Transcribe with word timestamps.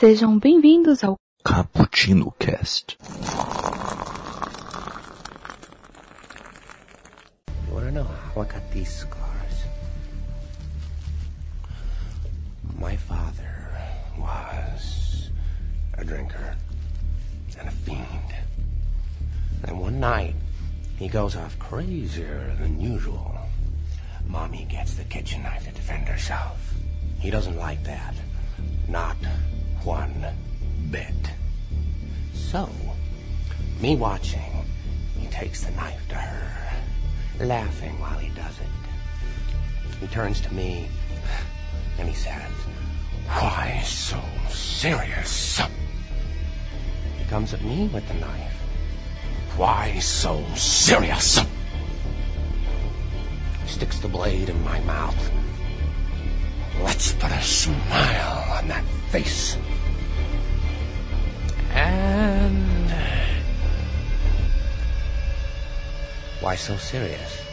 Sejam 0.00 0.38
bem-vindos 0.38 1.04
ao 1.04 1.14
Cappuccino 1.44 2.32
Cast. 2.38 2.96
You 7.68 7.74
wanna 7.74 7.90
know 7.90 8.04
how 8.04 8.40
I 8.40 8.44
got 8.46 8.62
these 8.72 8.88
scars? 8.88 9.66
My 12.78 12.96
father 12.96 13.76
was 14.16 15.28
a 15.98 16.02
drinker 16.02 16.56
and 17.58 17.68
a 17.68 17.70
fiend. 17.70 18.34
And 19.64 19.78
one 19.78 20.00
night, 20.00 20.34
he 20.96 21.08
goes 21.08 21.36
off 21.36 21.58
crazier 21.58 22.56
than 22.58 22.80
usual. 22.80 23.36
Mommy 24.26 24.64
gets 24.64 24.94
the 24.94 25.04
kitchen 25.04 25.42
knife 25.42 25.66
to 25.66 25.72
defend 25.72 26.08
herself. 26.08 26.72
He 27.20 27.28
doesn't 27.28 27.58
like 27.58 27.84
that. 27.84 28.14
Not 28.88 29.16
one 29.84 30.26
bit. 30.90 31.32
So, 32.32 32.68
me 33.80 33.96
watching, 33.96 34.64
he 35.18 35.26
takes 35.28 35.64
the 35.64 35.70
knife 35.72 36.06
to 36.08 36.14
her, 36.16 37.44
laughing 37.44 37.98
while 38.00 38.18
he 38.18 38.28
does 38.30 38.58
it. 38.58 39.96
He 40.00 40.06
turns 40.08 40.40
to 40.42 40.54
me 40.54 40.88
and 41.98 42.08
he 42.08 42.14
says, 42.14 42.50
Why 43.26 43.82
so 43.84 44.20
serious? 44.48 45.60
He 47.18 47.24
comes 47.28 47.54
at 47.54 47.62
me 47.62 47.88
with 47.88 48.06
the 48.08 48.14
knife. 48.14 48.56
Why 49.56 49.98
so 49.98 50.44
serious? 50.54 51.38
He 53.62 53.68
sticks 53.68 53.98
the 53.98 54.08
blade 54.08 54.48
in 54.48 54.64
my 54.64 54.80
mouth. 54.80 55.30
Let's 56.82 57.12
put 57.12 57.30
a 57.30 57.42
smile 57.42 58.58
on 58.58 58.68
that 58.68 58.84
face. 59.10 59.56
Why 66.42 66.56
so 66.56 66.78
serious? 66.78 67.50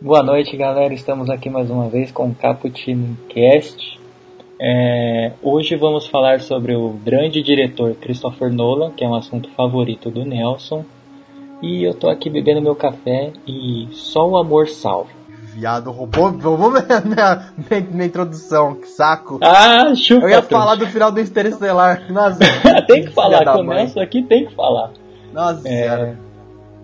Boa 0.00 0.22
noite, 0.22 0.56
galera. 0.56 0.94
Estamos 0.94 1.28
aqui 1.28 1.50
mais 1.50 1.70
uma 1.70 1.88
vez 1.88 2.10
com 2.10 2.28
o 2.28 2.34
Cappuccino 2.34 3.16
Cast. 3.28 4.00
É, 4.58 5.32
hoje 5.42 5.76
vamos 5.76 6.06
falar 6.06 6.40
sobre 6.40 6.74
o 6.74 6.90
grande 6.90 7.42
diretor 7.42 7.94
Christopher 7.94 8.52
Nolan, 8.52 8.90
que 8.92 9.04
é 9.04 9.08
um 9.08 9.14
assunto 9.14 9.50
favorito 9.50 10.10
do 10.10 10.24
Nelson. 10.24 10.84
E 11.62 11.84
eu 11.84 11.94
tô 11.94 12.08
aqui 12.08 12.28
bebendo 12.30 12.62
meu 12.62 12.74
café 12.74 13.32
e 13.46 13.88
só 13.92 14.26
o 14.26 14.36
amor 14.36 14.68
salva. 14.68 15.19
Viado, 15.60 15.90
roubou, 15.90 16.30
roubou 16.30 16.70
minha, 16.70 17.00
minha, 17.04 17.52
minha, 17.68 17.80
minha 17.90 18.06
introdução, 18.06 18.76
que 18.76 18.86
saco. 18.86 19.38
Ah, 19.42 19.94
chupa! 19.94 20.24
Eu 20.24 20.30
ia 20.30 20.40
falar 20.42 20.76
do 20.76 20.86
final 20.86 21.12
do 21.12 21.20
Interestelar. 21.20 22.10
Nossa, 22.10 22.38
tem 22.88 23.04
que 23.04 23.10
falar, 23.12 23.44
começa 23.44 23.96
mãe. 23.96 24.04
aqui, 24.06 24.22
tem 24.22 24.46
que 24.46 24.54
falar. 24.54 24.90
Nossa 25.34 25.68
É, 25.68 25.82
senhora. 25.82 26.18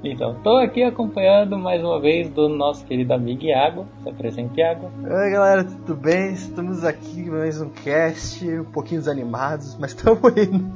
então, 0.05 0.35
tô 0.45 0.59
aqui 0.59 0.83
acompanhando 0.83 1.57
mais 1.57 1.83
uma 1.83 1.99
vez 1.99 2.29
do 2.29 2.51
nosso 2.51 2.85
querido 2.85 3.15
amigo 3.15 3.45
Iago. 3.45 3.87
Se 4.03 4.11
apresente, 4.11 4.61
Iago. 4.61 4.91
Oi 5.03 5.31
galera, 5.31 5.65
tudo 5.65 5.95
bem? 5.95 6.35
Estamos 6.35 6.85
aqui 6.85 7.31
mais 7.31 7.59
um 7.63 7.71
cast, 7.71 8.47
um 8.47 8.65
pouquinho 8.65 9.01
desanimados, 9.01 9.75
mas 9.81 9.93
estamos 9.97 10.21
indo. 10.37 10.71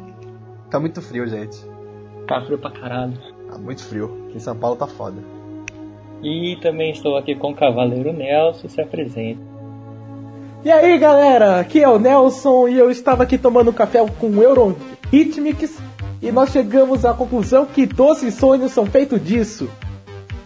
Tá 0.71 0.81
muito 0.81 1.03
frio, 1.03 1.27
gente. 1.27 1.59
Tá 2.27 2.41
frio 2.47 2.57
pra 2.57 2.71
caralho. 2.71 3.13
Tá 3.47 3.59
muito 3.59 3.85
frio. 3.85 4.25
Aqui 4.29 4.39
em 4.39 4.41
São 4.41 4.57
Paulo 4.57 4.77
tá 4.77 4.87
foda. 4.87 5.19
E 6.23 6.57
também 6.61 6.91
estou 6.93 7.17
aqui 7.17 7.35
com 7.35 7.51
o 7.51 7.55
Cavaleiro 7.55 8.13
Nelson. 8.13 8.69
Se 8.69 8.81
apresente. 8.81 9.41
E 10.65 10.71
aí 10.71 10.99
galera, 10.99 11.59
aqui 11.61 11.83
é 11.83 11.89
o 11.89 11.99
Nelson 11.99 12.69
e 12.69 12.79
eu 12.79 12.91
estava 12.91 13.23
aqui 13.23 13.39
tomando 13.39 13.73
café 13.73 14.05
com 14.19 14.27
o 14.29 14.43
Euro 14.43 14.77
Hitmix 15.11 15.81
e 16.21 16.31
nós 16.31 16.51
chegamos 16.51 17.07
à 17.07 17.15
conclusão 17.15 17.65
que 17.65 17.87
doces 17.87 18.35
sonhos 18.35 18.71
são 18.73 18.85
feitos 18.85 19.25
disso. 19.25 19.71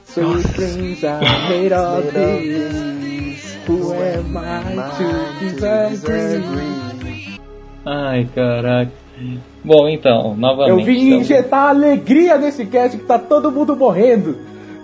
Sweet 0.06 0.46
dreams 0.52 1.04
are 1.04 1.24
made 1.48 1.74
of 1.74 2.12
this. 2.12 3.58
Who 3.66 3.92
am 3.92 4.36
I 4.38 4.76
to 4.98 5.44
disagree? 5.50 7.40
Ai, 7.84 8.28
caraca. 8.32 8.92
Bom, 9.64 9.88
então, 9.88 10.36
novamente. 10.36 10.70
Eu 10.78 10.84
vim 10.84 10.92
estamos- 10.92 11.20
injetar 11.22 11.68
alegria 11.70 12.38
nesse 12.38 12.64
cast 12.66 12.96
que 12.98 13.04
tá 13.04 13.18
todo 13.18 13.50
mundo 13.50 13.74
morrendo. 13.74 14.36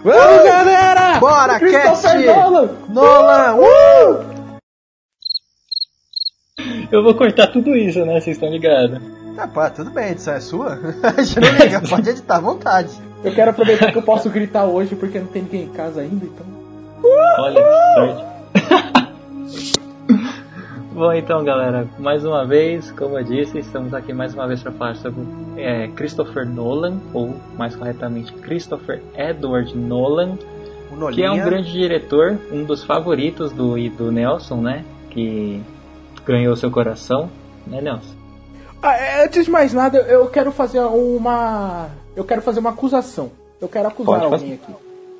Vamos 0.02 0.44
galera! 0.44 1.18
Bora, 1.20 1.58
Christopher 1.58 2.24
cast! 2.24 2.26
Nolan! 2.26 2.68
Nolan! 2.88 3.56
Uh! 3.56 4.30
Eu 6.90 7.02
vou 7.02 7.14
cortar 7.14 7.48
tudo 7.48 7.76
isso, 7.76 8.04
né? 8.06 8.18
Vocês 8.20 8.36
estão 8.36 8.50
ligados. 8.50 8.98
Ah, 9.36 9.46
pá, 9.46 9.68
tudo 9.68 9.90
bem, 9.90 10.04
a 10.04 10.10
edição 10.10 10.34
é 10.34 10.40
sua? 10.40 10.78
A 11.04 11.22
gente 11.22 11.40
não 11.40 11.50
liga, 11.50 11.82
pode 11.88 12.08
editar 12.08 12.36
à 12.36 12.40
vontade. 12.40 12.90
Eu 13.22 13.34
quero 13.34 13.50
aproveitar 13.50 13.92
que 13.92 13.98
eu 13.98 14.02
posso 14.02 14.30
gritar 14.30 14.64
hoje 14.64 14.94
porque 14.96 15.18
não 15.18 15.26
tem 15.26 15.42
ninguém 15.42 15.64
em 15.64 15.72
casa 15.72 16.00
ainda, 16.00 16.24
então. 16.24 16.46
Olha 17.38 17.62
que 17.62 17.94
sorte. 17.94 18.30
Bom, 21.00 21.14
então, 21.14 21.42
galera, 21.42 21.88
mais 21.98 22.26
uma 22.26 22.46
vez, 22.46 22.90
como 22.90 23.18
eu 23.18 23.24
disse, 23.24 23.58
estamos 23.58 23.94
aqui 23.94 24.12
mais 24.12 24.34
uma 24.34 24.46
vez 24.46 24.62
para 24.62 24.70
falar 24.70 24.96
sobre 24.96 25.22
é, 25.56 25.88
Christopher 25.96 26.46
Nolan, 26.46 27.00
ou 27.14 27.34
mais 27.56 27.74
corretamente, 27.74 28.30
Christopher 28.34 29.00
Edward 29.16 29.74
Nolan, 29.74 30.36
que 31.14 31.22
é 31.22 31.30
um 31.30 31.42
grande 31.42 31.72
diretor, 31.72 32.38
um 32.52 32.64
dos 32.64 32.84
favoritos 32.84 33.50
do, 33.50 33.78
e 33.78 33.88
do 33.88 34.12
Nelson, 34.12 34.56
né? 34.56 34.84
Que 35.08 35.62
ganhou 36.26 36.54
seu 36.54 36.70
coração, 36.70 37.30
né, 37.66 37.80
Nelson? 37.80 38.14
Ah, 38.82 38.94
é, 38.94 39.24
antes 39.24 39.46
de 39.46 39.50
mais 39.50 39.72
nada, 39.72 39.96
eu 40.00 40.26
quero 40.26 40.52
fazer 40.52 40.80
uma. 40.80 41.88
Eu 42.14 42.24
quero 42.24 42.42
fazer 42.42 42.60
uma 42.60 42.70
acusação. 42.70 43.32
Eu 43.58 43.68
quero 43.68 43.88
acusar 43.88 44.20
Pode 44.20 44.34
alguém 44.34 44.52
aqui. 44.52 44.72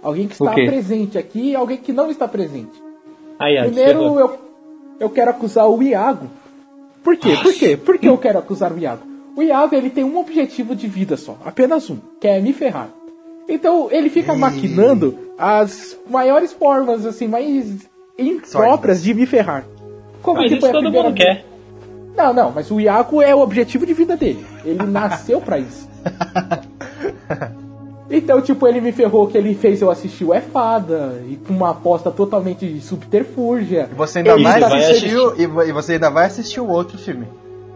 Alguém 0.02 0.28
que 0.28 0.34
está 0.34 0.52
presente 0.52 1.16
aqui 1.16 1.52
e 1.52 1.56
alguém 1.56 1.78
que 1.78 1.91
não 1.91 2.10
está 2.10 2.28
presente. 2.28 2.78
Primeiro, 3.38 4.20
eu, 4.20 4.50
eu 5.00 5.09
quero 5.11 5.31
acusar 5.31 5.69
o 5.69 5.83
Iago. 5.83 6.28
Por 7.03 7.16
quê? 7.16 7.37
Por 7.43 7.55
quê? 7.55 7.77
Por 7.77 7.99
que 7.99 8.06
eu 8.06 8.19
quero 8.19 8.38
acusar 8.38 8.72
o 8.72 8.78
Iago? 8.78 9.03
O 9.34 9.43
Iago 9.43 9.75
ele 9.75 9.88
tem 9.88 10.05
um 10.05 10.19
objetivo 10.19 10.77
de 10.77 10.87
vida 10.87 11.16
só, 11.16 11.38
apenas 11.44 11.88
um, 11.88 11.97
que 12.21 12.28
é 12.28 12.38
me 12.41 12.53
ferrar. 12.53 12.91
Então 13.49 13.89
ele 13.91 14.10
fica 14.10 14.34
maquinando 14.34 15.19
as 15.39 15.97
maiores 16.09 16.53
formas 16.53 17.06
assim 17.06 17.27
mais 17.27 17.89
impróprias 18.19 19.03
de 19.03 19.15
me 19.15 19.25
ferrar. 19.27 19.65
Como 20.22 20.39
Mas 20.41 20.49
que 20.49 20.55
isso 20.55 20.60
foi 20.60 20.71
a 20.71 20.72
todo 20.72 20.83
primeira 20.83 21.09
mundo 21.09 21.19
vez? 21.19 21.39
quer. 21.39 21.47
Não, 22.15 22.34
não, 22.34 22.53
mas 22.53 22.71
o 22.71 22.78
Iago 22.78 23.22
é 23.22 23.34
o 23.34 23.41
objetivo 23.41 23.87
de 23.87 23.94
vida 23.94 24.16
dele. 24.16 24.44
Ele 24.65 24.84
nasceu 24.84 25.41
pra 25.41 25.59
isso. 25.59 25.89
Então, 28.10 28.41
tipo, 28.41 28.66
ele 28.66 28.81
me 28.81 28.91
ferrou 28.91 29.26
que 29.28 29.38
ele 29.38 29.54
fez 29.54 29.81
eu 29.81 29.91
assistir 29.91 30.25
o 30.25 30.34
É 30.34 30.41
Fada, 30.41 31.22
e 31.28 31.37
com 31.37 31.53
uma 31.54 31.71
aposta 31.71 32.10
totalmente 32.10 32.81
subterfúrgia. 32.81 33.88
E 33.91 33.94
você 33.94 34.19
ainda 34.19 34.37
vai 34.37 34.54
está 34.54 34.69
vai 34.69 34.81
assistir, 34.84 35.16
o- 35.16 35.34
e 35.41 35.47
vo- 35.47 35.62
e 35.62 35.72
você 35.72 35.93
ainda 35.93 36.10
vai 36.10 36.26
assistir 36.26 36.60
o 36.60 36.69
outro 36.69 36.98
filme. 36.98 37.26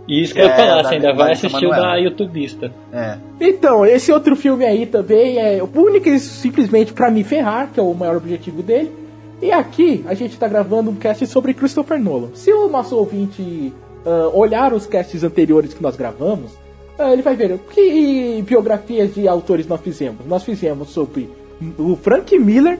Isso 0.08 0.34
que 0.34 0.40
eu 0.40 0.44
ia 0.46 0.50
É, 0.52 0.56
falar, 0.56 0.84
você 0.84 0.94
ainda 0.96 1.06
da 1.08 1.14
vai 1.14 1.32
assistir 1.32 1.66
o 1.66 1.70
da 1.70 1.94
YouTubista. 1.96 2.72
É. 2.92 3.16
Então, 3.40 3.86
esse 3.86 4.12
outro 4.12 4.34
filme 4.36 4.64
aí 4.64 4.84
também 4.86 5.38
é 5.38 5.62
único 5.74 6.08
e 6.08 6.18
simplesmente 6.18 6.92
pra 6.92 7.10
me 7.10 7.22
ferrar, 7.24 7.70
que 7.72 7.80
é 7.80 7.82
o 7.82 7.94
maior 7.94 8.16
objetivo 8.16 8.62
dele. 8.62 8.92
E 9.40 9.50
aqui 9.52 10.04
a 10.06 10.14
gente 10.14 10.36
tá 10.38 10.46
gravando 10.48 10.90
um 10.90 10.94
cast 10.96 11.26
sobre 11.26 11.54
Christopher 11.54 11.98
Nolan. 11.98 12.28
Se 12.34 12.52
o 12.52 12.68
nosso 12.68 12.96
ouvinte 12.96 13.72
ah, 14.04 14.30
olhar 14.34 14.72
os 14.74 14.84
casts 14.84 15.22
anteriores 15.24 15.72
que 15.72 15.82
nós 15.82 15.96
gravamos, 15.96 16.50
ele 16.98 17.22
vai 17.22 17.34
ver 17.34 17.58
que 17.70 18.42
biografias 18.46 19.14
de 19.14 19.26
autores 19.26 19.66
nós 19.66 19.80
fizemos. 19.80 20.24
Nós 20.26 20.44
fizemos 20.44 20.90
sobre 20.90 21.30
o 21.78 21.96
Frank 21.96 22.38
Miller, 22.38 22.78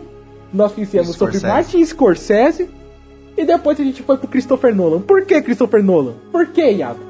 nós 0.52 0.72
fizemos 0.72 1.16
sobre 1.16 1.38
Scorsese. 1.38 1.47
Martin 1.47 1.84
Scorsese, 1.84 2.70
e 3.36 3.44
depois 3.44 3.78
a 3.80 3.84
gente 3.84 4.03
foi 4.03 4.16
pro 4.16 4.28
Christopher 4.28 4.74
Nolan. 4.74 5.00
Por 5.00 5.24
que 5.24 5.41
Christopher 5.42 5.83
Nolan? 5.83 6.15
Por 6.30 6.47
que, 6.47 6.71
Iago? 6.71 7.00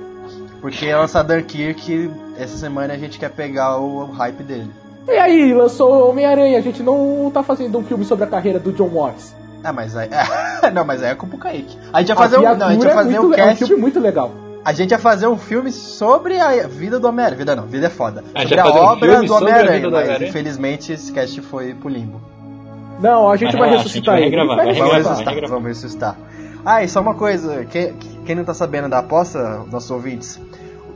Porque 0.60 0.94
lançar 0.94 1.22
Dunkirk, 1.22 2.10
essa 2.38 2.56
semana 2.56 2.94
a 2.94 2.98
gente 2.98 3.18
quer 3.18 3.30
pegar 3.30 3.78
o 3.78 4.06
hype 4.06 4.42
dele. 4.42 4.70
E 5.06 5.12
aí, 5.12 5.52
lançou 5.52 6.08
Homem-Aranha, 6.08 6.56
a 6.56 6.62
gente 6.62 6.82
não 6.82 7.30
tá 7.32 7.42
fazendo 7.42 7.76
um 7.76 7.84
filme 7.84 8.06
sobre 8.06 8.24
a 8.24 8.28
carreira 8.28 8.58
do 8.58 8.72
John 8.72 8.88
Watts. 8.88 9.34
Ah, 9.62 9.72
mas 9.72 9.94
aí. 9.94 10.08
não, 10.72 10.84
mas 10.84 11.02
aí 11.02 11.10
é 11.10 11.14
culpa 11.14 11.36
do 11.36 11.42
Kaique. 11.42 11.76
A 11.92 12.00
gente 12.00 12.08
ia 12.08 12.16
fazer 12.16 12.38
um. 12.38 12.42
Não, 12.42 12.66
a 12.66 12.72
gente 12.72 12.82
Viatura 12.82 12.88
ia 12.88 12.94
fazer 12.94 13.14
é 13.14 13.20
um 13.20 13.22
muito, 13.22 13.40
é 13.40 13.44
um 13.44 13.48
cast. 13.48 13.64
filme 13.66 13.80
muito 13.80 14.00
legal. 14.00 14.32
A 14.64 14.72
gente 14.72 14.92
ia 14.92 14.98
fazer 14.98 15.26
um 15.26 15.36
filme 15.36 15.70
sobre 15.70 16.40
a 16.40 16.66
vida 16.66 16.98
do 16.98 17.06
Homem-Aranha. 17.06 17.38
Vida 17.38 17.56
não, 17.56 17.66
vida 17.66 17.86
é 17.86 17.90
foda. 17.90 18.24
A 18.34 18.44
gente 18.44 18.58
sobre 18.58 18.78
a 18.78 18.82
um 18.82 18.84
obra 18.84 19.10
filme 19.12 19.26
do 19.26 19.34
a 19.34 19.36
Homem-Aranha. 19.36 19.90
Mas 19.90 19.92
Homem-Aranha? 19.92 20.28
infelizmente 20.28 20.92
esse 20.92 21.12
cast 21.12 21.40
foi 21.42 21.74
pro 21.74 21.88
limbo. 21.88 22.20
Não, 23.00 23.30
a 23.30 23.36
gente 23.36 23.56
vai 23.56 23.70
ressuscitar 23.70 24.14
a 24.14 24.20
ele. 24.20 24.36
Vamos 24.36 24.94
ressuscitar, 24.94 25.48
vamos 25.48 25.68
ressuscitar. 25.68 26.16
Ah, 26.64 26.82
e 26.82 26.88
só 26.88 27.02
uma 27.02 27.14
coisa, 27.14 27.66
quem, 27.66 27.92
quem 28.24 28.34
não 28.34 28.44
tá 28.44 28.54
sabendo 28.54 28.88
da 28.88 29.00
aposta, 29.00 29.64
nossos 29.70 29.90
ouvintes, 29.90 30.40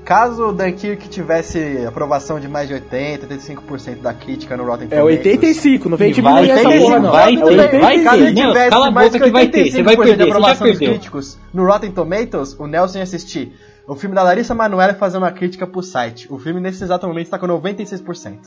caso 0.09 0.47
o 0.47 0.53
Dunkirk 0.55 1.07
tivesse 1.11 1.85
aprovação 1.87 2.41
de 2.41 2.49
mais 2.49 2.67
de 2.67 2.73
80, 2.73 3.27
85% 3.27 4.01
da 4.01 4.15
crítica 4.15 4.57
no 4.57 4.65
Rotten 4.65 4.87
É 4.91 4.97
Tomatoes... 4.97 5.19
85, 5.19 5.89
não 5.91 5.97
vem 5.99 6.11
E 6.11 6.15
diminuir 6.15 6.47
vai 6.47 6.59
essa 6.59 6.69
ter, 6.71 6.79
porra 6.81 6.99
não. 6.99 7.13
vai 7.13 7.35
É 7.35 7.37
ter, 7.37 7.45
85. 7.45 7.81
vai 7.83 7.99
ter. 7.99 8.05
Caso 8.05 8.23
Não, 8.25 8.33
tivesse 8.35 8.71
cala 8.71 8.87
a 8.87 8.91
mais 8.91 9.13
boca 9.13 9.25
que 9.27 9.31
vai 9.31 9.49
ter, 9.49 9.71
você 9.71 9.83
vai 9.83 9.97
85% 9.97 9.99
perder, 9.99 10.17
de 10.17 10.17
você 10.17 10.25
já 10.31 10.35
aprovação 10.35 10.67
dos 10.67 10.79
perdeu. 10.79 10.89
críticos 10.95 11.39
no 11.53 11.67
Rotten 11.67 11.91
Tomatoes, 11.93 12.57
o 12.59 12.67
Nelson 12.67 12.97
ia 12.99 13.05
assistir 13.05 13.53
o 13.87 13.95
filme 13.95 14.15
da 14.15 14.23
Larissa 14.23 14.55
Manoela 14.55 14.93
e 14.93 14.97
fazer 14.97 15.19
uma 15.19 15.31
crítica 15.31 15.67
pro 15.67 15.83
site. 15.83 16.27
O 16.33 16.39
filme 16.39 16.59
nesse 16.59 16.83
exato 16.83 17.07
momento 17.07 17.27
está 17.27 17.39
com 17.39 17.47
96%. 17.47 18.39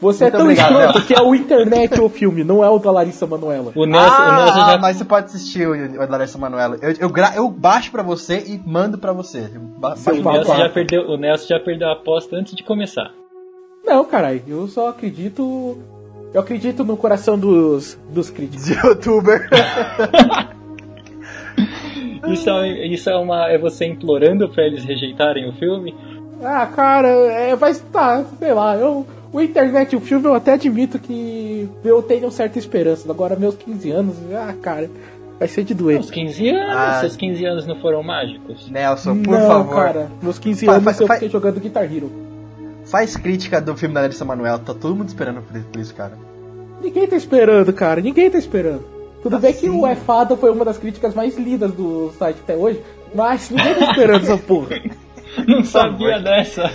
Você 0.00 0.24
é 0.24 0.26
Muito 0.30 0.36
tão 0.38 0.42
obrigado, 0.46 0.70
escroto 0.70 0.92
Nelson. 0.94 1.06
que 1.06 1.14
é 1.14 1.22
o 1.22 1.34
internet 1.34 2.00
o 2.00 2.08
filme, 2.08 2.42
não 2.42 2.64
é 2.64 2.70
o 2.70 2.78
da 2.78 2.90
Larissa 2.90 3.26
Manoela. 3.26 3.70
O 3.74 3.84
Nelson, 3.84 4.22
o 4.22 4.32
Nelson 4.34 4.60
ah, 4.62 4.70
já 4.72 4.78
mas 4.78 4.96
você 4.96 5.04
pode 5.04 5.26
assistir 5.26 5.68
o, 5.68 5.72
o 5.74 5.98
da 6.06 6.16
Larissa 6.16 6.38
Manoela. 6.38 6.78
Eu, 6.80 6.94
eu, 7.00 7.08
gra- 7.10 7.34
eu 7.36 7.50
baixo 7.50 7.90
pra 7.90 8.02
você 8.02 8.38
e 8.46 8.58
mando 8.66 8.96
pra 8.96 9.12
você. 9.12 9.50
Ba- 9.78 9.94
baixo 10.02 10.10
O. 10.10 10.32
Nelson, 10.32 10.56
já 10.56 10.68
perdeu, 10.70 11.02
o 11.02 11.16
Nelson 11.18 11.46
já 11.48 11.60
perdeu 11.60 11.88
a 11.88 11.92
aposta 11.92 12.34
antes 12.34 12.54
de 12.54 12.62
começar. 12.64 13.10
Não, 13.84 14.02
caralho, 14.04 14.42
eu 14.48 14.66
só 14.68 14.88
acredito. 14.88 15.76
Eu 16.32 16.40
acredito 16.40 16.82
no 16.84 16.96
coração 16.96 17.38
dos, 17.38 17.98
dos 18.08 18.30
críticos. 18.30 18.64
de 18.66 18.72
youtuber. 18.86 19.48
Isso, 22.28 22.48
é, 22.50 22.86
isso 22.86 23.08
é, 23.10 23.16
uma, 23.16 23.48
é 23.50 23.58
você 23.58 23.86
implorando 23.86 24.48
pra 24.48 24.64
eles 24.64 24.84
rejeitarem 24.84 25.48
o 25.48 25.52
filme? 25.54 25.94
Ah, 26.42 26.66
cara, 26.66 27.08
é, 27.08 27.56
vai 27.56 27.70
estar, 27.70 28.24
sei 28.38 28.52
lá, 28.52 28.76
eu. 28.76 29.06
O 29.32 29.40
internet, 29.40 29.94
o 29.94 30.00
filme, 30.00 30.26
eu 30.26 30.34
até 30.34 30.54
admito 30.54 30.98
que 30.98 31.68
eu 31.84 32.02
tenho 32.02 32.30
certa 32.30 32.58
esperança. 32.58 33.10
Agora, 33.10 33.36
meus 33.36 33.54
15 33.54 33.90
anos, 33.90 34.16
ah, 34.34 34.52
cara, 34.60 34.90
vai 35.38 35.46
ser 35.46 35.62
de 35.62 35.72
doer. 35.72 36.00
Os 36.00 36.10
15 36.10 36.48
anos, 36.48 36.74
Ah. 36.76 36.98
seus 37.00 37.14
15 37.16 37.44
anos 37.44 37.66
não 37.66 37.76
foram 37.76 38.02
mágicos? 38.02 38.68
Nelson, 38.68 39.22
por 39.22 39.38
não, 39.38 39.46
favor. 39.46 39.74
cara, 39.76 40.10
meus 40.20 40.38
15 40.38 40.66
Fa- 40.66 40.72
anos 40.72 41.00
eu 41.00 41.06
fiquei 41.08 41.28
jogando 41.28 41.60
Guitar 41.60 41.84
Hero. 41.84 42.10
Faz 42.86 43.16
crítica 43.16 43.60
do 43.60 43.76
filme 43.76 43.94
da 43.94 44.00
Larissa 44.00 44.24
Manoela. 44.24 44.58
Tá 44.58 44.74
todo 44.74 44.96
mundo 44.96 45.06
esperando 45.08 45.42
por 45.42 45.80
isso, 45.80 45.94
cara. 45.94 46.12
Ninguém 46.82 47.06
tá 47.06 47.14
esperando, 47.14 47.72
cara, 47.72 48.00
ninguém 48.00 48.28
tá 48.30 48.38
esperando. 48.38 48.82
Tudo 49.22 49.38
bem 49.38 49.52
que 49.52 49.68
o 49.68 49.86
É 49.86 49.94
Fada 49.94 50.36
foi 50.36 50.50
uma 50.50 50.64
das 50.64 50.78
críticas 50.78 51.14
mais 51.14 51.36
lidas 51.38 51.72
do 51.72 52.10
site 52.18 52.38
até 52.42 52.56
hoje, 52.56 52.80
mas 53.14 53.48
ninguém 53.50 53.74
tá 53.76 53.90
esperando 53.92 54.22
essa 54.24 54.36
porra. 54.38 54.70
Não 55.46 55.62
sabia 55.62 56.18
dessa. 56.18 56.68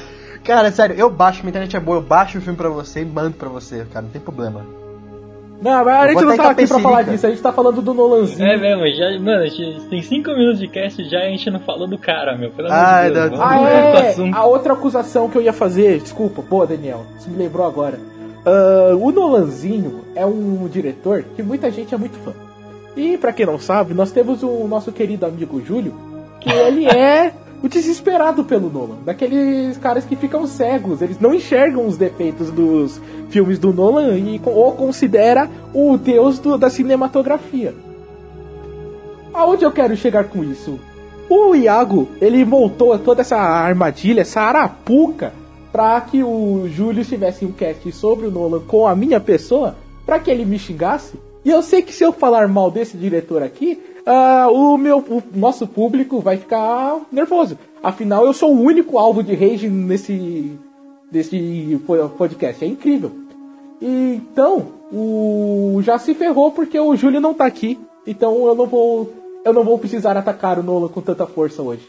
Cara, 0.45 0.71
sério, 0.71 0.95
eu 0.95 1.09
baixo, 1.09 1.39
minha 1.42 1.50
internet 1.50 1.75
é 1.75 1.80
boa, 1.80 1.97
eu 1.97 2.01
baixo 2.01 2.38
o 2.38 2.42
filme 2.42 2.56
pra 2.57 2.69
você 2.69 3.01
e 3.01 3.06
mando 3.06 3.36
pra 3.36 3.50
você, 3.50 3.86
cara, 3.92 4.03
não 4.03 4.12
tem 4.12 4.21
problema. 4.21 4.62
Não, 5.62 5.86
mas 5.86 5.88
a 5.88 6.03
Eu 6.06 6.09
gente 6.12 6.25
não 6.25 6.38
tá 6.38 6.50
aqui 6.51 6.68
pra 6.68 6.80
falar 6.80 7.01
disso, 7.03 7.25
a 7.25 7.30
gente 7.30 7.42
tá 7.42 7.51
falando 7.51 7.81
do 7.81 7.94
Nolanzinho. 7.94 8.45
É 8.47 8.57
mesmo, 8.57 8.83
já, 8.95 9.19
mano, 9.19 9.42
a 9.44 9.47
gente 9.47 9.88
tem 9.89 10.01
5 10.03 10.30
minutos 10.31 10.59
de 10.59 10.68
cast 10.68 11.01
e 11.01 11.09
já 11.09 11.19
a 11.19 11.30
gente 11.30 11.50
não 11.50 11.59
falou 11.62 11.88
do 11.88 11.97
cara, 11.97 12.38
meu. 12.38 12.51
Pelo 12.51 12.68
amor 12.71 13.07
de 13.07 13.13
Deus. 13.13 13.31
não- 13.31 13.42
Ah, 13.42 13.62
é! 13.69 14.09
assunto. 14.09 14.36
A 14.38 14.45
outra 14.45 14.74
acusação 14.74 15.30
que 15.30 15.38
eu 15.38 15.42
ia 15.42 15.53
fazer, 15.53 16.00
desculpa, 16.01 16.42
boa, 16.42 16.68
Daniel, 16.68 17.06
você 17.18 17.30
me 17.30 17.38
lembrou 17.38 17.65
agora. 17.65 17.98
Ah, 18.45 18.94
o 18.95 19.12
Nolanzinho 19.12 20.01
é 20.13 20.25
um 20.25 20.68
diretor 20.68 21.24
que 21.36 21.41
muita 21.41 21.71
gente 21.71 21.95
é 21.95 21.98
muito 21.98 22.19
fã. 22.19 22.33
E 22.95 23.18
pra 23.18 23.33
quem 23.33 23.45
não 23.45 23.57
sabe, 23.57 23.94
nós 23.94 24.12
temos 24.12 24.44
o 24.44 24.68
nosso 24.68 24.91
querido 24.91 25.25
amigo 25.25 25.59
Júlio, 25.65 25.95
que 26.39 26.50
ele 26.51 26.86
é 26.86 27.33
o 27.65 27.69
desesperado 27.69 28.44
pelo 28.44 28.69
Nolan. 28.69 28.97
Daqueles 29.03 29.75
caras 29.77 30.06
que 30.06 30.15
ficam 30.15 30.45
cegos, 30.45 31.01
eles 31.01 31.19
não 31.19 31.33
enxergam 31.33 31.88
os 31.88 31.97
defeitos 31.97 32.51
dos 32.51 33.01
filmes 33.29 33.57
do 33.57 33.73
Nolan 33.73 34.15
e 34.17 34.39
ou 34.45 34.71
considera 34.73 35.50
o 35.73 35.97
deus 35.97 36.38
do- 36.38 36.57
da 36.59 36.69
cinematografia. 36.69 37.73
Aonde 39.33 39.65
eu 39.65 39.71
quero 39.71 39.97
chegar 39.97 40.25
com 40.25 40.44
isso? 40.44 40.79
O 41.27 41.56
Iago, 41.56 42.07
ele 42.21 42.45
montou 42.45 42.97
toda 43.00 43.21
essa 43.21 43.35
armadilha, 43.38 44.21
essa 44.21 44.41
arapuca, 44.41 45.33
pra 45.71 46.00
que 46.01 46.23
o 46.23 46.67
Júlio 46.69 47.03
tivesse 47.03 47.45
um 47.45 47.51
cast 47.51 47.91
sobre 47.91 48.27
o 48.27 48.31
Nolan 48.31 48.62
com 48.62 48.88
a 48.88 48.95
minha 48.95 49.19
pessoa, 49.19 49.75
pra 50.06 50.19
que 50.19 50.29
ele 50.29 50.45
me 50.45 50.59
xingasse. 50.59 51.19
E 51.44 51.50
eu 51.50 51.62
sei 51.63 51.81
que 51.81 51.91
se 51.91 52.03
eu 52.03 52.13
falar 52.13 52.47
mal 52.47 52.69
desse 52.69 52.95
diretor 52.95 53.41
aqui, 53.41 53.81
ah, 54.05 54.47
o 54.51 54.77
meu, 54.77 54.99
o 54.99 55.23
nosso 55.35 55.67
público 55.67 56.19
vai 56.19 56.37
ficar 56.37 56.99
nervoso. 57.11 57.57
Afinal, 57.83 58.25
eu 58.25 58.33
sou 58.33 58.53
o 58.53 58.61
único 58.61 58.97
alvo 58.97 59.23
de 59.23 59.33
rage 59.35 59.67
nesse, 59.69 60.57
nesse 61.11 61.79
po- 61.85 62.09
podcast. 62.09 62.63
É 62.63 62.67
incrível. 62.67 63.11
Então, 63.81 64.67
o 64.91 65.79
já 65.83 65.97
se 65.99 66.13
ferrou 66.13 66.51
porque 66.51 66.79
o 66.79 66.95
Júlio 66.95 67.19
não 67.21 67.33
tá 67.33 67.45
aqui. 67.45 67.77
Então 68.07 68.45
eu 68.45 68.55
não 68.55 68.65
vou 68.67 69.11
eu 69.43 69.53
não 69.53 69.63
vou 69.63 69.77
precisar 69.77 70.17
atacar 70.17 70.57
o 70.57 70.63
Nolan 70.63 70.87
com 70.87 71.01
tanta 71.01 71.25
força 71.27 71.61
hoje. 71.61 71.87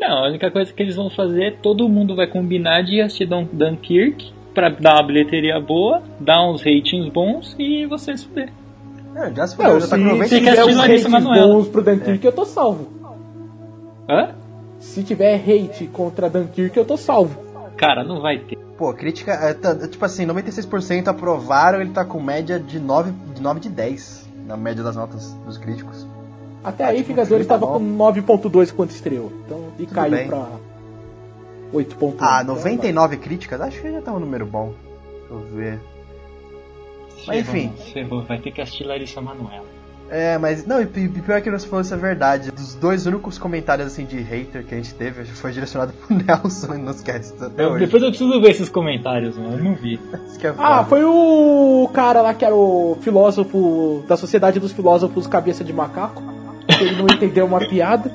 Não, 0.00 0.24
a 0.24 0.28
única 0.28 0.50
coisa 0.50 0.72
que 0.72 0.82
eles 0.82 0.96
vão 0.96 1.08
fazer, 1.08 1.58
todo 1.62 1.88
mundo 1.88 2.16
vai 2.16 2.26
combinar 2.26 2.82
de 2.82 3.00
assistir 3.00 3.26
Dun- 3.26 3.48
Dunkirk 3.52 4.32
pra 4.52 4.68
dar 4.68 4.96
uma 4.96 5.06
bilheteria 5.06 5.58
boa, 5.60 6.02
dar 6.20 6.42
uns 6.50 6.60
ratings 6.62 7.08
bons 7.10 7.54
e 7.58 7.86
você 7.86 8.16
se 8.16 8.26
fuder. 8.26 8.52
É, 9.14 9.32
já 9.34 9.46
se 9.46 9.58
Não, 9.58 9.70
foi, 9.70 9.80
já 9.80 9.88
tá 9.88 9.96
com 9.96 10.02
se, 10.02 10.08
90 10.08 10.28
se 10.28 10.38
tiver 10.40 10.64
uns 10.96 11.06
Manoela. 11.08 11.54
bons 11.54 11.68
pro 11.68 11.82
Dunkirk, 11.82 12.24
eu 12.24 12.32
tô 12.32 12.44
salvo. 12.44 12.88
Hã? 14.08 14.30
Se 14.80 15.02
tiver 15.02 15.34
hate 15.36 15.86
contra 15.86 16.28
Dunkirk, 16.30 16.76
eu 16.76 16.84
tô 16.84 16.96
salvo. 16.96 17.38
Cara, 17.76 18.02
não 18.04 18.20
vai 18.20 18.38
ter. 18.38 18.56
Pô, 18.76 18.92
crítica, 18.92 19.32
é, 19.32 19.54
tá- 19.54 19.74
tipo 19.86 20.04
assim, 20.04 20.24
96% 20.26 21.08
aprovaram, 21.08 21.80
ele 21.80 21.90
tá 21.90 22.04
com 22.04 22.20
média 22.20 22.58
de 22.58 22.80
9 22.80 23.12
de, 23.34 23.40
9 23.42 23.60
de 23.60 23.68
10, 23.68 24.28
na 24.46 24.56
média 24.56 24.82
das 24.82 24.96
notas 24.96 25.32
dos 25.46 25.56
críticos. 25.58 26.06
Até 26.64 26.84
Ah, 26.84 26.88
aí, 26.88 26.96
tipo, 26.98 27.08
Vingadores 27.08 27.46
o 27.46 27.48
filme 27.48 27.60
tava 27.60 27.66
bom. 27.66 27.72
com 27.78 27.96
9.2 27.96 28.72
quando 28.72 28.90
estreou. 28.90 29.30
Então, 29.46 29.60
e 29.78 29.84
Tudo 29.84 29.94
caiu 29.94 30.16
bem. 30.16 30.26
pra 30.26 30.46
8.1. 31.72 32.14
Ah, 32.18 32.40
Então, 32.42 32.54
99 32.56 33.16
críticas? 33.18 33.60
Acho 33.60 33.80
que 33.80 33.90
já 33.92 34.00
tá 34.00 34.12
um 34.12 34.18
número 34.20 34.46
bom. 34.46 34.72
Deixa 35.28 35.32
eu 35.34 35.40
ver. 35.56 35.80
Mas 37.26 37.40
enfim. 37.40 37.72
Ferrou, 37.92 38.22
vai 38.22 38.38
ter 38.38 38.50
que 38.50 38.60
assistir 38.60 38.84
Larissa 38.84 39.20
Manoela. 39.20 39.64
É, 40.10 40.36
mas. 40.36 40.66
Não, 40.66 40.78
e 40.82 40.84
pi- 40.84 41.08
pior 41.08 41.40
que 41.40 41.50
você 41.50 41.66
falou 41.66 41.80
isso 41.80 41.94
é 41.94 41.96
verdade. 41.96 42.50
Dos 42.50 42.74
dois 42.74 43.06
únicos 43.06 43.38
comentários 43.38 43.86
assim 43.86 44.04
de 44.04 44.20
hater 44.20 44.62
que 44.62 44.74
a 44.74 44.76
gente 44.76 44.92
teve, 44.94 45.24
foi 45.24 45.52
direcionado 45.52 45.92
pro 45.94 46.12
Nelson 46.14 46.74
nos 46.74 47.00
casts 47.00 47.40
até 47.42 47.66
hoje. 47.66 47.86
Depois 47.86 48.02
eu 48.02 48.10
preciso 48.10 48.40
ver 48.40 48.50
esses 48.50 48.68
comentários, 48.68 49.38
mano. 49.38 49.56
Eu 49.56 49.64
não 49.64 49.74
vi. 49.74 49.98
É 50.44 50.52
Ah, 50.58 50.84
foi 50.84 51.02
o 51.04 51.88
cara 51.94 52.20
lá 52.20 52.34
que 52.34 52.44
era 52.44 52.54
o 52.54 52.98
filósofo 53.00 54.04
da 54.08 54.16
Sociedade 54.16 54.58
dos 54.58 54.72
Filósofos 54.72 55.26
Cabeça 55.28 55.62
de 55.64 55.72
Macaco. 55.72 56.20
Ele 56.80 56.96
não 56.96 57.06
entendeu 57.06 57.46
uma 57.46 57.60
piada. 57.60 58.10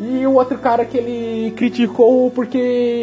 E 0.00 0.26
o 0.26 0.32
outro 0.32 0.56
cara 0.58 0.84
que 0.86 0.96
ele 0.96 1.50
criticou 1.52 2.30
porque 2.30 2.56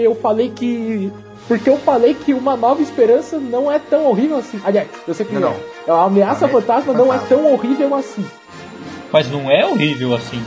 eu 0.04 0.16
falei 0.16 0.50
que. 0.50 1.12
Porque 1.48 1.70
eu 1.70 1.78
falei 1.78 2.14
que 2.14 2.34
uma 2.34 2.58
nova 2.58 2.82
esperança 2.82 3.38
não 3.38 3.72
é 3.72 3.80
tão 3.80 4.06
horrível 4.08 4.38
assim. 4.38 4.60
Aliás, 4.66 4.88
eu 5.08 5.14
sei 5.14 5.26
que 5.26 5.34
Não, 5.34 5.42
não. 5.42 5.56
não. 5.88 5.96
A 5.96 6.04
ameaça 6.06 6.46
Ame- 6.46 6.54
fantasma 6.54 6.94
não 6.94 7.14
é 7.14 7.18
tão 7.20 7.52
horrível 7.54 7.96
assim. 7.96 8.26
Mas 9.12 9.32
não 9.32 9.50
é 9.50 9.66
horrível 9.66 10.14
assim. 10.14 10.44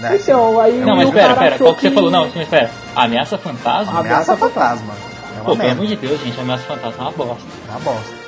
Né, 0.00 0.18
Então, 0.20 0.60
aí 0.60 0.78
Não, 0.80 0.96
mas 0.96 1.08
o 1.08 1.12
pera, 1.12 1.28
cara 1.28 1.40
pera, 1.40 1.54
achou 1.54 1.66
qual 1.68 1.74
que 1.76 1.82
você 1.82 1.90
falou? 1.90 2.10
Não, 2.10 2.28
mas 2.34 2.48
pera. 2.48 2.70
Ameaça 2.94 3.38
fantasma? 3.38 4.00
Ameaça 4.00 4.36
fantasma. 4.36 4.92
É 5.40 5.44
Pô, 5.44 5.56
pelo 5.56 5.70
amor 5.72 5.86
de 5.86 5.96
Deus, 5.96 6.20
gente, 6.20 6.38
ameaça 6.40 6.64
fantasma 6.64 6.96
é 6.98 7.02
uma 7.08 7.12
bosta. 7.12 7.44
É 7.68 7.70
uma 7.70 7.80
bosta. 7.80 8.24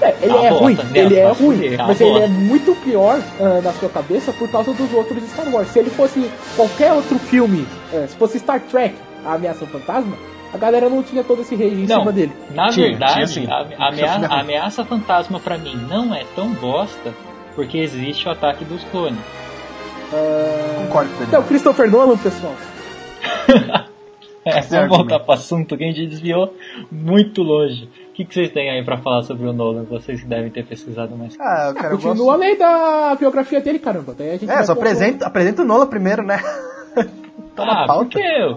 É, 0.00 0.14
ele 0.22 0.32
Ah, 0.32 0.42
é 0.44 0.48
bosta, 0.50 0.54
ruim, 0.64 0.74
Nelson, 0.76 0.94
ele 0.94 1.16
é 1.16 1.24
vai 1.24 1.32
ruim, 1.34 1.56
fuder, 1.56 1.80
ah, 1.80 1.86
mas 1.88 2.00
ele 2.00 2.18
é 2.20 2.26
muito 2.28 2.74
pior 2.84 3.20
ah, 3.40 3.60
na 3.62 3.72
sua 3.72 3.88
cabeça 3.88 4.32
por 4.32 4.48
causa 4.48 4.72
dos 4.72 4.92
outros 4.94 5.22
Star 5.28 5.48
Wars. 5.52 5.68
Se 5.68 5.78
ele 5.80 5.90
fosse 5.90 6.30
qualquer 6.56 6.92
outro 6.92 7.18
filme, 7.18 7.66
eh, 7.92 8.06
se 8.08 8.16
fosse 8.16 8.38
Star 8.38 8.60
Trek, 8.60 8.94
a 9.26 9.34
ameaça 9.34 9.66
fantasma, 9.66 10.16
a 10.52 10.58
galera 10.58 10.88
não 10.88 11.02
tinha 11.02 11.22
todo 11.24 11.42
esse 11.42 11.54
rage 11.54 11.74
em 11.82 11.86
Não, 11.86 12.00
cima 12.00 12.12
dele. 12.12 12.32
na 12.54 12.68
Tinha, 12.70 12.88
verdade, 12.88 13.32
tinha 13.32 13.50
a, 13.52 13.66
a 13.78 13.88
amea- 13.88 14.26
a 14.28 14.40
ameaça 14.40 14.84
fantasma 14.84 15.38
pra 15.40 15.58
mim 15.58 15.76
não 15.88 16.14
é 16.14 16.24
tão 16.34 16.48
bosta 16.54 17.12
porque 17.54 17.78
existe 17.78 18.28
o 18.28 18.30
ataque 18.32 18.64
dos 18.64 18.82
clones. 18.84 19.18
Concordo 20.78 21.10
com 21.10 21.16
ele. 21.18 21.24
Então, 21.28 21.42
Christopher 21.42 21.90
Nolan, 21.90 22.16
pessoal. 22.16 22.54
É, 24.44 24.60
Esse 24.60 24.70
vamos 24.70 24.96
voltar 24.96 25.20
pro 25.20 25.34
assunto 25.34 25.76
que 25.76 25.84
a 25.84 25.86
gente 25.88 26.06
desviou 26.06 26.54
muito 26.90 27.42
longe. 27.42 27.84
O 27.84 28.12
que, 28.14 28.24
que 28.24 28.32
vocês 28.32 28.50
têm 28.50 28.70
aí 28.70 28.82
pra 28.82 28.96
falar 28.96 29.22
sobre 29.22 29.46
o 29.46 29.52
Nolan? 29.52 29.82
Vocês 29.82 30.22
que 30.22 30.26
devem 30.26 30.50
ter 30.50 30.64
pesquisado 30.64 31.14
mais. 31.18 31.34
Ah, 31.38 31.74
cara, 31.76 31.88
eu 31.88 31.98
Continua 31.98 32.14
gosto... 32.16 32.30
a 32.30 32.36
lei 32.36 32.56
da 32.56 33.14
biografia 33.18 33.60
dele, 33.60 33.78
caramba. 33.78 34.14
Daí 34.16 34.30
a 34.30 34.36
gente 34.38 34.50
É, 34.50 34.62
só 34.62 34.72
apresenta, 34.72 35.26
apresenta 35.26 35.60
o 35.60 35.66
Nola 35.66 35.86
primeiro, 35.86 36.22
né? 36.22 36.38
tá 37.54 37.66
na 37.66 37.82
ah, 37.82 37.86
pauta. 37.86 38.04
por 38.04 38.08
quê? 38.08 38.56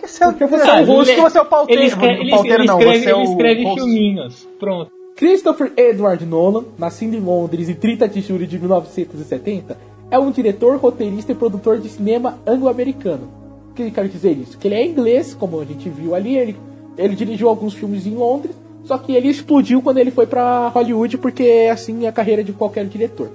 Porque 0.00 0.06
você, 0.08 0.24
Porque 0.24 0.46
você 0.46 0.62
é 0.64 0.68
é 0.68 0.80
o 0.80 0.82
o 0.82 0.86
rosto, 0.86 1.10
ele- 1.12 1.20
você 1.20 1.38
é 1.38 1.40
o 1.42 1.44
pauteiro. 1.44 1.80
Ele 1.82 1.88
escreve, 1.88 2.20
ele, 2.22 2.30
pauteiro 2.30 2.62
ele 2.62 2.66
não, 2.66 2.78
escreve, 2.78 2.98
você 3.02 3.08
é 3.08 3.12
ele 3.12 3.20
o 3.20 3.30
escreve 3.30 3.64
host. 3.64 3.80
filminhos. 3.80 4.48
Pronto. 4.58 4.90
Christopher 5.16 5.72
Edward 5.76 6.24
Nolan, 6.24 6.64
nascido 6.78 7.14
em 7.14 7.20
Londres 7.20 7.68
em 7.68 7.74
30 7.74 8.08
de 8.08 8.20
julho 8.22 8.46
de 8.46 8.58
1970, 8.58 9.76
é 10.10 10.18
um 10.18 10.30
diretor, 10.30 10.76
roteirista 10.78 11.32
e 11.32 11.34
produtor 11.34 11.78
de 11.78 11.88
cinema 11.88 12.38
anglo-americano. 12.46 13.28
O 13.70 13.74
que 13.74 13.82
eu 13.82 13.90
quero 13.90 14.08
dizer 14.08 14.32
isso? 14.36 14.56
Que 14.58 14.68
ele 14.68 14.74
é 14.76 14.84
inglês, 14.86 15.34
como 15.38 15.60
a 15.60 15.64
gente 15.64 15.88
viu 15.88 16.14
ali, 16.14 16.36
ele, 16.36 16.56
ele 16.96 17.14
dirigiu 17.14 17.48
alguns 17.48 17.74
filmes 17.74 18.06
em 18.06 18.14
Londres, 18.14 18.54
só 18.84 18.96
que 18.96 19.14
ele 19.14 19.28
explodiu 19.28 19.82
quando 19.82 19.98
ele 19.98 20.10
foi 20.10 20.26
pra 20.26 20.68
Hollywood, 20.68 21.18
porque 21.18 21.42
é 21.44 21.70
assim 21.70 22.06
a 22.06 22.12
carreira 22.12 22.42
de 22.42 22.52
qualquer 22.52 22.86
diretor. 22.86 23.30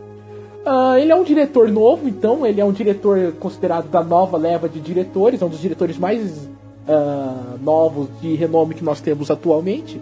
Ah, 0.66 1.00
ele 1.00 1.12
é 1.12 1.16
um 1.16 1.24
diretor 1.24 1.70
novo, 1.70 2.08
então, 2.08 2.46
ele 2.46 2.60
é 2.60 2.66
um 2.66 2.72
diretor 2.72 3.34
considerado 3.40 3.88
da 3.90 4.04
nova 4.04 4.36
leva 4.38 4.68
de 4.68 4.80
diretores, 4.80 5.42
é 5.42 5.46
um 5.46 5.50
dos 5.50 5.60
diretores 5.62 5.98
mais 5.98 6.50
ah, 6.88 7.56
novos 7.62 8.08
de 8.20 8.34
renome 8.36 8.74
que 8.74 8.84
nós 8.84 9.00
temos 9.00 9.30
atualmente. 9.30 10.02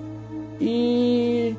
E. 0.61 1.55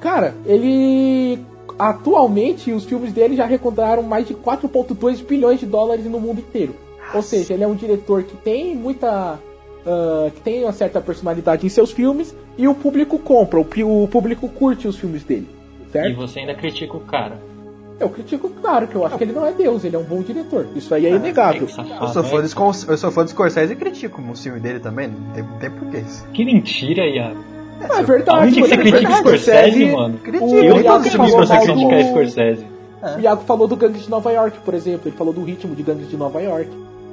Cara, 0.00 0.34
ele. 0.46 1.38
Atualmente, 1.78 2.70
os 2.70 2.84
filmes 2.84 3.12
dele 3.12 3.34
já 3.34 3.44
arrecadaram 3.44 4.02
mais 4.02 4.28
de 4.28 4.34
4,2 4.34 5.24
bilhões 5.24 5.58
de 5.58 5.66
dólares 5.66 6.04
no 6.04 6.20
mundo 6.20 6.38
inteiro. 6.40 6.74
Ou 7.14 7.22
seja, 7.22 7.54
ele 7.54 7.64
é 7.64 7.66
um 7.66 7.74
diretor 7.74 8.22
que 8.22 8.36
tem 8.36 8.74
muita. 8.76 9.38
ah, 9.86 10.30
que 10.32 10.40
tem 10.42 10.62
uma 10.62 10.72
certa 10.72 11.00
personalidade 11.00 11.66
em 11.66 11.68
seus 11.68 11.90
filmes 11.90 12.34
e 12.56 12.68
o 12.68 12.74
público 12.74 13.18
compra, 13.18 13.58
o, 13.60 14.04
o 14.04 14.08
público 14.08 14.48
curte 14.48 14.86
os 14.86 14.96
filmes 14.96 15.24
dele. 15.24 15.48
E 15.88 15.92
Certo? 15.92 16.16
você 16.16 16.40
ainda 16.40 16.54
critica 16.54 16.96
o 16.96 17.00
cara. 17.00 17.40
Eu 18.02 18.10
critico, 18.10 18.48
claro, 18.50 18.86
que 18.88 18.94
eu 18.96 19.06
acho 19.06 19.16
que 19.16 19.24
ele 19.24 19.32
não 19.32 19.46
é 19.46 19.52
Deus, 19.52 19.84
ele 19.84 19.94
é 19.96 19.98
um 19.98 20.02
bom 20.04 20.20
diretor. 20.22 20.66
Isso 20.74 20.92
aí 20.94 21.06
é 21.06 21.10
inegável. 21.10 21.62
Eu 21.62 21.68
sou, 22.08 22.22
né? 22.22 22.28
fã 22.28 22.40
do, 22.42 22.48
Scor- 22.48 22.84
eu 22.88 22.96
sou 22.98 23.10
fã 23.12 23.24
do 23.24 23.30
Scorsese 23.30 23.72
e 23.72 23.76
critico 23.76 24.20
o 24.20 24.34
filme 24.36 24.58
dele 24.60 24.80
também. 24.80 25.08
Não 25.08 25.32
tem, 25.34 25.42
não 25.44 25.58
tem 25.58 25.70
porquê 25.70 25.98
isso. 25.98 26.26
Que 26.32 26.44
mentira, 26.44 27.06
Iago. 27.06 27.38
Ah, 27.88 28.00
é 28.00 28.02
verdade. 28.02 28.38
Aonde 28.44 28.54
que 28.54 28.60
você 28.68 28.74
é 28.74 28.76
critica 28.76 28.98
o 28.98 29.00
verdade. 29.02 29.18
Scorsese, 29.20 29.84
mano? 29.86 30.20
Eu 30.24 30.32
vi 30.76 30.82
falou 31.10 31.30
você 31.46 31.58
criticar 31.58 31.98
do- 31.98 32.08
Scorsese. 32.08 32.66
O 33.16 33.20
Iago 33.20 33.42
falou 33.44 33.66
do 33.68 33.76
Gangue 33.76 33.98
de 33.98 34.10
Nova 34.10 34.30
York, 34.32 34.58
por 34.64 34.74
exemplo. 34.74 35.02
Ele 35.06 35.16
falou 35.16 35.32
do 35.32 35.42
ritmo 35.42 35.74
de 35.74 35.82
Gangue 35.82 36.04
de 36.04 36.16
Nova 36.16 36.40
York. 36.40 36.68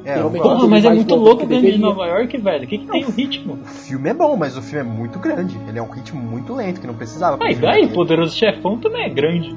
É, 0.05 0.17
Porra, 0.21 0.67
mas 0.67 0.85
é 0.85 0.89
muito 0.93 1.13
louco 1.15 1.43
o 1.43 1.47
Gangue 1.47 1.71
de. 1.73 1.77
Nova 1.77 2.05
York, 2.05 2.37
velho. 2.37 2.63
O 2.63 2.67
que, 2.67 2.77
que 2.77 2.87
tem 2.87 3.03
o 3.05 3.09
ritmo? 3.11 3.53
o 3.61 3.65
filme 3.65 4.09
é 4.09 4.13
bom, 4.13 4.35
mas 4.37 4.55
o 4.57 4.61
filme 4.61 4.79
é 4.79 4.83
muito 4.83 5.19
grande. 5.19 5.57
Ele 5.67 5.77
é 5.77 5.81
um 5.81 5.89
ritmo 5.89 6.21
muito 6.21 6.53
lento, 6.53 6.79
que 6.79 6.87
não 6.87 6.93
precisava. 6.93 7.37
filme 7.37 7.55
daí, 7.55 7.85
o. 7.85 7.89
Poderoso 7.93 8.35
Chefão 8.35 8.77
também 8.77 9.03
é 9.05 9.09
grande. 9.09 9.55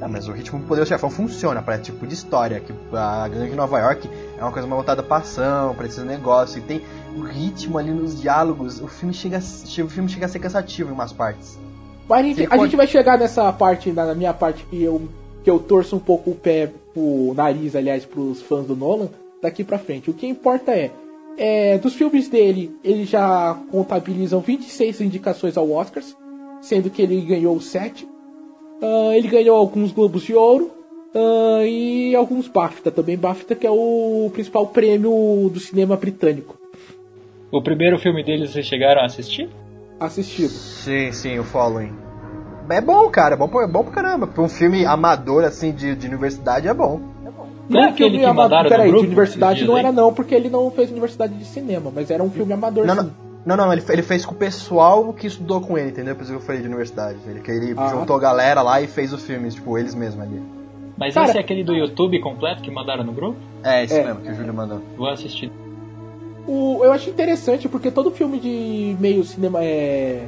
Ah, 0.00 0.06
mas 0.08 0.28
o 0.28 0.32
ritmo 0.32 0.60
do 0.60 0.66
Poder 0.66 0.86
Chefão 0.86 1.10
funciona 1.10 1.60
para 1.60 1.76
tipo 1.78 2.06
de 2.06 2.14
história. 2.14 2.60
Que 2.60 2.72
a 2.92 3.26
Gangue 3.28 3.50
de 3.50 3.56
Nova 3.56 3.78
York 3.80 4.08
é 4.38 4.42
uma 4.42 4.52
coisa 4.52 4.66
mais 4.68 4.76
voltada 4.78 5.02
pra 5.02 5.16
ação, 5.18 5.74
pra 5.74 5.86
esse 5.86 6.00
negócio. 6.02 6.58
E 6.58 6.62
tem 6.62 6.80
o 7.16 7.22
ritmo 7.22 7.78
ali 7.78 7.90
nos 7.90 8.20
diálogos. 8.20 8.80
O 8.80 8.86
filme 8.86 9.12
chega, 9.12 9.38
a- 9.38 9.82
o 9.84 9.88
filme 9.88 10.08
chega 10.08 10.26
a 10.26 10.28
ser 10.28 10.38
cansativo 10.38 10.90
em 10.90 10.92
umas 10.92 11.12
partes. 11.12 11.58
Mas 12.08 12.20
a 12.20 12.22
gente, 12.22 12.40
Ele 12.42 12.48
a 12.50 12.56
gente 12.58 12.76
vai 12.76 12.86
chegar 12.86 13.18
nessa 13.18 13.52
parte, 13.52 13.90
na, 13.90 14.14
minha 14.14 14.32
parte, 14.32 14.64
que 14.70 14.82
eu, 14.82 15.08
que 15.42 15.50
eu 15.50 15.58
torço 15.58 15.96
um 15.96 15.98
pouco 16.00 16.30
o 16.30 16.34
pé, 16.34 16.70
o 16.96 17.34
nariz, 17.36 17.74
aliás, 17.74 18.04
pros 18.04 18.40
fãs 18.40 18.66
do 18.66 18.76
Nolan, 18.76 19.08
daqui 19.42 19.62
pra 19.64 19.78
frente. 19.78 20.08
O 20.10 20.14
que 20.14 20.26
importa 20.26 20.70
é, 20.70 20.90
é 21.36 21.76
dos 21.76 21.94
filmes 21.94 22.28
dele, 22.28 22.74
eles 22.84 23.08
já 23.10 23.58
contabilizam 23.70 24.40
26 24.40 25.00
indicações 25.00 25.56
ao 25.56 25.70
Oscars, 25.70 26.16
sendo 26.62 26.88
que 26.88 27.02
ele 27.02 27.20
ganhou 27.20 27.60
7. 27.60 28.08
Ah, 28.82 29.16
ele 29.16 29.28
ganhou 29.28 29.56
alguns 29.56 29.92
Globos 29.92 30.22
de 30.22 30.34
Ouro 30.34 30.70
ah, 31.14 31.64
e 31.64 32.14
alguns 32.14 32.48
BAFTA 32.48 32.90
também. 32.90 33.16
BAFTA 33.16 33.54
que 33.54 33.66
é 33.66 33.70
o 33.70 34.30
principal 34.32 34.66
prêmio 34.68 35.50
do 35.52 35.58
cinema 35.60 35.96
britânico. 35.96 36.56
O 37.50 37.62
primeiro 37.62 37.98
filme 37.98 38.22
deles 38.22 38.50
vocês 38.50 38.66
chegaram 38.66 39.00
a 39.00 39.06
assistir? 39.06 39.48
Assistido. 39.98 40.50
Sim, 40.50 41.10
sim, 41.12 41.38
o 41.38 41.44
Following. 41.44 41.92
É 42.70 42.80
bom, 42.82 43.08
cara, 43.08 43.34
é 43.34 43.38
bom, 43.38 43.48
pra- 43.48 43.64
é 43.64 43.66
bom 43.66 43.82
pra 43.82 43.92
caramba. 43.92 44.26
Pra 44.26 44.42
um 44.42 44.48
filme 44.48 44.84
amador, 44.84 45.42
assim, 45.44 45.72
de, 45.72 45.96
de 45.96 46.06
universidade, 46.06 46.68
é 46.68 46.74
bom. 46.74 47.00
Não 47.68 47.80
é 47.80 47.84
aquele 47.88 48.10
filme 48.10 48.18
que 48.20 48.24
ama- 48.24 48.42
mandaram 48.44 48.68
Peraí, 48.68 48.90
de 48.90 48.96
universidade 48.98 49.64
não 49.66 49.76
era 49.76 49.88
aí? 49.88 49.94
não, 49.94 50.12
porque 50.12 50.34
ele 50.34 50.48
não 50.50 50.70
fez 50.70 50.90
universidade 50.90 51.34
de 51.34 51.44
cinema, 51.46 51.90
mas 51.94 52.10
era 52.10 52.22
um 52.22 52.30
filme 52.30 52.52
amador 52.52 52.86
Não, 52.86 52.94
sim. 52.94 53.00
não, 53.02 53.27
não, 53.46 53.56
não 53.56 53.72
ele, 53.72 53.82
ele 53.88 54.02
fez 54.02 54.24
com 54.26 54.34
o 54.34 54.36
pessoal 54.36 55.12
que 55.12 55.26
estudou 55.26 55.60
com 55.60 55.76
ele, 55.78 55.90
entendeu? 55.90 56.14
Por 56.14 56.22
isso 56.22 56.32
que 56.32 56.36
eu 56.38 56.42
falei 56.42 56.60
de 56.60 56.66
universidade. 56.68 57.18
Ele, 57.26 57.40
que 57.40 57.50
ele 57.50 57.74
Ah. 57.76 57.88
juntou 57.88 58.16
a 58.16 58.20
galera 58.20 58.60
lá 58.62 58.80
e 58.80 58.86
fez 58.86 59.12
o 59.12 59.18
filme, 59.18 59.48
tipo, 59.50 59.78
eles 59.78 59.94
mesmos 59.94 60.22
ali. 60.24 60.40
Mas 60.96 61.14
Cara- 61.14 61.28
esse 61.28 61.38
é 61.38 61.40
aquele 61.40 61.62
do 61.62 61.72
YouTube 61.74 62.20
completo 62.20 62.60
que 62.62 62.70
mandaram 62.70 63.04
no 63.04 63.12
grupo? 63.12 63.38
É, 63.62 63.84
isso 63.84 63.94
É. 63.94 64.04
mesmo 64.04 64.20
que 64.20 64.30
o 64.30 64.34
Júlio 64.34 64.52
mandou. 64.52 64.80
Vou 64.96 65.08
assistir. 65.08 65.50
O, 66.46 66.80
eu 66.82 66.92
acho 66.92 67.10
interessante 67.10 67.68
porque 67.68 67.90
todo 67.90 68.10
filme 68.10 68.40
de 68.40 68.96
meio 68.98 69.22
cinema 69.22 69.62
é, 69.62 70.26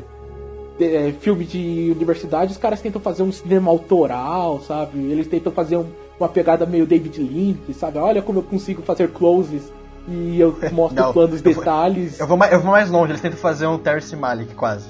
é, 0.81 1.13
filme 1.21 1.45
de 1.45 1.93
universidade, 1.97 2.53
os 2.53 2.59
caras 2.59 2.81
tentam 2.81 3.01
fazer 3.01 3.23
um 3.23 3.33
cinema 3.33 3.71
autoral, 3.71 4.61
sabe? 4.61 4.99
Eles 4.99 5.27
tentam 5.27 5.51
fazer 5.53 5.77
um- 5.77 5.87
uma 6.19 6.29
pegada 6.29 6.67
meio 6.67 6.87
David 6.87 7.19
Lynch, 7.21 7.73
sabe? 7.75 7.99
Olha 7.99 8.21
como 8.23 8.39
eu 8.41 8.43
consigo 8.43 8.83
fazer 8.83 9.09
closes 9.11 9.73
e 10.11 10.41
eu 10.41 10.57
mostro 10.73 11.03
Não, 11.03 11.13
planos, 11.13 11.45
eu 11.45 11.53
vou- 11.53 11.63
detalhes. 11.65 12.19
Eu 12.21 12.27
vou, 12.27 12.37
mais, 12.37 12.53
eu 12.53 12.61
vou 12.61 12.73
mais 12.73 12.91
longe, 12.91 13.13
eles 13.13 13.21
tentam 13.21 13.39
fazer 13.39 13.67
um 13.67 13.79
Terrence 13.79 14.15
Malick, 14.17 14.55
quase. 14.55 14.89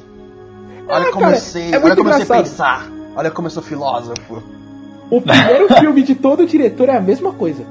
Olha 0.89 1.09
Ah, 1.09 1.13
como 1.13 1.21
cara, 1.27 1.37
eu 1.37 1.41
sei, 1.41 1.63
é 1.65 1.69
olha 1.77 1.81
muito 1.81 1.97
como 1.99 2.09
eu 2.09 2.15
sei 2.15 2.23
engraçado. 2.25 2.43
pensar. 2.45 2.91
Olha 3.17 3.31
como 3.31 3.47
eu 3.47 3.51
sou 3.51 3.63
filósofo. 3.63 4.43
O 5.11 5.21
primeiro 5.21 5.69
filme 5.79 6.03
de 6.03 6.15
todo 6.15 6.47
diretor 6.47 6.89
é 6.89 6.97
a 6.97 7.01
mesma 7.01 7.33
coisa. 7.33 7.65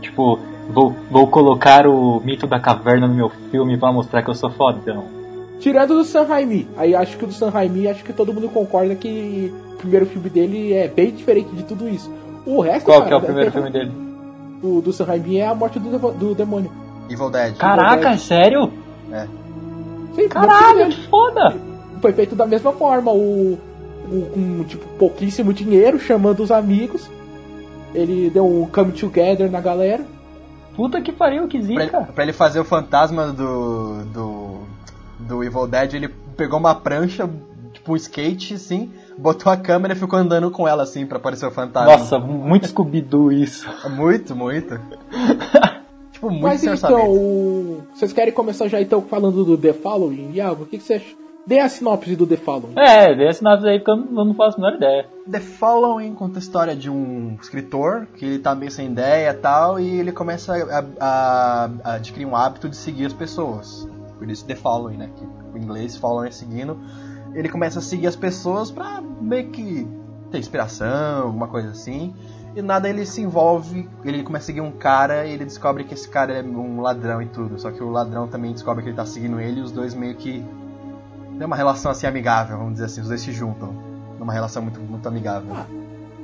Tipo, 0.00 0.38
vou, 0.72 0.94
vou 1.10 1.26
colocar 1.28 1.86
o 1.86 2.20
mito 2.24 2.46
da 2.46 2.58
caverna 2.60 3.06
no 3.06 3.14
meu 3.14 3.30
filme 3.50 3.76
pra 3.76 3.92
mostrar 3.92 4.22
que 4.22 4.30
eu 4.30 4.34
sou 4.34 4.50
fodão. 4.50 5.04
Tirando 5.58 5.94
do 5.96 6.04
Sam 6.04 6.24
Raimi. 6.24 6.68
Aí 6.76 6.94
acho 6.94 7.16
que 7.16 7.24
o 7.24 7.26
do 7.26 7.32
Sam 7.32 7.50
Raimi, 7.50 7.88
acho 7.88 8.04
que 8.04 8.12
todo 8.12 8.32
mundo 8.32 8.48
concorda 8.48 8.94
que 8.94 9.52
o 9.72 9.76
primeiro 9.76 10.06
filme 10.06 10.28
dele 10.30 10.72
é 10.74 10.86
bem 10.88 11.10
diferente 11.10 11.48
de 11.54 11.62
tudo 11.64 11.88
isso. 11.88 12.10
O 12.44 12.60
resto, 12.60 12.84
Qual 12.86 12.98
cara, 12.98 13.08
que 13.08 13.14
é 13.14 13.16
o 13.16 13.20
primeiro 13.20 13.50
filme 13.52 13.70
dele? 13.70 13.92
O 14.62 14.80
do 14.80 14.92
Sam 14.92 15.04
Raimi 15.04 15.38
é 15.38 15.46
a 15.46 15.54
morte 15.54 15.78
do, 15.78 15.98
do 16.12 16.34
demônio. 16.34 16.70
Evil 17.08 17.30
Dead. 17.30 17.56
Caraca, 17.56 18.10
é 18.10 18.16
sério? 18.18 18.72
Sim, 20.14 20.28
Caralho, 20.28 20.88
que 20.88 21.06
foda! 21.08 21.56
Foi 22.00 22.12
feito 22.12 22.34
da 22.34 22.46
mesma 22.46 22.72
forma. 22.72 23.12
O, 23.12 23.58
o- 24.10 24.30
com 24.32 24.64
tipo 24.64 24.86
pouquíssimo 24.98 25.52
dinheiro, 25.52 25.98
chamando 25.98 26.40
os 26.42 26.50
amigos. 26.50 27.08
Ele 27.94 28.30
deu 28.30 28.46
um 28.46 28.66
come 28.66 28.92
together 28.92 29.50
na 29.50 29.60
galera. 29.60 30.04
Puta 30.74 31.00
que 31.00 31.10
pariu, 31.12 31.48
que 31.48 31.58
Pra 31.58 31.72
ele, 31.72 31.84
zica! 31.84 32.00
pra 32.14 32.22
ele 32.24 32.32
fazer 32.32 32.60
o 32.60 32.64
fantasma 32.64 33.28
do, 33.28 34.04
do. 34.04 34.58
do 35.18 35.42
Evil 35.44 35.66
Dead, 35.66 35.94
ele 35.94 36.08
pegou 36.36 36.58
uma 36.58 36.74
prancha, 36.74 37.28
tipo 37.72 37.92
um 37.92 37.96
skate, 37.96 38.54
assim, 38.54 38.90
botou 39.16 39.50
a 39.50 39.56
câmera 39.56 39.94
e 39.94 39.96
ficou 39.96 40.18
andando 40.18 40.50
com 40.50 40.68
ela, 40.68 40.82
assim, 40.82 41.06
pra 41.06 41.16
aparecer 41.16 41.46
o 41.46 41.50
fantasma. 41.50 41.92
Nossa, 41.96 42.18
muito 42.18 42.68
Scooby-Doo 42.68 43.32
isso. 43.32 43.66
Muito, 43.88 44.36
muito. 44.36 44.78
tipo, 46.28 46.40
muito 46.40 46.42
Mas 46.42 46.62
então, 46.64 47.10
o- 47.10 47.82
vocês 47.94 48.12
querem 48.12 48.32
começar 48.32 48.68
já 48.68 48.80
então 48.80 49.02
falando 49.02 49.44
do 49.44 49.56
The 49.56 49.72
Following? 49.72 50.32
Iago, 50.32 50.64
o 50.64 50.66
que, 50.66 50.78
que 50.78 50.84
você 50.84 50.94
acha? 50.94 51.14
Dê 51.46 51.60
a 51.60 51.68
sinopse 51.68 52.16
do 52.16 52.26
The 52.26 52.36
Following. 52.36 52.74
É, 52.76 53.14
dê 53.14 53.28
a 53.28 53.32
sinopse 53.32 53.68
aí 53.68 53.78
porque 53.78 53.90
eu 53.92 53.96
não 53.96 54.18
eu 54.18 54.24
não 54.24 54.34
faço 54.34 54.56
a 54.58 54.60
menor 54.60 54.76
ideia. 54.76 55.06
The 55.30 55.38
Following 55.40 56.12
conta 56.14 56.38
a 56.38 56.40
história 56.40 56.74
de 56.74 56.90
um 56.90 57.36
escritor 57.40 58.06
que 58.16 58.24
ele 58.24 58.38
tá 58.40 58.52
meio 58.54 58.70
sem 58.72 58.86
ideia 58.90 59.30
e 59.30 59.34
tal, 59.34 59.78
e 59.78 60.00
ele 60.00 60.10
começa 60.10 60.52
a, 60.54 60.84
a- 61.00 61.70
a 61.84 61.92
adquirir 61.94 62.26
um 62.26 62.34
hábito 62.34 62.68
de 62.68 62.76
seguir 62.76 63.06
as 63.06 63.12
pessoas. 63.12 63.88
Por 64.18 64.28
isso 64.28 64.44
The 64.44 64.56
Following, 64.56 64.96
né? 64.96 65.10
Que 65.16 65.24
o 65.54 65.62
inglês 65.62 65.96
Following 65.96 66.28
é 66.28 66.32
seguindo. 66.32 66.78
Ele 67.34 67.48
começa 67.48 67.78
a 67.78 67.82
seguir 67.82 68.06
as 68.08 68.16
pessoas 68.16 68.70
pra 68.72 69.00
meio 69.20 69.50
que 69.50 69.86
ter 70.32 70.38
inspiração, 70.38 71.26
alguma 71.26 71.46
coisa 71.46 71.70
assim. 71.70 72.12
E 72.56 72.62
nada 72.62 72.88
ele 72.88 73.04
se 73.04 73.20
envolve, 73.20 73.86
ele 74.02 74.22
começa 74.22 74.44
a 74.44 74.46
seguir 74.46 74.62
um 74.62 74.72
cara 74.72 75.26
e 75.26 75.32
ele 75.34 75.44
descobre 75.44 75.84
que 75.84 75.92
esse 75.92 76.08
cara 76.08 76.32
é 76.32 76.42
um 76.42 76.80
ladrão 76.80 77.20
e 77.20 77.26
tudo. 77.26 77.58
Só 77.60 77.70
que 77.70 77.82
o 77.82 77.90
ladrão 77.90 78.26
também 78.28 78.50
descobre 78.50 78.82
que 78.82 78.88
ele 78.88 78.96
tá 78.96 79.04
seguindo 79.04 79.38
ele 79.38 79.60
e 79.60 79.62
os 79.62 79.70
dois 79.70 79.92
meio 79.92 80.14
que. 80.14 80.42
Tem 81.36 81.46
uma 81.46 81.54
relação 81.54 81.90
assim 81.90 82.06
amigável, 82.06 82.56
vamos 82.56 82.72
dizer 82.72 82.86
assim, 82.86 83.02
os 83.02 83.08
dois 83.08 83.20
se 83.20 83.30
juntam. 83.30 83.74
Numa 84.18 84.32
relação 84.32 84.62
muito, 84.62 84.80
muito 84.80 85.06
amigável. 85.06 85.54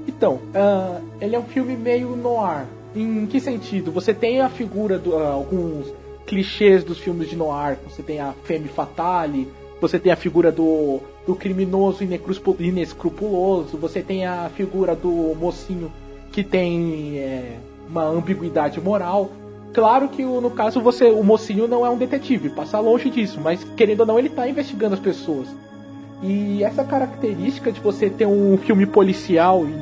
Então, 0.09 0.41
ah, 0.55 1.03
ele 1.21 1.37
é 1.37 1.39
um 1.39 1.45
filme 1.45 1.77
meio 1.77 2.17
noir. 2.17 2.65
Em 2.97 3.27
que 3.27 3.39
sentido? 3.39 3.93
Você 3.93 4.15
tem 4.15 4.41
a 4.41 4.49
figura 4.49 4.99
de 4.99 5.13
alguns 5.13 5.93
clichês 6.27 6.83
dos 6.83 6.99
filmes 6.99 7.29
de 7.29 7.37
noir. 7.37 7.77
Você 7.87 8.03
tem 8.03 8.21
a 8.21 8.33
femme 8.45 8.69
fatale, 8.69 9.53
você 9.83 9.99
tem 9.99 10.11
a 10.11 10.17
figura 10.17 10.51
do, 10.51 11.01
do 11.27 11.35
criminoso 11.35 12.03
inescrupuloso, 12.03 13.77
você 13.77 14.01
tem 14.01 14.25
a 14.25 14.49
figura 14.49 14.97
do 14.97 15.37
mocinho 15.39 15.93
que 16.33 16.43
tem 16.43 17.19
é, 17.19 17.59
uma 17.89 18.05
ambiguidade 18.05 18.81
moral. 18.81 19.31
Claro 19.73 20.09
que 20.09 20.25
no 20.25 20.51
caso 20.51 20.81
você, 20.81 21.05
o 21.07 21.23
mocinho 21.23 21.69
não 21.69 21.85
é 21.87 21.91
um 21.91 21.97
detetive, 21.97 22.51
passa 22.51 22.81
longe 22.81 23.09
disso, 23.11 23.41
mas 23.41 23.65
querendo 23.77 24.01
ou 24.01 24.07
não 24.07 24.19
ele 24.19 24.29
está 24.29 24.49
investigando 24.49 24.95
as 24.95 25.01
pessoas. 25.01 25.49
E 26.23 26.63
essa 26.63 26.85
característica 26.85 27.73
de 27.73 27.81
você 27.81 28.09
ter 28.09 28.27
um 28.27 28.57
filme 28.59 28.87
policial 28.87 29.67
e 29.67 29.75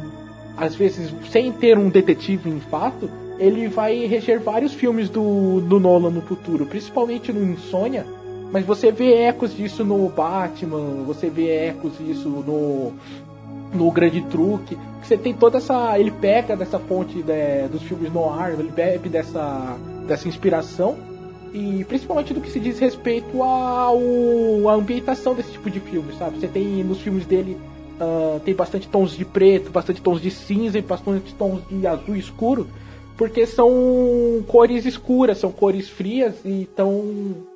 às 0.57 0.75
vezes 0.75 1.13
sem 1.31 1.53
ter 1.53 1.79
um 1.79 1.89
detetive 1.89 2.51
em 2.51 2.61
fato, 2.61 3.11
ele 3.39 3.69
vai 3.69 4.07
reger 4.07 4.41
vários 4.41 4.75
filmes 4.75 5.09
do, 5.09 5.61
do 5.61 5.81
Nolan 5.81 6.11
no 6.11 6.21
futuro, 6.21 6.67
principalmente 6.67 7.33
no 7.33 7.43
Insônia. 7.43 8.05
Mas 8.53 8.65
você 8.67 8.91
vê 8.91 9.15
ecos 9.15 9.57
disso 9.57 9.85
no 9.85 10.09
Batman, 10.09 11.05
você 11.07 11.31
vê 11.31 11.49
ecos 11.69 11.97
disso 11.99 12.29
no 12.29 12.93
no 13.73 13.91
Grande 13.91 14.21
Truque. 14.23 14.77
que 15.01 15.07
Você 15.07 15.17
tem 15.17 15.35
toda 15.35 15.59
essa. 15.59 15.99
Ele 15.99 16.11
pega 16.11 16.57
dessa 16.57 16.79
fonte 16.79 17.19
né, 17.19 17.69
dos 17.69 17.83
filmes 17.83 18.13
noir, 18.13 18.55
ele 18.59 18.71
bebe 18.71 19.09
dessa, 19.09 19.77
dessa 20.07 20.29
inspiração. 20.29 20.97
E 21.53 21.85
principalmente 21.85 22.33
do 22.33 22.41
que 22.41 22.51
se 22.51 22.61
diz 22.61 22.79
respeito 22.79 23.43
ao, 23.43 23.99
à 24.69 24.75
ambientação 24.75 25.35
desse 25.35 25.51
tipo 25.53 25.69
de 25.69 25.81
filme, 25.81 26.13
sabe? 26.17 26.39
Você 26.39 26.47
tem 26.47 26.85
nos 26.85 27.01
filmes 27.01 27.27
dele 27.27 27.59
ah, 28.01 28.41
tem 28.43 28.55
bastante 28.55 28.89
tons 28.89 29.11
de 29.11 29.27
preto, 29.27 29.71
bastante 29.71 30.01
tons 30.01 30.23
de 30.23 30.31
cinza 30.31 30.79
e 30.79 30.83
bastante 30.83 31.35
tons 31.35 31.61
de 31.69 31.87
azul 31.87 32.17
escuro, 32.17 32.67
porque 33.15 33.47
são 33.47 34.43
cores 34.49 34.87
escuras, 34.87 35.37
são 35.37 35.53
cores 35.53 35.91
frias 35.91 36.35
e 36.43 36.63
então 36.63 37.05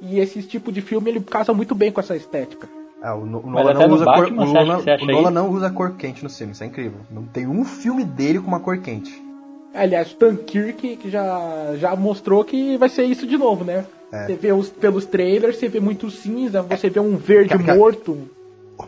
e 0.02 0.20
esse 0.20 0.42
tipo 0.42 0.70
de 0.70 0.82
filme 0.82 1.10
ele 1.10 1.20
casa 1.20 1.54
muito 1.54 1.74
bem 1.74 1.90
com 1.90 2.00
essa 2.00 2.14
estética. 2.14 2.68
É, 3.04 3.12
o, 3.12 3.26
No- 3.26 3.40
o 3.40 3.46
Mas 3.50 3.64
Nolan 3.64 3.70
até 3.72 3.86
não 3.86 3.94
usa 3.94 4.04
cor, 4.06 4.26
o 4.26 4.30
Nolan- 4.30 4.82
Nolan 5.12 5.30
não 5.30 5.50
usa 5.50 5.70
cor 5.70 5.90
quente 5.92 6.24
no 6.24 6.30
filme, 6.30 6.52
isso 6.54 6.64
é 6.64 6.66
incrível. 6.66 7.00
Não 7.10 7.24
tem 7.24 7.46
um 7.46 7.62
filme 7.64 8.02
dele 8.04 8.38
com 8.40 8.48
uma 8.48 8.60
cor 8.60 8.78
quente. 8.78 9.22
Aliás, 9.74 10.16
Dunkirk 10.18 10.96
que 10.96 11.10
já, 11.10 11.74
já 11.76 11.94
mostrou 11.96 12.42
que 12.44 12.76
vai 12.78 12.88
ser 12.88 13.04
isso 13.04 13.26
de 13.26 13.36
novo, 13.36 13.62
né? 13.64 13.84
É. 14.12 14.24
Você 14.26 14.36
vê 14.36 14.52
os, 14.52 14.70
pelos 14.70 15.04
trailers, 15.04 15.56
você 15.58 15.68
vê 15.68 15.80
muito 15.80 16.10
cinza, 16.10 16.62
você 16.62 16.88
vê 16.88 17.00
um 17.00 17.16
verde 17.16 17.50
Ca- 17.58 17.62
ca- 17.62 17.74
morto. 17.74 18.16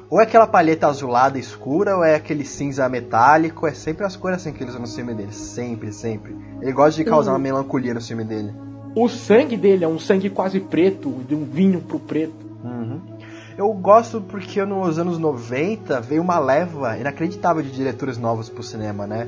Ou 0.08 0.18
é 0.20 0.22
aquela 0.22 0.46
palheta 0.46 0.86
azulada 0.86 1.38
escura, 1.38 1.96
ou 1.96 2.04
é 2.04 2.14
aquele 2.14 2.44
cinza 2.44 2.88
metálico. 2.88 3.66
É 3.66 3.72
sempre 3.72 4.06
as 4.06 4.16
cores 4.16 4.38
assim 4.38 4.52
que 4.52 4.62
ele 4.62 4.70
usa 4.70 4.78
no 4.78 4.86
filme 4.86 5.12
dele. 5.12 5.32
Sempre, 5.32 5.92
sempre. 5.92 6.34
Ele 6.62 6.72
gosta 6.72 6.96
de 7.02 7.08
causar 7.08 7.32
Hum. 7.32 7.34
uma 7.34 7.40
melancolia 7.40 7.92
no 7.92 8.00
filme 8.00 8.24
dele. 8.24 8.52
O 8.94 9.08
sangue 9.08 9.56
dele 9.56 9.84
é 9.84 9.88
um 9.88 9.98
sangue 9.98 10.30
quase 10.30 10.58
preto, 10.60 11.10
de 11.28 11.34
um 11.34 11.44
vinho 11.44 11.80
pro 11.80 11.98
preto. 11.98 12.45
Eu 13.56 13.72
gosto 13.72 14.20
porque 14.20 14.62
nos 14.64 14.98
anos 14.98 15.18
90 15.18 16.00
veio 16.02 16.20
uma 16.20 16.38
leva 16.38 16.98
inacreditável 16.98 17.62
de 17.62 17.70
diretores 17.70 18.18
novos 18.18 18.50
pro 18.50 18.62
cinema, 18.62 19.06
né? 19.06 19.26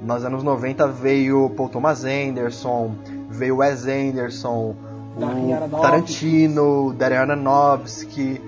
Nos 0.00 0.24
anos 0.24 0.42
90 0.42 0.88
veio 0.88 1.50
Paul 1.50 1.68
Thomas 1.68 2.04
Anderson, 2.04 2.94
veio 3.28 3.58
Wes 3.58 3.86
Anderson, 3.86 4.74
o. 5.16 5.80
Tarantino, 5.80 6.94
Darren 6.94 7.18
Aronofsky 7.18 8.40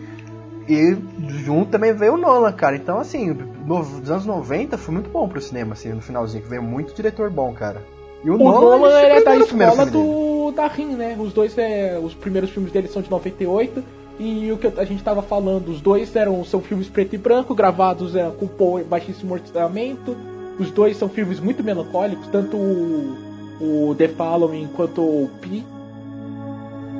e 0.66 0.96
junto 1.44 1.70
também 1.70 1.92
veio 1.92 2.14
o 2.14 2.18
Nolan, 2.18 2.52
cara. 2.52 2.76
Então 2.76 2.98
assim, 2.98 3.36
nos 3.66 4.10
anos 4.10 4.24
90 4.24 4.78
foi 4.78 4.94
muito 4.94 5.10
bom 5.10 5.28
pro 5.28 5.42
cinema, 5.42 5.74
assim, 5.74 5.90
no 5.90 6.00
finalzinho, 6.00 6.42
que 6.42 6.48
veio 6.48 6.62
muito 6.62 6.94
diretor 6.94 7.30
bom, 7.30 7.52
cara. 7.52 7.82
E 8.24 8.30
O 8.30 8.38
Nolan 8.38 8.88
ele 9.00 9.10
ele 9.10 9.18
é 9.18 9.24
da 9.24 9.36
escola 9.36 9.84
do 9.84 10.52
da 10.52 10.66
Rim, 10.66 10.94
né? 10.94 11.16
Os 11.18 11.34
dois 11.34 11.56
é, 11.58 12.00
os 12.02 12.14
primeiros 12.14 12.50
filmes 12.50 12.72
dele 12.72 12.88
são 12.88 13.02
de 13.02 13.10
98 13.10 13.97
e 14.18 14.50
o 14.50 14.58
que 14.58 14.66
a 14.80 14.84
gente 14.84 15.02
tava 15.02 15.22
falando, 15.22 15.68
os 15.68 15.80
dois 15.80 16.14
eram 16.16 16.44
são 16.44 16.60
filmes 16.60 16.88
preto 16.88 17.14
e 17.14 17.18
branco, 17.18 17.54
gravados 17.54 18.16
é, 18.16 18.28
com 18.30 18.82
baixíssimo 18.84 19.34
orçamento. 19.34 20.16
Os 20.58 20.70
dois 20.72 20.96
são 20.96 21.08
filmes 21.08 21.38
muito 21.38 21.62
melancólicos, 21.62 22.26
tanto 22.28 22.56
o, 22.56 23.16
o 23.60 23.94
The 23.96 24.08
Following 24.08 24.68
quanto 24.74 25.02
o 25.02 25.30
Pi. 25.40 25.64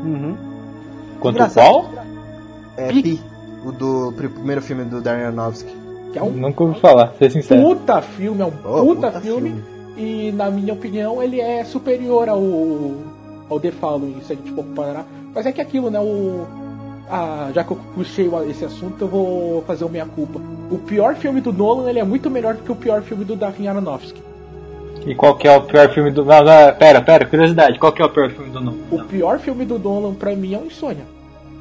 Uhum. 0.04 0.36
Quanto 1.20 1.36
Engraçado. 1.36 1.64
qual? 1.64 1.90
É 2.76 2.88
Pi. 2.88 3.02
Pi, 3.02 3.20
o 3.64 3.72
do 3.72 4.12
pr- 4.16 4.28
primeiro 4.28 4.62
filme 4.62 4.84
do 4.84 5.00
Darren 5.00 5.24
Aronofsky. 5.24 5.74
Que 6.12 6.18
é 6.18 6.22
um 6.22 6.30
Nunca 6.30 6.62
ouvi 6.62 6.80
falar, 6.80 7.12
ser 7.18 7.30
sincero. 7.32 7.60
puta 7.62 8.00
filme, 8.00 8.40
é 8.40 8.44
um 8.46 8.52
Oh, 8.64 8.80
puta, 8.86 9.08
puta 9.08 9.20
filme, 9.20 9.50
filme. 9.50 9.64
E 9.96 10.30
na 10.32 10.50
minha 10.50 10.72
opinião 10.72 11.20
ele 11.22 11.40
é 11.40 11.64
superior 11.64 12.28
ao, 12.28 12.40
ao 13.50 13.58
The 13.58 13.72
Following, 13.72 14.20
se 14.22 14.32
a 14.32 14.36
gente 14.36 14.52
for 14.52 14.64
comparar. 14.64 15.04
Mas 15.34 15.44
é 15.46 15.52
que 15.52 15.60
aquilo, 15.60 15.90
né? 15.90 15.98
O, 15.98 16.46
ah, 17.10 17.50
já 17.54 17.64
que 17.64 17.70
eu 17.72 17.76
puxei 17.94 18.28
o- 18.28 18.42
esse 18.50 18.64
assunto, 18.64 18.96
eu 19.02 19.08
vou 19.08 19.62
fazer 19.62 19.84
o 19.84 19.88
minha 19.88 20.06
culpa. 20.06 20.40
O 20.70 20.78
pior 20.78 21.14
filme 21.16 21.40
do 21.40 21.52
Nolan 21.52 21.88
ele 21.88 21.98
é 21.98 22.04
muito 22.04 22.28
melhor 22.30 22.54
do 22.54 22.62
que 22.62 22.72
o 22.72 22.76
pior 22.76 23.02
filme 23.02 23.24
do 23.24 23.36
Darren 23.36 23.68
Aronofsky. 23.68 24.22
E 25.06 25.14
qual 25.14 25.36
que 25.36 25.46
é 25.48 25.56
o 25.56 25.62
pior 25.62 25.88
filme 25.90 26.10
do. 26.10 26.24
Não, 26.24 26.38
não, 26.44 26.74
pera, 26.74 27.00
pera, 27.00 27.24
curiosidade, 27.24 27.78
qual 27.78 27.92
que 27.92 28.02
é 28.02 28.04
o 28.04 28.10
pior 28.10 28.30
filme 28.30 28.50
do 28.50 28.60
Nolan? 28.60 28.76
O 28.90 29.04
pior 29.04 29.38
filme 29.38 29.64
do 29.64 29.78
Nolan 29.78 30.12
pra 30.14 30.34
mim 30.34 30.54
é 30.54 30.58
o 30.58 30.66
Insônia. 30.66 31.04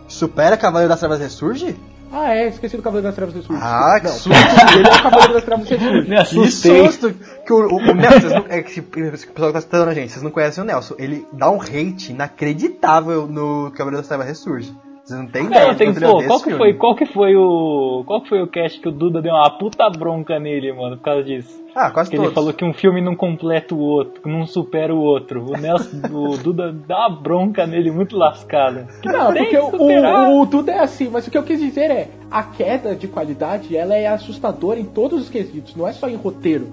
Supera 0.07 0.57
Cavaleiro 0.57 0.89
das 0.89 0.99
Trevas 0.99 1.19
Ressurge? 1.19 1.75
Ah, 2.11 2.33
é, 2.33 2.47
esqueci 2.47 2.77
do 2.77 2.81
Cavaleiro 2.83 3.07
das 3.07 3.15
Trevas 3.15 3.35
Ressurge. 3.35 3.61
Ah, 3.63 3.99
que 3.99 4.07
Não, 4.07 4.13
susto! 4.15 4.31
ele 4.77 4.87
é 4.87 4.91
o 4.91 5.03
Cavaleiro 5.03 5.33
das 5.33 5.43
Trevas 5.43 5.69
Ressurge. 5.69 5.99
Me 6.01 6.05
Que 6.07 6.15
assustei. 6.15 6.85
susto! 6.87 7.13
Que 7.45 7.53
o, 7.53 7.57
o, 7.67 7.75
o 7.77 7.93
Nelson, 7.93 8.27
não, 8.29 8.45
é 8.49 8.61
que 8.63 8.79
o 8.79 8.83
pessoal 8.83 9.19
que 9.47 9.51
tá 9.53 9.57
assistindo 9.59 9.83
a 9.89 9.93
gente, 9.93 10.11
vocês 10.11 10.23
não 10.23 10.31
conhecem 10.31 10.63
o 10.63 10.67
Nelson. 10.67 10.95
Ele 10.97 11.27
dá 11.33 11.49
um 11.51 11.61
hate 11.61 12.11
inacreditável 12.11 13.27
no 13.27 13.71
Cavaleiro 13.71 13.97
das 13.97 14.07
Trevas 14.07 14.27
Ressurge. 14.27 14.73
Vocês 15.07 15.19
não 15.19 15.25
ideia. 15.25 15.67
Não, 15.67 15.75
tem, 15.75 15.87
quanto 15.87 15.97
ele 15.99 16.05
pô, 16.05 16.11
odeia 16.15 16.27
qual 16.27 16.39
que 16.39 16.43
filme. 16.43 16.57
foi, 16.57 16.73
qual 16.73 16.95
que 16.95 17.05
foi 17.05 17.35
o. 17.37 18.03
Qual 18.05 18.21
que 18.21 18.29
foi 18.29 18.41
o 18.41 18.47
cast 18.47 18.79
que 18.81 18.89
o 18.89 18.91
Duda 18.91 19.21
deu 19.21 19.33
uma 19.33 19.49
puta 19.49 19.89
bronca 19.89 20.37
nele, 20.37 20.73
mano, 20.73 20.97
por 20.97 21.03
causa 21.03 21.23
disso? 21.23 21.63
Ah, 21.73 21.91
quase 21.91 22.09
Que 22.09 22.17
todos. 22.17 22.29
ele 22.31 22.35
falou 22.35 22.53
que 22.53 22.65
um 22.65 22.73
filme 22.73 22.99
não 22.99 23.15
completa 23.15 23.73
o 23.73 23.79
outro, 23.79 24.21
não 24.29 24.45
supera 24.45 24.93
o 24.93 24.99
outro. 24.99 25.45
O 25.45 25.57
Nelson, 25.57 26.01
o 26.11 26.37
Duda 26.37 26.73
dá 26.73 27.07
uma 27.07 27.21
bronca 27.21 27.65
nele 27.65 27.89
muito 27.89 28.17
lascada. 28.17 28.87
Que 29.01 29.07
Não, 29.07 29.31
tem 29.31 29.43
porque 29.43 29.57
que 29.57 29.77
o, 29.77 30.41
o, 30.41 30.47
tudo 30.47 30.71
é 30.71 30.79
assim, 30.79 31.07
mas 31.09 31.25
o 31.25 31.31
que 31.31 31.37
eu 31.37 31.43
quis 31.43 31.59
dizer 31.59 31.89
é, 31.89 32.09
a 32.29 32.43
queda 32.43 32.95
de 32.95 33.07
qualidade, 33.07 33.77
ela 33.77 33.95
é 33.95 34.07
assustadora 34.07 34.79
em 34.79 34.85
todos 34.85 35.21
os 35.21 35.29
quesitos, 35.29 35.75
não 35.75 35.87
é 35.87 35.93
só 35.93 36.09
em 36.09 36.15
roteiro. 36.15 36.67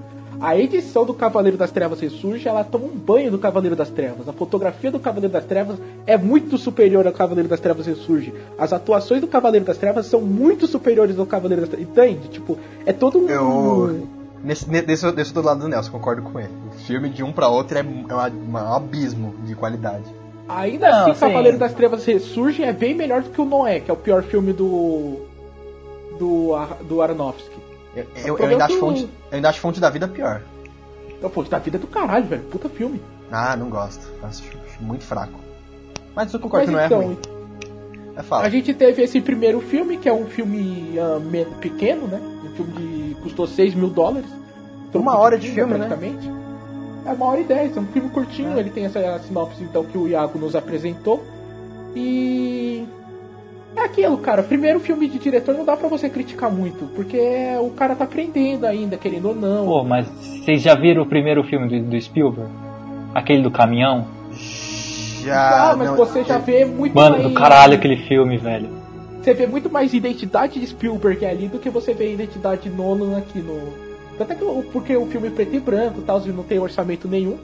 A 0.45 0.59
edição 0.59 1.07
do 1.07 1.15
Cavaleiro 1.15 1.57
das 1.57 1.71
Trevas 1.71 2.01
Ressurge, 2.01 2.47
ela 2.47 2.63
toma 2.63 2.85
um 2.85 2.91
banho 2.91 3.31
do 3.31 3.39
Cavaleiro 3.39 3.75
das 3.75 3.89
Trevas. 3.89 4.29
A 4.29 4.33
fotografia 4.33 4.91
do 4.91 5.01
Cavaleiro 5.01 5.33
das 5.33 5.45
Trevas 5.47 5.79
é 6.07 6.19
muito 6.19 6.59
superior 6.59 7.07
ao 7.07 7.13
Cavaleiro 7.15 7.49
das 7.49 7.61
Trevas 7.61 7.87
Ressurge. 7.87 8.35
As 8.59 8.73
atuações 8.73 9.23
do 9.23 9.27
Cavaleiro 9.27 9.65
das 9.65 9.79
Trevas 9.79 10.05
são 10.07 10.21
muito 10.21 10.67
superiores 10.67 11.19
ao 11.19 11.25
Cavaleiro 11.25 11.63
das 11.63 11.71
Trevas. 11.71 11.89
Entende? 11.89 12.29
Tipo, 12.29 12.59
é 12.85 12.93
todo 12.93 13.19
um... 13.21 13.29
Eu. 13.29 14.07
Nesse, 14.43 14.69
ne- 14.71 14.83
desse, 14.83 15.11
desse 15.13 15.31
eu 15.31 15.35
tô 15.37 15.41
do 15.41 15.47
lado 15.47 15.61
do 15.61 15.69
Nelson, 15.69 15.91
concordo 15.91 16.21
com 16.21 16.39
ele. 16.39 16.51
O 16.69 16.79
filme 16.81 17.09
de 17.09 17.23
um 17.23 17.33
pra 17.33 17.49
outro 17.49 17.79
é, 17.79 17.81
é 17.81 17.85
uma- 18.15 18.29
uma- 18.29 18.71
um 18.73 18.75
abismo 18.75 19.35
de 19.47 19.55
qualidade. 19.55 20.05
Ainda 20.47 20.91
Não, 20.91 20.99
assim, 21.11 21.15
sim. 21.15 21.21
Cavaleiro 21.21 21.57
das 21.57 21.73
Trevas 21.73 22.05
Ressurge 22.05 22.63
é 22.63 22.71
bem 22.75 22.95
melhor 22.95 23.23
do 23.23 23.31
que 23.31 23.41
o 23.41 23.47
Noé, 23.47 23.81
que 23.81 23.91
é 23.91 23.95
o 23.95 23.97
pior 23.97 24.23
filme 24.23 24.53
do... 24.53 25.21
do, 26.19 26.55
do 26.87 27.01
Aronofsky. 27.01 27.64
Eu, 27.97 28.07
eu, 28.27 28.39
eu 28.39 28.47
ainda 28.47 28.65
é 28.65 28.67
acho 28.67 28.79
fonte, 28.79 29.03
eu 29.03 29.09
ainda 29.33 29.49
acho 29.49 29.61
fonte 29.61 29.81
da 29.81 29.91
vida 29.91 30.09
pior. 30.09 30.43
Então, 31.09 31.31
pô, 31.31 31.43
da 31.45 31.59
vida 31.59 31.77
é 31.77 31.81
do 31.81 31.87
caralho, 31.87 32.27
velho. 32.27 32.43
Puta 32.45 32.69
filme. 32.69 33.01
Ah, 33.31 33.57
não 33.57 33.71
gosto. 33.71 34.07
Acho, 34.23 34.43
acho 34.67 34.83
muito 34.83 35.05
fraco. 35.05 35.39
Mas 36.15 36.33
eu 36.33 36.41
concordo 36.41 36.71
Mas 36.71 36.81
que 36.81 36.87
então, 36.87 36.99
não 36.99 37.05
é 37.05 37.15
ruim. 37.15 37.19
É 38.17 38.23
fala. 38.23 38.45
a 38.45 38.49
gente 38.49 38.73
teve 38.75 39.03
esse 39.03 39.21
primeiro 39.21 39.61
filme, 39.61 39.97
que 39.97 40.09
é 40.09 40.13
um 40.13 40.27
filme 40.27 40.99
me- 41.31 41.45
pequeno, 41.61 42.07
né? 42.07 42.21
Um 42.45 42.55
filme 42.55 42.73
que 42.73 43.17
custou 43.23 43.47
6 43.47 43.75
mil 43.75 43.89
dólares. 43.91 44.29
Uma 44.93 45.19
hora 45.19 45.37
de 45.37 45.51
filme, 45.51 45.73
né? 45.77 45.87
praticamente. 45.89 46.31
É 47.05 47.11
uma 47.13 47.27
hora 47.27 47.41
e 47.41 47.45
dez, 47.45 47.77
é 47.77 47.81
um 47.81 47.87
filme 47.87 48.09
curtinho, 48.11 48.59
ele 48.59 48.71
tem 48.71 48.87
essa 48.87 49.19
sinopse 49.19 49.63
então 49.63 49.85
que 49.85 49.99
o 49.99 50.07
Iago 50.09 50.39
nos 50.39 50.55
apresentou. 50.55 51.23
E. 51.97 52.87
É 53.77 53.81
aquilo, 53.85 54.17
cara. 54.19 54.43
Primeiro 54.43 54.79
filme 54.81 55.09
de 55.09 55.19
diretor 55.19 55.55
não 55.55 55.65
dá 55.65 55.77
pra 55.77 55.89
você 55.89 56.09
criticar 56.09 56.51
muito, 56.51 56.87
porque 56.95 57.19
o 57.61 57.71
cara 57.71 57.95
tá 57.97 58.05
aprendendo 58.05 58.65
ainda, 58.67 58.97
querendo 58.97 59.29
ou 59.29 59.35
não. 59.35 59.67
Pô, 59.67 59.85
mas 59.85 60.07
vocês 60.09 60.63
já 60.63 60.75
viram 60.75 61.03
o 61.03 61.07
primeiro 61.07 61.43
filme 61.45 61.69
do, 61.69 61.91
do 61.91 62.01
Spielberg? 62.01 62.51
Aquele 63.15 63.43
do 63.43 63.51
caminhão? 63.51 64.07
Já. 65.23 65.71
ah, 65.71 65.77
mas 65.77 65.89
não- 65.89 65.97
você 65.97 66.23
já 66.25 66.39
vê 66.39 66.65
muito 66.65 66.95
Mano, 66.95 67.17
mais. 67.17 67.23
do 67.29 67.35
caralho 67.35 67.75
aquele 67.75 67.97
filme, 67.97 68.37
velho. 68.37 68.69
Você 69.23 69.33
vê 69.33 69.47
muito 69.47 69.71
mais 69.71 69.95
identidade 69.95 70.61
de 70.61 70.67
Spielberg 70.67 71.25
ali 71.25 71.49
do 71.49 71.59
que 71.59 71.71
você 71.71 71.95
vê 71.95 72.13
identidade 72.13 72.69
de 72.69 72.71
Nolan 72.77 73.17
aqui 73.17 73.39
no. 73.39 73.59
Tanto 74.19 74.33
é 74.33 74.35
que 74.37 74.45
o- 74.45 74.63
porque 74.73 74.95
o 74.97 75.07
filme 75.07 75.29
é 75.29 75.31
preto 75.31 75.57
e 75.57 75.61
branco 75.61 76.01
e 76.01 76.03
tal, 76.03 76.21
não 76.21 76.43
tem 76.43 76.59
orçamento 76.59 77.09
nenhum. 77.09 77.39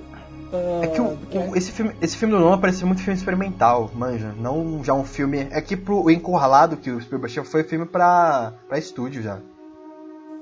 Ah, 0.52 0.80
É 0.84 0.86
que 0.88 1.00
o- 1.00 1.18
é- 1.32 1.38
o- 1.50 1.56
esse, 1.56 1.70
filme, 1.72 1.92
esse 2.00 2.16
filme 2.16 2.34
do 2.34 2.40
Nolan 2.40 2.58
parece 2.58 2.84
muito 2.84 3.02
filme 3.02 3.16
experimental, 3.18 3.90
manja. 3.94 4.32
Não 4.40 4.82
já 4.84 4.94
um 4.94 5.04
filme. 5.04 5.46
É 5.50 5.60
que 5.60 5.76
pro 5.76 6.02
o 6.04 6.10
Encurralado 6.10 6.76
que 6.76 6.90
o 6.90 7.00
Spielberg 7.00 7.32
tinha 7.32 7.44
foi 7.44 7.62
filme 7.64 7.86
pra, 7.86 8.52
pra 8.68 8.78
estúdio 8.78 9.22
já. 9.22 9.38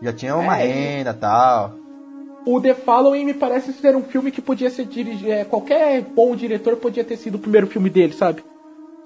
Já 0.00 0.12
tinha 0.12 0.36
uma 0.36 0.58
É, 0.58 0.66
renda 0.66 1.10
e 1.10 1.14
tal. 1.14 1.74
O 2.46 2.60
The 2.60 2.72
Following 2.74 3.24
me 3.24 3.34
parece 3.34 3.72
ser 3.72 3.94
um 3.96 4.02
filme 4.02 4.30
que 4.30 4.40
podia 4.40 4.70
ser 4.70 4.86
dirigido. 4.86 5.30
É, 5.30 5.44
qualquer 5.44 6.00
bom 6.02 6.34
diretor 6.36 6.76
podia 6.76 7.04
ter 7.04 7.16
sido 7.16 7.34
o 7.34 7.38
primeiro 7.38 7.66
filme 7.66 7.90
dele, 7.90 8.12
sabe? 8.14 8.42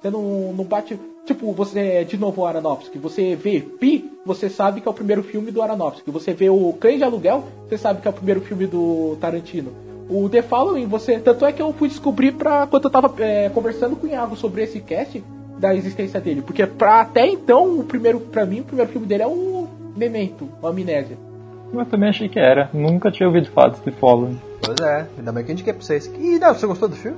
Você 0.00 0.10
não, 0.10 0.52
não 0.52 0.64
bate. 0.64 0.98
Tipo, 1.24 1.52
você, 1.52 2.04
de 2.04 2.16
novo, 2.18 2.42
o 2.42 2.46
Aronofsky. 2.46 2.98
Você 2.98 3.34
vê 3.36 3.60
Pi, 3.60 4.10
você 4.26 4.50
sabe 4.50 4.80
que 4.80 4.88
é 4.88 4.90
o 4.90 4.94
primeiro 4.94 5.22
filme 5.22 5.50
do 5.50 5.62
Aronofsky. 5.62 6.10
Você 6.10 6.32
vê 6.34 6.50
o 6.50 6.72
Cães 6.74 6.98
de 6.98 7.04
Aluguel, 7.04 7.44
você 7.68 7.78
sabe 7.78 8.02
que 8.02 8.08
é 8.08 8.10
o 8.10 8.14
primeiro 8.14 8.40
filme 8.42 8.66
do 8.66 9.16
Tarantino. 9.20 9.72
O 10.14 10.28
The 10.28 10.42
Following, 10.42 10.86
você. 10.86 11.18
Tanto 11.18 11.46
é 11.46 11.52
que 11.52 11.62
eu 11.62 11.72
fui 11.72 11.88
descobrir 11.88 12.32
pra. 12.32 12.66
Quando 12.66 12.84
eu 12.84 12.90
tava 12.90 13.12
é, 13.18 13.48
conversando 13.48 13.96
com 13.96 14.06
o 14.06 14.10
Iago 14.10 14.36
sobre 14.36 14.62
esse 14.62 14.78
cast 14.80 15.24
da 15.58 15.74
existência 15.74 16.20
dele. 16.20 16.42
Porque 16.42 16.66
pra, 16.66 17.00
até 17.00 17.26
então, 17.26 17.78
o 17.78 17.84
primeiro, 17.84 18.20
pra 18.20 18.44
mim, 18.44 18.60
o 18.60 18.64
primeiro 18.64 18.90
filme 18.92 19.06
dele 19.06 19.22
é 19.22 19.26
o 19.26 19.66
Memento, 19.96 20.48
o 20.60 20.66
Amnésia. 20.66 21.16
Eu 21.72 21.86
também 21.86 22.10
achei 22.10 22.28
que 22.28 22.38
era. 22.38 22.68
Nunca 22.74 23.10
tinha 23.10 23.26
ouvido 23.26 23.48
falar 23.50 23.70
desse 23.70 23.90
Following. 23.92 24.38
Pois 24.60 24.78
é, 24.86 25.06
ainda 25.16 25.32
bem 25.32 25.44
que 25.44 25.52
a 25.52 25.54
gente 25.54 25.64
quer 25.64 25.72
pra 25.72 25.82
vocês. 25.82 26.06
E 26.18 26.38
não, 26.38 26.54
você 26.54 26.66
gostou 26.66 26.88
do 26.88 26.94
filme? 26.96 27.16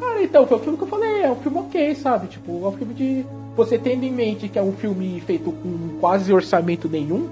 Cara, 0.00 0.22
então, 0.22 0.46
foi 0.46 0.56
o 0.56 0.60
filme 0.60 0.78
que 0.78 0.84
eu 0.84 0.88
falei, 0.88 1.22
é 1.22 1.30
um 1.30 1.36
filme 1.36 1.58
ok, 1.58 1.94
sabe? 1.94 2.26
Tipo, 2.26 2.64
é 2.64 2.68
um 2.68 2.72
filme 2.72 2.94
de. 2.94 3.24
Você 3.56 3.78
tendo 3.78 4.02
em 4.04 4.12
mente 4.12 4.48
que 4.48 4.58
é 4.58 4.62
um 4.62 4.72
filme 4.72 5.20
feito 5.20 5.52
com 5.52 5.98
quase 6.00 6.32
orçamento 6.32 6.88
nenhum, 6.88 7.28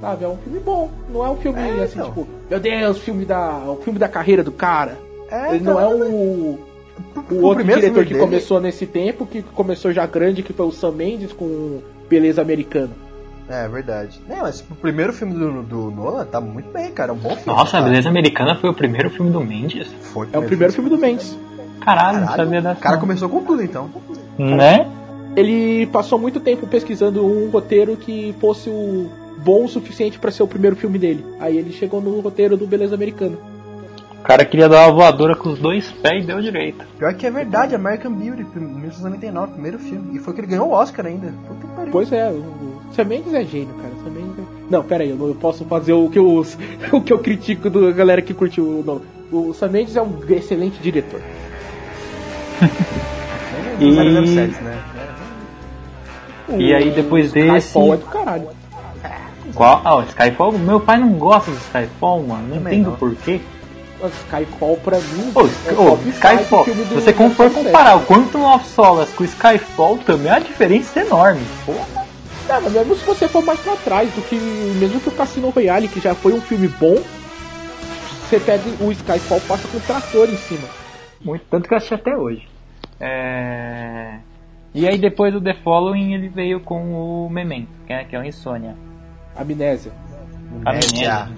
sabe? 0.00 0.24
É 0.24 0.28
um 0.28 0.36
filme 0.36 0.58
bom. 0.60 0.90
Não 1.12 1.24
é 1.24 1.30
um 1.30 1.36
filme 1.36 1.58
É, 1.60 1.82
assim, 1.84 1.98
então. 1.98 2.08
tipo, 2.08 2.26
meu 2.50 2.60
Deus, 2.60 2.98
filme 2.98 3.24
da. 3.24 3.50
o 3.66 3.76
filme 3.82 3.98
da 3.98 4.08
carreira 4.08 4.42
do 4.42 4.52
cara. 4.52 4.98
É, 5.30 5.54
Ele 5.54 5.64
não 5.64 5.80
é 5.80 5.86
o. 5.86 5.96
O 5.98 6.58
o 7.30 7.42
outro 7.42 7.56
primeiro 7.56 7.80
diretor 7.80 8.04
que 8.04 8.12
dele- 8.14 8.24
começou 8.24 8.60
nesse 8.60 8.86
tempo, 8.86 9.26
que 9.26 9.42
começou 9.42 9.92
já 9.92 10.06
grande, 10.06 10.42
que 10.42 10.52
foi 10.52 10.64
o 10.66 10.72
Sam 10.72 10.92
Mendes 10.92 11.32
com 11.32 11.80
Beleza 12.08 12.40
Americana. 12.40 12.90
É 13.48 13.68
verdade. 13.68 14.20
Não, 14.28 14.38
mas 14.38 14.60
o 14.60 14.74
primeiro 14.76 15.12
filme 15.12 15.34
do, 15.34 15.62
do 15.62 15.90
Nolan 15.90 16.24
tá 16.24 16.40
muito 16.40 16.70
bem, 16.72 16.90
cara. 16.92 17.10
É 17.12 17.14
um 17.14 17.18
bom 17.18 17.30
filme. 17.30 17.44
Nossa, 17.46 17.76
a 17.76 17.80
cara. 17.80 17.84
Beleza 17.90 18.08
Americana 18.08 18.54
foi 18.56 18.70
o 18.70 18.74
primeiro 18.74 19.10
filme 19.10 19.30
do 19.30 19.40
Mendes? 19.40 19.88
Foi 20.12 20.28
É 20.32 20.38
o 20.38 20.42
primeiro 20.42 20.72
filme 20.72 20.88
do 20.88 20.96
Mendes. 20.98 21.36
Caralho, 21.80 22.20
não 22.20 22.26
Caralho, 22.26 22.44
sabia 22.44 22.62
dessa. 22.62 22.78
O 22.78 22.82
cara 22.82 22.96
começou 22.98 23.28
com 23.28 23.44
tudo, 23.44 23.62
então. 23.62 23.90
Né? 24.38 24.86
Ele 25.36 25.86
passou 25.88 26.18
muito 26.18 26.40
tempo 26.40 26.66
pesquisando 26.66 27.24
um 27.24 27.50
roteiro 27.50 27.96
que 27.96 28.34
fosse 28.40 28.70
o 28.70 29.08
bom 29.46 29.64
o 29.64 29.68
suficiente 29.68 30.18
pra 30.18 30.32
ser 30.32 30.42
o 30.42 30.48
primeiro 30.48 30.74
filme 30.74 30.98
dele. 30.98 31.24
Aí 31.38 31.56
ele 31.56 31.70
chegou 31.72 32.00
no 32.00 32.18
roteiro 32.18 32.56
do 32.56 32.66
Beleza 32.66 32.96
Americana. 32.96 33.36
O 34.18 34.22
cara 34.26 34.44
queria 34.44 34.68
dar 34.68 34.88
uma 34.88 34.92
voadora 34.96 35.36
com 35.36 35.50
os 35.50 35.58
dois 35.60 35.88
pés 36.02 36.24
e 36.24 36.26
deu 36.26 36.40
direito. 36.40 36.84
Pior 36.98 37.14
que 37.14 37.24
é 37.28 37.30
verdade, 37.30 37.76
American 37.76 38.10
Beauty, 38.12 38.42
1999, 38.42 39.52
primeiro 39.52 39.78
filme. 39.78 40.16
E 40.16 40.18
foi 40.18 40.34
que 40.34 40.40
ele 40.40 40.48
ganhou 40.48 40.68
o 40.68 40.72
Oscar 40.72 41.06
ainda. 41.06 41.32
Puta 41.46 41.60
que 41.60 41.74
pariu. 41.76 41.92
Pois 41.92 42.12
é, 42.12 42.28
o 42.28 42.80
Sam 42.92 43.04
Mendes 43.04 43.32
é 43.32 43.44
gênio, 43.44 43.72
cara. 43.74 43.94
Sam 44.02 44.10
Mendes 44.10 44.36
é... 44.36 44.42
Não, 44.68 44.82
pera 44.82 45.04
aí, 45.04 45.10
eu 45.10 45.16
não 45.16 45.32
posso 45.36 45.64
fazer 45.66 45.92
o 45.92 46.10
que 46.10 46.18
eu, 46.18 46.44
o 46.92 47.00
que 47.00 47.12
eu 47.12 47.20
critico 47.20 47.70
da 47.70 47.92
galera 47.92 48.20
que 48.20 48.34
curtiu 48.34 48.64
o 48.64 48.82
Nolan. 48.84 49.02
O 49.30 49.54
Sam 49.54 49.68
Mendes 49.68 49.94
é 49.94 50.02
um 50.02 50.18
excelente 50.28 50.80
diretor. 50.82 51.20
E- 53.78 53.92
007, 53.92 54.62
né? 54.62 54.82
E 56.58 56.72
aí 56.72 56.90
depois 56.90 57.30
desse. 57.30 57.66
Skyfall 57.68 57.92
é 57.94 57.96
do 57.98 58.06
caralho. 58.06 58.48
Qual? 59.56 59.80
Ah, 59.84 59.96
o 59.96 60.02
Skyfall? 60.02 60.52
Meu 60.52 60.78
pai 60.78 60.98
não 60.98 61.14
gosta 61.14 61.50
do 61.50 61.56
Skyfall, 61.56 62.22
mano. 62.22 62.48
Não 62.48 62.56
Também 62.58 62.74
entendo 62.74 62.90
não. 62.90 62.96
porquê. 62.96 63.40
Skyfall 64.08 64.76
pra 64.76 64.98
mim 64.98 65.32
Ô, 65.34 65.40
é 65.40 65.72
o 65.72 65.92
ô, 65.92 65.98
Skyfall, 66.10 66.64
se 66.64 66.70
você 66.72 67.12
do 67.12 67.30
for 67.30 67.50
comparar 67.50 67.96
o 67.96 68.04
Quantum 68.04 68.44
of 68.44 68.66
Solace 68.66 69.12
com 69.14 69.24
o 69.24 69.26
Skyfall, 69.26 69.98
também 69.98 70.30
a 70.30 70.38
diferença 70.38 71.00
é 71.00 71.06
enorme. 71.06 71.40
Porra. 71.64 72.06
É, 72.48 72.60
mas 72.60 72.72
mesmo 72.72 72.94
se 72.94 73.04
você 73.04 73.26
for 73.26 73.42
mais 73.42 73.58
pra 73.58 73.74
trás 73.76 74.12
do 74.12 74.22
que. 74.22 74.36
Mesmo 74.78 75.00
que 75.00 75.08
o 75.08 75.12
Cassino 75.12 75.50
Royale, 75.50 75.88
que 75.88 75.98
já 75.98 76.14
foi 76.14 76.34
um 76.34 76.40
filme 76.40 76.68
bom, 76.68 77.02
você 78.28 78.38
pega 78.38 78.62
o 78.80 78.92
Skyfall 78.92 79.40
passa 79.40 79.66
com 79.66 79.78
um 79.78 79.80
trator 79.80 80.28
em 80.28 80.36
cima. 80.36 80.68
Muito, 81.24 81.44
tanto 81.50 81.66
que 81.66 81.74
eu 81.74 81.78
assisti 81.78 81.94
até 81.94 82.16
hoje. 82.16 82.46
É... 83.00 84.18
E 84.74 84.86
aí 84.86 84.98
depois 84.98 85.32
do 85.32 85.40
The 85.40 85.54
Following 85.64 86.12
ele 86.12 86.28
veio 86.28 86.60
com 86.60 87.24
o 87.24 87.30
Memento, 87.30 87.68
que 87.86 87.92
é, 87.92 88.04
que 88.04 88.14
é 88.14 88.18
o 88.18 88.24
Insônia. 88.24 88.76
Amnésia. 89.36 89.92
Amnésia. 90.64 91.28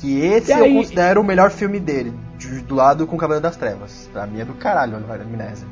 Que 0.00 0.18
esse 0.20 0.50
E 0.50 0.54
aí- 0.54 0.70
eu 0.74 0.80
considero 0.82 1.20
o 1.20 1.24
melhor 1.24 1.50
filme 1.50 1.78
dele. 1.78 2.12
de- 2.38 2.60
Do 2.62 2.74
lado 2.74 3.06
com 3.06 3.14
o 3.14 3.18
Cavaleiro 3.18 3.42
das 3.42 3.56
Trevas. 3.56 4.10
Pra 4.12 4.26
mim 4.26 4.40
é 4.40 4.44
do 4.44 4.54
caralho, 4.54 4.96
Amnésia. 4.96 5.66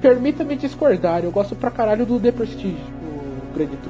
Permita-me 0.00 0.56
discordar, 0.56 1.22
eu 1.22 1.30
gosto 1.30 1.54
pra 1.54 1.70
caralho 1.70 2.06
do 2.06 2.18
The 2.18 2.32
Prestige. 2.32 2.78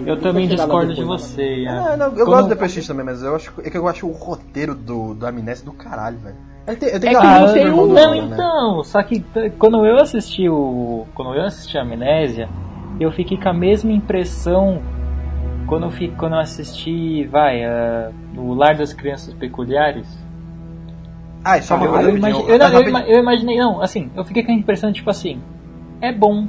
Eu 0.04 0.18
também 0.20 0.48
discordo 0.48 0.92
de 0.92 1.00
depois. 1.02 1.20
você. 1.22 1.42
Ian. 1.58 1.84
Ah, 1.92 1.96
não, 1.96 2.06
eu 2.06 2.12
Quando- 2.12 2.26
gosto 2.26 2.42
do 2.44 2.48
The 2.48 2.54
Prestige 2.56 2.88
também, 2.88 3.04
mas 3.04 3.22
eu 3.22 3.36
acho, 3.36 3.52
é 3.62 3.70
que 3.70 3.76
eu 3.78 3.86
acho 3.86 4.06
o 4.08 4.10
roteiro 4.12 4.74
do, 4.74 5.14
do 5.14 5.24
Amnésia 5.26 5.64
do 5.64 5.72
caralho, 5.72 6.18
velho. 6.18 6.34
Eu 6.66 6.76
tenho, 6.76 6.92
eu 6.92 7.00
tenho 7.00 7.16
É 7.16 7.20
que 7.20 7.26
não 7.26 7.52
tem 7.52 7.66
um- 7.70 7.76
Não, 7.76 7.86
Nolan, 7.86 8.10
né? 8.26 8.34
então, 8.34 8.82
só 8.84 9.02
que 9.04 9.24
quando 9.58 9.84
eu 9.86 9.96
assisti 10.00 10.48
o. 10.48 11.06
Quando 11.14 11.34
eu 11.34 11.44
assisti 11.44 11.78
a 11.78 11.82
Amnésia, 11.82 12.48
eu 12.98 13.12
fiquei 13.12 13.36
com 13.38 13.48
a 13.48 13.52
mesma 13.54 13.92
impressão 13.92 14.80
quando 15.70 15.84
eu, 15.84 15.90
fi, 15.90 16.08
quando 16.08 16.32
eu 16.34 16.40
assisti, 16.40 17.24
vai, 17.26 17.62
uh, 17.64 18.12
o 18.36 18.52
Lar 18.54 18.76
das 18.76 18.92
Crianças 18.92 19.32
Peculiares. 19.32 20.06
Ah, 21.44 21.56
e 21.56 21.62
só 21.62 21.76
uma 21.76 21.86
eu, 21.86 21.90
coisa 21.92 22.10
eu, 22.10 22.16
imagi- 22.16 22.44
eu, 22.48 22.58
não, 22.58 22.68
eu 22.68 22.98
eu 23.06 23.18
imaginei, 23.20 23.56
não, 23.56 23.80
assim, 23.80 24.10
eu 24.14 24.24
fiquei 24.24 24.42
com 24.42 24.52
a 24.52 24.54
impressão, 24.54 24.92
tipo 24.92 25.08
assim, 25.08 25.40
é 26.00 26.12
bom, 26.12 26.46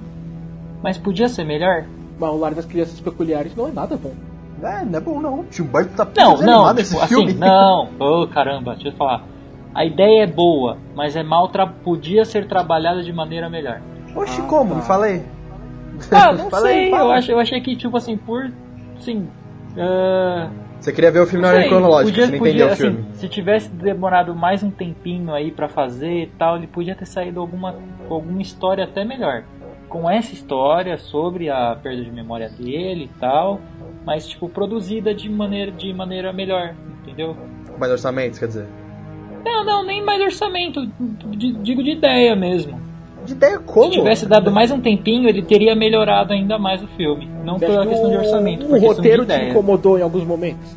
mas 0.84 0.98
podia 0.98 1.30
ser 1.30 1.46
melhor? 1.46 1.86
Mas 2.20 2.30
o 2.32 2.36
Lar 2.38 2.54
das 2.54 2.66
Crianças 2.66 3.00
Peculiares 3.00 3.56
não 3.56 3.68
é 3.68 3.72
nada 3.72 3.96
bom. 3.96 4.12
É, 4.62 4.84
não 4.84 4.98
é 4.98 5.02
bom 5.02 5.20
não. 5.22 5.44
Tim 5.46 5.64
Burton 5.64 5.96
tá 5.96 6.08
Não, 6.16 6.42
não, 6.42 6.76
tipo, 6.76 7.00
filme. 7.08 7.32
assim, 7.32 7.40
não, 7.40 7.90
ô 8.00 8.28
caramba, 8.28 8.74
deixa 8.74 8.90
eu 8.90 8.94
falar. 8.94 9.24
A 9.74 9.86
ideia 9.86 10.24
é 10.24 10.28
boa, 10.28 10.78
mas 10.96 11.16
é 11.16 11.24
mal 11.24 11.48
tra 11.48 11.66
podia 11.66 12.26
ser 12.26 12.48
trabalhada 12.48 13.02
de 13.02 13.14
maneira 13.14 13.50
melhor. 13.50 13.82
Oxi, 14.16 14.42
Ah, 14.42 14.46
como? 14.48 14.70
tá. 14.72 14.76
Me 14.76 14.82
fala 14.84 15.06
aí. 15.06 15.24
Ah, 16.12 16.34
não 16.34 16.46
aí, 16.46 16.50
sei, 16.62 16.90
fala. 16.92 17.04
eu, 17.04 17.12
acho, 17.12 17.32
eu 17.32 17.40
achei 17.40 17.62
que, 17.62 17.76
tipo 17.76 17.96
assim, 17.96 18.18
por. 18.18 18.52
Assim. 19.02 19.28
ah, 19.78 20.50
Você 20.80 20.94
queria 20.94 21.12
ver 21.12 21.22
o 21.22 21.26
filme 21.26 21.42
na 21.42 21.48
ordem 21.50 21.64
sei, 21.64 21.70
cronológica, 21.70 22.12
podia, 22.12 22.26
você 22.26 22.32
não 22.32 22.38
podia, 22.38 22.52
entendeu 22.52 22.68
o 22.68 22.72
assim, 22.72 22.84
filme. 22.84 23.06
Se 23.14 23.28
tivesse 23.28 23.70
demorado 23.70 24.36
mais 24.36 24.62
um 24.62 24.70
tempinho 24.70 25.34
aí 25.34 25.52
pra 25.52 25.68
fazer 25.68 26.24
e 26.24 26.28
tal, 26.28 26.58
ele 26.58 26.68
podia 26.68 26.96
ter 26.96 27.06
saído 27.08 27.40
alguma, 27.40 27.76
alguma 28.10 28.42
história 28.42 28.84
até 28.84 29.04
melhor. 29.04 29.44
Com 29.90 30.10
essa 30.10 30.34
história 30.34 30.98
sobre 30.98 31.50
a 31.50 31.76
perda 31.76 32.04
de 32.04 32.12
memória 32.12 32.48
dele 32.48 33.06
e 33.06 33.20
tal, 33.20 33.60
mas 34.06 34.28
tipo, 34.28 34.48
produzida 34.48 35.14
de 35.14 35.30
maneira, 35.30 35.72
de 35.72 35.92
maneira 35.94 36.32
melhor, 36.32 36.76
entendeu? 37.02 37.36
Mais 37.78 37.92
orçamentos, 37.92 38.38
quer 38.40 38.48
dizer. 38.48 38.68
Não, 39.44 39.66
não, 39.66 39.84
nem 39.84 40.04
mais 40.04 40.22
orçamento, 40.22 40.86
digo 41.64 41.84
de 41.84 41.92
ideia 41.92 42.36
mesmo. 42.36 42.80
De 43.26 43.34
ideia 43.34 43.60
como? 43.60 43.92
Se 43.92 44.00
tivesse 44.00 44.26
dado 44.26 44.52
mais 44.52 44.72
um 44.72 44.80
tempinho, 44.82 45.30
ele 45.30 45.42
teria 45.44 45.76
melhorado 45.76 46.34
ainda 46.34 46.58
mais 46.58 46.82
o 46.84 46.88
filme. 46.88 47.30
Não 47.46 47.60
pela 47.60 47.82
acha 47.82 47.90
questão 47.90 48.10
de 48.10 48.16
o- 48.16 48.20
orçamento, 48.20 48.66
O 48.66 48.80
roteiro 48.80 49.26
te 49.26 49.34
incomodou 49.50 49.98
em 50.00 50.02
alguns 50.02 50.24
momentos. 50.24 50.76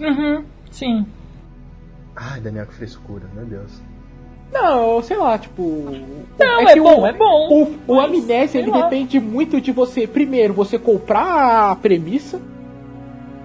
Uhum, 0.00 0.44
sim. 0.70 1.06
Ai, 2.14 2.40
Daniel, 2.40 2.66
que 2.66 2.74
frescura, 2.74 3.24
meu 3.34 3.44
Deus. 3.44 3.80
Não, 4.52 5.02
sei 5.02 5.16
lá, 5.16 5.36
tipo. 5.38 5.62
Não, 6.38 6.60
é, 6.60 6.72
que 6.72 6.80
bom, 6.80 7.02
o, 7.02 7.06
é 7.06 7.12
bom. 7.12 7.68
O, 7.86 7.92
o 7.94 8.00
Amnésia 8.00 8.58
ele 8.60 8.70
lá. 8.70 8.82
depende 8.82 9.20
muito 9.20 9.60
de 9.60 9.72
você, 9.72 10.06
primeiro, 10.06 10.54
você 10.54 10.78
comprar 10.78 11.70
a 11.70 11.76
premissa, 11.76 12.40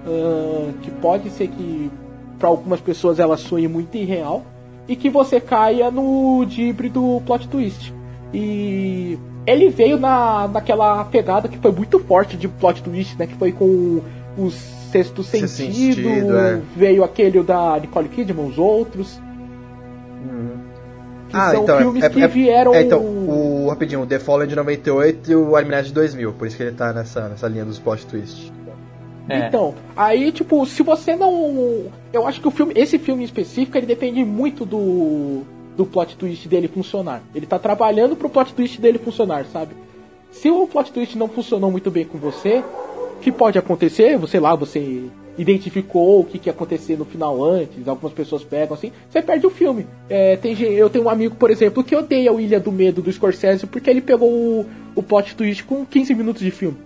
ah, 0.06 0.70
que 0.82 0.90
pode 0.90 1.30
ser 1.30 1.48
que 1.48 1.90
para 2.38 2.48
algumas 2.48 2.80
pessoas 2.80 3.18
ela 3.18 3.36
soe 3.36 3.68
muito 3.68 3.94
irreal, 3.96 4.44
e 4.88 4.94
que 4.96 5.08
você 5.10 5.40
caia 5.40 5.90
no 5.90 6.44
dibre 6.46 6.88
do 6.88 7.20
plot 7.26 7.48
twist. 7.48 7.92
E 8.32 9.18
ele 9.46 9.68
veio 9.68 9.98
na, 9.98 10.48
naquela 10.48 11.04
pegada 11.04 11.48
que 11.48 11.58
foi 11.58 11.72
muito 11.72 11.98
forte 12.00 12.36
de 12.36 12.48
plot 12.48 12.82
twist, 12.82 13.16
né? 13.18 13.26
Que 13.26 13.34
foi 13.36 13.52
com 13.52 14.00
o 14.36 14.50
sexto 14.90 15.22
sentido, 15.22 15.48
Sentido, 15.48 16.36
é. 16.38 16.60
veio 16.76 17.02
aquele 17.04 17.42
da 17.42 17.78
Nicole 17.80 18.08
Kidman, 18.08 18.46
os 18.46 18.58
outros. 18.58 19.20
Que 21.28 21.36
Ah, 21.36 21.50
são 21.50 21.62
então, 21.64 21.76
é- 21.76 21.82
filmes 21.82 22.04
é- 22.04 22.08
que 22.10 22.22
é- 22.22 22.28
vieram. 22.28 22.74
É, 22.74 22.82
então, 22.82 23.00
o, 23.00 23.66
rapidinho, 23.68 24.02
o 24.02 24.06
The 24.06 24.18
Fallen 24.18 24.44
é 24.44 24.48
de 24.48 24.54
98 24.56 25.32
e 25.32 25.34
o 25.34 25.56
Amnésia 25.56 25.84
de 25.84 25.92
2000, 25.94 26.32
por 26.32 26.46
isso 26.46 26.56
que 26.56 26.62
ele 26.62 26.72
tá 26.72 26.92
nessa, 26.92 27.28
nessa 27.28 27.48
linha 27.48 27.64
dos 27.64 27.78
plot 27.78 28.06
twist. 28.06 28.52
É. 29.28 29.46
Então, 29.46 29.74
aí, 29.96 30.30
tipo, 30.32 30.64
se 30.66 30.82
você 30.82 31.16
não. 31.16 31.86
Eu 32.12 32.26
acho 32.26 32.40
que 32.40 32.48
o 32.48 32.50
filme, 32.50 32.72
esse 32.76 32.98
filme 32.98 33.22
em 33.22 33.24
específico, 33.24 33.76
ele 33.76 33.86
depende 33.86 34.24
muito 34.24 34.64
do, 34.64 35.42
do 35.76 35.86
plot 35.86 36.16
twist 36.16 36.48
dele 36.48 36.68
funcionar. 36.68 37.22
Ele 37.34 37.46
tá 37.46 37.58
trabalhando 37.58 38.16
pro 38.16 38.28
plot 38.28 38.52
twist 38.54 38.80
dele 38.80 38.98
funcionar, 38.98 39.46
sabe? 39.46 39.74
Se 40.30 40.50
o 40.50 40.66
plot 40.66 40.92
twist 40.92 41.16
não 41.16 41.28
funcionou 41.28 41.70
muito 41.70 41.90
bem 41.90 42.04
com 42.04 42.18
você, 42.18 42.62
que 43.24 43.32
pode 43.32 43.58
acontecer? 43.58 44.18
Você 44.18 44.38
lá, 44.38 44.54
você 44.54 45.04
identificou 45.36 46.20
o 46.20 46.24
que, 46.24 46.38
que 46.38 46.48
ia 46.48 46.52
acontecer 46.52 46.96
no 46.96 47.04
final 47.04 47.42
antes, 47.42 47.88
algumas 47.88 48.12
pessoas 48.12 48.44
pegam 48.44 48.74
assim, 48.74 48.92
você 49.10 49.20
perde 49.22 49.46
o 49.46 49.50
filme. 49.50 49.86
É, 50.08 50.36
tem, 50.36 50.60
eu 50.60 50.88
tenho 50.90 51.06
um 51.06 51.10
amigo, 51.10 51.34
por 51.34 51.50
exemplo, 51.50 51.82
que 51.82 51.96
odeia 51.96 52.32
o 52.32 52.40
Ilha 52.40 52.60
do 52.60 52.70
Medo 52.70 53.02
do 53.02 53.12
Scorsese 53.12 53.66
porque 53.66 53.90
ele 53.90 54.00
pegou 54.00 54.30
o, 54.30 54.66
o 54.94 55.02
plot 55.02 55.34
twist 55.34 55.64
com 55.64 55.84
15 55.84 56.14
minutos 56.14 56.42
de 56.42 56.50
filme. 56.50 56.76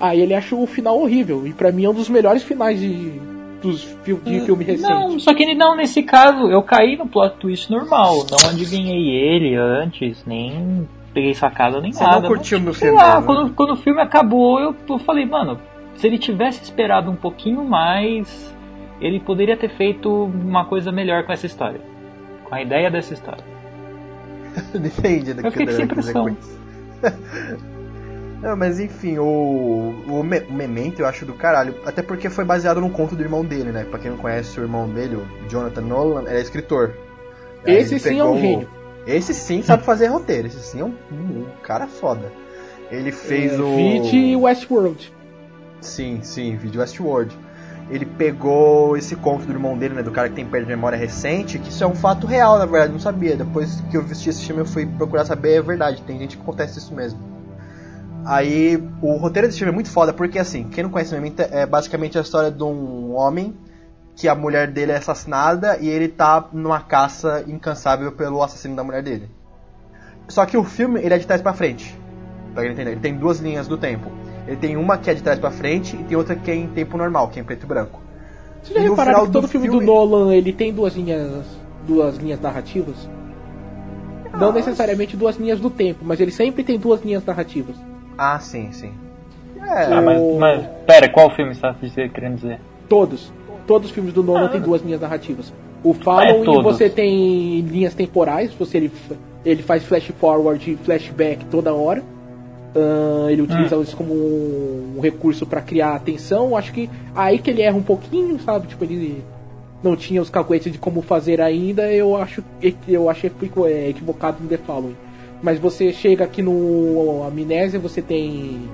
Aí 0.00 0.20
ele 0.20 0.34
acha 0.34 0.54
o 0.56 0.66
final 0.66 0.98
horrível. 0.98 1.46
E 1.46 1.52
pra 1.52 1.70
mim 1.72 1.84
é 1.84 1.90
um 1.90 1.94
dos 1.94 2.08
melhores 2.08 2.42
finais 2.42 2.78
de, 2.80 3.20
dos 3.62 3.80
de 4.04 4.40
filme 4.40 4.64
recente. 4.64 4.88
Não, 4.90 5.18
só 5.18 5.32
que 5.34 5.54
não, 5.54 5.76
nesse 5.76 6.02
caso, 6.02 6.48
eu 6.50 6.62
caí 6.62 6.96
no 6.96 7.06
plot 7.06 7.36
twist 7.38 7.70
normal. 7.70 8.26
Não 8.30 8.50
adivinhei 8.50 9.08
ele 9.10 9.54
antes, 9.54 10.24
nem 10.26 10.88
peguei 11.12 11.32
sacada 11.32 11.80
nem 11.80 11.92
Você 11.92 12.02
nada. 12.02 12.20
não 12.22 12.28
curtiu 12.28 12.58
Mas, 12.58 12.66
no 12.66 12.74
filme, 12.74 12.96
lá, 12.98 13.20
né? 13.20 13.26
quando, 13.26 13.54
quando 13.54 13.70
o 13.70 13.76
filme 13.76 14.00
acabou, 14.00 14.58
eu, 14.58 14.74
eu 14.88 14.98
falei, 14.98 15.24
mano, 15.24 15.60
se 15.94 16.06
ele 16.08 16.18
tivesse 16.18 16.60
esperado 16.62 17.08
um 17.08 17.14
pouquinho 17.14 17.64
mais, 17.64 18.52
ele 19.00 19.20
poderia 19.20 19.56
ter 19.56 19.70
feito 19.70 20.10
uma 20.12 20.64
coisa 20.64 20.90
melhor 20.90 21.22
com 21.24 21.32
essa 21.32 21.46
história. 21.46 21.80
Com 22.44 22.54
a 22.54 22.60
ideia 22.60 22.90
dessa 22.90 23.14
história. 23.14 23.44
Depende 24.74 25.34
da 25.34 25.42
Eu 25.42 25.52
fiquei 25.52 25.72
sem 25.72 25.86
da 25.86 25.94
pressão. 25.94 26.24
sequência. 26.24 27.64
Não, 28.44 28.54
mas 28.54 28.78
enfim, 28.78 29.16
o, 29.18 29.94
o, 30.06 30.22
Me- 30.22 30.40
o 30.50 30.52
Memento 30.52 31.00
eu 31.00 31.06
acho 31.06 31.24
do 31.24 31.32
caralho. 31.32 31.76
Até 31.86 32.02
porque 32.02 32.28
foi 32.28 32.44
baseado 32.44 32.78
num 32.78 32.90
conto 32.90 33.16
do 33.16 33.22
irmão 33.22 33.42
dele, 33.42 33.72
né? 33.72 33.84
Pra 33.88 33.98
quem 33.98 34.10
não 34.10 34.18
conhece 34.18 34.60
o 34.60 34.62
irmão 34.62 34.86
dele, 34.86 35.16
o 35.16 35.26
Jonathan 35.48 35.80
Nolan, 35.80 36.24
ele 36.28 36.36
é 36.36 36.42
escritor. 36.42 36.92
Aí 37.66 37.74
Esse 37.76 37.98
sim 37.98 38.18
é 38.18 38.24
um 38.24 38.38
gênio. 38.38 38.68
Esse 39.06 39.32
sim 39.32 39.62
sabe 39.62 39.82
fazer 39.82 40.08
roteiro. 40.08 40.46
Esse 40.46 40.60
sim 40.60 40.80
é 40.80 40.84
um, 40.84 40.94
um 41.10 41.46
cara 41.62 41.86
foda. 41.86 42.30
Ele 42.90 43.10
fez 43.10 43.58
o. 43.58 43.74
Vide 43.76 44.36
Westworld. 44.36 45.10
Sim, 45.80 46.20
sim, 46.22 46.54
vídeo 46.56 46.82
Westworld. 46.82 47.36
Ele 47.90 48.04
pegou 48.06 48.94
esse 48.96 49.16
conto 49.16 49.46
do 49.46 49.52
irmão 49.52 49.76
dele, 49.76 49.94
né? 49.94 50.02
Do 50.02 50.10
cara 50.10 50.28
que 50.28 50.34
tem 50.34 50.44
perda 50.44 50.66
de 50.66 50.72
memória 50.72 50.96
recente, 50.98 51.58
que 51.58 51.70
isso 51.70 51.82
é 51.82 51.86
um 51.86 51.94
fato 51.94 52.26
real, 52.26 52.58
na 52.58 52.66
verdade, 52.66 52.92
não 52.92 53.00
sabia. 53.00 53.36
Depois 53.36 53.82
que 53.90 53.96
eu 53.96 54.02
assisti 54.02 54.28
esse 54.30 54.44
filme, 54.44 54.60
eu 54.62 54.66
fui 54.66 54.84
procurar 54.86 55.24
saber, 55.24 55.54
é 55.54 55.62
verdade. 55.62 56.02
Tem 56.02 56.18
gente 56.18 56.36
que 56.36 56.42
acontece 56.42 56.78
isso 56.78 56.94
mesmo. 56.94 57.33
Aí 58.26 58.82
o 59.02 59.16
roteiro 59.16 59.48
desse 59.48 59.58
filme 59.58 59.72
é 59.72 59.74
muito 59.74 59.90
foda, 59.90 60.12
porque 60.12 60.38
assim, 60.38 60.64
quem 60.64 60.82
não 60.84 60.90
conhece 60.90 61.12
o 61.12 61.14
Memento 61.16 61.40
é 61.40 61.66
basicamente 61.66 62.16
a 62.18 62.22
história 62.22 62.50
de 62.50 62.62
um 62.62 63.14
homem 63.14 63.54
que 64.16 64.28
a 64.28 64.34
mulher 64.34 64.70
dele 64.70 64.92
é 64.92 64.96
assassinada 64.96 65.76
e 65.80 65.88
ele 65.88 66.08
tá 66.08 66.48
numa 66.52 66.80
caça 66.80 67.44
incansável 67.46 68.12
pelo 68.12 68.42
assassino 68.42 68.74
da 68.76 68.84
mulher 68.84 69.02
dele. 69.02 69.28
Só 70.28 70.46
que 70.46 70.56
o 70.56 70.64
filme 70.64 71.00
ele 71.02 71.12
é 71.14 71.18
de 71.18 71.26
trás 71.26 71.42
pra 71.42 71.52
frente. 71.52 71.98
Pra 72.54 72.64
entender, 72.66 72.92
ele 72.92 73.00
tem 73.00 73.14
duas 73.16 73.40
linhas 73.40 73.66
do 73.66 73.76
tempo. 73.76 74.10
Ele 74.46 74.56
tem 74.56 74.76
uma 74.76 74.96
que 74.96 75.10
é 75.10 75.14
de 75.14 75.22
trás 75.22 75.38
pra 75.38 75.50
frente 75.50 75.96
e 75.96 76.04
tem 76.04 76.16
outra 76.16 76.36
que 76.36 76.50
é 76.50 76.54
em 76.54 76.68
tempo 76.68 76.96
normal, 76.96 77.28
que 77.28 77.38
é 77.38 77.42
em 77.42 77.44
preto 77.44 77.64
e 77.64 77.66
branco. 77.66 78.00
Vocês 78.62 78.74
já 78.74 78.80
E 78.80 78.84
no 78.84 78.90
repararam 78.90 79.26
que 79.26 79.32
todo 79.32 79.42
do 79.42 79.48
filme, 79.48 79.66
filme- 79.68 79.84
do 79.84 79.92
Nolan 79.92 80.32
ele 80.34 80.52
tem 80.52 80.72
duas 80.72 80.94
linhas, 80.94 81.44
duas 81.86 82.16
linhas 82.16 82.40
narrativas? 82.40 82.96
Não 84.38 84.52
necessariamente 84.52 85.16
duas 85.16 85.36
linhas 85.36 85.60
do 85.60 85.70
tempo, 85.70 86.04
mas 86.04 86.20
ele 86.20 86.30
sempre 86.30 86.64
tem 86.64 86.78
duas 86.78 87.02
linhas 87.02 87.24
narrativas. 87.24 87.76
Ah, 88.16 88.38
sim, 88.38 88.70
sim. 88.72 88.92
Ah, 89.60 89.82
É, 89.82 90.00
mas, 90.00 90.22
mas 90.38 90.66
pera, 90.86 91.08
qual 91.08 91.30
filme 91.34 91.54
você 91.54 91.66
está 91.86 92.08
querendo 92.08 92.36
dizer? 92.36 92.60
Todos. 92.88 93.32
Todos 93.66 93.88
os 93.88 93.94
filmes 93.94 94.12
do 94.12 94.22
Nolan 94.22 94.48
têm 94.48 94.60
duas 94.60 94.82
linhas 94.82 95.00
narrativas. 95.00 95.52
O 95.82 95.92
Fallon 95.94 96.42
É, 96.42 96.44
todos. 96.44 96.62
você 96.62 96.88
tem 96.88 97.60
linhas 97.60 97.94
temporais, 97.94 98.52
você 98.54 98.76
ele, 98.78 98.92
ele 99.44 99.62
faz 99.62 99.84
flash 99.84 100.10
forward 100.18 100.70
e 100.70 100.76
flashback 100.76 101.44
toda 101.46 101.72
hora. 101.74 102.02
Ah, 102.76 103.30
ele 103.30 103.42
utiliza 103.42 103.76
isso 103.76 103.96
como 103.96 104.12
um 104.14 105.00
recurso 105.00 105.46
para 105.46 105.60
criar 105.60 105.94
atenção. 105.94 106.56
Acho 106.56 106.72
que 106.72 106.90
aí 107.14 107.38
que 107.38 107.50
ele 107.50 107.62
erra 107.62 107.76
um 107.76 107.82
pouquinho, 107.82 108.38
sabe? 108.40 108.66
Tipo, 108.66 108.84
ele 108.84 109.22
não 109.82 109.94
tinha 109.96 110.20
os 110.20 110.30
cacuetes 110.30 110.72
de 110.72 110.78
como 110.78 111.00
fazer 111.02 111.40
ainda. 111.40 111.92
Eu 111.92 112.16
acho 112.16 112.42
eu 112.88 113.08
achei 113.08 113.30
que 113.30 113.50
é, 113.66 113.88
equivocado 113.90 114.38
no 114.42 114.48
The 114.48 114.58
Following. 114.58 114.96
Mas 115.42 115.58
você 115.58 115.92
chega 115.92 116.24
aqui 116.24 116.42
no 116.42 117.22
Amnésia, 117.26 117.78
você 117.78 118.00
tem 118.00 118.68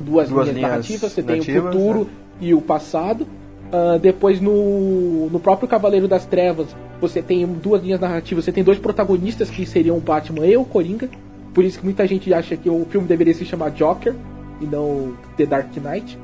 duas, 0.00 0.28
Duas 0.28 0.46
linhas 0.48 0.56
linhas 0.56 0.70
narrativas, 0.70 1.12
você 1.12 1.22
tem 1.22 1.40
o 1.40 1.44
futuro 1.44 2.00
né? 2.00 2.06
e 2.40 2.54
o 2.54 2.60
passado. 2.60 3.26
Ah, 3.72 3.98
depois 3.98 4.40
no, 4.40 5.28
no 5.30 5.40
próprio 5.40 5.68
Cavaleiro 5.68 6.06
das 6.06 6.26
Trevas 6.26 6.74
você 7.00 7.20
tem 7.20 7.44
duas 7.44 7.82
linhas 7.82 8.00
narrativas, 8.00 8.44
você 8.44 8.52
tem 8.52 8.62
dois 8.62 8.78
protagonistas 8.78 9.50
que 9.50 9.66
seriam 9.66 9.96
o 9.96 10.00
Batman 10.00 10.46
e 10.46 10.56
o 10.56 10.64
Coringa. 10.64 11.08
Por 11.52 11.64
isso 11.64 11.78
que 11.78 11.84
muita 11.84 12.06
gente 12.06 12.32
acha 12.32 12.56
que 12.56 12.70
o 12.70 12.84
filme 12.86 13.06
deveria 13.06 13.34
se 13.34 13.44
chamar 13.44 13.70
Joker 13.70 14.14
e 14.60 14.64
não 14.64 15.14
The 15.36 15.46
Dark 15.46 15.76
Knight. 15.76 16.18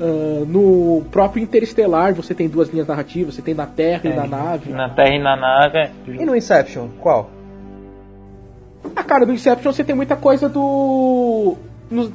Ah, 0.00 0.44
no 0.46 1.02
próprio 1.10 1.42
Interestelar 1.42 2.14
você 2.14 2.34
tem 2.34 2.48
duas 2.48 2.68
linhas 2.68 2.86
narrativas, 2.86 3.34
você 3.34 3.42
tem 3.42 3.54
na 3.54 3.66
Terra 3.66 4.02
e 4.04 4.08
É, 4.08 4.16
na 4.16 4.26
nave. 4.26 4.70
Na 4.70 4.88
Terra 4.90 5.14
e 5.14 5.18
na 5.18 5.36
nave. 5.36 5.90
E 6.06 6.24
no 6.24 6.36
Inception, 6.36 6.88
qual? 7.00 7.30
Ah, 8.96 9.02
cara, 9.04 9.26
no 9.26 9.32
Inception 9.32 9.72
você 9.72 9.84
tem 9.84 9.94
muita 9.94 10.16
coisa 10.16 10.48
do. 10.48 11.56
no- 11.90 12.12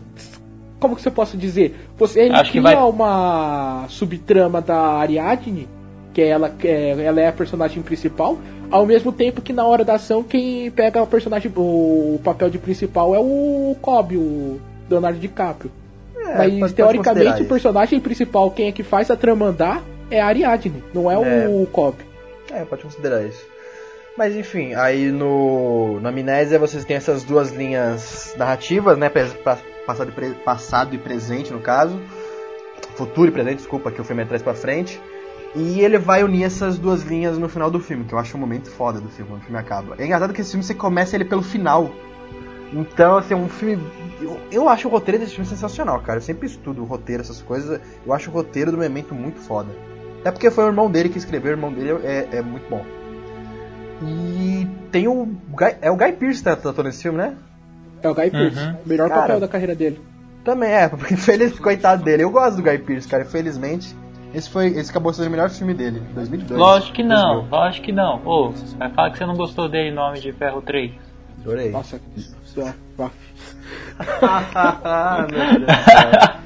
Como 0.79 0.95
que 0.95 1.01
você 1.01 1.11
posso 1.11 1.37
dizer? 1.37 1.75
Você 1.97 2.21
ele 2.21 2.33
Acho 2.35 2.51
que 2.51 2.59
cria 2.61 2.75
vai- 2.75 2.89
uma 2.89 3.85
subtrama 3.89 4.61
da 4.61 4.77
Ariadne, 4.77 5.67
que 6.13 6.21
é 6.21 6.27
ela, 6.27 6.53
é, 6.63 6.91
ela 7.03 7.21
é 7.21 7.27
a 7.27 7.31
personagem 7.31 7.81
principal, 7.81 8.37
ao 8.69 8.85
mesmo 8.85 9.11
tempo 9.11 9.41
que 9.41 9.53
na 9.53 9.65
hora 9.65 9.83
da 9.85 9.93
ação 9.95 10.21
quem 10.21 10.69
pega 10.71 11.01
o 11.01 11.07
personagem, 11.07 11.51
o, 11.55 12.19
papel 12.23 12.49
de 12.49 12.57
principal 12.57 13.15
é 13.15 13.19
o 13.19 13.75
Cobb, 13.81 14.17
o 14.17 14.59
Leonardo 14.89 15.17
DiCaprio. 15.19 15.71
É, 16.17 16.37
Mas 16.37 16.49
pode- 16.49 16.59
pode 16.59 16.73
teoricamente 16.73 17.19
considerar 17.25 17.41
o 17.41 17.47
personagem 17.49 17.99
principal, 17.99 18.51
quem 18.51 18.67
é 18.67 18.71
que 18.71 18.83
faz 18.83 19.09
a 19.09 19.15
trama 19.15 19.45
andar, 19.47 19.81
é 20.11 20.19
a 20.21 20.25
Ariadne, 20.27 20.83
não 20.93 21.09
é, 21.09 21.15
É. 21.15 21.47
o 21.47 21.65
Cobb. 21.67 21.95
É, 22.51 22.63
pode 22.65 22.83
considerar 22.83 23.23
isso. 23.23 23.45
Mas 24.17 24.35
enfim, 24.35 24.73
aí 24.75 25.11
no, 25.11 25.99
no 25.99 26.07
Amnésia 26.07 26.57
vocês 26.57 26.85
têm 26.85 26.95
essas 26.95 27.23
duas 27.23 27.51
linhas 27.51 28.33
narrativas, 28.37 28.97
né? 28.97 29.09
Passado 29.85 30.09
e, 30.09 30.13
pre- 30.13 30.33
passado 30.45 30.95
e 30.95 30.97
presente, 30.97 31.51
no 31.51 31.59
caso. 31.59 31.99
Futuro 32.95 33.27
e 33.27 33.31
presente, 33.31 33.57
desculpa, 33.57 33.91
que 33.91 33.99
o 33.99 34.05
filme 34.05 34.23
é 34.23 34.25
trás 34.25 34.41
pra 34.41 34.53
frente. 34.53 35.01
E 35.53 35.81
ele 35.81 35.97
vai 35.97 36.23
unir 36.23 36.43
essas 36.43 36.77
duas 36.77 37.03
linhas 37.03 37.37
no 37.37 37.47
final 37.49 37.69
do 37.69 37.79
filme, 37.79 38.05
que 38.05 38.13
eu 38.13 38.19
acho 38.19 38.35
um 38.35 38.39
momento 38.39 38.69
foda 38.69 38.99
do 38.99 39.09
filme, 39.09 39.31
quando 39.31 39.41
o 39.41 39.45
filme 39.45 39.59
acaba. 39.59 39.95
É 39.97 40.05
engraçado 40.05 40.33
que 40.33 40.41
esse 40.41 40.51
filme 40.51 40.63
você 40.63 40.73
começa 40.73 41.15
ele 41.15 41.25
pelo 41.25 41.41
final. 41.41 41.91
Então, 42.73 43.17
assim, 43.17 43.33
é 43.33 43.37
um 43.37 43.47
filme. 43.49 43.81
Eu, 44.21 44.39
eu 44.51 44.69
acho 44.69 44.87
o 44.87 44.91
roteiro 44.91 45.19
desse 45.19 45.33
filme 45.33 45.49
sensacional, 45.49 45.99
cara. 46.01 46.19
Eu 46.19 46.21
sempre 46.23 46.47
estudo 46.47 46.81
o 46.81 46.85
roteiro, 46.85 47.21
essas 47.21 47.41
coisas. 47.41 47.79
Eu 48.05 48.13
acho 48.13 48.29
o 48.29 48.33
roteiro 48.33 48.71
do 48.71 48.77
Memento 48.77 49.13
muito 49.13 49.39
foda. 49.41 49.69
Até 50.21 50.31
porque 50.31 50.49
foi 50.49 50.63
o 50.63 50.67
irmão 50.67 50.89
dele 50.89 51.09
que 51.09 51.17
escreveu, 51.17 51.51
o 51.51 51.55
irmão 51.55 51.71
dele 51.71 51.91
é, 52.03 52.27
é 52.37 52.41
muito 52.41 52.67
bom. 52.69 52.83
E 54.03 54.67
tem 54.91 55.07
o. 55.07 55.25
Guy- 55.51 55.75
é 55.81 55.89
o 55.91 55.95
Guy 55.95 56.11
Pearce 56.13 56.39
que 56.39 56.43
tá 56.45 56.53
atuando 56.53 56.83
nesse 56.83 57.01
filme, 57.03 57.17
né? 57.17 57.33
É 58.03 58.09
o 58.09 58.13
Guy 58.13 58.29
Pearce, 58.29 58.59
Uhum. 58.59 58.75
melhor 58.85 59.09
Cara. 59.09 59.21
papel 59.21 59.39
da 59.39 59.47
carreira 59.47 59.73
dele. 59.75 59.99
Também 60.43 60.69
é, 60.71 60.87
porque 60.89 61.13
infeliz, 61.15 61.57
coitado 61.59 62.03
dele. 62.03 62.23
Eu 62.23 62.29
gosto 62.29 62.57
do 62.57 62.63
Guy 62.63 62.77
Pearce, 62.79 63.07
cara, 63.07 63.23
infelizmente. 63.23 63.95
Esse 64.33 64.49
foi. 64.49 64.67
Esse 64.67 64.91
acabou 64.91 65.13
sendo 65.13 65.27
o 65.27 65.31
melhor 65.31 65.49
filme 65.49 65.73
dele, 65.73 66.01
2002. 66.13 66.59
Lógico 66.59 66.93
que 66.93 67.03
não, 67.03 67.33
2000. 67.41 67.49
lógico 67.51 67.85
que 67.85 67.91
não. 67.93 68.21
Ô, 68.25 68.51
vai 68.77 68.89
falar 68.91 69.11
que 69.11 69.17
você 69.17 69.25
não 69.25 69.35
gostou 69.35 69.69
dele 69.69 69.89
em 69.89 69.93
Nome 69.93 70.19
de 70.19 70.31
Ferro 70.33 70.61
3. 70.61 70.91
Adorei. 71.41 71.71
Nossa, 71.71 71.99
só- 72.43 72.73
Ah, 74.21 75.25
meu 75.31 75.39
Deus 75.39 75.61
do 75.61 75.91
céu. 75.91 76.45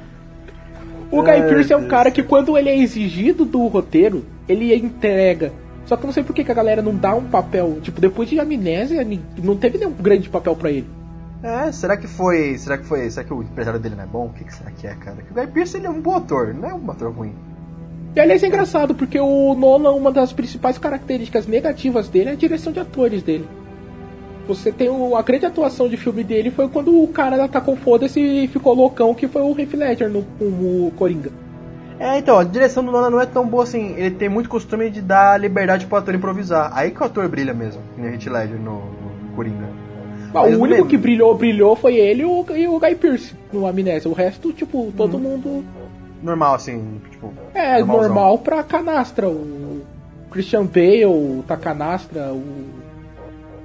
O 1.12 1.22
Guy 1.22 1.30
Ai, 1.32 1.42
Pearce 1.48 1.72
é 1.72 1.76
um 1.76 1.88
cara 1.88 2.08
que 2.12 2.22
quando 2.22 2.56
ele 2.56 2.68
é 2.68 2.78
exigido 2.78 3.44
do 3.44 3.66
roteiro, 3.66 4.24
ele 4.48 4.72
entrega. 4.76 5.52
Só 5.86 5.96
que 5.96 6.02
eu 6.02 6.06
não 6.06 6.12
sei 6.12 6.22
por 6.22 6.34
que 6.34 6.44
que 6.44 6.52
a 6.52 6.54
galera 6.54 6.82
não 6.82 6.94
dá 6.94 7.14
um 7.14 7.24
papel. 7.24 7.78
Tipo, 7.80 8.00
depois 8.00 8.28
de 8.28 8.38
Amnésia, 8.38 9.06
não 9.42 9.56
teve 9.56 9.78
nenhum 9.78 9.92
grande 9.92 10.28
papel 10.28 10.54
pra 10.54 10.70
ele. 10.70 10.86
É, 11.42 11.72
será 11.72 11.96
que 11.96 12.06
foi. 12.06 12.56
Será 12.58 12.76
que 12.78 12.84
foi. 12.84 13.10
Será 13.10 13.26
que 13.26 13.32
o 13.32 13.42
empresário 13.42 13.80
dele 13.80 13.94
não 13.94 14.04
é 14.04 14.06
bom? 14.06 14.26
O 14.26 14.30
que, 14.30 14.44
que 14.44 14.54
será 14.54 14.70
que 14.70 14.86
é, 14.86 14.94
cara? 14.94 15.16
Que 15.22 15.32
o 15.32 15.34
Guy 15.34 15.46
Pearce 15.46 15.76
ele 15.76 15.86
é 15.86 15.90
um 15.90 16.00
bom 16.00 16.14
ator, 16.14 16.54
não 16.54 16.68
é 16.68 16.74
um 16.74 16.90
ator 16.90 17.10
ruim. 17.10 17.34
E 18.14 18.20
aliás 18.20 18.42
é 18.42 18.46
engraçado, 18.46 18.94
porque 18.94 19.18
o 19.20 19.54
Nolan, 19.54 19.92
uma 19.92 20.10
das 20.10 20.32
principais 20.32 20.76
características 20.76 21.46
negativas 21.46 22.08
dele 22.08 22.30
é 22.30 22.32
a 22.32 22.36
direção 22.36 22.72
de 22.72 22.80
atores 22.80 23.22
dele. 23.22 23.48
Você 24.48 24.72
tem 24.72 24.88
o, 24.88 25.16
a 25.16 25.22
grande 25.22 25.46
atuação 25.46 25.88
de 25.88 25.96
filme 25.96 26.24
dele 26.24 26.50
foi 26.50 26.68
quando 26.68 27.02
o 27.02 27.06
cara 27.08 27.44
atacou 27.44 27.76
foda-se 27.76 28.20
e 28.20 28.48
ficou 28.48 28.74
loucão, 28.74 29.14
que 29.14 29.28
foi 29.28 29.42
o 29.42 29.58
Heath 29.58 29.74
Ledger 29.74 30.10
no, 30.10 30.24
no 30.40 30.90
Coringa. 30.92 31.30
É, 32.00 32.18
então, 32.18 32.38
a 32.38 32.44
direção 32.44 32.82
do 32.82 32.90
Nolan 32.90 33.10
não 33.10 33.20
é 33.20 33.26
tão 33.26 33.46
boa 33.46 33.62
assim. 33.62 33.94
Ele 33.94 34.10
tem 34.10 34.28
muito 34.28 34.48
costume 34.48 34.88
de 34.88 35.02
dar 35.02 35.38
liberdade 35.38 35.84
pro 35.84 35.98
ator 35.98 36.14
improvisar. 36.14 36.72
Aí 36.74 36.90
que 36.90 37.02
o 37.02 37.04
ator 37.04 37.28
brilha 37.28 37.52
mesmo, 37.52 37.82
que 37.94 38.00
nem 38.00 38.14
Heath 38.14 38.26
Ledger 38.26 38.58
no, 38.58 38.76
no 38.80 39.36
Coringa. 39.36 39.68
Ah, 40.32 40.42
Mas 40.42 40.56
o 40.56 40.60
único 40.60 40.86
que 40.86 40.96
brilhou, 40.96 41.36
brilhou 41.36 41.76
foi 41.76 41.96
ele 41.96 42.22
e 42.22 42.24
o, 42.24 42.46
e 42.56 42.66
o 42.66 42.80
Guy 42.80 42.94
Pearce 42.94 43.34
no 43.52 43.66
Amnésia. 43.66 44.10
O 44.10 44.14
resto, 44.14 44.50
tipo, 44.50 44.90
todo 44.96 45.18
mundo 45.18 45.62
Normal, 46.22 46.54
assim, 46.54 47.00
tipo. 47.10 47.32
é 47.54 47.78
normalzão. 47.78 48.08
normal 48.08 48.38
pra 48.38 48.62
canastra. 48.62 49.28
O 49.28 49.82
Christian 50.30 50.64
Bale 50.64 51.42
tá 51.46 51.56
canastra 51.56 52.32
o, 52.32 52.70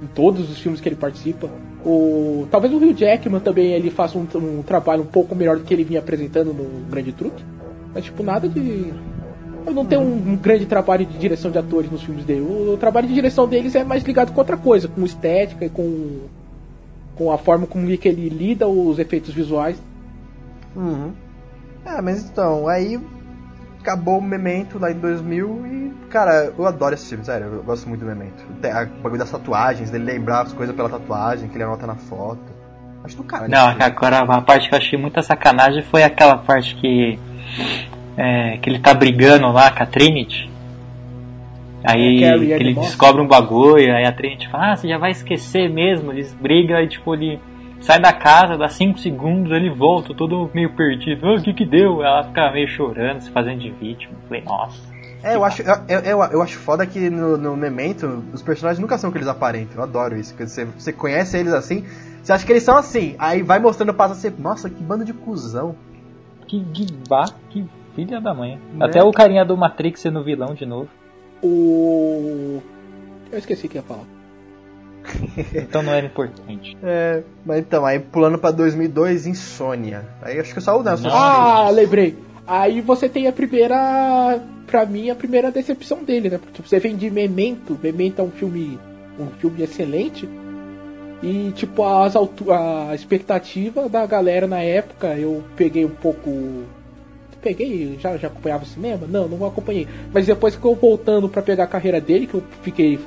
em 0.02 0.06
todos 0.14 0.50
os 0.50 0.58
filmes 0.58 0.80
que 0.80 0.88
ele 0.88 0.96
participa. 0.96 1.48
O, 1.84 2.46
talvez 2.50 2.72
o 2.74 2.78
Hugh 2.78 2.94
Jackman 2.94 3.40
também 3.40 3.72
ele 3.72 3.90
faça 3.90 4.18
um, 4.18 4.26
um 4.34 4.62
trabalho 4.62 5.02
um 5.02 5.06
pouco 5.06 5.34
melhor 5.34 5.56
do 5.56 5.64
que 5.64 5.72
ele 5.72 5.84
vinha 5.84 6.00
apresentando 6.00 6.52
no 6.52 6.84
Grande 6.90 7.12
Truque. 7.12 7.44
Mas, 7.96 8.04
tipo, 8.04 8.22
nada 8.22 8.46
de. 8.46 8.92
Eu 9.64 9.72
não 9.72 9.86
tenho 9.86 10.02
um, 10.02 10.32
um 10.32 10.36
grande 10.36 10.66
trabalho 10.66 11.06
de 11.06 11.16
direção 11.16 11.50
de 11.50 11.56
atores 11.56 11.90
nos 11.90 12.02
filmes 12.02 12.26
dele. 12.26 12.42
O, 12.42 12.74
o 12.74 12.76
trabalho 12.76 13.08
de 13.08 13.14
direção 13.14 13.48
deles 13.48 13.74
é 13.74 13.82
mais 13.82 14.04
ligado 14.04 14.32
com 14.32 14.38
outra 14.38 14.58
coisa, 14.58 14.86
com 14.86 15.02
estética 15.02 15.64
e 15.64 15.70
com, 15.70 16.26
com 17.14 17.32
a 17.32 17.38
forma 17.38 17.66
como 17.66 17.86
que 17.96 18.06
ele 18.06 18.28
lida 18.28 18.68
os 18.68 18.98
efeitos 18.98 19.32
visuais. 19.32 19.82
Uhum. 20.76 21.14
É, 21.86 22.02
mas 22.02 22.22
então, 22.22 22.68
aí 22.68 23.00
acabou 23.80 24.18
o 24.18 24.22
Memento 24.22 24.78
lá 24.78 24.90
em 24.90 24.98
2000 24.98 25.66
e, 25.66 26.08
cara, 26.10 26.52
eu 26.58 26.66
adoro 26.66 26.94
esse 26.94 27.08
filme, 27.08 27.24
sério, 27.24 27.46
eu 27.46 27.62
gosto 27.62 27.88
muito 27.88 28.00
do 28.00 28.06
Memento. 28.06 28.44
Tem 28.60 28.70
a 28.70 28.84
bagulho 28.84 29.18
das 29.18 29.30
tatuagens, 29.30 29.90
dele 29.90 30.04
lembrar 30.04 30.42
as 30.42 30.52
coisas 30.52 30.76
pela 30.76 30.90
tatuagem, 30.90 31.48
que 31.48 31.56
ele 31.56 31.64
anota 31.64 31.86
na 31.86 31.94
foto. 31.94 32.44
Acho 33.02 33.16
do 33.16 33.24
cara. 33.24 33.48
Não, 33.48 33.74
agora 33.80 34.18
a 34.18 34.42
parte 34.42 34.68
que 34.68 34.74
eu 34.74 34.78
achei 34.78 34.98
muita 34.98 35.22
sacanagem 35.22 35.82
foi 35.82 36.02
aquela 36.02 36.36
parte 36.36 36.76
que. 36.76 37.18
É, 38.16 38.56
que 38.58 38.68
ele 38.70 38.78
tá 38.78 38.94
brigando 38.94 39.50
lá 39.52 39.70
com 39.70 39.82
a 39.82 39.86
Trinity. 39.86 40.50
Aí 41.84 42.24
É, 42.24 42.34
ele 42.34 42.74
Moss. 42.74 42.86
descobre 42.86 43.22
um 43.22 43.26
bagulho, 43.28 43.94
aí 43.94 44.04
a 44.04 44.12
Trinity 44.12 44.48
fala, 44.48 44.72
ah, 44.72 44.76
você 44.76 44.88
já 44.88 44.98
vai 44.98 45.10
esquecer 45.12 45.68
mesmo. 45.70 46.10
Eles 46.12 46.32
brigam 46.34 46.80
e 46.80 46.88
tipo, 46.88 47.14
ele 47.14 47.38
sai 47.80 48.00
da 48.00 48.12
casa, 48.12 48.56
dá 48.56 48.68
5 48.68 48.98
segundos, 48.98 49.52
ele 49.52 49.70
volta, 49.70 50.12
todo 50.14 50.50
meio 50.54 50.70
perdido. 50.70 51.26
"Ah, 51.26 51.34
O 51.34 51.42
que 51.42 51.52
que 51.52 51.64
deu? 51.64 52.02
Ela 52.02 52.24
fica 52.24 52.50
meio 52.50 52.66
chorando, 52.68 53.20
se 53.20 53.30
fazendo 53.30 53.60
de 53.60 53.70
vítima. 53.70 54.14
Eu 54.22 54.28
Falei, 54.28 54.42
nossa. 54.44 54.96
É, 55.22 55.34
eu 55.34 55.44
acho, 55.44 55.62
eu, 55.62 55.98
eu, 56.00 56.22
eu 56.32 56.42
acho 56.42 56.58
foda 56.58 56.86
que 56.86 57.10
no, 57.10 57.36
no 57.36 57.56
Memento 57.56 58.22
os 58.32 58.42
personagens 58.42 58.80
nunca 58.80 58.96
são 58.98 59.10
o 59.10 59.12
que 59.12 59.18
eles 59.18 59.28
aparentam. 59.28 59.76
Eu 59.76 59.82
adoro 59.82 60.16
isso. 60.16 60.34
Você, 60.38 60.64
você 60.64 60.92
conhece 60.92 61.36
eles 61.36 61.52
assim, 61.52 61.84
você 62.22 62.32
acha 62.32 62.44
que 62.46 62.52
eles 62.52 62.62
são 62.62 62.76
assim. 62.76 63.14
Aí 63.18 63.42
vai 63.42 63.58
mostrando 63.58 63.90
o 63.90 63.94
passo 63.94 64.12
assim, 64.12 64.32
nossa, 64.40 64.68
que 64.70 64.82
bando 64.82 65.04
de 65.04 65.12
cuzão. 65.12 65.74
Que 66.46 66.58
guibá, 66.58 67.26
que 67.50 67.64
filha 67.94 68.20
da 68.20 68.34
mãe. 68.34 68.60
Né? 68.72 68.84
Até 68.84 69.02
o 69.02 69.10
carinha 69.10 69.44
do 69.44 69.56
Matrix 69.56 70.00
sendo 70.00 70.22
vilão 70.22 70.54
de 70.54 70.66
novo. 70.66 70.88
O. 71.42 72.62
Eu 73.32 73.38
esqueci 73.38 73.66
o 73.66 73.68
que 73.68 73.78
ia 73.78 73.82
falar. 73.82 74.04
Então 75.54 75.82
não 75.82 75.92
era 75.92 76.06
importante. 76.06 76.76
É, 76.82 77.22
mas 77.44 77.60
então, 77.60 77.86
aí 77.86 78.00
pulando 78.00 78.38
pra 78.38 78.50
2002, 78.50 79.26
Insônia. 79.26 80.04
Aí 80.22 80.38
acho 80.38 80.52
que 80.52 80.60
só 80.60 80.78
o 80.78 80.82
Nelson 80.82 81.08
Ah, 81.10 81.70
lembrei. 81.70 82.16
Aí 82.46 82.80
você 82.80 83.08
tem 83.08 83.26
a 83.26 83.32
primeira. 83.32 84.40
Pra 84.66 84.84
mim, 84.84 85.10
a 85.10 85.14
primeira 85.14 85.52
decepção 85.52 86.02
dele, 86.02 86.28
né? 86.28 86.38
Porque 86.38 86.60
você 86.60 86.80
vem 86.80 86.96
de 86.96 87.08
Memento. 87.10 87.78
Memento 87.80 88.20
é 88.20 88.24
um 88.24 88.30
filme. 88.30 88.78
Um 89.18 89.28
filme 89.38 89.62
excelente. 89.62 90.28
E, 91.26 91.50
tipo, 91.50 91.82
as 91.82 92.14
a 92.14 92.94
expectativa 92.94 93.88
da 93.88 94.06
galera 94.06 94.46
na 94.46 94.62
época, 94.62 95.08
eu 95.18 95.42
peguei 95.56 95.84
um 95.84 95.90
pouco. 95.90 96.30
Peguei, 97.42 97.98
já, 97.98 98.16
já 98.16 98.28
acompanhava 98.28 98.62
o 98.62 98.66
cinema? 98.66 99.08
Não, 99.08 99.26
não 99.26 99.44
acompanhei. 99.44 99.88
Mas 100.12 100.24
depois 100.24 100.54
que 100.54 100.64
eu 100.64 100.76
voltando 100.76 101.28
para 101.28 101.42
pegar 101.42 101.64
a 101.64 101.66
carreira 101.66 102.00
dele, 102.00 102.28
que 102.28 102.34
eu 102.34 102.44
fiquei 102.62 103.00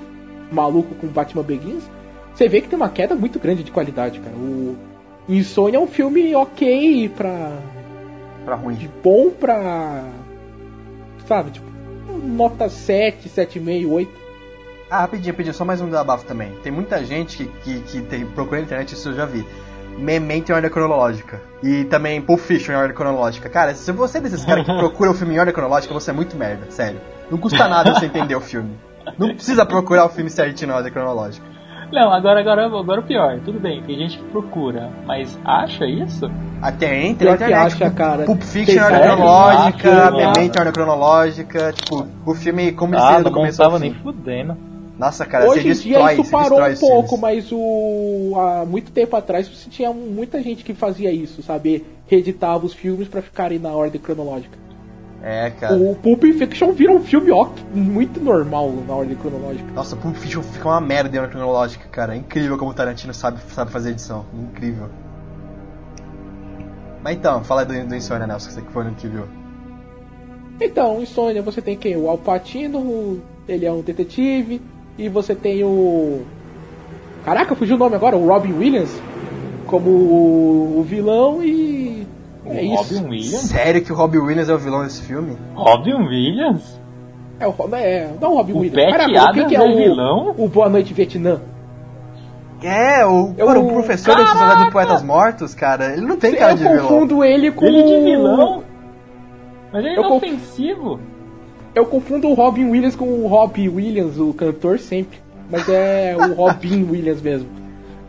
maluco 0.52 0.96
com 0.96 1.08
Batman 1.08 1.44
Begins, 1.44 1.90
você 2.36 2.50
vê 2.50 2.60
que 2.60 2.68
tem 2.68 2.76
uma 2.76 2.90
queda 2.90 3.16
muito 3.16 3.40
grande 3.40 3.64
de 3.64 3.72
qualidade, 3.72 4.20
cara. 4.20 4.36
O 4.36 4.76
Insônia 5.30 5.78
é 5.78 5.80
um 5.80 5.88
filme 5.88 6.36
ok 6.36 7.08
pra. 7.16 7.54
pra 8.44 8.56
ruim. 8.56 8.76
De 8.76 8.90
bom 9.02 9.30
pra. 9.30 10.04
Sabe, 11.26 11.52
tipo, 11.52 11.68
nota 12.22 12.68
7, 12.68 13.30
7,5, 13.30 13.90
8. 13.90 14.19
Ah, 14.90 15.02
rapidinho, 15.02 15.32
rapidinho, 15.34 15.54
só 15.54 15.64
mais 15.64 15.82
um 15.82 15.86
desabafo 15.86 16.26
também. 16.26 16.52
Tem 16.64 16.72
muita 16.72 17.04
gente 17.04 17.38
que, 17.38 17.46
que, 17.64 17.80
que 17.82 18.02
tem, 18.02 18.26
procura 18.26 18.60
na 18.60 18.66
internet, 18.66 18.94
isso 18.94 19.10
eu 19.10 19.14
já 19.14 19.26
vi. 19.26 19.46
Memento 19.98 20.50
em 20.50 20.54
ordem 20.56 20.70
cronológica. 20.72 21.42
E 21.62 21.84
também 21.86 22.22
Pulp 22.22 22.40
Fiction 22.40 22.74
em 22.74 22.78
ordem 22.78 22.96
cronológica. 22.96 23.50
Cara, 23.50 23.76
se 23.76 23.92
você 23.92 24.18
é 24.18 24.22
desses 24.22 24.44
caras 24.46 24.66
que 24.66 24.74
procura 24.78 25.12
o 25.12 25.14
filme 25.14 25.36
em 25.36 25.40
ordem 25.40 25.54
cronológica, 25.54 25.94
você 25.94 26.10
é 26.10 26.14
muito 26.14 26.36
merda, 26.38 26.72
sério. 26.72 27.00
Não 27.30 27.38
custa 27.38 27.68
nada 27.68 27.94
você 27.94 28.06
entender 28.08 28.36
o 28.36 28.42
filme. 28.42 28.72
Não 29.18 29.34
precisa 29.36 29.66
procurar 29.66 30.06
o 30.06 30.10
filme 30.10 30.30
certinho 30.30 30.70
na 30.72 30.78
ordem 30.78 30.92
cronológica. 30.92 31.46
Não, 31.92 32.14
agora, 32.14 32.40
agora, 32.40 32.66
agora 32.68 33.02
o 33.02 33.04
pior. 33.04 33.40
Tudo 33.44 33.60
bem, 33.60 33.82
tem 33.84 33.98
gente 33.98 34.18
que 34.20 34.24
procura, 34.26 34.90
mas 35.06 35.38
acha 35.44 35.86
isso? 35.86 36.30
Ah, 36.62 36.72
tem, 36.72 37.16
tem 37.16 37.16
Pior 37.16 37.30
na 37.32 37.36
internet. 37.36 37.66
acha, 37.66 37.86
tipo, 37.86 37.96
cara. 37.96 38.24
Pulp 38.26 38.42
Fiction 38.42 38.76
em 38.76 38.80
ordem 38.84 39.02
cronológica, 39.02 40.12
Memento 40.12 40.56
em 40.56 40.60
ordem 40.60 40.74
cronológica, 40.74 41.74
tipo, 41.74 42.08
o 42.26 42.34
filme 42.36 42.72
como 42.72 42.94
ele 42.94 43.02
Ah, 43.02 43.08
seria 43.08 43.24
do 43.24 43.30
não 43.32 43.38
começo 43.38 43.72
fim. 43.72 43.80
nem 43.80 43.94
fudendo. 43.96 44.69
Nossa, 45.00 45.26
cara, 45.26 45.48
Hoje 45.48 45.62
em 45.62 45.64
dia 45.72 45.74
destrói, 45.74 46.14
isso 46.14 46.24
você 46.26 46.32
parou 46.32 46.60
um 46.62 46.76
pouco, 46.76 47.08
filmes. 47.18 47.22
mas 47.22 47.52
o 47.54 48.34
há 48.36 48.66
muito 48.66 48.92
tempo 48.92 49.16
atrás 49.16 49.48
você 49.48 49.70
tinha 49.70 49.94
muita 49.94 50.42
gente 50.44 50.62
que 50.64 50.74
fazia 50.74 51.10
isso, 51.10 51.42
sabe? 51.42 51.86
Reeditava 52.06 52.66
os 52.66 52.74
filmes 52.74 53.08
pra 53.08 53.22
ficarem 53.22 53.58
na 53.60 53.70
ordem 53.72 54.00
cronológica. 54.02 54.58
É, 55.24 55.50
cara. 55.52 55.76
O 55.76 55.96
Pulp 55.96 56.22
Fiction 56.24 56.72
vira 56.74 56.92
um 56.92 57.02
filme 57.02 57.32
ó, 57.32 57.48
muito 57.74 58.20
normal 58.22 58.72
na 58.86 58.94
ordem 58.94 59.16
cronológica. 59.16 59.72
Nossa, 59.74 59.96
Pulp 59.96 60.16
Fiction 60.18 60.42
fica 60.44 60.68
uma 60.68 60.82
merda 60.82 61.16
em 61.16 61.20
ordem 61.20 61.38
cronológica, 61.38 61.88
cara. 61.90 62.14
É 62.14 62.18
incrível 62.18 62.58
como 62.58 62.72
o 62.72 62.74
Tarantino 62.74 63.14
sabe, 63.14 63.40
sabe 63.54 63.72
fazer 63.72 63.92
edição. 63.92 64.26
Incrível. 64.34 64.90
Mas 67.02 67.16
então, 67.16 67.44
fala 67.44 67.66
do, 67.66 67.74
do 67.88 67.96
Insônia, 67.96 68.28
Nelson, 68.28 68.48
que 68.50 68.54
você 68.56 68.62
que 68.62 68.72
foi 68.72 68.84
no 68.84 68.92
que 68.96 69.08
viu. 69.08 69.24
Então, 70.60 71.02
Insônia, 71.02 71.42
você 71.42 71.62
tem 71.62 71.78
quem? 71.78 71.96
O 71.96 72.10
Al 72.10 72.18
Pacino, 72.18 72.80
o- 72.80 73.22
ele 73.48 73.66
é 73.66 73.72
um 73.72 73.82
detetive, 73.82 74.62
e 75.00 75.10
você 75.10 75.34
tem 75.34 75.64
o. 75.64 76.22
Caraca, 77.26 77.56
fugiu 77.56 77.76
o 77.76 77.80
nome 77.80 77.96
agora, 77.96 78.16
o 78.18 78.28
Robin 78.28 78.54
Williams 78.54 79.02
como 79.66 79.90
o, 79.90 80.80
o 80.80 80.84
vilão 80.84 81.44
e. 81.44 82.08
É 82.46 82.62
O 82.62 82.74
isso. 82.74 82.76
Robin 82.96 83.10
Williams? 83.10 83.42
Sério 83.42 83.82
que 83.84 83.92
o 83.92 83.96
Robbie 83.96 84.18
Williams 84.18 84.50
é 84.50 84.54
o 84.54 84.58
vilão 84.58 84.84
desse 84.84 85.02
filme? 85.04 85.38
Robin 85.54 85.94
Williams? 85.94 86.80
É 87.40 87.48
o 87.48 87.54
é, 87.74 88.10
não 88.20 88.30
é 88.30 88.32
o 88.32 88.36
Robin 88.38 88.54
O 88.54 88.58
Williams. 88.60 88.92
Pat 88.92 89.06
quem 89.06 89.18
Adams 89.18 89.48
que 89.48 89.56
é 89.56 89.60
é 89.60 89.62
o 89.64 89.76
vilão? 89.78 90.36
O 90.38 90.48
Boa 90.48 90.68
Noite 90.70 90.94
Vietnã. 90.94 91.40
É, 92.62 93.06
o, 93.06 93.34
Eu- 93.38 93.48
cara, 93.48 93.60
o 93.60 93.68
professor 93.72 94.16
da 94.18 94.26
Sociedade 94.26 94.64
dos 94.66 94.74
Poetas 94.74 95.02
Mortos, 95.04 95.54
cara, 95.56 95.94
ele 95.94 96.06
não 96.06 96.18
tem 96.18 96.36
cara 96.36 96.52
Eu 96.54 96.58
de 96.58 96.64
vilão. 96.64 96.88
confundo 96.88 97.24
ele 97.24 97.52
com. 97.52 97.66
Ele 97.66 97.84
de 97.84 98.00
vilão? 98.04 98.64
Mas 99.72 99.86
ele 99.86 99.94
é 99.96 99.98
Eu 100.00 100.04
conf- 100.04 100.24
inofensivo. 100.24 101.00
Eu 101.80 101.86
confundo 101.86 102.28
o 102.28 102.34
Robin 102.34 102.66
Williams 102.66 102.96
com 102.96 103.06
o 103.06 103.28
Robbie 103.28 103.70
Williams, 103.70 104.18
o 104.18 104.34
cantor, 104.34 104.80
sempre. 104.80 105.18
Mas 105.50 105.68
é 105.70 106.16
o 106.18 106.34
Robin 106.36 106.84
Williams 106.84 107.22
mesmo. 107.22 107.48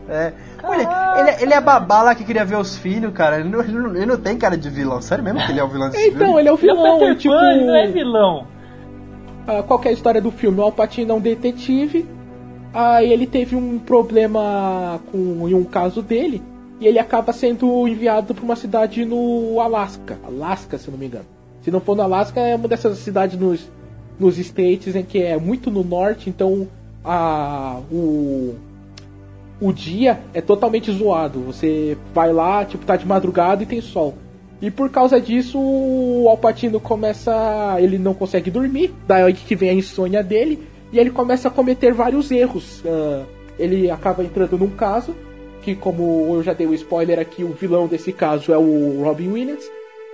É. 0.09 0.33
Olha, 0.63 1.19
ele, 1.21 1.43
ele 1.43 1.53
é 1.53 1.61
babá 1.61 2.01
lá 2.03 2.13
que 2.13 2.23
queria 2.25 2.43
ver 2.43 2.57
os 2.57 2.75
filhos, 2.77 3.13
cara. 3.13 3.39
Ele 3.39 3.49
não, 3.49 3.61
ele 3.61 3.71
não, 3.71 3.95
ele 3.95 4.05
não 4.05 4.17
tem 4.17 4.37
cara 4.37 4.57
de 4.57 4.69
vilão. 4.69 5.01
Sério 5.01 5.23
mesmo 5.23 5.39
que 5.39 5.51
ele 5.51 5.59
é 5.59 5.63
o 5.63 5.67
vilão 5.69 5.89
desse 5.89 6.07
Então, 6.09 6.19
filme? 6.19 6.39
ele 6.41 6.49
é 6.49 6.51
o 6.51 6.55
Ele 6.55 6.69
é 6.69 6.73
vilão, 6.73 7.15
tipo. 7.15 7.33
Pan, 7.33 7.51
ele 7.53 7.65
não 7.65 7.75
é 7.75 7.87
vilão. 7.87 8.47
Ah, 9.47 9.63
qual 9.63 9.79
que 9.79 9.87
é 9.87 9.91
a 9.91 9.93
história 9.93 10.21
do 10.21 10.31
filme? 10.31 10.59
O 10.59 10.63
Alpatino 10.63 11.11
é 11.13 11.15
um 11.15 11.19
detetive. 11.19 12.05
Aí 12.73 13.11
ele 13.11 13.25
teve 13.25 13.55
um 13.55 13.79
problema 13.79 14.99
com 15.11 15.47
em 15.47 15.53
um 15.53 15.63
caso 15.63 16.01
dele. 16.01 16.43
E 16.79 16.87
ele 16.87 16.99
acaba 16.99 17.31
sendo 17.31 17.87
enviado 17.87 18.33
para 18.35 18.43
uma 18.43 18.55
cidade 18.55 19.05
no 19.05 19.59
Alasca. 19.61 20.19
Alasca, 20.25 20.77
se 20.77 20.87
eu 20.87 20.91
não 20.91 20.99
me 20.99 21.05
engano. 21.05 21.25
Se 21.61 21.71
não 21.71 21.79
for 21.79 21.95
no 21.95 22.01
Alasca, 22.01 22.39
é 22.39 22.55
uma 22.55 22.67
dessas 22.67 22.97
cidades 22.99 23.39
nos, 23.39 23.69
nos 24.19 24.37
States 24.37 24.95
em 24.95 25.03
que 25.03 25.21
é 25.21 25.37
muito 25.37 25.69
no 25.69 25.83
norte. 25.83 26.29
Então 26.29 26.67
a, 27.03 27.79
o, 27.91 28.55
o 29.59 29.71
dia 29.71 30.19
é 30.33 30.41
totalmente 30.41 30.91
zoado. 30.91 31.39
Você 31.41 31.97
vai 32.13 32.33
lá, 32.33 32.65
tipo, 32.65 32.85
tá 32.85 32.95
de 32.95 33.05
madrugada 33.05 33.63
e 33.63 33.65
tem 33.65 33.81
sol. 33.81 34.15
E 34.61 34.69
por 34.69 34.89
causa 34.91 35.19
disso, 35.19 35.57
o 35.59 36.27
Alpatino 36.29 36.79
começa. 36.79 37.77
Ele 37.79 37.97
não 37.97 38.13
consegue 38.13 38.51
dormir, 38.51 38.93
daí 39.07 39.33
que 39.33 39.55
vem 39.55 39.69
a 39.71 39.73
insônia 39.73 40.23
dele, 40.23 40.59
e 40.91 40.99
ele 40.99 41.09
começa 41.09 41.47
a 41.47 41.51
cometer 41.51 41.93
vários 41.93 42.29
erros. 42.29 42.83
Ah, 42.85 43.23
ele 43.57 43.89
acaba 43.89 44.23
entrando 44.23 44.57
num 44.57 44.69
caso, 44.69 45.15
que 45.63 45.75
como 45.75 46.35
eu 46.35 46.43
já 46.43 46.53
dei 46.53 46.67
o 46.67 46.73
spoiler 46.75 47.19
aqui, 47.19 47.43
o 47.43 47.53
vilão 47.53 47.87
desse 47.87 48.13
caso 48.13 48.53
é 48.53 48.57
o 48.57 49.01
Robin 49.03 49.29
Williams. 49.29 49.63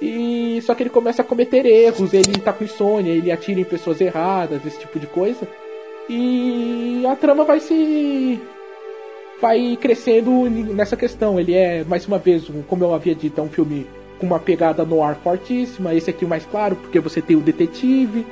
E 0.01 0.61
só 0.61 0.75
que 0.75 0.83
ele 0.83 0.89
começa 0.89 1.21
a 1.21 1.25
cometer 1.25 1.65
erros, 1.65 2.13
ele 2.13 2.39
tá 2.39 2.53
com 2.53 2.63
insônia, 2.63 3.11
ele 3.11 3.31
atira 3.31 3.59
em 3.59 3.63
pessoas 3.63 3.99
erradas, 3.99 4.63
esse 4.65 4.79
tipo 4.79 4.99
de 4.99 5.07
coisa. 5.07 5.47
E 6.09 7.03
a 7.05 7.15
trama 7.15 7.43
vai 7.43 7.59
se 7.59 8.39
vai 9.41 9.77
crescendo 9.79 10.49
nessa 10.49 10.95
questão. 10.95 11.39
Ele 11.39 11.53
é, 11.53 11.83
mais 11.83 12.07
uma 12.07 12.17
vez, 12.17 12.49
como 12.67 12.83
eu 12.83 12.93
havia 12.93 13.15
dito, 13.15 13.39
é 13.41 13.43
um 13.43 13.49
filme 13.49 13.87
com 14.19 14.25
uma 14.25 14.39
pegada 14.39 14.85
no 14.85 15.03
ar 15.03 15.15
fortíssima. 15.15 15.93
Esse 15.93 16.09
aqui 16.09 16.25
mais 16.25 16.45
claro, 16.45 16.75
porque 16.75 16.99
você 16.99 17.21
tem 17.21 17.35
o 17.35 17.41
detetive. 17.41 18.25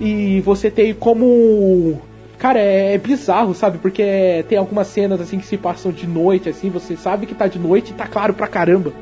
E 0.00 0.40
você 0.40 0.70
tem 0.70 0.92
como. 0.94 2.00
Cara, 2.38 2.58
é, 2.58 2.94
é 2.94 2.98
bizarro, 2.98 3.54
sabe? 3.54 3.78
Porque 3.78 4.44
tem 4.48 4.58
algumas 4.58 4.88
cenas 4.88 5.20
assim 5.20 5.38
que 5.38 5.46
se 5.46 5.56
passam 5.56 5.92
de 5.92 6.06
noite, 6.06 6.48
assim, 6.48 6.68
você 6.68 6.96
sabe 6.96 7.26
que 7.26 7.34
tá 7.34 7.46
de 7.46 7.58
noite 7.58 7.92
e 7.92 7.94
tá 7.94 8.06
claro 8.06 8.34
pra 8.34 8.48
caramba. 8.48 8.92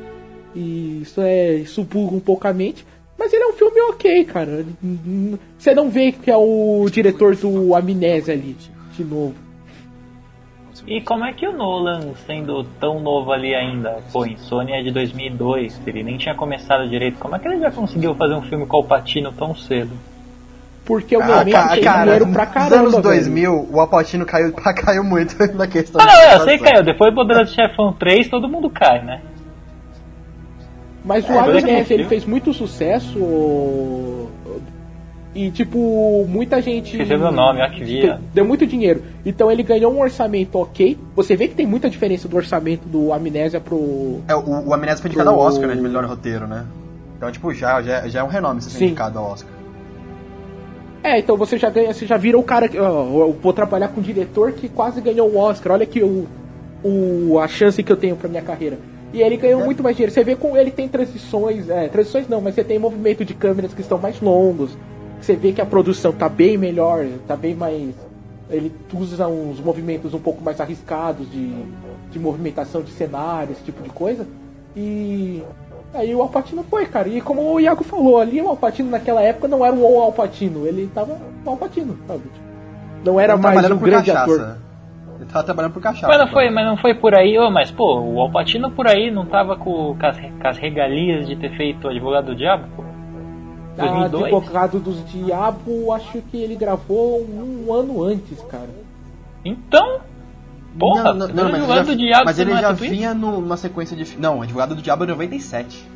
E 0.54 1.00
isso 1.02 1.20
é. 1.20 1.54
Isso 1.54 1.80
um 1.80 2.20
pouco 2.20 2.46
a 2.46 2.52
mente. 2.52 2.84
Mas 3.18 3.32
ele 3.32 3.42
é 3.44 3.48
um 3.48 3.52
filme 3.52 3.80
ok, 3.90 4.24
cara. 4.24 4.64
Você 5.58 5.74
não 5.74 5.88
vê 5.90 6.10
que 6.12 6.30
é 6.30 6.36
o 6.36 6.86
diretor 6.90 7.36
do 7.36 7.74
Amnésia 7.74 8.34
ali, 8.34 8.56
de 8.96 9.04
novo. 9.04 9.34
E 10.86 11.00
como 11.00 11.24
é 11.24 11.32
que 11.32 11.46
o 11.46 11.52
Nolan, 11.52 12.12
sendo 12.26 12.64
tão 12.80 12.98
novo 12.98 13.30
ali 13.30 13.54
ainda, 13.54 13.98
pô, 14.12 14.26
Insônia 14.26 14.80
é 14.80 14.82
de 14.82 14.90
2002, 14.90 15.80
ele 15.86 16.02
nem 16.02 16.16
tinha 16.18 16.34
começado 16.34 16.88
direito, 16.88 17.18
como 17.18 17.36
é 17.36 17.38
que 17.38 17.46
ele 17.46 17.60
já 17.60 17.70
conseguiu 17.70 18.14
fazer 18.16 18.34
um 18.34 18.42
filme 18.42 18.66
com 18.66 18.78
o 18.78 18.84
Patino 18.84 19.30
tão 19.30 19.54
cedo? 19.54 19.92
Porque 20.84 21.16
o 21.16 21.22
Ah, 21.22 21.26
momento 21.26 21.52
ca- 21.52 21.68
tem 21.74 21.84
cara, 21.84 22.02
dinheiro 22.02 22.26
pra 22.32 22.44
nos 22.46 22.54
caramba. 22.54 22.74
anos 22.76 22.92
velho. 22.94 23.02
2000, 23.04 23.68
o 23.70 23.80
Alpatino 23.80 24.26
caiu, 24.26 24.52
caiu 24.74 25.04
muito 25.04 25.36
na 25.54 25.68
questão 25.68 26.00
Ah, 26.00 26.06
de 26.06 26.12
não, 26.16 26.32
eu 26.32 26.40
sei 26.40 26.58
que 26.58 26.64
caiu, 26.64 26.82
depois 26.82 27.12
do 27.12 27.14
Poderoso 27.14 27.54
Chefão 27.54 27.92
3 27.92 28.28
todo 28.28 28.48
mundo 28.48 28.68
cai, 28.68 29.04
né? 29.04 29.20
Mas 31.04 31.28
o 31.28 31.32
É, 31.32 31.38
Amnésia, 31.38 31.62
dois 31.62 31.90
ele 31.90 32.04
fez 32.04 32.24
muito 32.24 32.52
sucesso. 32.52 33.18
E, 35.34 35.50
tipo, 35.50 36.26
muita 36.28 36.60
gente. 36.60 36.92
Esqueci 36.92 37.16
meu 37.16 37.32
nome, 37.32 37.62
ó, 37.62 37.68
que 37.68 37.82
via. 37.82 38.20
Deu 38.34 38.44
muito 38.44 38.66
dinheiro. 38.66 39.02
Então 39.24 39.50
ele 39.50 39.62
ganhou 39.62 39.92
um 39.92 40.00
orçamento 40.00 40.58
ok. 40.58 40.98
Você 41.16 41.34
vê 41.34 41.48
que 41.48 41.54
tem 41.54 41.66
muita 41.66 41.88
diferença 41.88 42.28
do 42.28 42.36
orçamento 42.36 42.86
do 42.86 43.12
Amnésia 43.12 43.58
pro. 43.58 44.20
É, 44.28 44.34
o, 44.34 44.68
o 44.68 44.74
Amnésia 44.74 44.98
foi 44.98 45.08
indicado 45.08 45.30
ao 45.30 45.38
Oscar, 45.38 45.68
né, 45.68 45.74
de 45.74 45.80
melhor 45.80 46.04
roteiro, 46.04 46.46
né? 46.46 46.66
Então, 47.16 47.32
tipo, 47.32 47.52
já, 47.54 47.80
já, 47.80 48.06
já 48.08 48.20
é 48.20 48.22
um 48.22 48.28
renome 48.28 48.60
ser 48.60 48.70
Sim. 48.70 48.86
indicado 48.86 49.18
ao 49.18 49.30
Oscar. 49.30 49.50
É, 51.02 51.18
então 51.18 51.36
você 51.36 51.56
já 51.56 51.70
ganha, 51.70 51.92
você 51.92 52.06
já 52.06 52.16
vira 52.16 52.38
o 52.38 52.42
cara 52.42 52.68
que. 52.68 52.78
ó, 52.78 53.26
eu 53.26 53.36
vou 53.42 53.52
trabalhar 53.54 53.88
com 53.88 54.00
um 54.00 54.02
diretor 54.02 54.52
que 54.52 54.68
quase 54.68 55.00
ganhou 55.00 55.30
o 55.30 55.38
Oscar. 55.38 55.72
Olha 55.72 55.84
aqui 55.84 56.02
o, 56.02 56.28
o, 56.84 57.38
a 57.40 57.48
chance 57.48 57.82
que 57.82 57.90
eu 57.90 57.96
tenho 57.96 58.16
pra 58.16 58.28
minha 58.28 58.42
carreira. 58.42 58.78
E 59.12 59.20
ele 59.22 59.36
ganhou 59.36 59.60
É. 59.60 59.64
muito 59.64 59.82
mais 59.82 59.94
dinheiro. 59.96 60.12
Você 60.12 60.24
vê 60.24 60.34
com 60.36 60.56
ele 60.56 60.70
tem 60.70 60.88
transições. 60.88 61.68
É, 61.68 61.88
transições 61.88 62.28
não, 62.28 62.40
mas 62.40 62.54
você 62.54 62.64
tem 62.64 62.78
movimento 62.78 63.24
de 63.24 63.34
câmeras 63.34 63.74
que 63.74 63.80
estão 63.82 63.98
mais 63.98 64.20
longos. 64.20 64.76
Você 65.20 65.36
vê 65.36 65.52
que 65.52 65.60
a 65.60 65.66
produção 65.66 66.12
tá 66.12 66.28
bem 66.28 66.56
melhor, 66.56 67.04
tá 67.28 67.36
bem 67.36 67.54
mais. 67.54 67.94
Ele 68.50 68.72
usa 68.92 69.28
uns 69.28 69.60
movimentos 69.60 70.12
um 70.14 70.18
pouco 70.18 70.42
mais 70.42 70.60
arriscados 70.60 71.30
de, 71.30 71.54
de 72.10 72.18
movimentação 72.18 72.82
de 72.82 72.90
cenário, 72.90 73.52
esse 73.52 73.62
tipo 73.62 73.82
de 73.82 73.90
coisa. 73.90 74.26
E 74.76 75.42
aí 75.94 76.14
o 76.14 76.20
Alpatino 76.22 76.64
foi, 76.68 76.86
cara. 76.86 77.08
E 77.08 77.20
como 77.20 77.42
o 77.42 77.60
Iago 77.60 77.84
falou, 77.84 78.18
ali 78.18 78.40
o 78.40 78.48
Alpatino 78.48 78.90
naquela 78.90 79.22
época 79.22 79.46
não 79.48 79.64
era 79.64 79.74
o 79.74 80.00
Alpatino, 80.00 80.66
ele 80.66 80.90
tava 80.94 81.18
o 81.44 81.50
Alpatino, 81.50 81.96
sabe? 82.06 82.22
Não 83.04 83.18
era 83.20 83.36
mais 83.36 83.70
um 83.70 83.76
grande 83.76 84.10
cachaça. 84.10 84.32
ator. 84.34 84.56
Ele 85.22 85.30
tava 85.30 85.44
trabalhando 85.44 85.72
por 85.72 85.80
cachaça. 85.80 86.08
Mas 86.08 86.18
não 86.18 86.26
foi, 86.26 86.44
então. 86.44 86.54
mas 86.56 86.66
não 86.66 86.76
foi 86.76 86.94
por 86.94 87.14
aí, 87.14 87.38
ô, 87.38 87.48
mas 87.48 87.70
pô, 87.70 88.00
o 88.00 88.20
Alpatino 88.20 88.72
por 88.72 88.88
aí 88.88 89.08
não 89.08 89.24
tava 89.24 89.56
com, 89.56 89.96
com, 89.96 90.06
as, 90.06 90.18
com 90.18 90.48
as 90.48 90.58
regalias 90.58 91.28
de 91.28 91.36
ter 91.36 91.56
feito 91.56 91.86
o 91.86 91.90
Advogado 91.90 92.26
do 92.26 92.34
Diabo, 92.34 92.64
pô? 92.74 92.82
Ah, 93.78 94.08
2002? 94.08 94.24
Advogado 94.24 94.80
dos 94.80 95.04
Diabo, 95.08 95.92
acho 95.92 96.20
que 96.22 96.36
ele 96.36 96.56
gravou 96.56 97.24
um 97.24 97.72
ano 97.72 98.02
antes, 98.02 98.42
cara. 98.42 98.68
Então, 99.44 100.00
porra, 100.76 101.14
não, 101.14 101.28
não, 101.28 101.28
não, 101.28 101.44
mas, 101.44 101.54
Advogado 101.54 101.78
ele 101.78 101.86
já, 101.86 101.92
do 101.92 101.96
Diabo, 101.96 102.24
mas 102.24 102.38
ele 102.40 102.52
é 102.52 102.60
já 102.60 102.72
vinha 102.72 103.14
numa 103.14 103.56
sequência 103.56 103.96
de. 103.96 104.18
Não, 104.18 104.42
Advogado 104.42 104.74
do 104.74 104.82
Diabo 104.82 105.04
é 105.04 105.06
97. 105.06 105.88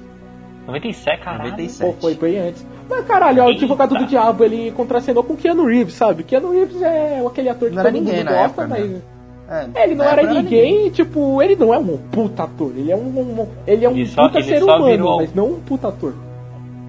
97, 0.69 1.21
caralho. 1.23 1.51
97. 1.51 1.93
Pô, 1.93 2.01
foi 2.01 2.15
bem 2.15 2.39
antes. 2.49 2.65
Mas 2.89 3.05
caralho, 3.07 3.43
o 3.43 3.49
Eita. 3.49 3.65
Advogado 3.65 3.99
do 3.99 4.07
Diabo, 4.07 4.45
ele 4.45 4.71
contracenou 4.71 5.25
com 5.25 5.37
Keanu 5.37 5.67
Reeves, 5.67 5.95
sabe? 5.95 6.23
Keanu 6.23 6.53
Reeves 6.53 6.81
é 6.81 7.25
aquele 7.27 7.49
ator 7.49 7.69
que 7.69 7.75
Não 7.75 7.83
era 7.83 7.91
todo 7.91 8.01
ninguém 8.01 8.19
mundo 8.19 8.25
na 8.27 8.31
gosta, 8.31 8.63
época, 8.63 8.69
mas... 8.69 8.91
né? 8.91 9.03
É, 9.49 9.85
Ele 9.85 9.95
não 9.95 10.05
na 10.05 10.11
era 10.11 10.23
época 10.23 10.43
ninguém, 10.43 10.91
tipo, 10.91 11.41
ele 11.41 11.55
não 11.55 11.73
é 11.73 11.79
um 11.79 11.97
puta 12.11 12.43
ator, 12.43 12.73
ele 12.77 12.91
é 12.91 12.97
um, 12.97 13.01
um- 13.43 13.49
ele 13.67 13.85
é 13.85 13.89
um 13.89 13.93
Ele 13.93 14.07
só- 14.07 14.27
puta 14.27 14.39
ele 14.41 14.49
ser 14.49 14.59
só 14.59 14.65
humano, 14.77 14.87
virou- 14.91 15.17
mas 15.19 15.35
não 15.35 15.47
um 15.53 15.61
puta 15.61 15.89
ator. 15.89 16.15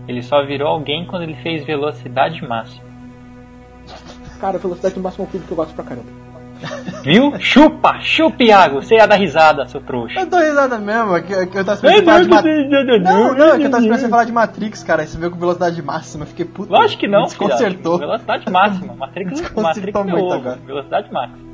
Ele 0.07 0.23
só 0.23 0.43
virou 0.45 0.67
alguém 0.69 1.05
quando 1.05 1.21
ele 1.23 1.35
fez 1.35 1.63
Velocidade 1.65 2.41
Máxima. 2.47 2.83
Cara, 4.39 4.57
Velocidade 4.57 4.99
Máxima 4.99 5.25
é 5.25 5.27
um 5.27 5.31
filme 5.31 5.45
que 5.45 5.51
eu 5.51 5.57
gosto 5.57 5.73
pra 5.75 5.83
caramba. 5.83 6.07
Viu? 7.03 7.39
Chupa, 7.39 7.99
chupa, 8.01 8.43
Iago. 8.43 8.81
Você 8.81 8.95
ia 8.95 9.05
dar 9.07 9.15
risada, 9.15 9.67
seu 9.67 9.79
trouxa. 9.79 10.19
Eu 10.21 10.27
tô 10.27 10.37
risada 10.39 10.79
mesmo, 10.79 11.15
é 11.15 11.21
que, 11.21 11.31
é 11.33 11.45
que 11.45 11.55
eu 11.59 11.63
tava 11.63 11.75
esperando 11.75 11.97
você 11.99 12.03
falar 12.05 12.21
de 12.23 12.29
Matrix. 12.29 13.03
Não, 13.03 13.33
não, 13.35 13.45
é 13.53 13.57
que 13.59 13.63
eu 13.65 13.69
tava 13.69 13.83
esperando 13.83 13.99
você 13.99 14.09
falar 14.09 14.23
de 14.23 14.31
Matrix, 14.31 14.83
cara. 14.83 15.01
Aí 15.03 15.07
você 15.07 15.17
veio 15.19 15.31
com 15.31 15.37
velocidade 15.37 15.81
máxima, 15.83 16.23
eu 16.23 16.27
fiquei 16.27 16.45
puto. 16.45 16.71
Lógico 16.73 16.99
que 17.01 17.07
não, 17.07 17.23
Desconcertou. 17.25 17.99
Velocidade 17.99 18.49
máxima. 18.51 18.95
Matrix, 18.95 19.29
Desconcertou 19.39 19.63
Matrix 19.63 19.99
é 19.99 20.03
muito 20.03 20.25
ovo. 20.25 20.33
agora. 20.33 20.59
Velocidade 20.65 21.11
máxima. 21.13 21.46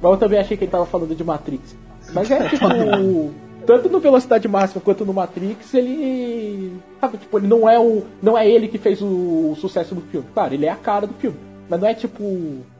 Mas 0.00 0.12
eu 0.12 0.18
também 0.18 0.38
achei 0.38 0.56
que 0.56 0.64
ele 0.64 0.70
tava 0.70 0.86
falando 0.86 1.14
de 1.14 1.24
Matrix. 1.24 1.76
Mas 2.12 2.30
é 2.30 2.48
tipo. 2.48 2.66
tanto 3.68 3.90
no 3.90 4.00
Velocidade 4.00 4.48
Máxima 4.48 4.80
quanto 4.80 5.04
no 5.04 5.12
Matrix, 5.12 5.74
ele. 5.74 6.72
Sabe, 6.98 7.18
tipo, 7.18 7.38
ele 7.38 7.46
não 7.46 7.68
é 7.68 7.78
o. 7.78 8.02
Não 8.22 8.36
é 8.36 8.48
ele 8.48 8.66
que 8.66 8.78
fez 8.78 9.02
o, 9.02 9.54
sucesso 9.56 9.94
do 9.94 10.00
filme. 10.00 10.26
Claro, 10.32 10.54
ele 10.54 10.64
é 10.64 10.70
a 10.70 10.76
cara 10.76 11.06
do 11.06 11.12
filme. 11.12 11.36
Mas 11.68 11.78
não 11.78 11.86
é 11.86 11.92
tipo. 11.92 12.24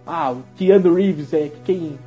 Ah, 0.07 0.33
o 0.33 0.43
Keanu 0.57 0.95
Reeves 0.95 1.35
é 1.35 1.51
quem 1.63 1.99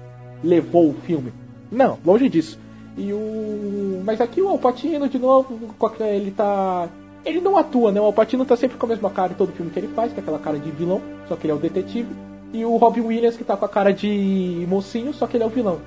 levou 0.43 0.89
o 0.89 0.95
filme. 1.05 1.31
Não, 1.71 1.99
longe 2.03 2.27
disso. 2.27 2.57
E 2.97 3.13
o. 3.13 4.01
Mas 4.03 4.19
aqui 4.19 4.41
o 4.41 4.49
Alpatino, 4.49 5.07
de 5.07 5.19
novo, 5.19 5.59
ele 5.99 6.31
tá. 6.31 6.89
Ele 7.23 7.39
não 7.39 7.55
atua, 7.55 7.91
né? 7.91 8.01
O 8.01 8.05
Alpatino 8.05 8.45
tá 8.45 8.55
sempre 8.55 8.77
com 8.77 8.85
a 8.87 8.89
mesma 8.89 9.11
cara 9.11 9.31
em 9.31 9.35
todo 9.35 9.51
filme 9.51 9.69
que 9.69 9.77
ele 9.77 9.89
faz, 9.89 10.11
que 10.11 10.19
é 10.19 10.23
aquela 10.23 10.39
cara 10.39 10.57
de 10.57 10.71
vilão, 10.71 10.99
só 11.27 11.35
que 11.35 11.45
ele 11.45 11.51
é 11.53 11.55
o 11.55 11.59
detetive. 11.59 12.09
E 12.53 12.65
o 12.65 12.75
Robin 12.77 13.01
Williams 13.01 13.37
que 13.37 13.43
tá 13.43 13.55
com 13.55 13.65
a 13.65 13.69
cara 13.69 13.93
de 13.93 14.65
mocinho, 14.67 15.13
só 15.13 15.25
que 15.27 15.37
ele 15.37 15.43
é 15.43 15.47
o 15.47 15.49
vilão. 15.49 15.79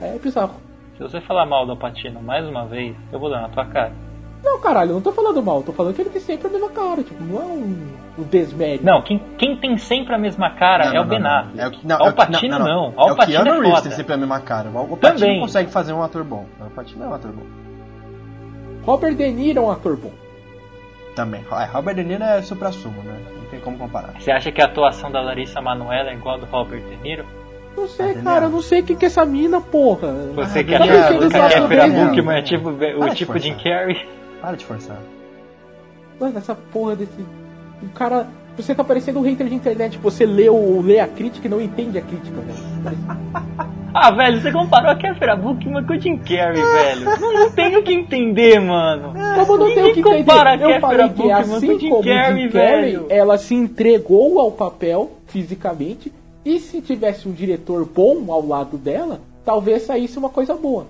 É 0.00 0.18
bizarro. 0.18 0.54
Se 0.96 1.02
você 1.02 1.20
falar 1.20 1.46
mal 1.46 1.66
do 1.66 1.76
Patino 1.76 2.22
mais 2.22 2.46
uma 2.46 2.64
vez, 2.66 2.94
eu 3.12 3.18
vou 3.18 3.28
dar 3.30 3.40
na 3.40 3.48
tua 3.48 3.66
cara. 3.66 3.92
Não, 4.44 4.60
caralho, 4.60 4.90
eu 4.90 4.94
não 4.94 5.00
tô 5.02 5.12
falando 5.12 5.40
mal, 5.42 5.62
tô 5.62 5.72
falando 5.72 5.94
que 5.94 6.02
ele 6.02 6.10
tem 6.10 6.20
sempre 6.20 6.48
a 6.48 6.50
mesma 6.50 6.68
cara, 6.70 7.02
tipo, 7.04 7.22
não 7.22 7.40
é 7.40 7.44
um, 7.44 7.86
um 8.18 8.22
desmérito. 8.24 8.84
Não, 8.84 9.00
quem, 9.00 9.20
quem 9.38 9.56
tem 9.56 9.76
sempre 9.78 10.12
a 10.14 10.18
mesma 10.18 10.50
cara 10.50 10.86
Não, 10.86 10.96
é 10.96 11.00
o 11.00 11.02
não, 11.04 11.08
Ben 11.08 11.20
não, 11.20 11.30
Affleck. 11.30 11.60
É 11.60 11.68
o, 11.68 11.86
não, 11.88 11.96
Al 11.96 12.06
é 12.06 12.08
o 12.08 12.12
que- 12.12 12.16
Pacino 12.26 12.58
não. 12.58 12.86
É 12.96 13.12
o 13.12 13.16
Pacino 13.16 13.44
Keanu 13.44 13.48
é 13.50 13.52
Reeves 13.54 13.70
foda. 13.70 13.82
tem 13.82 13.92
sempre 13.92 14.14
a 14.14 14.16
mesma 14.16 14.40
cara. 14.40 14.68
O 14.70 14.96
Também. 14.96 15.40
consegue 15.40 15.70
fazer 15.70 15.92
um 15.92 16.02
ator 16.02 16.24
bom. 16.24 16.44
O 16.60 16.70
Pacino 16.70 17.04
é 17.04 17.06
um 17.08 17.14
ator 17.14 17.30
bom. 17.32 17.42
Robert 18.84 19.14
De 19.14 19.30
Niro 19.30 19.60
é 19.60 19.62
um 19.62 19.70
ator 19.70 19.96
bom. 19.96 20.10
Também. 21.14 21.44
É, 21.50 21.64
Robert 21.66 21.94
De 21.94 22.04
Niro 22.04 22.24
é 22.24 22.40
supra-sumo, 22.42 23.02
né? 23.02 23.18
Não 23.36 23.44
tem 23.50 23.60
como 23.60 23.76
comparar. 23.78 24.14
Você 24.18 24.30
acha 24.30 24.50
que 24.50 24.62
a 24.62 24.64
atuação 24.64 25.10
da 25.10 25.20
Larissa 25.20 25.60
Manoela 25.60 26.10
é 26.10 26.14
igual 26.14 26.36
a 26.36 26.38
do 26.38 26.46
Robert 26.46 26.80
De 26.80 26.96
Niro? 26.96 27.24
Não 27.76 27.86
sei, 27.88 28.14
cara, 28.14 28.46
eu 28.46 28.50
não 28.50 28.60
sei 28.62 28.82
quem 28.82 28.96
que 28.96 29.04
é 29.04 29.08
essa 29.08 29.24
mina, 29.24 29.60
porra. 29.60 30.08
Você 30.34 30.58
Ah, 30.60 30.64
quer 30.64 30.78
Daniel, 30.78 30.96
a 30.98 31.10
Daniel, 31.10 31.50
Jeffrey 31.50 31.78
Daniel. 31.78 32.06
Bookman 32.06 32.36
é 32.38 32.42
tipo, 32.42 32.68
o 32.70 33.08
de 33.08 33.14
tipo 33.16 33.32
forçar. 33.32 33.40
Jim 33.40 33.54
Carrey? 33.62 34.08
Para 34.40 34.56
de 34.56 34.64
forçar. 34.64 34.98
Mano, 36.20 36.38
essa 36.38 36.54
porra 36.54 36.96
desse. 36.96 37.24
O 37.82 37.88
cara. 37.94 38.26
Você 38.56 38.74
tá 38.74 38.84
parecendo 38.84 39.18
um 39.18 39.22
hater 39.22 39.48
de 39.48 39.54
internet, 39.54 39.98
você 39.98 40.26
lê, 40.26 40.48
o, 40.48 40.80
lê 40.82 41.00
a 41.00 41.06
crítica 41.06 41.46
e 41.46 41.50
não 41.50 41.60
entende 41.60 41.98
a 41.98 42.02
crítica, 42.02 42.40
velho. 42.40 43.72
Ah, 43.94 44.10
velho, 44.10 44.40
você 44.40 44.50
comparou 44.50 44.90
a 44.90 44.96
Kefra 44.96 45.36
Bookman 45.36 45.84
com 45.84 45.92
o 45.92 46.00
Jim 46.00 46.16
Carrey, 46.16 46.62
velho. 46.62 47.04
Não, 47.20 47.32
não 47.34 47.50
tenho 47.50 47.80
o 47.80 47.82
que 47.82 47.92
entender, 47.92 48.58
mano. 48.58 49.12
Como 49.34 49.58
não 49.58 49.74
tem 49.74 49.84
o 49.84 49.92
que 49.92 50.00
entender? 50.00 50.62
Eu 50.62 50.80
falei 50.80 51.08
que 51.10 51.14
Bookman 51.14 51.40
assim 51.56 51.78
Jim 51.78 51.90
como 51.90 52.02
Carrey, 52.02 52.42
Jim 52.42 52.50
Carrey, 52.50 52.92
velho. 52.92 53.06
ela 53.10 53.36
se 53.36 53.54
entregou 53.54 54.40
ao 54.40 54.50
papel 54.50 55.12
fisicamente 55.26 56.10
e 56.44 56.58
se 56.58 56.80
tivesse 56.80 57.28
um 57.28 57.32
diretor 57.32 57.84
bom 57.84 58.32
ao 58.32 58.46
lado 58.46 58.78
dela, 58.78 59.20
talvez 59.44 59.82
saísse 59.82 60.18
uma 60.18 60.30
coisa 60.30 60.54
boa. 60.54 60.86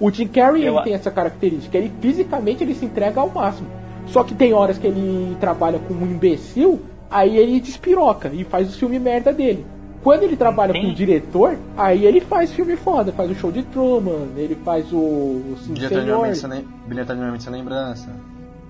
O 0.00 0.10
Jim 0.10 0.28
Carrey 0.28 0.64
Eu 0.64 0.74
ele 0.74 0.84
tem 0.84 0.94
essa 0.94 1.10
característica, 1.10 1.76
ele 1.76 1.92
fisicamente 2.00 2.62
ele 2.62 2.74
se 2.74 2.84
entrega 2.84 3.20
ao 3.20 3.28
máximo. 3.28 3.68
Só 4.08 4.24
que 4.24 4.34
tem 4.34 4.52
horas 4.52 4.78
que 4.78 4.86
ele 4.86 5.36
trabalha 5.40 5.78
com 5.78 5.94
um 5.94 6.06
imbecil, 6.06 6.80
aí 7.10 7.36
ele 7.36 7.60
despiroca 7.60 8.28
e 8.32 8.44
faz 8.44 8.74
o 8.74 8.78
filme 8.78 8.98
merda 8.98 9.32
dele. 9.32 9.64
Quando 10.02 10.22
ele 10.22 10.36
trabalha 10.36 10.72
Sim. 10.72 10.82
com 10.82 10.88
o 10.88 10.94
diretor, 10.94 11.58
aí 11.76 12.04
ele 12.04 12.20
faz 12.20 12.52
filme 12.52 12.76
foda, 12.76 13.12
faz 13.12 13.30
o 13.30 13.34
show 13.34 13.50
de 13.50 13.62
Truman, 13.64 14.28
ele 14.36 14.54
faz 14.64 14.90
o, 14.92 14.96
o 14.96 15.56
Bilheteria 15.68 16.04
Senhor. 16.04 16.06
normalmente 17.14 17.42
sem 17.42 17.52
lembrança. 17.52 18.08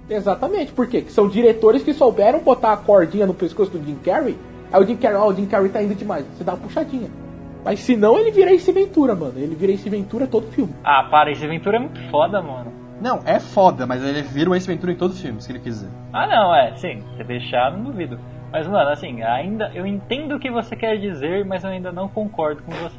Exatamente, 0.09 0.73
por 0.73 0.87
quê? 0.87 1.03
Que 1.03 1.13
são 1.13 1.29
diretores 1.29 1.83
que 1.83 1.93
souberam 1.93 2.41
botar 2.41 2.73
a 2.73 2.77
cordinha 2.77 3.27
no 3.27 3.35
pescoço 3.35 3.71
do 3.71 3.85
Jim 3.85 3.97
Carrey. 4.03 4.37
Aí 4.73 4.83
o 4.83 4.87
Jim 4.87 4.97
Carrey, 4.97 5.19
ó, 5.19 5.29
o 5.29 5.35
Jim 5.35 5.47
Carrey 5.47 5.69
tá 5.69 5.83
indo 5.83 5.95
demais, 5.95 6.25
você 6.35 6.43
dá 6.43 6.55
uma 6.55 6.61
puxadinha. 6.61 7.11
Mas 7.65 7.81
se 7.81 7.97
não, 7.97 8.19
ele 8.19 8.31
vira 8.31 8.53
Ace 8.53 8.73
Ventura, 8.73 9.15
mano. 9.15 9.35
Ele 9.37 9.55
vira 9.55 9.73
Ace 9.73 9.91
Ventura 9.91 10.27
todo 10.27 10.47
filme. 10.51 10.73
Ah, 10.83 11.07
para, 11.11 11.31
esse 11.31 11.47
Ventura 11.47 11.77
é 11.77 11.81
muito 11.81 12.01
foda, 12.11 12.41
mano. 12.41 12.73
Não, 13.01 13.21
é 13.25 13.39
foda, 13.39 13.87
mas 13.87 14.03
ele 14.03 14.23
vira 14.23 14.51
o 14.51 14.55
Ace 14.55 14.67
Ventura 14.67 14.93
em 14.93 14.97
todo 14.97 15.15
filme, 15.15 15.41
se 15.41 15.53
ele 15.53 15.61
quiser. 15.61 15.89
Ah, 16.13 16.27
não, 16.27 16.55
é, 16.55 16.75
sim, 16.77 17.03
se 17.17 17.23
deixar, 17.25 17.71
não 17.73 17.85
duvido. 17.85 18.19
Mas, 18.51 18.67
mano, 18.67 18.91
assim, 18.91 19.23
ainda 19.23 19.71
eu 19.75 19.87
entendo 19.87 20.35
o 20.35 20.39
que 20.41 20.51
você 20.51 20.75
quer 20.75 20.97
dizer, 20.99 21.45
mas 21.45 21.63
eu 21.65 21.71
ainda 21.71 21.93
não 21.93 22.09
concordo 22.09 22.63
com 22.63 22.73
você. 22.73 22.97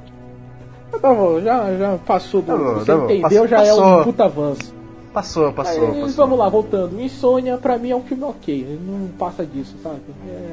Tá 1.01 1.13
bom, 1.13 1.39
já, 1.41 1.75
já 1.77 1.97
passou 2.05 2.41
do. 2.41 2.47
Tá 2.47 2.57
bom, 2.57 2.73
você 2.75 2.85
tá 2.85 2.95
entendeu, 3.05 3.21
Passou- 3.21 3.47
já 3.47 3.57
é 3.65 3.73
um 3.73 3.77
passou. 3.77 4.03
puta 4.03 4.25
avanço. 4.25 4.75
Passou, 5.13 5.51
passou, 5.53 5.87
Mas 5.87 5.99
passou. 6.01 6.15
vamos 6.25 6.39
lá, 6.39 6.47
voltando. 6.49 7.01
Insônia, 7.01 7.57
pra 7.57 7.77
mim, 7.77 7.89
é 7.89 7.95
um 7.95 8.01
filme 8.03 8.23
ok. 8.23 8.53
Ele 8.61 8.79
Não 8.87 9.07
passa 9.17 9.43
disso, 9.45 9.75
sabe? 9.83 9.97
É. 10.27 10.51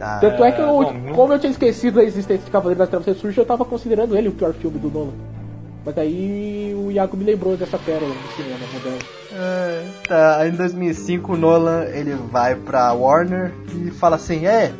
Ah, 0.00 0.18
Tanto 0.20 0.42
é 0.42 0.50
que, 0.52 0.60
eu, 0.60 0.66
bom, 0.66 0.94
como 1.14 1.32
eu 1.32 1.38
tinha 1.38 1.50
esquecido 1.50 2.00
a 2.00 2.04
existência 2.04 2.44
de 2.44 2.50
Cavaleiro 2.50 2.78
das 2.78 2.88
Trevas 2.88 3.06
Ressurge, 3.06 3.38
eu 3.38 3.46
tava 3.46 3.64
considerando 3.64 4.16
ele 4.16 4.28
o 4.28 4.32
pior 4.32 4.52
filme 4.54 4.78
do 4.78 4.90
Nolan. 4.90 5.12
Mas 5.84 5.98
aí 5.98 6.74
o 6.76 6.90
Iago 6.92 7.16
me 7.16 7.24
lembrou 7.24 7.56
dessa 7.56 7.76
pérola 7.78 8.14
no 8.14 8.32
cinema 8.36 8.58
moderno. 8.72 8.98
É, 9.32 9.84
tá, 10.06 10.38
aí 10.38 10.50
em 10.50 10.54
2005 10.54 11.32
o 11.32 11.36
Nolan 11.36 11.84
ele 11.86 12.14
vai 12.30 12.54
pra 12.54 12.92
Warner 12.92 13.52
e 13.74 13.90
fala 13.90 14.16
assim: 14.16 14.46
É, 14.46 14.72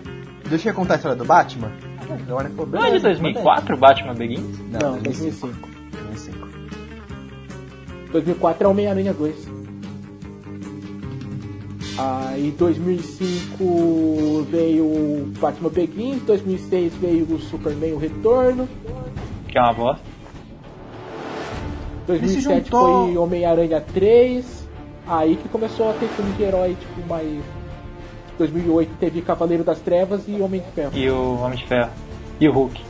deixa 0.48 0.68
eu 0.70 0.74
contar 0.74 0.94
a 0.94 0.96
história 0.96 1.16
do 1.16 1.24
Batman. 1.24 1.72
A 1.98 2.32
Warner 2.34 2.52
falou, 2.52 2.70
Não 2.70 2.78
é 2.80 2.90
de 2.90 3.00
"Beleza, 3.00 3.04
2004 3.08 3.76
Batman 3.76 4.14
Begins? 4.14 4.58
Não, 4.70 4.92
Não, 4.92 4.98
2005. 4.98 5.68
2005. 5.68 5.68
2005. 6.08 6.48
2004 8.12 8.64
é 8.64 8.68
Homem-Aranha 8.68 9.12
2. 9.14 9.34
Aí 11.98 12.50
2005 12.56 14.46
veio 14.50 14.84
o 14.84 15.32
Batman 15.40 15.68
Begins, 15.70 16.22
2006 16.22 16.94
veio 16.94 17.24
o 17.24 17.38
Superman 17.38 17.92
o 17.92 17.98
Retorno, 17.98 18.68
Que 19.48 19.58
é 19.58 19.62
uma 19.62 19.72
bosta. 19.74 20.11
2007 22.06 22.64
juntou- 22.64 23.04
foi 23.06 23.16
Homem-Aranha 23.16 23.80
3, 23.92 24.68
aí 25.06 25.36
que 25.36 25.48
começou 25.48 25.90
a 25.90 25.92
ter 25.94 26.06
filme 26.08 26.32
de 26.32 26.42
herói 26.42 26.76
tipo 26.78 27.06
mais 27.08 27.28
2008 28.38 28.90
teve 28.98 29.20
Cavaleiro 29.22 29.62
das 29.62 29.78
Trevas 29.80 30.22
e 30.26 30.40
Homem 30.40 30.60
de 30.60 30.66
Ferro. 30.72 30.90
E 30.94 31.08
o 31.10 31.38
Homem 31.40 31.58
de 31.58 31.66
Ferro. 31.66 31.90
E 32.40 32.48
o 32.48 32.52
Hulk. 32.52 32.80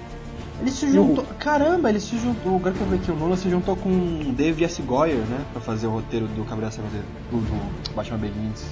Ele 0.60 0.70
se 0.70 0.86
o 0.86 0.92
juntou. 0.92 1.24
Caramba, 1.38 1.90
ele 1.90 1.98
se 2.00 2.16
juntou. 2.18 2.60
Que 2.60 2.68
eu 2.68 2.86
vi 2.86 2.94
aqui, 2.96 3.10
o 3.10 3.16
Nolan 3.16 3.36
se 3.36 3.50
juntou 3.50 3.74
com 3.76 3.88
o 3.88 4.32
Dave 4.32 4.64
S. 4.64 4.80
Goyer, 4.80 5.16
né? 5.16 5.40
Pra 5.52 5.60
fazer 5.60 5.88
o 5.88 5.90
roteiro 5.90 6.26
do 6.28 6.44
Cavaleiro 6.44 6.66
das 6.66 6.74
Trevas, 6.76 6.92
do, 7.30 7.38
do 7.38 7.94
Batman 7.94 8.18
Begins. 8.18 8.64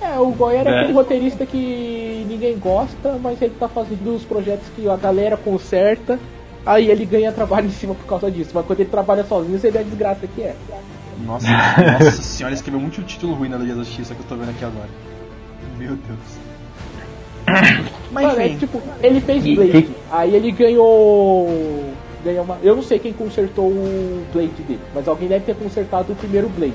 É, 0.00 0.18
o 0.18 0.30
Goyer 0.32 0.66
é 0.66 0.70
É. 0.70 0.78
aquele 0.80 0.92
roteirista 0.92 1.46
que 1.46 2.26
ninguém 2.28 2.58
gosta, 2.58 3.16
mas 3.22 3.40
ele 3.40 3.54
tá 3.58 3.68
fazendo 3.68 4.14
os 4.16 4.24
projetos 4.24 4.66
que 4.74 4.88
a 4.88 4.96
galera 4.96 5.36
conserta, 5.36 6.18
aí 6.66 6.90
ele 6.90 7.04
ganha 7.04 7.32
trabalho 7.32 7.66
em 7.66 7.70
cima 7.70 7.94
por 7.94 8.06
causa 8.06 8.30
disso. 8.30 8.50
Mas 8.54 8.66
quando 8.66 8.80
ele 8.80 8.88
trabalha 8.90 9.24
sozinho, 9.24 9.58
você 9.58 9.70
vê 9.70 9.78
a 9.78 9.82
desgraça 9.82 10.26
que 10.26 10.42
é. 10.42 10.54
Nossa, 11.24 11.46
nossa 11.48 12.10
senhora, 12.22 12.50
ele 12.52 12.56
escreveu 12.58 12.80
muito 12.80 13.02
título 13.02 13.34
ruim 13.34 13.48
na 13.48 13.56
Liga 13.56 13.74
da 13.74 13.82
Justiça 13.84 14.14
que 14.14 14.20
eu 14.20 14.26
tô 14.26 14.36
vendo 14.36 14.50
aqui 14.50 14.64
agora. 14.64 14.88
Meu 15.78 15.96
Deus. 15.96 16.18
Mas 18.10 18.26
Mano, 18.26 18.40
é 18.40 18.48
tipo, 18.50 18.80
ele 19.02 19.20
fez 19.20 19.44
E- 19.44 19.54
Blade, 19.54 19.88
aí 20.10 20.34
ele 20.34 20.50
ganhou. 20.50 21.92
ganhou 22.24 22.44
uma, 22.44 22.58
eu 22.62 22.74
não 22.76 22.82
sei 22.82 22.98
quem 22.98 23.12
consertou 23.12 23.66
o 23.66 24.24
Blade 24.32 24.62
dele, 24.66 24.80
mas 24.94 25.06
alguém 25.08 25.28
deve 25.28 25.44
ter 25.44 25.54
consertado 25.56 26.12
o 26.12 26.16
primeiro 26.16 26.48
Blade. 26.48 26.74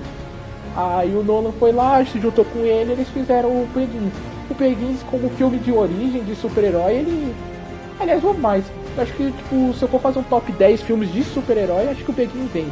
Aí 0.75 1.13
o 1.15 1.23
Nolan 1.23 1.51
foi 1.53 1.71
lá, 1.71 2.05
se 2.05 2.19
juntou 2.19 2.45
com 2.45 2.59
ele 2.59 2.91
eles 2.91 3.07
fizeram 3.09 3.49
o 3.49 3.67
Begins. 3.73 4.13
O 4.49 4.53
Begins, 4.53 5.01
como 5.09 5.29
filme 5.31 5.57
de 5.57 5.71
origem, 5.71 6.23
de 6.23 6.35
super-herói, 6.35 6.93
ele. 6.97 7.33
Aliás, 7.99 8.21
vamos 8.21 8.39
mais. 8.39 8.63
Eu 8.97 9.03
acho 9.03 9.13
que, 9.13 9.31
tipo, 9.31 9.73
se 9.73 9.81
eu 9.83 9.87
for 9.87 10.01
fazer 10.01 10.19
um 10.19 10.23
top 10.23 10.51
10 10.51 10.81
filmes 10.81 11.11
de 11.11 11.23
super-herói, 11.23 11.87
acho 11.89 12.03
que 12.03 12.09
o 12.11 12.13
Beguins 12.13 12.51
vem. 12.51 12.67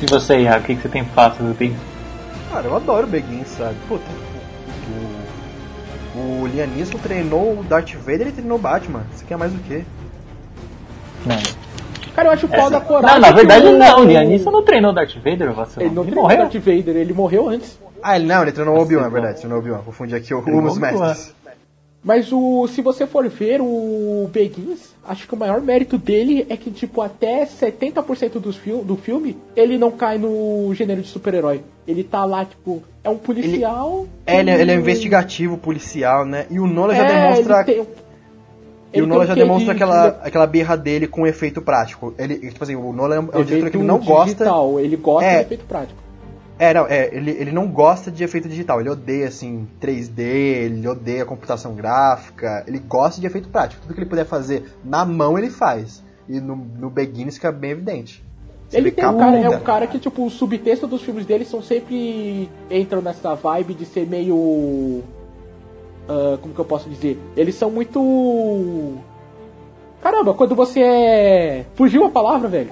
E 0.00 0.06
você, 0.06 0.40
Iago, 0.40 0.62
o 0.62 0.66
que, 0.66 0.76
que 0.76 0.82
você 0.82 0.88
tem 0.88 1.04
pra 1.04 1.14
falar 1.14 1.34
sobre 1.34 1.50
o 1.52 1.54
Beguins? 1.54 1.78
Cara, 2.50 2.66
eu 2.66 2.76
adoro 2.76 3.06
o 3.06 3.10
Beguins, 3.10 3.48
sabe? 3.48 3.74
Puta, 3.88 4.04
o, 6.16 6.18
o 6.42 6.46
Liam 6.46 6.66
Neeson 6.68 6.98
treinou 6.98 7.58
o 7.58 7.64
Darth 7.64 7.94
Vader 7.94 8.28
e 8.28 8.32
treinou 8.32 8.58
o 8.58 8.60
Batman. 8.60 9.02
Você 9.14 9.24
quer 9.24 9.36
mais 9.38 9.52
o 9.52 9.58
quê? 9.66 9.82
Não. 11.26 11.36
Cara, 12.14 12.28
eu 12.28 12.32
acho 12.32 12.46
o 12.46 12.48
pau 12.48 12.68
da 12.70 12.80
coragem. 12.80 13.14
Não, 13.14 13.20
na 13.20 13.28
que 13.28 13.34
verdade 13.36 13.66
o- 13.66 13.78
não, 13.78 14.00
o 14.00 14.04
Liam 14.04 14.24
Neeson 14.24 14.50
não 14.50 14.62
treinou 14.62 14.92
Darth 14.92 15.14
Vader, 15.16 15.52
você 15.52 15.80
Ele 15.80 15.90
não 15.90 16.02
ele 16.02 16.10
treinou 16.12 16.22
morreu. 16.24 16.38
Darth 16.38 16.54
Vader, 16.56 16.96
ele 16.96 17.12
morreu 17.14 17.48
antes. 17.48 17.78
Ah, 18.02 18.16
ele 18.16 18.26
não, 18.26 18.42
ele 18.42 18.52
treinou 18.52 18.76
o 18.76 18.80
Obi-Wan, 18.82 19.06
é 19.06 19.10
verdade, 19.10 19.38
treinou 19.38 19.58
o 19.58 19.60
Obi-Wan. 19.62 19.78
Confundi 19.78 20.14
aqui 20.14 20.34
o 20.34 20.38
os 20.40 20.76
o 20.76 20.80
mestres. 20.80 21.34
Mas 22.04 22.32
o, 22.32 22.66
se 22.66 22.82
você 22.82 23.06
for 23.06 23.28
ver 23.28 23.60
o 23.60 24.28
Beguins, 24.32 24.92
acho 25.06 25.28
que 25.28 25.34
o 25.34 25.36
maior 25.36 25.60
mérito 25.60 25.96
dele 25.96 26.44
é 26.48 26.56
que, 26.56 26.68
tipo, 26.70 27.00
até 27.00 27.46
70% 27.46 28.40
dos 28.40 28.56
fil 28.56 28.82
do 28.82 28.96
filme, 28.96 29.36
ele 29.54 29.78
não 29.78 29.92
cai 29.92 30.18
no 30.18 30.74
gênero 30.74 31.00
de 31.00 31.06
super-herói. 31.08 31.60
Ele 31.86 32.02
tá 32.02 32.24
lá, 32.24 32.44
tipo, 32.44 32.82
é 33.04 33.08
um 33.08 33.16
policial. 33.16 34.06
É, 34.26 34.40
ele, 34.40 34.50
é- 34.50 34.60
ele 34.60 34.70
é 34.72 34.74
e- 34.74 34.78
investigativo, 34.78 35.56
policial, 35.56 36.24
né? 36.26 36.46
E 36.50 36.58
o 36.58 36.66
Nolan 36.66 36.94
já 36.96 37.04
É, 37.04 37.08
demonstra. 37.30 37.54
ele 37.58 37.64
tem- 37.64 37.80
E 37.82 37.86
ele 38.98 39.02
o 39.02 39.06
Nolan 39.06 39.26
já 39.26 39.34
demonstra 39.34 39.66
de- 39.66 39.70
aquela, 39.82 40.08
aquela 40.24 40.46
birra 40.46 40.76
dele 40.76 41.06
com 41.06 41.24
efeito 41.24 41.62
prático. 41.62 42.12
Ele, 42.18 42.36
tipo 42.50 42.62
assim, 42.64 42.74
o 42.74 42.92
Nolan 42.92 43.14
é 43.14 43.20
um, 43.20 43.28
é 43.40 43.44
diretor 43.44 43.70
que 43.70 43.76
não 43.78 43.98
gosta. 43.98 44.24
digital, 44.24 44.80
ele 44.80 44.96
gosta 44.96 45.24
É. 45.24 45.36
de 45.38 45.42
efeito 45.44 45.64
prático. 45.66 46.02
É, 46.58 46.74
não, 46.74 46.86
é, 46.86 47.14
ele, 47.14 47.30
ele 47.30 47.50
não 47.50 47.66
gosta 47.66 48.10
de 48.10 48.22
efeito 48.22 48.48
digital, 48.48 48.80
ele 48.80 48.90
odeia 48.90 49.28
assim 49.28 49.66
3D, 49.80 50.18
ele 50.18 50.86
odeia 50.86 51.24
computação 51.24 51.74
gráfica, 51.74 52.62
ele 52.66 52.78
gosta 52.78 53.20
de 53.20 53.26
efeito 53.26 53.48
prático. 53.48 53.82
Tudo 53.82 53.94
que 53.94 54.00
ele 54.00 54.08
puder 54.08 54.26
fazer 54.26 54.72
na 54.84 55.04
mão 55.04 55.38
ele 55.38 55.50
faz. 55.50 56.02
E 56.28 56.40
no, 56.40 56.54
no 56.56 56.88
Beginnings 56.88 57.34
fica 57.34 57.50
bem 57.50 57.72
evidente. 57.72 58.22
Você 58.72 58.78
Ele 58.78 58.90
tem 58.90 59.06
um 59.06 59.18
cara, 59.18 59.38
é 59.38 59.50
um 59.50 59.60
cara 59.60 59.86
que, 59.86 59.98
tipo, 59.98 60.24
o 60.24 60.30
subtexto 60.30 60.86
dos 60.86 61.02
filmes 61.02 61.26
dele 61.26 61.44
são 61.44 61.60
sempre. 61.60 62.48
entram 62.70 63.02
nessa 63.02 63.34
vibe 63.34 63.74
de 63.74 63.84
ser 63.84 64.06
meio. 64.06 65.02
ah, 66.08 66.38
como 66.40 66.54
que 66.54 66.60
eu 66.60 66.64
posso 66.64 66.88
dizer? 66.88 67.18
Eles 67.36 67.54
são 67.54 67.70
muito. 67.70 68.94
Caramba, 70.00 70.32
quando 70.32 70.54
você 70.54 70.80
é. 70.80 71.66
Fugiu 71.74 72.04
a 72.04 72.10
palavra, 72.10 72.48
velho. 72.48 72.70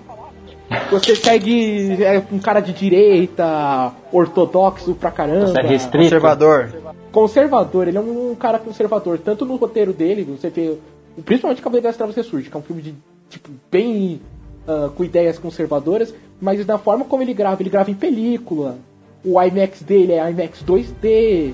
Você 0.90 1.16
segue 1.16 2.02
é, 2.02 2.22
um 2.30 2.38
cara 2.38 2.60
de 2.60 2.72
direita, 2.72 3.92
ortodoxo 4.12 4.94
pra 4.94 5.10
caramba. 5.10 5.48
Você 5.48 5.60
é 5.60 5.66
restrito. 5.66 6.04
Conservador. 6.04 6.72
Conservador, 7.10 7.88
ele 7.88 7.98
é 7.98 8.00
um 8.00 8.34
cara 8.36 8.58
conservador, 8.58 9.18
tanto 9.18 9.44
no 9.44 9.56
roteiro 9.56 9.92
dele, 9.92 10.22
você 10.22 10.48
vê. 10.48 10.76
Principalmente 11.24 11.60
Cavaleiro 11.60 11.88
das 11.88 11.96
Trevas 11.96 12.14
Ressurge, 12.14 12.48
que 12.48 12.56
é 12.56 12.60
um 12.60 12.62
filme 12.62 12.82
de, 12.82 12.94
tipo, 13.28 13.50
bem. 13.70 14.20
ah, 14.66 14.90
com 14.94 15.02
ideias 15.04 15.38
conservadoras, 15.38 16.14
mas 16.40 16.64
na 16.64 16.78
forma 16.78 17.04
como 17.04 17.22
ele 17.22 17.34
grava, 17.34 17.60
ele 17.60 17.70
grava 17.70 17.90
em 17.90 17.94
película. 17.94 18.78
O 19.24 19.42
IMAX 19.42 19.82
dele 19.82 20.12
é 20.12 20.30
IMAX 20.30 20.62
2D. 20.62 21.52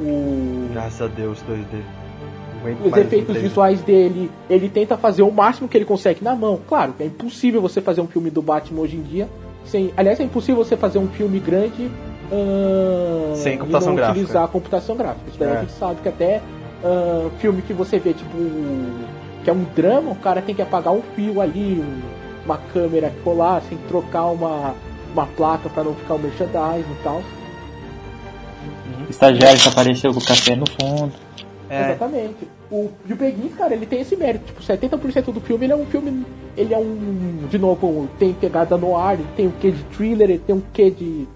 O, 0.00 0.68
Graças 0.72 1.02
a 1.02 1.06
Deus, 1.06 1.38
2D. 1.48 1.82
Os 2.84 2.96
efeitos 2.96 3.36
3D. 3.36 3.40
visuais 3.40 3.80
dele, 3.82 4.30
ele 4.50 4.68
tenta 4.68 4.96
fazer 4.96 5.22
o 5.22 5.30
máximo 5.30 5.68
que 5.68 5.76
ele 5.76 5.84
consegue 5.84 6.22
na 6.24 6.34
mão. 6.34 6.58
Claro, 6.68 6.94
é 7.00 7.04
impossível 7.04 7.60
você 7.62 7.80
fazer 7.80 8.00
um 8.00 8.06
filme 8.06 8.30
do 8.30 8.42
Batman 8.42 8.80
hoje 8.80 8.96
em 8.96 9.02
dia 9.02 9.28
sem. 9.64 9.92
Aliás, 9.96 10.18
é 10.20 10.24
impossível 10.24 10.64
você 10.64 10.76
fazer 10.76 10.98
um 10.98 11.08
filme 11.08 11.38
grande 11.38 11.90
ah, 12.32 13.34
Sem 13.36 13.54
e 13.54 13.58
computação 13.58 13.88
não 13.88 13.96
gráfica. 13.96 14.18
utilizar 14.18 14.44
a 14.44 14.48
computação 14.48 14.96
gráfica. 14.96 15.28
Isso 15.28 15.38
daí 15.38 15.48
É. 15.48 15.56
a 15.56 15.60
gente 15.60 15.72
sabe 15.72 16.00
que 16.02 16.08
até 16.08 16.40
ah, 16.84 17.28
filme 17.38 17.62
que 17.62 17.72
você 17.72 17.98
vê, 17.98 18.12
tipo, 18.12 18.36
que 19.44 19.50
é 19.50 19.52
um 19.52 19.64
drama, 19.76 20.10
o 20.12 20.16
cara 20.16 20.42
tem 20.42 20.54
que 20.54 20.62
apagar 20.62 20.92
um 20.92 21.02
fio 21.14 21.40
ali, 21.40 21.80
um- 21.80 22.00
uma 22.44 22.58
câmera 22.72 23.12
colar, 23.24 23.62
sem 23.68 23.76
trocar 23.88 24.26
uma, 24.26 24.74
uma 25.12 25.26
placa 25.26 25.68
pra 25.68 25.84
não 25.84 25.94
ficar 25.94 26.14
o 26.14 26.18
merchandising 26.18 26.90
e 26.92 27.02
tal. 27.04 27.22
O 29.06 29.10
estagiário 29.10 29.58
que 29.60 29.68
apareceu 29.68 30.12
com 30.12 30.20
o 30.20 30.24
café 30.24 30.54
no 30.56 30.64
fundo. 30.80 31.12
É. 31.70 31.86
Exatamente. 31.90 32.48
O, 32.70 32.90
e 33.08 33.12
o 33.12 33.16
Beguins, 33.16 33.54
cara, 33.54 33.74
ele 33.74 33.86
tem 33.86 34.00
esse 34.00 34.16
mérito. 34.16 34.46
Tipo, 34.46 34.62
70% 34.62 35.32
do 35.32 35.40
filme 35.40 35.66
ele 35.66 35.72
é 35.72 35.76
um 35.76 35.86
filme. 35.86 36.24
Ele 36.56 36.72
é 36.74 36.78
um. 36.78 37.46
De 37.48 37.58
novo, 37.58 38.08
tem 38.18 38.32
pegada 38.32 38.76
no 38.76 38.96
ar, 38.96 39.14
ele 39.14 39.26
tem 39.36 39.46
um 39.48 39.52
quê 39.52 39.70
de 39.70 39.82
thriller, 39.84 40.30
ele 40.30 40.38
tem 40.38 40.54
um 40.56 40.62
quê 40.72 40.90
de. 40.90 41.26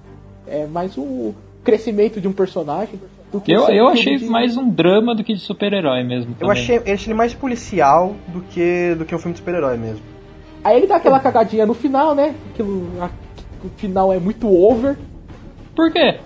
É 0.46 0.66
mais 0.66 0.96
o 0.98 1.34
crescimento 1.62 2.20
de 2.20 2.26
um 2.28 2.32
personagem. 2.32 3.00
Do 3.30 3.40
que 3.40 3.50
Eu, 3.50 3.66
eu 3.68 3.88
achei 3.88 4.18
de- 4.18 4.26
mais 4.26 4.56
um 4.58 4.68
drama 4.68 5.14
do 5.14 5.24
que 5.24 5.32
de 5.32 5.40
super-herói 5.40 6.02
mesmo. 6.02 6.36
Eu 6.38 6.50
achei, 6.50 6.76
eu 6.84 6.92
achei 6.92 7.06
ele 7.06 7.14
mais 7.14 7.32
policial 7.32 8.14
do 8.28 8.42
que, 8.42 8.94
do 8.98 9.06
que 9.06 9.14
um 9.14 9.18
filme 9.18 9.32
de 9.32 9.38
super-herói 9.38 9.78
mesmo. 9.78 10.02
Aí 10.62 10.76
ele 10.76 10.86
dá 10.86 10.96
aquela 10.96 11.18
cagadinha 11.18 11.64
no 11.64 11.72
final, 11.72 12.14
né? 12.14 12.34
Aquilo, 12.52 12.86
a- 13.00 13.08
o 13.64 13.68
final 13.78 14.12
é 14.12 14.18
muito 14.18 14.46
over. 14.52 14.98
Por 15.74 15.90
quê? 15.90 16.18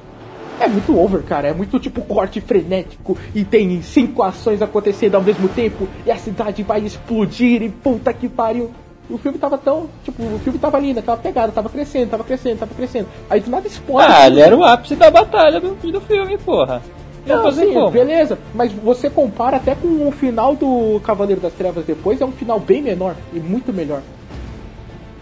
É 0.59 0.69
muito 0.69 0.99
over, 0.99 1.23
cara. 1.23 1.49
É 1.49 1.53
muito 1.53 1.79
tipo 1.79 2.03
corte 2.03 2.41
frenético 2.41 3.17
e 3.35 3.45
tem 3.45 3.83
cinco 3.83 4.23
ações 4.23 4.63
acontecendo 4.63 5.15
ao 5.15 5.23
mesmo 5.23 5.49
tempo 5.49 5.89
e 6.05 6.11
a 6.11 6.17
cidade 6.17 6.63
vai 6.63 6.81
explodir 6.81 7.63
e 7.63 7.69
puta 7.69 8.13
que 8.13 8.29
pariu. 8.29 8.71
O 9.09 9.19
filme 9.19 9.39
tava 9.39 9.57
tão. 9.57 9.89
Tipo, 10.05 10.23
o 10.23 10.39
filme 10.41 10.59
tava 10.59 10.77
ali 10.79 10.93
naquela 10.93 11.17
pegada, 11.17 11.53
tava 11.53 11.69
crescendo, 11.69 12.11
tava 12.11 12.25
crescendo, 12.25 12.59
tava 12.59 12.75
crescendo. 12.75 13.09
Aí 13.31 13.41
do 13.41 13.51
nada 13.51 13.67
explode. 13.67 14.11
Ah, 14.11 14.27
ele 14.27 14.41
era 14.41 14.57
o 14.57 14.65
ápice 14.65 14.97
da 14.97 15.11
batalha 15.11 15.61
do, 15.61 15.75
do 15.75 16.01
filme, 16.01 16.37
porra. 16.39 16.83
Não, 17.25 17.43
fazer 17.43 17.67
sim, 17.67 17.75
como? 17.75 17.91
beleza. 17.91 18.39
Mas 18.55 18.73
você 18.73 19.11
compara 19.11 19.57
até 19.57 19.75
com 19.75 20.09
o 20.09 20.11
final 20.11 20.55
do 20.55 21.01
Cavaleiro 21.01 21.41
das 21.41 21.53
Trevas 21.53 21.85
depois, 21.85 22.21
é 22.21 22.25
um 22.25 22.33
final 22.33 22.59
bem 22.59 22.83
menor 22.83 23.17
e 23.33 23.39
muito 23.39 23.73
melhor. 23.73 24.01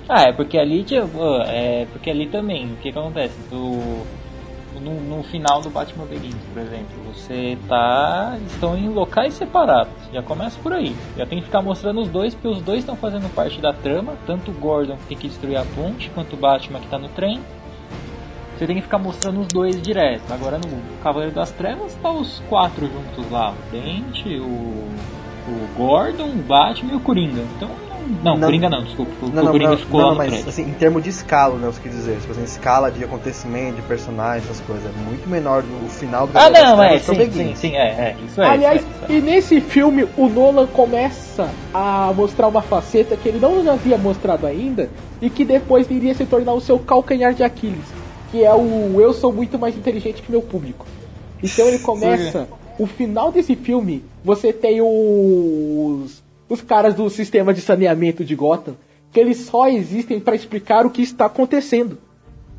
Ah, 0.09 0.29
é 0.29 0.33
porque 0.33 0.59
ali, 0.59 0.83
tipo, 0.83 1.19
é 1.47 1.87
porque 1.91 2.11
ali 2.11 2.27
também, 2.27 2.67
o 2.67 2.77
que, 2.77 2.93
que 2.93 2.99
acontece? 2.99 3.35
Do, 3.51 4.03
no, 4.81 5.01
no 5.01 5.23
final 5.23 5.61
do 5.61 5.71
Batman 5.71 6.07
Begins, 6.07 6.37
por 6.53 6.63
exemplo, 6.63 6.89
você 7.07 7.57
tá. 7.69 8.37
estão 8.47 8.77
em 8.77 8.89
locais 8.89 9.35
separados. 9.35 9.93
Já 10.13 10.23
começa 10.23 10.59
por 10.63 10.73
aí. 10.73 10.95
Já 11.17 11.27
tem 11.27 11.39
que 11.39 11.45
ficar 11.45 11.63
mostrando 11.63 12.01
os 12.01 12.09
dois, 12.09 12.35
porque 12.35 12.49
os 12.49 12.61
dois 12.61 12.81
estão 12.81 12.97
fazendo 12.97 13.33
parte 13.35 13.61
da 13.61 13.73
trama, 13.73 14.15
tanto 14.27 14.51
o 14.51 14.55
Gordon 14.55 14.97
que 14.97 15.07
tem 15.07 15.17
que 15.19 15.29
destruir 15.29 15.57
a 15.57 15.65
ponte, 15.65 16.11
quanto 16.11 16.35
o 16.35 16.37
Batman 16.37 16.81
que 16.81 16.89
tá 16.89 16.99
no 16.99 17.09
trem. 17.09 17.41
Você 18.57 18.67
tem 18.67 18.77
que 18.77 18.83
ficar 18.83 18.99
mostrando 18.99 19.41
os 19.41 19.49
dois 19.49 19.81
direto. 19.83 20.33
Agora 20.33 20.59
no 20.59 21.03
Cavaleiro 21.03 21.35
das 21.35 21.51
Trevas 21.51 21.95
tá 21.97 22.11
os 22.11 22.41
quatro 22.49 22.87
juntos 22.87 23.31
lá. 23.31 23.51
O 23.51 23.73
Dente, 23.73 24.29
o, 24.39 24.45
o 24.45 25.69
Gordon, 25.77 26.29
o 26.29 26.43
Batman 26.43 26.93
e 26.93 26.97
o 26.97 27.01
Coringa. 27.01 27.43
Então, 27.57 27.69
não, 28.23 28.37
Não. 28.37 28.49
Coringa 28.49 28.71
não, 28.71 28.85
desculpa. 28.85 29.13
O, 29.23 29.29
Não, 29.29 29.43
o 29.43 29.45
não, 29.45 29.53
Coringa 29.53 29.71
não, 29.71 29.79
ficou 29.79 30.01
não, 30.01 30.09
lá 30.09 30.15
mas 30.15 30.29
prédio. 30.29 30.49
assim, 30.49 30.63
em 30.63 30.73
termos 30.73 31.03
de 31.03 31.11
escala, 31.11 31.57
né, 31.57 31.67
eu 31.67 31.73
quis 31.73 31.93
dizer, 31.93 32.19
tipo 32.21 32.33
assim, 32.33 32.45
escala 32.45 32.91
de 32.91 33.05
acontecimento, 33.05 33.77
de 33.77 33.83
personagem, 33.83 34.45
essas 34.49 34.61
coisas, 34.67 34.85
é 34.85 35.09
muito 35.09 35.29
menor 35.29 35.63
do 35.63 35.89
final 35.89 36.27
do 36.27 36.37
Ah, 36.37 36.51
não, 36.51 36.83
é, 36.83 36.99
sim, 36.99 37.31
sim, 37.31 37.55
sim, 37.55 37.77
é, 37.77 37.87
é, 37.87 38.17
isso 38.25 38.41
é. 38.41 38.47
Aliás, 38.49 38.81
isso 38.81 38.91
é, 39.03 39.05
isso 39.05 39.13
e 39.13 39.21
nesse 39.21 39.61
filme 39.61 40.07
o 40.17 40.29
Nolan 40.29 40.67
começa 40.67 41.49
a 41.73 42.13
mostrar 42.15 42.49
uma 42.49 42.63
faceta 42.63 43.17
que 43.17 43.29
ele 43.29 43.39
não 43.39 43.71
havia 43.71 43.99
mostrado 43.99 44.47
ainda 44.47 44.89
e 45.21 45.31
que 45.31 45.45
depois 45.45 45.91
iria 45.91 46.15
se 46.15 46.25
tornar 46.25 46.53
o 46.53 46.61
seu 46.61 46.79
calcanhar 46.79 47.35
de 47.35 47.43
Aquiles, 47.43 47.87
que 48.31 48.45
é 48.45 48.53
o 48.55 49.01
eu 49.01 49.13
sou 49.13 49.33
muito 49.33 49.59
mais 49.59 49.77
inteligente 49.77 50.23
que 50.23 50.31
meu 50.31 50.43
público. 50.43 50.87
Então 51.43 51.67
ele 51.69 51.79
começa, 51.79 52.49
o 52.79 52.87
final 52.87 53.31
desse 53.31 53.55
filme, 53.55 54.03
você 54.25 54.53
tem 54.53 54.81
os 54.81 56.24
os 56.49 56.61
caras 56.61 56.95
do 56.95 57.09
sistema 57.09 57.53
de 57.55 57.61
saneamento 57.61 58.25
de 58.25 58.35
Gotham, 58.35 58.77
que 59.13 59.21
eles 59.21 59.39
só 59.39 59.69
existem 59.69 60.19
para 60.21 60.35
explicar 60.35 60.85
o 60.85 60.91
que 60.91 61.03
está 61.03 61.27
acontecendo. 61.27 61.99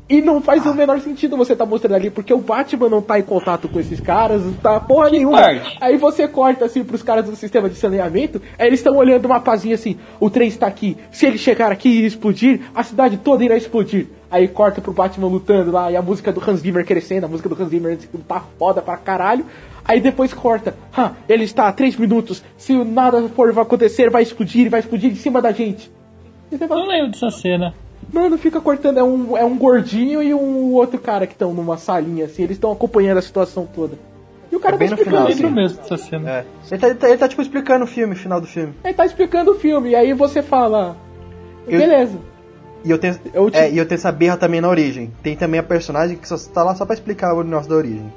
E 0.08 0.22
não 0.22 0.40
faz 0.40 0.64
o 0.64 0.72
menor 0.72 1.00
sentido 1.00 1.36
você 1.36 1.56
tá 1.56 1.66
mostrando 1.66 1.96
ali, 1.96 2.10
porque 2.10 2.32
o 2.32 2.38
Batman 2.38 2.88
não 2.88 3.02
tá 3.02 3.18
em 3.18 3.24
contato 3.24 3.68
com 3.68 3.80
esses 3.80 3.98
caras, 3.98 4.44
não 4.44 4.52
tá 4.52 4.78
porra 4.78 5.10
nenhuma. 5.10 5.38
parte? 5.38 5.76
Aí 5.80 5.96
você 5.96 6.28
corta 6.28 6.64
assim 6.64 6.84
pros 6.84 7.02
caras 7.02 7.24
do 7.24 7.34
sistema 7.34 7.68
de 7.68 7.74
saneamento, 7.74 8.40
aí 8.56 8.68
eles 8.68 8.78
estão 8.78 8.96
olhando 8.96 9.26
uma 9.26 9.40
pazinha 9.40 9.74
assim, 9.74 9.98
o 10.20 10.30
trem 10.30 10.46
está 10.46 10.68
aqui, 10.68 10.96
se 11.10 11.26
ele 11.26 11.36
chegar 11.36 11.72
aqui 11.72 11.88
e 11.88 12.06
explodir, 12.06 12.60
a 12.72 12.84
cidade 12.84 13.16
toda 13.16 13.44
irá 13.44 13.56
explodir. 13.56 14.06
Aí 14.30 14.48
corta 14.48 14.80
pro 14.80 14.92
Batman 14.92 15.28
lutando 15.28 15.70
lá, 15.70 15.90
e 15.90 15.96
a 15.96 16.02
música 16.02 16.32
do 16.32 16.40
Hans 16.40 16.60
Zimmer 16.60 16.84
crescendo, 16.84 17.24
a 17.24 17.28
música 17.28 17.48
do 17.48 17.62
Hans 17.62 17.68
Zimmer 17.70 17.96
tá 18.26 18.42
foda 18.58 18.82
pra 18.82 18.96
caralho. 18.96 19.44
Aí 19.84 20.00
depois 20.00 20.34
corta, 20.34 20.74
"Hã, 20.96 21.12
ele 21.28 21.44
está 21.44 21.68
a 21.68 21.72
3 21.72 21.96
minutos, 21.96 22.42
se 22.56 22.72
nada 22.84 23.22
for 23.28 23.56
acontecer, 23.56 24.10
vai 24.10 24.22
explodir, 24.24 24.68
vai 24.68 24.80
explodir 24.80 25.12
em 25.12 25.14
cima 25.14 25.40
da 25.40 25.52
gente. 25.52 25.90
Fala, 26.68 26.80
não 26.80 26.88
lembro 26.88 27.10
dessa 27.12 27.30
cena. 27.30 27.72
Mano, 28.12 28.36
fica 28.38 28.60
cortando. 28.60 28.98
É 28.98 29.02
um, 29.02 29.36
é 29.36 29.44
um 29.44 29.56
gordinho 29.56 30.22
e 30.22 30.32
um 30.32 30.72
outro 30.74 30.98
cara 30.98 31.26
que 31.26 31.32
estão 31.32 31.52
numa 31.52 31.76
salinha, 31.76 32.24
assim. 32.26 32.42
Eles 32.44 32.56
estão 32.56 32.70
acompanhando 32.70 33.18
a 33.18 33.22
situação 33.22 33.66
toda. 33.72 33.96
E 34.50 34.54
o 34.54 34.60
cara 34.60 34.76
É 34.76 34.78
bem 34.78 34.88
tá 34.88 34.94
no 34.94 35.00
explicando. 35.02 35.26
final, 35.26 35.30
Eu 35.30 35.50
lembro 35.50 35.62
assim. 35.64 35.76
mesmo 35.76 35.82
dessa 35.82 35.96
cena. 36.08 36.30
É. 36.30 36.44
Ele, 36.70 36.80
tá, 36.80 36.86
ele, 36.88 36.94
tá, 36.96 37.08
ele 37.08 37.18
tá, 37.18 37.28
tipo, 37.28 37.42
explicando 37.42 37.84
o 37.84 37.88
filme, 37.88 38.14
o 38.14 38.16
final 38.16 38.40
do 38.40 38.46
filme. 38.46 38.74
Ele 38.84 38.94
tá 38.94 39.04
explicando 39.04 39.50
o 39.50 39.54
filme. 39.56 39.90
E 39.90 39.96
aí 39.96 40.12
você 40.12 40.40
fala. 40.40 40.96
Eu- 41.66 41.80
Beleza. 41.80 42.16
E 42.84 42.90
eu 42.90 42.98
tenho, 42.98 43.18
Eu 43.34 43.50
te- 43.50 43.56
é, 43.58 43.70
e 43.70 43.78
eu 43.78 43.86
tenho 43.86 43.96
essa 43.96 44.12
birra 44.12 44.36
também 44.36 44.60
na 44.60 44.68
origem. 44.68 45.10
Tem 45.22 45.34
também 45.36 45.58
a 45.58 45.62
personagem 45.62 46.16
que 46.16 46.28
só 46.28 46.36
tá 46.52 46.62
lá 46.62 46.74
só 46.74 46.84
pra 46.84 46.94
explicar 46.94 47.34
o 47.34 47.42
negócio 47.42 47.68
da 47.68 47.76
origem. 47.76 48.12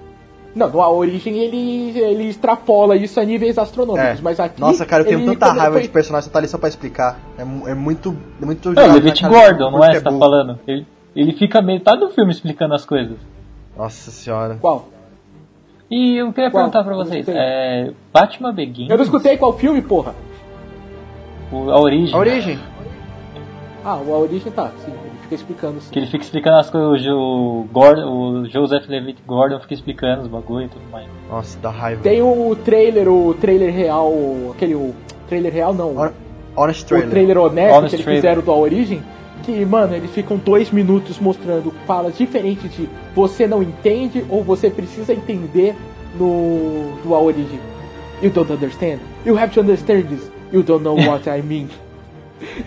Não, 0.55 0.82
A 0.82 0.89
Origem 0.89 1.38
ele, 1.38 1.99
ele 1.99 2.24
extrapola 2.28 2.95
isso 2.95 3.20
a 3.20 3.24
níveis 3.24 3.57
astronômicos, 3.60 4.20
É. 4.20 4.22
mas 4.22 4.39
aqui. 4.39 4.60
Nossa, 4.60 4.84
cara, 4.86 5.03
eu 5.03 5.07
tenho 5.07 5.20
ele 5.20 5.32
tanta 5.36 5.51
raiva 5.53 5.74
foi- 5.74 5.82
de 5.84 5.89
personagem, 5.89 6.26
você 6.26 6.32
tá 6.34 6.39
ali 6.39 6.47
só 6.47 6.57
pra 6.57 6.68
explicar. 6.68 7.20
É, 7.38 7.41
é 7.72 7.74
muito. 7.76 8.16
É 8.41 8.45
muito 8.45 8.72
Não, 8.74 8.88
na 8.88 8.93
David 8.93 9.22
cara 9.22 9.34
Gordon, 9.34 9.72
do 9.72 9.78
não 9.78 9.84
é? 9.84 9.89
que 9.89 9.95
Você 9.97 10.01
tá 10.01 10.10
burro. 10.10 10.20
falando? 10.22 10.60
Ele, 10.68 10.88
ele 11.16 11.34
fica 11.34 11.62
metade 11.62 11.99
do 11.99 12.10
filme 12.10 12.32
explicando 12.32 12.74
as 12.74 12.84
coisas. 12.84 13.16
Nossa 13.78 14.10
senhora. 14.12 14.57
Qual? 14.60 14.89
E 15.89 16.18
eu 16.18 16.34
queria 16.34 16.49
Qual? 16.49 16.64
perguntar 16.64 16.84
pra 16.84 16.95
vocês: 16.95 17.28
é, 17.30 17.91
Batman 18.12 18.51
Begins, 18.53 18.89
Eu 18.89 18.97
não 18.97 19.03
escutei 19.03 19.38
qual 19.38 19.53
filme, 19.57 19.82
porra. 19.84 20.14
o- 21.51 21.70
a 21.72 21.80
origem, 21.80 22.14
A 22.14 22.18
origem. 22.18 22.60
Ah, 23.84 23.96
o 23.98 24.14
A 24.14 24.18
Origem 24.20 24.52
tá, 24.52 24.72
sim, 24.84 24.92
ele 24.92 25.12
fica 25.24 25.36
explicando 25.36 25.80
sim. 25.82 25.90
que 25.92 26.00
ele 26.00 26.06
fica 26.08 26.24
explicando 26.24 26.58
as 26.58 26.70
coisas, 26.70 26.90
o, 26.90 26.98
Jo- 26.98 27.66
Gordon, 27.72 28.12
o 28.42 28.46
Joseph 28.50 28.88
Levitt 28.90 29.22
Gordon 29.26 29.60
fica 29.62 29.74
explicando 29.74 30.24
os 30.24 30.28
bagulho 30.28 30.66
e 30.66 30.70
tudo 30.70 30.84
mais. 30.92 31.08
Nossa, 31.30 31.58
dá 31.60 31.70
raiva. 31.70 32.02
Tem 32.04 32.22
o 32.22 32.56
trailer, 32.64 33.08
o 33.08 33.34
trailer 33.36 33.74
real, 33.74 34.12
aquele. 34.52 34.76
O 34.76 34.94
trailer 35.30 35.54
real 35.54 35.74
não. 35.74 35.96
Hon- 35.98 36.12
Honest 36.56 36.84
o 36.84 36.88
trailer. 36.88 37.10
trailer 37.10 37.38
honesto 37.38 37.76
Honest 37.78 37.90
que 37.90 37.96
eles 37.96 38.04
trailer. 38.06 38.22
fizeram 38.22 38.42
do 38.42 38.52
A 38.52 38.56
Origem, 38.58 39.02
que, 39.44 39.64
mano, 39.66 39.96
eles 39.96 40.12
ficam 40.12 40.36
dois 40.36 40.72
minutos 40.72 41.18
mostrando 41.20 41.72
falas 41.88 42.18
diferentes 42.18 42.70
de 42.76 42.90
você 43.16 43.48
não 43.48 43.64
entende 43.64 44.26
ou 44.30 44.44
você 44.44 44.70
precisa 44.70 45.14
entender 45.14 45.74
no 46.20 46.92
do 47.04 47.16
A 47.16 47.20
Origem. 47.22 47.60
You 48.22 48.30
don't 48.32 48.52
understand? 48.52 49.00
You 49.26 49.38
have 49.38 49.54
to 49.54 49.62
understand 49.62 50.04
this. 50.10 50.30
You 50.52 50.64
don't 50.64 50.84
know 50.84 50.96
what 51.08 51.30
I 51.30 51.42
mean. 51.42 51.70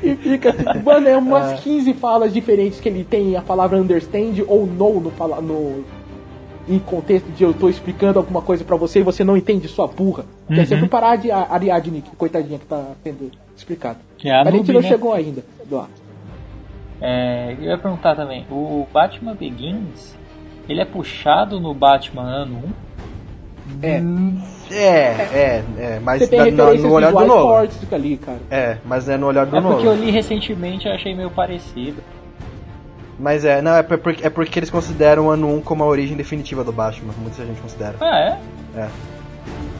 E 0.02 0.14
fica, 0.16 0.54
mano, 0.84 1.08
é 1.08 1.16
umas 1.16 1.60
15 1.60 1.94
falas 1.94 2.32
diferentes 2.32 2.80
que 2.80 2.88
ele 2.88 3.04
tem 3.04 3.36
a 3.36 3.42
palavra 3.42 3.78
understand 3.78 4.44
ou 4.46 4.66
no 4.66 5.00
no, 5.00 5.42
no 5.42 5.84
em 6.68 6.78
contexto 6.78 7.26
de 7.32 7.42
eu 7.42 7.52
tô 7.52 7.68
explicando 7.68 8.18
alguma 8.18 8.40
coisa 8.40 8.64
pra 8.64 8.76
você 8.76 9.00
e 9.00 9.02
você 9.02 9.24
não 9.24 9.36
entende 9.36 9.66
sua 9.68 9.86
burra. 9.86 10.24
Que 10.46 10.60
é 10.60 10.64
sempre 10.64 10.88
parar 10.88 11.16
de 11.16 11.30
Ariadne, 11.30 12.02
que 12.02 12.14
coitadinha 12.14 12.58
que 12.58 12.66
tá 12.66 12.92
sendo 13.02 13.30
explicado. 13.56 13.98
Que 14.16 14.28
é 14.28 14.32
a 14.32 14.42
a 14.42 14.44
gente 14.44 14.58
Nubia, 14.58 14.74
não 14.74 14.80
né? 14.82 14.88
chegou 14.88 15.12
ainda 15.12 15.42
lá. 15.70 15.88
É, 17.00 17.56
eu 17.58 17.64
ia 17.64 17.78
perguntar 17.78 18.14
também: 18.14 18.46
o 18.50 18.86
Batman 18.92 19.34
Begins, 19.34 20.16
ele 20.68 20.80
é 20.80 20.84
puxado 20.84 21.58
no 21.58 21.74
Batman 21.74 22.22
ano 22.22 22.62
1? 23.82 23.86
É. 23.86 24.00
É, 24.72 25.28
é, 25.32 25.64
é. 25.78 26.00
Mas 26.02 26.22
Você 26.22 26.28
tem 26.28 26.50
na- 26.52 26.72
no, 26.72 26.74
no 26.74 26.92
olhar 26.92 27.12
do 27.12 27.24
novo. 27.26 27.68
ali, 27.92 28.16
cara. 28.16 28.38
É, 28.50 28.76
mas 28.84 29.08
é 29.08 29.16
no 29.16 29.26
olhar 29.26 29.44
do 29.46 29.56
É 29.56 29.60
porque 29.60 29.86
eu 29.86 29.90
novo. 29.92 30.04
li 30.04 30.10
recentemente 30.10 30.86
e 30.88 30.90
achei 30.90 31.14
meio 31.14 31.30
parecido. 31.30 32.02
Mas 33.18 33.44
é, 33.44 33.60
não, 33.62 33.76
é 33.76 33.82
porque, 33.82 34.26
é 34.26 34.30
porque 34.30 34.58
eles 34.58 34.70
consideram 34.70 35.26
o 35.26 35.30
ano 35.30 35.54
1 35.56 35.60
como 35.60 35.84
a 35.84 35.86
origem 35.86 36.16
definitiva 36.16 36.64
do 36.64 36.72
Batman, 36.72 37.12
muita 37.20 37.44
gente 37.44 37.60
considera. 37.60 37.94
Ah, 38.00 38.38
é? 38.76 38.88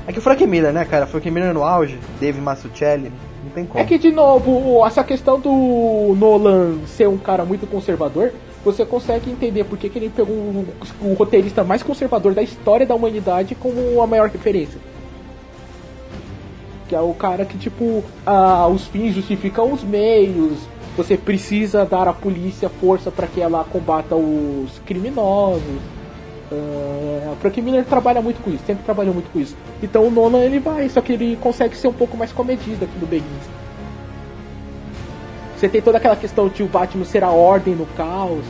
É 0.07 0.13
que 0.13 0.19
o 0.19 0.23
Frank 0.23 0.45
Miller, 0.47 0.73
né, 0.73 0.85
cara? 0.85 1.07
Frank 1.07 1.29
Miller 1.31 1.55
no 1.55 1.63
auge, 1.65 1.99
Dave 2.21 2.41
Mazzucchelli, 2.41 3.11
não 3.45 3.51
tem 3.55 3.65
como. 3.65 3.83
É 3.83 3.87
que, 3.87 3.99
de 3.99 4.11
novo, 4.13 4.85
essa 4.87 5.03
questão 5.03 5.41
do 5.41 6.15
Nolan 6.19 6.79
ser 6.87 7.09
um 7.09 7.17
cara 7.17 7.45
muito 7.45 7.67
conservador, 7.67 8.33
você 8.65 8.85
consegue 8.85 9.31
entender 9.31 9.65
por 9.65 9.77
que, 9.77 9.91
ele 9.97 10.09
pegou 10.09 10.35
o, 10.35 10.67
o 11.01 11.15
roteirista 11.15 11.65
mais 11.65 11.83
conservador 11.83 12.35
da 12.35 12.43
história 12.43 12.87
da 12.87 12.95
humanidade 12.95 13.55
como 13.55 14.01
a 14.01 14.07
maior 14.07 14.29
referência. 14.29 14.81
Que 16.89 16.95
é 16.95 17.01
o 17.01 17.15
cara 17.15 17.45
que, 17.45 17.59
tipo, 17.59 18.05
ah, 18.25 18.69
os 18.69 18.87
fins 18.87 19.15
justificam 19.15 19.73
os 19.73 19.83
meios, 19.83 20.59
você 20.97 21.17
precisa 21.17 21.85
dar 21.85 22.07
à 22.07 22.13
polícia 22.13 22.69
força 22.69 23.11
para 23.11 23.27
que 23.27 23.41
ela 23.41 23.65
combata 23.65 24.15
os 24.15 24.79
criminosos. 24.85 25.63
O 26.51 27.37
Frank 27.41 27.63
Miller 27.63 27.85
trabalha 27.85 28.21
muito 28.21 28.43
com 28.43 28.51
isso, 28.51 28.63
sempre 28.67 28.85
trabalhou 28.85 29.15
muito 29.15 29.33
com 29.33 29.41
isso. 29.41 29.57
Então 29.83 30.07
o 30.07 30.11
Nolan 30.11 30.41
ele 30.41 30.59
vai, 30.59 30.89
só 30.91 31.01
que 31.01 31.15
ele 31.15 31.37
consegue 31.41 31.75
ser 31.77 31.89
um 31.89 31.93
pouco 31.95 32.17
mais 32.17 32.31
comedido 32.31 32.85
aqui 32.85 32.99
no 33.01 33.07
Begins. 33.07 33.62
Você 35.63 35.69
tem 35.69 35.81
toda 35.81 35.99
aquela 35.99 36.17
questão 36.17 36.49
de 36.49 36.61
o 36.65 36.67
Batman 36.67 37.05
ser 37.05 37.23
a 37.23 37.31
ordem 37.31 37.77
no 37.77 37.87
caos, 37.97 38.45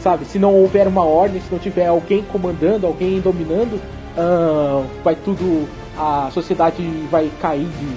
sabe? 0.00 0.24
Se 0.24 0.38
não 0.38 0.54
houver 0.54 0.88
uma 0.88 1.04
ordem, 1.04 1.38
se 1.38 1.52
não 1.52 1.58
tiver 1.58 1.88
alguém 1.88 2.24
comandando, 2.32 2.86
alguém 2.86 3.20
dominando, 3.20 3.78
ah, 4.16 4.82
vai 5.04 5.14
tudo. 5.14 5.68
A 5.94 6.30
sociedade 6.32 6.82
vai 7.10 7.30
cair 7.38 7.66
de. 7.66 7.96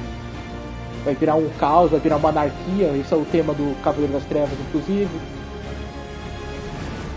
Vai 1.05 1.15
virar 1.15 1.35
um 1.35 1.47
caos, 1.57 1.91
vai 1.91 1.99
virar 2.01 2.17
uma 2.17 2.27
anarquia. 2.27 2.91
Esse 2.99 3.13
é 3.13 3.15
o 3.15 3.23
tema 3.23 3.53
do 3.53 3.73
Cavaleiro 3.81 4.11
das 4.11 4.25
Trevas, 4.25 4.59
inclusive. 4.67 5.07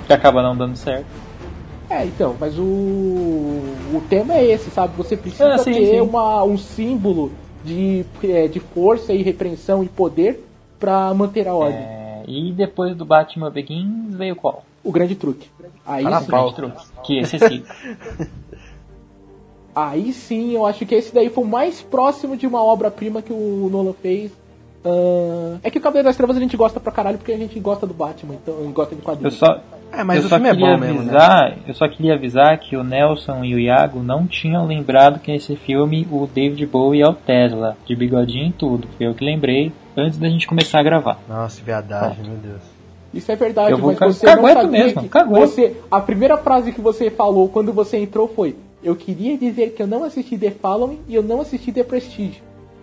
Que 0.07 0.13
acaba 0.13 0.45
não 0.45 0.57
dando 0.57 0.77
certo. 0.77 1.07
É, 1.91 2.05
então, 2.05 2.37
mas 2.39 2.57
o, 2.57 2.63
o 2.63 4.03
tema 4.09 4.35
é 4.35 4.53
esse, 4.53 4.71
sabe? 4.71 4.93
Você 4.97 5.17
precisa 5.17 5.55
Ah, 5.55 5.59
sim, 5.59 5.73
ter 5.73 5.95
sim. 5.95 6.01
Uma, 6.01 6.45
um 6.45 6.57
símbolo 6.57 7.33
de, 7.65 8.07
é, 8.23 8.47
de 8.47 8.61
força 8.61 9.13
e 9.13 9.21
repreensão 9.21 9.83
e 9.83 9.89
poder 9.89 10.47
pra 10.81 11.13
manter 11.15 11.47
a 11.47 11.55
ordem. 11.55 11.79
É, 11.79 12.23
e 12.27 12.51
depois 12.53 12.97
do 12.97 13.05
Batman 13.05 13.51
Begins 13.51 14.15
veio 14.15 14.35
qual? 14.35 14.65
O 14.83 14.91
grande 14.91 15.15
truque. 15.15 15.47
Aí 15.87 16.05
Ah, 16.07 16.21
sim, 16.23 16.31
pau. 16.31 16.53
Truque. 16.53 16.83
Que 17.05 17.19
esse 17.19 17.39
sim. 17.39 17.63
aí 19.75 20.13
sim, 20.13 20.53
eu 20.55 20.67
acho 20.67 20.85
que 20.85 20.95
esse 20.95 21.15
daí 21.15 21.29
foi 21.31 21.45
o 21.45 21.47
mais 21.47 21.81
próximo 21.81 22.37
de 22.37 22.47
uma 22.47 22.63
obra-prima 22.63 23.23
que 23.23 23.33
o 23.33 23.69
Nolan 23.71 23.93
fez. 23.93 24.33
Ah, 24.85 25.59
é 25.63 25.71
que 25.71 25.79
o 25.79 25.81
Cavaleiro 25.81 26.09
das 26.09 26.17
Trevas 26.17 26.37
a 26.37 26.41
gente 26.41 26.57
gosta 26.57 26.81
pra 26.81 26.91
caralho 26.93 27.19
porque 27.19 27.33
a 27.33 27.37
gente 27.37 27.59
gosta 27.61 27.87
do 27.87 27.93
Batman, 27.95 28.35
então 28.35 28.55
gosta 28.73 28.95
de 28.95 29.01
Eu 29.01 29.05
quadrinhos. 29.05 29.35
só, 29.35 29.61
É, 29.93 30.03
mas 30.03 30.21
eu 30.21 30.25
o 30.27 30.29
só 30.29 30.37
filme 30.37 30.49
é 30.49 30.53
queria 30.55 30.73
bom 30.75 30.79
mesmo, 30.79 31.03
né? 31.03 31.11
avisar, 31.13 31.59
eu 31.69 31.75
só 31.75 31.87
queria 31.89 32.15
avisar 32.15 32.59
que 32.59 32.77
o 32.77 32.83
Nelson 32.83 33.45
e 33.45 33.55
o 33.55 33.59
Iago 33.59 34.03
não 34.03 34.27
tinham 34.27 34.67
lembrado 34.67 35.21
que 35.21 35.31
nesse 35.31 35.55
filme 35.57 36.07
o 36.11 36.27
David 36.27 36.65
Bowie 36.67 37.03
é 37.03 37.07
o 37.09 37.13
Tesla, 37.13 37.77
de 37.87 37.95
bigodinho 37.95 38.49
e 38.49 38.53
tudo. 38.53 38.89
Foi 38.97 39.07
eu 39.07 39.15
que 39.15 39.25
lembrei 39.25 39.71
antes 40.01 40.19
da 40.19 40.29
gente 40.29 40.47
começar 40.47 40.81
a 40.81 40.83
gravar. 40.83 41.19
Nossa, 41.29 41.63
viadagem, 41.63 42.25
meu 42.25 42.37
Deus. 42.37 42.63
Isso 43.13 43.31
é 43.33 43.37
verdade, 43.37 43.73
Eu 43.73 43.79
vou 43.79 43.89
mas 43.91 43.99
ca- 43.99 44.07
você 44.07 44.27
não 44.37 44.43
sabia 44.47 44.67
mesmo, 44.69 45.03
que 45.03 45.09
cagueto. 45.09 45.41
você 45.41 45.77
a 45.91 46.01
primeira 46.01 46.37
frase 46.37 46.71
que 46.73 46.81
você 46.81 47.11
falou 47.11 47.49
quando 47.49 47.73
você 47.73 47.97
entrou 47.99 48.29
foi: 48.29 48.57
"Eu 48.85 48.95
queria 48.95 49.37
dizer 49.37 49.71
que 49.75 49.83
eu 49.83 49.87
não 49.87 50.05
assisti 50.05 50.39
The 50.39 50.51
Following 50.53 51.01
e 51.09 51.15
eu 51.17 51.23
não 51.23 51.41
assisti 51.41 51.73
The 51.73 51.83
Prestige". 51.83 52.41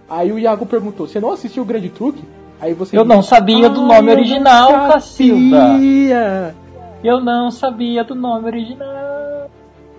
Aí 0.09 0.31
o 0.31 0.37
Iago 0.39 0.65
perguntou: 0.65 1.07
"Você 1.07 1.19
não 1.19 1.31
assistiu 1.31 1.63
o 1.63 1.65
Grande 1.65 1.89
Truque?" 1.89 2.23
Aí 2.59 2.73
você 2.73 2.97
Eu 2.97 3.05
não 3.05 3.19
disse, 3.19 3.29
sabia 3.29 3.69
do 3.69 3.79
"Ah, 3.81 3.83
nome 3.83 3.97
eu 3.99 4.03
não 4.03 4.11
original, 4.13 4.69
Cacilda." 4.91 5.57
sabia." 5.61 6.55
Eu 7.03 7.19
não 7.21 7.51
sabia 7.51 8.03
do 8.03 8.15
nome 8.15 8.47
original. 8.47 8.87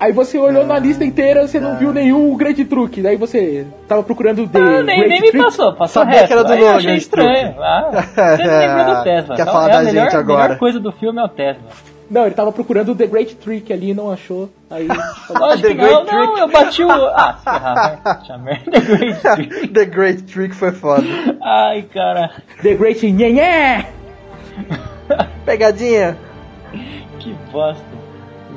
Aí 0.01 0.13
você 0.13 0.39
olhou 0.39 0.65
na 0.65 0.79
lista 0.79 1.05
inteira, 1.05 1.47
você 1.47 1.59
não 1.59 1.77
viu 1.77 1.93
nenhum 1.93 2.37
Grande 2.37 2.65
Truque. 2.65 3.03
Daí 3.03 3.17
você 3.17 3.67
tava 3.89 4.03
procurando 4.03 4.47
The 4.47 4.59
Ah, 4.59 4.83
nem, 4.83 5.01
Great 5.01 5.09
nem 5.09 5.21
me 5.33 5.33
passou, 5.43 5.73
passou 5.75 6.03
Sabia 6.03 6.15
reto. 6.21 6.27
que 6.29 6.33
era 6.35 6.45
do 6.45 6.55
Nolan, 6.57 6.71
achei 6.71 6.83
Grande 6.83 6.99
estranho. 7.03 7.55
Ah, 7.61 7.91
você 8.37 8.45
lembrou 8.45 8.95
do 8.97 9.03
Tesla. 9.03 9.35
Quer 9.37 9.43
Então, 9.43 9.53
falar 9.55 9.69
é 9.69 9.73
da 9.73 9.79
a 9.79 9.83
melhor, 9.83 10.05
gente 10.05 10.17
A 10.17 10.19
agora. 10.21 10.43
melhor 10.45 10.59
coisa 10.59 10.79
do 10.81 10.93
filme 10.93 11.19
é 11.21 11.25
o 11.25 11.29
Tesla. 11.29 11.63
Não, 12.11 12.25
ele 12.25 12.35
tava 12.35 12.51
procurando 12.53 12.95
The 12.95 13.07
Great 13.07 13.35
Trick 13.37 13.71
ali, 13.73 13.93
não 13.93 14.11
achou. 14.11 14.49
Aí 14.71 14.87
The 15.61 15.69
que 15.69 15.75
Great 15.75 15.93
não, 15.93 16.05
Trick. 16.07 16.17
não, 16.27 16.39
eu 16.39 16.49
bati 16.49 16.85
o... 16.85 16.91
Ah, 16.91 17.35
se 17.39 17.45
ferrar, 17.45 18.01
vai. 18.05 18.15
Puxa 18.17 18.39
merda, 18.39 18.71
The 18.71 18.81
Great 18.81 19.21
Trick. 19.21 19.69
The 19.69 19.85
Great 19.85 20.23
Trick 20.23 20.55
foi 20.55 20.73
foda. 20.73 21.05
Ai, 21.43 21.83
cara, 21.93 22.31
The 22.63 22.75
Great 22.77 23.05
Nhenhé! 23.13 23.87
Pegadinha. 25.45 26.17
que 27.19 27.35
bosta. 27.53 27.98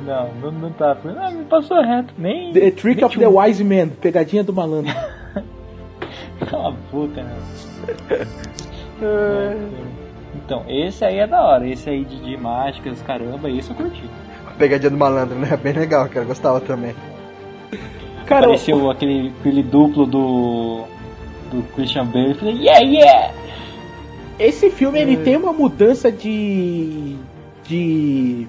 Não, 0.04 0.34
não, 0.34 0.50
não 0.52 0.70
tá. 0.70 0.96
Ah, 1.18 1.30
me 1.30 1.44
passou 1.44 1.80
reto, 1.80 2.12
nem... 2.18 2.52
The 2.52 2.70
Trick 2.70 2.96
nem 2.96 3.04
of 3.04 3.18
the 3.18 3.28
Wise 3.28 3.62
Man, 3.62 3.88
pegadinha 3.88 4.42
do 4.42 4.52
malandro. 4.52 4.92
Cala 6.48 6.68
a 6.68 6.72
boca, 6.92 7.22
né? 7.22 7.36
Então, 10.34 10.64
esse 10.66 11.04
aí 11.04 11.18
é 11.18 11.26
da 11.26 11.42
hora. 11.44 11.68
Esse 11.68 11.90
aí 11.90 12.04
de, 12.04 12.18
de 12.20 12.36
mágicas, 12.36 13.02
caramba, 13.02 13.50
esse 13.50 13.68
eu 13.70 13.76
curti. 13.76 14.02
Pegadinha 14.56 14.90
do 14.90 14.96
malandro, 14.96 15.38
né? 15.38 15.56
Bem 15.62 15.72
legal, 15.72 16.08
cara. 16.08 16.24
Gostava 16.24 16.60
também. 16.60 16.94
Cara, 18.24 18.46
Apareceu 18.46 18.90
aquele, 18.90 19.32
aquele 19.40 19.62
duplo 19.62 20.06
do... 20.06 20.84
Do 21.50 21.62
Christian 21.74 22.06
Bale. 22.06 22.30
Eu 22.30 22.34
falei, 22.36 22.54
yeah, 22.54 22.80
yeah! 22.80 23.34
esse 24.38 24.70
filme 24.70 25.00
ele 25.00 25.16
tem 25.18 25.36
uma 25.36 25.52
mudança 25.52 26.10
de. 26.10 27.16
de. 27.64 28.46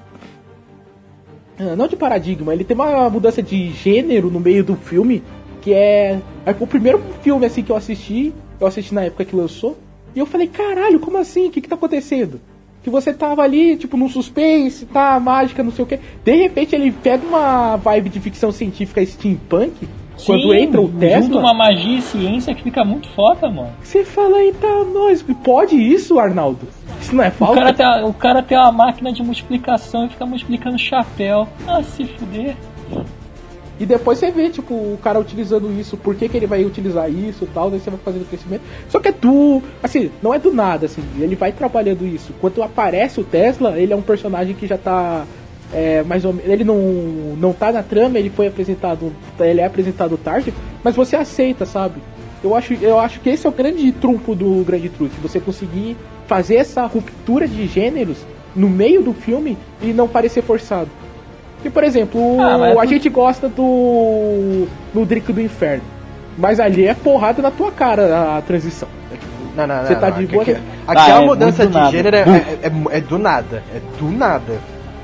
Ah, 1.71 1.75
Não 1.75 1.87
de 1.87 1.95
paradigma, 1.95 2.53
ele 2.53 2.63
tem 2.63 2.75
uma 2.75 3.09
mudança 3.09 3.41
de 3.41 3.71
gênero 3.71 4.29
no 4.29 4.39
meio 4.39 4.63
do 4.63 4.75
filme 4.75 5.23
que 5.63 5.73
é. 5.73 6.19
é 6.45 6.55
o 6.59 6.67
primeiro 6.67 7.01
filme 7.21 7.45
assim 7.45 7.63
que 7.63 7.71
eu 7.71 7.75
assisti, 7.75 8.33
eu 8.59 8.67
assisti 8.67 8.93
na 8.93 9.03
época 9.03 9.23
que 9.23 9.35
lançou, 9.35 9.77
e 10.13 10.19
eu 10.19 10.25
falei, 10.25 10.47
caralho, 10.47 10.99
como 10.99 11.17
assim? 11.17 11.47
O 11.47 11.51
que, 11.51 11.61
que 11.61 11.69
tá 11.69 11.75
acontecendo? 11.75 12.39
Que 12.83 12.89
você 12.89 13.13
tava 13.13 13.41
ali, 13.41 13.77
tipo, 13.77 13.95
num 13.95 14.09
suspense, 14.09 14.85
tá, 14.85 15.17
mágica, 15.19 15.63
não 15.63 15.71
sei 15.71 15.83
o 15.83 15.87
que. 15.87 15.97
De 16.23 16.35
repente 16.35 16.75
ele 16.75 16.91
pega 16.91 17.25
uma 17.25 17.77
vibe 17.77 18.09
de 18.09 18.19
ficção 18.19 18.51
científica 18.51 19.03
steampunk. 19.05 19.87
Quando 20.25 20.51
Sim, 20.51 20.57
entra 20.57 20.79
o 20.79 20.85
Junto 20.85 20.99
Tesla, 20.99 21.39
uma 21.39 21.53
magia 21.53 21.97
e 21.97 22.01
ciência 22.01 22.53
que 22.53 22.61
fica 22.61 22.85
muito 22.85 23.09
foda, 23.09 23.49
mano. 23.49 23.71
você 23.81 24.03
fala, 24.03 24.43
eita, 24.43 24.67
nós, 24.93 25.25
pode 25.43 25.75
isso, 25.75 26.19
Arnaldo? 26.19 26.67
Isso 27.03 27.15
não 27.15 27.23
é 27.23 27.27
O 27.27 27.31
falta? 27.31 27.55
cara, 27.61 27.73
tem, 27.73 28.03
o 28.05 28.13
cara 28.13 28.41
tem 28.41 28.57
uma 28.57 28.71
máquina 28.71 29.11
de 29.11 29.21
multiplicação 29.21 30.05
e 30.05 30.09
fica 30.09 30.25
multiplicando 30.25 30.79
chapéu. 30.79 31.47
Ah, 31.67 31.83
se 31.83 32.05
fuder. 32.05 32.55
E 33.79 33.85
depois 33.85 34.19
você 34.19 34.31
vê, 34.31 34.49
tipo, 34.49 34.73
o 34.73 34.97
cara 35.03 35.19
utilizando 35.19 35.69
isso, 35.77 35.97
por 35.97 36.15
que, 36.15 36.29
que 36.29 36.37
ele 36.37 36.47
vai 36.47 36.63
utilizar 36.63 37.09
isso 37.11 37.43
e 37.43 37.47
tal, 37.47 37.69
daí 37.69 37.79
você 37.79 37.89
vai 37.89 37.99
fazendo 37.99 38.29
crescimento. 38.29 38.61
Só 38.87 38.99
que 38.99 39.09
é 39.09 39.11
do. 39.11 39.61
Assim, 39.81 40.09
não 40.21 40.33
é 40.33 40.39
do 40.39 40.53
nada, 40.53 40.85
assim, 40.85 41.03
ele 41.19 41.35
vai 41.35 41.51
trabalhando 41.51 42.05
isso. 42.05 42.31
Quando 42.39 42.63
aparece 42.63 43.19
o 43.19 43.23
Tesla, 43.23 43.77
ele 43.77 43.91
é 43.91 43.95
um 43.95 44.01
personagem 44.01 44.55
que 44.55 44.65
já 44.67 44.77
tá. 44.77 45.25
É, 45.73 46.03
mais 46.03 46.23
ou 46.23 46.31
menos. 46.31 46.49
Ele 46.49 46.63
não, 46.63 46.77
não 47.35 47.51
tá 47.51 47.71
na 47.71 47.81
trama, 47.83 48.17
ele 48.19 48.29
foi 48.29 48.47
apresentado. 48.47 49.11
Ele 49.39 49.59
é 49.59 49.65
apresentado 49.65 50.15
tarde, 50.17 50.53
mas 50.83 50.95
você 50.95 51.15
aceita, 51.15 51.65
sabe? 51.65 51.95
Eu 52.43 52.55
acho, 52.55 52.73
eu 52.73 52.99
acho 52.99 53.19
que 53.21 53.29
esse 53.29 53.45
é 53.45 53.49
o 53.49 53.53
grande 53.53 53.91
trunfo 53.93 54.35
do 54.35 54.63
Grande 54.65 54.89
Truque, 54.89 55.15
você 55.21 55.39
conseguir 55.39 55.95
fazer 56.27 56.55
essa 56.55 56.85
ruptura 56.85 57.47
de 57.47 57.65
gêneros 57.67 58.17
no 58.55 58.69
meio 58.69 59.01
do 59.01 59.13
filme 59.13 59.57
e 59.81 59.87
não 59.93 60.07
parecer 60.07 60.41
forçado. 60.43 60.89
E, 61.63 61.69
por 61.69 61.83
exemplo, 61.83 62.41
Ah, 62.41 62.57
mas 62.57 62.77
a 62.77 62.81
tu- 62.81 62.87
gente 62.89 63.07
gosta 63.09 63.47
do. 63.47 64.67
do 64.93 65.05
Drink 65.05 65.31
do 65.31 65.39
Inferno. 65.41 65.83
Mas 66.37 66.59
ali 66.59 66.85
é 66.85 66.93
porrada 66.93 67.41
na 67.41 67.49
tua 67.51 67.71
cara 67.71 68.37
a 68.37 68.41
transição. 68.41 68.89
É 69.11 69.15
Não, 69.55 69.67
não, 69.67 69.75
não. 69.77 69.85
Você 69.85 69.95
tá 69.95 70.09
não. 70.09 70.17
de 70.17 70.23
Aqui- 70.25 70.33
boa? 70.33 70.43
Aqui, 70.43 70.61
Ah, 70.87 71.17
a 71.19 71.21
é 71.21 71.25
mudança 71.25 71.65
de 71.67 71.73
nada. 71.73 71.91
gênero 71.91 72.15
é, 72.17 72.19
é, 72.21 72.57
é- 72.63 72.97
é 72.97 73.01
do 73.01 73.17
nada. 73.17 73.63
É 73.73 73.79
do 73.99 74.11
nada. 74.11 74.53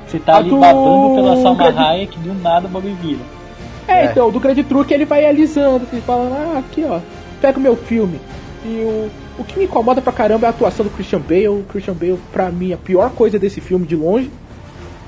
Você 0.08 0.20
tá 0.20 0.34
A 0.34 0.38
ali 0.38 0.50
do 0.50 0.58
babando 0.60 1.16
pela 1.16 1.42
Salma 1.42 1.70
Hayek, 1.70 2.20
do 2.20 2.34
nada 2.42 2.66
o 2.66 2.70
bagulho 2.70 2.96
vira. 2.96 3.20
É, 3.88 4.02
É. 4.02 4.06
então, 4.06 4.30
do 4.30 4.40
grande 4.40 4.64
truque 4.64 4.94
ele 4.94 5.06
vai 5.06 5.24
alisando, 5.26 5.86
assim, 5.88 6.02
falando, 6.02 6.34
ah, 6.34 6.60
aqui 6.60 6.84
ó, 6.88 7.00
pega 7.40 7.58
o 7.58 7.62
meu 7.62 7.76
filme. 7.76 8.20
E 8.66 8.82
o, 8.84 9.10
o 9.42 9.44
que 9.44 9.58
me 9.58 9.66
incomoda 9.66 10.02
pra 10.02 10.12
caramba 10.12 10.46
é 10.46 10.48
a 10.48 10.52
atuação 10.52 10.86
do 10.86 10.92
Christian 10.92 11.20
Bale. 11.22 11.48
O 11.48 11.64
Christian 11.70 11.94
Bale, 11.94 12.20
pra 12.32 12.50
mim, 12.52 12.74
a 12.74 12.78
pior 12.78 13.12
coisa 13.12 13.40
desse 13.40 13.62
filme 13.62 13.86
de 13.86 13.96
longe. 13.96 14.30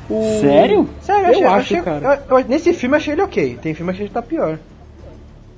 O- 0.10 0.40
Sério? 0.42 0.90
Sério, 1.02 1.26
Eu 1.26 1.30
achei- 1.32 1.44
acho, 1.46 1.56
achei- 1.58 1.82
cara. 1.82 2.24
eu- 2.30 2.40
eu- 2.40 2.46
nesse 2.48 2.74
filme 2.74 2.96
achei 2.98 3.14
ele 3.14 3.22
ok. 3.22 3.58
Tem 3.62 3.74
filme 3.74 3.94
que 3.94 4.02
ele 4.04 4.10
tá 4.10 4.22
pior. 4.22 4.58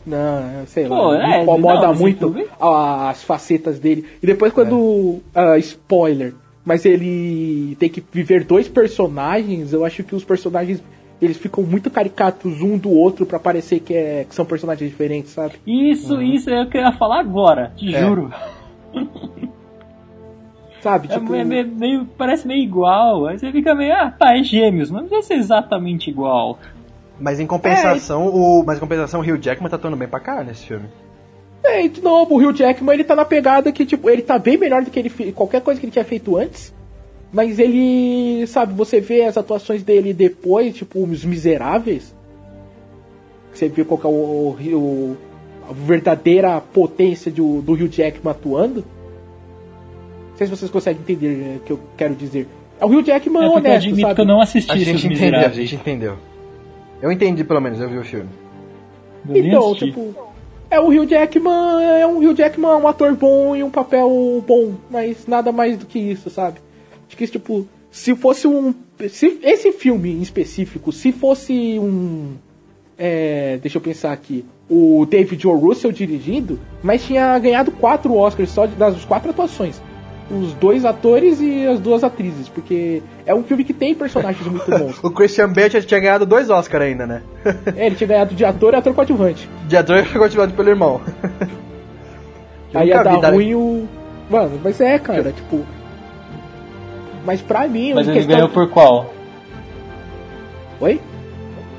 Não, 0.05 0.65
sei 0.67 0.85
Pô, 0.85 0.95
lá, 1.11 1.17
me 1.27 1.33
é, 1.33 1.41
incomoda 1.43 1.87
não, 1.87 1.95
muito 1.95 2.35
as 2.59 3.23
facetas 3.23 3.79
dele. 3.79 4.05
E 4.21 4.25
depois 4.27 4.51
quando. 4.51 5.21
ah, 5.33 5.57
spoiler. 5.59 6.33
Mas 6.65 6.85
ele 6.85 7.75
tem 7.79 7.89
que 7.89 8.03
viver 8.11 8.43
dois 8.43 8.67
personagens, 8.67 9.71
eu 9.73 9.83
acho 9.85 10.03
que 10.03 10.15
os 10.15 10.23
personagens. 10.23 10.81
Eles 11.23 11.37
ficam 11.37 11.63
muito 11.63 11.89
caricatos 11.89 12.61
um 12.61 12.77
do 12.77 12.91
outro 12.91 13.25
pra 13.25 13.39
parecer 13.39 13.79
que, 13.79 13.93
é, 13.93 14.25
que 14.27 14.35
são 14.35 14.45
personagens 14.45 14.89
diferentes, 14.89 15.31
sabe? 15.31 15.53
Isso, 15.65 16.21
isso 16.21 16.49
é 16.49 16.61
o 16.63 16.69
que 16.69 16.77
eu 16.77 16.81
ia 16.81 16.91
falar 16.91 17.19
agora, 17.19 17.71
te 17.77 17.93
É. 17.95 18.01
juro. 18.01 18.31
Sabe? 20.81 21.07
É, 21.09 21.17
Tipo, 21.17 21.33
é 21.33 21.43
meio, 21.43 21.67
meio- 21.67 22.05
parece 22.17 22.45
meio 22.45 22.61
igual. 22.61 23.25
Aí 23.27 23.39
você 23.39 23.51
fica 23.51 23.73
meio, 23.73 23.93
ah, 23.93 24.11
tá, 24.11 24.37
é 24.37 24.43
gêmeos, 24.43 24.91
mas 24.91 25.03
não 25.03 25.09
vai 25.09 25.21
ser 25.21 25.35
exatamente 25.35 26.09
igual. 26.09 26.59
Mas 27.19 27.39
em 27.39 27.47
compensação, 27.47 28.27
o. 28.27 28.63
Mas 28.65 28.77
em 28.77 28.81
compensação, 28.81 29.21
o 29.21 29.23
Hugh 29.23 29.37
Jackman 29.41 29.69
tá 29.69 29.77
atuando 29.77 29.95
bem 29.95 30.07
pra 30.07 30.19
cá 30.19 30.43
nesse 30.43 30.65
filme. 30.65 30.87
É, 31.63 31.87
de 31.87 32.01
novo, 32.01 32.35
o 32.35 32.37
Hugh 32.37 32.53
Jackman 32.53 32.95
ele 32.95 33.03
tá 33.05 33.15
na 33.15 33.23
pegada 33.23 33.71
que, 33.71 33.85
tipo, 33.85 34.09
ele 34.09 34.21
tá 34.21 34.37
bem 34.37 34.57
melhor 34.57 34.83
do 34.83 34.91
que 34.91 34.99
ele 34.99 35.31
qualquer 35.31 35.61
coisa 35.61 35.79
que 35.79 35.85
ele 35.85 35.93
tinha 35.93 36.03
feito 36.03 36.35
antes. 36.35 36.73
Mas 37.33 37.57
ele, 37.57 38.45
sabe, 38.45 38.73
você 38.73 38.99
vê 39.01 39.23
as 39.23 39.37
atuações 39.37 39.81
dele 39.81 40.13
depois, 40.13 40.75
tipo, 40.75 41.03
os 41.03 41.25
miseráveis. 41.25 42.13
Você 43.51 43.67
vê 43.67 43.83
qual 43.83 43.97
que 43.99 44.05
é 44.05 44.09
o, 44.09 44.13
o- 44.13 44.57
o- 44.77 45.17
a 45.69 45.73
verdadeira 45.73 46.61
potência 46.61 47.31
do, 47.31 47.61
do 47.61 47.73
Hugh 47.73 47.87
Jackman 47.91 48.31
atuando. 48.31 48.83
Não 50.31 50.37
sei 50.37 50.47
se 50.47 50.51
vocês 50.55 50.69
conseguem 50.71 51.01
entender 51.01 51.53
é, 51.53 51.57
o 51.57 51.59
que 51.61 51.71
eu 51.71 51.79
quero 51.97 52.13
dizer. 52.15 52.47
É 52.79 52.85
o 52.85 52.89
Hugh 52.89 53.03
Jackman 53.05 53.43
É 53.43 53.45
porque 53.45 53.57
eu 53.67 53.71
honesto, 53.71 53.85
admito 53.87 54.01
sabe? 54.01 54.15
que 54.15 54.21
eu 54.21 54.25
não 54.25 54.41
assisti 54.41 54.71
A 54.71 54.75
gente 54.77 55.07
entendeu, 55.07 55.39
a 55.39 55.49
gente 55.49 55.75
entendeu. 55.75 56.15
Eu 57.01 57.11
entendi 57.11 57.43
pelo 57.43 57.61
menos, 57.61 57.79
eu 57.79 57.89
vi 57.89 57.97
o 57.97 58.03
filme. 58.03 58.29
Eu 59.29 59.37
Então, 59.45 59.73
tipo, 59.75 60.13
é 60.69 60.79
o 60.79 60.87
Hugh 60.89 61.07
Jackman, 61.07 61.83
é 61.99 62.05
um 62.05 62.17
Hugh 62.17 62.35
Jackman, 62.35 62.71
um 62.81 62.87
ator 62.87 63.15
bom 63.15 63.55
e 63.55 63.63
um 63.63 63.69
papel 63.71 64.43
bom, 64.45 64.73
mas 64.89 65.25
nada 65.27 65.51
mais 65.51 65.77
do 65.77 65.85
que 65.85 65.97
isso, 65.99 66.29
sabe? 66.29 66.59
Acho 67.13 67.17
que 67.17 67.27
tipo, 67.27 67.67
se 67.91 68.15
fosse 68.15 68.47
um, 68.47 68.73
se 69.07 69.37
esse 69.43 69.71
filme 69.71 70.11
em 70.13 70.21
específico, 70.23 70.91
se 70.91 71.11
fosse 71.11 71.77
um, 71.77 72.31
é, 72.97 73.59
deixa 73.61 73.77
eu 73.77 73.81
pensar 73.81 74.11
aqui, 74.11 74.43
o 74.67 75.05
David 75.07 75.47
O. 75.47 75.55
Russell 75.55 75.91
dirigindo, 75.91 76.59
mas 76.81 77.05
tinha 77.05 77.37
ganhado 77.37 77.69
quatro 77.71 78.15
Oscars 78.15 78.49
só 78.49 78.65
de- 78.65 78.73
das 78.75 79.05
quatro 79.05 79.29
atuações. 79.29 79.79
Os 80.31 80.53
dois 80.53 80.85
atores 80.85 81.39
e 81.39 81.67
as 81.67 81.79
duas 81.79 82.03
atrizes, 82.03 82.49
porque 82.49 83.03
é 83.27 83.35
um 83.35 83.43
filme 83.43 83.63
que 83.63 83.73
tem 83.73 83.93
personagens 83.93 84.47
muito 84.47 84.65
bons. 84.71 84.97
O 85.03 85.11
Christian 85.11 85.53
Bale 85.53 85.69
tinha 85.69 85.99
ganhado 85.99 86.25
dois 86.25 86.49
Oscars 86.49 86.85
ainda, 86.85 87.05
né? 87.05 87.21
É, 87.75 87.85
ele 87.85 87.95
tinha 87.95 88.07
ganhado 88.07 88.33
de 88.33 88.43
ator 88.43 88.73
e 88.73 88.77
ator 88.77 88.95
coadjuvante. 88.95 89.47
De 89.67 89.77
ator 89.77 89.99
e 89.99 90.05
continuado 90.17 90.53
pelo 90.53 90.67
irmão. 90.69 90.99
Aí 92.73 92.87
ia 92.87 93.03
dar- 93.03 93.33
ruim 93.33 93.53
o. 93.53 93.87
Mano, 94.29 94.59
mas 94.63 94.81
é, 94.81 94.97
cara, 94.97 95.31
tipo. 95.31 95.63
Mas 97.25 97.41
pra 97.41 97.67
mim, 97.67 97.93
Mas 97.93 98.07
ele 98.07 98.17
questão- 98.17 98.35
ganhou 98.35 98.49
por 98.49 98.69
qual? 98.69 99.13
Oi? 100.79 100.99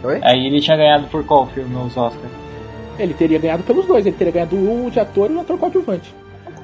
Oi? 0.02 0.20
Aí 0.22 0.46
ele 0.46 0.60
tinha 0.60 0.76
ganhado 0.76 1.06
por 1.08 1.24
qual 1.24 1.46
filme 1.48 1.74
nos 1.74 1.96
Oscars? 1.96 2.30
Ele 2.98 3.12
teria 3.14 3.38
ganhado 3.38 3.62
pelos 3.62 3.86
dois, 3.86 4.06
ele 4.06 4.16
teria 4.16 4.32
ganhado 4.32 4.56
um 4.56 4.88
de 4.88 5.00
ator 5.00 5.30
e 5.30 5.34
um 5.34 5.40
ator 5.40 5.58
coadjuvante. 5.58 6.14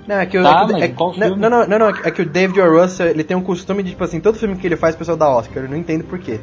Não, 0.06 0.16
é 0.16 0.26
que 0.26 0.38
o, 0.38 0.42
Tá, 0.42 0.66
é 0.78 0.84
é 0.84 0.88
não, 1.18 1.36
não, 1.36 1.66
não, 1.66 1.78
não, 1.78 1.88
é 1.88 2.10
que 2.10 2.22
o 2.22 2.26
David 2.26 2.60
O. 2.60 2.80
Russell, 2.80 3.08
ele 3.08 3.22
tem 3.24 3.36
um 3.36 3.42
costume 3.42 3.82
de, 3.82 3.90
tipo 3.90 4.02
assim, 4.04 4.20
todo 4.20 4.38
filme 4.38 4.56
que 4.56 4.66
ele 4.66 4.76
faz, 4.76 4.94
o 4.94 4.98
pessoal 4.98 5.16
dá 5.16 5.28
Oscar. 5.28 5.64
Eu 5.64 5.68
não 5.70 5.76
entendo 5.76 6.04
por 6.04 6.18
quê. 6.18 6.40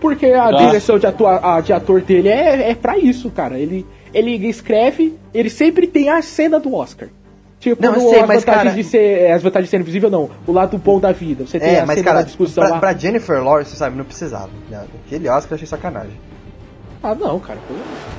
Porque 0.00 0.26
a 0.26 0.50
Tá. 0.50 0.52
direção 0.66 0.98
de, 0.98 1.06
atua, 1.06 1.40
a, 1.56 1.60
de 1.60 1.72
ator 1.72 2.00
dele 2.00 2.28
é, 2.28 2.70
é 2.70 2.74
pra 2.74 2.98
isso, 2.98 3.30
cara. 3.30 3.58
Ele, 3.58 3.86
ele 4.12 4.30
escreve, 4.48 5.16
ele 5.32 5.50
sempre 5.50 5.86
tem 5.86 6.08
a 6.10 6.20
cena 6.22 6.58
do 6.60 6.74
Oscar. 6.74 7.08
Tipo, 7.60 7.82
Não, 7.82 7.94
sei, 7.98 8.20
as 8.20 8.28
mas, 8.28 8.44
vantagens 8.44 8.44
cara- 8.44 8.70
de 8.70 8.84
ser. 8.84 9.32
As 9.32 9.42
vantagens 9.42 9.66
de 9.66 9.70
ser 9.70 9.80
invisível, 9.80 10.08
não. 10.08 10.30
O 10.46 10.52
lado 10.52 10.78
bom 10.78 11.00
da 11.00 11.10
vida. 11.10 11.44
Você 11.44 11.58
tem 11.58 11.70
É, 11.74 11.80
a 11.80 11.86
mas, 11.86 12.00
cara, 12.02 12.18
da 12.18 12.22
discussão 12.24 12.62
pra, 12.64 12.74
lá. 12.74 12.78
pra 12.78 12.92
Jennifer 12.94 13.42
Lawrence, 13.42 13.74
sabe, 13.74 13.96
não 13.96 14.04
precisava. 14.04 14.48
né? 14.70 14.84
Aquele 15.06 15.28
Oscar 15.28 15.52
eu 15.52 15.54
achei 15.56 15.66
sacanagem. 15.66 16.12
Ah, 17.02 17.14
não, 17.14 17.38
cara. 17.40 17.58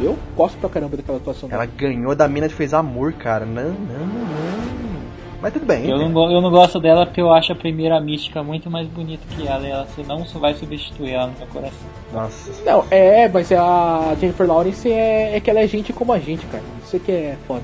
Eu, 0.01 0.07
eu 0.07 0.17
gosto 0.35 0.57
pra 0.57 0.69
caramba 0.69 0.97
daquela 0.97 1.17
atuação. 1.17 1.47
Ela 1.51 1.65
ganhou 1.65 2.13
da 2.15 2.27
mina 2.27 2.47
que 2.49 2.53
fez 2.53 2.73
amor, 2.73 3.13
cara. 3.13 3.45
Não, 3.45 3.63
não, 3.69 4.05
não. 4.05 4.99
Mas 5.41 5.53
tudo 5.53 5.65
bem. 5.65 5.89
Eu 5.89 5.97
não, 5.97 6.11
go- 6.11 6.29
eu 6.29 6.41
não 6.41 6.51
gosto 6.51 6.77
dela 6.81 7.05
porque 7.05 7.21
eu 7.21 7.31
acho 7.33 7.53
a 7.53 7.55
primeira 7.55 7.97
mística 8.01 8.43
muito 8.43 8.69
mais 8.69 8.87
bonita 8.89 9.23
que 9.33 9.47
ela 9.47 9.65
e 9.65 9.71
ela 9.71 9.85
você 9.85 10.03
não 10.03 10.21
vai 10.37 10.53
substituir 10.53 11.11
ela 11.13 11.27
no 11.27 11.33
meu 11.37 11.47
coração. 11.47 11.79
Nossa. 12.11 12.51
Não, 12.65 12.83
é, 12.91 13.25
mas 13.29 13.49
a 13.53 14.15
Jennifer 14.19 14.45
Lawrence 14.45 14.91
é, 14.91 15.37
é 15.37 15.39
que 15.39 15.49
ela 15.49 15.61
é 15.61 15.67
gente 15.67 15.93
como 15.93 16.11
a 16.11 16.19
gente, 16.19 16.45
cara. 16.47 16.63
Isso 16.85 16.99
que 16.99 17.11
é 17.11 17.37
foda. 17.47 17.61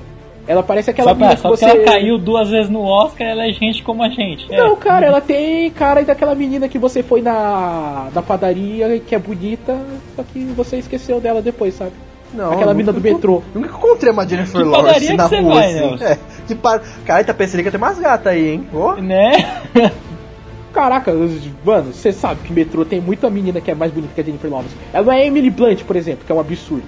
Ela 0.48 0.62
parece 0.62 0.90
aquela 0.90 1.10
Só, 1.10 1.14
pra, 1.16 1.26
mina 1.26 1.36
que 1.36 1.42
só 1.42 1.48
você... 1.48 1.64
ela 1.64 1.84
caiu 1.84 2.18
duas 2.18 2.48
vezes 2.48 2.70
no 2.70 2.82
Oscar, 2.82 3.26
ela 3.26 3.46
é 3.46 3.52
gente 3.52 3.82
como 3.82 4.02
a 4.02 4.08
gente. 4.08 4.52
É. 4.52 4.56
Não, 4.56 4.76
cara, 4.76 5.06
ela 5.06 5.20
tem 5.20 5.70
cara 5.70 6.02
daquela 6.02 6.34
menina 6.34 6.68
que 6.68 6.78
você 6.78 7.02
foi 7.02 7.20
na, 7.20 8.08
na 8.14 8.22
padaria, 8.22 9.00
que 9.00 9.14
é 9.14 9.18
bonita, 9.18 9.76
só 10.14 10.22
que 10.22 10.44
você 10.56 10.76
esqueceu 10.76 11.20
dela 11.20 11.42
depois, 11.42 11.74
sabe? 11.74 11.92
Não, 12.32 12.52
Aquela 12.52 12.74
mina 12.74 12.92
do 12.92 13.00
metrô. 13.00 13.42
Nunca 13.54 13.68
encontrei 13.68 14.12
uma 14.12 14.28
Jennifer 14.28 14.60
Que 14.60 14.68
Lawrence 14.68 14.94
padaria 14.94 15.16
na 15.16 15.24
que 15.24 15.28
você 15.28 15.40
rua 15.40 15.54
vai, 15.54 15.66
assim. 15.66 15.80
Nelson? 15.80 16.04
É, 16.04 16.18
que 16.46 16.54
par... 16.54 16.82
Cara, 17.04 17.24
tá 17.24 17.34
pensando 17.34 17.62
que 17.62 17.70
tem 17.70 17.78
umas 17.78 17.98
gatas 17.98 18.32
aí, 18.32 18.48
hein? 18.50 18.66
Ô, 18.72 18.92
Né? 18.94 19.32
Caraca, 20.72 21.10
mano, 21.64 21.90
você 21.90 22.12
sabe 22.12 22.42
que 22.42 22.52
metrô 22.52 22.84
tem 22.84 23.00
muita 23.00 23.30
menina 23.30 23.62
que 23.62 23.70
é 23.70 23.74
mais 23.74 23.90
bonita 23.90 24.12
que 24.14 24.20
a 24.20 24.24
Jennifer 24.24 24.50
Lawrence. 24.50 24.76
Ela 24.92 25.06
não 25.06 25.12
é 25.12 25.26
Emily 25.26 25.48
Blunt, 25.48 25.82
por 25.84 25.96
exemplo, 25.96 26.26
que 26.26 26.30
é 26.30 26.34
um 26.34 26.40
absurdo. 26.40 26.84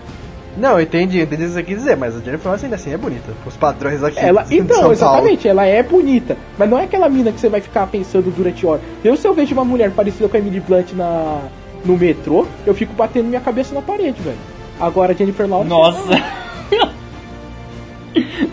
Não, 0.58 0.72
eu 0.72 0.80
entendi, 0.80 1.18
eu 1.18 1.24
entendi 1.24 1.44
o 1.44 1.46
que 1.46 1.52
você 1.52 1.62
quis 1.62 1.76
dizer, 1.78 1.96
mas 1.96 2.16
a 2.16 2.20
Jennifer 2.20 2.46
Lawrence 2.46 2.64
ainda 2.64 2.76
assim 2.76 2.92
é 2.92 2.96
bonita. 2.96 3.32
Os 3.46 3.56
padrões 3.56 4.02
aqui 4.02 4.18
Ela, 4.18 4.42
de 4.42 4.48
São 4.48 4.58
então, 4.58 4.78
Paulo. 4.78 4.92
exatamente, 4.92 5.48
ela 5.48 5.64
é 5.64 5.82
bonita, 5.82 6.36
mas 6.58 6.68
não 6.68 6.78
é 6.78 6.84
aquela 6.84 7.08
mina 7.08 7.30
que 7.30 7.40
você 7.40 7.48
vai 7.48 7.60
ficar 7.60 7.86
pensando 7.86 8.34
durante 8.34 8.66
horas. 8.66 8.82
Eu, 9.04 9.16
se 9.16 9.26
eu 9.26 9.34
vejo 9.34 9.54
uma 9.54 9.64
mulher 9.64 9.90
parecida 9.92 10.28
com 10.28 10.36
a 10.36 10.40
Emily 10.40 10.60
Blunt 10.60 10.92
na, 10.94 11.42
no 11.84 11.96
metrô, 11.96 12.46
eu 12.66 12.74
fico 12.74 12.92
batendo 12.94 13.26
minha 13.28 13.40
cabeça 13.40 13.74
na 13.74 13.80
parede, 13.80 14.20
velho. 14.20 14.36
Agora 14.80 15.12
a 15.12 15.14
Jennifer 15.14 15.48
Lawrence. 15.48 15.70
Nossa. 15.70 16.08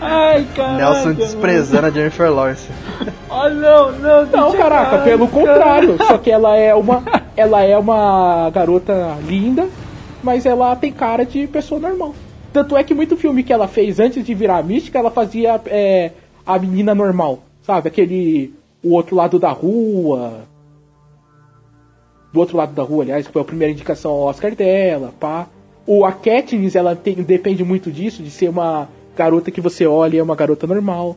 Ai, 0.00 0.46
caralho. 0.54 0.76
Nelson 0.76 1.12
desprezando 1.14 1.86
a 1.86 1.90
Jennifer 1.90 2.30
Lawrence. 2.30 2.68
Oh, 3.28 3.48
não, 3.50 3.92
não. 3.92 4.26
Não, 4.26 4.52
caraca, 4.52 4.90
cara, 4.90 5.02
pelo 5.02 5.26
cara. 5.26 5.46
contrário. 5.46 5.96
Só 6.06 6.18
que 6.18 6.30
ela 6.30 6.56
é 6.56 6.74
uma. 6.74 7.02
Ela 7.36 7.62
é 7.64 7.76
uma 7.76 8.48
garota 8.48 9.14
linda, 9.28 9.68
mas 10.22 10.46
ela 10.46 10.74
tem 10.76 10.92
cara 10.92 11.24
de 11.24 11.46
pessoa 11.46 11.80
normal. 11.80 12.14
Tanto 12.52 12.76
é 12.76 12.82
que 12.82 12.94
muito 12.94 13.16
filme 13.16 13.42
que 13.42 13.52
ela 13.52 13.68
fez 13.68 14.00
antes 14.00 14.24
de 14.24 14.34
virar 14.34 14.62
mística, 14.64 14.98
ela 14.98 15.10
fazia 15.10 15.60
é, 15.66 16.12
a 16.44 16.58
menina 16.58 16.94
normal. 16.94 17.40
Sabe? 17.62 17.88
Aquele. 17.88 18.54
O 18.82 18.94
outro 18.94 19.16
lado 19.16 19.38
da 19.38 19.50
rua. 19.50 20.44
Do 22.32 22.40
outro 22.40 22.56
lado 22.56 22.72
da 22.72 22.82
rua, 22.82 23.02
aliás, 23.02 23.26
que 23.26 23.32
foi 23.32 23.42
a 23.42 23.44
primeira 23.44 23.72
indicação 23.72 24.10
ao 24.12 24.20
Oscar 24.22 24.54
dela, 24.54 25.12
pá. 25.18 25.48
O, 25.86 26.04
a 26.04 26.12
Katniss, 26.12 26.74
ela 26.74 26.94
tem- 26.94 27.14
depende 27.14 27.64
muito 27.64 27.90
disso, 27.90 28.22
de 28.22 28.30
ser 28.30 28.48
uma 28.48 28.88
garota 29.16 29.50
que 29.50 29.60
você 29.60 29.86
olha 29.86 30.16
e 30.16 30.18
é 30.18 30.22
uma 30.22 30.34
garota 30.36 30.66
normal. 30.66 31.16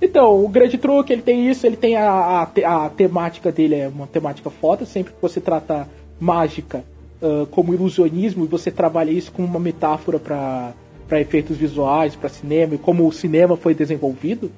Então, 0.00 0.44
o 0.44 0.48
grande 0.48 0.76
truque, 0.76 1.12
ele 1.12 1.22
tem 1.22 1.48
isso, 1.48 1.66
ele 1.66 1.76
tem 1.76 1.96
a, 1.96 2.10
a, 2.10 2.86
a 2.86 2.88
temática 2.90 3.50
dele, 3.50 3.76
é 3.76 3.88
uma 3.88 4.06
temática 4.06 4.50
foda, 4.50 4.84
sempre 4.84 5.12
que 5.12 5.22
você 5.22 5.40
trata 5.40 5.88
mágica, 6.20 6.84
uh, 7.26 7.46
como 7.46 7.74
ilusionismo 7.74 8.44
e 8.44 8.48
você 8.48 8.70
trabalha 8.70 9.10
isso 9.10 9.32
como 9.32 9.46
uma 9.46 9.60
metáfora 9.60 10.18
para 10.18 10.72
para 11.08 11.20
efeitos 11.20 11.56
visuais, 11.56 12.16
para 12.16 12.28
cinema 12.28 12.74
e 12.74 12.78
como 12.78 13.06
o 13.06 13.12
cinema 13.12 13.56
foi 13.56 13.74
desenvolvido, 13.74 14.50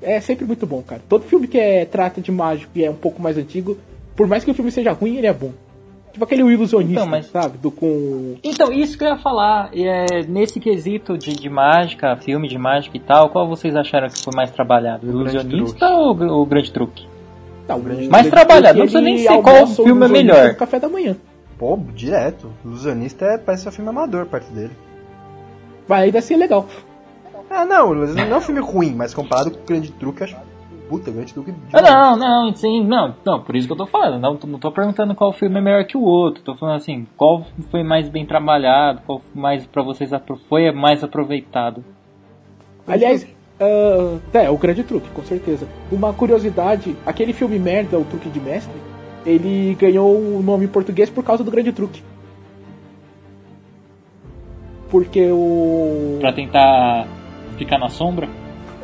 é 0.00 0.20
sempre 0.20 0.44
muito 0.44 0.66
bom, 0.66 0.82
cara. 0.82 1.00
Todo 1.08 1.24
filme 1.24 1.46
que 1.46 1.58
é, 1.58 1.84
trata 1.84 2.20
de 2.20 2.32
mágico 2.32 2.72
e 2.74 2.84
é 2.84 2.90
um 2.90 2.94
pouco 2.94 3.22
mais 3.22 3.38
antigo, 3.38 3.78
por 4.16 4.26
mais 4.26 4.44
que 4.44 4.50
o 4.50 4.54
filme 4.54 4.70
seja 4.70 4.92
ruim, 4.92 5.16
ele 5.16 5.26
é 5.26 5.32
bom. 5.32 5.52
Tipo 6.12 6.24
aquele 6.24 6.42
ilusionista, 6.42 7.00
então, 7.00 7.06
mas... 7.06 7.26
sabe? 7.26 7.56
Do 7.56 7.70
com. 7.70 8.34
Então, 8.44 8.70
isso 8.70 8.98
que 8.98 9.04
eu 9.04 9.08
ia 9.08 9.16
falar. 9.16 9.70
É, 9.72 10.22
nesse 10.28 10.60
quesito 10.60 11.16
de, 11.16 11.32
de 11.32 11.48
mágica, 11.48 12.14
filme 12.16 12.48
de 12.48 12.58
mágica 12.58 12.96
e 12.96 13.00
tal, 13.00 13.30
qual 13.30 13.48
vocês 13.48 13.74
acharam 13.74 14.08
que 14.08 14.22
foi 14.22 14.34
mais 14.36 14.50
trabalhado? 14.50 15.06
O 15.06 15.10
ilusionista 15.10 15.88
ou 15.88 16.42
o 16.42 16.44
grande 16.44 16.70
truque? 16.70 17.06
Tá, 17.66 17.76
o 17.76 17.80
grande 17.80 18.08
mais 18.08 18.28
trabalhado, 18.28 18.78
não 18.78 18.84
precisa 18.84 19.00
nem 19.00 19.16
ser 19.18 19.40
qual 19.40 19.66
filme 19.66 20.04
é 20.04 20.08
melhor. 20.08 20.54
café 20.54 20.78
da 20.78 20.88
manhã. 20.88 21.16
Pô, 21.62 21.78
direto. 21.94 22.52
O 22.64 22.70
ilusionista 22.70 23.24
é, 23.24 23.38
parece 23.38 23.68
um 23.68 23.70
filme 23.70 23.88
amador 23.88 24.26
perto 24.26 24.52
dele. 24.52 24.72
Vai 25.86 26.06
ainda 26.06 26.20
ser 26.20 26.36
legal. 26.36 26.66
Ah, 27.48 27.64
não, 27.64 27.94
não 27.94 28.20
é 28.20 28.36
um 28.36 28.40
filme 28.40 28.60
ruim, 28.60 28.92
mas 28.92 29.14
comparado 29.14 29.52
com 29.52 29.58
o 29.60 29.64
Grande 29.64 29.92
Truque, 29.92 30.24
acho. 30.24 30.36
Puta, 30.88 31.10
o 31.10 31.12
Grande 31.12 31.32
Truque. 31.32 31.54
Ah, 31.72 31.80
não, 31.80 32.16
não, 32.16 32.56
sim, 32.56 32.84
não, 32.84 33.14
não, 33.24 33.40
por 33.40 33.54
isso 33.54 33.68
que 33.68 33.72
eu 33.72 33.76
tô 33.76 33.86
falando. 33.86 34.20
Não, 34.20 34.36
não 34.44 34.58
tô 34.58 34.72
perguntando 34.72 35.14
qual 35.14 35.32
filme 35.32 35.56
é 35.56 35.60
melhor 35.60 35.84
que 35.84 35.96
o 35.96 36.02
outro. 36.02 36.42
Tô 36.42 36.56
falando 36.56 36.78
assim, 36.78 37.06
qual 37.16 37.46
foi 37.70 37.84
mais 37.84 38.08
bem 38.08 38.26
trabalhado, 38.26 39.00
qual 39.06 39.22
mais 39.32 39.64
para 39.64 39.84
vocês 39.84 40.10
foi 40.48 40.72
mais 40.72 41.04
aproveitado. 41.04 41.84
Aliás, 42.88 43.22
uh, 43.22 44.20
é, 44.32 44.50
o 44.50 44.58
Grande 44.58 44.82
Truque, 44.82 45.10
com 45.10 45.22
certeza. 45.22 45.68
Uma 45.92 46.12
curiosidade, 46.12 46.96
aquele 47.06 47.32
filme 47.32 47.56
merda, 47.56 48.00
o 48.00 48.04
Truque 48.04 48.28
de 48.30 48.40
Mestre, 48.40 48.74
ele 49.24 49.74
ganhou 49.78 50.16
o 50.16 50.42
nome 50.42 50.64
em 50.64 50.68
português 50.68 51.08
por 51.10 51.24
causa 51.24 51.42
do 51.42 51.50
Grande 51.50 51.72
Truque 51.72 52.02
porque 54.92 55.26
o. 55.32 56.18
Pra 56.20 56.32
tentar 56.34 57.08
ficar 57.56 57.78
na 57.78 57.88
sombra? 57.88 58.28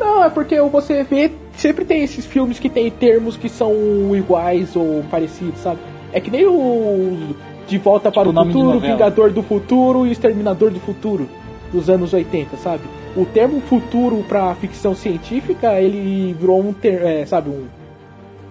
Não, 0.01 0.25
é 0.25 0.31
porque 0.31 0.59
você 0.63 1.05
vê. 1.05 1.31
Sempre 1.53 1.85
tem 1.85 2.03
esses 2.03 2.25
filmes 2.25 2.59
que 2.59 2.71
tem 2.71 2.91
termos 2.91 3.37
que 3.37 3.49
são 3.49 3.73
iguais 4.17 4.75
ou 4.75 5.05
parecidos, 5.11 5.61
sabe? 5.61 5.79
É 6.11 6.19
que 6.19 6.31
nem 6.31 6.47
o. 6.47 7.35
De 7.69 7.77
Volta 7.77 8.11
tipo 8.11 8.23
para 8.23 8.31
o 8.31 8.47
Futuro, 8.47 8.81
Vingador 8.81 9.31
do 9.31 9.43
Futuro 9.43 10.07
e 10.07 10.11
Exterminador 10.11 10.71
do 10.71 10.81
Futuro, 10.81 11.29
dos 11.71 11.91
anos 11.91 12.15
80, 12.15 12.57
sabe? 12.57 12.85
O 13.15 13.27
termo 13.27 13.61
futuro 13.61 14.25
para 14.27 14.55
ficção 14.55 14.95
científica, 14.95 15.79
ele 15.79 16.33
virou 16.33 16.61
um, 16.61 16.73
ter, 16.73 17.03
é, 17.03 17.27
sabe, 17.27 17.51
um, 17.51 17.67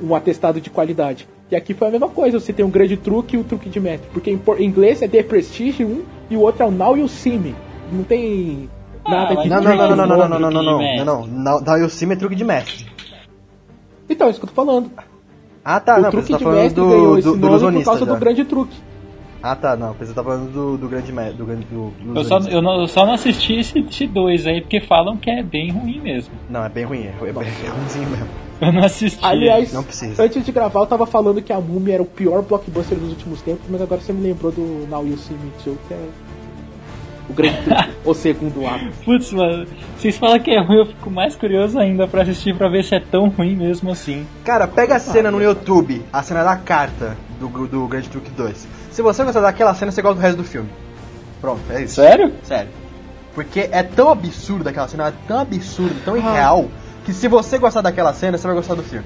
um 0.03 0.13
atestado 0.13 0.61
de 0.61 0.69
qualidade. 0.69 1.27
E 1.50 1.56
aqui 1.56 1.74
foi 1.74 1.88
a 1.88 1.91
mesma 1.91 2.10
coisa, 2.10 2.39
você 2.39 2.52
tem 2.52 2.66
um 2.66 2.70
grande 2.70 2.98
truque 2.98 3.36
e 3.36 3.38
o 3.38 3.41
um 3.41 3.43
truque 3.43 3.70
de 3.70 3.80
mestre. 3.80 4.10
Porque 4.12 4.32
em, 4.32 4.66
inglês 4.66 5.02
é 5.02 5.08
The 5.08 5.24
Prestige 5.24 5.86
um 5.86 6.04
e 6.30 6.36
o 6.36 6.41
outro 6.41 6.64
é 6.64 6.66
o 6.66 6.72
Now 6.72 6.98
You 6.98 7.08
See 7.08 7.38
Me. 7.38 7.56
Não 7.91 8.04
tem 8.04 8.70
nada 9.08 9.34
ah, 9.34 9.41
que... 9.41 9.50
Não, 9.50 9.62
não, 9.62 9.76
não, 9.76 9.88
não, 9.88 9.95
não, 9.95 10.08
não, 10.08 10.18
não, 10.18 10.39
não, 10.39 10.39
não, 10.39 10.62
não, 10.62 11.06
não, 11.06 11.28
não, 11.28 11.62
Now 11.62 11.78
You 11.78 11.89
See 11.89 12.06
Me 12.06 12.16
é 12.16 12.18
truque 12.18 12.36
de 12.36 12.43
mestre. 12.43 12.86
Então, 14.10 14.28
é 14.28 14.32
isso 14.32 14.39
que 14.39 14.45
eu 14.45 14.50
tô 14.50 14.56
falando. 14.56 14.91
Ah, 15.64 15.80
tá, 15.80 15.98
o 15.98 16.02
não, 16.02 16.12
truque 16.12 16.32
tá 16.32 16.38
de 16.38 16.45
mestre 16.45 16.82
do, 16.82 16.89
ganhou 16.89 17.18
esse 17.18 17.28
do, 17.28 17.38
do 17.38 17.50
nome 17.60 17.80
por 17.80 17.86
causa 17.86 18.06
já. 18.06 18.14
do 18.14 18.20
grande 18.20 18.45
truque. 18.45 18.78
Ah 19.41 19.56
tá, 19.56 19.76
não, 19.76 19.93
você 19.93 20.14
tá 20.14 20.24
falando 20.24 20.52
do, 20.52 20.78
do 20.78 20.89
grande 20.89 21.12
do 21.12 21.45
grande 21.45 21.66
do, 21.66 21.91
do 21.91 22.20
eu, 22.20 22.24
só, 22.24 22.39
eu, 22.39 22.62
não, 22.62 22.82
eu 22.82 22.88
só 22.88 23.06
não 23.06 23.14
assisti 23.14 23.60
esse, 23.60 23.80
esse 23.80 24.08
dois 24.08 24.48
aí, 24.48 24.62
porque 24.62 24.82
falam 24.82 25.16
que 25.16 25.30
é 25.30 25.43
bem 25.43 25.72
ruim 25.72 26.02
mesmo. 26.02 26.34
Não, 26.50 26.66
é 26.66 26.70
bem 26.70 26.86
ruim, 26.86 27.04
é, 27.04 27.14
é, 27.22 27.34
bem, 27.34 27.43
é 27.43 27.70
ruimzinho 27.70 28.10
mesmo. 28.10 28.28
Eu 28.60 28.72
não 28.72 28.84
assisti. 28.84 29.24
Aliás, 29.24 29.72
não 29.72 29.84
precisa. 29.84 30.24
antes 30.24 30.43
de 30.43 30.51
gravar, 30.51 30.82
eu 30.82 30.86
tava 30.88 31.05
falando 31.05 31.41
que 31.41 31.53
a 31.53 31.60
Múmia 31.60 31.95
era 31.95 32.03
o 32.03 32.05
pior 32.05 32.41
blockbuster 32.41 32.97
dos 32.97 33.10
últimos 33.10 33.41
tempos, 33.41 33.66
mas 33.70 33.82
agora 33.82 34.01
você 34.01 34.12
me 34.12 34.22
lembrou 34.22 34.51
do 34.51 34.88
Now 34.89 35.05
You 35.05 35.18
See 35.18 35.36
Me 35.36 35.51
Too, 35.64 35.78
que 35.88 35.93
é 35.93 36.10
o 37.30 37.34
grande 37.34 37.58
o 38.03 38.14
segundo 38.14 38.66
ato. 38.66 38.86
Putz, 39.03 39.32
mano, 39.32 39.68
vocês 39.97 40.18
falam 40.18 40.39
que 40.39 40.51
é 40.51 40.60
ruim, 40.60 40.78
eu 40.78 40.86
fico 40.86 41.10
mais 41.10 41.36
curioso 41.36 41.78
ainda 41.78 42.08
pra 42.08 42.24
assistir 42.24 42.55
pra 42.55 42.70
ver 42.70 42.84
se 42.84 42.95
é 42.95 42.99
tão 42.99 43.30
ruim 43.30 43.55
mesmo 43.55 43.91
assim. 43.91 44.26
Cara, 44.43 44.68
pega 44.68 44.95
a 44.95 44.99
cena 44.99 45.30
no 45.30 45.41
YouTube, 45.41 46.03
a 46.12 46.24
cena 46.24 46.43
da 46.43 46.55
carta 46.55 47.18
do, 47.39 47.47
do 47.68 47.88
Grande 47.88 48.10
Truque 48.10 48.32
2. 48.32 48.68
Se 48.91 49.01
você 49.01 49.24
gostar 49.24 49.41
daquela 49.41 49.74
cena, 49.76 49.91
você 49.91 50.01
gosta 50.01 50.16
do 50.16 50.22
resto 50.22 50.38
do 50.38 50.43
filme. 50.43 50.70
Pronto, 51.39 51.62
é 51.70 51.84
isso. 51.84 51.95
Sério? 51.95 52.34
Sério. 52.43 52.70
Porque 53.36 53.70
é 53.72 53.84
tão 53.84 54.10
absurdo 54.10 54.68
aquela 54.68 54.88
cena, 54.88 55.10
é 55.10 55.14
tão 55.28 55.39
absurdo, 55.39 55.95
tão 56.03 56.16
ah. 56.16 56.66
Que 57.08 57.14
se 57.14 57.30
você 57.30 57.58
gostar 57.58 57.80
daquela 57.80 58.14
cena, 58.14 58.38
você 58.38 58.45
vai 58.45 58.55
gostar 58.58 58.76
do 58.76 58.84
filme. 58.84 59.05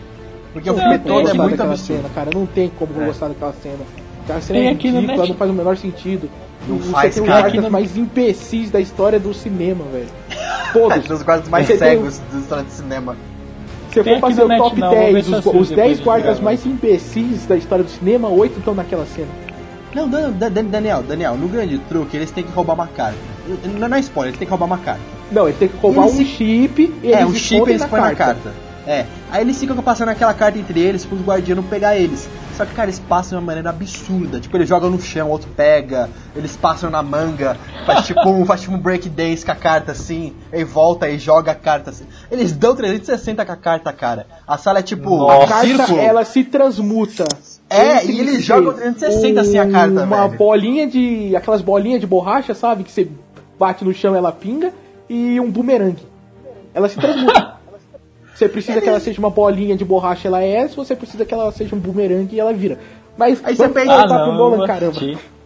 Porque 0.53 0.67
o 0.71 0.73
filme 0.73 0.97
todo 0.97 1.29
é 1.29 1.33
muito 1.35 1.61
absurdo. 1.61 2.01
Cena, 2.01 2.09
cara, 2.09 2.31
não 2.33 2.47
tem 2.47 2.67
como 2.67 2.99
é. 2.99 3.05
gostar 3.05 3.27
daquela 3.27 3.53
cena. 3.53 3.77
Aquela 4.23 4.41
cena 4.41 4.59
tem 4.59 4.67
é 4.67 4.71
ridícula, 4.71 5.27
não 5.27 5.35
faz 5.35 5.51
o 5.51 5.53
menor 5.53 5.77
sentido. 5.77 6.27
Não 6.67 6.79
você 6.79 6.91
faz, 6.91 7.13
tem 7.13 7.25
cara. 7.25 7.61
os 7.61 7.69
mais 7.69 7.95
imbecis 7.95 8.71
da 8.71 8.79
história 8.79 9.19
do 9.19 9.35
cinema, 9.35 9.85
velho. 9.93 10.07
Todos. 10.73 11.09
os 11.11 11.21
guardas 11.21 11.47
mais 11.47 11.67
cegos 11.67 12.19
da 12.33 12.39
história 12.39 12.63
do 12.63 12.71
cinema. 12.71 13.15
Se 13.93 14.03
for 14.03 14.19
fazer 14.19 14.43
o 14.45 14.47
top 14.47 14.81
10, 14.81 15.29
os, 15.29 15.45
os 15.45 15.69
10 15.69 15.99
guardas 15.99 16.39
mais 16.39 16.65
imbecis 16.65 17.45
da 17.45 17.55
história 17.55 17.83
do 17.83 17.91
cinema, 17.91 18.29
8 18.29 18.57
estão 18.57 18.73
naquela 18.73 19.05
cena. 19.05 19.29
Não, 19.93 20.09
Daniel, 20.09 21.03
Daniel, 21.03 21.37
no 21.37 21.47
grande 21.47 21.77
truque 21.77 22.17
eles 22.17 22.31
têm 22.31 22.43
que 22.43 22.51
roubar 22.51 22.73
uma 22.73 22.87
carta. 22.87 23.19
Não 23.77 23.95
é 23.95 23.99
spoiler, 23.99 24.29
eles 24.29 24.39
têm 24.39 24.47
que 24.47 24.51
roubar 24.51 24.65
uma 24.65 24.79
carta. 24.79 25.20
Não, 25.31 25.47
eles 25.47 25.57
têm 25.57 25.67
que 25.67 25.77
roubar 25.77 26.03
eles 26.03 26.13
um 26.13 26.17
se... 26.17 26.25
chip 26.25 26.93
e 27.03 27.13
É, 27.13 27.25
um 27.25 27.33
chip 27.33 27.69
eles 27.69 27.85
põem 27.85 28.01
na 28.01 28.15
carta. 28.15 28.51
É. 28.85 29.05
Aí 29.31 29.41
eles 29.41 29.59
ficam 29.59 29.77
passando 29.77 30.09
aquela 30.09 30.33
carta 30.33 30.57
entre 30.57 30.79
eles 30.79 31.05
para 31.05 31.15
os 31.15 31.21
guardiões 31.23 31.55
não 31.55 31.63
pegar 31.63 31.95
eles. 31.95 32.27
Só 32.57 32.65
que, 32.65 32.73
cara, 32.73 32.89
eles 32.89 32.99
passam 32.99 33.37
de 33.37 33.43
uma 33.43 33.47
maneira 33.47 33.69
absurda. 33.69 34.39
Tipo, 34.39 34.57
eles 34.57 34.67
jogam 34.67 34.89
no 34.89 34.99
chão, 34.99 35.29
outro 35.29 35.49
pega. 35.55 36.09
Eles 36.35 36.57
passam 36.57 36.89
na 36.89 37.01
manga. 37.01 37.57
Faz 37.85 38.05
tipo 38.07 38.27
um, 38.27 38.45
faz 38.45 38.61
tipo 38.61 38.73
um 38.73 38.79
break 38.79 39.07
dance 39.09 39.45
com 39.45 39.51
a 39.51 39.55
carta 39.55 39.91
assim. 39.93 40.33
E 40.51 40.63
volta 40.63 41.09
e 41.09 41.17
joga 41.17 41.51
a 41.51 41.55
carta 41.55 41.91
assim. 41.91 42.05
Eles 42.29 42.51
dão 42.51 42.75
360 42.75 43.45
com 43.45 43.51
a 43.51 43.55
carta, 43.55 43.93
cara. 43.93 44.27
A 44.47 44.57
sala 44.57 44.79
é 44.79 44.83
tipo. 44.83 45.09
Nossa. 45.09 45.43
A 45.43 45.47
carta, 45.47 45.93
ela 45.93 46.25
se 46.25 46.43
transmuta. 46.43 47.25
É, 47.69 48.05
e 48.05 48.19
eles 48.19 48.43
jogam 48.43 48.73
360 48.73 49.39
um, 49.39 49.41
assim 49.41 49.57
a 49.57 49.69
carta, 49.69 50.03
Uma 50.03 50.27
velho. 50.27 50.37
bolinha 50.37 50.87
de. 50.87 51.35
aquelas 51.35 51.61
bolinhas 51.61 52.01
de 52.01 52.07
borracha, 52.07 52.53
sabe? 52.53 52.83
Que 52.83 52.91
você 52.91 53.07
bate 53.57 53.85
no 53.85 53.93
chão 53.93 54.15
ela 54.15 54.31
pinga. 54.31 54.73
E 55.11 55.41
um 55.41 55.51
bumerangue. 55.51 56.07
Ela 56.73 56.87
se 56.87 56.95
transmuta. 56.95 57.55
Você 58.33 58.47
precisa 58.47 58.77
é 58.77 58.81
que 58.81 58.87
ela 58.87 58.99
seja 59.01 59.19
uma 59.19 59.29
bolinha 59.29 59.75
de 59.75 59.83
borracha, 59.83 60.29
ela 60.29 60.41
é. 60.41 60.65
Se 60.67 60.75
você 60.75 60.95
precisa 60.95 61.25
que 61.25 61.33
ela 61.33 61.51
seja 61.51 61.75
um 61.75 61.79
bumerangue, 61.79 62.39
ela 62.39 62.51
vira. 62.51 62.79
Mas 63.15 63.39
aí 63.43 63.55
você 63.55 63.69
pensa, 63.69 63.91
ah, 63.91 64.07
não, 64.07 64.23
pro 64.23 64.33
Nolan, 64.33 64.65
caramba. 64.65 64.99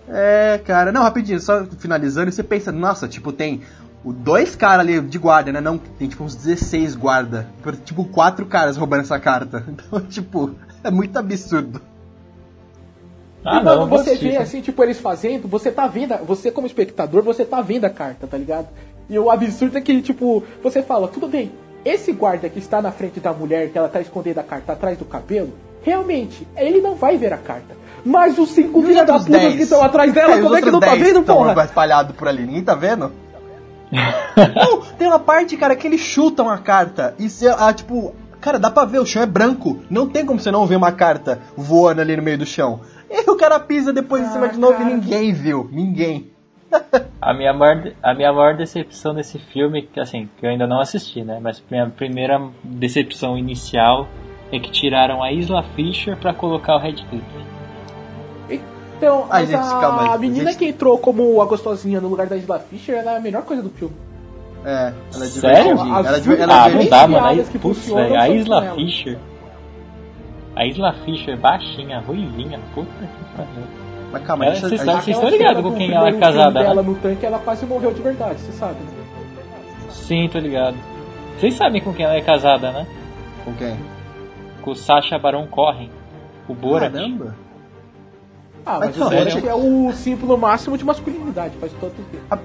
É, 0.08 0.62
cara, 0.64 0.94
não, 0.94 1.02
rapidinho, 1.02 1.40
só 1.42 1.66
finalizando, 1.78 2.32
você 2.32 2.44
pensa, 2.44 2.72
nossa, 2.72 3.06
tipo, 3.08 3.34
tem 3.34 3.64
dois 4.06 4.56
caras 4.56 4.82
ali 4.82 5.02
de 5.02 5.18
guarda, 5.18 5.52
né? 5.52 5.60
Não, 5.60 5.78
tem 5.78 6.08
tipo 6.08 6.24
uns 6.24 6.36
16 6.36 6.96
guarda. 6.96 7.48
Tipo, 7.84 8.06
quatro 8.06 8.46
caras 8.46 8.78
roubando 8.78 9.02
essa 9.02 9.20
carta. 9.20 9.66
Então, 9.68 10.00
tipo, 10.02 10.52
é 10.82 10.92
muito 10.92 11.18
absurdo. 11.18 11.82
Ah, 13.44 13.60
então, 13.60 13.80
não, 13.80 13.88
você 13.88 14.16
vê 14.16 14.38
assim, 14.38 14.62
tipo, 14.62 14.82
eles 14.84 15.00
fazendo, 15.00 15.50
você 15.50 15.70
tá 15.70 15.86
vendo, 15.86 16.16
você 16.26 16.50
como 16.50 16.66
espectador, 16.66 17.24
você 17.24 17.44
tá 17.44 17.62
vendo 17.62 17.86
a 17.86 17.90
carta, 17.90 18.26
tá 18.26 18.38
ligado? 18.38 18.68
E 19.10 19.18
o 19.20 19.30
absurdo 19.30 19.78
é 19.78 19.82
que, 19.82 20.02
tipo, 20.02 20.44
você 20.64 20.82
fala, 20.82 21.08
tudo 21.08 21.28
bem, 21.28 21.52
esse 21.84 22.12
guarda 22.12 22.50
que 22.50 22.60
está 22.60 22.82
na 22.82 22.92
frente 22.92 23.20
da 23.20 23.32
mulher, 23.32 23.70
que 23.70 23.78
ela 23.78 23.88
tá 23.88 24.02
escondendo 24.02 24.40
a 24.40 24.44
carta 24.44 24.74
atrás 24.74 24.98
do 24.98 25.06
cabelo, 25.06 25.54
realmente, 25.84 26.48
ele 26.58 26.82
não 26.82 26.96
vai 26.96 27.18
ver 27.18 27.32
a 27.32 27.38
carta. 27.38 27.76
Mas 28.04 28.38
os 28.38 28.50
cinco 28.50 28.82
filhos 28.82 29.06
da 29.06 29.20
puta 29.20 29.40
que 29.40 29.62
estão 29.62 29.84
atrás 29.84 30.12
dela, 30.12 30.36
é, 30.36 30.42
como 30.42 30.56
é 30.56 30.62
que 30.62 30.72
não 30.72 30.80
tá 30.80 30.96
vendo, 30.96 31.24
porra? 31.24 31.64
espalhado 31.64 32.14
por 32.14 32.28
ali, 32.28 32.46
ninguém 32.46 32.64
tá 32.64 32.76
vendo? 32.76 33.12
não, 34.56 34.82
tem 34.98 35.08
uma 35.08 35.20
parte, 35.20 35.56
cara, 35.56 35.76
que 35.76 35.88
eles 35.88 36.02
chutam 36.02 36.50
a 36.50 36.58
carta 36.58 37.16
e 37.20 37.30
se, 37.30 37.48
ah, 37.48 37.72
tipo, 37.72 38.16
cara, 38.42 38.60
dá 38.60 38.70
pra 38.70 38.86
ver, 38.86 39.00
o 39.00 39.06
chão 39.06 39.22
é 39.22 39.26
branco. 39.26 39.80
Não 39.90 40.08
tem 40.08 40.26
como 40.26 40.40
você 40.40 40.52
não 40.52 40.66
ver 40.66 40.76
uma 40.76 40.92
carta 40.92 41.40
voando 41.56 42.02
ali 42.02 42.16
no 42.16 42.24
meio 42.24 42.38
do 42.38 42.46
chão. 42.46 42.82
E 43.10 43.30
o 43.30 43.36
cara 43.36 43.60
pisa 43.60 43.94
depois 43.94 44.24
ah, 44.24 44.28
em 44.28 44.32
cima 44.32 44.50
de 44.50 44.60
novo 44.60 44.74
cara. 44.74 44.90
e 44.90 44.94
ninguém 44.94 45.34
viu. 45.34 45.70
Ninguém 45.72 46.32
a, 47.22 47.34
minha 47.34 47.54
maior, 47.54 47.92
a 48.02 48.14
minha 48.14 48.32
maior 48.32 48.56
decepção 48.56 49.14
desse 49.14 49.40
filme, 49.40 49.88
assim, 49.98 50.30
que 50.38 50.46
eu 50.46 50.50
ainda 50.50 50.68
não 50.68 50.80
assisti, 50.80 51.24
né? 51.24 51.40
Mas 51.42 51.64
minha 51.70 51.90
primeira 51.90 52.42
decepção 52.64 53.38
inicial 53.38 54.08
é 54.52 54.60
que 54.60 54.72
tiraram 54.72 55.24
a 55.24 55.32
Isla 55.32 55.64
Fisher 55.76 56.16
para 56.18 56.34
colocar 56.34 56.76
o 56.76 56.80
Red 56.80 56.96
Cliff. 57.10 57.26
Então, 58.98 59.28
a, 59.30 59.44
gente, 59.44 59.56
a, 59.56 60.14
a 60.14 60.18
menina 60.18 60.52
gente... 60.52 60.58
que 60.58 60.66
entrou 60.66 60.98
como 60.98 61.42
a 61.42 61.46
gostosinha 61.46 62.00
no 62.00 62.08
lugar 62.08 62.28
da 62.28 62.38
Isla 62.38 62.60
Fisher, 62.60 62.96
ela 62.96 63.14
é 63.14 63.18
a 63.18 63.20
melhor 63.20 63.44
coisa 63.44 63.62
do 63.62 63.70
filme. 63.70 63.96
É, 64.64 64.94
ela 65.14 65.26
é 65.26 65.28
Sério? 65.28 65.72
Ela, 65.72 66.18
é, 66.18 66.42
ela 66.42 66.64
ah, 66.64 66.70
não 66.70 66.86
dá, 66.86 67.08
mano. 67.08 67.26
Aí, 67.28 67.44
putz, 67.62 67.88
véio, 67.88 68.20
a 68.20 68.30
Isla 68.30 68.74
Fisher. 68.74 69.18
A 70.56 70.66
Isla 70.66 70.94
Fisher 71.04 71.38
baixinha, 71.38 72.00
ruivinha, 72.00 72.60
puta 72.74 72.90
que 72.90 73.36
pariu. 73.36 73.85
Mas 74.16 74.26
calma, 74.26 74.46
deixa, 74.46 74.70
vocês, 74.70 74.82
vocês 74.82 75.08
estão 75.10 75.30
ligados 75.30 75.62
com 75.62 75.74
quem 75.74 75.92
ela 75.92 76.08
é 76.08 76.14
casada, 76.14 76.64
né? 76.64 76.82
no 76.82 76.96
tanque, 76.96 77.26
ela 77.26 77.38
quase 77.38 77.66
morreu 77.66 77.94
de 77.94 78.02
verdade, 78.02 78.40
você 78.40 78.54
sabe, 78.54 78.76
né? 78.76 78.92
Sim, 79.90 80.30
tô 80.30 80.40
ligado. 80.40 80.78
Vocês 81.38 81.54
sabem 81.56 81.82
com 81.82 81.94
quem 81.94 82.06
ela 82.06 82.16
é 82.16 82.22
casada, 82.22 82.72
né? 82.72 82.88
Com 83.44 83.54
quem? 83.56 83.76
Com 84.62 84.72
o 84.72 84.76
Sacha 84.76 85.20
Baron 85.20 85.46
Corren, 85.48 85.90
o 86.48 86.54
Borat. 86.54 86.94
Caramba! 86.94 87.36
Ah, 88.66 88.80
mas 88.80 88.98
Mas 88.98 89.12
o 89.12 89.30
gente- 89.32 89.48
é 89.50 89.54
o 89.54 89.92
símbolo 89.92 90.38
máximo 90.38 90.78
de 90.78 90.86
masculinidade, 90.86 91.58
faz 91.58 91.74
todo 91.74 91.94
sentido. 91.94 92.40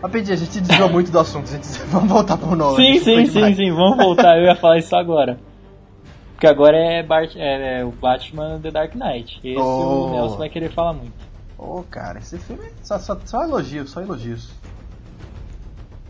Rapidinho, 0.00 0.34
a 0.34 0.38
gente 0.38 0.60
desviou 0.60 0.88
muito 0.88 1.10
do 1.10 1.18
assunto. 1.18 1.48
A 1.48 1.52
gente... 1.56 1.66
Vamos 1.90 2.08
voltar 2.08 2.36
pro 2.36 2.54
Nolan. 2.54 2.76
Sim, 2.76 3.00
sim, 3.00 3.26
sim, 3.26 3.54
sim, 3.54 3.72
vamos 3.72 3.96
voltar, 3.96 4.38
eu 4.38 4.44
ia 4.44 4.54
falar 4.54 4.78
isso 4.78 4.94
agora. 4.94 5.40
Porque 6.36 6.46
agora 6.46 6.76
é, 6.76 7.02
Bart, 7.02 7.34
é, 7.34 7.80
é 7.80 7.84
o 7.84 7.90
Batman 7.90 8.60
The 8.60 8.70
Dark 8.70 8.94
Knight. 8.94 9.40
Esse 9.42 9.58
Oh. 9.58 10.08
o 10.08 10.10
Nelson 10.10 10.36
vai 10.36 10.50
querer 10.50 10.70
falar 10.70 10.92
muito. 10.92 11.14
Ô, 11.58 11.82
cara, 11.90 12.18
esse 12.18 12.36
filme 12.38 12.62
é 12.66 12.70
só, 12.82 12.98
só, 12.98 13.18
só 13.24 13.42
elogios, 13.42 13.90
só 13.90 14.02
elogios. 14.02 14.50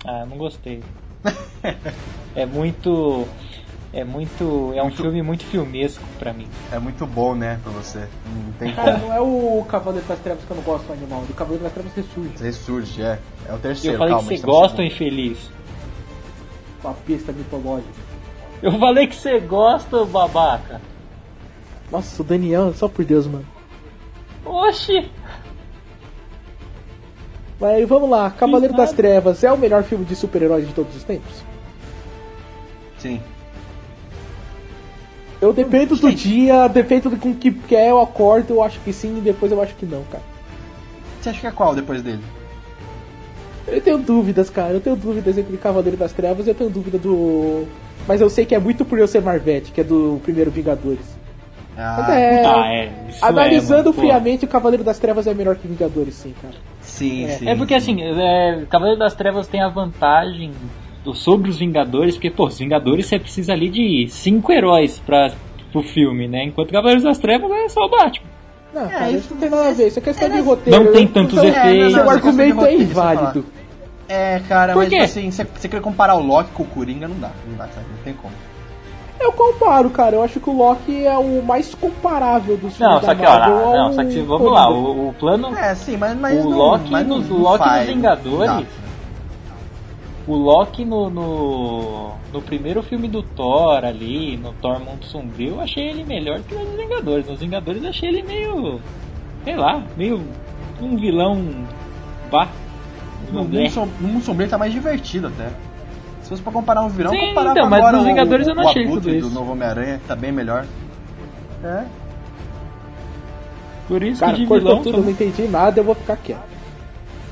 Ah, 0.05 0.21
eu 0.23 0.27
não 0.27 0.37
gostei. 0.37 0.83
é 2.35 2.45
muito. 2.45 3.27
É 3.93 4.03
muito. 4.03 4.73
É 4.75 4.83
um 4.83 4.91
filme 4.91 5.23
muito 5.23 5.45
filmesco 5.45 6.03
pra 6.19 6.33
mim. 6.33 6.49
É 6.73 6.79
muito 6.81 7.07
bom, 7.07 7.35
né, 7.37 7.61
pra 7.63 7.71
você. 7.73 8.09
Não 8.27 8.53
tem 8.59 8.75
Cara, 8.75 8.95
como. 8.95 9.07
não 9.07 9.15
é 9.15 9.21
o 9.21 9.65
Cavaleiro 9.69 10.07
das 10.09 10.19
Trevas 10.19 10.45
que 10.45 10.51
eu 10.51 10.57
não 10.57 10.65
gosto 10.65 10.87
do 10.87 10.93
animal, 10.93 11.23
o 11.23 11.33
Cavaleiro 11.35 11.63
das 11.65 11.73
Trevas 11.73 11.93
ressurge 11.95 12.43
Ressurge, 12.43 13.03
é. 13.03 13.19
É 13.49 13.55
o 13.55 13.59
terceiro, 13.59 13.95
Eu 13.95 13.99
falei 13.99 14.15
calma. 14.15 14.29
que 14.29 14.37
você 14.39 14.45
gosta, 14.45 14.83
infeliz. 14.83 15.51
com 16.83 16.89
a 16.89 16.95
besta 17.07 17.33
mitológica. 17.33 18.06
Eu 18.63 18.79
falei 18.79 19.07
que 19.07 19.15
você 19.15 19.39
gosta, 19.39 20.05
babaca. 20.05 20.81
Nossa, 21.91 22.23
o 22.23 22.25
Daniel, 22.25 22.73
só 22.75 22.89
por 22.89 23.05
Deus, 23.05 23.27
mano. 23.27 23.47
Oxi! 24.45 25.11
Mas 27.61 27.89
vamos 27.89 28.11
lá, 28.11 28.31
Cavaleiro 28.31 28.75
das 28.75 28.93
Trevas 28.93 29.43
é 29.43 29.51
o 29.51 29.57
melhor 29.57 29.83
filme 29.83 30.05
de 30.05 30.15
super-heróis 30.15 30.67
de 30.67 30.75
todos 30.75 30.95
os 30.95 31.05
tempos? 31.05 31.43
Sim. 32.99 33.21
Eu 35.41 35.53
dependo 35.53 35.97
do 35.97 36.13
dia, 36.13 36.69
dependo 36.69 37.11
do 37.11 37.17
com 37.17 37.35
que 37.35 37.51
quer, 37.51 37.91
eu 37.91 38.01
acordo, 38.01 38.55
eu 38.55 38.63
acho 38.63 38.81
que 38.81 38.93
sim, 38.93 39.19
e 39.19 39.21
depois 39.21 39.53
eu 39.53 39.61
acho 39.61 39.75
que 39.75 39.87
não, 39.87 40.03
cara. 40.05 40.23
Você 41.21 41.31
acha 41.31 41.41
que 41.41 41.47
é 41.47 41.51
qual 41.51 41.75
depois 41.75 42.03
dele? 42.03 42.23
Eu 43.67 43.81
tenho 43.81 43.99
dúvidas, 43.99 44.49
cara, 44.49 44.75
eu 44.75 44.81
tenho 44.81 44.97
dúvidas 44.97 45.37
entre 45.37 45.57
Cavaleiro 45.57 45.97
das 45.97 46.13
Trevas 46.13 46.47
e 46.47 46.51
eu 46.51 46.55
tenho 46.55 46.71
dúvida 46.71 46.99
do. 46.99 47.67
Mas 48.07 48.21
eu 48.21 48.29
sei 48.31 48.45
que 48.47 48.55
é 48.55 48.59
muito 48.59 48.85
por 48.85 48.99
eu 48.99 49.07
ser 49.07 49.21
Marvete, 49.23 49.73
que 49.73 49.81
é 49.81 49.85
do 49.85 50.21
primeiro 50.23 50.51
Vingadores. 50.51 51.17
Mas 51.77 52.09
Ah, 52.09 52.19
é. 52.21 52.45
Ah, 52.47 52.73
é. 52.73 52.93
Isso 53.11 53.25
Analisando 53.25 53.75
é, 53.81 53.83
mano, 53.83 53.95
pô. 53.95 54.01
friamente, 54.01 54.45
o 54.45 54.49
Cavaleiro 54.49 54.83
das 54.85 54.99
Trevas 54.99 55.27
é 55.27 55.35
melhor 55.35 55.57
que 55.57 55.67
Vingadores, 55.69 56.15
sim, 56.15 56.35
cara. 56.41 56.55
sim, 56.81 57.29
sim. 57.29 57.49
É 57.49 57.55
porque 57.55 57.75
assim, 57.75 58.01
é, 58.03 58.63
Cavaleiro 58.71 58.99
das 58.99 59.15
Trevas 59.15 59.47
tem 59.47 59.61
a 59.61 59.69
vantagem 59.69 60.53
do- 61.05 61.15
sobre 61.15 61.51
os 61.51 61.59
Vingadores, 61.59 62.15
porque, 62.15 62.31
pô, 62.31 62.47
os 62.47 62.59
Vingadores 62.59 63.07
você 63.07 63.19
precisa 63.19 63.53
ali 63.53 63.69
de 63.69 64.07
cinco 64.09 64.53
heróis 64.53 64.99
pra, 65.05 65.33
pro 65.71 65.83
filme, 65.83 66.27
né? 66.27 66.45
Enquanto 66.45 66.71
Cavaleiros 66.73 67.05
das 67.05 67.19
Trevas 67.19 67.51
é 67.51 67.69
só 67.69 67.81
o 67.85 67.91
Batman. 67.91 68.27
Não, 68.73 68.89
cara, 68.89 69.11
isso- 69.11 69.29
não 69.35 69.41
tem 69.41 69.51
nada 69.51 69.69
a 69.69 69.73
ver, 69.73 69.87
isso 69.89 69.99
é 69.99 70.03
questão 70.03 70.29
de 70.31 70.41
roteiro. 70.41 70.85
Não 70.85 70.93
tem 70.93 71.03
Eu- 71.03 71.09
tantos 71.13 71.39
então, 71.39 71.49
efeitos. 71.49 71.93
Seu 71.93 72.05
não, 72.05 72.11
argumento 72.11 72.65
é 72.65 72.75
inválido. 72.75 73.45
É, 74.09 74.41
cara, 74.49 74.73
Por 74.73 74.81
mas 74.85 74.89
quê? 74.89 74.97
assim, 74.99 75.31
você, 75.31 75.45
você 75.45 75.69
querer 75.69 75.83
comparar 75.83 76.15
o 76.15 76.23
Loki 76.25 76.51
com 76.53 76.63
o 76.63 76.67
Coringa 76.67 77.09
não 77.09 77.19
dá. 77.19 77.31
Não 77.49 77.57
dá, 77.57 77.67
sabe? 77.69 77.87
Não 77.97 78.03
tem 78.05 78.15
como. 78.15 78.33
Eu 79.19 79.33
comparo, 79.33 79.91
cara. 79.91 80.15
Eu 80.17 80.23
acho 80.23 80.39
que 80.39 80.49
o 80.51 80.53
Loki 80.57 81.05
é 81.07 81.17
o 81.19 81.43
mais 81.43 81.75
comparável 81.75 82.57
dos 82.57 82.77
filmes 82.77 82.95
Não, 82.95 83.01
só 83.03 83.15
que, 83.15 83.25
ó, 83.25 83.31
Marvel 83.31 83.57
não, 83.57 83.79
ao 83.87 83.93
só 83.95 84.05
que 84.05 84.19
vamos 84.21 84.29
Coringa. 84.39 84.51
lá, 84.53 84.71
o, 84.71 85.09
o 85.09 85.15
plano. 85.19 85.57
É, 85.57 85.75
sim, 85.75 85.97
mas, 85.97 86.17
mas 86.19 86.45
O 86.45 86.51
não, 86.51 86.57
Loki 86.59 86.91
mas 86.91 87.07
nos- 87.07 87.29
não 87.29 87.39
Loki 87.39 87.59
faz, 87.59 87.87
nos 87.87 87.95
Vingadores- 87.97 88.51
não. 88.51 88.67
O 90.29 90.35
Loki 90.37 90.85
no, 90.85 91.09
no, 91.09 92.11
no 92.33 92.43
primeiro 92.43 92.83
filme 92.83 93.07
do 93.09 93.23
Thor 93.23 93.85
ali, 93.85 94.37
no 94.37 94.53
Thor 94.55 94.81
Mundo 94.81 95.05
Sombrio, 95.05 95.55
eu 95.55 95.61
achei 95.61 95.89
ele 95.89 96.05
melhor 96.05 96.41
que 96.41 96.55
nos 96.55 96.69
Vingadores. 96.77 97.27
Nos 97.29 97.39
Vingadores 97.41 97.83
eu 97.83 97.89
achei 97.91 98.09
ele 98.09 98.23
meio. 98.25 98.81
sei 99.45 99.57
lá, 99.57 99.83
meio 99.97 100.21
um 100.83 100.97
vilão. 100.97 101.41
Bah. 102.31 102.49
No 103.31 103.45
Né? 103.45 103.61
mundo, 103.61 103.71
som, 103.71 103.89
no 104.01 104.09
mundo 104.09 104.25
sombrio 104.25 104.49
tá 104.49 104.57
mais 104.59 104.73
divertido 104.73 105.27
até. 105.29 105.49
Se 106.23 106.29
fosse 106.31 106.43
pra 106.43 106.53
comparar 106.53 106.83
um 106.83 106.89
vilão, 106.89 107.13
Sim, 107.13 107.29
comparar 107.29 107.51
então, 107.53 107.69
mas 107.71 107.79
agora 107.81 107.97
nos 107.99 108.05
o- 108.05 108.09
Vingadores 108.09 108.47
eu 108.49 108.55
não 108.55 108.65
o 108.65 108.69
achei 108.69 108.87
tudo 108.87 109.11
isso. 109.11 109.29
do 109.29 109.35
novo 109.35 109.53
Homem-Aranha, 109.53 110.01
tá 110.07 110.15
bem 110.17 110.33
melhor. 110.33 110.65
É. 111.65 111.85
Por 113.89 114.03
isso 114.03 114.21
Cara, 114.21 114.33
que 114.35 114.41
de 114.43 114.47
cortou 114.47 114.69
vilão. 114.69 114.83
tudo, 114.83 114.89
eu 114.91 114.95
são- 114.95 115.03
não 115.05 115.11
entendi 115.11 115.43
nada, 115.49 115.79
eu 115.81 115.85
vou 115.85 115.95
ficar 115.95 116.17
quieto. 116.17 116.41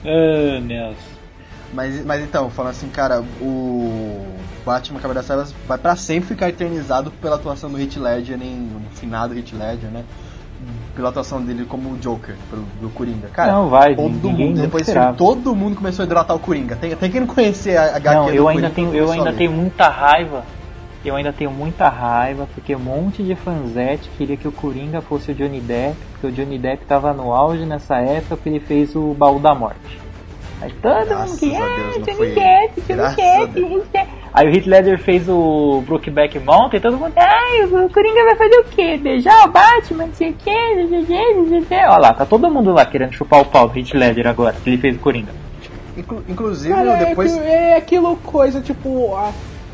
Ah, 0.05 0.61
Nelson. 0.61 1.15
Mas, 1.73 2.05
mas 2.05 2.23
então, 2.23 2.49
falando 2.51 2.71
assim, 2.71 2.89
cara, 2.89 3.25
o 3.41 4.25
Batman 4.65 5.01
Cavaleiro 5.01 5.15
das 5.19 5.27
Trevas 5.27 5.55
vai 5.67 5.77
pra 5.79 5.97
sempre 5.97 6.29
ficar 6.29 6.49
eternizado 6.49 7.11
pela 7.21 7.35
atuação 7.35 7.69
do 7.69 7.81
Heath 7.81 7.97
Ledger, 7.97 8.41
em, 8.41 8.55
no 8.55 8.81
finado 8.93 9.37
Heath 9.37 9.53
Ledger, 9.53 9.91
né? 9.91 10.05
Pela 10.95 11.09
atuação 11.09 11.43
dele 11.43 11.65
como 11.65 11.91
o 11.91 11.99
Joker, 11.99 12.37
pelo, 12.49 12.63
do 12.81 12.89
Coringa. 12.91 13.29
Cara, 13.29 13.53
Não, 13.53 13.69
vai, 13.69 13.97
todo 13.97 14.09
ninguém 14.09 14.51
mundo, 14.51 14.61
depois 14.63 14.87
esperava. 14.87 15.17
todo 15.17 15.55
mundo 15.55 15.77
começou 15.77 16.05
a 16.05 16.07
hidratar 16.07 16.35
o 16.35 16.39
Coringa. 16.39 16.77
Tem, 16.77 16.95
tem 16.95 17.11
quem 17.11 17.21
não 17.21 17.27
conhecer 17.27 17.77
a 17.77 17.97
HQ 17.97 18.15
Não, 18.15 18.31
eu 18.31 18.49
ainda 18.49 18.71
Coringa, 18.71 18.93
tenho, 18.93 18.95
eu 18.95 19.11
ainda 19.11 19.33
tenho 19.33 19.51
muita 19.51 19.89
raiva. 19.89 20.45
Eu 21.05 21.17
ainda 21.17 21.33
tenho 21.33 21.51
muita 21.51 21.89
raiva 21.89 22.49
porque 22.55 22.75
um 22.75 22.79
monte 22.79 23.23
de 23.23 23.35
fanzete 23.35 24.09
queria 24.17 24.39
que 24.39 24.49
o 24.49 24.53
Coringa 24.53 25.03
fosse 25.03 25.33
o 25.33 25.35
Johnny 25.35 25.61
Depp, 25.61 25.97
porque 26.13 26.27
o 26.29 26.33
Johnny 26.33 26.59
Depp 26.59 26.87
tava 26.87 27.13
no 27.13 27.33
auge 27.33 27.67
nessa 27.67 27.97
época 27.97 28.39
que 28.39 28.49
ele 28.49 28.61
fez 28.61 28.97
o 28.97 29.13
Baú 29.13 29.39
da 29.39 29.55
Morte. 29.55 30.01
Aí 30.63 30.73
todo 30.81 31.07
Graças 31.07 31.43
mundo 31.43 31.55
a 31.57 31.59
ah, 31.59 31.99
Johnny. 31.99 32.35
Depp, 32.35 32.81
Johnny 32.81 33.05
Depp. 33.11 33.61
Johnny 33.61 33.83
Depp. 33.93 34.24
Aí 34.35 34.49
o 34.49 34.53
Heath 34.53 34.67
Ledger 34.67 34.99
fez 34.99 35.29
o 35.29 35.81
Brokeback 35.87 36.41
Mountain 36.41 36.79
e 36.79 36.83
todo 36.83 36.97
mundo, 36.99 37.13
ai, 37.17 37.63
o 37.67 37.89
Coringa 37.89 38.25
vai 38.25 38.35
fazer 38.35 38.57
o 38.59 38.65
quê? 38.65 38.97
Beijar 39.01 39.45
o 39.49 39.53
Batman, 39.53 40.07
não 40.07 40.15
sei 40.15 40.31
o 40.31 40.35
quê, 40.35 40.75
não 40.77 40.89
sei 40.89 41.01
o 41.03 41.07
quê, 41.07 41.35
não 41.37 41.49
sei 41.49 41.59
o 41.61 41.65
quê. 41.67 41.75
Olha 41.77 41.99
lá, 41.99 42.15
tá 42.15 42.27
todo 42.27 42.51
mundo 42.51 42.73
lá 42.73 42.85
querendo 42.85 43.13
chupar 43.13 43.41
o 43.41 43.45
pau 43.45 43.69
do 43.69 43.79
Heath 43.79 43.95
Ledger 43.95 44.27
agora, 44.27 44.57
que 44.63 44.69
ele 44.69 44.79
fez 44.79 44.97
o 44.97 44.99
Coringa. 44.99 45.33
Inclu- 45.97 46.25
inclusive, 46.29 46.75
Cara, 46.75 46.91
é 46.91 47.05
depois. 47.07 47.33
aquilo- 47.33 47.49
é, 47.49 47.77
aquilo 47.77 48.17
coisa, 48.17 48.61
tipo, 48.61 49.15
a, 49.15 49.31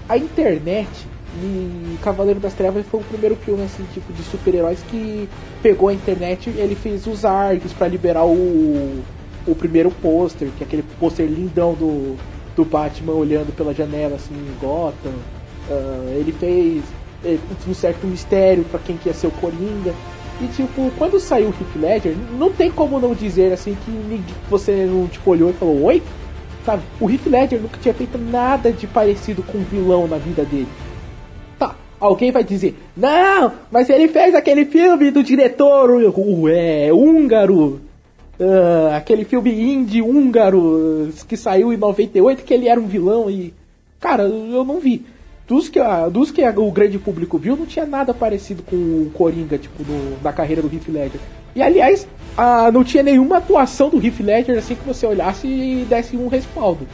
a 0.07 0.19
internet 0.19 0.91
e 1.43 1.97
Cavaleiro 2.03 2.39
das 2.39 2.53
Trevas 2.53 2.85
foi 2.87 3.01
o 3.01 3.05
primeiro 3.05 3.37
filme, 3.37 3.63
assim, 3.65 3.87
tipo, 3.95 4.13
de 4.13 4.23
super-heróis 4.25 4.83
que 4.91 5.27
pegou 5.63 5.89
a 5.89 5.95
internet 5.95 6.51
ele 6.55 6.75
fez 6.75 7.07
os 7.07 7.25
arcos 7.25 7.73
pra 7.73 7.89
liberar 7.89 8.27
o, 8.27 9.01
o 9.47 9.55
primeiro 9.55 9.91
pôster, 9.91 10.49
que 10.59 10.63
é 10.65 10.67
aquele 10.67 10.83
pôster 10.99 11.25
lindão 11.25 11.73
do, 11.73 12.17
do 12.61 12.65
Batman 12.65 13.15
olhando 13.15 13.55
pela 13.55 13.73
janela, 13.73 14.17
assim, 14.17 14.35
em 14.35 14.55
Gotham. 14.61 15.15
Ah, 15.71 16.13
ele 16.15 16.33
fez 16.33 16.83
eh, 17.25 17.39
um 17.67 17.75
certo 17.75 18.07
mistério 18.07 18.65
pra 18.65 18.79
quem 18.79 18.97
quer 18.97 19.15
ser 19.15 19.29
o 19.29 19.31
Coringa. 19.33 19.95
E 20.43 20.47
tipo, 20.49 20.91
quando 20.97 21.21
saiu 21.21 21.49
o 21.49 21.51
Heath 21.51 21.77
Ledger, 21.77 22.17
não 22.39 22.51
tem 22.51 22.71
como 22.71 22.99
não 22.99 23.15
dizer 23.15 23.53
assim 23.53 23.77
que 23.85 24.23
você 24.49 24.87
não 24.87 25.07
tipo, 25.07 25.31
olhou 25.31 25.51
e 25.51 25.55
falou, 25.55 25.83
oi? 25.83 26.03
Sabe? 26.65 26.83
O 26.99 27.11
Heath 27.11 27.27
Ledger 27.27 27.61
nunca 27.61 27.79
tinha 27.79 27.95
feito 27.95 28.19
nada 28.19 28.73
de 28.73 28.87
parecido 28.87 29.43
com 29.43 29.59
um 29.59 29.65
vilão 29.65 30.07
na 30.07 30.17
vida 30.17 30.45
dele. 30.45 30.69
Tá, 31.59 31.75
alguém 31.99 32.33
vai 32.33 32.43
dizer, 32.43 32.75
não, 32.97 33.53
mas 33.71 33.91
ele 33.91 34.09
fez 34.09 34.35
aquele 34.35 34.65
filme 34.65 35.11
do 35.11 35.23
diretor 35.23 35.91
uh, 35.91 36.49
é, 36.49 36.91
húngaro. 36.93 37.81
Ah, 38.41 38.97
aquele 38.97 39.25
filme 39.25 39.51
indie 39.53 40.03
húngaro 40.03 41.11
que 41.29 41.37
saiu 41.37 41.73
em 41.73 41.77
98 41.77 42.43
que 42.45 42.55
ele 42.55 42.69
era 42.69 42.81
um 42.81 42.87
vilão 42.87 43.31
e. 43.31 43.53
Cara, 44.01 44.23
eu 44.25 44.65
não 44.65 44.81
vi. 44.81 45.05
Dos 45.47 45.69
que, 45.69 45.79
a- 45.81 46.09
dos 46.09 46.31
que 46.31 46.43
a- 46.45 46.55
o 46.57 46.71
grande 46.71 46.97
público 46.99 47.37
viu, 47.37 47.57
não 47.57 47.67
tinha 47.67 47.85
nada 47.85 48.15
parecido 48.15 48.63
com 48.63 48.77
o 48.77 49.11
Coringa, 49.13 49.59
tipo, 49.59 49.83
no- 49.83 50.17
da 50.23 50.33
carreira 50.33 50.63
do 50.63 50.69
Heath 50.73 50.89
Ledger. 50.89 51.21
E 51.57 51.61
aliás, 51.63 52.07
ah, 52.39 52.71
não 52.73 52.85
tinha 52.85 53.03
nenhuma 53.03 53.39
atuação 53.39 53.91
do 53.91 53.97
Heath 54.05 54.21
Ledger 54.21 54.57
assim 54.59 54.75
que 54.77 54.87
você 54.87 55.05
olhasse 55.07 55.47
e 55.49 55.85
desse 55.89 56.17
um 56.17 56.29
respaldo. 56.29 56.87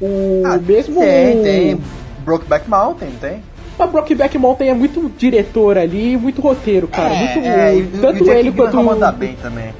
O 0.00 0.42
Ah, 0.46 0.56
mesmo. 0.58 1.00
Tem, 1.00 1.42
tem. 1.42 1.80
Brokeback 2.24 2.68
Mountain, 2.70 3.10
tem. 3.20 3.42
A 3.78 3.86
Brokeback 3.86 4.38
Mountain 4.38 4.68
é 4.70 4.74
muito 4.74 5.10
diretor 5.18 5.76
ali, 5.76 6.16
muito 6.16 6.40
roteiro, 6.40 6.86
cara. 6.88 7.12
muito, 7.14 7.38
é, 7.46 7.72
tanto 8.00 8.24
e 8.24 8.30
ele 8.30 8.52
quanto. 8.52 8.72
Bem 9.18 9.36
também. 9.42 9.74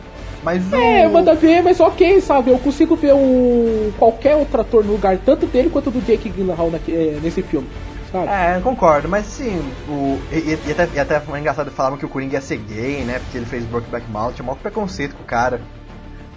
Mas 0.47 0.73
o... 0.73 0.77
É, 0.77 1.09
manda 1.09 1.35
ver, 1.35 1.61
mas 1.61 1.81
ok, 1.81 2.21
sabe? 2.21 2.53
Eu 2.53 2.59
consigo 2.61 2.95
ver 2.95 3.13
o 3.15 3.93
qualquer 3.99 4.37
outro 4.37 4.61
ator 4.61 4.85
no 4.85 4.93
lugar, 4.93 5.19
tanto 5.19 5.45
dele 5.45 5.69
quanto 5.69 5.91
do 5.91 6.01
Jake 6.01 6.29
Gyllenhaal 6.29 6.71
na- 6.71 6.79
eh, 6.87 7.19
nesse 7.21 7.43
filme, 7.43 7.67
sabe? 8.13 8.29
É, 8.29 8.61
concordo, 8.61 9.09
mas 9.09 9.27
assim, 9.27 9.59
o, 9.89 10.17
e, 10.31 10.51
e- 10.69 10.71
até, 10.71 10.89
e 10.95 11.01
até 11.01 11.19
foi 11.19 11.41
engraçado, 11.41 11.69
falavam 11.73 11.99
que 11.99 12.07
o 12.07 12.09
Coringa 12.09 12.35
ia 12.35 12.41
ser 12.41 12.59
gay, 12.59 13.03
né? 13.05 13.19
Porque 13.19 13.37
ele 13.39 13.45
fez 13.45 13.65
Brokeback 13.65 14.09
Mountain, 14.09 14.47
maior 14.47 14.57
preconceito 14.59 15.17
com 15.17 15.25
o 15.25 15.27
cara. 15.27 15.61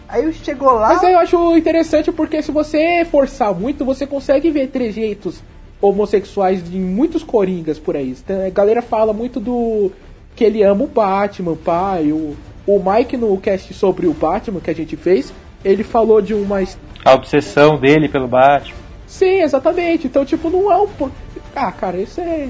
Aí 0.07 0.33
chegou 0.33 0.71
lá. 0.71 0.87
Mas 0.87 1.03
aí 1.03 1.13
eu 1.13 1.19
acho 1.19 1.55
interessante 1.55 2.11
porque 2.11 2.41
se 2.41 2.51
você 2.51 3.05
forçar 3.05 3.53
muito, 3.53 3.85
você 3.85 4.07
consegue 4.07 4.49
ver 4.49 4.69
trejeitos 4.69 5.39
homossexuais 5.79 6.67
de 6.67 6.79
muitos 6.79 7.23
coringas 7.23 7.77
por 7.77 7.95
aí. 7.95 8.09
Então, 8.19 8.43
A 8.43 8.49
galera 8.49 8.81
fala 8.81 9.13
muito 9.13 9.39
do 9.39 9.91
que 10.35 10.43
ele 10.43 10.63
ama 10.63 10.83
o 10.83 10.87
Batman, 10.87 11.55
pai. 11.55 12.11
O, 12.11 12.35
o 12.75 12.83
Mike 12.83 13.17
no 13.17 13.37
cast 13.37 13.73
sobre 13.73 14.07
o 14.07 14.13
Batman 14.13 14.59
que 14.59 14.69
a 14.69 14.75
gente 14.75 14.95
fez, 14.95 15.33
ele 15.63 15.83
falou 15.83 16.21
de 16.21 16.33
uma 16.33 16.59
A 17.03 17.13
obsessão 17.13 17.77
dele 17.77 18.07
pelo 18.07 18.27
Batman. 18.27 18.75
Sim, 19.07 19.41
exatamente. 19.41 20.05
Então, 20.07 20.23
tipo, 20.23 20.49
não 20.49 20.71
é 20.71 20.77
um. 20.77 20.87
Ah, 21.55 21.71
cara, 21.71 21.97
isso 21.97 22.21
é. 22.21 22.47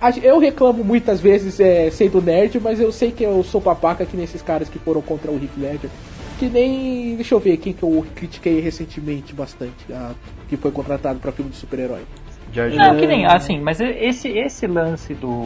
a- 0.00 0.10
eu 0.22 0.38
reclamo 0.38 0.84
muitas 0.84 1.20
vezes 1.20 1.58
é, 1.58 1.90
sendo 1.90 2.22
nerd, 2.22 2.60
mas 2.60 2.78
eu 2.80 2.92
sei 2.92 3.10
que 3.10 3.24
eu 3.24 3.42
sou 3.42 3.60
babaca 3.60 4.06
que 4.06 4.16
nesses 4.16 4.40
caras 4.40 4.68
que 4.68 4.78
foram 4.78 5.02
contra 5.02 5.30
o 5.30 5.34
Heath 5.34 5.56
Ledger. 5.58 5.90
Que 6.38 6.48
nem. 6.48 7.16
Deixa 7.16 7.34
eu 7.34 7.40
ver 7.40 7.56
quem 7.56 7.72
que 7.72 7.82
eu 7.82 8.06
critiquei 8.14 8.60
recentemente 8.60 9.32
bastante, 9.34 9.74
ah, 9.92 10.12
que 10.48 10.56
foi 10.56 10.70
contratado 10.70 11.18
pra 11.18 11.32
filme 11.32 11.50
de 11.50 11.56
super-herói. 11.56 12.02
Não, 12.74 12.96
que 12.96 13.06
nem, 13.06 13.26
assim, 13.26 13.60
mas 13.60 13.80
esse, 13.80 14.28
esse 14.28 14.66
lance 14.66 15.12
do, 15.14 15.42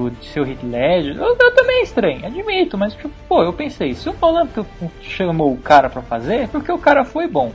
do 0.00 0.10
de 0.10 0.26
seu 0.26 0.44
Heath 0.46 0.62
Ledger, 0.62 1.16
eu, 1.16 1.36
eu 1.38 1.54
também 1.54 1.80
é 1.80 1.82
estranho, 1.82 2.24
admito, 2.26 2.78
mas 2.78 2.94
tipo, 2.94 3.10
pô, 3.28 3.42
eu 3.42 3.52
pensei, 3.52 3.94
se 3.94 4.08
o 4.08 4.14
Nolan 4.20 4.48
chamou 5.02 5.52
o 5.52 5.58
cara 5.58 5.90
pra 5.90 6.00
fazer, 6.02 6.36
é 6.36 6.46
porque 6.46 6.72
o 6.72 6.78
cara 6.78 7.04
foi 7.04 7.26
bom. 7.26 7.52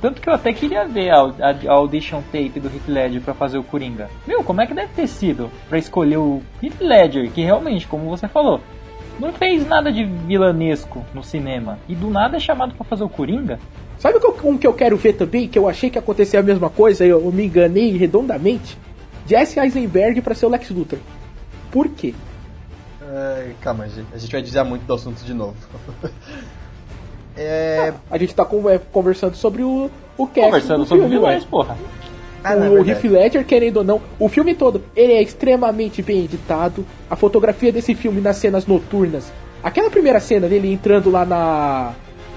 Tanto 0.00 0.20
que 0.20 0.28
eu 0.28 0.32
até 0.34 0.52
queria 0.52 0.86
ver 0.86 1.10
a, 1.10 1.20
a, 1.20 1.50
a 1.68 1.72
audition 1.72 2.22
tape 2.32 2.58
do 2.58 2.68
Heath 2.68 2.88
Ledger 2.88 3.20
pra 3.20 3.34
fazer 3.34 3.58
o 3.58 3.62
Coringa. 3.62 4.08
Meu, 4.26 4.42
como 4.42 4.60
é 4.62 4.66
que 4.66 4.72
deve 4.74 4.92
ter 4.94 5.06
sido 5.06 5.50
pra 5.68 5.78
escolher 5.78 6.16
o 6.16 6.42
Heath 6.62 6.80
Ledger, 6.80 7.30
que 7.30 7.42
realmente, 7.42 7.86
como 7.86 8.08
você 8.08 8.26
falou, 8.26 8.60
não 9.18 9.32
fez 9.32 9.66
nada 9.68 9.92
de 9.92 10.04
vilanesco 10.04 11.04
no 11.12 11.22
cinema, 11.22 11.78
e 11.86 11.94
do 11.94 12.08
nada 12.08 12.38
é 12.38 12.40
chamado 12.40 12.74
pra 12.74 12.84
fazer 12.84 13.04
o 13.04 13.08
Coringa? 13.10 13.58
Sabe 13.98 14.16
o 14.16 14.20
que 14.20 14.26
eu- 14.26 14.50
um 14.50 14.56
que 14.56 14.66
eu 14.66 14.72
quero 14.72 14.96
ver 14.96 15.12
também, 15.12 15.46
que 15.46 15.58
eu 15.58 15.68
achei 15.68 15.90
que 15.90 15.98
ia 15.98 16.00
acontecer 16.02 16.38
a 16.38 16.42
mesma 16.42 16.70
coisa 16.70 17.04
eu, 17.04 17.20
me 17.30 17.44
enganei 17.44 17.94
redondamente? 17.98 18.78
Jesse 19.26 19.60
Eisenberg 19.60 20.22
pra 20.22 20.34
ser 20.34 20.46
o 20.46 20.48
Lex 20.48 20.70
Luthor. 20.70 20.98
Por 21.70 21.88
quê? 21.88 22.14
Ai, 23.02 23.54
calma. 23.60 23.84
A 24.12 24.18
gente 24.18 24.30
vai 24.32 24.42
dizer 24.42 24.62
muito 24.64 24.82
do 24.84 24.94
assunto 24.94 25.22
de 25.24 25.32
novo. 25.34 25.54
é. 27.36 27.92
A 28.10 28.18
gente 28.18 28.34
tá 28.34 28.44
con- 28.44 28.68
é, 28.68 28.78
conversando 28.78 29.36
sobre 29.36 29.62
o, 29.62 29.90
o 30.16 30.26
cast 30.26 30.46
Conversando 30.46 30.78
do 30.80 30.86
sobre 30.86 31.02
filme, 31.04 31.16
ué. 31.18 31.28
vilões, 31.30 31.44
porra. 31.44 31.76
Ah, 32.42 32.54
é 32.54 32.68
o. 32.68 32.84
Heath 32.86 33.04
Ledger, 33.04 33.44
querendo 33.44 33.78
ou 33.78 33.84
não, 33.84 34.00
o 34.18 34.28
filme 34.28 34.54
todo, 34.54 34.82
ele 34.96 35.12
é 35.12 35.22
extremamente 35.22 36.02
bem 36.02 36.24
editado. 36.24 36.86
A 37.10 37.16
fotografia 37.16 37.70
desse 37.72 37.94
filme 37.94 38.20
nas 38.20 38.36
cenas 38.36 38.66
noturnas. 38.66 39.30
Aquela 39.62 39.90
primeira 39.90 40.20
cena 40.20 40.48
dele 40.48 40.72
entrando 40.72 41.10
lá 41.10 41.26
na 41.26 41.92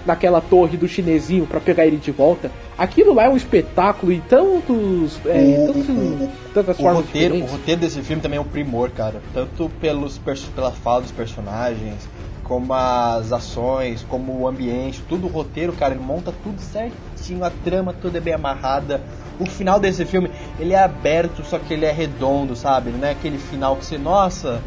naquela 0.05 0.41
torre 0.41 0.75
do 0.77 0.87
chinesinho 0.87 1.45
pra 1.45 1.59
pegar 1.59 1.85
ele 1.85 1.97
de 1.97 2.11
volta. 2.11 2.51
Aquilo 2.77 3.13
lá 3.13 3.23
é 3.25 3.29
um 3.29 3.37
espetáculo 3.37 4.11
em 4.11 4.19
tantos, 4.19 5.19
é, 5.25 5.65
tantos- 5.67 6.29
tantas 6.53 6.77
O 6.77 6.81
formas 6.81 7.05
roteiro, 7.05 7.35
o 7.35 7.37
diferentes. 7.37 7.51
roteiro 7.51 7.81
desse 7.81 8.01
filme 8.01 8.21
também 8.21 8.37
é 8.37 8.41
um 8.41 8.45
primor, 8.45 8.89
cara. 8.89 9.21
Tanto 9.33 9.69
pelos, 9.79 10.17
pela 10.55 10.71
fala 10.71 11.01
dos 11.01 11.11
personagens, 11.11 12.07
como 12.43 12.73
as 12.73 13.31
ações, 13.31 14.05
como 14.09 14.33
o 14.41 14.47
ambiente, 14.47 15.01
tudo 15.07 15.27
o 15.27 15.29
roteiro, 15.29 15.71
cara, 15.73 15.93
ele 15.93 16.03
monta 16.03 16.33
tudo 16.43 16.59
certinho, 16.59 17.43
a 17.43 17.49
trama 17.63 17.93
toda 17.93 18.17
é 18.17 18.21
bem 18.21 18.33
amarrada. 18.33 19.01
O 19.39 19.45
final 19.45 19.79
desse 19.79 20.05
filme, 20.05 20.29
ele 20.59 20.73
é 20.73 20.79
aberto, 20.83 21.43
só 21.43 21.57
que 21.57 21.73
ele 21.73 21.85
é 21.85 21.91
redondo, 21.91 22.55
sabe? 22.55 22.91
Não 22.91 23.07
é 23.07 23.11
aquele 23.11 23.37
final 23.37 23.75
que 23.77 23.85
você, 23.85 23.97
nossa, 23.97 24.61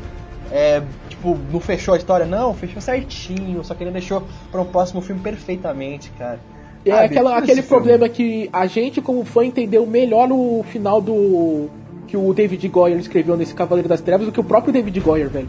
é, 0.53 0.83
tipo, 1.09 1.37
não 1.53 1.61
fechou 1.61 1.95
a 1.95 1.97
história, 1.97 2.27
não, 2.27 2.55
fechou 2.55 2.81
certinho, 2.81 3.63
só 3.65 3.75
que 3.75 3.83
ele 3.85 3.91
deixou 3.91 4.23
para 4.51 4.61
um 4.61 4.65
próximo 4.67 5.01
filme 5.01 5.21
perfeitamente, 5.21 6.11
cara. 6.19 6.39
É 6.85 6.91
Sabe? 6.91 7.05
aquela, 7.07 7.37
aquele 7.39 7.63
problema 7.63 8.09
que 8.09 8.49
a 8.53 8.67
gente, 8.67 9.01
como 9.01 9.25
fã, 9.25 9.45
entendeu 9.45 9.85
melhor 9.87 10.31
o 10.31 10.65
final 10.71 11.01
do. 11.01 11.69
que 12.07 12.17
o 12.17 12.33
David 12.33 12.69
Goyer 12.69 12.97
escreveu 12.99 13.37
nesse 13.37 13.55
Cavaleiro 13.55 13.89
das 13.89 14.01
Trevas 14.01 14.27
do 14.27 14.33
que 14.33 14.39
o 14.39 14.45
próprio 14.45 14.73
David 14.73 15.01
Goyer, 15.01 15.29
velho. 15.29 15.49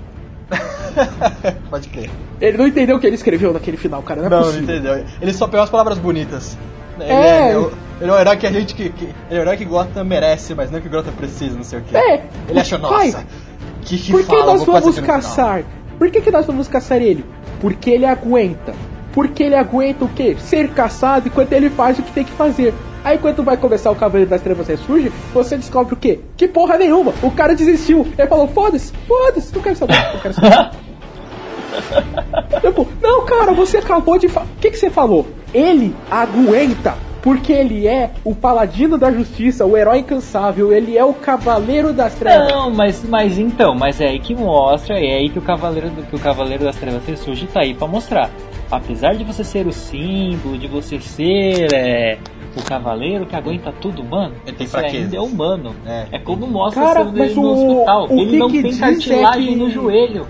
Pode 1.70 1.90
crer. 1.90 2.10
Ele 2.42 2.58
não 2.58 2.68
entendeu 2.68 2.96
o 2.96 3.00
que 3.00 3.06
ele 3.08 3.16
escreveu 3.16 3.54
naquele 3.54 3.78
final, 3.78 4.02
cara. 4.02 4.22
Não 4.22 4.28
é 4.28 4.30
Não, 4.30 4.38
não 4.40 4.46
possível. 4.46 4.76
entendeu. 4.76 5.06
Ele 5.22 5.34
só 5.34 5.46
pegou 5.48 5.62
as 5.64 5.70
palavras 5.70 5.98
bonitas. 6.00 6.58
Ele 7.00 7.10
É. 7.12 7.52
é, 7.52 7.58
o- 7.58 7.72
ele 8.02 8.10
é 8.10 8.14
o 8.14 8.20
herói 8.20 8.38
que 8.38 8.48
a 8.48 8.52
gente 8.52 8.74
que, 8.74 8.90
que- 8.90 9.06
ele 9.06 9.14
é 9.30 9.38
o 9.38 9.42
herói 9.42 9.58
que 9.58 9.66
Gotham 9.66 10.04
merece, 10.04 10.56
mas 10.56 10.72
não 10.72 10.82
que 10.82 10.90
Gotham 10.90 11.14
precisa, 11.14 11.56
não 11.56 11.64
sei 11.64 11.80
o 11.80 11.82
quê. 11.84 11.96
É. 11.98 12.24
Ele 12.50 12.60
achou, 12.60 12.80
Pai, 12.80 13.12
nossa, 13.12 13.26
Por 14.12 14.22
que 14.22 14.36
fala, 14.36 14.46
nós 14.46 14.64
vamos 14.64 15.00
caçar? 15.00 15.64
Por 15.98 16.10
que, 16.12 16.22
que 16.22 16.32
nós 16.32 16.46
vamos 16.46 16.68
caçar 16.68 17.02
ele? 17.02 17.26
Porque 17.60 17.90
ele 17.90 18.06
aguenta. 18.06 18.74
Porque 19.14 19.44
ele 19.44 19.56
aguenta 19.56 20.06
o 20.06 20.10
quê? 20.10 20.36
Ser 20.40 20.70
caçado 20.70 21.28
enquanto 21.28 21.52
ele 21.54 21.70
faz 21.70 21.98
o 21.98 22.04
que 22.04 22.12
tem 22.12 22.24
que 22.24 22.32
fazer. 22.32 22.74
Aí 23.04 23.18
quando 23.18 23.44
vai 23.44 23.58
começar 23.58 23.90
o 23.90 23.96
Cavaleiro 23.96 24.30
das 24.30 24.42
Trevas 24.42 24.68
Ressurge, 24.68 25.12
você 25.34 25.58
descobre 25.58 25.94
o 25.94 25.98
quê? 25.98 26.20
Que 26.36 26.48
porra 26.48 26.78
nenhuma! 26.78 27.14
O 27.24 27.32
cara 27.32 27.56
desistiu. 27.56 28.06
Ele 28.18 28.28
falou, 28.28 28.48
foda-se, 28.50 28.92
foda-se, 29.08 29.56
não 29.56 29.62
quero 29.62 29.76
saber, 29.76 30.14
não 30.14 30.20
quero 30.20 30.34
saber. 30.34 30.70
tipo, 32.62 32.88
não, 33.02 33.26
cara, 33.26 33.54
você 33.54 33.78
acabou 33.78 34.18
de 34.20 34.28
falar. 34.28 34.46
O 34.46 34.60
que, 34.60 34.72
que 34.72 34.78
você 34.78 34.90
falou? 34.90 35.26
Ele 35.54 35.96
aguenta. 36.12 37.07
Porque 37.28 37.52
ele 37.52 37.86
é 37.86 38.12
o 38.24 38.34
paladino 38.34 38.98
da 38.98 39.12
justiça, 39.12 39.66
o 39.66 39.76
herói 39.76 39.98
incansável, 40.00 40.72
ele 40.72 40.98
é 40.98 41.04
o 41.04 41.14
cavaleiro 41.14 41.92
das 41.92 42.14
trevas. 42.16 42.50
Não, 42.50 42.70
mas, 42.70 43.04
mas 43.04 43.38
então, 43.38 43.76
mas 43.76 44.00
é 44.00 44.08
aí 44.08 44.18
que 44.20 44.34
mostra, 44.34 44.98
é 44.98 45.18
aí 45.18 45.28
que 45.30 45.38
o 45.38 45.42
Cavaleiro, 45.42 45.90
do- 45.90 46.04
que 46.04 46.16
o 46.16 46.20
Cavaleiro 46.20 46.64
das 46.64 46.78
Trevas 46.78 47.06
ressurge 47.06 47.46
tá 47.48 47.60
aí 47.64 47.74
pra 47.74 47.86
mostrar. 47.86 48.30
Apesar 48.72 49.14
de 49.18 49.26
você 49.26 49.44
ser 49.44 49.68
o 49.68 49.74
símbolo, 49.74 50.58
de 50.58 50.68
você 50.70 51.02
ser 51.02 51.68
é, 51.74 52.18
o 52.56 52.64
cavaleiro 52.64 53.26
que 53.26 53.36
aguenta 53.36 53.74
tudo 53.74 54.04
humano, 54.04 54.34
Ele 54.46 54.56
tem 54.56 54.66
você 54.66 54.72
fraquezas. 54.80 55.04
ainda 55.04 55.18
é 55.18 55.20
humano. 55.20 55.76
É. 55.86 56.06
É, 56.14 56.20
como 56.20 56.48
mostra 56.48 56.82
Cara, 56.82 57.04
mas 57.04 57.36
no 57.36 57.42
o- 57.42 57.74
hospital. 57.76 58.08
o 58.10 58.20
ele 58.22 58.30
que 58.32 58.38
não 58.38 58.50
que 58.50 58.62
tem 58.62 58.72
é 58.74 58.78
cartilagem 58.80 59.48
que- 59.50 59.56
no 59.58 59.70
joelho. 59.70 60.26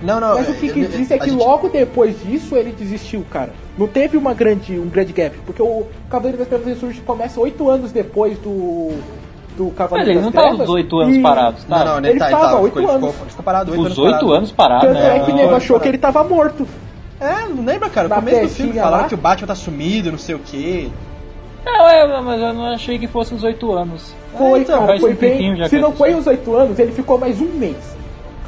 Não, 0.00 0.20
não. 0.20 0.34
Mas 0.36 0.48
o 0.48 0.54
que, 0.54 0.72
que 0.72 0.80
eu- 0.82 0.88
diz 0.88 1.10
é 1.10 1.18
que 1.18 1.30
gente- 1.30 1.38
logo 1.42 1.68
depois 1.68 2.16
disso 2.24 2.54
ele 2.54 2.70
desistiu, 2.78 3.24
cara. 3.28 3.52
Não 3.78 3.86
teve 3.86 4.16
uma 4.16 4.34
grande, 4.34 4.78
um 4.78 4.88
grande 4.88 5.12
gap, 5.12 5.36
porque 5.46 5.62
o 5.62 5.86
Cavaleiro 6.10 6.38
das 6.38 6.48
Trevas 6.48 6.66
Ressurge 6.66 7.00
começa 7.00 7.40
oito 7.40 7.68
anos 7.70 7.90
depois 7.92 8.36
do 8.38 8.90
do 9.56 9.64
Mas 9.66 9.74
Cavaleiro 9.74 10.10
ele 10.10 10.14
das 10.16 10.24
não 10.24 10.32
tá 10.32 10.40
Trevas. 10.48 10.60
os 10.60 10.74
oito 10.74 10.98
anos 10.98 11.16
e- 11.16 11.20
parados, 11.20 11.64
tá? 11.64 11.84
Não, 11.84 12.00
não, 12.00 12.08
Ele 12.08 12.18
tá, 12.18 12.30
tava 12.30 12.48
tá, 12.48 12.58
oito 12.60 12.78
anos. 12.78 13.10
Ficou, 13.12 13.26
ficou 13.28 13.44
parado 13.44 13.70
oito 13.72 13.80
Os 13.80 13.86
anos 13.86 13.98
oito 13.98 14.10
parado. 14.12 14.32
anos 14.32 14.52
parados, 14.52 14.86
Tanto 14.88 14.98
né? 14.98 15.16
é 15.16 15.20
que 15.20 15.30
o 15.30 15.34
nego 15.34 15.54
achou 15.54 15.78
que 15.80 15.88
ele 15.88 15.98
tava 15.98 16.24
morto. 16.24 16.66
É, 17.20 17.46
não 17.48 17.64
lembra, 17.64 17.88
cara? 17.90 18.08
No 18.08 18.14
começo 18.14 18.40
do 18.40 18.48
filme 18.48 18.72
falaram 18.74 19.02
lá. 19.02 19.08
que 19.08 19.14
o 19.14 19.18
Batman 19.18 19.46
tá 19.46 19.54
sumido, 19.54 20.10
não 20.10 20.18
sei 20.18 20.34
o 20.34 20.38
quê. 20.38 20.88
Não, 21.64 21.88
é, 21.88 22.20
mas 22.22 22.40
eu 22.40 22.52
não 22.54 22.66
achei 22.72 22.98
que 22.98 23.06
fosse 23.06 23.34
os 23.34 23.44
oito 23.44 23.70
anos. 23.72 24.14
Foi, 24.36 24.60
então, 24.60 24.86
cara, 24.86 24.98
foi 24.98 25.12
um 25.12 25.16
bem. 25.16 25.56
já 25.56 25.68
Se 25.68 25.78
não 25.78 25.92
foi 25.92 26.14
os 26.14 26.26
oito 26.26 26.54
anos, 26.56 26.78
ele 26.78 26.92
ficou 26.92 27.18
mais 27.18 27.40
um 27.40 27.46
mês 27.54 27.76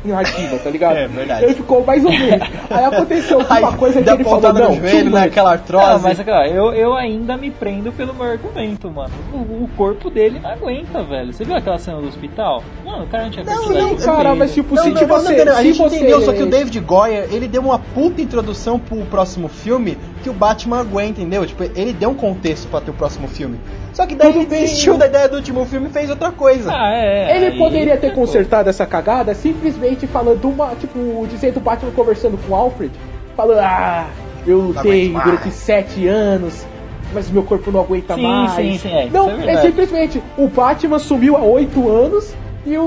em 0.04 0.12
ativa, 0.12 0.58
tá 0.58 0.70
ligado? 0.70 0.96
É, 0.96 1.06
verdade. 1.08 1.44
Ele 1.44 1.54
ficou 1.54 1.84
mais 1.84 2.04
um 2.04 2.10
mês. 2.10 2.42
Aí 2.70 2.84
aconteceu 2.84 3.40
Aí, 3.48 3.62
uma 3.62 3.76
coisa 3.76 4.02
que 4.02 4.10
ele 4.10 4.24
falou, 4.24 4.52
não, 4.52 4.74
joelho, 4.74 5.10
né? 5.10 5.24
Aquela 5.24 5.52
artrose. 5.52 5.86
Não, 5.86 6.00
mas 6.00 6.20
cara, 6.20 6.48
eu, 6.48 6.72
eu 6.72 6.94
ainda 6.94 7.36
me 7.36 7.50
prendo 7.50 7.92
pelo 7.92 8.14
meu 8.14 8.24
argumento, 8.24 8.90
mano. 8.90 9.12
O, 9.32 9.64
o 9.64 9.70
corpo 9.76 10.10
dele 10.10 10.38
não 10.42 10.50
aguenta, 10.50 11.02
velho. 11.02 11.32
Você 11.32 11.44
viu 11.44 11.56
aquela 11.56 11.78
cena 11.78 12.00
do 12.00 12.08
hospital? 12.08 12.62
Mano, 12.84 13.04
o 13.04 13.06
cara 13.06 13.24
não 13.24 13.30
tinha 13.30 13.44
Não, 13.44 13.68
não, 13.70 13.96
Cara, 13.96 14.34
mas 14.34 14.52
tipo, 14.52 14.74
Não, 14.74 14.82
se 14.82 14.90
não, 14.90 14.96
tipo, 14.96 15.14
não, 15.14 15.20
você, 15.20 15.36
não, 15.36 15.44
não, 15.46 15.52
a 15.52 15.56
se 15.56 15.62
gente 15.64 15.78
você... 15.78 15.96
entendeu, 15.96 16.20
só 16.20 16.32
que 16.32 16.42
o 16.42 16.46
David 16.46 16.80
Goyer, 16.80 17.28
ele 17.32 17.48
deu 17.48 17.62
uma 17.62 17.78
puta 17.78 18.20
introdução 18.20 18.78
pro 18.78 18.96
próximo 19.06 19.48
filme 19.48 19.96
que 20.24 20.30
o 20.30 20.32
Batman 20.32 20.80
aguenta, 20.80 21.20
entendeu? 21.20 21.44
Tipo, 21.46 21.64
ele 21.64 21.92
deu 21.92 22.08
um 22.08 22.14
contexto 22.14 22.66
pra 22.68 22.80
ter 22.80 22.90
o 22.90 22.94
próximo 22.94 23.28
filme. 23.28 23.60
Só 23.92 24.06
que 24.06 24.14
daí 24.14 24.32
Tudo 24.32 24.40
ele 24.40 24.46
desistiu 24.46 24.96
da 24.96 25.06
ideia 25.06 25.28
do 25.28 25.36
último 25.36 25.66
filme 25.66 25.88
e 25.88 25.90
fez 25.90 26.08
outra 26.08 26.32
coisa. 26.32 26.72
Ah, 26.72 26.94
é. 26.94 27.36
Ele 27.36 27.46
aí- 27.48 27.58
poderia 27.58 27.96
ter 27.98 28.14
consertado 28.14 28.70
essa 28.70 28.86
cagada 28.86 29.34
simplesmente 29.34 30.06
falando 30.06 30.48
uma, 30.48 30.74
tipo, 30.76 30.98
dizendo 31.30 31.58
o 31.58 31.60
Batman 31.60 31.90
conversando 31.92 32.38
com 32.38 32.52
o 32.54 32.56
Alfred, 32.56 32.90
falando, 33.36 33.58
ah, 33.60 34.06
eu 34.46 34.60
lutei 34.60 35.08
aguento 35.08 35.12
mais." 35.12 35.24
durante 35.26 35.50
sete 35.50 36.06
anos, 36.08 36.64
mas 37.12 37.30
meu 37.30 37.42
corpo 37.42 37.70
não 37.70 37.80
aguenta 37.80 38.14
Sim, 38.14 38.22
mais. 38.22 38.52
sim, 38.52 38.78
sim, 38.78 38.88
é, 38.88 39.08
não, 39.12 39.30
é 39.30 39.52
é, 39.52 39.60
simplesmente 39.60 40.22
o 40.38 40.48
Batman 40.48 40.98
sumiu 40.98 41.36
há 41.36 41.42
oito 41.42 41.86
anos 41.86 42.34
e 42.66 42.78
o 42.78 42.82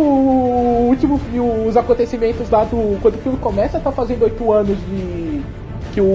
último 0.90 1.22
e 1.32 1.40
os 1.40 1.78
acontecimentos 1.78 2.50
lá 2.50 2.64
do 2.64 2.98
quando 3.00 3.14
o 3.14 3.18
filme 3.20 3.38
começa 3.38 3.80
tá 3.80 3.92
fazendo 3.92 4.24
oito 4.24 4.52
anos 4.52 4.76
de 4.90 5.42
que 5.98 6.02
o, 6.02 6.06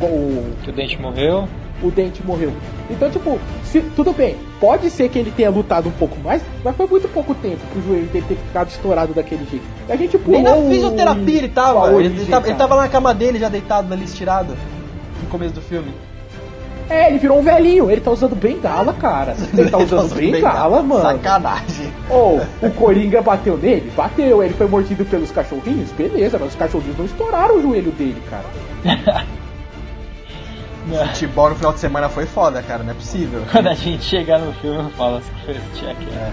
o 0.00 0.44
Que 0.64 0.70
o 0.70 0.72
dente 0.72 1.00
morreu. 1.00 1.48
o 1.80 1.90
dente 1.92 2.20
morreu. 2.26 2.52
Então, 2.90 3.08
tipo, 3.08 3.38
se, 3.62 3.80
tudo 3.94 4.12
bem, 4.12 4.34
pode 4.58 4.90
ser 4.90 5.08
que 5.08 5.16
ele 5.20 5.30
tenha 5.30 5.50
lutado 5.50 5.88
um 5.88 5.92
pouco 5.92 6.18
mais, 6.18 6.42
mas 6.64 6.74
foi 6.74 6.86
muito 6.88 7.06
pouco 7.06 7.32
tempo 7.36 7.58
pro 7.72 7.80
joelho 7.82 8.06
dele 8.06 8.24
ter 8.26 8.34
ficado 8.34 8.68
estourado 8.70 9.14
daquele 9.14 9.46
jeito. 9.48 9.64
E 9.88 9.92
a 9.92 9.94
gente 9.96 10.18
pulou. 10.18 10.40
Nem 10.40 10.50
na 10.50 10.56
o- 10.56 10.68
fisioterapia 10.68 11.38
ele 11.38 11.46
a 11.46 11.50
tava. 11.50 11.86
Ele, 11.86 11.94
origem, 11.94 12.16
ele 12.22 12.26
tava. 12.30 12.46
ele 12.48 12.56
tava 12.56 12.76
na 12.76 12.88
cama 12.88 13.14
dele 13.14 13.38
já 13.38 13.48
deitado 13.48 13.92
ali, 13.94 14.04
estirado. 14.04 14.56
No 15.22 15.28
começo 15.28 15.54
do 15.54 15.60
filme. 15.60 15.92
É, 16.90 17.08
ele 17.10 17.18
virou 17.18 17.38
um 17.38 17.42
velhinho, 17.42 17.88
ele 17.90 18.00
tá 18.00 18.10
usando 18.10 18.34
bengala, 18.34 18.94
cara. 18.94 19.36
Ele 19.56 19.70
tá 19.70 19.76
usando 19.76 20.14
bengala, 20.14 20.82
mano. 20.82 21.02
Sacanagem. 21.02 21.92
Ou 22.08 22.40
o 22.62 22.70
Coringa 22.70 23.20
bateu 23.20 23.58
nele? 23.58 23.92
Bateu, 23.94 24.42
ele 24.42 24.54
foi 24.54 24.66
mordido 24.66 25.04
pelos 25.04 25.30
cachorrinhos? 25.30 25.90
Beleza, 25.92 26.38
mas 26.40 26.48
os 26.48 26.54
cachorrinhos 26.54 26.96
não 26.96 27.04
estouraram 27.04 27.58
o 27.58 27.60
joelho 27.62 27.90
dele, 27.92 28.16
cara. 28.30 28.46
Futebol 31.12 31.50
no 31.50 31.56
final 31.56 31.72
de 31.72 31.80
semana 31.80 32.08
foi 32.08 32.24
foda, 32.26 32.62
cara. 32.62 32.82
Não 32.82 32.92
é 32.92 32.94
possível. 32.94 33.42
Quando 33.52 33.68
a 33.68 33.74
gente 33.74 34.02
chegar 34.04 34.38
no 34.38 34.52
filme, 34.54 34.78
eu 34.78 34.90
falo 34.90 35.16
as 35.16 35.24
coisas, 35.44 35.62
check. 35.74 35.96
É. 36.16 36.32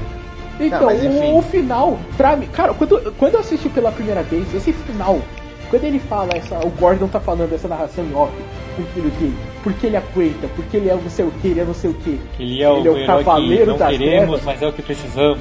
Então, 0.59 0.89
enfim. 0.91 1.33
o, 1.33 1.41
final, 1.41 1.99
pra 2.15 2.37
mim, 2.37 2.47
cara, 2.47 2.73
quando, 2.73 3.13
quando 3.17 3.33
eu 3.33 3.39
assisti 3.41 3.67
pela 3.67 3.91
primeira 3.91 4.23
vez, 4.23 4.53
esse 4.55 4.71
final, 4.71 5.19
quando 5.69 5.83
ele 5.83 5.99
fala 5.99 6.29
essa, 6.33 6.57
o 6.65 6.69
Gordon 6.69 7.07
tá 7.07 7.19
falando 7.19 7.53
essa 7.53 7.67
narração 7.67 8.05
em 8.05 8.13
off 8.15 8.31
com 8.77 8.83
o 8.83 8.85
filho 8.87 9.09
dele, 9.11 9.35
porque 9.63 9.87
ele 9.87 9.97
aguenta, 9.97 10.47
porque 10.55 10.77
ele 10.77 10.89
é 10.89 10.93
não 10.93 11.09
sei 11.09 11.25
o 11.25 11.31
que, 11.31 11.47
ele 11.49 11.59
é 11.59 11.65
não 11.65 11.73
sei 11.73 11.89
o 11.89 11.93
que. 11.93 12.21
Ele 12.39 12.63
é 12.63 12.69
o 12.69 12.77
Ele 12.77 12.87
é 12.87 12.91
o 12.91 13.05
cavaleiro 13.05 13.63
que 13.63 13.69
não 13.71 13.77
das 13.77 13.89
queremos, 13.89 14.25
trevas. 14.25 14.43
mas 14.45 14.61
é 14.61 14.67
o 14.67 14.71
que 14.71 14.81
precisamos. 14.81 15.39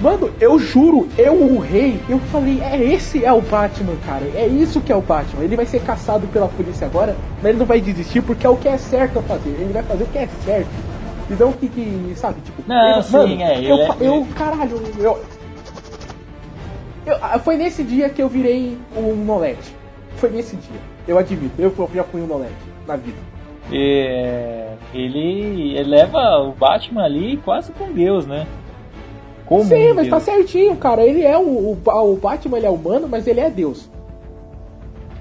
Mano, 0.00 0.30
eu 0.40 0.58
juro, 0.58 1.08
eu 1.18 1.34
o 1.34 1.58
rei, 1.58 2.00
eu 2.08 2.18
falei, 2.18 2.60
é 2.62 2.82
esse 2.82 3.22
é 3.22 3.32
o 3.32 3.42
Batman, 3.42 3.92
cara. 4.06 4.24
É 4.34 4.46
isso 4.46 4.80
que 4.80 4.90
é 4.90 4.96
o 4.96 5.02
Batman. 5.02 5.44
Ele 5.44 5.56
vai 5.56 5.66
ser 5.66 5.80
caçado 5.82 6.26
pela 6.28 6.48
polícia 6.48 6.86
agora, 6.86 7.14
mas 7.42 7.50
ele 7.50 7.58
não 7.58 7.66
vai 7.66 7.80
desistir 7.82 8.22
porque 8.22 8.46
é 8.46 8.50
o 8.50 8.56
que 8.56 8.66
é 8.66 8.78
certo 8.78 9.18
a 9.18 9.22
fazer. 9.22 9.50
Ele 9.50 9.72
vai 9.74 9.82
fazer 9.82 10.04
o 10.04 10.06
que 10.06 10.16
é 10.18 10.28
certo. 10.44 10.70
E 11.28 11.34
não 11.34 11.50
o 11.50 11.52
que, 11.52 11.68
que 11.68 12.12
sabe, 12.16 12.40
tipo. 12.40 12.62
Não, 12.66 12.96
eu, 12.96 13.02
sim, 13.02 13.12
mano, 13.12 13.42
é, 13.42 13.58
Eu, 13.58 13.76
ele 13.76 13.82
é- 13.82 13.94
eu, 14.00 14.26
caralho, 14.34 14.82
eu, 14.98 15.22
eu- 17.06 17.16
ah, 17.20 17.38
Foi 17.38 17.56
nesse 17.56 17.82
dia 17.84 18.08
que 18.08 18.22
eu 18.22 18.28
virei 18.28 18.78
um 18.96 19.14
Nolete. 19.14 19.74
Foi 20.16 20.30
nesse 20.30 20.56
dia. 20.56 20.80
Eu 21.06 21.18
admito, 21.18 21.52
eu 21.58 21.72
já 21.94 22.04
fui 22.04 22.22
um 22.22 22.26
Nolete 22.26 22.52
na 22.86 22.96
vida. 22.96 23.18
É, 23.72 24.72
ele 24.94 25.76
eleva 25.76 26.38
o 26.38 26.52
Batman 26.52 27.04
ali 27.04 27.36
quase 27.44 27.70
com 27.72 27.92
Deus, 27.92 28.26
né? 28.26 28.46
Como 29.50 29.64
Sim, 29.64 29.90
um 29.90 29.94
mas 29.96 30.08
tá 30.08 30.20
certinho, 30.20 30.76
cara. 30.76 31.02
Ele 31.02 31.22
é 31.22 31.36
o, 31.36 31.42
o, 31.42 31.78
o 31.84 32.16
Batman, 32.16 32.56
ele 32.56 32.66
é 32.66 32.70
humano, 32.70 33.06
mas 33.10 33.26
ele 33.26 33.40
é 33.40 33.50
Deus. 33.50 33.90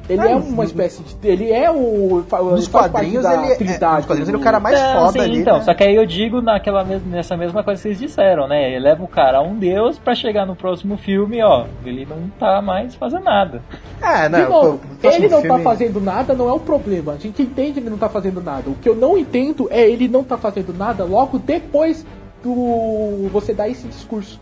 Ele 0.07 0.21
É, 0.21 0.31
é 0.31 0.35
uma 0.35 0.63
espécie 0.63 1.03
de. 1.03 1.27
Ele 1.27 1.51
é 1.51 1.69
o. 1.69 2.23
Nos 2.51 2.67
quadrinhos, 2.67 3.21
da 3.23 3.33
ele, 3.43 3.53
é, 3.53 3.55
Trindade 3.55 3.97
nos 3.97 4.05
quadrinhos 4.07 4.27
ele 4.29 4.37
é 4.37 4.39
o 4.39 4.43
cara 4.43 4.59
mais 4.59 4.79
Não, 4.79 4.93
foda 4.93 5.11
sim, 5.11 5.19
ali. 5.19 5.39
então, 5.39 5.57
né? 5.57 5.63
só 5.63 5.73
que 5.75 5.83
aí 5.83 5.95
eu 5.95 6.05
digo 6.05 6.41
naquela 6.41 6.83
mes- 6.83 7.05
nessa 7.05 7.37
mesma 7.37 7.63
coisa 7.63 7.79
que 7.79 7.87
vocês 7.89 7.99
disseram, 7.99 8.47
né? 8.47 8.73
Eleva 8.73 9.03
o 9.03 9.07
cara 9.07 9.37
a 9.37 9.41
um 9.43 9.55
deus 9.55 9.99
pra 9.99 10.15
chegar 10.15 10.47
no 10.47 10.55
próximo 10.55 10.97
filme, 10.97 11.43
ó, 11.43 11.65
ele 11.85 12.07
não 12.09 12.27
tá 12.39 12.59
mais 12.59 12.95
fazendo 12.95 13.23
nada. 13.23 13.61
É, 14.01 14.23
De 14.23 14.29
não, 14.29 14.49
novo, 14.49 14.79
o 15.03 15.07
ele 15.07 15.27
não 15.27 15.41
filme- 15.41 15.57
tá 15.57 15.63
fazendo 15.63 16.01
nada, 16.01 16.33
não 16.33 16.49
é 16.49 16.53
o 16.53 16.59
problema. 16.59 17.13
A 17.13 17.17
gente 17.17 17.41
entende 17.43 17.73
que 17.73 17.79
ele 17.81 17.89
não 17.91 17.97
tá 17.99 18.09
fazendo 18.09 18.41
nada. 18.41 18.67
O 18.69 18.73
que 18.75 18.89
eu 18.89 18.95
não 18.95 19.15
entendo 19.15 19.67
é 19.71 19.87
ele 19.87 20.07
não 20.07 20.23
tá 20.23 20.37
fazendo 20.39 20.73
nada 20.73 21.03
logo 21.03 21.37
depois 21.37 22.03
do. 22.43 23.29
você 23.31 23.53
dar 23.53 23.69
esse 23.69 23.87
discurso. 23.87 24.39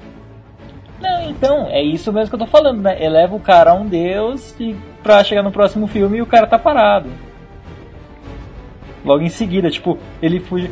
Não, 1.00 1.30
então, 1.30 1.68
é 1.68 1.82
isso 1.82 2.12
mesmo 2.12 2.30
que 2.30 2.36
eu 2.36 2.40
tô 2.40 2.48
falando, 2.48 2.82
né? 2.82 3.04
Eleva 3.04 3.36
o 3.36 3.40
cara 3.40 3.72
a 3.72 3.74
um 3.74 3.86
deus 3.86 4.56
e 4.60 4.76
pra 5.04 5.24
chegar 5.24 5.44
no 5.44 5.52
próximo 5.52 5.86
filme 5.88 6.22
o 6.22 6.26
cara 6.26 6.48
tá 6.48 6.58
parado. 6.58 7.10
Logo 9.06 9.24
em 9.24 9.30
seguida, 9.30 9.70
tipo, 9.70 9.98
ele 10.22 10.40
fuge. 10.40 10.72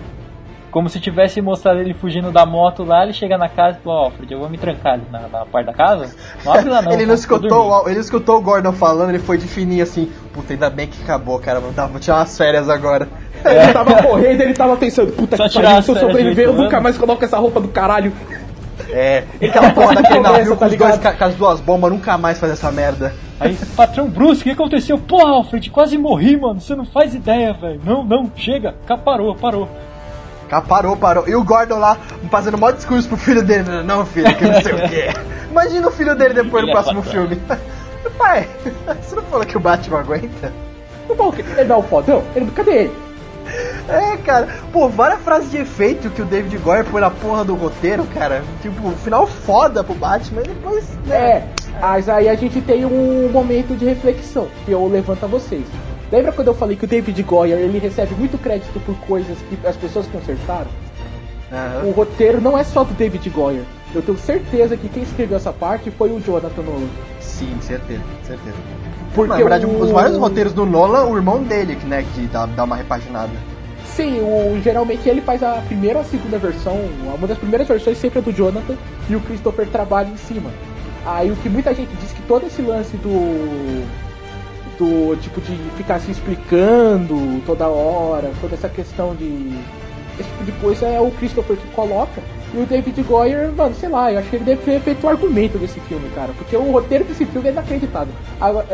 Como 0.75 0.89
se 0.89 0.99
tivesse 0.99 1.39
mostrado 1.41 1.79
ele 1.79 1.93
fugindo 1.93 2.31
da 2.33 2.45
moto 2.45 2.83
lá, 2.83 3.03
ele 3.03 3.13
chega 3.13 3.37
na 3.37 3.47
casa 3.47 3.77
e 3.79 3.81
fala, 3.81 3.95
ó, 3.95 4.03
Alfred, 4.07 4.33
eu 4.33 4.39
vou 4.41 4.49
me 4.49 4.57
trancar 4.57 4.95
ali 4.95 5.03
na, 5.09 5.19
na 5.21 5.45
parte 5.45 5.67
da 5.67 5.73
casa. 5.73 6.13
Não 6.43 6.51
abre 6.51 6.69
lá 6.69 6.81
não. 6.81 6.91
ele, 6.91 7.05
não 7.05 7.13
escutou, 7.15 7.47
dormir." 7.49 7.85
o- 7.85 7.89
ele 7.89 7.99
escutou 8.01 8.37
o 8.39 8.41
Gordon 8.41 8.73
falando, 8.73 9.07
ele 9.11 9.19
foi 9.19 9.37
de 9.37 9.47
fininho 9.47 9.83
assim. 9.83 10.11
Puta, 10.33 10.51
ainda 10.51 10.69
bem 10.69 10.85
que 10.87 11.01
acabou, 11.01 11.39
cara. 11.39 11.61
Vou, 11.61 11.71
dar- 11.71 11.87
vou 11.87 11.97
tirar 11.97 12.17
umas 12.17 12.37
férias 12.37 12.67
agora. 12.67 13.07
Ele 13.45 13.71
tava 13.71 14.03
correndo, 14.03 14.41
ele 14.41 14.53
tava 14.53 14.75
pensando, 14.75 15.13
puta 15.13 15.37
Só 15.37 15.43
que 15.43 15.49
tirar 15.51 15.63
pariu, 15.63 15.79
as 15.79 15.85
se 15.85 15.91
eu 15.91 15.95
sobreviver, 15.97 16.45
eu 16.47 16.53
nunca 16.53 16.81
mais 16.81 16.97
coloco 16.97 17.23
essa 17.23 17.37
roupa 17.37 17.61
do 17.61 17.69
caralho. 17.69 18.11
É, 18.89 19.23
aquela 19.41 19.71
porra 19.71 19.95
daquele 20.01 20.19
navio 20.19 20.49
com, 20.49 20.55
tá 20.57 20.67
os 20.67 20.75
dois, 20.75 20.97
com 20.97 21.23
as 21.23 21.35
duas 21.35 21.61
bombas, 21.61 21.89
nunca 21.89 22.17
mais 22.17 22.37
faz 22.37 22.51
essa 22.51 22.69
merda. 22.69 23.13
Aí, 23.39 23.55
patrão 23.77 24.09
Bruce, 24.09 24.41
o 24.41 24.43
que 24.43 24.51
aconteceu? 24.51 24.97
Porra, 24.97 25.31
Alfred, 25.35 25.69
quase 25.69 25.97
morri, 25.97 26.35
mano. 26.35 26.59
Você 26.59 26.75
não 26.75 26.83
faz 26.85 27.15
ideia, 27.15 27.53
velho. 27.53 27.79
Não, 27.85 28.03
não, 28.03 28.29
chega. 28.35 28.75
Parou, 29.05 29.33
parou. 29.35 29.69
Cara, 30.49 30.61
parou, 30.61 30.95
parou. 30.95 31.27
E 31.27 31.35
o 31.35 31.43
Gordon 31.43 31.79
lá 31.79 31.97
fazendo 32.29 32.57
maior 32.57 32.73
discurso 32.73 33.07
pro 33.07 33.17
filho 33.17 33.43
dele. 33.43 33.83
Não, 33.83 34.05
filho, 34.05 34.35
que 34.35 34.45
não 34.45 34.61
sei 34.61 34.73
o 34.73 34.89
quê. 34.89 35.09
Imagina 35.49 35.87
o 35.87 35.91
filho 35.91 36.15
dele 36.15 36.33
depois 36.33 36.63
Ele 36.63 36.71
no 36.73 36.77
é 36.77 36.81
próximo 36.81 37.03
patrão. 37.03 37.27
filme. 37.27 37.41
Pai, 38.17 38.47
você 39.01 39.15
não 39.15 39.23
falou 39.23 39.45
que 39.45 39.57
o 39.57 39.59
Batman 39.59 39.99
aguenta? 39.99 40.53
Não, 41.09 41.15
bom, 41.15 41.33
Ele 41.37 41.63
dá 41.65 41.77
o 41.77 41.83
fodão? 41.83 42.23
Ele, 42.35 42.49
cadê 42.51 42.71
ele? 42.71 42.93
É, 43.87 44.17
cara. 44.17 44.47
Pô, 44.71 44.87
várias 44.89 45.21
frases 45.21 45.51
de 45.51 45.57
efeito 45.57 46.09
que 46.09 46.21
o 46.21 46.25
David 46.25 46.57
Goyer 46.57 46.85
põe 46.85 47.01
na 47.01 47.09
porra 47.11 47.43
do 47.43 47.55
roteiro, 47.55 48.05
cara. 48.13 48.43
Tipo, 48.61 48.91
final 49.03 49.27
foda 49.27 49.83
pro 49.83 49.93
Batman 49.95 50.41
e 50.41 50.47
depois. 50.47 50.83
Né? 51.05 51.15
É, 51.15 51.47
mas 51.79 52.09
aí 52.09 52.27
a 52.29 52.35
gente 52.35 52.61
tem 52.61 52.85
um 52.85 53.29
momento 53.31 53.75
de 53.75 53.85
reflexão 53.85 54.47
que 54.65 54.71
eu 54.71 54.87
levanto 54.87 55.23
a 55.25 55.27
vocês. 55.27 55.65
Lembra 56.15 56.31
quando 56.31 56.47
eu 56.47 56.53
falei 56.53 56.77
que 56.77 56.85
o 56.85 56.87
David 56.87 57.21
Goyer 57.23 57.57
ele 57.57 57.77
recebe 57.77 58.15
muito 58.15 58.37
crédito 58.37 58.79
por 58.85 58.95
coisas 58.99 59.37
que 59.49 59.67
as 59.67 59.75
pessoas 59.75 60.07
consertaram? 60.07 60.69
Aham. 61.51 61.89
O 61.89 61.91
roteiro 61.91 62.39
não 62.39 62.57
é 62.57 62.63
só 62.63 62.85
do 62.85 62.93
David 62.93 63.29
Goyer. 63.29 63.63
Eu 63.93 64.01
tenho 64.01 64.17
certeza 64.17 64.77
que 64.77 64.87
quem 64.87 65.03
escreveu 65.03 65.35
essa 65.35 65.51
parte 65.51 65.91
foi 65.91 66.11
o 66.11 66.21
Jonathan 66.21 66.61
Nolan. 66.61 66.87
Sim, 67.19 67.57
certeza, 67.59 68.01
certeza. 68.23 68.55
Porque 69.13 69.27
Na 69.27 69.35
verdade, 69.35 69.65
o... 69.65 69.77
os 69.77 69.91
maiores 69.91 70.17
roteiros 70.17 70.53
do 70.53 70.65
Nolan, 70.65 71.03
o 71.07 71.17
irmão 71.17 71.43
dele, 71.43 71.75
que, 71.75 71.85
né, 71.85 72.05
que 72.15 72.21
dá, 72.27 72.45
dá 72.45 72.63
uma 72.63 72.77
repaginada. 72.77 73.33
Sim, 73.85 74.21
o, 74.21 74.57
geralmente 74.63 75.09
ele 75.09 75.19
faz 75.19 75.43
a 75.43 75.61
primeira 75.67 75.99
ou 75.99 76.01
a 76.05 76.07
segunda 76.07 76.37
versão. 76.37 76.79
Uma 77.13 77.27
das 77.27 77.37
primeiras 77.37 77.67
versões 77.67 77.97
sempre 77.97 78.19
é 78.19 78.21
do 78.21 78.31
Jonathan 78.31 78.77
e 79.09 79.17
o 79.17 79.19
Christopher 79.19 79.67
trabalha 79.67 80.07
em 80.07 80.17
cima. 80.17 80.49
Aí 81.05 81.29
o 81.29 81.35
que 81.35 81.49
muita 81.49 81.73
gente 81.73 81.93
diz 81.97 82.13
que 82.13 82.21
todo 82.21 82.47
esse 82.47 82.61
lance 82.61 82.95
do. 82.95 84.04
Do 84.77 85.15
tipo 85.21 85.39
de 85.41 85.55
ficar 85.77 85.99
se 85.99 86.11
explicando 86.11 87.41
toda 87.45 87.67
hora, 87.67 88.31
toda 88.41 88.55
essa 88.55 88.69
questão 88.69 89.15
de. 89.15 89.57
esse 90.19 90.29
tipo 90.29 90.43
de 90.43 90.51
coisa 90.53 90.85
é 90.87 90.99
o 90.99 91.11
Christopher 91.11 91.57
que 91.57 91.67
coloca. 91.69 92.21
E 92.53 92.57
o 92.59 92.65
David 92.65 93.01
Goyer, 93.03 93.51
mano, 93.51 93.75
sei 93.75 93.89
lá, 93.89 94.11
eu 94.13 94.19
acho 94.19 94.29
que 94.29 94.35
ele 94.37 94.45
deve 94.45 94.61
ter 94.61 94.79
feito 94.79 95.03
o 95.05 95.09
argumento 95.09 95.57
desse 95.57 95.79
filme, 95.81 96.07
cara. 96.15 96.31
Porque 96.37 96.55
o 96.55 96.71
roteiro 96.71 97.03
desse 97.03 97.25
filme 97.25 97.49
é 97.49 97.51
inacreditável. 97.51 98.13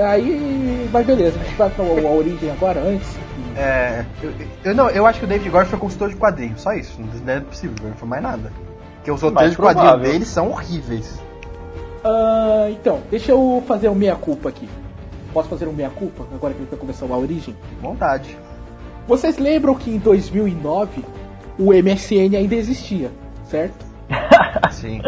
Aí, 0.07 0.87
mas 0.91 1.05
beleza, 1.05 1.39
a 1.39 1.43
gente 1.43 1.55
vai 1.55 1.69
pra 1.69 1.83
a 1.85 2.11
origem 2.11 2.51
agora, 2.51 2.79
antes. 2.81 3.07
É. 3.57 4.05
Eu, 4.21 4.31
eu- 4.65 4.75
não, 4.75 4.89
eu 4.89 5.05
acho 5.07 5.19
que 5.19 5.25
o 5.25 5.27
David 5.27 5.49
Goyer 5.49 5.65
foi 5.67 5.79
consultor 5.79 6.09
de 6.09 6.15
quadrinhos, 6.15 6.61
só 6.61 6.73
isso. 6.73 6.99
Não 7.25 7.33
é 7.33 7.39
possível, 7.39 7.75
não 7.83 7.93
foi 7.95 8.07
mais 8.07 8.21
nada. 8.21 8.51
Porque 8.97 9.11
os 9.11 9.21
roteiros 9.21 9.51
de 9.53 9.57
quadrinhos 9.57 10.01
dele 10.01 10.25
são 10.25 10.51
horríveis. 10.51 11.19
Ah, 12.03 12.67
então, 12.69 12.99
deixa 13.09 13.31
eu 13.31 13.63
fazer 13.67 13.89
um 13.89 13.95
meia-culpa 13.95 14.49
aqui. 14.49 14.69
Posso 15.33 15.49
fazer 15.49 15.67
um 15.67 15.73
meia-culpa 15.73 16.25
agora 16.33 16.53
que 16.53 16.59
a 16.59 16.63
gente 16.63 16.71
vai 16.71 16.79
começar 16.79 17.05
a 17.05 17.17
origem? 17.17 17.55
Vontade. 17.81 18.37
Vocês 19.07 19.37
lembram 19.37 19.75
que 19.75 19.89
em 19.89 19.97
2009 19.97 21.03
o 21.57 21.73
MSN 21.73 22.35
ainda 22.35 22.55
existia, 22.55 23.11
certo? 23.45 23.85
Sim. 24.71 25.01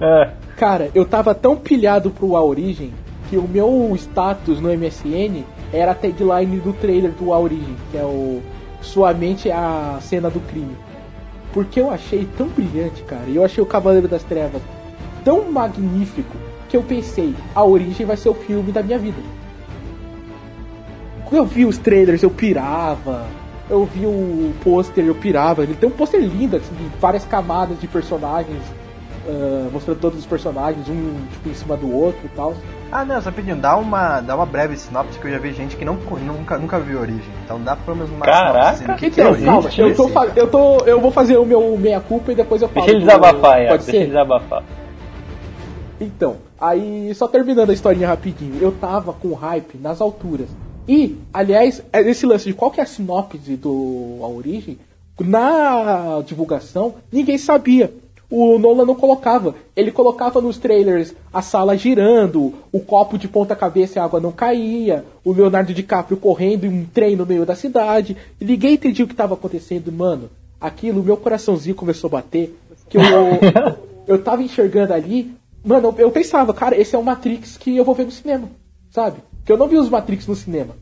É. 0.00 0.30
Cara, 0.56 0.90
eu 0.94 1.04
tava 1.04 1.34
tão 1.34 1.56
pilhado 1.56 2.10
pro 2.10 2.36
A 2.36 2.44
Origem 2.44 2.92
que 3.28 3.36
o 3.36 3.48
meu 3.48 3.92
status 3.96 4.60
no 4.60 4.68
MSN 4.68 5.44
era 5.72 5.92
a 5.92 5.94
tagline 5.94 6.58
do 6.60 6.72
trailer 6.72 7.12
do 7.12 7.32
A 7.32 7.38
Origem, 7.38 7.76
que 7.90 7.96
é 7.96 8.04
o 8.04 8.42
Sua 8.80 9.14
mente 9.14 9.48
é 9.48 9.54
a 9.54 9.98
cena 10.00 10.28
do 10.28 10.40
crime. 10.40 10.76
Porque 11.52 11.80
eu 11.80 11.90
achei 11.90 12.28
tão 12.36 12.48
brilhante, 12.48 13.02
cara. 13.04 13.24
E 13.28 13.36
eu 13.36 13.44
achei 13.44 13.62
o 13.62 13.66
Cavaleiro 13.66 14.08
das 14.08 14.24
Trevas 14.24 14.60
tão 15.24 15.50
magnífico 15.50 16.36
que 16.74 16.76
eu 16.78 16.82
pensei, 16.82 17.32
A 17.54 17.62
Origem 17.62 18.04
vai 18.04 18.16
ser 18.16 18.28
o 18.30 18.34
filme 18.34 18.72
da 18.72 18.82
minha 18.82 18.98
vida. 18.98 19.16
Quando 21.24 21.36
eu 21.36 21.46
vi 21.46 21.64
os 21.64 21.78
trailers, 21.78 22.20
eu 22.20 22.30
pirava. 22.30 23.26
Eu 23.70 23.84
vi 23.84 24.04
o 24.06 24.52
pôster, 24.64 25.04
eu 25.06 25.14
pirava. 25.14 25.62
Ele 25.62 25.74
tem 25.74 25.88
um 25.88 25.92
pôster 25.92 26.20
lindo, 26.20 26.56
assim, 26.56 26.74
de 26.74 26.84
várias 27.00 27.24
camadas 27.24 27.80
de 27.80 27.86
personagens, 27.86 28.60
ah, 29.28 29.68
mostrando 29.72 30.00
todos 30.00 30.18
os 30.18 30.26
personagens, 30.26 30.88
um 30.88 31.14
tipo 31.32 31.48
em 31.48 31.54
cima 31.54 31.76
do 31.76 31.94
outro 31.94 32.20
e 32.24 32.28
tal. 32.30 32.54
Ah, 32.90 33.04
não, 33.04 33.22
só 33.22 33.30
pedindo, 33.30 33.60
dá 33.60 33.76
uma, 33.76 34.20
dá 34.20 34.34
uma 34.34 34.44
breve 34.46 34.76
sinopse 34.76 35.16
que 35.18 35.26
eu 35.28 35.30
já 35.30 35.38
vi 35.38 35.52
gente 35.52 35.76
que 35.76 35.84
não, 35.84 35.94
nunca, 35.94 36.58
nunca 36.58 36.80
viu 36.80 37.00
Origem. 37.00 37.22
Então 37.44 37.60
dá 37.60 37.76
pelo 37.76 37.96
menos 37.98 38.10
uma 38.10 38.26
Caraca, 38.26 38.76
sinopse 38.78 38.84
do 38.84 38.94
que, 38.98 39.10
que 39.10 39.20
é 39.20 39.24
Então, 39.24 39.32
Origem. 39.32 39.46
calma, 39.48 39.70
eu, 39.78 39.94
tô, 39.94 40.08
eu, 40.40 40.46
tô, 40.48 40.78
eu 40.86 41.00
vou 41.00 41.12
fazer 41.12 41.36
o 41.38 41.46
meu 41.46 41.76
meia-culpa 41.78 42.32
e 42.32 42.34
depois 42.34 42.60
eu 42.62 42.68
falo. 42.68 42.84
Deixa 42.84 42.96
ele 42.98 43.04
do- 43.04 43.06
desabafar, 43.06 43.60
é. 43.60 43.68
Pode 43.68 43.84
Deixa 43.84 43.90
ser? 43.92 43.96
ele 43.98 44.06
desabafar. 44.08 44.62
Então, 46.00 46.36
aí 46.60 47.14
só 47.14 47.28
terminando 47.28 47.70
a 47.70 47.74
historinha 47.74 48.08
rapidinho, 48.08 48.58
eu 48.60 48.72
tava 48.72 49.12
com 49.12 49.32
hype 49.32 49.78
nas 49.78 50.00
alturas. 50.00 50.48
E, 50.86 51.16
aliás, 51.32 51.82
é 51.92 52.00
esse 52.02 52.26
lance 52.26 52.44
de 52.44 52.54
qual 52.54 52.70
que 52.70 52.80
é 52.80 52.82
a 52.82 52.86
sinopse 52.86 53.56
do 53.56 54.18
A 54.22 54.28
Origem, 54.28 54.78
na 55.20 56.20
divulgação, 56.26 56.94
ninguém 57.10 57.38
sabia. 57.38 57.92
O 58.30 58.58
Nolan 58.58 58.84
não 58.84 58.94
colocava. 58.94 59.54
Ele 59.76 59.92
colocava 59.92 60.40
nos 60.40 60.58
trailers 60.58 61.14
a 61.32 61.40
sala 61.40 61.76
girando, 61.76 62.52
o 62.72 62.80
copo 62.80 63.16
de 63.16 63.28
ponta 63.28 63.54
cabeça 63.54 63.98
e 63.98 64.00
a 64.00 64.04
água 64.04 64.18
não 64.18 64.32
caía, 64.32 65.04
o 65.24 65.32
Leonardo 65.32 65.72
DiCaprio 65.72 66.16
correndo 66.16 66.64
em 66.64 66.68
um 66.68 66.84
trem 66.84 67.14
no 67.14 67.26
meio 67.26 67.46
da 67.46 67.54
cidade. 67.54 68.16
E 68.40 68.44
ninguém 68.44 68.74
entendia 68.74 69.04
o 69.04 69.08
que 69.08 69.14
estava 69.14 69.34
acontecendo, 69.34 69.92
mano. 69.92 70.30
Aquilo, 70.60 71.02
meu 71.02 71.16
coraçãozinho 71.16 71.76
começou 71.76 72.08
a 72.08 72.12
bater. 72.12 72.58
Que 72.88 72.96
eu, 72.96 73.02
eu 74.06 74.22
tava 74.22 74.42
enxergando 74.42 74.92
ali. 74.92 75.32
Mano, 75.64 75.88
eu, 75.88 76.06
eu 76.06 76.10
pensava, 76.10 76.52
cara, 76.52 76.78
esse 76.78 76.94
é 76.94 76.98
o 76.98 77.02
Matrix 77.02 77.56
que 77.56 77.76
eu 77.76 77.84
vou 77.84 77.94
ver 77.94 78.04
no 78.04 78.10
cinema, 78.10 78.50
sabe? 78.90 79.18
Que 79.44 79.50
eu 79.52 79.56
não 79.56 79.68
vi 79.68 79.76
os 79.76 79.88
Matrix 79.88 80.26
no 80.26 80.36
cinema. 80.36 80.76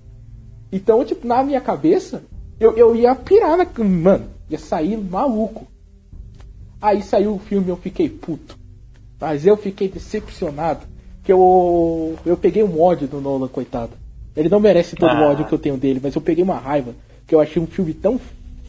Então, 0.73 1.05
tipo, 1.05 1.27
na 1.27 1.43
minha 1.43 1.61
cabeça, 1.61 2.23
eu, 2.59 2.77
eu 2.77 2.97
ia 2.97 3.15
pirar 3.15 3.57
na. 3.57 3.67
Mano, 3.85 4.27
ia 4.49 4.59
sair 4.59 4.97
maluco. 4.97 5.67
Aí 6.81 7.03
saiu 7.03 7.35
o 7.35 7.39
filme 7.39 7.69
eu 7.69 7.77
fiquei 7.77 8.09
puto. 8.09 8.59
Mas 9.21 9.47
eu 9.47 9.57
fiquei 9.57 9.89
decepcionado. 9.89 10.87
Que 11.23 11.33
eu. 11.33 12.17
Eu 12.27 12.37
peguei 12.37 12.65
um 12.65 12.81
ódio 12.81 13.07
do 13.07 13.21
Nolan, 13.21 13.47
coitado. 13.49 13.93
Ele 14.35 14.49
não 14.49 14.59
merece 14.59 14.97
todo 14.97 15.11
o 15.11 15.17
Ah. 15.17 15.29
ódio 15.29 15.47
que 15.47 15.53
eu 15.53 15.59
tenho 15.59 15.77
dele, 15.77 16.01
mas 16.03 16.15
eu 16.15 16.21
peguei 16.21 16.43
uma 16.43 16.59
raiva. 16.59 16.95
Que 17.27 17.35
eu 17.35 17.41
achei 17.41 17.63
um 17.63 17.67
filme 17.67 17.95
tão 17.95 18.19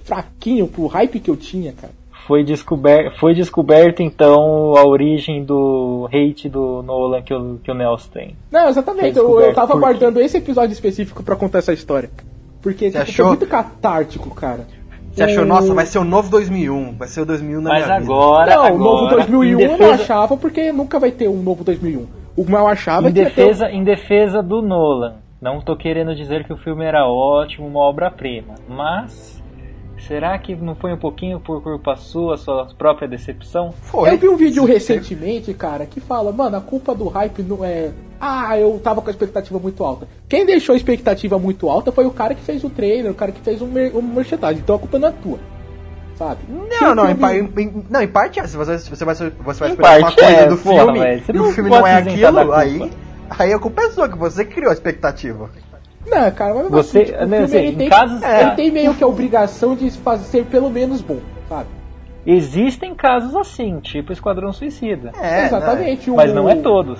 fraquinho 0.04 0.68
pro 0.68 0.86
hype 0.88 1.20
que 1.20 1.32
eu 1.32 1.38
tinha, 1.38 1.72
cara. 1.74 1.94
Foi, 2.28 2.44
descober, 2.44 3.12
foi 3.20 3.34
descoberto 3.34 4.02
então 4.02 4.76
a 4.78 4.86
origem 4.86 5.44
do 5.44 6.08
hate 6.12 6.48
do 6.50 6.82
Nolan 6.84 7.22
que 7.22 7.34
o, 7.34 7.60
que 7.64 7.70
o 7.72 7.74
Nelson 7.74 8.10
tem. 8.12 8.36
Não, 8.52 8.70
exatamente. 8.70 9.18
Eu, 9.18 9.40
eu 9.40 9.54
tava 9.54 9.74
aguardando 9.74 10.20
esse 10.22 10.38
episódio 10.38 10.74
específico 10.74 11.24
pra 11.24 11.36
contar 11.36 11.60
essa 11.60 11.74
história. 11.74 12.10
Porque 12.62 12.88
tipo, 12.90 13.02
achou? 13.02 13.16
foi 13.16 13.38
muito 13.38 13.48
catártico, 13.48 14.34
cara. 14.34 14.66
Você 15.12 15.24
achou, 15.24 15.46
nossa, 15.46 15.74
vai 15.76 15.86
ser 15.86 16.00
o 16.00 16.04
novo 16.04 16.30
2001, 16.32 16.94
vai 16.98 17.08
ser 17.08 17.22
o 17.22 17.26
2001 17.26 17.62
na 17.62 17.70
Mas 17.70 17.86
minha 17.86 18.00
vida. 18.00 18.12
agora, 18.12 18.56
Não, 18.56 18.64
agora 18.64 18.74
o 18.74 18.78
novo 18.80 19.08
2001 19.10 19.60
em 19.60 19.62
eu 19.64 19.70
não 19.72 19.78
defesa, 19.78 20.04
achava 20.04 20.38
porque 20.38 20.72
nunca 20.72 21.00
vai 21.00 21.12
ter 21.12 21.28
um 21.28 21.44
novo 21.44 21.64
2001. 21.64 22.08
O 22.36 22.44
que 22.44 22.52
eu 22.52 22.68
achava 22.68 23.10
em 23.10 23.14
que 23.14 23.20
ia 23.20 23.26
ter 23.30 23.32
um- 23.44 23.46
defesa, 23.48 23.70
em 23.70 23.84
defesa 23.84 24.42
do 24.42 24.62
Nolan. 24.64 25.16
Não 25.40 25.60
tô 25.62 25.76
querendo 25.76 26.16
dizer 26.16 26.46
que 26.46 26.54
o 26.54 26.58
filme 26.58 26.84
era 26.86 27.06
ótimo, 27.06 27.68
uma 27.68 27.82
obra-prima, 27.82 28.56
mas 28.68 29.43
será 30.08 30.38
que 30.38 30.56
não 30.56 30.76
foi 30.76 30.94
um 30.94 30.98
pouquinho 30.98 31.40
por 31.40 31.62
culpa 31.62 31.96
sua, 31.96 32.38
sua 32.38 32.68
própria 32.78 33.08
decepção? 33.08 33.74
Foi. 33.84 34.10
Eu 34.10 34.18
vi 34.18 34.30
um 34.30 34.36
vídeo 34.36 34.66
recentemente, 34.66 35.54
cara, 35.54 35.86
que 35.86 36.00
fala, 36.00 36.32
mano, 36.32 36.58
a 36.58 36.62
culpa 36.62 36.94
do 36.96 37.08
hype 37.08 37.42
não 37.44 37.64
é. 37.64 37.92
Ah, 38.20 38.58
eu 38.58 38.80
tava 38.82 39.02
com 39.02 39.08
a 39.10 39.12
expectativa 39.12 39.60
muito 39.60 39.84
alta. 39.84 40.08
Quem 40.30 40.46
deixou 40.46 40.74
a 40.74 40.78
expectativa 40.78 41.38
muito 41.38 41.70
alta 41.70 41.92
foi 41.92 42.06
o 42.06 42.12
cara 42.12 42.34
que 42.34 42.42
fez 42.42 42.64
o 42.64 42.70
trailer, 42.70 43.12
o 43.12 43.16
cara 43.16 43.32
que 43.32 43.42
fez 43.42 43.62
o 43.62 43.66
mer- 43.68 43.96
o 43.96 44.02
merchandising. 44.02 44.60
Então 44.62 44.76
a 44.76 44.80
culpa 44.80 44.98
não 45.00 45.08
é 45.10 45.12
tua. 45.12 45.40
Sabe? 46.18 46.42
Não, 46.48 46.94
não, 46.94 47.10
em, 47.10 47.16
filme- 47.16 47.40
em- 47.58 47.64
em- 47.64 47.86
não, 47.90 48.02
em 48.02 48.08
parte 48.08 48.40
é. 48.40 48.46
Se 48.48 48.56
você, 48.56 48.78
você 48.78 49.04
vai, 49.04 49.16
você 49.16 49.32
vai 49.60 49.70
esperar 49.72 49.98
uma 49.98 50.02
parte 50.08 50.16
coisa 50.16 50.32
é, 50.32 50.46
do 50.48 50.58
porra, 50.58 50.84
filme 50.94 51.00
você 51.00 51.32
e 51.32 51.32
o 51.32 51.44
não 51.44 51.52
filme 51.52 51.70
pode 51.72 51.82
não 51.82 51.88
é 51.88 51.96
aquilo, 51.98 52.54
aí, 52.54 52.92
aí 53.32 53.52
a 53.54 53.60
culpa 53.60 53.82
é 53.82 53.90
sua, 53.90 54.08
que 54.08 54.18
você 54.18 54.46
criou 54.46 54.70
a 54.70 54.74
expectativa. 54.74 55.50
Não, 56.06 56.32
cara, 56.32 56.54
mas 56.56 56.70
Você- 56.70 56.98
assim, 57.02 57.12
tipo, 57.12 57.24
o 57.24 57.28
né, 57.28 57.38
filme, 57.38 57.44
assim, 57.46 57.58
ele, 57.58 57.68
em 57.68 57.76
tem, 57.78 57.90
casos- 57.90 58.22
ele 58.22 58.32
é. 58.32 58.50
tem 58.52 58.72
meio 58.72 58.94
que 58.94 59.04
a 59.04 59.08
obrigação 59.08 59.76
de 59.76 59.90
fazer 59.92 60.26
ser 60.26 60.46
pelo 60.46 60.70
menos 60.70 61.02
bom, 61.02 61.20
sabe? 61.48 61.68
Existem 62.26 62.94
casos 62.96 63.36
assim, 63.36 63.80
tipo 63.80 64.12
Esquadrão 64.14 64.52
Suicida. 64.54 65.12
É, 65.22 65.46
Exatamente. 65.46 66.10
o- 66.10 66.16
Mas 66.16 66.34
não 66.34 66.48
é 66.50 66.56
todos. 66.56 67.00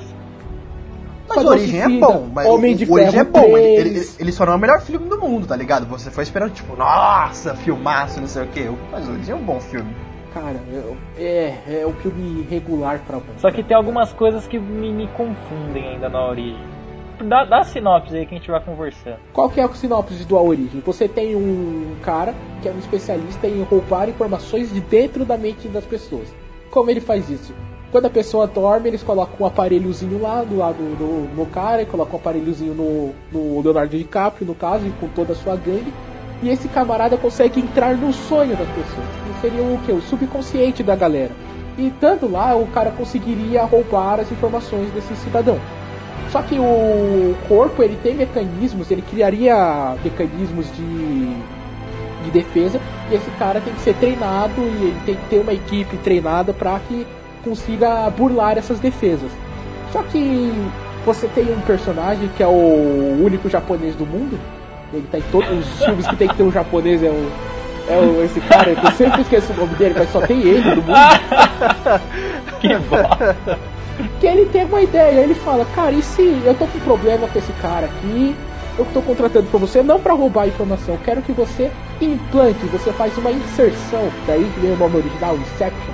Mas 1.28 1.38
o 1.38 1.40
Esquadrão 1.42 1.52
Origem 1.52 1.80
é 1.80 1.84
Suicida, 1.86 2.06
bom, 2.08 2.28
mas 2.34 2.46
Homem 2.48 2.74
o, 2.74 2.78
de 2.78 2.86
o 2.86 2.94
Origem 2.94 3.20
é 3.20 3.24
bom, 3.24 3.58
ele, 3.58 3.82
3. 3.82 3.88
ele, 3.88 4.16
ele 4.20 4.32
só 4.34 4.46
não 4.46 4.54
é 4.54 4.56
o 4.56 4.60
melhor 4.60 4.82
filme 4.82 5.08
do 5.08 5.18
mundo, 5.18 5.48
tá 5.48 5.56
ligado? 5.56 5.86
Você 5.88 6.12
foi 6.12 6.24
esperando, 6.24 6.52
tipo, 6.52 6.76
nossa, 6.76 7.56
filmaço, 7.56 8.20
não 8.20 8.28
sei 8.28 8.44
o 8.44 8.48
quê. 8.48 8.70
Mas 8.92 9.08
o 9.08 9.12
Origem 9.14 9.32
é 9.34 9.36
um 9.36 9.42
bom 9.44 9.60
filme. 9.62 9.96
Cara, 10.34 10.56
eu- 10.72 10.98
é, 11.18 11.54
é 11.82 11.88
um 11.88 11.94
filme 11.94 12.46
regular 12.50 13.00
pra 13.08 13.18
mim. 13.18 13.24
Só 13.38 13.52
que 13.52 13.64
tem 13.64 13.78
algumas 13.78 14.12
coisas 14.12 14.46
que 14.48 14.60
me, 14.60 14.92
me 14.92 15.08
confundem 15.10 15.90
ainda 15.90 16.10
na 16.10 16.28
origem. 16.28 16.73
Dá, 17.22 17.46
dá 17.46 17.60
a 17.60 17.64
sinopse 17.64 18.16
aí 18.16 18.26
que 18.26 18.36
a 18.36 18.38
gente 18.38 18.50
vai 18.50 18.60
conversando. 18.60 19.18
Qual 19.32 19.50
que 19.50 19.60
é 19.60 19.66
o 19.66 19.74
sinopse 19.74 20.26
do 20.26 20.38
A 20.38 20.42
Origem? 20.42 20.82
Você 20.86 21.08
tem 21.08 21.36
um 21.36 21.96
cara 22.02 22.34
que 22.62 22.68
é 22.68 22.72
um 22.72 22.80
especialista 22.80 23.48
em 23.48 23.62
roubar 23.64 24.10
informações 24.10 24.74
de 24.74 24.82
dentro 24.82 25.24
da 25.26 25.38
mente 25.38 25.68
das 25.68 25.86
pessoas. 25.86 26.34
Como 26.72 26.90
ele 26.90 27.02
faz 27.02 27.30
isso? 27.30 27.54
Quando 27.92 28.08
a 28.08 28.10
pessoa 28.10 28.48
dorme, 28.48 28.90
eles 28.90 29.04
colocam 29.04 29.36
um 29.40 29.46
aparelhozinho 29.46 30.20
lá 30.20 30.44
do 30.44 30.58
lado 30.58 30.78
do, 30.78 31.46
cara, 31.52 31.84
e 31.84 31.86
colocam 31.86 32.16
um 32.16 32.18
aparelhozinho 32.18 32.74
no, 32.74 33.14
no 33.32 33.62
Leonardo 33.62 33.96
DiCaprio, 33.96 34.48
no 34.48 34.56
caso, 34.56 34.88
e 34.88 34.90
com 34.94 35.08
toda 35.10 35.34
a 35.34 35.36
sua 35.36 35.56
gangue. 35.56 35.94
E 36.42 36.50
esse 36.50 36.68
camarada 36.68 37.16
consegue 37.18 37.62
entrar 37.62 37.96
no 37.96 38.12
sonho 38.12 38.58
das 38.58 38.68
pessoas. 38.70 39.08
Que 39.28 39.42
seria 39.42 39.62
o 39.62 39.80
que? 39.86 39.92
O 39.92 40.02
subconsciente 40.02 40.82
da 40.82 40.96
galera. 40.96 41.32
E 41.78 41.88
estando 41.88 42.32
lá, 42.32 42.56
o 42.56 42.66
cara 42.68 42.90
conseguiria 42.90 43.64
roubar 43.64 44.20
as 44.20 44.32
informações 44.32 44.92
desse 44.92 45.16
cidadão. 45.18 45.60
Só 46.32 46.42
que 46.42 46.58
o 46.58 47.36
corpo 47.48 47.84
ele 47.84 47.98
tem 48.02 48.16
mecanismos, 48.16 48.90
ele 48.90 49.04
criaria 49.04 49.96
mecanismos 50.04 50.66
de, 50.76 51.28
de 52.24 52.32
defesa 52.32 52.80
e 53.12 53.16
esse 53.16 53.30
cara 53.32 53.62
tem 53.62 53.74
que 53.74 53.82
ser 53.82 53.94
treinado 53.96 54.54
e 54.58 54.86
ele 54.86 55.02
tem 55.06 55.16
que 55.16 55.26
ter 55.30 55.40
uma 55.40 55.54
equipe 55.54 55.98
treinada 55.98 56.54
para 56.54 56.80
que 56.80 57.06
consiga 57.44 58.10
burlar 58.10 58.58
essas 58.58 58.80
defesas. 58.80 59.32
Só 59.92 60.02
que 60.04 60.52
você 61.06 61.28
tem 61.28 61.52
um 61.54 61.62
personagem 61.62 62.30
que 62.36 62.42
é 62.42 62.48
o 62.48 63.20
único 63.24 63.50
japonês 63.50 63.96
do 63.96 64.06
mundo, 64.06 64.40
ele 64.92 65.08
tá 65.12 65.20
em 65.20 65.24
todos 65.32 65.50
os 65.52 65.86
filmes 65.86 66.08
que 66.08 66.16
tem 66.16 66.28
que 66.28 66.36
ter 66.36 66.44
um 66.44 66.52
japonês 66.52 67.04
é 67.04 67.10
o 67.10 67.54
é 67.88 67.98
o, 67.98 68.24
esse 68.24 68.40
cara, 68.40 68.70
eu 68.70 68.92
sempre 68.92 69.22
esqueço 69.22 69.52
o 69.52 69.58
nome 69.58 69.76
dele, 69.76 69.94
mas 69.98 70.10
só 70.10 70.22
tem 70.22 70.40
ele 70.40 70.70
no 70.70 70.82
mundo. 70.82 70.94
Que 72.62 72.78
bosta. 72.78 73.60
Que 74.20 74.28
ele 74.28 74.46
tem 74.48 74.66
uma 74.66 74.82
ideia, 74.82 75.22
ele 75.22 75.36
fala, 75.36 75.66
cara, 75.76 75.92
e 75.92 76.02
se 76.02 76.22
eu 76.44 76.56
tô 76.56 76.66
com 76.68 76.80
problema 76.80 77.28
com 77.28 77.40
esse 77.40 77.52
cara 77.54 77.86
aqui, 77.86 78.36
eu 78.78 78.86
tô 78.94 79.02
contratando 79.02 79.48
pra 79.50 79.60
você 79.60 79.84
não 79.84 80.00
pra 80.00 80.14
roubar 80.14 80.44
a 80.44 80.48
informação, 80.48 80.96
eu 80.96 81.02
quero 81.04 81.22
que 81.22 81.32
você 81.32 81.72
implante, 82.02 82.66
você 82.66 82.92
faz 82.94 83.16
uma 83.18 83.32
inserção, 83.32 84.10
daí 84.26 84.44
que 84.54 84.60
vem 84.60 84.72
o 84.72 84.78
nome 84.78 84.98
original, 84.98 85.36
Inception. 85.36 85.94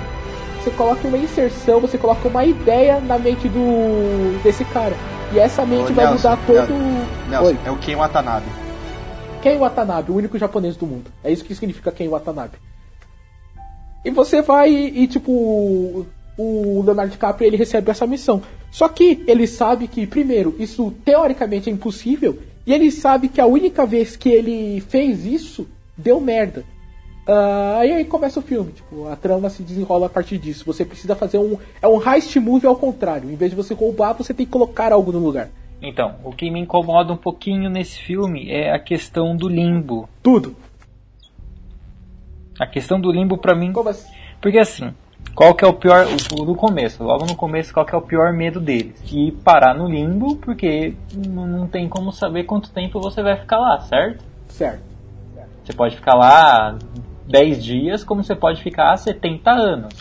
Você 0.62 0.70
coloca 0.70 1.08
uma 1.08 1.16
inserção, 1.16 1.80
você 1.80 1.96
coloca 1.96 2.28
uma 2.28 2.44
ideia 2.44 3.00
na 3.00 3.18
mente 3.18 3.48
do 3.48 4.42
desse 4.42 4.64
cara. 4.66 4.94
E 5.32 5.38
essa 5.38 5.64
mente 5.64 5.92
Ô, 5.92 5.94
vai 5.94 6.06
Nelson, 6.06 6.28
mudar 6.28 6.46
todo. 6.46 6.74
Nelson, 7.30 7.48
Oi. 7.48 7.58
é 7.64 7.70
o 7.70 7.78
Ken 7.78 7.96
Watanabe. 7.96 8.46
Ken 9.40 9.56
Watanabe, 9.56 10.12
o 10.12 10.16
único 10.16 10.36
japonês 10.36 10.76
do 10.76 10.86
mundo. 10.86 11.10
É 11.24 11.32
isso 11.32 11.44
que 11.44 11.54
significa 11.54 11.90
Ken 11.90 12.08
Watanabe. 12.08 12.58
E 14.04 14.10
você 14.10 14.42
vai 14.42 14.70
e, 14.70 15.06
tipo, 15.06 16.06
o 16.36 16.82
Leonardo 16.82 17.12
DiCaprio 17.12 17.46
ele 17.46 17.56
recebe 17.56 17.90
essa 17.90 18.06
missão. 18.06 18.42
Só 18.70 18.88
que 18.88 19.22
ele 19.26 19.46
sabe 19.46 19.88
que, 19.88 20.06
primeiro, 20.06 20.54
isso 20.58 20.92
teoricamente 21.04 21.68
é 21.68 21.72
impossível, 21.72 22.38
e 22.66 22.72
ele 22.72 22.90
sabe 22.90 23.28
que 23.28 23.40
a 23.40 23.46
única 23.46 23.84
vez 23.84 24.16
que 24.16 24.28
ele 24.28 24.80
fez 24.80 25.26
isso 25.26 25.66
deu 25.96 26.20
merda. 26.20 26.64
Ah, 27.26 27.86
e 27.86 27.92
aí 27.92 28.04
começa 28.04 28.40
o 28.40 28.42
filme, 28.42 28.72
tipo, 28.72 29.06
a 29.06 29.14
trama 29.14 29.48
se 29.50 29.62
desenrola 29.62 30.06
a 30.06 30.08
partir 30.08 30.38
disso. 30.38 30.64
Você 30.64 30.84
precisa 30.84 31.14
fazer 31.14 31.38
um. 31.38 31.58
É 31.80 31.86
um 31.86 32.00
heist 32.02 32.34
movie 32.36 32.66
ao 32.66 32.76
contrário. 32.76 33.30
Em 33.30 33.36
vez 33.36 33.50
de 33.50 33.56
você 33.56 33.72
roubar, 33.72 34.14
você 34.14 34.34
tem 34.34 34.46
que 34.46 34.52
colocar 34.52 34.92
algo 34.92 35.12
no 35.12 35.18
lugar. 35.18 35.48
Então, 35.82 36.16
o 36.24 36.32
que 36.32 36.50
me 36.50 36.60
incomoda 36.60 37.12
um 37.12 37.16
pouquinho 37.16 37.70
nesse 37.70 37.98
filme 38.00 38.50
é 38.50 38.72
a 38.72 38.78
questão 38.78 39.36
do 39.36 39.48
limbo. 39.48 40.08
Tudo. 40.22 40.56
A 42.58 42.66
questão 42.66 43.00
do 43.00 43.10
limbo 43.10 43.38
pra 43.38 43.54
mim. 43.54 43.72
Como 43.72 43.88
assim? 43.88 44.12
Porque 44.40 44.58
assim, 44.58 44.92
qual 45.34 45.54
que 45.54 45.64
é 45.64 45.68
o 45.68 45.72
pior. 45.72 46.06
No 46.32 46.54
começo, 46.54 47.02
logo 47.02 47.26
no 47.26 47.36
começo, 47.36 47.72
qual 47.72 47.86
que 47.86 47.94
é 47.94 47.98
o 47.98 48.02
pior 48.02 48.32
medo 48.32 48.60
deles? 48.60 49.02
E 49.12 49.32
parar 49.32 49.74
no 49.74 49.88
limbo, 49.88 50.36
porque 50.36 50.94
não 51.14 51.66
tem 51.66 51.88
como 51.88 52.12
saber 52.12 52.44
quanto 52.44 52.70
tempo 52.70 53.00
você 53.00 53.22
vai 53.22 53.36
ficar 53.36 53.58
lá, 53.58 53.80
certo? 53.80 54.24
Certo. 54.48 54.82
Você 55.64 55.72
pode 55.72 55.96
ficar 55.96 56.14
lá 56.14 56.76
10 57.26 57.64
dias, 57.64 58.04
como 58.04 58.24
você 58.24 58.34
pode 58.34 58.62
ficar 58.62 58.96
70 58.96 59.50
anos. 59.50 59.94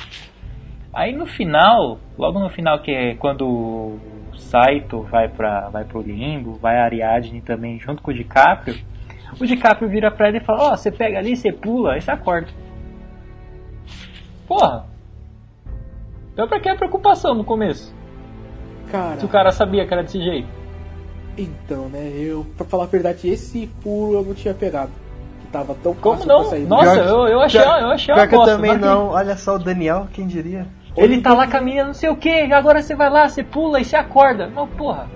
Aí 0.93 1.15
no 1.15 1.25
final, 1.25 1.99
logo 2.17 2.39
no 2.39 2.49
final, 2.49 2.79
que 2.81 2.91
é 2.91 3.15
quando 3.15 3.47
o 3.47 3.99
Saito 4.35 5.01
vai, 5.03 5.27
pra, 5.27 5.69
vai 5.69 5.83
pro 5.83 6.01
limbo, 6.01 6.53
vai 6.53 6.77
a 6.77 6.85
Ariadne 6.85 7.41
também 7.41 7.79
junto 7.79 8.01
com 8.01 8.09
o 8.09 8.13
DiCaprio, 8.13 8.75
o 9.39 9.45
DiCaprio 9.45 9.89
vira 9.89 10.09
pra 10.09 10.29
ele 10.29 10.37
e 10.37 10.43
fala: 10.43 10.71
Ó, 10.71 10.75
você 10.75 10.91
pega 10.91 11.19
ali, 11.19 11.35
você 11.35 11.51
pula, 11.51 11.93
aí 11.93 12.01
você 12.01 12.11
acorda. 12.11 12.47
Porra! 14.47 14.85
Então 16.33 16.47
pra 16.47 16.59
que 16.59 16.69
a 16.69 16.75
preocupação 16.75 17.33
no 17.33 17.43
começo? 17.43 17.93
Cara. 18.91 19.19
Se 19.19 19.25
o 19.25 19.29
cara 19.29 19.51
sabia 19.51 19.85
que 19.85 19.93
era 19.93 20.03
desse 20.03 20.21
jeito. 20.21 20.47
Então, 21.37 21.87
né, 21.89 22.11
eu, 22.15 22.45
pra 22.57 22.65
falar 22.65 22.83
a 22.83 22.87
verdade, 22.87 23.27
esse 23.29 23.67
furo 23.81 24.13
eu 24.19 24.23
não 24.23 24.33
tinha 24.33 24.53
pegado. 24.53 24.91
Que 25.41 25.47
tava 25.47 25.75
tão 25.75 25.93
Como 25.93 26.15
fácil 26.17 26.27
não? 26.29 26.41
pra 26.41 26.49
sair. 26.49 26.65
Nossa, 26.67 26.95
eu, 26.97 27.27
eu 27.27 27.41
achei, 27.41 27.61
eu 27.61 27.65
achei 27.91 28.13
Pior 28.13 28.17
uma 28.23 28.27
que 28.27 28.35
eu 28.35 28.43
também 28.45 28.71
mas- 28.71 28.81
não. 28.81 29.07
Olha 29.09 29.37
só 29.37 29.55
o 29.55 29.59
Daniel, 29.59 30.07
quem 30.11 30.27
diria? 30.27 30.67
Ele 30.97 31.21
tá 31.21 31.33
lá 31.33 31.47
caminhando, 31.47 31.87
não 31.87 31.93
sei 31.93 32.09
o 32.09 32.15
que, 32.17 32.29
agora 32.51 32.81
você 32.81 32.93
vai 32.95 33.09
lá, 33.09 33.29
você 33.29 33.43
pula 33.43 33.79
e 33.79 33.85
você 33.85 33.95
acorda. 33.95 34.47
Não, 34.47 34.67
porra. 34.67 35.07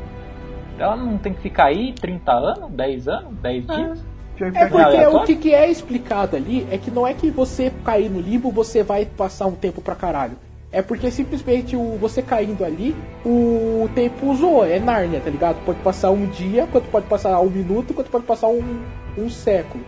Ela 0.79 0.95
não 0.95 1.17
tem 1.17 1.33
que 1.33 1.41
ficar 1.41 1.65
aí 1.65 1.93
30 1.93 2.31
anos, 2.31 2.71
10 2.71 3.07
anos, 3.07 3.33
10 3.41 3.67
dias? 3.67 4.05
Pior, 4.35 4.51
É 4.55 4.65
que- 4.65 4.69
porque 4.71 5.05
o 5.07 5.23
que, 5.23 5.35
que 5.35 5.53
é 5.53 5.69
explicado 5.69 6.35
ali 6.37 6.65
é 6.71 6.77
que 6.77 6.89
não 6.89 7.05
é 7.05 7.13
que 7.13 7.29
você 7.29 7.71
cair 7.83 8.09
no 8.09 8.19
limbo 8.21 8.49
você 8.49 8.81
vai 8.81 9.05
passar 9.05 9.45
um 9.47 9.51
tempo 9.55 9.81
pra 9.81 9.93
caralho. 9.93 10.37
É 10.73 10.81
porque 10.81 11.11
simplesmente 11.11 11.75
o, 11.75 11.97
você 12.01 12.21
caindo 12.23 12.65
ali, 12.65 12.95
o 13.23 13.87
tempo 13.93 14.25
usou, 14.31 14.65
é 14.65 14.79
Nárnia, 14.79 15.19
tá 15.19 15.29
ligado? 15.29 15.63
Pode 15.63 15.77
passar 15.81 16.09
um 16.09 16.25
dia, 16.25 16.67
quanto 16.71 16.89
pode 16.89 17.05
passar 17.05 17.39
um 17.39 17.49
minuto, 17.49 17.93
quanto 17.93 18.09
pode 18.09 18.23
passar 18.25 18.47
um, 18.47 18.79
um 19.15 19.29
século. 19.29 19.83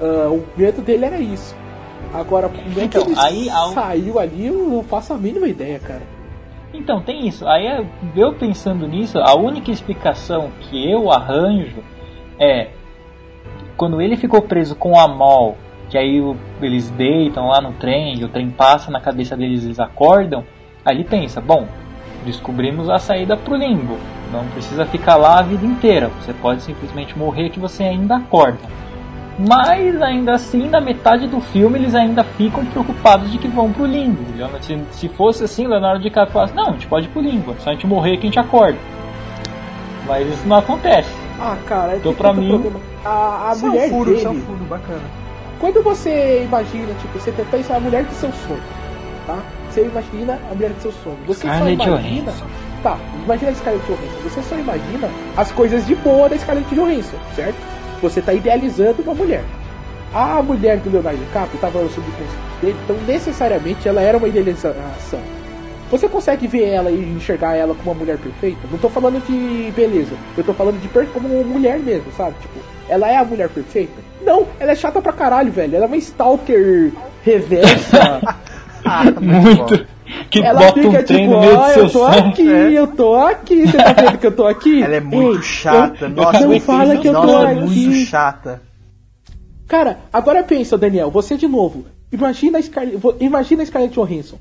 Ah, 0.00 0.28
o 0.28 0.44
medo 0.56 0.82
dele 0.82 1.04
era 1.04 1.18
isso. 1.18 1.54
Agora, 2.12 2.48
como 2.48 2.60
é 2.80 2.88
que 2.88 2.98
Então, 2.98 3.02
ele 3.06 3.14
aí, 3.18 3.48
ao- 3.48 3.68
saiu 3.72 4.18
ali, 4.18 4.46
eu 4.46 4.54
não 4.68 4.82
faço 4.82 5.12
a 5.12 5.16
mínima 5.16 5.46
ideia, 5.46 5.78
cara. 5.78 6.02
Então, 6.72 7.00
tem 7.00 7.28
isso. 7.28 7.46
Aí 7.46 7.86
eu 8.16 8.32
pensando 8.34 8.88
nisso, 8.88 9.18
a 9.20 9.36
única 9.36 9.70
explicação 9.70 10.50
que 10.62 10.90
eu 10.90 11.12
arranjo 11.12 11.78
é 12.40 12.70
quando 13.76 14.00
ele 14.02 14.16
ficou 14.16 14.42
preso 14.42 14.74
com 14.74 14.98
a 14.98 15.06
Mol, 15.06 15.56
que 15.94 15.98
aí 15.98 16.20
o- 16.20 16.34
eles 16.60 16.90
deitam 16.90 17.46
lá 17.46 17.60
no 17.60 17.70
trem, 17.74 18.18
e 18.18 18.24
o 18.24 18.28
trem 18.28 18.50
passa 18.50 18.90
na 18.90 18.98
cabeça 19.00 19.36
deles, 19.36 19.64
eles 19.64 19.78
acordam, 19.78 20.42
aí 20.84 20.96
ele 20.96 21.04
pensa, 21.04 21.40
bom, 21.40 21.68
descobrimos 22.26 22.90
a 22.90 22.98
saída 22.98 23.36
pro 23.36 23.54
limbo. 23.54 23.96
Não 24.32 24.44
precisa 24.46 24.84
ficar 24.86 25.14
lá 25.14 25.38
a 25.38 25.42
vida 25.42 25.64
inteira. 25.64 26.10
Você 26.20 26.32
pode 26.32 26.62
simplesmente 26.62 27.16
morrer 27.16 27.48
que 27.48 27.60
você 27.60 27.84
ainda 27.84 28.16
acorda. 28.16 28.58
Mas 29.38 30.02
ainda 30.02 30.34
assim, 30.34 30.68
na 30.68 30.80
metade 30.80 31.28
do 31.28 31.40
filme, 31.40 31.78
eles 31.78 31.94
ainda 31.94 32.24
ficam 32.24 32.64
preocupados 32.66 33.30
de 33.30 33.38
que 33.38 33.46
vão 33.46 33.72
pro 33.72 33.86
limbo. 33.86 34.18
Se, 34.62 34.76
se 34.90 35.08
fosse 35.08 35.44
assim, 35.44 35.68
Leonardo 35.68 36.02
DiCaprio 36.02 36.32
falasse, 36.32 36.54
não, 36.56 36.70
a 36.70 36.72
gente 36.72 36.88
pode 36.88 37.06
ir 37.06 37.10
pro 37.10 37.22
limbo, 37.22 37.52
é 37.52 37.60
só 37.60 37.70
a 37.70 37.72
gente 37.72 37.86
morrer 37.86 38.16
que 38.16 38.22
a 38.26 38.30
gente 38.30 38.38
acorda. 38.40 38.78
Mas 40.08 40.26
isso 40.28 40.48
não 40.48 40.56
acontece. 40.56 41.14
Ah, 41.38 41.56
cara, 41.64 41.96
Então, 41.96 42.12
tem 42.12 42.14
pra 42.20 42.32
mim- 42.32 42.48
problema. 42.48 42.80
A, 43.04 43.50
a 43.50 43.52
Isso 43.52 43.64
é 43.64 43.68
mulher 43.68 43.86
um 43.86 43.90
furo, 43.90 44.10
dele. 44.10 44.24
é 44.26 44.30
um 44.30 44.40
furo, 44.40 44.64
bacana. 44.68 45.23
Quando 45.60 45.82
você 45.82 46.42
imagina, 46.44 46.92
tipo, 47.00 47.18
você 47.18 47.30
tenta 47.32 47.50
pensar 47.50 47.76
a 47.76 47.80
mulher 47.80 48.04
do 48.04 48.14
seu 48.14 48.30
sonho, 48.32 48.62
tá? 49.26 49.38
Você 49.70 49.82
imagina 49.82 50.38
a 50.50 50.54
mulher 50.54 50.70
do 50.70 50.82
seu 50.82 50.92
sonho. 50.92 51.18
Você 51.26 51.40
Scarlett 51.40 51.76
só 51.76 51.88
imagina. 51.88 52.32
Johansson. 52.32 52.46
Tá, 52.82 52.98
imagina 53.24 53.50
a 53.50 53.54
Scarlett 53.54 53.86
Johansson. 53.86 54.28
Você 54.28 54.42
só 54.42 54.56
imagina 54.56 55.10
as 55.36 55.52
coisas 55.52 55.86
de 55.86 55.94
boa 55.96 56.28
da 56.28 56.38
Scarlett 56.38 56.74
Johansson, 56.74 57.16
certo? 57.34 57.56
Você 58.02 58.20
tá 58.20 58.32
idealizando 58.32 59.02
uma 59.02 59.14
mulher. 59.14 59.42
A 60.12 60.40
mulher 60.42 60.78
do 60.78 60.90
Leonardo 60.90 61.18
DiCaprio 61.18 61.60
tava 61.60 61.82
no 61.82 61.88
subconsciente 61.88 62.32
dele, 62.60 62.76
então 62.84 62.96
necessariamente 63.06 63.88
ela 63.88 64.00
era 64.00 64.16
uma 64.16 64.28
idealização. 64.28 64.74
Você 65.90 66.08
consegue 66.08 66.46
ver 66.46 66.64
ela 66.68 66.90
e 66.90 66.98
enxergar 67.14 67.54
ela 67.54 67.74
como 67.74 67.90
uma 67.92 67.98
mulher 68.00 68.18
perfeita? 68.18 68.58
Não 68.70 68.78
tô 68.78 68.88
falando 68.88 69.24
de 69.26 69.70
beleza, 69.72 70.14
eu 70.36 70.42
tô 70.42 70.52
falando 70.54 70.80
de 70.80 70.88
per 70.88 71.06
como 71.08 71.28
uma 71.28 71.44
mulher 71.44 71.78
mesmo, 71.78 72.10
sabe? 72.16 72.34
Tipo, 72.40 72.58
ela 72.88 73.08
é 73.08 73.16
a 73.16 73.24
mulher 73.24 73.48
perfeita? 73.48 73.92
Não, 74.24 74.46
ela 74.58 74.72
é 74.72 74.74
chata 74.74 75.00
pra 75.02 75.12
caralho, 75.12 75.52
velho. 75.52 75.76
Ela 75.76 75.84
é 75.84 75.88
uma 75.88 75.96
stalker 75.96 76.92
reversa. 77.22 78.20
Ah, 78.86 79.04
Muito. 79.18 79.86
Que 80.28 80.42
ela 80.44 80.60
bota 80.60 80.74
fica 80.82 80.88
um 81.00 81.02
trem 81.04 81.20
tipo, 81.22 81.30
no 81.32 81.40
meio 81.40 81.56
ó, 81.58 81.66
do 81.68 81.72
seu 81.72 81.82
eu 81.84 81.90
tô 81.90 82.06
sangue. 82.06 82.28
aqui, 82.28 82.52
É. 82.52 82.72
eu 82.78 82.86
tô 82.86 83.14
aqui. 83.14 83.66
Você 83.66 83.76
tá 83.78 83.92
vendo 83.94 84.18
que 84.18 84.26
eu 84.26 84.36
tô 84.36 84.46
aqui? 84.46 84.82
Ela 84.82 84.96
é 84.96 85.00
muito 85.00 85.36
Ei, 85.38 85.42
chata, 85.42 86.04
eu- 86.04 86.08
nossa. 86.10 86.40
Não 86.40 86.52
eu 86.52 86.60
fala 86.60 86.96
que 86.98 87.08
eu 87.08 87.12
tô 87.14 87.36
aqui. 87.38 87.60
muito 87.62 87.94
chata. 88.06 88.60
Cara, 89.66 90.00
agora 90.12 90.42
pensa, 90.42 90.76
Daniel, 90.76 91.10
você 91.10 91.34
de 91.38 91.48
novo. 91.48 91.86
Imagina 92.12 92.58
a 92.58 92.62
Scarlett, 92.62 92.98
imagina 93.20 93.62
a 93.62 93.66
Scarlett 93.66 93.94
Johansson. 93.94 94.36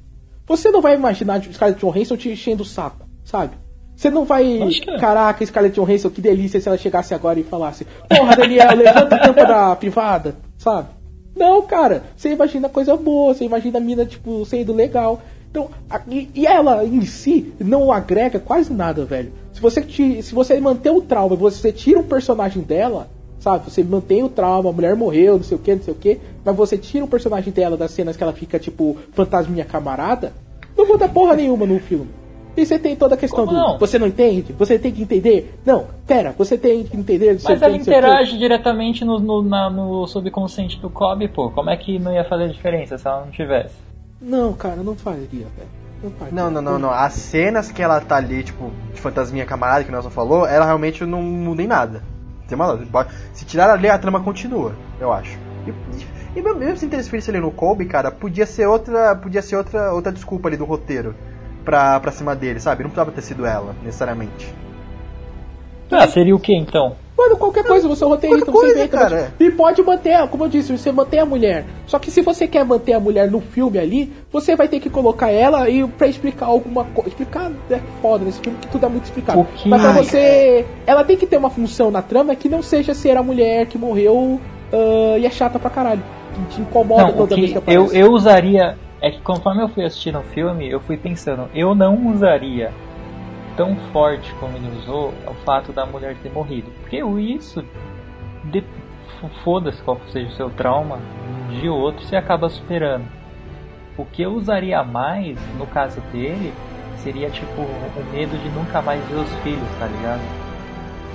Você 0.45 0.69
não 0.71 0.81
vai 0.81 0.95
imaginar 0.95 1.35
a 1.35 1.41
Scarlett 1.41 1.79
Johansson 1.79 2.17
te 2.17 2.29
enchendo 2.29 2.63
o 2.63 2.65
saco, 2.65 3.05
sabe? 3.23 3.53
Você 3.95 4.09
não 4.09 4.25
vai. 4.25 4.59
É. 4.87 4.97
Caraca, 4.99 5.45
Scarlett 5.45 5.75
Johansson, 5.79 6.09
que 6.09 6.19
delícia 6.21 6.59
se 6.59 6.67
ela 6.67 6.77
chegasse 6.77 7.13
agora 7.13 7.39
e 7.39 7.43
falasse: 7.43 7.85
Porra, 8.09 8.35
Daniel, 8.35 8.75
levanta 8.75 9.15
a 9.15 9.19
tampa 9.19 9.45
da 9.45 9.75
privada, 9.75 10.35
sabe? 10.57 10.89
Não, 11.35 11.61
cara. 11.61 12.03
Você 12.15 12.29
imagina 12.29 12.67
coisa 12.69 12.95
boa, 12.97 13.33
você 13.33 13.45
imagina 13.45 13.77
a 13.77 13.81
mina, 13.81 14.05
tipo, 14.05 14.45
sendo 14.45 14.73
legal. 14.73 15.21
Então, 15.49 15.69
a- 15.89 16.01
e, 16.09 16.29
e 16.33 16.45
ela 16.47 16.83
em 16.83 17.05
si 17.05 17.53
não 17.59 17.91
agrega 17.91 18.39
quase 18.39 18.73
nada, 18.73 19.05
velho. 19.05 19.31
Se 19.53 19.61
você, 19.61 19.81
ti- 19.81 20.21
se 20.23 20.33
você 20.33 20.59
manter 20.59 20.89
o 20.89 21.01
trauma, 21.01 21.35
você 21.35 21.71
tira 21.71 21.99
um 21.99 22.03
personagem 22.03 22.63
dela, 22.63 23.09
sabe? 23.43 23.69
Você 23.69 23.83
mantém 23.83 24.23
o 24.23 24.29
trauma, 24.29 24.69
a 24.69 24.73
mulher 24.73 24.95
morreu, 24.95 25.35
não 25.35 25.43
sei 25.43 25.57
o 25.57 25.59
que, 25.59 25.75
não 25.75 25.83
sei 25.83 25.93
o 25.93 25.97
que, 25.97 26.19
mas 26.45 26.55
você 26.55 26.77
tira 26.77 27.03
um 27.03 27.07
personagem 27.07 27.51
dela 27.51 27.75
das 27.75 27.91
cenas 27.91 28.15
que 28.15 28.23
ela 28.23 28.31
fica, 28.33 28.57
tipo, 28.57 28.97
fantasminha 29.11 29.65
camarada, 29.65 30.31
não 30.77 30.87
muda 30.87 31.07
porra 31.09 31.35
nenhuma 31.35 31.65
no 31.65 31.77
filme. 31.79 32.09
E 32.55 32.65
você 32.65 32.77
tem 32.77 32.95
toda 32.95 33.15
a 33.15 33.17
questão 33.17 33.45
Como 33.45 33.57
do. 33.57 33.67
não? 33.67 33.77
Você 33.79 33.97
não 33.99 34.05
entende? 34.07 34.53
Você 34.53 34.77
tem 34.77 34.91
que 34.91 35.01
entender? 35.01 35.59
Não, 35.65 35.87
pera, 36.07 36.33
você 36.37 36.55
tem 36.57 36.83
que 36.83 36.95
entender. 36.95 37.33
não 37.33 37.39
Mas 37.43 37.45
o 37.45 37.51
ela 37.51 37.69
não 37.69 37.77
o 37.79 37.81
interage 37.81 38.37
diretamente 38.37 39.03
no, 39.03 39.19
no, 39.19 39.41
na- 39.41 39.71
no 39.71 40.05
subconsciente 40.07 40.79
do 40.79 40.87
Kobe, 40.89 41.27
pô. 41.27 41.49
Como 41.49 41.69
é 41.71 41.75
que 41.75 41.97
não 41.97 42.13
ia 42.13 42.23
fazer 42.23 42.47
diferença 42.49 42.95
se 42.97 43.07
ela 43.07 43.21
não 43.25 43.31
tivesse? 43.31 43.73
Não, 44.21 44.53
cara, 44.53 44.77
não 44.77 44.95
faria, 44.95 45.25
velho. 45.31 45.83
Não. 46.03 46.11
Não, 46.31 46.51
não, 46.51 46.61
não, 46.61 46.79
não. 46.79 46.91
As 46.91 47.13
cenas 47.13 47.71
que 47.71 47.81
ela 47.81 47.99
tá 47.99 48.17
ali, 48.17 48.43
tipo, 48.43 48.69
de 48.93 49.01
fantasminha 49.01 49.45
camarada, 49.45 49.83
que 49.83 49.89
o 49.89 49.91
Nelson 49.91 50.09
falou, 50.11 50.45
ela 50.45 50.65
realmente 50.65 51.03
não 51.05 51.21
muda 51.23 51.63
em 51.63 51.67
nada. 51.67 52.03
Tem 52.55 52.87
uma 52.89 53.07
Se 53.33 53.45
tirar 53.45 53.69
ali, 53.69 53.89
a 53.89 53.97
trama 53.97 54.21
continua, 54.21 54.73
eu 54.99 55.11
acho. 55.11 55.37
E, 55.65 56.39
e 56.39 56.41
mesmo 56.41 56.59
mesmo 56.59 56.77
se 56.77 56.85
interferisse 56.85 57.29
ali 57.29 57.39
no 57.39 57.51
Kobe, 57.51 57.85
cara, 57.85 58.11
podia 58.11 58.45
ser 58.45 58.67
outra. 58.67 59.15
Podia 59.15 59.41
ser 59.41 59.55
outra, 59.55 59.93
outra 59.93 60.11
desculpa 60.11 60.47
ali 60.47 60.57
do 60.57 60.65
roteiro 60.65 61.15
pra, 61.63 61.99
pra 61.99 62.11
cima 62.11 62.35
dele, 62.35 62.59
sabe? 62.59 62.83
Não 62.83 62.89
precisava 62.89 63.11
ter 63.11 63.21
sido 63.21 63.45
ela, 63.45 63.75
necessariamente. 63.83 64.53
Ah, 65.91 66.07
seria 66.07 66.35
o 66.35 66.39
que 66.39 66.55
então? 66.55 66.95
Mano, 67.17 67.37
qualquer 67.37 67.63
coisa, 67.63 67.87
você 67.87 68.03
roteirista, 68.03 68.45
Qualquer 68.51 68.59
você 68.59 68.73
coisa, 68.73 68.79
inventa. 68.87 68.97
cara, 68.97 69.33
E 69.39 69.51
pode 69.51 69.83
manter, 69.83 70.27
como 70.29 70.45
eu 70.45 70.49
disse, 70.49 70.75
você 70.75 70.91
mantém 70.91 71.19
a 71.19 71.25
mulher. 71.25 71.63
Só 71.85 71.99
que 71.99 72.09
se 72.09 72.21
você 72.21 72.47
quer 72.47 72.65
manter 72.65 72.93
a 72.93 72.99
mulher 72.99 73.29
no 73.29 73.39
filme 73.39 73.77
ali, 73.77 74.11
você 74.31 74.55
vai 74.55 74.67
ter 74.67 74.79
que 74.79 74.89
colocar 74.89 75.29
ela 75.29 75.69
e 75.69 75.87
pra 75.87 76.07
explicar 76.07 76.47
alguma 76.47 76.83
coisa. 76.85 77.09
Explicar 77.09 77.51
é 77.69 77.79
foda 78.01 78.25
nesse 78.25 78.39
filme, 78.39 78.57
que 78.59 78.67
tudo 78.67 78.85
é 78.85 78.89
muito 78.89 79.03
explicado. 79.05 79.39
O 79.41 79.45
que- 79.45 79.69
Mas 79.69 79.81
pra 79.81 79.91
você. 79.91 80.65
Ela 80.87 81.03
tem 81.03 81.15
que 81.15 81.27
ter 81.27 81.37
uma 81.37 81.51
função 81.51 81.91
na 81.91 82.01
trama 82.01 82.35
que 82.35 82.49
não 82.49 82.63
seja 82.63 82.93
ser 82.95 83.15
a 83.15 83.21
mulher 83.21 83.67
que 83.67 83.77
morreu 83.77 84.41
ah, 84.73 85.17
e 85.19 85.25
é 85.25 85.29
chata 85.29 85.59
pra 85.59 85.69
caralho. 85.69 86.01
Que 86.33 86.55
te 86.55 86.61
incomoda 86.61 87.03
Não, 87.03 87.09
o 87.09 87.13
toda 87.13 87.35
vez 87.35 87.51
que 87.53 87.61
que 87.61 87.69
eu, 87.69 87.83
aparece. 87.83 87.97
eu 87.99 88.11
usaria. 88.11 88.75
É 88.99 89.11
que 89.11 89.21
conforme 89.21 89.61
eu 89.61 89.67
fui 89.69 89.83
assistindo 89.85 90.17
o 90.17 90.23
filme, 90.23 90.67
eu 90.67 90.79
fui 90.79 90.97
pensando, 90.97 91.47
eu 91.53 91.75
não 91.75 92.07
usaria 92.07 92.71
tão 93.55 93.75
forte 93.91 94.33
como 94.39 94.55
ele 94.57 94.77
usou 94.79 95.13
o 95.27 95.33
fato 95.45 95.71
da 95.71 95.85
mulher 95.85 96.15
ter 96.21 96.31
morrido. 96.31 96.71
Porque 96.81 96.97
isso. 97.19 97.63
de- 98.45 98.63
Foda-se 99.43 99.81
qual 99.83 99.97
seja 100.09 100.27
o 100.27 100.31
seu 100.33 100.49
trauma, 100.49 100.97
um 101.49 101.53
dia 101.59 101.71
ou 101.71 101.79
outro 101.79 102.03
você 102.05 102.15
acaba 102.17 102.49
superando. 102.49 103.05
O 103.97 104.03
que 104.03 104.21
eu 104.21 104.33
usaria 104.33 104.83
mais, 104.83 105.37
no 105.57 105.65
caso 105.67 106.01
dele, 106.11 106.53
seria 106.97 107.29
tipo 107.29 107.61
o 107.61 108.11
medo 108.11 108.37
de 108.37 108.49
nunca 108.49 108.81
mais 108.81 109.01
ver 109.05 109.15
os 109.15 109.33
filhos, 109.35 109.67
tá 109.79 109.85
ligado? 109.85 110.19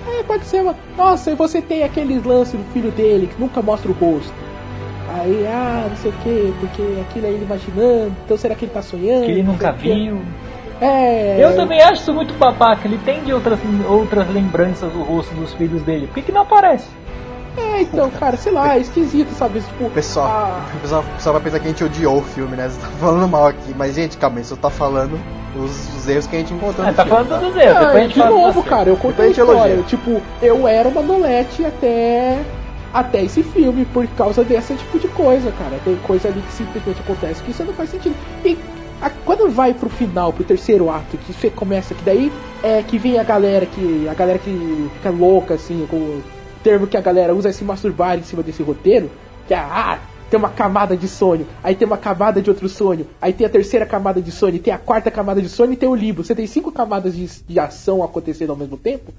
É, 0.06 0.22
pode 0.22 0.44
ser 0.46 0.62
uma. 0.62 0.74
Nossa, 0.96 1.30
e 1.32 1.34
você 1.34 1.60
tem 1.60 1.82
aqueles 1.82 2.24
lances 2.24 2.58
do 2.58 2.64
filho 2.72 2.90
dele 2.92 3.26
que 3.26 3.38
nunca 3.38 3.60
mostra 3.60 3.90
o 3.90 3.94
rosto. 3.94 4.32
Aí, 5.10 5.46
ah, 5.46 5.86
não 5.90 5.96
sei 5.96 6.10
o 6.10 6.14
que, 6.14 6.54
porque 6.60 6.82
aquilo 7.02 7.26
é 7.26 7.30
ele 7.30 7.44
imaginando, 7.44 8.14
então 8.24 8.36
será 8.38 8.54
que 8.54 8.64
ele 8.64 8.72
tá 8.72 8.80
sonhando? 8.80 9.24
Que 9.26 9.32
ele 9.32 9.42
nunca 9.42 9.72
quê. 9.74 9.92
viu. 9.92 10.22
É. 10.80 11.36
Eu 11.40 11.54
também 11.56 11.80
acho 11.82 12.02
isso 12.02 12.14
muito 12.14 12.34
babaca. 12.34 12.86
Ele 12.86 12.98
tem 12.98 13.22
de 13.24 13.32
outras, 13.32 13.58
outras 13.88 14.28
lembranças 14.32 14.92
do 14.92 15.02
rosto 15.02 15.34
dos 15.34 15.52
filhos 15.54 15.82
dele. 15.82 16.06
Por 16.06 16.14
que, 16.14 16.22
que 16.22 16.32
não 16.32 16.42
aparece? 16.42 16.86
É, 17.56 17.82
então, 17.82 18.08
cara, 18.10 18.36
sei 18.36 18.52
lá, 18.52 18.76
é 18.76 18.78
esquisito, 18.78 19.30
sabe? 19.32 19.60
Tipo, 19.60 19.90
pessoal, 19.90 20.26
ah, 20.28 20.60
o 20.76 20.80
pessoal, 20.80 21.02
o 21.02 21.14
pessoal 21.16 21.32
vai 21.32 21.42
pensar 21.42 21.58
que 21.58 21.64
a 21.66 21.68
gente 21.70 21.82
odiou 21.84 22.18
o 22.18 22.22
filme, 22.22 22.56
né? 22.56 22.68
Você 22.68 22.80
tá 22.80 22.86
falando 23.00 23.28
mal 23.28 23.46
aqui. 23.48 23.74
Mas, 23.76 23.96
gente, 23.96 24.16
calma, 24.16 24.40
isso 24.40 24.56
tá 24.56 24.70
falando 24.70 25.18
os, 25.56 25.96
os 25.96 26.08
erros 26.08 26.28
que 26.28 26.36
a 26.36 26.38
gente 26.38 26.54
encontrou 26.54 26.86
Ah, 26.86 26.90
no 26.90 26.96
tá 26.96 27.04
filme, 27.04 27.24
falando 27.24 27.40
dos 27.44 27.56
erros. 27.60 27.76
ah, 27.76 27.80
Depois 27.80 27.96
a 27.96 28.00
gente 28.00 28.12
de 28.14 28.18
novo, 28.20 28.60
dos 28.60 28.70
cara, 28.70 28.88
eu 28.88 28.96
contei 28.96 29.24
a 29.24 29.28
a 29.28 29.30
história. 29.32 29.52
elogia. 29.72 29.82
Tipo, 29.88 30.22
eu 30.40 30.68
era 30.68 30.88
uma 30.88 31.02
nolete 31.02 31.64
até. 31.64 32.38
Até 32.94 33.22
esse 33.24 33.42
filme, 33.42 33.84
por 33.86 34.06
causa 34.16 34.42
desse 34.44 34.74
tipo 34.74 34.98
de 34.98 35.08
coisa, 35.08 35.52
cara. 35.58 35.78
Tem 35.84 35.96
coisa 35.96 36.28
ali 36.28 36.40
que 36.40 36.52
simplesmente 36.52 37.00
acontece 37.00 37.42
que 37.42 37.50
isso 37.50 37.62
não 37.64 37.74
faz 37.74 37.90
sentido. 37.90 38.14
E 38.44 38.56
a- 39.00 39.10
quando 39.10 39.50
vai 39.50 39.74
pro 39.74 39.88
final, 39.88 40.32
pro 40.32 40.44
terceiro 40.44 40.90
ato, 40.90 41.16
que 41.18 41.32
você 41.32 41.50
começa, 41.50 41.94
que 41.94 42.02
daí 42.04 42.32
é 42.62 42.82
que 42.82 42.98
vem 42.98 43.18
a 43.18 43.22
galera 43.24 43.66
que. 43.66 44.08
A 44.08 44.14
galera 44.14 44.38
que 44.38 44.88
fica 44.94 45.10
louca, 45.10 45.54
assim, 45.54 45.86
com 45.88 45.96
o 45.96 46.22
termo 46.62 46.86
que 46.86 46.96
a 46.96 47.00
galera 47.00 47.34
usa 47.34 47.48
é 47.48 47.52
se 47.52 47.64
masturbar 47.64 48.18
em 48.18 48.22
cima 48.22 48.42
desse 48.42 48.62
roteiro, 48.62 49.10
que 49.46 49.54
é, 49.54 49.58
ah, 49.58 50.00
tem 50.28 50.38
uma 50.38 50.50
camada 50.50 50.96
de 50.96 51.08
sonho, 51.08 51.46
aí 51.62 51.74
tem 51.74 51.86
uma 51.86 51.96
camada 51.96 52.42
de 52.42 52.50
outro 52.50 52.68
sonho, 52.68 53.06
aí 53.20 53.32
tem 53.32 53.46
a 53.46 53.50
terceira 53.50 53.86
camada 53.86 54.20
de 54.20 54.30
sonho, 54.30 54.58
tem 54.58 54.72
a 54.74 54.78
quarta 54.78 55.10
camada 55.10 55.40
de 55.40 55.48
sonho 55.48 55.72
e 55.72 55.76
tem 55.76 55.88
o 55.88 55.94
limbo. 55.94 56.22
Você 56.24 56.34
tem 56.34 56.46
cinco 56.46 56.70
camadas 56.72 57.14
de, 57.16 57.26
de 57.46 57.58
ação 57.58 58.02
acontecendo 58.02 58.50
ao 58.50 58.56
mesmo 58.56 58.76
tempo? 58.76 59.12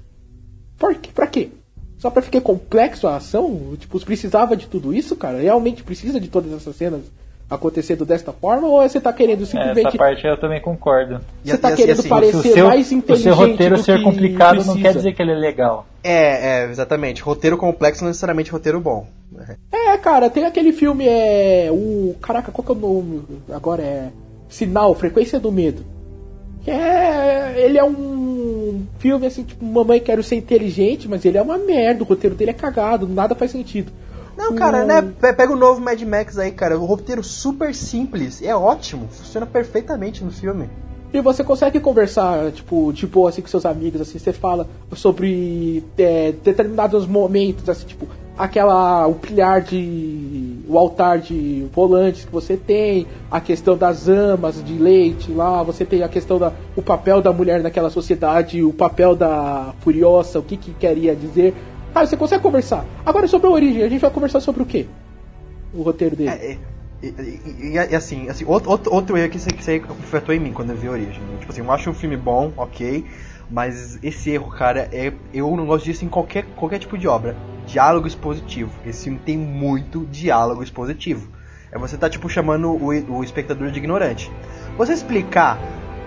Por 0.78 0.94
quê? 0.94 1.10
Pra 1.14 1.26
quê? 1.26 1.50
Só 1.98 2.10
pra 2.10 2.22
ficar 2.22 2.40
complexo 2.40 3.06
a 3.06 3.16
ação? 3.16 3.74
Tipo, 3.78 4.00
precisava 4.00 4.56
de 4.56 4.66
tudo 4.66 4.94
isso, 4.94 5.16
cara? 5.16 5.38
Realmente 5.38 5.82
precisa 5.82 6.20
de 6.20 6.28
todas 6.28 6.52
essas 6.52 6.76
cenas 6.76 7.02
acontecendo 7.50 8.04
desta 8.04 8.32
forma? 8.32 8.68
Ou 8.68 8.80
você 8.80 9.00
tá 9.00 9.12
querendo 9.12 9.42
Essa 9.42 9.50
simplesmente. 9.52 9.98
parte 9.98 10.24
eu 10.26 10.36
também 10.38 10.60
concordo. 10.60 11.20
Você 11.44 11.58
tá 11.58 11.68
E- 11.68 11.72
e- 11.72 11.74
e 11.74 11.76
querendo 11.78 11.98
assim, 12.00 12.08
parecer 12.08 12.42
Se 12.42 12.48
o 12.48 12.52
seu, 12.54 12.66
mais 12.68 12.90
o 12.90 12.94
inteligente 12.94 13.22
seu 13.24 13.34
roteiro 13.34 13.76
do 13.76 13.82
ser 13.82 13.98
que 13.98 14.04
complicado 14.04 14.56
não 14.58 14.62
precisa. 14.64 14.82
quer 14.82 14.94
dizer 14.94 15.12
que 15.14 15.22
ele 15.22 15.32
é 15.32 15.36
legal. 15.36 15.86
É, 16.02 16.62
é, 16.62 16.70
exatamente. 16.70 17.20
Roteiro 17.22 17.56
complexo 17.58 18.02
não 18.02 18.08
é 18.08 18.10
necessariamente 18.10 18.50
roteiro 18.50 18.80
bom. 18.80 19.06
É, 19.72 19.96
cara, 19.98 20.30
tem 20.30 20.44
aquele 20.44 20.72
filme, 20.72 21.06
é. 21.06 21.68
O. 21.70 22.14
Caraca, 22.22 22.50
qual 22.52 22.64
que 22.64 22.72
é 22.72 22.74
o 22.74 22.78
nome? 22.78 23.22
Agora 23.52 23.82
é. 23.82 24.08
Sinal, 24.48 24.94
Frequência 24.94 25.38
do 25.38 25.50
Medo. 25.52 25.84
Que 26.64 26.70
é. 26.70 27.54
Ele 27.56 27.78
é 27.78 27.84
um 27.84 28.82
filme 28.98 29.26
assim, 29.26 29.42
tipo, 29.44 29.64
Mamãe 29.64 30.00
Quero 30.00 30.22
Ser 30.22 30.36
Inteligente, 30.36 31.08
mas 31.08 31.24
ele 31.24 31.38
é 31.38 31.42
uma 31.42 31.58
merda, 31.58 32.02
o 32.02 32.06
roteiro 32.06 32.34
dele 32.36 32.50
é 32.50 32.54
cagado, 32.54 33.08
nada 33.08 33.34
faz 33.34 33.50
sentido. 33.50 33.90
Não, 34.40 34.54
cara, 34.54 34.82
Hum. 34.82 34.86
né? 34.86 35.02
pe- 35.20 35.32
Pega 35.32 35.52
o 35.52 35.56
novo 35.56 35.80
Mad 35.80 36.00
Max 36.02 36.38
aí, 36.38 36.50
cara. 36.50 36.78
O 36.78 36.84
roteiro 36.84 37.22
super 37.22 37.74
simples. 37.74 38.42
É 38.42 38.54
ótimo. 38.54 39.06
Funciona 39.10 39.46
perfeitamente 39.46 40.24
no 40.24 40.30
filme. 40.30 40.68
E 41.12 41.20
você 41.20 41.42
consegue 41.42 41.80
conversar, 41.80 42.52
tipo, 42.52 42.92
boa, 43.12 43.30
assim, 43.30 43.42
com 43.42 43.48
seus 43.48 43.66
amigos, 43.66 44.00
assim, 44.00 44.16
você 44.18 44.32
fala 44.32 44.68
sobre 44.92 45.82
é, 45.98 46.32
determinados 46.44 47.04
momentos, 47.04 47.68
assim, 47.68 47.84
tipo, 47.84 48.06
aquela, 48.38 49.08
o 49.08 49.14
pilhar 49.16 49.60
de, 49.60 50.60
o 50.68 50.78
altar 50.78 51.18
de 51.18 51.66
volantes 51.74 52.24
que 52.24 52.32
você 52.32 52.56
tem, 52.56 53.08
a 53.28 53.40
questão 53.40 53.76
das 53.76 54.08
amas 54.08 54.62
de 54.64 54.74
leite 54.74 55.32
lá, 55.32 55.64
você 55.64 55.84
tem 55.84 56.02
a 56.04 56.08
questão 56.08 56.38
da, 56.38 56.52
o 56.76 56.80
papel 56.82 57.20
da 57.20 57.32
mulher 57.32 57.60
naquela 57.60 57.90
sociedade, 57.90 58.62
o 58.62 58.72
papel 58.72 59.16
da 59.16 59.74
Furiosa, 59.80 60.38
o 60.38 60.42
que 60.44 60.56
que 60.56 60.72
queria 60.72 61.16
dizer. 61.16 61.54
Ah, 61.94 62.06
você 62.06 62.16
consegue 62.16 62.42
conversar. 62.42 62.84
Agora 63.04 63.26
sobre 63.26 63.48
a 63.48 63.50
origem, 63.50 63.82
a 63.82 63.88
gente 63.88 64.00
vai 64.00 64.10
conversar 64.10 64.40
sobre 64.40 64.62
o 64.62 64.66
quê? 64.66 64.86
O 65.74 65.82
roteiro 65.82 66.16
dele. 66.16 66.30
É, 66.30 66.52
é, 66.52 66.58
e, 67.02 67.78
assim, 67.96 68.28
assim 68.28 68.44
outro, 68.44 68.92
outro, 68.92 69.16
erro 69.16 69.30
que 69.30 69.38
você, 69.38 69.50
que 69.50 69.64
você 69.64 69.82
afetou 69.88 70.34
em 70.34 70.38
mim 70.38 70.52
quando 70.52 70.70
eu 70.70 70.76
vi 70.76 70.88
Origem. 70.88 71.22
Tipo 71.38 71.50
assim, 71.50 71.62
eu 71.62 71.72
acho 71.72 71.90
um 71.90 71.94
filme 71.94 72.16
bom, 72.16 72.52
ok, 72.56 73.04
mas 73.50 73.98
esse 74.02 74.30
erro, 74.30 74.50
cara, 74.50 74.88
é, 74.92 75.12
eu 75.32 75.56
não 75.56 75.66
gosto 75.66 75.84
disso 75.86 76.04
em 76.04 76.08
qualquer, 76.08 76.44
qualquer 76.56 76.78
tipo 76.78 76.98
de 76.98 77.08
obra. 77.08 77.34
Diálogo 77.66 78.06
expositivo. 78.06 78.70
Esse 78.84 79.04
filme 79.04 79.18
tem 79.24 79.38
muito 79.38 80.06
diálogo 80.06 80.62
expositivo. 80.62 81.28
É 81.72 81.78
você 81.78 81.96
tá, 81.96 82.10
tipo, 82.10 82.28
chamando 82.28 82.70
o, 82.70 82.88
o 82.88 83.24
espectador 83.24 83.70
de 83.70 83.78
ignorante. 83.78 84.30
Você 84.76 84.92
explicar 84.92 85.58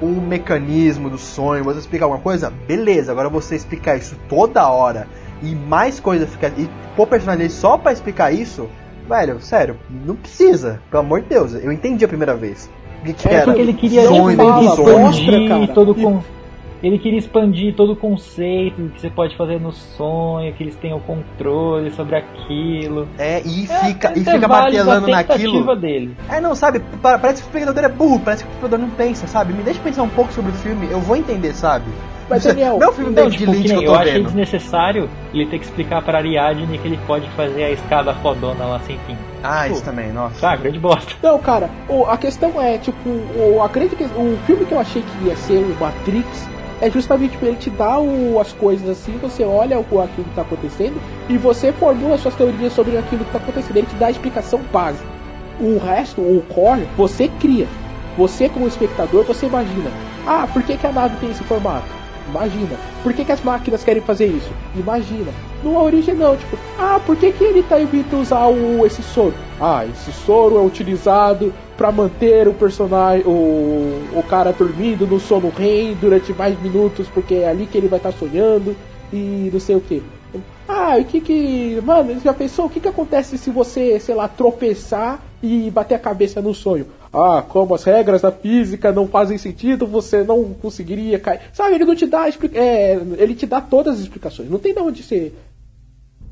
o 0.02 0.08
mecanismo 0.08 1.10
do 1.10 1.18
sonho, 1.18 1.64
você 1.64 1.80
explicar 1.80 2.06
alguma 2.06 2.22
coisa, 2.22 2.50
beleza. 2.50 3.12
Agora 3.12 3.30
você 3.30 3.56
explicar 3.56 3.98
isso 3.98 4.16
toda 4.28 4.68
hora 4.70 5.08
e 5.44 5.54
mais 5.56 6.00
coisa 6.00 6.26
ficar. 6.26 6.48
E 6.58 6.70
pôr 6.96 7.06
personagem 7.08 7.50
só 7.50 7.78
pra 7.78 7.92
explicar 7.92 8.32
isso, 8.34 8.68
velho, 9.08 9.40
sério, 9.40 9.78
não 10.06 10.16
precisa. 10.16 10.82
Pelo 10.90 11.04
amor 11.04 11.22
de 11.22 11.28
Deus, 11.28 11.54
eu 11.54 11.72
entendi 11.72 12.04
a 12.06 12.08
primeira 12.08 12.36
vez. 12.36 12.70
O 13.02 13.06
que, 13.06 13.14
que 13.14 13.28
É, 13.28 13.34
era? 13.34 13.46
Porque 13.46 13.62
ele 13.62 13.74
queria 13.74 14.06
Sonho, 14.08 14.38
fala, 14.38 14.64
expandir 14.66 15.50
mostra, 15.50 15.74
todo 15.74 16.00
E- 16.00 16.04
con... 16.04 16.20
Ele 16.82 17.00
queria 17.00 17.18
expandir 17.18 17.74
todo 17.76 17.94
o 17.94 17.96
conceito 17.96 18.92
que 18.94 19.00
você 19.00 19.10
pode 19.10 19.38
fazer 19.38 19.58
no 19.58 19.72
sonho, 19.72 20.54
que 20.54 20.64
eles 20.64 20.76
tenham 20.76 21.00
controle 21.00 21.90
sobre 21.92 22.18
aquilo. 22.18 23.08
É, 23.18 23.42
e 23.46 23.64
É, 23.72 23.86
fica, 23.86 24.10
e 24.14 24.20
até 24.22 24.34
fica 24.34 24.48
martelando 24.50 25.08
naquilo. 25.08 25.76
dele. 25.78 26.14
É, 26.30 26.42
não, 26.42 26.54
sabe? 26.54 26.82
pa- 27.02 27.18
Parece 27.18 27.42
que 27.42 27.48
o 27.48 27.50
espectador 27.52 27.86
é 27.86 27.88
burro, 27.88 28.20
parece 28.20 28.44
que 28.44 28.50
o 28.50 28.52
espectador 28.52 28.80
não 28.86 28.94
pensa, 28.94 29.26
sabe? 29.28 29.54
Me 29.54 29.64
deixa 29.64 29.80
pensar 29.80 30.04
um 30.04 30.10
pouco 30.10 30.34
sobre 30.34 30.52
o 30.52 30.56
filme, 30.56 30.90
eu 30.92 31.00
vou 31.00 31.16
entender, 31.16 31.54
sabe? 31.54 31.86
Mas, 32.34 32.44
Daniel, 32.44 32.80
não 32.80 32.88
é 32.88 32.90
o 32.90 32.94
filme 32.94 33.12
David 33.14 33.38
tipo, 33.38 33.52
Lynch 33.52 33.68
nem, 33.74 33.84
eu 33.84 33.96
achei 33.96 34.14
vendo. 34.14 34.26
desnecessário 34.26 35.10
ele 35.34 35.46
ter 35.48 35.60
que 35.60 35.66
explicar 35.66 36.02
pra 36.04 36.18
Ariadne 36.18 36.78
que 36.78 36.88
ele 36.88 37.00
pode 37.08 37.30
fazer 37.32 37.64
a 37.64 37.72
escada 37.72 38.14
fodona 38.16 38.66
lá 38.66 38.80
sem 38.82 38.98
fim. 39.08 39.18
Ah, 39.44 39.66
Pô, 39.68 39.74
isso 39.74 39.84
também, 39.84 40.12
nossa. 40.12 40.40
Tá, 40.40 40.56
grande 40.56 40.80
bosta. 40.80 41.14
Não, 41.22 41.38
cara, 41.40 41.70
a 42.10 42.18
questão 42.18 42.62
é, 42.62 42.78
tipo, 42.78 43.10
o, 43.10 43.62
a 43.64 43.68
grande 43.68 43.96
que- 43.96 44.04
o 44.06 44.38
filme 44.46 44.66
que 44.66 44.72
eu 44.74 44.80
achei 44.80 45.02
que 45.02 45.26
ia 45.28 45.36
ser 45.36 45.58
o 45.60 45.76
Matrix 45.80 46.48
é 46.82 46.90
justamente 46.90 47.32
tipo, 47.32 47.46
ele 47.46 47.56
te 47.56 47.70
dá 47.70 48.00
o- 48.00 48.40
as 48.40 48.52
coisas 48.54 48.90
assim, 48.90 49.18
você 49.22 49.44
olha 49.44 49.80
o, 49.80 50.02
aquilo 50.02 50.26
que 50.28 50.36
tá 50.36 50.42
acontecendo 50.42 51.00
e 51.30 51.38
você 51.38 51.72
formula 51.72 52.18
suas 52.18 52.36
teorias 52.36 52.74
sobre 52.74 52.98
aquilo 52.98 53.24
que 53.26 53.32
tá 53.32 53.38
acontecendo. 53.38 53.78
Ele 53.78 53.88
te 53.88 53.96
dá 53.96 54.08
a 54.08 54.12
explicação 54.12 54.60
básica. 54.72 55.06
O 55.60 55.78
resto, 55.78 56.20
o 56.20 56.44
core, 56.54 56.88
você 56.98 57.28
cria. 57.40 57.68
Você, 58.18 58.48
como 58.50 58.68
espectador, 58.68 59.24
você 59.24 59.46
imagina. 59.48 59.90
Ah, 60.28 60.48
por 60.52 60.62
que, 60.64 60.78
que 60.78 60.86
a 60.88 60.92
nave 60.92 61.16
tem 61.18 61.32
esse 61.32 61.44
formato? 61.44 61.86
Imagina. 62.30 62.78
Por 63.02 63.14
que, 63.14 63.26
que 63.26 63.32
as 63.32 63.42
máquinas 63.42 63.84
querem 63.84 64.02
fazer 64.02 64.28
isso? 64.28 64.52
Imagina. 64.76 65.32
No 65.64 65.82
origem 65.82 66.14
não, 66.14 66.36
tipo, 66.36 66.58
ah, 66.78 67.00
por 67.06 67.16
que, 67.16 67.32
que 67.32 67.44
ele 67.44 67.64
tá 67.64 67.80
evitando 67.80 68.22
usar 68.22 68.48
o, 68.48 68.86
esse 68.86 69.02
soro? 69.02 69.34
Ah, 69.60 69.86
esse 69.86 70.12
soro 70.12 70.58
é 70.58 70.62
utilizado 70.62 71.54
pra 71.78 71.92
manter 71.92 72.48
o 72.48 72.54
personagem, 72.54 73.26
o, 73.26 74.10
o 74.14 74.24
cara 74.30 74.52
dormindo 74.52 75.08
no 75.08 75.20
sono 75.20 75.52
REM 75.56 75.96
durante 75.96 76.34
mais 76.34 76.60
minutos, 76.62 77.08
porque 77.08 77.36
é 77.36 77.50
ali 77.50 77.66
que 77.66 77.78
ele 77.78 77.88
vai 77.88 77.98
estar 77.98 78.12
sonhando 78.12 78.76
e 79.12 79.50
não 79.52 79.60
sei 79.60 79.76
o 79.76 79.82
que. 79.82 80.04
Ah, 80.68 80.96
o 81.00 81.06
que 81.06 81.22
que. 81.22 81.82
Mano, 81.84 82.20
já 82.20 82.34
pensou? 82.34 82.66
O 82.66 82.70
que 82.70 82.80
que 82.80 82.88
acontece 82.88 83.38
se 83.38 83.50
você, 83.50 84.00
sei 84.00 84.16
lá, 84.16 84.28
tropeçar 84.28 85.22
e 85.42 85.70
bater 85.70 85.96
a 85.96 86.00
cabeça 86.00 86.42
no 86.42 86.54
sonho? 86.54 86.88
Ah, 87.14 87.44
como 87.48 87.76
as 87.76 87.84
regras 87.84 88.22
da 88.24 88.32
física 88.32 88.92
não 88.92 89.08
fazem 89.08 89.38
sentido, 89.38 89.86
você 89.86 90.24
não 90.24 90.54
conseguiria 90.54 91.20
cair. 91.20 91.42
Sabe, 91.54 91.76
ele 91.76 91.86
não 91.86 91.96
te 91.96 92.08
dá. 92.08 92.28
É, 92.54 92.94
ele 93.20 93.36
te 93.36 93.46
dá 93.46 93.62
todas 93.62 93.96
as 93.96 94.02
explicações. 94.02 94.50
Não 94.50 94.58
tem 94.58 94.74
de 94.74 94.82
onde 94.82 95.04
ser. 95.04 95.36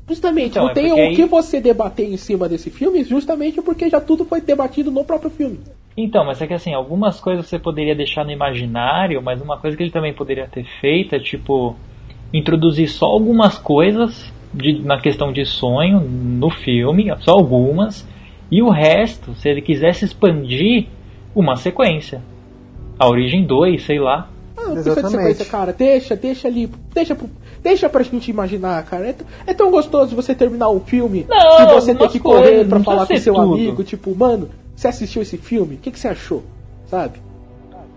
Justamente, 0.08 0.50
Então, 0.50 0.64
não 0.64 0.70
é 0.70 0.74
tem 0.74 0.92
o 0.92 0.96
aí- 0.96 1.14
que 1.14 1.24
você 1.24 1.60
debater 1.60 2.12
em 2.12 2.16
cima 2.16 2.48
desse 2.48 2.68
filme, 2.70 3.04
justamente 3.04 3.62
porque 3.62 3.88
já 3.88 4.00
tudo 4.00 4.24
foi 4.24 4.40
debatido 4.40 4.90
no 4.90 5.04
próprio 5.04 5.30
filme. 5.30 5.60
Então, 5.96 6.24
mas 6.24 6.40
é 6.42 6.46
que 6.46 6.54
assim, 6.54 6.74
algumas 6.74 7.20
coisas 7.20 7.46
você 7.46 7.58
poderia 7.58 7.94
deixar 7.94 8.24
no 8.24 8.32
imaginário, 8.32 9.22
mas 9.22 9.40
uma 9.40 9.58
coisa 9.58 9.76
que 9.76 9.82
ele 9.82 9.90
também 9.92 10.12
poderia 10.12 10.48
ter 10.48 10.64
feito 10.80 11.14
é 11.14 11.20
tipo 11.20 11.76
introduzir 12.32 12.88
só 12.88 13.06
algumas 13.06 13.58
coisas 13.58 14.32
de- 14.52 14.82
na 14.82 14.98
questão 15.00 15.32
de 15.32 15.44
sonho 15.44 16.00
no 16.00 16.50
filme, 16.50 17.14
só 17.20 17.32
algumas, 17.32 18.06
e 18.52 18.62
o 18.62 18.68
resto, 18.70 19.34
se 19.34 19.48
ele 19.48 19.62
quisesse 19.62 20.04
expandir, 20.04 20.86
uma 21.34 21.56
sequência. 21.56 22.20
A 22.98 23.08
Origem 23.08 23.44
2, 23.46 23.82
sei 23.82 23.98
lá. 23.98 24.28
Ah, 24.56 24.68
não 24.68 24.74
precisa 24.74 25.02
de 25.02 25.10
sequência, 25.10 25.44
cara. 25.46 25.72
Deixa, 25.72 26.14
deixa 26.14 26.46
ali. 26.46 26.70
Deixa, 26.94 27.14
pro- 27.14 27.30
deixa 27.62 27.88
pra 27.88 28.02
gente 28.02 28.30
imaginar, 28.30 28.84
cara. 28.84 29.08
É, 29.08 29.14
é 29.46 29.54
tão 29.54 29.70
gostoso 29.70 30.14
você 30.14 30.34
terminar 30.34 30.68
um 30.68 30.78
filme 30.80 31.26
Não, 31.28 31.62
e 31.62 31.74
você 31.74 31.94
ter 31.94 32.08
que 32.10 32.18
correr 32.20 32.42
coisas, 32.50 32.68
pra 32.68 32.80
falar 32.80 33.06
com 33.06 33.16
seu 33.16 33.34
tudo. 33.34 33.54
amigo, 33.54 33.82
tipo, 33.82 34.14
mano, 34.14 34.50
você 34.76 34.88
assistiu 34.88 35.22
esse 35.22 35.38
filme? 35.38 35.76
O 35.76 35.78
que, 35.78 35.90
que 35.90 35.98
você 35.98 36.08
achou? 36.08 36.42
Sabe? 36.86 37.18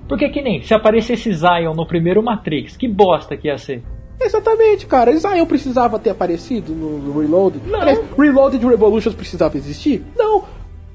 Porque 0.07 0.29
que 0.29 0.41
nem, 0.41 0.61
se 0.61 0.73
aparecesse 0.73 1.33
Zion 1.33 1.73
no 1.75 1.85
primeiro 1.85 2.23
Matrix, 2.23 2.77
que 2.77 2.87
bosta 2.87 3.35
que 3.35 3.47
ia 3.49 3.57
ser. 3.57 3.83
Exatamente, 4.19 4.85
cara. 4.85 5.15
Zion 5.17 5.45
precisava 5.45 5.99
ter 5.99 6.11
aparecido 6.11 6.73
no 6.73 6.97
no 6.97 7.19
Reloaded. 7.19 7.61
Não. 7.67 7.81
Aliás, 7.81 7.99
Reloaded 8.17 8.65
Revolutions 8.65 9.15
precisava 9.15 9.57
existir? 9.57 10.03
Não. 10.17 10.43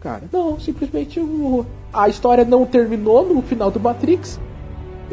Cara, 0.00 0.22
não. 0.32 0.58
Simplesmente 0.58 1.20
o, 1.20 1.64
a 1.92 2.08
história 2.08 2.44
não 2.44 2.64
terminou 2.64 3.26
no 3.26 3.42
final 3.42 3.70
do 3.70 3.78
Matrix. 3.78 4.40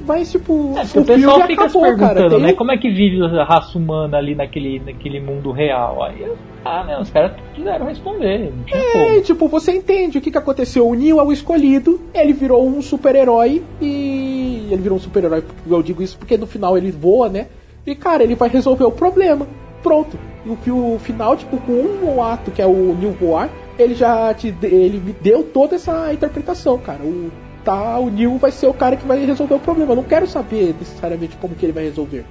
Mas, 0.06 0.32
tipo, 0.32 0.76
É, 0.78 0.82
o 0.98 1.02
o 1.02 1.06
pessoal 1.06 1.42
fica 1.48 1.64
acabou, 1.64 1.82
se 1.82 1.88
perguntando, 1.88 2.14
cara. 2.20 2.30
Tem 2.30 2.40
né? 2.40 2.54
Como 2.54 2.72
é 2.72 2.78
que 2.78 2.90
vive 2.90 3.24
a 3.24 3.44
raça 3.44 3.78
humana 3.78 4.18
ali 4.18 4.36
naquele, 4.36 4.80
naquele 4.80 5.20
mundo 5.20 5.52
real? 5.52 6.04
Aí, 6.04 6.24
ah, 6.64 6.84
né? 6.84 7.00
Os 7.00 7.10
caras 7.10 7.32
quiseram 7.56 7.86
responder. 7.88 8.54
É, 8.72 8.92
como. 8.92 9.22
tipo, 9.22 9.48
você 9.48 9.72
entende 9.72 10.18
o 10.18 10.22
que, 10.22 10.30
que 10.30 10.38
aconteceu. 10.38 10.88
O 10.88 10.94
Neo 10.94 11.20
é 11.20 11.24
o 11.24 11.32
escolhido, 11.32 12.00
ele 12.14 12.34
virou 12.34 12.68
um 12.68 12.82
super-herói 12.82 13.64
e. 13.82 14.68
Ele 14.70 14.82
virou 14.82 14.98
um 14.98 15.02
super-herói, 15.02 15.44
eu 15.68 15.82
digo 15.82 16.04
isso 16.04 16.18
porque 16.18 16.38
no 16.38 16.46
final 16.46 16.78
ele 16.78 16.92
voa, 16.92 17.30
né? 17.30 17.48
E 17.88 17.96
cara, 17.96 18.22
ele 18.24 18.36
vai 18.36 18.50
resolver 18.50 18.84
o 18.84 18.92
problema. 18.92 19.48
Pronto. 19.82 20.20
E 20.46 20.50
o, 20.50 20.56
fi- 20.58 20.72
o 20.72 21.00
final, 21.00 21.36
tipo, 21.38 21.58
com 21.58 21.72
um 21.72 22.22
ato 22.22 22.52
que 22.52 22.62
é 22.62 22.68
o 22.68 22.94
Neo 23.00 23.12
voar, 23.20 23.50
ele 23.80 23.96
já 23.96 24.34
te. 24.34 24.54
ele 24.62 25.00
me 25.00 25.14
deu 25.14 25.42
toda 25.44 25.76
essa 25.76 26.14
interpretação, 26.14 26.78
cara. 26.78 27.02
O, 27.04 27.32
tá, 27.64 27.98
o 27.98 28.10
Neo 28.10 28.38
vai 28.38 28.52
ser 28.52 28.68
o 28.68 28.74
cara 28.74 28.96
que 28.98 29.08
vai 29.08 29.26
resolver 29.26 29.54
o 29.56 29.60
problema. 29.60 29.94
Eu 29.94 29.96
não 29.98 30.04
quero 30.04 30.28
saber 30.28 30.76
necessariamente 30.78 31.38
como 31.38 31.56
que 31.56 31.66
ele 31.66 31.74
vai 31.74 31.86
resolver. 31.86 32.26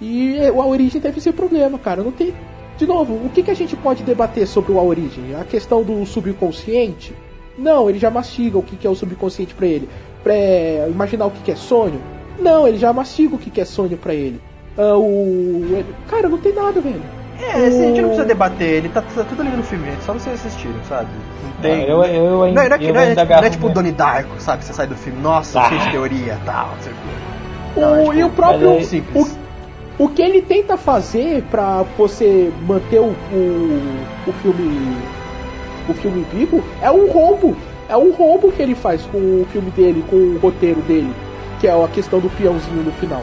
E 0.00 0.36
é, 0.36 0.46
a 0.48 0.52
origem 0.64 1.00
teve 1.00 1.18
esse 1.18 1.32
problema, 1.32 1.78
cara. 1.78 2.02
Não 2.02 2.12
tem. 2.12 2.32
De 2.76 2.86
novo, 2.86 3.14
o 3.14 3.28
que, 3.30 3.42
que 3.42 3.50
a 3.50 3.54
gente 3.54 3.74
pode 3.74 4.04
debater 4.04 4.46
sobre 4.46 4.70
o 4.70 4.78
a 4.78 4.82
origem? 4.84 5.34
A 5.34 5.42
questão 5.42 5.82
do 5.82 6.06
subconsciente? 6.06 7.12
Não, 7.58 7.90
ele 7.90 7.98
já 7.98 8.08
mastiga 8.08 8.56
o 8.56 8.62
que, 8.62 8.76
que 8.76 8.86
é 8.86 8.90
o 8.90 8.94
subconsciente 8.94 9.52
pra 9.52 9.66
ele. 9.66 9.88
Pra 10.22 10.32
imaginar 10.88 11.26
o 11.26 11.30
que, 11.32 11.42
que 11.42 11.50
é 11.50 11.56
sonho? 11.56 12.00
Não, 12.38 12.68
ele 12.68 12.78
já 12.78 12.92
mastiga 12.92 13.34
o 13.34 13.38
que, 13.38 13.50
que 13.50 13.60
é 13.60 13.64
sonho 13.64 13.96
pra 13.98 14.14
ele. 14.14 14.40
Ah, 14.78 14.96
o. 14.96 15.84
Cara, 16.08 16.28
não 16.28 16.38
tem 16.38 16.54
nada, 16.54 16.80
velho. 16.80 17.02
É, 17.40 17.66
assim, 17.66 17.82
a 17.84 17.86
gente 17.88 18.00
não 18.00 18.08
precisa 18.08 18.26
debater, 18.26 18.68
ele 18.68 18.88
tá, 18.88 19.00
tá 19.00 19.22
tudo 19.24 19.42
ali 19.42 19.50
no 19.56 19.62
filme, 19.62 19.88
é 19.88 19.96
só 20.04 20.12
vocês 20.12 20.34
assistirem, 20.44 20.74
sabe? 20.88 21.08
Não 21.44 21.52
tem. 21.62 21.84
Ah, 21.84 21.86
eu, 21.86 22.04
eu, 22.04 22.42
ainda- 22.42 22.60
não, 22.60 22.66
é- 22.66 22.68
não 22.68 22.74
é, 22.74 22.78
que- 22.78 22.84
eu 22.86 22.94
não 22.94 23.00
é 23.00 23.04
ainda 23.08 23.20
tipo, 23.22 23.32
não 23.40 23.44
é 23.46 23.50
tipo 23.50 23.66
o 23.66 23.70
Donnie 23.70 23.92
Darko, 23.92 24.40
sabe? 24.40 24.64
Você 24.64 24.72
sai 24.72 24.86
do 24.88 24.96
filme, 24.96 25.20
nossa, 25.20 25.60
Ah. 25.60 25.68
cheio 25.68 25.80
de 25.80 25.90
teoria 25.92 26.36
tal, 26.44 26.70
não 26.74 26.82
sei 26.82 26.92
o 26.92 26.94
quê. 26.96 27.00
O- 27.76 27.80
Não, 27.80 27.94
é, 27.96 28.00
tipo, 28.02 28.14
e 28.14 28.24
o 28.24 28.30
próprio. 28.30 28.70
é 28.78 28.82
simples. 28.82 29.36
O, 29.98 30.04
o 30.04 30.08
que 30.08 30.20
ele 30.20 30.42
tenta 30.42 30.76
fazer 30.76 31.42
pra 31.48 31.84
você 31.96 32.52
manter 32.66 32.98
o, 33.00 33.14
o, 33.32 33.80
o 34.26 34.32
filme. 34.42 34.96
O 35.88 35.94
filme 35.94 36.26
vivo 36.32 36.62
é 36.82 36.90
um 36.90 37.08
roubo. 37.10 37.56
É 37.88 37.96
um 37.96 38.10
roubo 38.12 38.50
que 38.52 38.60
ele 38.60 38.74
faz 38.74 39.02
com 39.06 39.16
o 39.16 39.46
filme 39.52 39.70
dele, 39.70 40.04
com 40.10 40.16
o 40.16 40.38
roteiro 40.42 40.80
dele. 40.82 41.10
Que 41.60 41.66
é 41.68 41.70
a 41.72 41.88
questão 41.88 42.18
do 42.20 42.28
peãozinho 42.28 42.82
no 42.82 42.92
final. 42.92 43.22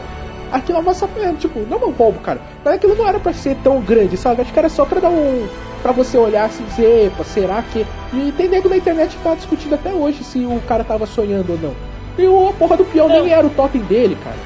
Aquilo 0.52 0.78
é 0.78 0.80
uma 0.80 0.94
safra- 0.94 1.32
tipo, 1.34 1.60
não 1.68 1.78
é 1.78 1.84
um 1.86 1.90
roubo, 1.92 2.20
cara. 2.20 2.40
Mas 2.64 2.74
aquilo 2.74 2.94
não 2.94 3.06
era 3.06 3.18
pra 3.18 3.32
ser 3.32 3.56
tão 3.64 3.80
grande, 3.80 4.16
sabe? 4.16 4.42
Acho 4.42 4.52
que 4.52 4.58
era 4.58 4.68
só 4.68 4.84
pra 4.84 5.00
dar 5.00 5.10
um. 5.10 5.46
pra 5.82 5.92
você 5.92 6.16
olhar 6.18 6.46
assim 6.46 6.62
e 6.64 6.66
dizer, 6.66 7.06
epa, 7.06 7.24
será 7.24 7.62
que. 7.62 7.86
E 8.12 8.32
tem 8.36 8.48
nego 8.48 8.68
na 8.68 8.76
internet 8.76 9.16
que 9.16 9.22
tá 9.22 9.34
discutindo 9.34 9.74
até 9.74 9.92
hoje 9.92 10.24
se 10.24 10.38
o 10.44 10.60
cara 10.66 10.82
tava 10.84 11.06
sonhando 11.06 11.52
ou 11.52 11.58
não. 11.58 11.74
E 12.18 12.26
o 12.26 12.48
a 12.48 12.52
porra 12.52 12.76
do 12.76 12.84
peão 12.84 13.08
nem 13.08 13.30
era 13.32 13.46
o 13.46 13.50
totem 13.50 13.82
dele, 13.82 14.16
cara. 14.24 14.36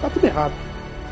Tá 0.00 0.08
tudo 0.10 0.24
errado. 0.24 0.52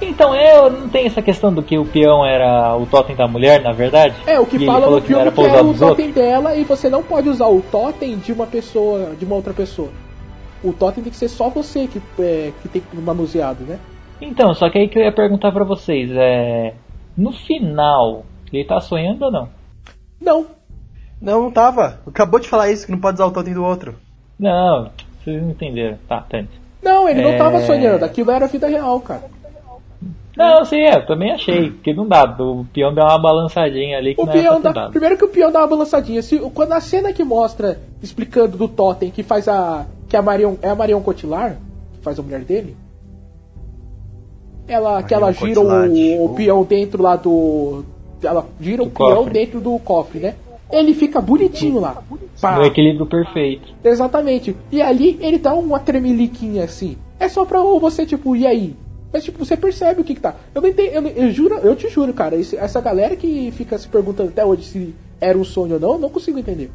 Então, 0.02 0.34
eu 0.34 0.70
não 0.70 0.88
tem 0.88 1.04
essa 1.06 1.20
questão 1.20 1.52
do 1.52 1.62
que 1.62 1.76
o 1.76 1.84
peão 1.84 2.24
era 2.24 2.74
o 2.74 2.86
totem 2.86 3.14
da 3.14 3.28
mulher, 3.28 3.60
na 3.62 3.72
verdade? 3.72 4.14
É, 4.26 4.40
o 4.40 4.46
que 4.46 4.56
E 4.56 4.64
fala 4.64 4.88
no 4.88 4.98
que 5.00 5.08
filme 5.08 5.20
era 5.20 5.30
que 5.30 5.40
pra 5.42 5.50
é 5.50 5.60
o 5.62 5.66
outros? 5.66 5.88
totem 5.88 6.10
dela 6.10 6.56
e 6.56 6.64
você 6.64 6.88
não 6.88 7.02
pode 7.02 7.28
usar 7.28 7.48
o 7.48 7.60
totem 7.70 8.16
de 8.16 8.32
uma 8.32 8.46
pessoa, 8.46 9.10
de 9.18 9.26
uma 9.26 9.34
outra 9.34 9.52
pessoa. 9.52 9.90
O 10.64 10.72
totem 10.72 11.02
tem 11.04 11.10
que 11.12 11.18
ser 11.18 11.28
só 11.28 11.50
você 11.50 11.86
que, 11.86 12.00
é, 12.18 12.50
que 12.62 12.68
tem 12.68 12.82
manuseado, 12.94 13.62
né? 13.64 13.78
Então, 14.20 14.54
só 14.54 14.68
que 14.70 14.78
aí 14.78 14.88
que 14.88 14.98
eu 14.98 15.02
ia 15.02 15.12
perguntar 15.12 15.52
pra 15.52 15.64
vocês, 15.64 16.10
é... 16.12 16.74
No 17.16 17.32
final, 17.32 18.24
ele 18.52 18.64
tá 18.64 18.80
sonhando 18.80 19.24
ou 19.24 19.30
não? 19.32 19.48
Não. 20.20 20.46
Não, 21.20 21.42
não 21.44 21.50
tava. 21.50 22.00
Acabou 22.06 22.40
de 22.40 22.48
falar 22.48 22.70
isso, 22.70 22.86
que 22.86 22.92
não 22.92 22.98
pode 22.98 23.16
usar 23.16 23.26
o 23.26 23.30
totem 23.30 23.52
do 23.54 23.64
outro. 23.64 23.96
Não, 24.38 24.90
vocês 25.22 25.42
não 25.42 25.50
entenderam. 25.50 25.98
Tá, 26.08 26.24
tanto. 26.28 26.48
Não, 26.82 27.08
ele 27.08 27.20
não 27.22 27.30
É. 27.30 27.38
tava 27.38 27.60
sonhando, 27.60 28.04
aquilo 28.04 28.30
era 28.30 28.46
a 28.46 28.48
vida 28.48 28.66
real, 28.66 28.98
cara. 29.00 29.24
Não, 30.36 30.64
sim, 30.64 30.80
é, 30.80 30.94
eu 30.96 31.06
também 31.06 31.32
achei. 31.32 31.70
Porque 31.70 31.92
não 31.92 32.06
dá. 32.08 32.24
O 32.38 32.64
peão 32.72 32.94
dá 32.94 33.04
uma 33.04 33.18
balançadinha 33.20 33.98
ali 33.98 34.14
que 34.14 34.22
O 34.22 34.24
não 34.24 34.32
é 34.32 34.40
peão 34.40 34.60
dá, 34.60 34.72
dado. 34.72 34.90
primeiro 34.90 35.18
que 35.18 35.24
o 35.24 35.28
peão 35.28 35.52
dá 35.52 35.58
uma 35.60 35.66
balançadinha. 35.66 36.22
Se, 36.22 36.38
quando 36.54 36.72
a 36.72 36.80
cena 36.80 37.12
que 37.12 37.22
mostra, 37.22 37.78
explicando 38.02 38.56
do 38.56 38.66
Totem, 38.68 39.10
que 39.10 39.22
faz 39.22 39.46
a. 39.48 39.84
que 40.08 40.16
a 40.16 40.22
Marion. 40.22 40.54
É 40.62 40.70
a 40.70 40.74
Marion 40.74 41.02
Cotillard, 41.02 41.56
que 41.92 42.02
faz 42.02 42.18
a 42.18 42.22
mulher 42.22 42.40
dele? 42.40 42.74
Ela, 44.72 45.02
que 45.02 45.12
ela 45.12 45.32
gira 45.32 45.60
o, 45.60 45.64
Cotillard. 45.64 46.18
o 46.20 46.28
peão 46.30 46.62
dentro 46.64 47.02
lá 47.02 47.16
do. 47.16 47.84
Ela 48.22 48.46
gira 48.60 48.82
o 48.82 48.86
Do 48.86 48.90
peão 48.92 49.16
cofre. 49.16 49.32
dentro 49.32 49.60
do 49.60 49.78
cofre, 49.78 50.18
né? 50.20 50.34
Ele 50.70 50.94
fica 50.94 51.20
bonitinho 51.20 51.80
lá. 51.80 52.02
Pá. 52.40 52.56
No 52.56 52.64
equilíbrio 52.64 53.04
perfeito. 53.06 53.74
Exatamente. 53.82 54.54
E 54.70 54.80
ali 54.80 55.18
ele 55.20 55.38
dá 55.38 55.52
uma 55.54 55.80
tremeliquinha 55.80 56.64
assim. 56.64 56.96
É 57.18 57.28
só 57.28 57.44
pra 57.44 57.60
você, 57.60 58.06
tipo, 58.06 58.36
e 58.36 58.46
aí? 58.46 58.76
Mas, 59.12 59.24
tipo, 59.24 59.44
você 59.44 59.56
percebe 59.56 60.00
o 60.00 60.04
que 60.04 60.14
que 60.14 60.20
tá. 60.20 60.36
Eu 60.54 60.62
não 60.62 60.68
entendo, 60.68 60.92
eu, 60.94 61.06
eu 61.08 61.32
juro, 61.32 61.56
eu 61.56 61.74
te 61.74 61.88
juro, 61.88 62.12
cara, 62.14 62.36
esse- 62.36 62.56
essa 62.56 62.80
galera 62.80 63.16
que 63.16 63.50
fica 63.50 63.76
se 63.76 63.88
perguntando 63.88 64.28
até 64.28 64.44
hoje 64.46 64.62
se 64.62 64.94
era 65.20 65.36
um 65.36 65.42
sonho 65.42 65.74
ou 65.74 65.80
não, 65.80 65.92
eu 65.94 65.98
não 65.98 66.08
consigo 66.08 66.38
entender. 66.38 66.70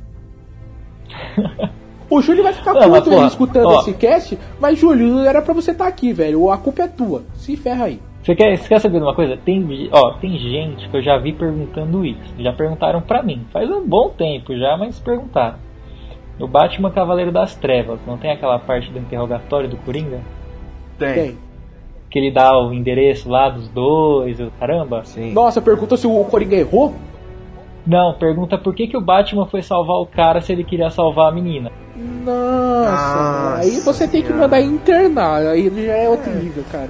O 2.09 2.21
Júlio 2.21 2.43
vai 2.43 2.53
ficar 2.53 2.73
Não, 2.73 2.91
puto 2.91 3.09
porra, 3.09 3.27
escutando 3.27 3.67
ó. 3.67 3.79
esse 3.81 3.93
cast, 3.93 4.37
mas 4.59 4.77
Júlio, 4.77 5.19
era 5.19 5.41
pra 5.41 5.53
você 5.53 5.71
estar 5.71 5.87
aqui, 5.87 6.13
velho. 6.13 6.51
A 6.51 6.57
culpa 6.57 6.83
é 6.83 6.87
tua. 6.87 7.23
Se 7.33 7.55
ferra 7.57 7.85
aí. 7.85 7.99
Você 8.21 8.35
quer, 8.35 8.57
você 8.57 8.67
quer 8.67 8.79
saber 8.79 8.97
de 8.97 9.03
uma 9.03 9.13
coisa? 9.13 9.37
Tem, 9.37 9.89
ó, 9.91 10.13
tem 10.13 10.37
gente 10.37 10.89
que 10.89 10.97
eu 10.97 11.01
já 11.01 11.17
vi 11.17 11.31
perguntando 11.31 12.03
isso. 12.03 12.33
Já 12.39 12.51
perguntaram 12.51 13.01
pra 13.01 13.21
mim. 13.21 13.45
Faz 13.51 13.69
um 13.69 13.87
bom 13.87 14.09
tempo 14.09 14.55
já, 14.57 14.75
mas 14.77 14.99
perguntaram. 14.99 15.57
No 16.39 16.47
Batman 16.47 16.91
Cavaleiro 16.91 17.31
das 17.31 17.55
Trevas, 17.55 17.99
não 18.05 18.17
tem 18.17 18.31
aquela 18.31 18.59
parte 18.59 18.91
do 18.91 18.99
interrogatório 18.99 19.69
do 19.69 19.77
Coringa? 19.77 20.21
Tem. 20.97 21.13
Tem. 21.13 21.37
Que 22.09 22.19
ele 22.19 22.31
dá 22.31 22.57
o 22.57 22.73
endereço 22.73 23.29
lá 23.29 23.49
dos 23.49 23.67
dois, 23.69 24.39
o 24.39 24.51
caramba? 24.59 25.03
Sim. 25.05 25.31
Nossa, 25.33 25.61
pergunta 25.61 25.95
se 25.95 26.07
o 26.07 26.23
Coringa 26.25 26.55
errou? 26.55 26.93
Não, 27.85 28.13
pergunta 28.13 28.57
por 28.57 28.73
que, 28.73 28.87
que 28.87 28.97
o 28.97 29.01
Batman 29.01 29.45
foi 29.45 29.61
salvar 29.61 29.97
o 29.97 30.05
cara 30.07 30.41
se 30.41 30.51
ele 30.51 30.63
queria 30.63 30.89
salvar 30.89 31.29
a 31.29 31.31
menina. 31.31 31.71
Nossa, 31.95 32.91
Nossa 32.91 33.57
aí 33.61 33.79
você 33.81 34.07
tem 34.07 34.21
que 34.21 34.33
mandar 34.33 34.61
internar. 34.61 35.41
Aí 35.47 35.69
já 35.85 35.93
é 35.93 36.09
outro 36.09 36.31
nível, 36.31 36.63
cara. 36.71 36.89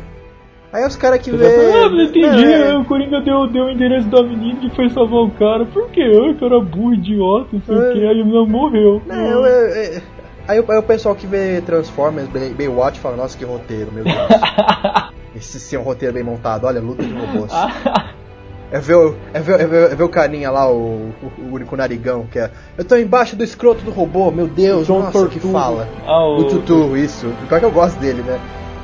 Aí 0.73 0.86
os 0.86 0.95
caras 0.95 1.19
que 1.19 1.30
Eu 1.30 1.38
vê. 1.38 1.45
ah, 1.45 1.90
não 1.90 2.02
entendi, 2.02 2.44
É, 2.53 2.76
o 2.77 2.84
Coringa 2.86 3.22
deu, 3.22 3.48
deu 3.48 3.65
o 3.65 3.69
endereço 3.69 4.07
da 4.10 4.22
menina 4.23 4.60
e 4.65 4.69
foi 4.76 4.90
salvar 4.90 5.22
o 5.22 5.32
cara. 5.32 5.65
Por 5.65 5.90
quê? 5.91 6.02
Ai, 6.02 6.34
cara 6.34 6.60
burro, 6.60 6.94
idiota, 6.95 7.48
não 7.53 7.61
sei 7.61 7.76
o 7.76 7.82
É. 7.82 7.94
que, 7.94 7.99
aí 7.99 8.22
a 8.22 8.26
menina 8.26 8.45
morreu. 8.45 9.02
Não, 9.06 9.15
eu- 9.15 9.45
eu- 9.45 9.69
eu- 9.94 10.02
aí, 10.48 10.60
o- 10.60 10.72
aí 10.72 10.77
o 10.77 10.84
pessoal 10.84 11.15
que 11.15 11.26
vê 11.27 11.61
Transformers, 11.61 12.27
Bay- 12.27 12.53
Baywatch, 12.53 12.99
fala: 12.99 13.15
Nossa, 13.15 13.38
que 13.38 13.45
roteiro, 13.45 13.90
meu 13.94 14.03
Deus. 14.03 14.15
Esse 15.36 15.60
sim 15.60 15.76
é 15.76 15.80
um 15.80 15.84
roteiro 15.84 16.14
bem 16.14 16.23
montado. 16.23 16.65
Olha, 16.65 16.82
luta 16.82 17.03
de 17.03 17.14
robôs. 17.14 17.52
É 18.71 18.79
ver, 18.79 18.95
o, 18.95 19.15
é, 19.33 19.39
ver, 19.39 19.59
é, 19.61 19.67
ver, 19.67 19.91
é 19.91 19.95
ver 19.95 20.03
o 20.03 20.09
carinha 20.09 20.49
lá, 20.51 20.69
o, 20.69 21.11
o, 21.21 21.41
o 21.41 21.53
único 21.53 21.75
narigão, 21.77 22.25
que 22.31 22.39
é. 22.39 22.49
Eu 22.77 22.83
tô 22.83 22.95
embaixo 22.97 23.35
do 23.35 23.43
escroto 23.43 23.83
do 23.85 23.91
robô, 23.91 24.31
meu 24.31 24.47
Deus, 24.47 24.87
João 24.87 25.03
nossa, 25.03 25.27
que 25.27 25.39
fala. 25.39 25.87
Ah, 26.05 26.25
o- 26.25 26.39
O 26.39 26.43
Tutu, 26.45 26.97
isso. 26.97 27.31
Pior 27.47 27.59
que 27.59 27.65
eu 27.65 27.71
gosto 27.71 27.99
dele, 27.99 28.21
né? 28.23 28.39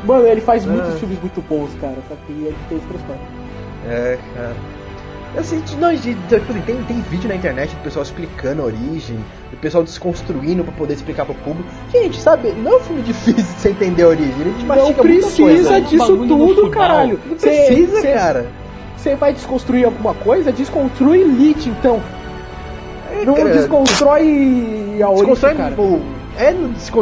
Mano, 0.05 0.25
ele 0.27 0.39
faz 0.41 0.65
Ah. 0.65 0.69
muitos 0.69 0.99
filmes 0.99 1.19
muito 1.19 1.41
bons, 1.41 1.69
cara. 1.81 1.95
Só 2.07 2.15
que 2.25 2.31
ele 2.31 2.55
fez 2.69 2.81
transforma. 2.83 3.21
É, 3.89 4.17
cara. 4.35 4.55
Não, 5.79 5.93
de, 5.93 6.13
de- 6.13 6.39
tipo 6.39 6.51
assim, 6.51 6.61
tem, 6.61 6.75
tem 6.83 7.01
vídeo 7.03 7.29
na 7.29 7.35
internet 7.35 7.73
do 7.75 7.81
pessoal 7.83 8.03
explicando 8.03 8.61
a 8.61 8.65
origem, 8.65 9.15
do 9.49 9.57
pessoal 9.57 9.81
desconstruindo 9.81 10.61
pra 10.63 10.73
poder 10.73 10.93
explicar 10.93 11.25
pro 11.25 11.33
público. 11.35 11.69
Gente, 11.91 12.19
sabe, 12.19 12.51
não 12.51 12.73
é 12.73 12.75
um 12.75 12.79
filme 12.81 13.01
difícil 13.07 13.41
de 13.43 13.43
você 13.43 13.69
entender 13.69 14.03
a 14.03 14.07
origem, 14.09 14.33
ele 14.41 14.53
te 14.59 14.65
Não 14.65 14.93
precisa 14.93 15.41
coisa. 15.41 15.81
disso 15.81 16.17
tudo, 16.27 16.69
caralho. 16.69 17.17
Não 17.25 17.37
precisa, 17.37 18.01
cara. 18.01 18.45
Você 19.01 19.15
vai 19.15 19.33
desconstruir 19.33 19.83
alguma 19.85 20.13
coisa? 20.13 20.51
Desconstrui 20.51 21.21
Elite, 21.21 21.69
então. 21.69 21.99
É, 23.11 23.25
Não 23.25 23.33
cara, 23.33 23.49
desconstrói 23.49 25.01
a 25.01 25.09
origem, 25.09 25.25
desconstrói, 25.25 25.55
cara. 25.55 25.69
tipo, 25.71 26.01
é, 26.37 26.53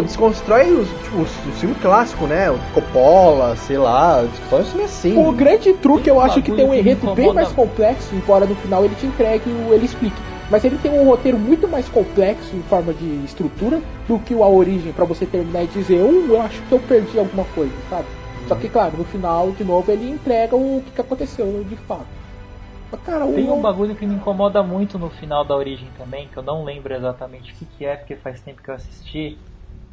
desconstrói 0.04 0.72
os, 0.72 0.88
tipo, 1.04 1.18
os, 1.20 1.60
filmes 1.60 1.78
clássicos, 1.82 2.30
né? 2.30 2.50
O 2.50 2.58
Coppola, 2.74 3.58
sei 3.58 3.78
lá, 3.78 4.22
desconstrói 4.22 4.62
os 4.62 4.70
filmes 4.70 4.90
assim. 4.90 5.28
O 5.28 5.32
grande 5.34 5.74
truque 5.74 6.10
eu 6.10 6.22
acho 6.22 6.42
que 6.42 6.54
tem 6.54 6.66
um 6.66 6.74
enredo 6.74 7.14
bem 7.14 7.34
mais 7.34 7.50
complexo, 7.50 8.16
embora 8.16 8.46
no 8.46 8.56
final 8.56 8.86
ele 8.86 8.96
te 8.96 9.06
entregue 9.06 9.50
o 9.50 9.74
ele 9.74 9.84
explique. 9.84 10.22
Mas 10.50 10.64
ele 10.64 10.78
tem 10.82 10.90
um 10.92 11.04
roteiro 11.04 11.38
muito 11.38 11.68
mais 11.68 11.90
complexo 11.90 12.56
em 12.56 12.62
forma 12.62 12.94
de 12.94 13.26
estrutura 13.26 13.82
do 14.08 14.18
que 14.20 14.34
o 14.34 14.42
A 14.42 14.48
Origem, 14.48 14.94
pra 14.94 15.04
você 15.04 15.26
terminar 15.26 15.64
e 15.66 15.68
dizer, 15.68 16.02
um, 16.02 16.28
eu 16.30 16.42
acho 16.42 16.62
que 16.62 16.72
eu 16.72 16.80
perdi 16.80 17.20
alguma 17.20 17.44
coisa, 17.54 17.74
sabe? 17.90 18.06
Só 18.50 18.56
que, 18.56 18.68
claro, 18.68 18.98
no 18.98 19.06
final, 19.06 19.52
de 19.52 19.64
novo, 19.64 19.92
ele 19.92 20.10
entrega 20.10 20.56
o 20.56 20.82
que 20.84 20.90
que 20.90 21.02
aconteceu 21.02 21.64
de 21.64 21.76
fato. 21.76 22.08
Mas, 22.92 23.00
cara, 23.02 23.24
o... 23.24 23.36
Tem 23.36 23.48
um 23.48 23.62
bagulho 23.62 23.96
que 23.96 24.08
me 24.08 24.16
incomoda 24.16 24.64
muito 24.64 24.98
no 24.98 25.08
final 25.08 25.46
da 25.46 25.56
origem 25.56 25.88
também, 25.96 26.28
que 26.28 26.36
eu 26.36 26.42
não 26.42 26.64
lembro 26.64 26.92
exatamente 26.92 27.54
o 27.54 27.56
que, 27.56 27.66
que 27.66 27.86
é, 27.86 27.96
porque 27.96 28.16
faz 28.16 28.42
tempo 28.42 28.64
que 28.64 28.72
eu 28.72 28.74
assisti. 28.74 29.38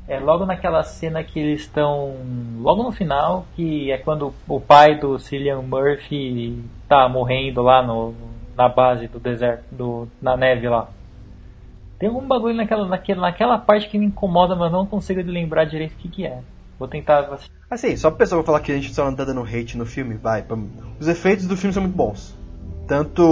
É 0.09 0.19
logo 0.19 0.47
naquela 0.47 0.83
cena 0.83 1.23
que 1.23 1.39
eles 1.39 1.61
estão. 1.61 2.15
Logo 2.61 2.83
no 2.83 2.93
final, 2.93 3.45
que 3.55 3.93
é 3.93 3.99
quando 3.99 4.33
o 4.49 4.59
pai 4.59 4.95
do 4.95 5.19
Cillian 5.19 5.61
Murphy 5.61 6.65
tá 6.89 7.07
morrendo 7.11 7.61
lá 7.61 7.83
no, 7.83 8.15
na 8.57 8.71
base 8.71 9.07
do 9.07 9.21
deserto, 9.21 9.65
do, 9.71 10.09
na 10.23 10.35
neve 10.35 10.67
lá. 10.67 10.89
Tem 11.99 12.09
algum 12.09 12.27
bagulho 12.27 12.55
naquela, 12.55 12.87
naquela, 12.87 13.21
naquela 13.21 13.59
parte 13.59 13.87
que 13.91 13.99
me 13.99 14.07
incomoda, 14.07 14.57
mas 14.57 14.73
eu 14.73 14.79
não 14.79 14.87
consigo 14.87 15.21
lembrar 15.21 15.65
direito 15.67 15.93
o 15.93 15.97
que, 15.97 16.09
que 16.09 16.27
é. 16.27 16.41
Vou 16.79 16.87
tentar. 16.89 17.39
Assim, 17.71 17.97
só 17.97 18.11
pro 18.11 18.19
pessoal 18.19 18.43
falar 18.45 18.61
que 18.61 18.71
a 18.73 18.75
gente 18.77 18.93
só 18.95 19.05
não 19.05 19.15
tá 19.15 19.25
dando 19.25 19.43
hate 19.43 19.77
no 19.79 19.87
filme, 19.87 20.15
vai. 20.15 20.43
pra- 20.43 20.57
Os 21.01 21.09
efeitos 21.09 21.47
do 21.47 21.57
filme 21.57 21.73
são 21.73 21.83
muito 21.83 21.97
bons. 21.97 22.37
Tanto 22.87 23.23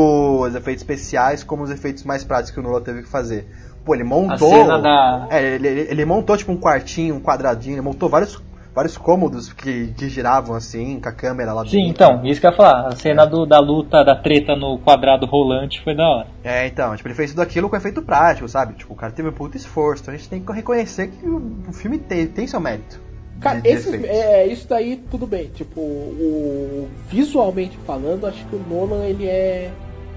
os 0.42 0.54
efeitos 0.54 0.82
especiais 0.82 1.44
como 1.44 1.62
os 1.62 1.70
efeitos 1.70 2.02
mais 2.04 2.24
práticos 2.24 2.50
que 2.52 2.60
o 2.60 2.62
Nolan 2.62 2.80
teve 2.82 3.02
que 3.02 3.08
fazer. 3.08 3.46
Pô, 3.84 3.94
ele 3.94 4.02
montou. 4.04 4.48
cena 4.48 4.78
da- 4.80 5.26
É, 5.30 5.42
ele, 5.54 5.68
ele- 5.68 5.86
ele 5.90 6.04
montou 6.04 6.36
tipo 6.36 6.50
um 6.50 6.56
quartinho, 6.56 7.14
um 7.14 7.20
quadradinho, 7.20 7.74
ele 7.74 7.80
montou 7.82 8.08
vários, 8.08 8.42
vários 8.74 8.96
cômodos 8.96 9.52
que, 9.52 9.88
que 9.96 10.08
giravam 10.08 10.56
assim, 10.56 10.98
com 10.98 11.08
a 11.08 11.12
câmera 11.12 11.52
lá 11.52 11.62
Sim, 11.64 11.76
dentro. 11.86 11.90
então, 11.90 12.24
isso 12.26 12.40
que 12.40 12.46
eu 12.46 12.50
ia 12.50 12.56
falar. 12.56 12.88
A 12.88 12.96
cena 12.96 13.24
do, 13.24 13.46
da 13.46 13.60
luta, 13.60 14.02
da 14.02 14.16
treta 14.16 14.56
no 14.56 14.78
quadrado 14.78 15.26
rolante 15.26 15.80
foi 15.84 15.94
da 15.94 16.02
hora. 16.08 16.26
É, 16.42 16.66
então, 16.66 16.96
tipo, 16.96 17.06
ele 17.06 17.14
fez 17.14 17.30
tudo 17.30 17.42
aquilo 17.42 17.68
com 17.70 17.76
efeito 17.76 18.02
prático, 18.02 18.48
sabe? 18.48 18.72
Tipo, 18.74 18.94
o 18.94 18.96
cara 18.96 19.12
teve 19.12 19.28
um 19.28 19.32
puto 19.32 19.56
esforço. 19.56 20.02
Então 20.02 20.14
a 20.14 20.16
gente 20.16 20.28
tem 20.30 20.42
que 20.42 20.50
reconhecer 20.52 21.08
que 21.08 21.28
o, 21.28 21.52
o 21.68 21.72
filme 21.72 21.98
tem, 21.98 22.26
tem 22.26 22.46
seu 22.48 22.58
mérito. 22.58 22.98
Cara, 23.40 23.60
esses, 23.64 23.86
efeitos. 23.88 24.08
é, 24.10 24.46
isso 24.46 24.66
daí 24.68 24.96
tudo 25.10 25.26
bem. 25.26 25.48
Tipo, 25.54 25.80
o, 25.80 26.88
visualmente 27.08 27.76
falando, 27.86 28.26
acho 28.26 28.44
que 28.46 28.56
o 28.56 28.62
Nolan 28.68 29.04
ele 29.04 29.26
é. 29.26 29.70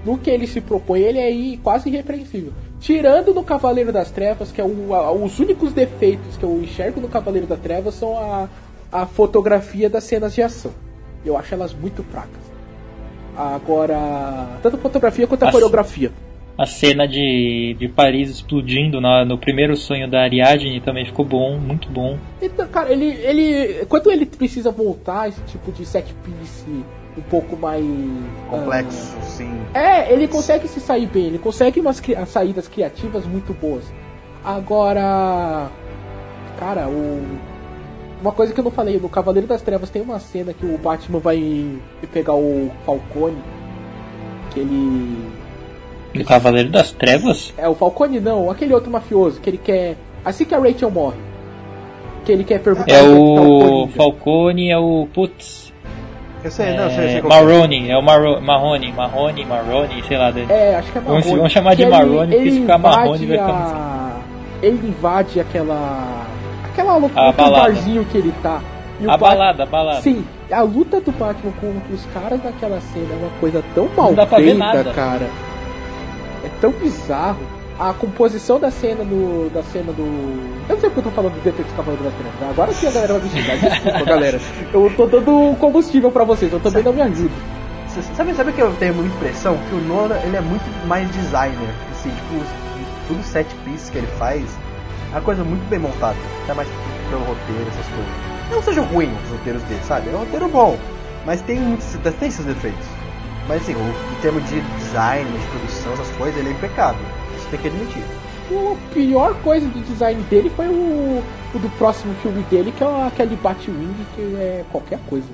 No 0.05 0.17
que 0.17 0.29
ele 0.29 0.47
se 0.47 0.61
propõe, 0.61 1.01
ele 1.01 1.19
é 1.19 1.57
quase 1.61 1.89
irrepreensível. 1.89 2.53
Tirando 2.79 3.33
no 3.33 3.43
Cavaleiro 3.43 3.91
das 3.91 4.11
Trevas, 4.11 4.51
que 4.51 4.61
é 4.61 4.63
o, 4.63 4.93
a- 4.93 5.11
os 5.11 5.39
únicos 5.39 5.73
defeitos 5.73 6.37
que 6.37 6.43
eu 6.43 6.61
enxergo 6.61 7.01
no 7.01 7.07
Cavaleiro 7.09 7.47
das 7.47 7.59
Trevas 7.59 7.95
são 7.95 8.17
a, 8.17 8.47
a 8.91 9.05
fotografia 9.05 9.89
das 9.89 10.03
cenas 10.03 10.33
de 10.33 10.41
ação. 10.41 10.71
Eu 11.25 11.35
acho 11.35 11.53
elas 11.53 11.73
muito 11.73 12.03
fracas. 12.03 12.47
Agora, 13.35 14.47
tanto 14.63 14.77
a 14.77 14.79
fotografia 14.79 15.27
quanto 15.27 15.43
a 15.43 15.47
As- 15.47 15.51
coreografia. 15.53 16.11
A 16.57 16.65
cena 16.65 17.07
de, 17.07 17.75
de 17.77 17.87
Paris 17.87 18.29
explodindo 18.31 18.99
na- 18.99 19.23
no 19.23 19.37
primeiro 19.37 19.75
sonho 19.77 20.09
da 20.09 20.21
Ariadne 20.23 20.81
também 20.81 21.05
ficou 21.05 21.23
bom, 21.23 21.57
muito 21.59 21.87
bom. 21.87 22.17
Então, 22.41 22.67
cara, 22.67 22.91
ele, 22.91 23.05
ele. 23.05 23.85
Quando 23.85 24.11
ele 24.11 24.25
precisa 24.25 24.71
voltar 24.71 25.29
esse 25.29 25.39
tipo 25.41 25.71
de 25.71 25.85
set 25.85 26.11
piece 26.23 26.65
um 27.15 27.21
pouco 27.29 27.55
mais. 27.55 27.85
Complexo, 28.49 29.15
sim. 29.21 29.51
ah, 29.73 29.79
é, 29.79 30.11
ele 30.13 30.27
consegue 30.27 30.67
se 30.67 30.79
sair 30.79 31.05
bem, 31.05 31.25
ele 31.27 31.37
consegue 31.37 31.79
umas 31.79 31.99
cri- 31.99 32.17
saídas 32.25 32.67
criativas 32.67 33.23
muito 33.27 33.53
boas. 33.53 33.83
Agora. 34.43 35.69
Cara, 36.59 36.87
o. 36.87 37.23
Uma 38.19 38.31
coisa 38.31 38.51
que 38.51 38.59
eu 38.59 38.63
não 38.63 38.71
falei, 38.71 38.99
no 38.99 39.07
Cavaleiro 39.09 39.47
das 39.47 39.61
Trevas 39.61 39.91
tem 39.91 40.01
uma 40.01 40.17
cena 40.19 40.51
que 40.51 40.65
o 40.65 40.75
Batman 40.79 41.19
vai 41.19 41.77
pegar 42.11 42.33
o 42.33 42.71
Falcone. 42.83 43.37
Que 44.51 44.59
ele. 44.61 45.36
No 46.17 46.25
Cavaleiro 46.25 46.69
das 46.69 46.91
Trevas? 46.91 47.53
É 47.57 47.67
o 47.67 47.75
Falcone 47.75 48.19
não, 48.19 48.49
aquele 48.51 48.73
outro 48.73 48.91
mafioso 48.91 49.39
que 49.41 49.49
ele 49.49 49.57
quer. 49.57 49.95
Assim 50.25 50.45
que 50.45 50.53
a 50.55 50.59
Rachel 50.59 50.91
morre. 50.91 51.17
Que 52.25 52.31
ele 52.31 52.43
quer 52.43 52.59
perguntar 52.59 52.91
É 52.91 52.99
que 53.01 53.07
o 53.07 53.35
Coringa. 53.37 53.91
Falcone, 53.95 54.69
é 54.71 54.77
o. 54.77 55.07
Putz. 55.13 55.71
Eu 56.43 56.51
sei, 56.51 56.75
não, 56.77 56.83
eu 56.83 56.89
sei, 56.91 56.97
eu 57.05 57.07
sei 57.09 57.17
É, 57.17 57.21
que 57.21 57.25
é. 57.25 57.29
Marrone, 57.29 57.89
é 57.89 57.97
o 57.97 58.01
Marro, 58.03 58.41
Marrone, 58.41 58.91
Marrone, 58.93 59.45
Marrone, 59.45 60.03
sei 60.07 60.17
lá. 60.17 60.31
dele. 60.31 60.47
É, 60.51 60.75
acho 60.75 60.91
que 60.91 60.97
é 60.97 61.01
Vamos- 61.01 61.19
Marrone. 61.23 61.37
vamos 61.37 61.51
chamar 61.53 61.75
de 61.75 61.83
Que 61.83 61.89
Marrone, 61.89 62.35
porque 62.35 62.51
se 62.51 62.59
ficar 62.61 62.77
Marrone 62.77 63.23
invade 63.23 63.25
vai 63.27 63.37
ficar 63.37 63.53
a... 63.53 64.19
Ele 64.61 64.87
invade 64.87 65.39
aquela. 65.39 66.25
Aquela 66.71 66.97
loucura, 66.97 67.29
aquele 67.29 67.49
balada. 67.49 67.73
barzinho 67.73 68.05
que 68.05 68.17
ele 68.17 68.33
tá. 68.43 68.61
E 68.99 69.05
A 69.05 69.09
Bat- 69.17 69.19
balada, 69.19 69.63
a 69.63 69.65
balada. 69.65 70.01
Sim, 70.01 70.23
a 70.51 70.61
luta 70.61 70.99
do 71.01 71.11
Batman 71.11 71.51
contra 71.61 71.93
os 71.93 72.05
caras 72.13 72.43
naquela 72.43 72.79
cena 72.81 73.07
é 73.13 73.15
uma 73.17 73.29
coisa 73.39 73.63
tão 73.75 73.87
mal 73.95 74.13
dá 74.13 74.25
pra 74.25 74.37
ver 74.39 74.45
feita, 74.55 74.59
nada. 74.59 74.91
cara. 74.91 75.27
Tão 76.61 76.71
bizarro. 76.71 77.39
a 77.79 77.93
composição 77.93 78.59
da 78.59 78.71
cena 78.71 79.03
do. 79.05 79.49
da 79.53 79.61
cena 79.63 79.91
do. 79.93 80.01
Eu 80.67 80.75
não 80.75 80.79
sei 80.81 80.89
porque 80.89 80.99
eu 80.99 81.03
tô 81.03 81.11
falando 81.11 81.33
do 81.33 81.41
Detetive 81.43 81.75
Cavaleiro 81.75 82.03
das 82.03 82.13
Trevas. 82.15 82.49
Agora 82.49 82.73
sim 82.73 82.87
a 82.87 82.91
galera 82.91 83.13
vai 83.13 83.21
me 83.23 83.29
xingar. 83.29 83.57
Desculpa, 83.57 84.05
galera. 84.09 84.41
Eu 84.73 84.91
tô 84.97 85.05
dando 85.05 85.55
combustível 85.59 86.11
pra 86.11 86.23
vocês, 86.23 86.51
eu 86.51 86.59
também 86.59 86.83
não 86.83 86.91
me 86.93 87.01
ajudo. 87.01 87.31
Sabe, 88.15 88.33
sabe 88.35 88.51
que 88.51 88.61
eu 88.61 88.71
tenho 88.79 88.93
muita 88.93 89.15
impressão? 89.15 89.57
Que 89.69 89.75
o 89.75 89.79
Nolan 89.81 90.17
ele 90.23 90.35
é 90.37 90.41
muito 90.41 90.63
mais 90.87 91.09
designer. 91.11 91.69
Assim, 91.91 92.09
tipo, 92.09 92.43
tudo 93.07 93.23
set 93.23 93.47
piece 93.65 93.91
que 93.91 93.97
ele 93.99 94.07
faz 94.19 94.43
é 95.11 95.15
uma 95.15 95.21
coisa 95.21 95.43
muito 95.43 95.67
bem 95.69 95.79
montada. 95.79 96.17
Até 96.43 96.53
mais 96.53 96.67
pelo 97.09 97.21
roteiro, 97.21 97.61
essas 97.69 97.85
coisas. 97.87 98.13
Não 98.51 98.61
sejam 98.61 98.83
ruins 98.85 99.09
os 99.25 99.31
roteiros 99.37 99.61
dele, 99.63 99.81
sabe? 99.83 100.09
É 100.09 100.13
um 100.15 100.19
roteiro 100.19 100.47
bom. 100.47 100.77
Mas 101.25 101.41
tem, 101.41 101.59
muitos- 101.59 101.97
tem 102.19 102.29
seus 102.31 102.45
defeitos. 102.47 102.85
Mas 103.47 103.61
assim, 103.61 103.73
o- 103.75 104.17
em 104.17 104.21
termos 104.21 104.43
de 104.49 104.59
design, 104.77 105.29
de 105.37 105.45
produção, 105.47 105.93
essas 105.93 106.09
coisas, 106.17 106.37
ele 106.39 106.49
é 106.49 106.51
impecável. 106.51 107.05
Isso 107.37 107.47
tem 107.49 107.59
que 107.59 107.67
admitir. 107.67 108.03
A 108.49 108.93
pior 108.93 109.35
coisa 109.43 109.67
do 109.67 109.79
design 109.81 110.21
dele 110.23 110.49
foi 110.49 110.67
o, 110.67 111.23
o 111.53 111.59
do 111.59 111.69
próximo 111.77 112.13
filme 112.15 112.41
dele, 112.43 112.71
que 112.71 112.83
é 112.83 113.07
aquele 113.07 113.35
Batwing, 113.35 113.95
que 114.15 114.21
é 114.37 114.63
qualquer 114.71 114.99
coisa. 115.09 115.27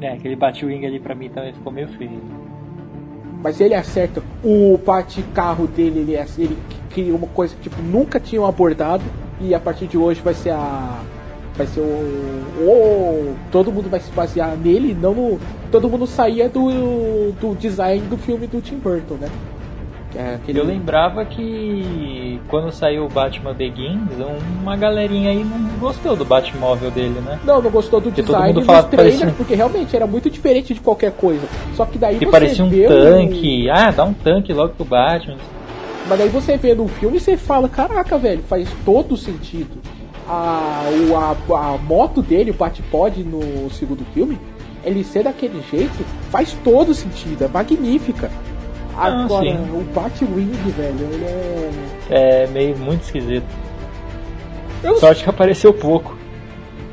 É, 0.00 0.12
aquele 0.12 0.36
Batwing 0.36 0.84
ali 0.84 0.98
pra 1.00 1.14
mim 1.14 1.28
também 1.30 1.52
ficou 1.54 1.72
meio 1.72 1.88
feio. 1.88 2.20
Mas 3.42 3.60
ele 3.60 3.74
acerta. 3.74 4.22
O 4.42 4.78
bate-carro 4.84 5.66
dele, 5.66 6.00
ele, 6.00 6.16
ele 6.38 6.58
cria 6.90 7.14
uma 7.14 7.26
coisa 7.28 7.54
que 7.54 7.62
tipo, 7.68 7.80
nunca 7.82 8.18
tinham 8.18 8.46
abordado. 8.46 9.02
E 9.40 9.54
a 9.54 9.60
partir 9.60 9.86
de 9.86 9.96
hoje 9.98 10.20
vai 10.22 10.34
ser 10.34 10.50
a. 10.50 11.00
Vai 11.56 11.66
ser 11.66 11.80
o. 11.80 11.84
o 11.84 13.34
todo 13.52 13.70
mundo 13.72 13.88
vai 13.88 14.00
se 14.00 14.10
basear 14.10 14.56
nele, 14.56 14.96
não 15.00 15.14
no. 15.14 15.40
Todo 15.70 15.88
mundo 15.88 16.06
saía 16.06 16.48
do, 16.48 17.32
do 17.40 17.54
design 17.54 18.00
do 18.06 18.16
filme 18.16 18.46
do 18.46 18.60
Tim 18.60 18.76
Burton, 18.76 19.14
né? 19.14 19.28
É 20.16 20.36
aquele, 20.36 20.60
Eu 20.60 20.64
lembrava 20.64 21.24
que 21.24 22.40
quando 22.48 22.70
saiu 22.70 23.04
o 23.04 23.08
Batman 23.08 23.52
Begins, 23.52 24.00
uma 24.62 24.76
galerinha 24.76 25.30
aí 25.30 25.42
não 25.42 25.58
gostou 25.80 26.14
do 26.14 26.24
Batmóvel 26.24 26.88
dele, 26.92 27.20
né? 27.20 27.40
Não, 27.44 27.60
não 27.60 27.68
gostou 27.70 28.00
do 28.00 28.04
Porque 28.04 28.22
todo 28.22 28.34
design 28.36 28.48
mundo 28.54 28.58
dos 28.60 28.66
fala 28.66 28.82
trailers, 28.84 29.18
parecia 29.18 29.36
porque 29.36 29.54
realmente 29.56 29.96
era 29.96 30.06
muito 30.06 30.30
diferente 30.30 30.72
de 30.72 30.78
qualquer 30.78 31.10
coisa. 31.12 31.42
Só 31.74 31.84
que 31.84 31.98
daí 31.98 32.16
Que 32.18 32.26
você 32.26 32.30
parecia 32.30 32.64
um 32.64 32.68
o- 32.68 32.88
tanque. 32.88 33.68
Ah, 33.68 33.90
dá 33.90 34.04
um 34.04 34.12
tanque 34.12 34.52
logo 34.52 34.74
pro 34.74 34.84
Batman. 34.84 35.36
Mas 36.08 36.18
daí 36.18 36.28
você 36.28 36.56
vê 36.56 36.74
no 36.76 36.86
filme 36.86 37.16
e 37.16 37.20
você 37.20 37.36
fala, 37.36 37.68
caraca, 37.68 38.16
velho, 38.16 38.42
faz 38.48 38.68
todo 38.84 39.16
sentido. 39.16 39.80
A, 40.26 40.84
o, 41.08 41.16
a, 41.16 41.36
a 41.58 41.78
moto 41.78 42.22
dele, 42.22 42.50
o 42.50 42.54
Batpod 42.54 43.22
no 43.22 43.70
segundo 43.70 44.04
filme, 44.14 44.38
ele 44.84 45.04
ser 45.04 45.24
daquele 45.24 45.62
jeito, 45.70 46.04
faz 46.30 46.56
todo 46.64 46.94
sentido, 46.94 47.44
é 47.44 47.48
magnífica. 47.48 48.30
Ah, 48.96 49.24
Agora, 49.24 49.44
sim. 49.44 49.56
o 49.72 49.82
Batwing, 49.92 50.52
velho, 50.76 51.08
ele 51.12 51.24
é. 51.24 51.70
É 52.10 52.46
meio 52.46 52.76
muito 52.78 53.02
esquisito. 53.02 53.46
Eu 54.82 54.96
Sorte 54.96 55.24
que 55.24 55.30
apareceu 55.30 55.72
pouco. 55.72 56.16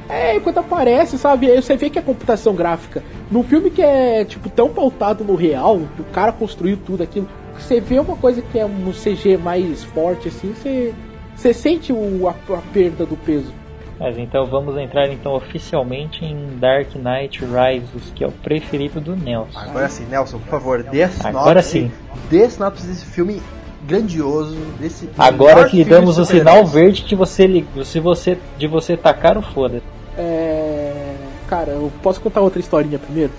É, 0.10 0.40
quando 0.40 0.58
aparece, 0.58 1.18
sabe? 1.18 1.50
Aí 1.50 1.62
você 1.62 1.78
vê 1.78 1.90
que 1.90 2.00
é 2.00 2.02
computação 2.02 2.54
gráfica. 2.54 3.04
Num 3.30 3.44
filme 3.44 3.70
que 3.70 3.82
é, 3.82 4.26
tipo, 4.26 4.50
tão 4.50 4.70
pautado 4.70 5.24
no 5.24 5.36
real, 5.36 5.78
o 5.78 6.04
cara 6.12 6.32
construiu 6.34 6.78
tudo 6.78 7.04
aquilo, 7.04 7.30
você 7.58 7.80
vê 7.80 8.00
uma 8.00 8.18
coisa 8.18 8.42
que 8.42 8.60
é 8.60 8.66
um 8.66 8.92
CG 8.92 9.38
mais 9.38 9.84
forte, 9.84 10.28
assim, 10.28 10.54
você, 10.54 10.94
você 11.42 11.54
sente 11.54 11.92
o, 11.92 12.28
a, 12.28 12.32
a 12.32 12.62
perda 12.74 13.06
do 13.06 13.18
peso. 13.18 13.52
Mas 14.00 14.18
então 14.18 14.46
vamos 14.46 14.78
entrar 14.78 15.12
então 15.12 15.34
oficialmente 15.34 16.24
em 16.26 16.58
Dark 16.60 16.90
Knight 16.96 17.44
Rises, 17.44 18.12
que 18.16 18.24
é 18.24 18.28
o 18.28 18.32
preferido 18.32 19.00
do 19.00 19.16
Nelson. 19.16 19.60
Agora 19.60 19.90
sim, 19.90 20.06
Nelson, 20.06 20.40
por 20.40 20.48
favor, 20.48 20.84
dê 20.84 21.04
a 21.04 21.10
sinopse. 21.10 21.38
Agora 21.38 21.62
sim. 21.62 21.92
Dê 22.30 22.44
a 22.44 22.50
sinopse 22.50 22.88
desse 22.88 23.06
filme 23.06 23.42
grandioso, 23.84 24.56
desse 24.80 25.10
Agora 25.18 25.68
que 25.68 25.84
damos 25.84 26.18
o 26.18 26.26
sinal 26.26 26.66
verde 26.66 27.04
de 27.04 27.16
você, 27.16 27.66
se 27.84 28.00
você, 28.00 28.38
de 28.58 28.68
você 28.68 28.98
tacar 28.98 29.38
o 29.38 29.42
foda. 29.42 29.82
É. 30.18 31.16
Cara, 31.48 31.72
eu 31.72 31.92
posso 32.02 32.22
contar 32.22 32.42
outra 32.42 32.60
historinha 32.60 32.98
primeiro? 32.98 33.34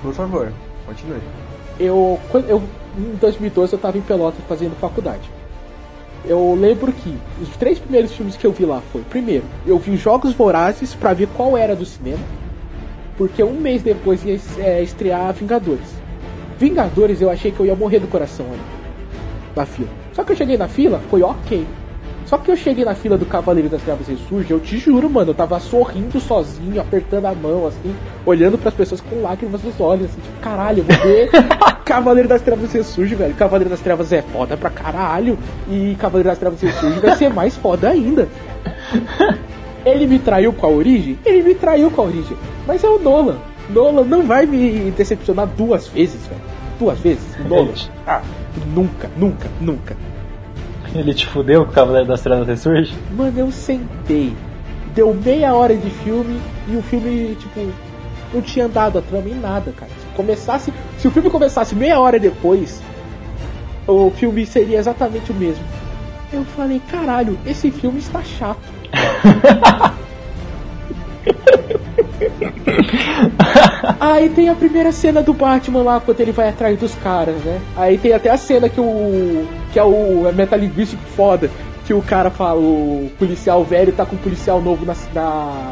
Por 0.00 0.14
favor, 0.14 0.52
continue. 0.86 1.20
Eu, 1.78 2.18
quando 2.30 2.48
eu 2.48 2.62
em 2.96 3.14
2012 3.16 3.74
eu 3.74 3.78
tava 3.78 3.98
em 3.98 4.02
Pelotas 4.02 4.40
fazendo 4.48 4.74
faculdade. 4.76 5.37
Eu 6.24 6.54
lembro 6.54 6.92
que 6.92 7.16
os 7.40 7.48
três 7.56 7.78
primeiros 7.78 8.12
filmes 8.12 8.36
que 8.36 8.46
eu 8.46 8.52
vi 8.52 8.64
lá 8.64 8.82
foi, 8.92 9.02
primeiro, 9.02 9.44
eu 9.66 9.78
vi 9.78 9.96
Jogos 9.96 10.32
Vorazes 10.32 10.94
pra 10.94 11.14
ver 11.14 11.28
qual 11.28 11.56
era 11.56 11.76
do 11.76 11.84
cinema, 11.84 12.22
porque 13.16 13.42
um 13.42 13.54
mês 13.54 13.82
depois 13.82 14.24
ia 14.24 14.38
é, 14.58 14.82
estrear 14.82 15.32
Vingadores. 15.32 15.96
Vingadores 16.58 17.20
eu 17.20 17.30
achei 17.30 17.52
que 17.52 17.60
eu 17.60 17.66
ia 17.66 17.74
morrer 17.74 18.00
do 18.00 18.08
coração 18.08 18.46
ali, 18.46 18.60
na 19.54 19.64
fila. 19.64 19.88
Só 20.12 20.24
que 20.24 20.32
eu 20.32 20.36
cheguei 20.36 20.56
na 20.56 20.66
fila, 20.66 21.00
foi 21.08 21.22
ok. 21.22 21.64
Só 22.28 22.36
que 22.36 22.50
eu 22.50 22.56
cheguei 22.56 22.84
na 22.84 22.94
fila 22.94 23.16
do 23.16 23.24
Cavaleiro 23.24 23.70
das 23.70 23.80
Trevas 23.80 24.06
Ressurge, 24.06 24.50
eu 24.50 24.60
te 24.60 24.76
juro, 24.76 25.08
mano, 25.08 25.30
eu 25.30 25.34
tava 25.34 25.58
sorrindo 25.58 26.20
sozinho, 26.20 26.78
apertando 26.78 27.24
a 27.24 27.32
mão, 27.32 27.66
assim, 27.66 27.94
olhando 28.26 28.58
pras 28.58 28.74
pessoas 28.74 29.00
com 29.00 29.22
lágrimas 29.22 29.62
nos 29.62 29.80
olhos, 29.80 30.10
assim, 30.10 30.20
tipo, 30.20 30.38
caralho, 30.42 30.80
eu 30.80 30.84
vou 30.84 31.06
ver 31.06 31.30
Cavaleiro 31.86 32.28
das 32.28 32.42
Trevas 32.42 32.70
Ressurge, 32.70 33.14
velho. 33.14 33.34
Cavaleiro 33.34 33.70
das 33.70 33.80
Trevas 33.80 34.12
é 34.12 34.20
foda 34.20 34.58
pra 34.58 34.68
caralho, 34.68 35.38
e 35.70 35.96
Cavaleiro 35.98 36.28
das 36.28 36.38
Trevas 36.38 36.60
Ressurge 36.60 37.00
vai 37.00 37.16
ser 37.16 37.32
mais 37.32 37.56
foda 37.56 37.88
ainda. 37.88 38.28
Ele 39.86 40.06
me 40.06 40.18
traiu 40.18 40.52
com 40.52 40.66
a 40.66 40.68
origem? 40.68 41.18
Ele 41.24 41.42
me 41.42 41.54
traiu 41.54 41.90
com 41.90 42.02
a 42.02 42.04
origem. 42.04 42.36
Mas 42.66 42.84
é 42.84 42.88
o 42.88 42.98
Nolan. 42.98 43.38
Nolan 43.70 44.04
não 44.04 44.22
vai 44.24 44.44
me 44.44 44.90
decepcionar 44.90 45.46
duas 45.46 45.88
vezes, 45.88 46.26
velho. 46.26 46.42
Duas 46.78 46.98
vezes. 46.98 47.24
Nolan. 47.48 47.72
Ah, 48.06 48.20
nunca, 48.74 49.08
nunca, 49.16 49.48
nunca. 49.62 49.96
Ele 50.94 51.14
te 51.14 51.26
fudeu 51.26 51.64
com 51.64 51.70
o 51.70 51.74
Cavaleiro 51.74 52.08
das 52.08 52.20
Trevas 52.20 52.46
Ressurge? 52.46 52.94
Mano, 53.16 53.38
eu 53.38 53.50
sentei. 53.50 54.34
Deu 54.94 55.14
meia 55.14 55.54
hora 55.54 55.76
de 55.76 55.90
filme 55.90 56.40
e 56.68 56.76
o 56.76 56.82
filme, 56.82 57.36
tipo, 57.38 57.60
não 58.32 58.42
tinha 58.42 58.66
andado 58.66 58.98
a 58.98 59.02
trama 59.02 59.28
em 59.28 59.34
nada, 59.34 59.72
cara. 59.72 59.90
Se 59.90 60.16
começasse. 60.16 60.72
Se 60.98 61.06
o 61.06 61.10
filme 61.10 61.30
começasse 61.30 61.74
meia 61.74 62.00
hora 62.00 62.18
depois, 62.18 62.82
o 63.86 64.10
filme 64.10 64.44
seria 64.44 64.78
exatamente 64.78 65.30
o 65.30 65.34
mesmo. 65.34 65.64
Eu 66.32 66.44
falei, 66.44 66.80
caralho, 66.90 67.38
esse 67.46 67.70
filme 67.70 67.98
está 67.98 68.22
chato. 68.22 68.60
Aí 74.00 74.28
tem 74.28 74.48
a 74.48 74.54
primeira 74.54 74.92
cena 74.92 75.22
do 75.22 75.32
Batman 75.32 75.82
lá 75.82 76.00
quando 76.00 76.20
ele 76.20 76.32
vai 76.32 76.48
atrás 76.48 76.78
dos 76.78 76.94
caras, 76.96 77.36
né? 77.36 77.60
Aí 77.76 77.96
tem 77.98 78.12
até 78.12 78.30
a 78.30 78.36
cena 78.36 78.68
que 78.68 78.80
o. 78.80 79.46
que 79.72 79.78
é 79.78 79.84
o 79.84 80.26
é 80.28 80.32
metalinguístico 80.32 81.02
foda. 81.16 81.50
Que 81.86 81.94
o 81.94 82.02
cara 82.02 82.30
fala, 82.30 82.60
o 82.60 83.10
policial 83.18 83.64
velho 83.64 83.92
tá 83.92 84.04
com 84.04 84.14
o 84.16 84.18
policial 84.18 84.60
novo 84.60 84.84
na. 84.84 84.94
na, 85.14 85.62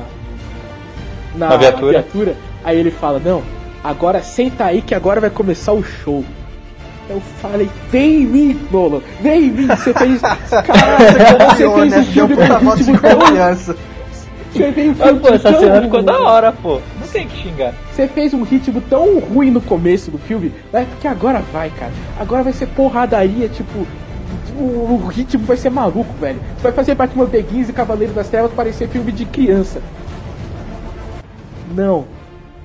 Na 1.34 1.48
viatura. 1.92 2.36
Aí 2.64 2.78
ele 2.78 2.90
fala, 2.90 3.20
não, 3.22 3.42
agora 3.84 4.22
senta 4.22 4.64
aí 4.64 4.80
que 4.80 4.94
agora 4.94 5.20
vai 5.20 5.30
começar 5.30 5.72
o 5.72 5.84
show. 5.84 6.24
Eu 7.08 7.20
falei, 7.40 7.70
vem 7.90 8.22
em 8.22 8.26
mim, 8.26 8.60
Nolan, 8.72 9.00
vem 9.20 9.44
em 9.44 9.50
mim, 9.50 9.66
você 9.68 9.94
fez. 9.94 10.20
Caraca, 10.50 11.54
você 11.54 11.70
fez 11.70 11.92
Deu 11.92 12.04
filme 12.04 12.36
de 12.36 12.50
ritmo 12.80 12.98
tão. 13.00 13.20
confiança. 13.20 13.76
Você 14.52 14.64
um 14.64 14.94
Ah, 15.00 15.14
pô, 15.20 15.28
essa 15.28 15.58
cena 15.58 15.82
ficou 15.82 16.02
da 16.02 16.18
hora, 16.18 16.52
pô. 16.52 16.80
Tem 17.16 17.26
que 17.28 17.36
xingar. 17.38 17.72
Você 17.92 18.06
fez 18.08 18.34
um 18.34 18.42
ritmo 18.42 18.78
tão 18.90 19.18
ruim 19.20 19.50
no 19.50 19.60
começo 19.62 20.10
do 20.10 20.18
filme, 20.18 20.52
né? 20.70 20.86
Porque 20.90 21.08
agora 21.08 21.38
vai, 21.50 21.70
cara. 21.70 21.90
Agora 22.20 22.42
vai 22.42 22.52
ser 22.52 22.66
porradaria, 22.66 23.48
tipo. 23.48 23.86
O, 24.58 24.62
o 25.02 25.06
ritmo 25.06 25.44
vai 25.46 25.56
ser 25.56 25.70
maluco, 25.70 26.12
velho. 26.20 26.38
Você 26.56 26.62
vai 26.64 26.72
fazer 26.72 26.94
Batman 26.94 27.24
Begins 27.24 27.70
e 27.70 27.72
Cavaleiro 27.72 28.12
das 28.12 28.28
Trevas 28.28 28.52
parecer 28.52 28.88
filme 28.88 29.12
de 29.12 29.24
criança. 29.24 29.80
Não. 31.74 32.04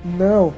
Não. 0.04 0.52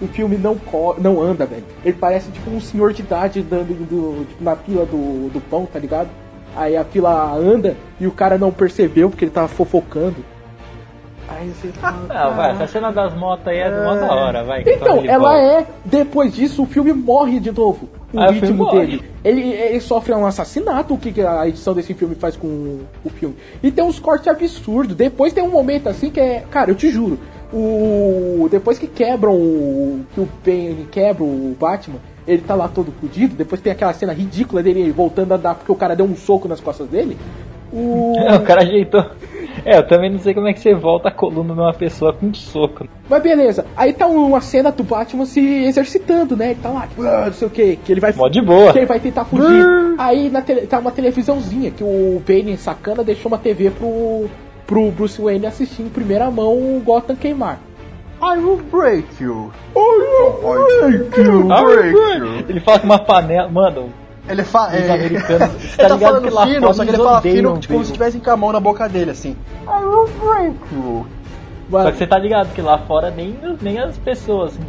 O 0.00 0.06
filme 0.06 0.38
não, 0.38 0.56
não 0.98 1.20
anda, 1.20 1.44
velho. 1.44 1.64
Ele 1.84 1.96
parece 2.00 2.30
tipo 2.30 2.50
um 2.50 2.60
senhor 2.60 2.94
de 2.94 3.02
idade 3.02 3.40
andando 3.40 3.74
do- 3.74 4.24
tipo, 4.24 4.42
na 4.42 4.56
fila 4.56 4.86
do, 4.86 5.28
do 5.30 5.40
pão, 5.50 5.66
tá 5.66 5.78
ligado? 5.78 6.08
Aí 6.56 6.76
a 6.78 6.84
fila 6.84 7.32
anda 7.34 7.76
e 8.00 8.06
o 8.06 8.10
cara 8.12 8.38
não 8.38 8.50
percebeu 8.50 9.10
porque 9.10 9.24
ele 9.26 9.32
tava 9.32 9.48
fofocando. 9.48 10.16
Não, 12.08 12.34
vai, 12.34 12.52
essa 12.52 12.66
cena 12.66 12.90
das 12.90 13.14
motos 13.14 13.46
aí 13.48 13.58
é 13.58 13.70
mó 13.84 13.94
da 13.94 14.14
hora, 14.14 14.44
vai. 14.44 14.62
quando 14.64 14.74
Então, 14.76 15.04
ela 15.04 15.32
volta. 15.32 15.38
é. 15.62 15.66
Depois 15.84 16.34
disso, 16.34 16.62
o 16.62 16.66
filme 16.66 16.92
morre 16.92 17.38
de 17.40 17.52
novo. 17.52 17.88
O 18.12 18.18
Ah, 18.18 18.28
o 18.28 18.32
ritmo 18.32 18.64
morre. 18.64 18.80
dele. 18.86 19.04
Ele, 19.22 19.42
ele 19.52 19.80
sofre 19.80 20.14
um 20.14 20.24
assassinato, 20.24 20.94
o 20.94 20.98
que 20.98 21.20
a 21.20 21.46
edição 21.46 21.74
desse 21.74 21.92
filme 21.92 22.14
faz 22.14 22.36
com 22.36 22.80
o 23.04 23.10
filme. 23.10 23.36
E 23.62 23.70
tem 23.70 23.84
uns 23.84 23.98
cortes 23.98 24.26
absurdos. 24.28 24.96
Depois 24.96 25.32
tem 25.32 25.44
um 25.44 25.50
momento 25.50 25.88
assim 25.88 26.10
que 26.10 26.18
é. 26.20 26.44
Cara, 26.50 26.70
eu 26.70 26.74
te 26.74 26.90
juro. 26.90 27.18
O. 27.52 28.48
Depois 28.50 28.78
que 28.78 28.86
quebram 28.86 29.34
o. 29.34 30.00
Que 30.14 30.20
o 30.20 30.28
Ben 30.44 30.86
quebra 30.90 31.22
o 31.24 31.54
Batman, 31.58 31.98
ele 32.26 32.42
tá 32.42 32.54
lá 32.54 32.68
todo 32.68 32.92
fudido. 33.00 33.34
Depois 33.36 33.60
tem 33.60 33.72
aquela 33.72 33.92
cena 33.92 34.12
ridícula 34.12 34.62
dele 34.62 34.90
voltando 34.90 35.32
a 35.32 35.36
andar 35.36 35.54
porque 35.54 35.70
o 35.72 35.74
cara 35.76 35.94
deu 35.94 36.06
um 36.06 36.16
soco 36.16 36.48
nas 36.48 36.60
costas 36.60 36.88
dele. 36.88 37.16
O. 37.72 38.14
o 38.36 38.40
cara 38.40 38.62
ajeitou. 38.62 39.04
É, 39.64 39.78
eu 39.78 39.86
também 39.86 40.10
não 40.10 40.18
sei 40.18 40.34
como 40.34 40.46
é 40.48 40.52
que 40.52 40.60
você 40.60 40.74
volta 40.74 41.08
a 41.08 41.10
coluna 41.10 41.54
numa 41.54 41.72
pessoa 41.74 42.12
com 42.12 42.26
um 42.26 42.34
soco. 42.34 42.86
Mas 43.08 43.22
beleza, 43.22 43.64
aí 43.76 43.92
tá 43.92 44.06
uma 44.06 44.40
cena 44.40 44.70
do 44.70 44.82
Batman 44.82 45.24
se 45.26 45.40
exercitando, 45.64 46.36
né? 46.36 46.50
Ele 46.50 46.60
tá 46.62 46.68
lá, 46.70 46.86
tipo, 46.86 47.02
"Ah", 47.02 47.24
não 47.26 47.32
sei 47.32 47.46
o 47.48 47.50
que, 47.50 47.76
que 47.76 47.92
ele 47.92 48.00
vai 48.00 48.12
Mó 48.12 48.28
de 48.28 48.40
boa. 48.40 48.72
que 48.72 48.78
ele 48.78 48.86
vai 48.86 49.00
tentar 49.00 49.24
fugir. 49.24 49.66
Aí 49.98 50.28
na 50.30 50.40
tele, 50.42 50.62
tá 50.66 50.78
uma 50.78 50.90
televisãozinha 50.90 51.70
que 51.70 51.82
o 51.84 52.22
Bane 52.26 52.56
sacana 52.56 53.02
deixou 53.02 53.30
uma 53.30 53.38
TV 53.38 53.70
pro, 53.70 54.26
pro 54.66 54.90
Bruce 54.90 55.20
Wayne 55.20 55.46
assistir 55.46 55.82
em 55.82 55.88
primeira 55.88 56.30
mão 56.30 56.52
o 56.54 56.82
Gotham 56.84 57.16
queimar. 57.16 57.58
I 58.20 58.36
will 58.38 58.60
break 58.70 59.06
you. 59.20 59.52
I 59.76 59.78
will 59.78 60.40
break 60.42 61.20
you. 61.20 61.44
Break 61.46 61.96
you. 61.96 62.44
Ele 62.48 62.58
fala 62.60 62.80
com 62.80 62.86
uma 62.86 62.98
panela. 62.98 63.48
Mano, 63.48 63.90
Ele 64.28 64.44
fala. 64.44 64.76
É, 64.76 64.90
americanos- 64.92 65.50
ele 65.64 65.76
tá 65.76 65.88
tá 65.88 65.98
falando 65.98 66.24
que 66.24 66.30
lá 66.34 66.46
fino, 66.46 66.60
fora 66.60 66.74
só 66.74 66.84
que 66.84 66.90
ele 66.90 66.96
fala 66.98 67.20
fino 67.22 67.58
tipo, 67.58 67.72
como 67.74 67.84
se 67.84 67.92
tivessem 67.92 68.20
com 68.20 68.30
a 68.30 68.36
mão 68.36 68.52
na 68.52 68.60
boca 68.60 68.88
dele, 68.88 69.10
assim. 69.10 69.36
I 69.66 69.84
will 69.84 70.08
break 70.20 70.56
you. 70.72 71.06
Só 71.70 71.90
que 71.92 71.98
você 71.98 72.06
tá 72.06 72.18
ligado 72.18 72.54
que 72.54 72.62
lá 72.62 72.78
fora 72.78 73.10
nem, 73.10 73.38
nem 73.60 73.78
as 73.78 73.98
pessoas, 73.98 74.52
assim, 74.54 74.62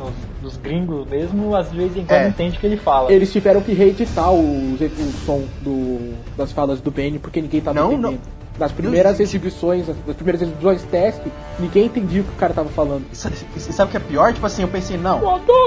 os, 0.44 0.52
os 0.54 0.58
gringos 0.58 1.08
mesmo, 1.08 1.56
às 1.56 1.72
vezes 1.72 1.96
em 1.96 2.06
quando 2.06 2.20
É. 2.20 2.28
entende 2.28 2.58
o 2.58 2.60
que 2.60 2.66
ele 2.68 2.76
fala. 2.76 3.10
eles 3.12 3.32
tiveram 3.32 3.62
que 3.62 3.72
reeditar 3.74 4.30
os, 4.34 4.82
o 4.82 5.12
som 5.26 5.44
do, 5.62 6.14
das 6.36 6.52
falas 6.52 6.82
do 6.82 6.92
Bane 6.92 7.18
porque 7.18 7.42
ninguém 7.42 7.62
tava 7.62 7.80
Não, 7.80 7.94
entendendo. 7.94 8.12
não. 8.12 8.39
Nas 8.60 8.72
primeiras 8.74 9.20
exibições, 9.20 9.88
nas 9.88 10.16
primeiras 10.16 10.42
exibições 10.42 10.84
teste, 10.84 11.32
ninguém 11.60 11.86
entendia 11.86 12.22
o 12.22 12.24
que 12.26 12.32
o 12.32 12.36
cara 12.36 12.54
tava 12.54 12.70
falando. 12.70 13.06
E 13.12 13.16
sa- 13.16 13.32
e 13.56 13.60
sabe 13.60 13.88
o 13.90 13.92
que 13.92 13.98
é 13.98 14.00
pior? 14.02 14.34
Tipo 14.34 14.46
assim, 14.46 14.62
eu 14.64 14.68
pensei, 14.68 14.98
não. 14.98 15.20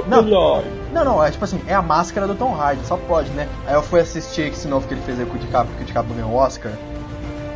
Não. 0.07 0.23
melhor. 0.23 0.63
Não, 0.93 1.05
não, 1.05 1.25
é 1.25 1.31
tipo 1.31 1.43
assim, 1.45 1.59
é 1.67 1.75
a 1.75 1.81
máscara 1.83 2.27
do 2.27 2.35
Tom 2.35 2.55
Hardy, 2.55 2.85
só 2.87 2.97
pode, 2.97 3.31
né? 3.31 3.49
Aí 3.67 3.75
eu 3.75 3.83
fui 3.83 4.01
assistir 4.01 4.43
esse 4.53 4.69
novo 4.69 4.87
que 4.87 4.93
ele 4.95 5.01
fez 5.03 5.19
aí 5.19 5.25
com 5.27 5.37
o 5.37 5.39
DiCaprio, 5.39 5.75
que 5.77 5.83
o 5.83 5.87
DiCaprio 5.87 6.15
ganhou 6.15 6.31
o 6.33 6.35
Oscar. 6.37 6.73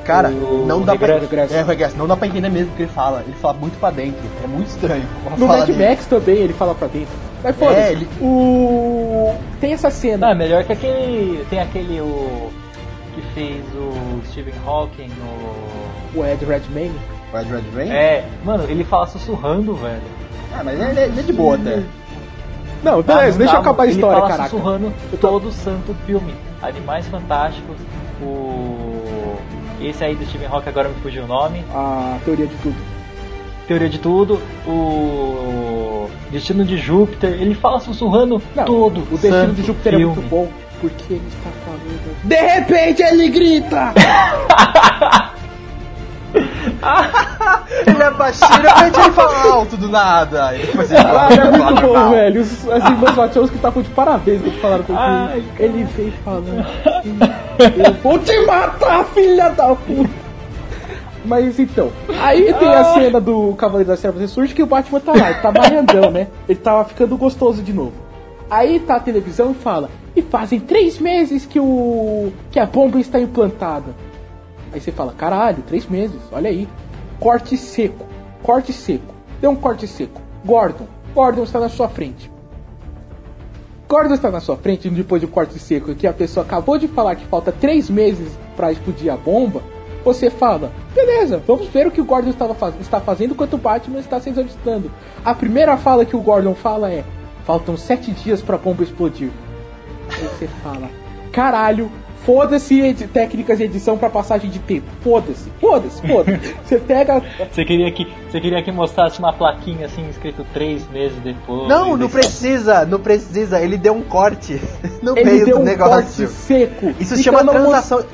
Cara, 0.04 0.28
O 0.28 0.64
não 0.66 0.82
dá 0.82 0.92
Regresso. 0.92 1.26
pra. 1.26 1.42
É, 1.42 1.62
regresso. 1.64 1.96
Não 1.96 2.06
dá 2.06 2.16
pra 2.16 2.28
entender 2.28 2.48
mesmo 2.48 2.72
o 2.72 2.76
que 2.76 2.82
ele 2.84 2.92
fala. 2.92 3.22
Ele 3.26 3.34
fala 3.42 3.54
muito 3.54 3.76
pra 3.80 3.90
dentro. 3.90 4.20
É 4.42 4.46
muito 4.46 4.68
estranho. 4.68 5.02
No 5.36 5.48
Mad 5.48 5.66
dele. 5.66 5.84
Max 5.88 6.06
também 6.06 6.36
ele 6.36 6.52
fala 6.52 6.76
pra 6.76 6.86
dentro. 6.86 7.08
Mas 7.42 7.56
foda-se. 7.56 7.80
É, 7.80 7.90
ele- 7.92 8.08
O. 8.22 9.34
Tem 9.60 9.72
essa 9.72 9.88
Não, 9.88 9.94
cena. 9.94 10.30
é 10.30 10.34
melhor 10.36 10.62
que 10.62 10.72
aquele. 10.72 11.44
Tem 11.50 11.58
aquele 11.58 12.00
o. 12.00 12.50
fez 13.36 13.62
o 13.74 14.22
Stephen 14.30 14.54
Hawking 14.66 15.08
no. 15.08 16.18
O 16.20 16.24
Ed 16.24 16.42
Redmayne. 16.44 16.94
O 17.32 17.38
Ed 17.38 17.50
Red 17.50 17.62
Rain? 17.74 17.90
É, 17.90 18.24
mano, 18.42 18.64
ele 18.68 18.82
fala 18.82 19.06
sussurrando, 19.06 19.74
velho. 19.74 20.00
Ah, 20.54 20.62
mas 20.64 20.80
ele, 20.80 20.98
é- 21.00 21.04
ele 21.04 21.20
é 21.20 21.22
de 21.22 21.32
boa 21.34 21.56
até. 21.56 21.82
Não, 22.82 23.00
Ah, 23.00 23.02
beleza, 23.02 23.30
não 23.32 23.38
deixa 23.38 23.52
dá, 23.52 23.58
eu 23.58 23.60
acabar 23.60 23.82
a 23.82 23.86
ele 23.86 23.94
história, 23.94 24.16
fala 24.18 24.30
caraca. 24.30 24.48
sussurrando 24.48 24.92
todo 25.20 25.48
o 25.48 25.52
santo 25.52 25.94
filme. 26.06 26.32
Animais 26.62 27.06
Fantásticos, 27.08 27.76
o. 28.22 29.36
Esse 29.82 30.02
aí 30.04 30.14
do 30.14 30.24
Stephen 30.24 30.48
Hawking 30.50 30.68
agora 30.70 30.88
me 30.88 30.94
fugiu 31.02 31.24
o 31.24 31.26
nome. 31.26 31.62
A 31.74 32.18
teoria 32.24 32.46
de 32.46 32.54
tudo. 32.56 32.76
Teoria 33.68 33.88
de 33.88 33.98
Tudo, 33.98 34.40
o 34.66 36.08
Destino 36.30 36.64
de 36.64 36.78
Júpiter, 36.78 37.30
ele 37.32 37.52
fala 37.54 37.80
sussurrando 37.80 38.40
Não, 38.54 38.64
todo 38.64 38.98
o 39.00 39.18
destino 39.18 39.32
santo 39.34 39.54
de 39.54 39.62
Júpiter 39.64 39.94
é 39.94 39.96
filme. 39.98 40.14
muito 40.14 40.28
bom. 40.30 40.48
Porque 40.80 41.14
ele 41.14 41.26
está 41.28 41.50
falando. 41.64 42.22
De 42.24 42.34
repente 42.36 43.02
ele 43.02 43.28
grita! 43.28 43.92
Ele 47.86 48.02
é 48.02 48.10
baixinho, 48.10 48.50
de 48.60 48.66
repente 48.68 49.00
ele 49.00 49.10
fala 49.12 49.52
alto 49.54 49.76
do 49.76 49.88
nada. 49.88 50.54
Ele 50.54 50.70
Ah, 50.78 51.28
é 51.28 51.36
fala 51.36 51.50
muito 51.70 51.82
bom, 51.82 52.10
velho. 52.10 52.40
Os- 52.42 52.68
As 52.68 52.84
irmãs 52.84 53.14
Wachowski 53.14 53.56
estavam 53.56 53.82
de 53.82 53.88
parabéns 53.90 54.42
quando 54.42 54.60
falaram 54.60 54.84
com 54.84 54.92
ele. 54.92 55.44
Ele 55.58 55.84
veio 55.96 56.12
falando 56.24 56.60
assim, 56.60 57.18
Eu 57.84 57.92
vou 57.94 58.18
te 58.18 58.38
matar, 58.46 59.04
filha 59.06 59.48
da 59.50 59.74
puta! 59.74 60.26
Mas 61.24 61.58
então, 61.58 61.90
aí 62.22 62.52
tem 62.54 62.68
a 62.72 62.84
cena 62.94 63.20
do 63.20 63.52
Cavaleiro 63.54 63.88
das 63.88 64.00
Trevas 64.00 64.20
Ressurge 64.20 64.54
que 64.54 64.62
o 64.62 64.66
Batman 64.66 65.00
tá 65.00 65.12
lá, 65.12 65.30
ele 65.30 65.40
tá 65.40 65.50
malhandão, 65.50 66.08
né? 66.10 66.28
Ele 66.48 66.58
tava 66.58 66.84
ficando 66.84 67.16
gostoso 67.16 67.62
de 67.64 67.72
novo. 67.72 67.94
Aí 68.48 68.78
tá 68.78 68.94
a 68.96 69.00
televisão 69.00 69.50
e 69.50 69.54
fala, 69.54 69.90
e 70.16 70.22
fazem 70.22 70.58
três 70.58 70.98
meses 70.98 71.44
que 71.46 71.60
o. 71.60 72.32
que 72.50 72.58
a 72.58 72.64
bomba 72.66 72.98
está 72.98 73.20
implantada. 73.20 73.94
Aí 74.72 74.80
você 74.80 74.90
fala, 74.90 75.12
caralho, 75.12 75.62
três 75.66 75.86
meses, 75.86 76.18
olha 76.32 76.48
aí. 76.50 76.66
Corte 77.20 77.56
seco, 77.56 78.04
corte 78.42 78.72
seco. 78.72 79.14
Deu 79.40 79.50
um 79.50 79.56
corte 79.56 79.86
seco. 79.86 80.20
Gordon, 80.44 80.86
Gordon 81.14 81.42
está 81.44 81.60
na 81.60 81.68
sua 81.68 81.88
frente. 81.88 82.30
Gordon 83.88 84.14
está 84.14 84.30
na 84.30 84.40
sua 84.40 84.56
frente 84.56 84.88
depois 84.90 85.22
do 85.22 85.28
corte 85.28 85.58
seco 85.58 85.94
que 85.94 86.06
a 86.06 86.12
pessoa 86.12 86.44
acabou 86.44 86.76
de 86.76 86.88
falar 86.88 87.14
que 87.14 87.24
falta 87.26 87.52
três 87.52 87.88
meses 87.88 88.32
para 88.56 88.72
explodir 88.72 89.12
a 89.12 89.16
bomba. 89.16 89.62
Você 90.04 90.30
fala, 90.30 90.72
beleza, 90.94 91.42
vamos 91.46 91.66
ver 91.68 91.86
o 91.86 91.90
que 91.90 92.00
o 92.00 92.04
Gordon 92.04 92.30
estava 92.30 92.54
faz- 92.54 92.74
está 92.80 93.00
fazendo 93.00 93.32
enquanto 93.32 93.54
o 93.54 93.58
Batman 93.58 93.98
está 93.98 94.20
se 94.20 94.30
exercitando. 94.30 94.90
A 95.24 95.34
primeira 95.34 95.76
fala 95.76 96.04
que 96.04 96.16
o 96.16 96.20
Gordon 96.20 96.54
fala 96.54 96.90
é: 96.90 97.04
faltam 97.44 97.76
sete 97.76 98.10
dias 98.12 98.40
para 98.40 98.56
a 98.56 98.58
bomba 98.58 98.82
explodir. 98.82 99.30
Aí 100.10 100.28
você 100.28 100.48
fala, 100.62 100.88
caralho, 101.32 101.90
foda-se 102.24 102.94
técnicas 103.12 103.58
de 103.58 103.64
edição 103.64 103.96
para 103.96 104.10
passagem 104.10 104.50
de 104.50 104.58
tempo. 104.58 104.86
Foda-se, 105.02 105.50
foda-se, 105.60 106.02
foda-se. 106.06 106.54
Você 106.64 106.78
pega. 106.78 107.22
Você 107.50 107.64
queria 107.64 107.90
que 107.92 108.06
você 108.28 108.40
queria 108.40 108.62
que 108.62 108.72
mostrasse 108.72 109.18
uma 109.20 109.32
plaquinha 109.32 109.86
assim 109.86 110.06
escrito 110.08 110.44
três 110.52 110.88
meses 110.90 111.16
depois. 111.22 111.68
Não, 111.68 111.96
não 111.96 112.08
precisa, 112.08 112.84
não 112.84 112.98
precisa. 112.98 113.60
Ele 113.60 113.76
deu 113.78 113.94
um 113.94 114.02
corte 114.02 114.60
no 115.02 115.16
Ele 115.16 115.30
meio 115.30 115.44
deu 115.46 115.56
do 115.56 115.62
um 115.62 115.64
negócio. 115.64 116.26
corte 116.26 116.26
seco. 116.28 116.94
Isso 116.98 117.14
Então 117.14 117.22
chama 117.22 117.44
transação. 117.44 118.04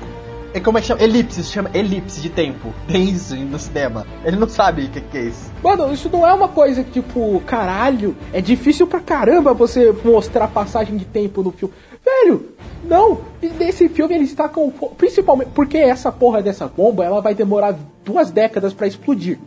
É 0.55 0.61
como 0.61 0.77
é 0.77 0.81
que 0.81 0.87
chama? 0.87 1.03
Elipse, 1.03 1.41
isso 1.41 1.53
chama 1.53 1.71
elipse 1.73 2.21
de 2.21 2.29
tempo. 2.29 2.75
Tem 2.87 3.05
isso 3.05 3.35
no 3.37 3.59
cinema. 3.59 4.07
Ele 4.25 4.37
não 4.37 4.49
sabe 4.49 4.85
o 4.85 4.89
que, 4.89 5.01
que 5.01 5.19
é 5.19 5.23
isso. 5.23 5.51
Mano, 5.63 5.93
isso 5.93 6.11
não 6.11 6.27
é 6.27 6.33
uma 6.33 6.49
coisa 6.49 6.85
que, 6.85 7.01
tipo, 7.01 7.41
caralho, 7.47 8.15
é 8.33 8.41
difícil 8.41 8.87
pra 8.87 9.01
caramba 9.01 9.55
você 9.55 9.95
mostrar 10.05 10.49
passagem 10.49 10.97
de 10.97 11.05
tempo 11.05 11.43
no 11.43 11.51
filme. 11.51 11.73
Velho, 12.05 12.49
não, 12.85 13.21
nesse 13.59 13.89
filme 13.89 14.15
eles 14.15 14.35
com. 14.53 14.71
Principalmente 14.71 15.51
porque 15.55 15.79
essa 15.79 16.11
porra 16.11 16.43
dessa 16.43 16.67
bomba 16.67 17.05
ela 17.05 17.21
vai 17.21 17.35
demorar 17.35 17.77
duas 18.05 18.31
décadas 18.31 18.75
pra 18.75 18.87
explodir. 18.87 19.39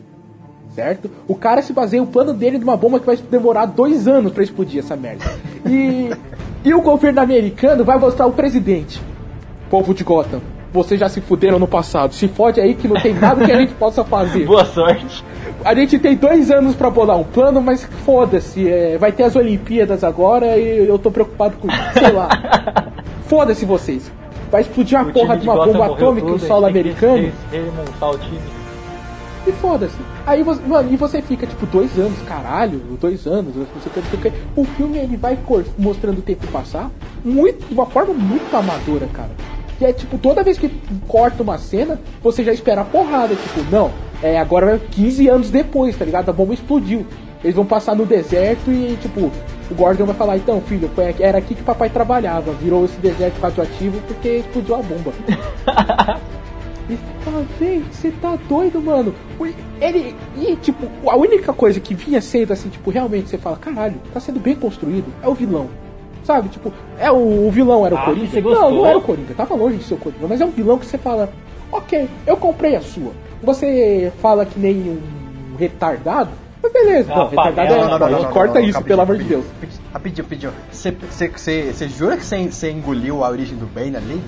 Certo? 0.73 1.10
O 1.27 1.36
cara 1.36 1.61
se 1.61 1.72
baseia 1.72 2.03
o 2.03 2.07
plano 2.07 2.34
dele 2.34 2.57
numa 2.57 2.76
bomba 2.76 2.99
que 2.99 3.06
vai 3.06 3.15
demorar 3.15 3.65
dois 3.65 4.07
anos 4.07 4.34
pra 4.34 4.44
explodir 4.44 4.80
essa 4.80 4.95
merda. 4.95 5.23
E, 5.65 6.10
e 6.68 6.73
o 6.73 6.82
governo 6.82 7.22
americano 7.22 7.86
vai 7.86 7.98
mostrar 7.98 8.26
o 8.26 8.34
presidente. 8.34 9.02
Povo 9.69 9.94
de 9.94 10.03
Gotham, 10.03 10.41
vocês 10.76 11.00
já 11.00 11.10
se 11.10 11.22
fuderam 11.22 11.58
no 11.58 11.68
passado. 11.68 12.14
Se 12.14 12.28
fode 12.28 12.60
aí 12.62 12.76
que 12.76 12.88
não 12.88 13.00
tem 13.02 13.14
nada 13.14 13.44
que 13.46 13.52
a 13.52 13.60
gente 13.60 13.74
possa 13.74 14.04
fazer. 14.04 14.46
Boa 14.46 14.66
sorte. 14.66 15.24
A 15.64 15.74
gente 15.74 15.98
tem 15.98 16.16
dois 16.16 16.52
anos 16.52 16.76
pra 16.76 16.90
bolar 16.92 17.18
um 17.18 17.24
plano, 17.24 17.62
mas 17.62 17.84
foda-se, 18.06 18.70
é, 18.70 18.98
vai 19.00 19.12
ter 19.12 19.24
as 19.24 19.36
Olimpíadas 19.36 20.04
agora 20.04 20.58
e 20.58 20.88
eu 20.88 21.00
tô 21.00 21.10
preocupado 21.10 21.56
com 21.58 21.68
sei 21.98 22.12
lá. 22.12 22.30
Foda-se 23.28 23.66
vocês. 23.66 24.12
Vai 24.52 24.62
explodir 24.62 24.98
uma 25.00 25.10
O 25.10 25.14
porra 25.14 25.36
de 25.38 25.48
uma 25.48 25.66
bomba 25.66 25.86
atômica 25.88 26.28
em 26.28 26.32
tudo, 26.34 26.46
solo 26.46 26.66
americano 26.68 27.18
re- 27.18 27.32
Remontar 27.52 28.12
o 28.12 28.18
time. 28.20 28.40
e 29.48 29.52
foda-se. 29.54 29.98
Aí 30.28 30.44
você, 30.44 30.62
mano, 30.68 30.94
e 30.94 30.96
você 30.96 31.22
fica 31.22 31.48
tipo 31.48 31.66
dois 31.66 31.98
anos, 31.98 32.18
caralho, 32.28 32.80
dois 33.02 33.26
anos, 33.26 33.56
não 33.56 33.66
sei 33.82 33.92
o 34.14 34.18
que, 34.22 34.32
o 34.56 34.64
filme 34.66 35.00
ele 35.00 35.18
vai 35.18 35.38
mostrando 35.78 36.20
o 36.20 36.22
tempo 36.22 36.46
passar 36.48 36.92
muito, 37.24 37.66
de 37.68 37.74
uma 37.74 37.86
forma 37.88 38.14
muito 38.14 38.56
amadora, 38.56 39.08
cara. 39.12 39.32
Que 39.78 39.86
é 39.86 39.94
tipo, 39.94 40.18
toda 40.18 40.44
vez 40.44 40.58
que 40.58 40.70
corta 41.08 41.44
uma 41.44 41.58
cena, 41.58 42.00
você 42.24 42.44
já 42.44 42.54
espera 42.54 42.82
a 42.82 42.86
porrada, 42.86 43.36
tipo, 43.36 43.60
não, 43.70 43.92
é 44.24 44.38
agora 44.40 44.66
vai 44.66 44.80
15 44.80 45.28
anos 45.28 45.50
depois, 45.50 45.96
tá 45.98 46.06
ligado? 46.06 46.30
A 46.30 46.34
bomba 46.34 46.54
explodiu. 46.54 47.06
Eles 47.44 47.56
vão 47.56 47.66
passar 47.66 47.96
no 47.96 48.06
deserto 48.06 48.72
e, 48.72 48.98
tipo, 49.02 49.30
o 49.70 49.76
Gordon 49.76 50.06
vai 50.06 50.16
falar, 50.16 50.38
então, 50.38 50.62
filho, 50.62 50.90
foi 50.96 51.10
aqui- 51.10 51.22
era 51.24 51.38
aqui 51.38 51.54
que 51.54 51.62
papai 51.62 51.90
trabalhava, 51.90 52.54
virou 52.54 52.86
esse 52.86 52.98
deserto 53.00 53.40
radioativo 53.40 54.00
porque 54.08 54.30
explodiu 54.38 54.76
a 54.76 54.80
bomba. 54.82 55.12
E 56.88 56.98
fala, 57.24 57.44
vem, 57.60 57.84
você 57.92 58.12
tá 58.22 58.38
doido, 58.48 58.80
mano. 58.80 59.12
Ele. 59.82 60.16
E, 60.38 60.56
tipo, 60.58 60.88
a 61.10 61.16
única 61.18 61.52
coisa 61.52 61.80
que 61.80 61.96
vinha 61.96 62.22
sendo 62.22 62.54
assim, 62.54 62.70
tipo, 62.70 62.92
realmente 62.92 63.28
você 63.28 63.40
fala, 63.40 63.58
caralho, 63.58 63.96
tá 64.14 64.20
sendo 64.20 64.40
bem 64.40 64.54
construído, 64.56 65.06
é 65.24 65.28
o 65.28 65.34
vilão. 65.34 65.68
Sabe, 66.26 66.50
tipo, 66.50 66.74
é 67.00 67.12
o, 67.12 67.48
o 67.48 67.52
vilão 67.52 67.86
era 67.86 67.94
o 67.94 67.98
Ah, 67.98 68.06
Coringa. 68.06 68.28
você 68.28 68.42
Não, 68.42 68.72
não 68.72 68.86
era 68.86 68.98
o 68.98 69.02
Coringa, 69.02 69.34
tava 69.36 69.54
longe 69.56 69.78
de 69.78 69.84
ser 69.84 69.94
o 69.94 69.98
Coringa, 69.98 70.26
mas 70.28 70.42
é 70.42 70.46
um 70.46 70.50
vilão 70.52 70.78
que 70.80 70.86
você 70.86 70.98
fala, 70.98 71.30
ok, 71.72 72.10
eu 72.26 72.36
comprei 72.36 72.76
a 72.76 72.82
sua. 72.82 73.12
Você 73.44 74.12
fala 74.22 74.44
que 74.46 74.60
nem 74.60 74.76
um 74.76 75.56
retardado, 75.56 76.32
mas 76.64 76.74
beleza, 76.74 77.14
Ah, 77.14 77.18
não, 77.20 77.28
retardado 77.30 77.74
é. 77.74 77.78
não, 77.78 78.00
não, 78.00 78.10
não, 78.10 78.26
corta 78.32 78.60
isso, 78.60 78.82
pelo 78.82 79.02
amor 79.02 79.18
de 79.18 79.24
Deus. 79.26 79.46
rapidinho, 79.94 80.24
Rapidinho. 80.26 80.52
Você 80.72 81.88
jura 81.88 82.18
que 82.18 82.26
você 82.26 82.72
engoliu 82.72 83.24
a 83.24 83.30
origem 83.30 83.56
do 83.56 83.66
Bane 83.68 83.96
ali? 83.96 84.22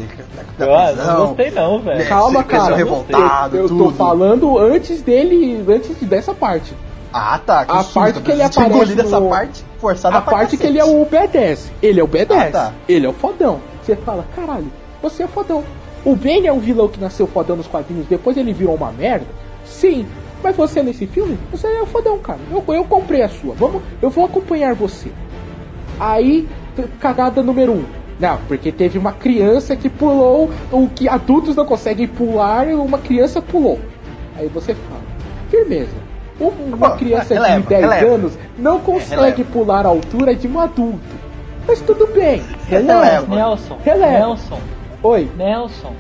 Da, 0.59 0.65
da 0.65 0.79
Ah, 0.79 0.87
prisão? 0.93 1.17
não 1.17 1.25
gostei 1.27 1.51
não, 1.51 1.79
velho. 1.81 1.97
Né, 1.99 2.05
Calma, 2.05 2.39
você 2.43 2.47
cara. 2.47 2.75
revoltado, 2.75 3.57
eu, 3.57 3.63
eu 3.63 3.69
tô 3.77 3.89
falando 3.91 4.57
antes 4.59 5.01
dele, 5.01 5.63
antes 5.67 5.95
dessa 6.07 6.33
parte. 6.33 6.73
Ah, 7.11 7.39
tá. 7.43 7.65
Que 7.65 7.71
A 7.71 7.77
susto, 7.81 7.93
parte 7.93 8.21
que 8.21 8.31
ele 8.31 8.41
eu 8.43 8.45
aparece 8.45 8.99
essa 8.99 9.19
no- 9.19 9.29
parte 9.29 9.65
forçada 9.79 10.17
a 10.17 10.21
parte 10.21 10.51
que 10.51 10.57
cacete. 10.57 10.67
ele 10.67 10.79
é 10.79 10.85
o 10.85 11.05
B10. 11.05 11.71
Ele 11.81 11.99
é 11.99 12.03
o 12.03 12.07
B10. 12.07 12.27
Ah, 12.31 12.51
tá. 12.51 12.73
Ele 12.87 13.05
é 13.05 13.09
o 13.09 13.13
fodão. 13.13 13.59
Você 13.81 13.95
fala, 13.95 14.25
caralho, 14.35 14.71
você 15.01 15.23
é 15.23 15.27
fodão. 15.27 15.63
O 16.03 16.15
Bane 16.15 16.47
é 16.47 16.53
um 16.53 16.59
vilão 16.59 16.87
que 16.87 16.99
nasceu 16.99 17.27
fodão 17.27 17.55
nos 17.55 17.67
quadrinhos, 17.67 18.07
depois 18.07 18.37
ele 18.37 18.53
virou 18.53 18.75
uma 18.75 18.91
merda. 18.91 19.25
Sim, 19.65 20.05
mas 20.43 20.55
você 20.55 20.81
nesse 20.81 21.05
filme, 21.07 21.37
você 21.51 21.67
é 21.67 21.81
um 21.81 21.85
fodão, 21.85 22.17
cara. 22.19 22.39
Eu, 22.51 22.63
eu 22.73 22.83
comprei 22.85 23.21
a 23.21 23.29
sua. 23.29 23.53
Vamos, 23.55 23.81
eu 24.01 24.09
vou 24.09 24.25
acompanhar 24.25 24.73
você. 24.73 25.11
Aí, 25.99 26.47
cagada 26.99 27.41
número 27.43 27.73
um. 27.73 27.85
Não, 28.19 28.37
porque 28.47 28.71
teve 28.71 28.97
uma 28.97 29.11
criança 29.11 29.75
que 29.75 29.89
pulou 29.89 30.49
o 30.71 30.87
que 30.89 31.07
adultos 31.07 31.55
não 31.55 31.65
conseguem 31.65 32.07
pular, 32.07 32.67
uma 32.67 32.97
criança 32.97 33.41
pulou. 33.41 33.79
Aí 34.35 34.47
você 34.47 34.73
fala, 34.73 35.01
firmeza. 35.49 36.06
Uma 36.39 36.91
Pô, 36.91 36.95
criança 36.97 37.33
releva, 37.33 37.61
de 37.61 37.67
10 37.67 37.81
releva. 37.81 38.13
anos 38.15 38.33
não 38.57 38.79
consegue 38.79 39.15
releva. 39.21 39.43
pular 39.51 39.85
a 39.85 39.89
altura 39.89 40.35
de 40.35 40.47
um 40.47 40.59
adulto. 40.59 40.99
Mas 41.67 41.81
tudo 41.81 42.07
bem, 42.07 42.43
Releva. 42.67 43.03
releva. 43.03 43.35
Nelson, 43.35 43.77
Releva. 43.83 44.11
Nelson, 44.19 44.59
Oi, 45.03 45.29
Nelson. 45.35 45.93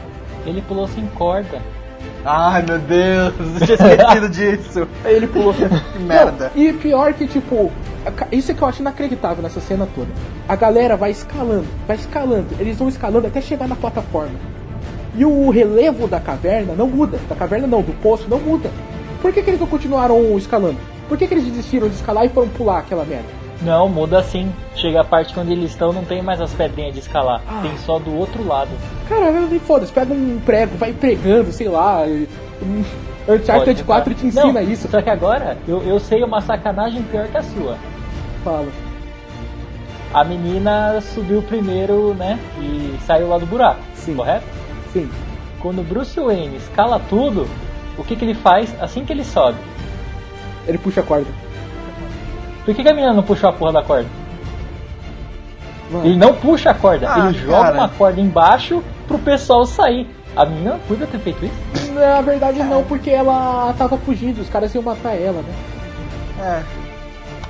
Ele 0.45 0.61
pulou 0.61 0.87
sem 0.87 1.05
corda. 1.07 1.59
Ai 2.23 2.63
meu 2.63 2.79
Deus, 2.79 3.33
eu 3.61 3.65
tinha 3.67 3.75
esquecido 3.93 4.29
disso. 4.29 4.87
ele 5.05 5.27
pulou. 5.27 5.53
Que 5.57 5.99
merda. 5.99 6.51
Não, 6.55 6.61
e 6.63 6.71
pior 6.73 7.13
que, 7.13 7.27
tipo, 7.27 7.71
isso 8.31 8.51
é 8.51 8.53
que 8.53 8.61
eu 8.61 8.67
acho 8.67 8.81
inacreditável 8.81 9.41
nessa 9.43 9.59
cena 9.59 9.87
toda. 9.95 10.07
A 10.47 10.55
galera 10.55 10.95
vai 10.95 11.11
escalando, 11.11 11.65
vai 11.87 11.95
escalando, 11.97 12.47
eles 12.59 12.77
vão 12.77 12.87
escalando 12.87 13.27
até 13.27 13.41
chegar 13.41 13.67
na 13.67 13.75
plataforma. 13.75 14.35
E 15.15 15.25
o 15.25 15.49
relevo 15.49 16.07
da 16.07 16.19
caverna 16.19 16.73
não 16.77 16.87
muda. 16.87 17.17
Da 17.27 17.35
caverna 17.35 17.65
não, 17.67 17.81
do 17.81 17.91
poço 18.01 18.27
não 18.29 18.39
muda. 18.39 18.69
Por 19.21 19.33
que, 19.33 19.41
que 19.41 19.49
eles 19.49 19.59
não 19.59 19.67
continuaram 19.67 20.37
escalando? 20.37 20.77
Por 21.07 21.17
que, 21.17 21.27
que 21.27 21.33
eles 21.33 21.45
desistiram 21.45 21.87
de 21.87 21.95
escalar 21.95 22.25
e 22.25 22.29
foram 22.29 22.49
pular 22.49 22.79
aquela 22.79 23.05
merda? 23.05 23.27
Não, 23.61 23.89
muda 23.89 24.21
sim. 24.21 24.51
Chega 24.75 25.01
a 25.01 25.03
parte 25.03 25.37
onde 25.39 25.51
eles 25.51 25.71
estão, 25.71 25.91
não 25.91 26.03
tem 26.03 26.21
mais 26.21 26.39
as 26.39 26.53
pedrinhas 26.53 26.93
de 26.93 26.99
escalar. 26.99 27.41
Ah. 27.47 27.61
Tem 27.61 27.75
só 27.79 27.97
do 27.97 28.15
outro 28.15 28.45
lado. 28.45 28.69
Cara, 29.09 29.31
foda-se, 29.65 29.91
pega 29.91 30.13
um 30.13 30.39
prego, 30.45 30.77
vai 30.77 30.93
pregando, 30.93 31.51
sei 31.51 31.67
lá. 31.67 32.03
Uncharted 33.27 33.83
Pode, 33.83 33.83
4 33.83 34.13
tá? 34.13 34.19
te 34.19 34.27
ensina 34.27 34.53
Não, 34.53 34.61
isso. 34.61 34.87
Só 34.87 35.01
que 35.01 35.09
agora 35.09 35.57
eu, 35.67 35.81
eu 35.83 35.99
sei 35.99 36.23
uma 36.23 36.41
sacanagem 36.41 37.01
pior 37.03 37.27
que 37.27 37.37
a 37.37 37.43
sua. 37.43 37.77
Fala. 38.43 38.67
A 40.13 40.23
menina 40.23 41.01
subiu 41.01 41.41
primeiro, 41.41 42.13
né? 42.13 42.39
E 42.59 42.97
saiu 43.05 43.27
lá 43.27 43.37
do 43.37 43.45
buraco. 43.45 43.81
Sim. 43.95 44.15
Correto? 44.15 44.45
Sim. 44.93 45.09
Quando 45.59 45.79
o 45.79 45.83
Bruce 45.83 46.19
Wayne 46.19 46.57
escala 46.57 47.01
tudo, 47.09 47.47
o 47.97 48.03
que, 48.03 48.15
que 48.15 48.23
ele 48.25 48.33
faz 48.35 48.73
assim 48.81 49.03
que 49.05 49.11
ele 49.13 49.23
sobe? 49.23 49.57
Ele 50.67 50.77
puxa 50.77 51.01
a 51.01 51.03
corda. 51.03 51.27
Por 52.65 52.75
que, 52.75 52.83
que 52.83 52.89
a 52.89 52.93
menina 52.93 53.13
não 53.13 53.23
puxou 53.23 53.49
a 53.49 53.53
porra 53.53 53.73
da 53.73 53.81
corda? 53.83 54.07
Mano. 55.89 56.05
Ele 56.05 56.17
não 56.17 56.33
puxa 56.33 56.71
a 56.71 56.73
corda, 56.73 57.07
Ah, 57.09 57.29
ele 57.29 57.39
joga 57.39 57.61
cara. 57.63 57.73
uma 57.75 57.89
corda 57.89 58.19
embaixo 58.19 58.83
pro 59.07 59.17
pessoal 59.17 59.65
sair. 59.65 60.07
A 60.35 60.45
menina 60.45 60.77
podia 60.87 61.07
ter 61.07 61.19
feito 61.19 61.45
isso. 61.45 61.93
Na 61.93 62.21
verdade 62.21 62.61
não, 62.63 62.83
porque 62.83 63.09
ela 63.09 63.73
tava 63.77 63.97
fugindo, 63.97 64.41
os 64.41 64.49
caras 64.49 64.75
iam 64.75 64.83
matar 64.83 65.15
ela, 65.15 65.41
né? 65.41 65.53
É. 66.39 66.63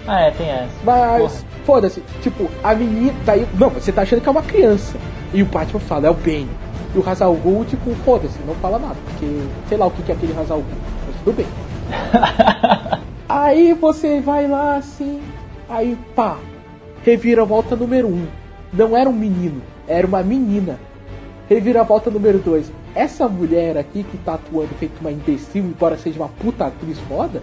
Ah, 0.08 0.22
é, 0.22 0.32
tem 0.32 0.50
essa. 0.50 0.70
Mas, 0.86 1.46
foda-se, 1.66 2.02
tipo, 2.22 2.50
a 2.64 2.74
menina. 2.74 3.14
Daí, 3.26 3.46
não, 3.56 3.70
você 3.70 3.92
tá 3.92 4.04
achando 4.04 4.22
que 4.22 4.28
é 4.30 4.32
uma 4.32 4.42
criança. 4.44 4.98
E 5.34 5.42
o 5.42 5.46
Batman 5.46 5.80
fala, 5.82 6.08
é 6.08 6.10
o 6.10 6.14
Bane. 6.14 6.50
E 6.94 6.98
o 6.98 7.10
Hazal 7.10 7.36
Ghul, 7.36 7.66
tipo, 7.66 7.94
foda-se, 8.06 8.40
não 8.46 8.56
fala 8.56 8.80
nada. 8.80 8.96
Porque 9.06 9.26
sei 9.68 9.78
lá 9.78 9.86
o 9.88 9.92
que 9.92 10.04
que 10.04 10.12
é 10.12 10.16
aquele 10.16 10.38
Hazal 10.38 10.60
Ghul. 10.60 10.78
Mas 11.06 11.16
tudo 11.24 11.36
bem. 11.36 11.48
aí 13.28 13.74
você 13.74 14.22
vai 14.22 14.48
lá 14.48 14.78
assim. 14.78 15.22
Aí, 15.70 15.98
pá. 16.16 16.38
Reviravolta 17.04 17.76
número 17.76 18.08
1. 18.08 18.12
Um. 18.12 18.28
Não 18.74 18.98
era 18.98 19.10
um 19.10 19.14
menino, 19.14 19.62
era 19.88 20.06
uma 20.06 20.22
menina. 20.22 20.78
Reviravolta 21.50 22.10
número 22.10 22.40
2. 22.40 22.72
Essa 22.94 23.28
mulher 23.28 23.78
aqui 23.78 24.04
que 24.04 24.18
tá 24.18 24.34
atuando 24.34 24.74
feito 24.76 25.00
uma 25.00 25.12
imbecil, 25.12 25.64
embora 25.64 25.98
seja 25.98 26.20
uma 26.20 26.28
puta 26.28 26.66
atriz 26.66 27.00
foda, 27.02 27.42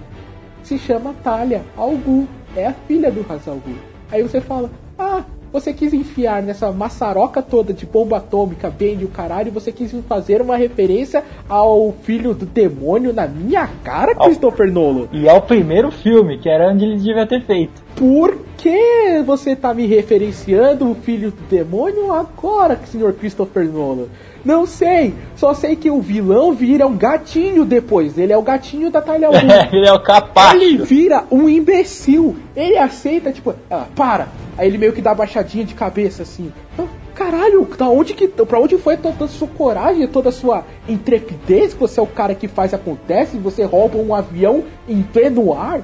se 0.62 0.78
chama 0.78 1.14
Talia 1.22 1.62
Al 1.76 1.96
Ghul. 1.96 2.26
É 2.54 2.66
a 2.66 2.74
filha 2.86 3.10
do 3.10 3.24
Hazal 3.30 3.56
Ghul. 3.64 3.76
Aí 4.10 4.22
você 4.22 4.40
fala, 4.40 4.70
ah, 4.98 5.24
você 5.54 5.72
quis 5.72 5.94
enfiar 5.94 6.42
nessa 6.42 6.72
maçaroca 6.72 7.40
toda 7.40 7.72
de 7.72 7.86
bomba 7.86 8.16
atômica, 8.16 8.68
bem 8.68 8.98
e 9.00 9.04
o 9.04 9.08
caralho, 9.08 9.46
e 9.46 9.50
você 9.52 9.70
quis 9.70 9.94
fazer 10.08 10.42
uma 10.42 10.56
referência 10.56 11.22
ao 11.48 11.92
filho 12.02 12.34
do 12.34 12.44
demônio 12.44 13.12
na 13.12 13.28
minha 13.28 13.68
cara, 13.84 14.16
Christopher 14.16 14.72
Nolan. 14.72 15.06
E 15.12 15.28
é 15.28 15.32
o 15.32 15.40
primeiro 15.40 15.92
filme, 15.92 16.38
que 16.38 16.48
era 16.48 16.72
onde 16.72 16.84
ele 16.84 16.96
devia 16.96 17.24
ter 17.24 17.40
feito. 17.42 17.83
Por 17.96 18.36
que 18.58 19.22
você 19.24 19.54
tá 19.54 19.72
me 19.72 19.86
referenciando 19.86 20.90
o 20.90 20.94
filho 20.94 21.30
do 21.30 21.42
demônio 21.48 22.12
agora, 22.12 22.80
senhor 22.90 23.12
Christopher 23.12 23.68
Nolan? 23.68 24.06
Não 24.44 24.66
sei, 24.66 25.14
só 25.36 25.54
sei 25.54 25.76
que 25.76 25.90
o 25.90 26.00
vilão 26.02 26.52
vira 26.52 26.86
um 26.86 26.96
gatinho 26.96 27.64
depois. 27.64 28.18
Ele 28.18 28.32
é 28.32 28.36
o 28.36 28.42
gatinho 28.42 28.90
da 28.90 29.00
Talia 29.00 29.28
Al 29.28 29.32
Ghul. 29.32 29.40
ele 29.72 29.86
é 29.86 29.92
o 29.92 29.96
Ele 29.96 30.04
capacho. 30.04 30.84
vira 30.84 31.24
um 31.30 31.48
imbecil. 31.48 32.36
Ele 32.54 32.76
aceita, 32.76 33.32
tipo, 33.32 33.54
ela, 33.70 33.88
para. 33.94 34.28
Aí 34.58 34.66
ele 34.68 34.76
meio 34.76 34.92
que 34.92 35.00
dá 35.00 35.14
baixadinha 35.14 35.64
de 35.64 35.74
cabeça 35.74 36.22
assim. 36.22 36.52
Ah, 36.78 36.84
Caralho, 37.14 37.66
da 37.78 37.88
onde 37.88 38.12
que, 38.12 38.26
pra 38.26 38.58
onde 38.58 38.76
foi 38.76 38.96
toda 38.96 39.24
a 39.24 39.28
sua 39.28 39.46
coragem, 39.46 40.06
toda 40.08 40.30
a 40.30 40.32
sua 40.32 40.64
intrepidez? 40.88 41.72
Que 41.72 41.80
você 41.80 42.00
é 42.00 42.02
o 42.02 42.06
cara 42.06 42.34
que 42.34 42.48
faz 42.48 42.74
acontece, 42.74 43.38
você 43.38 43.62
rouba 43.64 43.96
um 43.98 44.12
avião 44.14 44.64
em 44.88 45.00
pleno 45.00 45.54
ar. 45.54 45.80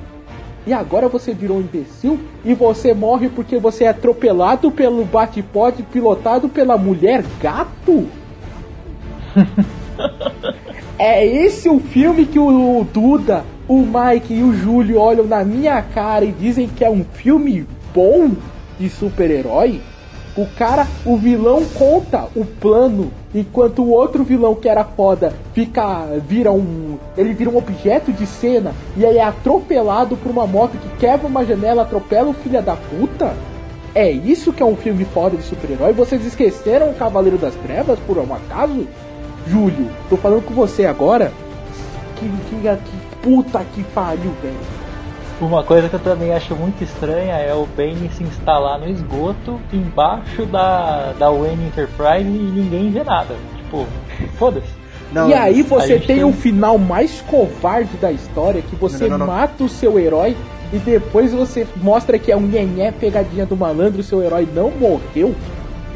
E 0.71 0.73
agora 0.73 1.09
você 1.09 1.35
virou 1.35 1.57
um 1.57 1.63
imbecil 1.63 2.21
e 2.45 2.55
você 2.55 2.95
morre 2.95 3.29
porque 3.29 3.59
você 3.59 3.83
é 3.83 3.89
atropelado 3.89 4.71
pelo 4.71 5.05
bate-pote 5.05 5.83
pilotado 5.83 6.49
pela 6.49 6.79
mulher 6.79 7.25
gato? 7.43 8.07
É 10.97 11.27
esse 11.27 11.67
o 11.67 11.81
filme 11.81 12.27
que 12.27 12.39
o 12.39 12.85
Duda, 12.93 13.43
o 13.67 13.79
Mike 13.79 14.35
e 14.35 14.43
o 14.43 14.53
Júlio 14.53 14.99
olham 14.99 15.25
na 15.25 15.43
minha 15.43 15.81
cara 15.81 16.27
e 16.27 16.33
dizem 16.33 16.69
que 16.69 16.85
é 16.85 16.91
um 16.91 17.03
filme 17.03 17.67
bom 17.95 18.33
de 18.79 18.91
super-herói? 18.91 19.81
O 20.37 20.47
cara, 20.47 20.87
o 21.05 21.17
vilão 21.17 21.65
conta 21.75 22.29
o 22.37 22.45
plano, 22.45 23.11
enquanto 23.35 23.83
o 23.83 23.91
outro 23.91 24.23
vilão 24.23 24.55
que 24.55 24.69
era 24.69 24.85
foda 24.85 25.33
fica, 25.53 26.07
vira 26.27 26.53
um, 26.53 26.99
ele 27.17 27.35
vira 27.35 27.51
um 27.51 27.57
objeto 27.57 28.13
de 28.13 28.27
cena 28.27 28.73
e 28.97 29.05
aí 29.05 29.19
é 29.19 29.25
atropelado 29.25 30.17
por 30.17 30.31
uma 30.31 30.47
moto 30.47 30.79
que 30.79 30.99
quebra 30.99 31.27
uma 31.27 31.45
janela, 31.45 31.83
atropela 31.83 32.29
o 32.29 32.35
filho 32.35 32.63
da 32.63 32.77
puta? 32.77 33.35
É 33.93 34.09
isso 34.09 34.53
que 34.53 34.63
é 34.63 34.67
um 34.67 34.77
filme 34.77 35.05
foda 35.05 35.37
de 35.37 35.43
super-herói? 35.43 35.93
Vocês 35.93 36.25
esqueceram 36.25 36.91
o 36.91 36.95
Cavaleiro 36.95 37.37
das 37.37 37.55
Trevas 37.57 37.99
por 38.07 38.19
um 38.19 38.33
acaso? 38.33 38.87
Júlio, 39.49 39.91
tô 40.09 40.17
falando 40.17 40.45
com 40.45 40.55
você 40.55 40.87
agora. 40.87 41.33
Que, 42.17 42.29
que, 42.29 42.57
que 42.61 43.17
puta 43.21 43.65
que 43.75 43.83
pariu, 43.83 44.33
velho. 44.41 44.80
Uma 45.41 45.63
coisa 45.65 45.89
que 45.89 45.95
eu 45.95 46.01
também 46.01 46.35
acho 46.35 46.55
muito 46.55 46.85
estranha 46.85 47.35
é 47.35 47.55
o 47.55 47.67
Bane 47.75 48.11
se 48.15 48.23
instalar 48.23 48.79
no 48.79 48.89
esgoto 48.89 49.59
embaixo 49.73 50.45
da, 50.45 51.15
da 51.19 51.31
Wayne 51.31 51.67
Enterprise 51.67 52.29
e 52.29 52.53
ninguém 52.55 52.91
vê 52.91 53.03
nada. 53.03 53.35
Tipo, 53.57 53.87
foda-se. 54.37 54.69
Não, 55.13 55.29
e 55.29 55.35
aí 55.35 55.63
você 55.63 55.99
tem 55.99 56.17
tem- 56.17 56.25
o 56.25 56.33
final 56.33 56.77
mais 56.79 57.23
covarde 57.23 57.97
da 57.97 58.13
história, 58.13 58.63
que 58.63 58.77
você 58.77 59.09
Não, 59.09 59.19
não, 59.19 59.27
não. 59.27 59.35
mata 59.35 59.65
o 59.65 59.69
seu 59.69 59.99
herói 59.99 60.37
e 60.73 60.77
depois 60.79 61.33
você 61.33 61.67
mostra 61.83 62.19
que 62.19 62.31
é 62.31 62.37
um 62.37 62.43
nhenhé 62.43 62.93
pegadinha 62.93 63.47
do 63.47 63.57
malandro, 63.57 64.03
seu 64.03 64.23
herói 64.23 64.47
não 64.55 64.71
morreu. 64.71 65.35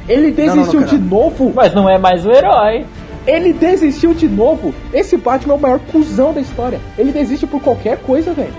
Ele 0.08 0.32
não, 0.36 0.46
não, 0.46 0.56
desistiu 0.56 0.84
de 0.84 0.98
novo. 0.98 1.52
Mas 1.54 1.74
não 1.74 1.88
é 1.88 1.98
mais 1.98 2.24
o 2.26 2.32
herói. 2.32 2.86
Ele 3.26 3.52
desistiu 3.52 4.12
de 4.14 4.26
novo. 4.28 4.74
Esse 4.92 5.16
Batman 5.16 5.54
é 5.54 5.56
o 5.56 5.60
maior 5.60 5.78
cuzão 5.92 6.32
da 6.32 6.40
história. 6.40 6.80
Ele 6.98 7.12
desiste 7.12 7.46
por 7.46 7.60
qualquer 7.60 7.98
coisa, 7.98 8.32
velho. 8.32 8.52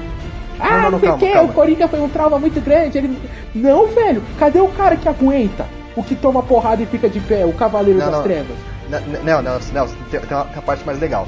Ah, 0.59 0.83
não, 0.83 0.91
não, 0.91 0.99
porque 0.99 1.31
calma. 1.31 1.49
o 1.49 1.53
Coringa 1.53 1.87
foi 1.87 1.99
um 1.99 2.09
trauma 2.09 2.39
muito 2.39 2.61
grande. 2.61 2.97
Ele... 2.97 3.17
Não, 3.53 3.87
velho. 3.87 4.21
Cadê 4.39 4.59
o 4.59 4.67
cara 4.69 4.95
que 4.95 5.07
aguenta? 5.07 5.65
O 5.95 6.03
que 6.03 6.15
toma 6.15 6.43
porrada 6.43 6.81
e 6.83 6.85
fica 6.85 7.07
de 7.09 7.19
pé, 7.19 7.45
o 7.45 7.53
Cavaleiro 7.53 7.99
Não, 7.99 8.05
das 8.05 8.15
não. 8.15 8.23
Trevas. 8.23 8.57
Não, 8.89 9.41
não, 9.41 9.41
não, 9.41 9.59
tem, 9.59 10.19
tem 10.19 10.37
uma, 10.37 10.43
tem 10.45 10.55
uma 10.55 10.61
parte 10.61 10.85
mais 10.85 10.99
legal. 10.99 11.27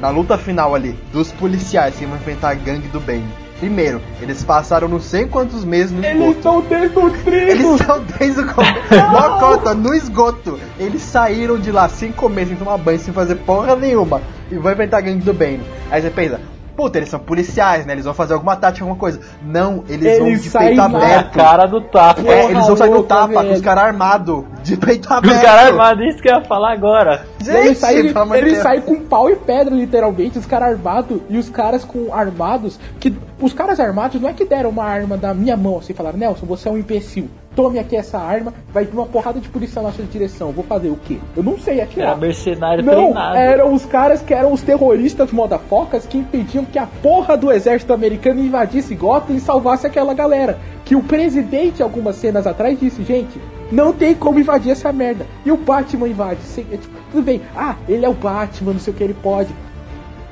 Na 0.00 0.10
luta 0.10 0.36
final 0.36 0.74
ali, 0.74 0.96
dos 1.12 1.32
policiais 1.32 1.96
que 1.96 2.04
vão 2.04 2.16
enfrentar 2.16 2.50
a 2.50 2.54
gangue 2.54 2.88
do 2.88 3.00
bem. 3.00 3.24
Primeiro, 3.58 4.00
eles 4.20 4.44
passaram 4.44 4.86
não 4.86 5.00
sei 5.00 5.26
quantos 5.26 5.64
meses 5.64 5.90
no 5.90 5.98
Eles 6.04 6.12
esgoto. 6.20 6.36
estão 6.36 6.60
desnutridos. 6.60 7.48
Eles 7.48 7.80
estão 7.80 8.04
desde 8.18 8.40
o 8.40 8.54
começo. 8.54 8.78
Não 9.12 9.38
conta, 9.40 9.74
no 9.74 9.94
esgoto. 9.94 10.60
Eles 10.78 11.02
saíram 11.02 11.58
de 11.58 11.72
lá 11.72 11.88
sem 11.88 12.12
comer, 12.12 12.46
sem 12.46 12.54
tomar 12.56 12.78
banho, 12.78 13.00
sem 13.00 13.12
fazer 13.12 13.34
porra 13.36 13.74
nenhuma. 13.74 14.22
E 14.48 14.54
vão 14.56 14.70
enfrentar 14.70 14.98
a 14.98 15.00
gangue 15.00 15.24
do 15.24 15.34
bem. 15.34 15.60
Aí 15.90 16.00
você 16.00 16.08
pensa, 16.10 16.40
puta, 16.78 16.96
eles 16.96 17.08
são 17.10 17.18
policiais, 17.18 17.84
né? 17.84 17.92
Eles 17.92 18.04
vão 18.04 18.14
fazer 18.14 18.34
alguma 18.34 18.54
tática, 18.54 18.84
alguma 18.84 18.96
coisa. 19.00 19.18
Não, 19.42 19.82
eles, 19.88 20.16
vão 20.16 20.28
Eles 20.28 20.44
de 20.44 20.48
saem 20.50 20.68
peito 20.76 20.80
aberto. 20.80 21.32
cara 21.34 21.66
do 21.66 21.80
tapa. 21.80 22.22
É, 22.24 22.44
eles 22.52 22.66
vão 22.68 22.76
sair 22.76 22.90
no 22.90 22.94
louca, 22.98 23.08
tapa 23.08 23.32
com 23.32 23.40
os 23.40 23.48
velho. 23.48 23.62
caras 23.62 23.84
armados, 23.84 24.44
De 24.68 24.76
peito 24.76 25.12
aberto. 25.12 25.40
cara 25.42 25.62
armado, 25.68 26.02
isso 26.04 26.20
que 26.20 26.28
eu 26.28 26.36
ia 26.36 26.44
falar 26.44 26.72
agora. 26.72 27.24
Gente, 27.40 27.56
ele 27.56 27.74
sai, 27.74 27.96
ele, 27.96 28.14
ele 28.36 28.56
sai 28.56 28.80
com 28.82 29.00
pau 29.00 29.30
e 29.30 29.36
pedra, 29.36 29.74
literalmente, 29.74 30.38
os 30.38 30.44
caras 30.46 30.68
armados 30.72 31.20
e 31.30 31.38
os 31.38 31.48
caras 31.48 31.84
com 31.84 32.12
armados. 32.12 32.78
que 33.00 33.14
Os 33.40 33.52
caras 33.52 33.80
armados 33.80 34.20
não 34.20 34.28
é 34.28 34.32
que 34.32 34.44
deram 34.44 34.70
uma 34.70 34.84
arma 34.84 35.16
da 35.16 35.32
minha 35.32 35.56
mão 35.56 35.78
assim, 35.78 35.94
falaram, 35.94 36.18
Nelson, 36.18 36.44
você 36.44 36.68
é 36.68 36.72
um 36.72 36.76
imbecil. 36.78 37.28
Tome 37.56 37.78
aqui 37.78 37.96
essa 37.96 38.18
arma, 38.18 38.52
vai 38.72 38.84
vir 38.84 38.92
uma 38.94 39.06
porrada 39.06 39.40
de 39.40 39.48
polícia 39.48 39.82
na 39.82 39.90
sua 39.90 40.04
direção. 40.04 40.52
Vou 40.52 40.62
fazer 40.62 40.90
o 40.90 40.96
quê? 40.96 41.16
Eu 41.36 41.42
não 41.42 41.58
sei 41.58 41.74
Era 41.80 41.84
atirar. 41.84 42.16
mercenário 42.16 42.84
Não, 42.84 42.94
treinado. 42.94 43.36
eram 43.36 43.72
os 43.74 43.84
caras 43.84 44.22
que 44.22 44.32
eram 44.32 44.52
os 44.52 44.62
terroristas 44.62 45.32
modafocas 45.32 46.06
que 46.06 46.18
impediam 46.18 46.64
que 46.64 46.78
a 46.78 46.86
porra 47.02 47.36
do 47.36 47.50
exército 47.50 47.92
americano 47.92 48.38
invadisse 48.40 48.94
Gotham 48.94 49.34
e 49.34 49.40
salvasse 49.40 49.86
aquela 49.86 50.14
galera. 50.14 50.56
Que 50.84 50.94
o 50.94 51.02
presidente, 51.02 51.82
algumas 51.82 52.14
cenas 52.16 52.46
atrás, 52.46 52.78
disse, 52.78 53.02
gente, 53.02 53.40
não 53.70 53.92
tem 53.92 54.14
como 54.14 54.38
invadir 54.38 54.72
essa 54.72 54.92
merda. 54.92 55.26
E 55.44 55.50
o 55.52 55.56
Batman 55.56 56.08
invade. 56.08 56.40
Sem- 56.42 56.66
é 56.72 56.76
tipo, 56.76 56.94
tudo 57.10 57.22
bem, 57.22 57.40
ah, 57.56 57.76
ele 57.88 58.04
é 58.04 58.08
o 58.08 58.14
Batman, 58.14 58.72
não 58.72 58.80
sei 58.80 58.92
o 58.92 58.96
que 58.96 59.04
ele 59.04 59.14
pode. 59.14 59.50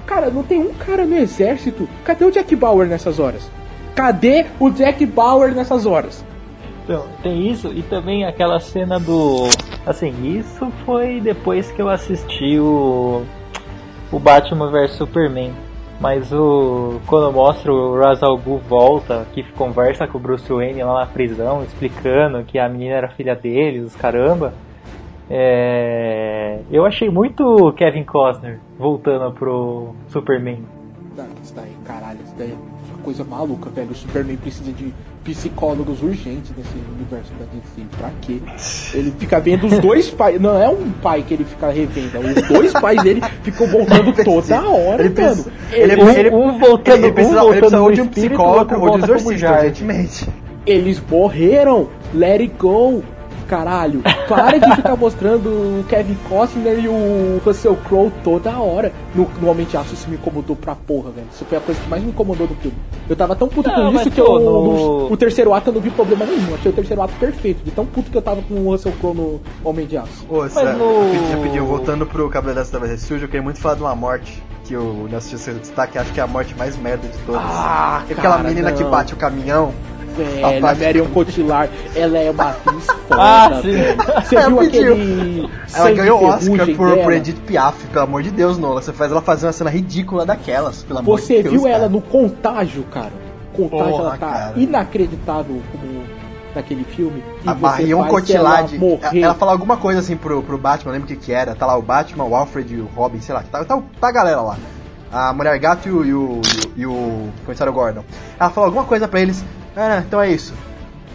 Cara, 0.06 0.30
não 0.30 0.42
tem 0.42 0.58
um 0.58 0.72
cara 0.72 1.04
no 1.04 1.16
exército. 1.16 1.88
Cadê 2.04 2.24
o 2.24 2.30
Jack 2.30 2.54
Bauer 2.54 2.88
nessas 2.88 3.18
horas? 3.18 3.50
Cadê 3.94 4.46
o 4.60 4.70
Jack 4.70 5.04
Bauer 5.04 5.54
nessas 5.54 5.84
horas? 5.86 6.24
Então, 6.84 7.04
tem 7.22 7.50
isso 7.50 7.72
e 7.72 7.82
também 7.82 8.24
aquela 8.24 8.60
cena 8.60 9.00
do. 9.00 9.48
Assim, 9.84 10.14
isso 10.38 10.70
foi 10.84 11.20
depois 11.20 11.70
que 11.72 11.82
eu 11.82 11.88
assisti 11.88 12.58
o. 12.60 13.22
O 14.12 14.20
Batman 14.20 14.70
vs 14.70 14.92
Superman. 14.92 15.52
Mas 16.01 16.31
o. 16.32 17.01
Quando 17.06 17.32
mostra 17.32 17.73
o 17.73 17.98
Ra's 17.98 18.23
al 18.23 18.36
volta, 18.36 19.27
que 19.32 19.43
conversa 19.52 20.06
com 20.06 20.18
o 20.18 20.20
Bruce 20.20 20.52
Wayne 20.52 20.82
lá 20.82 21.01
na 21.01 21.06
prisão, 21.06 21.62
explicando 21.62 22.44
que 22.44 22.59
a 22.59 22.68
menina 22.68 22.97
era 22.97 23.09
filha 23.09 23.35
dele, 23.35 23.81
os 23.81 23.97
caramba. 23.97 24.52
É, 25.28 26.60
eu 26.70 26.85
achei 26.85 27.10
muito 27.10 27.73
Kevin 27.73 28.05
Costner 28.05 28.60
voltando 28.78 29.32
pro 29.32 29.94
Superman. 30.09 30.64
Isso 31.43 31.55
daí, 31.55 31.73
caralho, 31.85 32.20
isso 32.23 32.35
daí 32.36 32.52
é 32.52 32.76
coisa 33.07 33.23
maluca, 33.23 33.70
velho. 33.70 33.91
O 33.93 33.95
Superman 33.95 34.37
precisa 34.37 34.73
de 34.73 34.93
psicólogos 35.23 36.03
urgentes 36.03 36.51
nesse 36.57 36.74
universo 36.93 37.31
da 37.39 37.45
DC. 37.47 37.87
Pra 37.97 38.11
quê? 38.20 38.39
Ele 38.93 39.15
fica 39.16 39.39
vendo 39.39 39.66
os 39.66 39.78
dois 39.78 40.11
pais. 40.11 40.41
Não 40.41 40.61
é 40.61 40.69
um 40.69 40.91
pai 40.91 41.23
que 41.23 41.35
ele 41.35 41.45
fica 41.45 41.70
revendo, 41.70 42.16
é 42.16 42.20
os 42.41 42.49
dois 42.49 42.73
pais 42.73 43.01
dele 43.03 43.23
ficam 43.45 43.69
voltando 43.69 44.12
toda 44.24 44.61
hora, 44.69 45.05
Ele 45.05 45.15
mano. 45.15 45.15
precisa- 45.15 45.53
Ele- 45.73 45.93
ele- 45.93 46.03
Um, 46.03 46.11
ele- 46.11 46.31
um 46.31 46.59
voltando, 46.59 47.05
Ele 47.05 47.12
precisa, 47.12 47.45
um 47.45 47.53
ele 47.53 47.61
precisa 47.61 47.78
voltando 47.78 47.83
ou 47.85 47.93
de 47.93 48.01
um 48.01 48.09
psicólogo 48.09 48.74
ou 48.74 48.91
de 48.91 48.97
um 48.97 49.05
exorcista, 49.16 49.53
urgentemente. 49.53 50.28
Eles 50.66 51.01
morreram! 51.09 51.89
Let 52.12 52.41
it 52.41 52.55
go! 52.59 53.05
Caralho, 53.47 54.02
para 54.28 54.59
de 54.59 54.77
ficar 54.77 54.97
mostrando 54.97 55.48
o 55.48 55.85
Kevin 55.89 56.16
Costner 56.28 56.78
e 56.78 56.89
o 56.89 57.40
Russell 57.44 57.77
Crowe 57.89 58.12
toda 58.24 58.51
hora. 58.59 58.93
No, 59.14 59.28
no 59.40 59.48
Homem 59.51 59.64
de 59.66 59.77
Aço 59.77 59.94
isso 59.94 60.09
me 60.10 60.16
incomodou 60.16 60.56
pra 60.56 60.74
porra, 60.74 61.10
velho. 61.10 61.27
Isso 61.32 61.44
foi 61.44 61.59
a 61.59 61.60
coisa 61.60 61.81
que 61.81 61.89
mais 61.89 62.02
me 62.02 62.10
incomodou 62.10 62.47
do 62.47 62.55
filme. 62.56 62.77
Eu 63.09 63.14
tava 63.16 63.36
tão 63.36 63.48
puto 63.48 63.68
Não, 63.68 63.77
com 63.86 63.93
mas, 63.93 64.01
isso 64.02 64.10
que 64.10 64.20
eu, 64.20 64.39
no- 64.40 64.62
no- 65.06 65.12
o 65.12 65.16
terceiro 65.16 65.55
ato 65.55 65.70
eu 65.70 65.74
não 65.74 65.81
vi 65.81 65.90
problema 65.90 66.24
nenhum. 66.27 66.55
Achei 66.55 66.70
o 66.70 66.74
terceiro 66.74 67.01
ato 67.02 67.14
perfeito. 67.20 67.62
De 67.64 67.70
tão 67.70 67.86
puto 67.86 68.10
que 68.10 68.16
eu 68.16 68.23
tava 68.23 68.43
com 68.43 68.55
o 68.55 68.70
Russell 68.70 68.93
Crowe 69.01 69.14
no 69.16 69.40
Homem 69.64 69.86
de 69.86 69.97
Aço. 69.97 70.27
Ô, 70.28 70.48
sério, 70.48 70.77
no- 70.77 71.02
rapidinho, 71.12 71.36
rapidinho, 71.36 71.66
voltando 71.66 72.05
pro 72.06 72.28
Cabelo 72.28 72.55
dessa 72.56 72.78
vez 72.81 73.01
sujo, 73.02 73.24
eu 73.24 73.28
queria 73.28 73.43
muito 73.43 73.60
falar 73.60 73.77
de 73.77 73.82
uma 73.82 73.94
morte 73.94 74.43
que 74.64 74.77
o 74.77 75.06
Nelson 75.09 75.31
Justiça 75.31 75.52
destaque, 75.52 75.97
acho 75.97 76.12
que 76.12 76.18
é 76.18 76.23
a 76.24 76.27
morte 76.27 76.52
mais 76.59 76.77
merda 76.77 77.06
de 77.06 77.16
todas. 77.18 77.40
Ah, 77.44 78.02
É 78.09 78.12
aquela 78.12 78.36
cara, 78.39 78.48
menina 78.48 78.73
que 78.73 78.82
não. 78.82 78.90
bate 78.90 79.14
o 79.14 79.16
caminhão. 79.16 79.73
Velho, 80.16 80.47
A 80.47 80.48
a 80.59 80.60
parte- 80.60 80.82
Marion 80.82 81.06
Cotillard, 81.06 81.72
ela 81.94 82.18
é 82.18 82.30
uma 82.30 82.51
atriz 82.51 82.86
foda, 83.09 83.20
Ah, 83.22 83.60
sim. 83.62 83.70
velho. 83.72 83.97
Você 84.24 84.36
É, 84.36 84.47
viu 84.48 84.60
aquele. 84.60 85.51
Ela 85.74 85.90
ganhou 85.93 86.24
Oscar 86.24 86.66
por, 86.76 86.98
por 86.98 87.12
Edith 87.12 87.40
Piaf, 87.47 87.86
pelo 87.88 88.05
amor 88.05 88.22
de 88.22 88.30
Deus, 88.30 88.56
Nola. 88.59 88.80
Você 88.82 88.93
faz 88.93 89.10
ela 89.12 89.20
fazer 89.20 89.47
uma 89.47 89.52
cena 89.52 89.70
ridícula 89.70 90.24
daquelas, 90.24 90.82
pelo 90.84 91.01
amor 91.01 91.20
Você 91.20 91.36
de 91.36 91.43
Deus. 91.44 91.52
viu 91.55 91.62
cara. 91.64 91.74
ela 91.74 91.88
no 91.88 92.01
contágio, 92.01 92.82
cara? 92.84 93.12
Contágio, 93.55 93.86
Porra, 93.86 94.02
ela 94.02 94.10
tá 94.18 94.26
cara. 94.26 94.52
inacreditável 94.56 95.60
como 95.72 96.02
naquele 96.55 96.84
filme. 96.84 97.22
A 97.47 97.52
você 97.52 97.60
Marion 97.82 98.05
Cotillard, 98.06 98.76
ela 98.76 99.16
ela 99.18 99.34
fala 99.34 99.52
alguma 99.52 99.76
coisa 99.76 100.01
assim 100.01 100.16
pro, 100.16 100.43
pro 100.43 100.56
Batman, 100.56 100.93
lembra 100.93 101.06
o 101.06 101.09
que 101.09 101.16
que 101.16 101.32
era? 101.32 101.55
Tá 101.55 101.66
lá 101.66 101.76
o 101.76 101.82
Batman, 101.82 102.24
o 102.24 102.34
Alfred 102.34 102.74
e 102.74 102.80
o 102.80 102.86
Robin, 102.97 103.20
sei 103.20 103.34
lá, 103.34 103.43
tá, 103.51 103.64
tá, 103.64 103.82
tá 104.01 104.09
a 104.09 104.12
galera 104.12 104.40
lá. 104.40 104.56
A 105.16 105.32
Mulher 105.32 105.59
Gato 105.59 105.88
e 105.88 105.93
o, 105.93 106.05
e 106.05 106.12
o, 106.12 106.40
e 106.76 106.86
o, 106.86 107.28
Comissário 107.44 107.72
Gordon. 107.72 108.05
Ela 108.38 108.51
fala 108.51 108.66
alguma 108.66 108.84
coisa 108.84 109.09
pra 109.09 109.18
eles, 109.18 109.43
ah, 109.74 110.02
então 110.06 110.20
é 110.20 110.30
isso. 110.30 110.52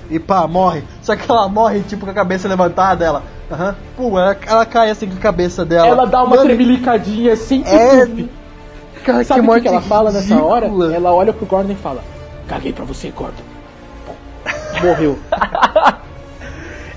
E 0.10 0.18
pá, 0.18 0.48
morre. 0.48 0.84
Só 1.03 1.15
que 1.15 1.30
ela 1.30 1.48
morre, 1.48 1.82
tipo, 1.82 2.06
com 2.06 2.11
a 2.11 2.14
cabeça 2.14 2.48
levantada, 2.48 3.06
ela... 3.06 3.23
Aham, 3.52 3.76
pô, 3.95 4.19
ela, 4.19 4.36
ela 4.48 4.65
cai 4.65 4.90
assim 4.90 5.07
com 5.07 5.18
a 5.18 5.19
cabeça 5.19 5.64
dela. 5.64 5.88
Ela 5.88 6.06
dá 6.06 6.23
uma 6.23 6.36
Mano, 6.36 6.44
tremelicadinha 6.44 7.36
sem 7.36 7.64
É... 7.64 8.07
Cara, 9.06 9.23
Sabe 9.23 9.48
o 9.48 9.53
que, 9.53 9.61
que 9.61 9.68
ela 9.68 9.82
fala 9.82 10.11
nessa 10.11 10.36
hora? 10.41 10.68
Ela 10.68 11.11
olha 11.11 11.34
pro 11.34 11.45
Gordon 11.45 11.72
e 11.72 11.76
fala: 11.76 12.03
Caguei 12.48 12.72
pra 12.72 12.86
você, 12.86 13.10
Gordon. 13.10 13.41
Morreu. 14.84 15.18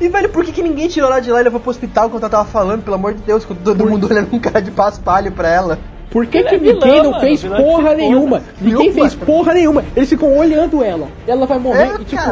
E, 0.00 0.08
velho, 0.08 0.28
por 0.28 0.44
que, 0.44 0.50
que 0.50 0.62
ninguém 0.62 0.88
tirou 0.88 1.08
ela 1.08 1.20
de 1.20 1.30
lá 1.30 1.40
e 1.40 1.44
levou 1.44 1.60
pro 1.60 1.70
hospital 1.70 2.10
quando 2.10 2.24
ela 2.24 2.30
tava 2.30 2.44
falando? 2.44 2.82
Pelo 2.82 2.96
amor 2.96 3.14
de 3.14 3.22
Deus, 3.22 3.44
com 3.44 3.54
todo 3.54 3.86
mundo 3.86 4.08
olhando 4.10 4.34
um 4.34 4.40
cara 4.40 4.60
de 4.60 4.70
paspalho 4.70 5.30
pra 5.30 5.48
ela. 5.48 5.78
Por 6.10 6.26
que, 6.26 6.42
que 6.44 6.54
é 6.54 6.58
vilã, 6.58 6.86
não 7.02 7.10
mano, 7.10 7.20
fez 7.20 7.42
que 7.42 7.48
porra 7.48 7.94
nenhuma? 7.94 8.40
foda. 8.40 8.52
Ninguém 8.60 8.92
fez 8.92 9.14
porra 9.14 9.54
nenhuma. 9.54 9.84
Eles 9.96 10.08
ficam 10.08 10.36
olhando 10.36 10.82
ela. 10.84 11.08
Ela 11.26 11.46
vai 11.46 11.58
morrer 11.58 11.82
É, 11.82 11.94
e 12.00 12.04
tipo, 12.04 12.22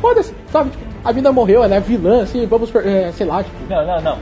foda-se, 0.00 0.34
sabe? 0.52 0.70
Tipo, 0.70 0.84
a 1.02 1.12
mina 1.12 1.32
morreu, 1.32 1.64
ela 1.64 1.76
é 1.76 1.80
vilã, 1.80 2.22
assim, 2.22 2.44
vamos, 2.46 2.74
é, 2.74 3.10
sei 3.12 3.26
lá, 3.26 3.42
tipo. 3.42 3.56
Não, 3.68 3.86
não, 3.86 4.00
não. 4.02 4.18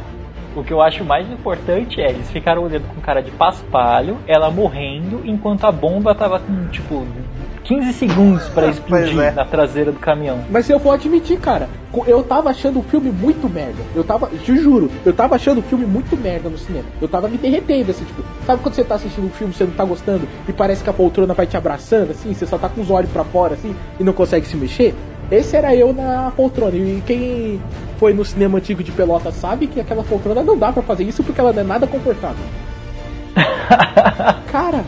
O 0.56 0.62
que 0.62 0.72
eu 0.72 0.80
acho 0.80 1.05
mais 1.05 1.28
importante 1.30 2.01
é 2.01 2.10
eles 2.10 2.30
ficaram 2.30 2.62
olhando 2.62 2.85
com 2.94 3.01
cara 3.01 3.20
de 3.20 3.30
paspalho, 3.32 4.16
ela 4.26 4.51
morrendo, 4.51 5.20
enquanto 5.24 5.64
a 5.64 5.72
bomba 5.72 6.14
tava 6.14 6.39
com, 6.40 6.66
tipo, 6.68 7.05
15 7.69 7.93
segundos 7.93 8.49
pra 8.49 8.69
explodir 8.69 9.20
é. 9.20 9.31
na 9.31 9.45
traseira 9.45 9.93
do 9.93 9.99
caminhão. 9.99 10.43
Mas 10.51 10.70
eu 10.70 10.78
vou 10.78 10.90
admitir, 10.90 11.39
cara, 11.39 11.69
eu 12.07 12.23
tava 12.23 12.49
achando 12.49 12.78
o 12.78 12.82
filme 12.82 13.11
muito 13.11 13.47
merda. 13.47 13.82
Eu 13.95 14.03
tava, 14.03 14.27
te 14.28 14.57
juro, 14.57 14.90
eu 15.05 15.12
tava 15.12 15.35
achando 15.35 15.59
o 15.59 15.62
filme 15.62 15.85
muito 15.85 16.16
merda 16.16 16.49
no 16.49 16.57
cinema. 16.57 16.86
Eu 16.99 17.07
tava 17.07 17.28
me 17.28 17.36
derretendo, 17.36 17.90
assim, 17.90 18.07
tipo, 18.07 18.24
sabe 18.47 18.62
quando 18.62 18.74
você 18.74 18.82
tá 18.82 18.95
assistindo 18.95 19.27
um 19.27 19.31
filme, 19.31 19.53
você 19.53 19.65
não 19.65 19.73
tá 19.73 19.85
gostando 19.85 20.27
e 20.49 20.53
parece 20.53 20.82
que 20.82 20.89
a 20.89 20.95
poltrona 20.95 21.35
vai 21.35 21.47
te 21.47 21.59
abraçando, 21.59 22.12
assim, 22.12 22.32
você 22.32 22.47
só 22.47 22.57
tá 22.57 22.70
com 22.70 22.81
os 22.81 22.90
olhos 22.90 23.11
pra 23.11 23.23
fora, 23.23 23.53
assim, 23.53 23.77
e 24.01 24.03
não 24.03 24.15
consegue 24.15 24.47
se 24.47 24.57
mexer? 24.57 24.95
Esse 25.31 25.55
era 25.55 25.77
eu 25.77 25.93
na 25.93 26.32
poltrona. 26.35 26.74
E 26.74 27.03
quem 27.05 27.61
foi 27.99 28.15
no 28.15 28.24
cinema 28.24 28.57
antigo 28.57 28.82
de 28.82 28.93
Pelota 28.93 29.31
sabe 29.31 29.66
que 29.66 29.78
aquela 29.78 30.03
poltrona 30.03 30.43
não 30.43 30.57
dá 30.57 30.73
pra 30.73 30.82
fazer 30.82 31.05
isso 31.05 31.23
porque 31.23 31.39
ela 31.39 31.53
não 31.53 31.61
é 31.61 31.65
nada 31.65 31.86
confortável. 31.86 32.43
Cara, 34.51 34.82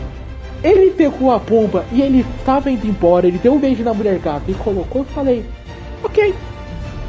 ele 0.63 0.91
pegou 0.91 1.31
a 1.31 1.39
bomba 1.39 1.85
e 1.91 2.01
ele 2.01 2.25
tava 2.45 2.69
indo 2.69 2.87
embora, 2.87 3.27
ele 3.27 3.37
deu 3.37 3.53
um 3.53 3.59
beijo 3.59 3.83
na 3.83 3.93
mulher 3.93 4.17
gata 4.19 4.43
e 4.49 4.53
colocou 4.53 5.01
e 5.09 5.13
falei, 5.13 5.45
ok, 6.03 6.33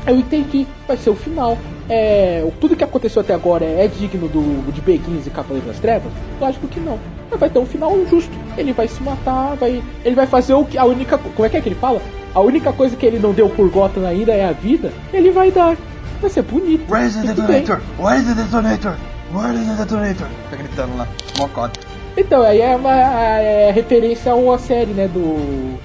eu 0.07 0.17
entendi, 0.17 0.67
vai 0.87 0.97
ser 0.97 1.11
o 1.11 1.15
final. 1.15 1.57
É, 1.89 2.43
o- 2.47 2.53
tudo 2.61 2.77
que 2.77 2.85
aconteceu 2.85 3.21
até 3.21 3.35
agora 3.35 3.65
é 3.65 3.87
digno 3.89 4.29
do, 4.29 4.73
de 4.73 4.81
Beguins 4.81 5.27
e 5.27 5.31
Cavaleiro 5.31 5.67
das 5.67 5.79
Trevas? 5.79 6.11
Lógico 6.41 6.67
que 6.69 6.81
não. 6.81 6.99
Mas 7.31 7.39
vai 7.41 7.51
ter 7.51 7.59
um 7.59 7.67
final 7.67 7.93
justo. 8.09 8.31
Ele 8.57 8.73
vai 8.73 8.87
se 8.89 9.03
matar, 9.03 9.57
vai. 9.57 9.83
Ele 10.05 10.15
vai 10.15 10.27
fazer 10.27 10.55
o 10.55 10.65
que. 10.65 10.79
A 10.79 10.85
única. 10.85 11.19
co- 11.19 11.29
Como 11.31 11.45
é 11.45 11.49
que 11.49 11.57
é 11.57 11.61
que 11.61 11.69
ele 11.69 11.75
fala? 11.77 12.01
A 12.35 12.41
única 12.41 12.73
coisa 12.73 12.95
que 12.97 13.05
ele 13.05 13.19
não 13.19 13.33
deu 13.33 13.49
por 13.49 13.69
Gotham 13.69 14.07
ainda 14.07 14.33
é 14.33 14.45
a 14.45 14.53
vida. 14.53 14.93
Ele 15.13 15.31
vai 15.31 15.51
dar. 15.51 15.77
Vai 16.21 16.31
ser 16.31 16.43
bonito. 16.43 16.91
Where 16.91 17.07
is 17.07 17.15
the 17.17 17.23
detonator? 17.23 17.81
Where 17.99 18.19
is 18.21 18.27
the 18.27 18.35
detonator? 18.43 18.95
Where 19.35 19.55
is 19.59 19.67
the 19.67 19.75
detonator? 19.85 20.27
Tá 20.51 20.57
gritando 20.57 20.97
lá, 20.97 21.09
mocota. 21.39 21.81
Então, 22.17 22.43
aí 22.43 22.61
é 22.61 22.77
uma 22.77 22.95
é 22.95 23.71
referência 23.71 24.33
à 24.33 24.59
série, 24.59 24.93
né, 24.93 25.09
do 25.09 25.79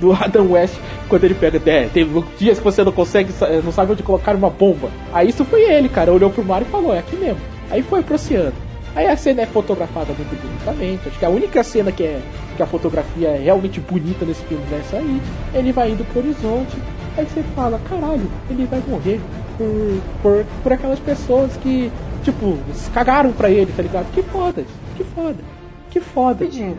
do 0.00 0.12
Adam 0.12 0.52
West, 0.52 0.74
quando 1.08 1.24
ele 1.24 1.34
pega, 1.34 1.60
é, 1.70 1.88
teve 1.88 2.24
dias 2.38 2.58
que 2.58 2.64
você 2.64 2.84
não 2.84 2.92
consegue, 2.92 3.32
não 3.64 3.72
sabe 3.72 3.92
onde 3.92 4.02
colocar 4.02 4.34
uma 4.34 4.50
bomba. 4.50 4.90
Aí 5.12 5.28
isso 5.28 5.44
foi 5.44 5.62
ele, 5.62 5.88
cara, 5.88 6.12
olhou 6.12 6.30
pro 6.30 6.44
mar 6.44 6.62
e 6.62 6.66
falou, 6.66 6.94
é 6.94 6.98
aqui 6.98 7.16
mesmo. 7.16 7.40
Aí 7.70 7.82
foi 7.82 8.02
pro 8.02 8.14
oceano. 8.14 8.52
Aí 8.94 9.06
a 9.06 9.16
cena 9.16 9.42
é 9.42 9.46
fotografada 9.46 10.12
muito 10.12 10.40
bonitamente, 10.40 11.08
acho 11.08 11.18
que 11.18 11.24
a 11.24 11.28
única 11.28 11.62
cena 11.62 11.92
que 11.92 12.02
é 12.02 12.20
que 12.56 12.62
a 12.62 12.66
fotografia 12.66 13.28
é 13.28 13.38
realmente 13.38 13.78
bonita 13.78 14.24
nesse 14.24 14.42
filme 14.44 14.64
é 14.72 14.78
essa 14.78 14.96
aí. 14.96 15.20
Ele 15.54 15.72
vai 15.72 15.90
indo 15.90 16.04
pro 16.06 16.20
horizonte, 16.20 16.76
aí 17.16 17.24
você 17.24 17.42
fala, 17.54 17.80
caralho, 17.88 18.28
ele 18.50 18.66
vai 18.66 18.82
morrer 18.88 19.20
por, 19.56 20.00
por, 20.22 20.46
por 20.62 20.72
aquelas 20.72 20.98
pessoas 20.98 21.56
que, 21.58 21.92
tipo, 22.24 22.58
cagaram 22.92 23.32
pra 23.32 23.48
ele, 23.48 23.72
tá 23.76 23.82
ligado? 23.82 24.10
Que 24.12 24.22
foda, 24.22 24.64
que 24.96 25.04
foda. 25.04 25.57
Que 25.90 26.00
foda. 26.00 26.44
Rapidinho, 26.44 26.78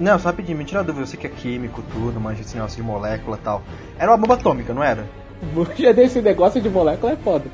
não, 0.00 0.18
só 0.18 0.28
rapidinho, 0.30 0.56
me 0.58 0.64
tira 0.64 0.80
a 0.80 0.82
dúvida, 0.82 1.02
eu 1.02 1.06
sei 1.06 1.18
que 1.18 1.26
é 1.26 1.30
químico, 1.30 1.82
tudo, 1.92 2.18
manja 2.20 2.40
esse 2.40 2.54
negócio 2.54 2.76
de 2.76 2.82
molécula 2.82 3.36
e 3.36 3.44
tal. 3.44 3.62
Era 3.98 4.10
uma 4.10 4.16
bomba 4.16 4.34
atômica, 4.34 4.72
não 4.72 4.82
era? 4.82 5.04
Já 5.76 5.92
desse 5.92 6.20
negócio 6.22 6.60
de 6.60 6.70
molécula 6.70 7.12
é 7.12 7.16
foda. 7.16 7.44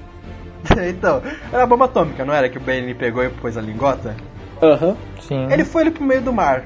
então, 0.89 1.23
era 1.53 1.63
uma 1.63 1.67
bomba 1.67 1.87
atômica, 1.87 2.25
não 2.25 2.33
era? 2.35 2.49
Que 2.49 2.59
o 2.59 2.61
Bane 2.61 2.95
pegou 2.95 3.25
e 3.25 3.31
pôs 3.31 3.57
a 3.57 3.61
lingota? 3.61 4.15
Aham. 4.63 4.95
Sim. 5.21 5.51
Ele 5.51 5.65
foi 5.65 5.83
ali 5.83 5.91
pro 5.91 6.05
meio 6.05 6.21
do 6.21 6.33
mar, 6.33 6.65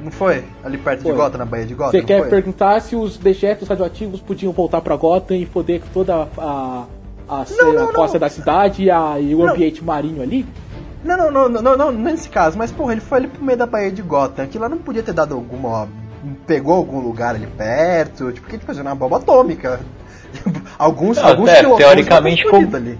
não 0.00 0.10
foi? 0.12 0.44
Ali 0.64 0.78
perto 0.78 1.02
Foi. 1.02 1.10
de 1.10 1.16
Gota, 1.18 1.36
na 1.38 1.44
Baía 1.44 1.66
de 1.66 1.74
Gota? 1.74 1.90
Você 1.90 2.02
quer 2.02 2.20
foi? 2.20 2.28
perguntar 2.30 2.80
se 2.80 2.94
os 2.96 3.18
dejetos 3.18 3.68
radioativos 3.68 4.20
podiam 4.20 4.52
voltar 4.52 4.80
pra 4.80 4.96
Gotham 4.96 5.36
e 5.36 5.44
foder 5.44 5.82
toda 5.92 6.28
a, 6.38 6.84
a, 7.28 7.44
Não, 7.58 7.72
não, 7.72 7.84
a 7.88 7.92
costa 7.92 8.14
não. 8.16 8.20
da 8.20 8.28
cidade 8.30 8.84
e, 8.84 8.90
a- 8.90 9.18
e 9.20 9.34
o 9.34 9.38
Não. 9.44 9.48
ambiente 9.52 9.82
marinho 9.84 10.22
ali? 10.22 10.46
Não, 11.04 11.16
não, 11.16 11.30
não, 11.30 11.48
não, 11.48 11.62
não, 11.62 11.76
não, 11.76 11.92
nesse 11.92 12.28
caso, 12.28 12.56
mas 12.56 12.70
porra, 12.70 12.92
ele 12.92 13.00
foi 13.00 13.18
ali 13.18 13.28
pro 13.28 13.42
meio 13.44 13.58
da 13.58 13.66
Baía 13.66 13.90
de 13.90 14.02
Gotham. 14.02 14.44
Aquilo 14.44 14.62
lá 14.62 14.68
não 14.68 14.78
podia 14.78 15.02
ter 15.02 15.12
dado 15.12 15.34
alguma. 15.34 15.88
Pegou 16.46 16.74
algum 16.74 17.00
lugar 17.00 17.34
ali 17.34 17.46
perto, 17.48 18.30
tipo, 18.32 18.46
que 18.46 18.58
fazendo 18.58 18.86
uma 18.86 18.94
bomba 18.94 19.16
atômica. 19.16 19.80
alguns, 20.78 21.16
Não, 21.18 21.28
alguns 21.28 21.50
teoricamente, 21.76 22.44
escondidos 22.44 22.74
ali. 22.74 22.98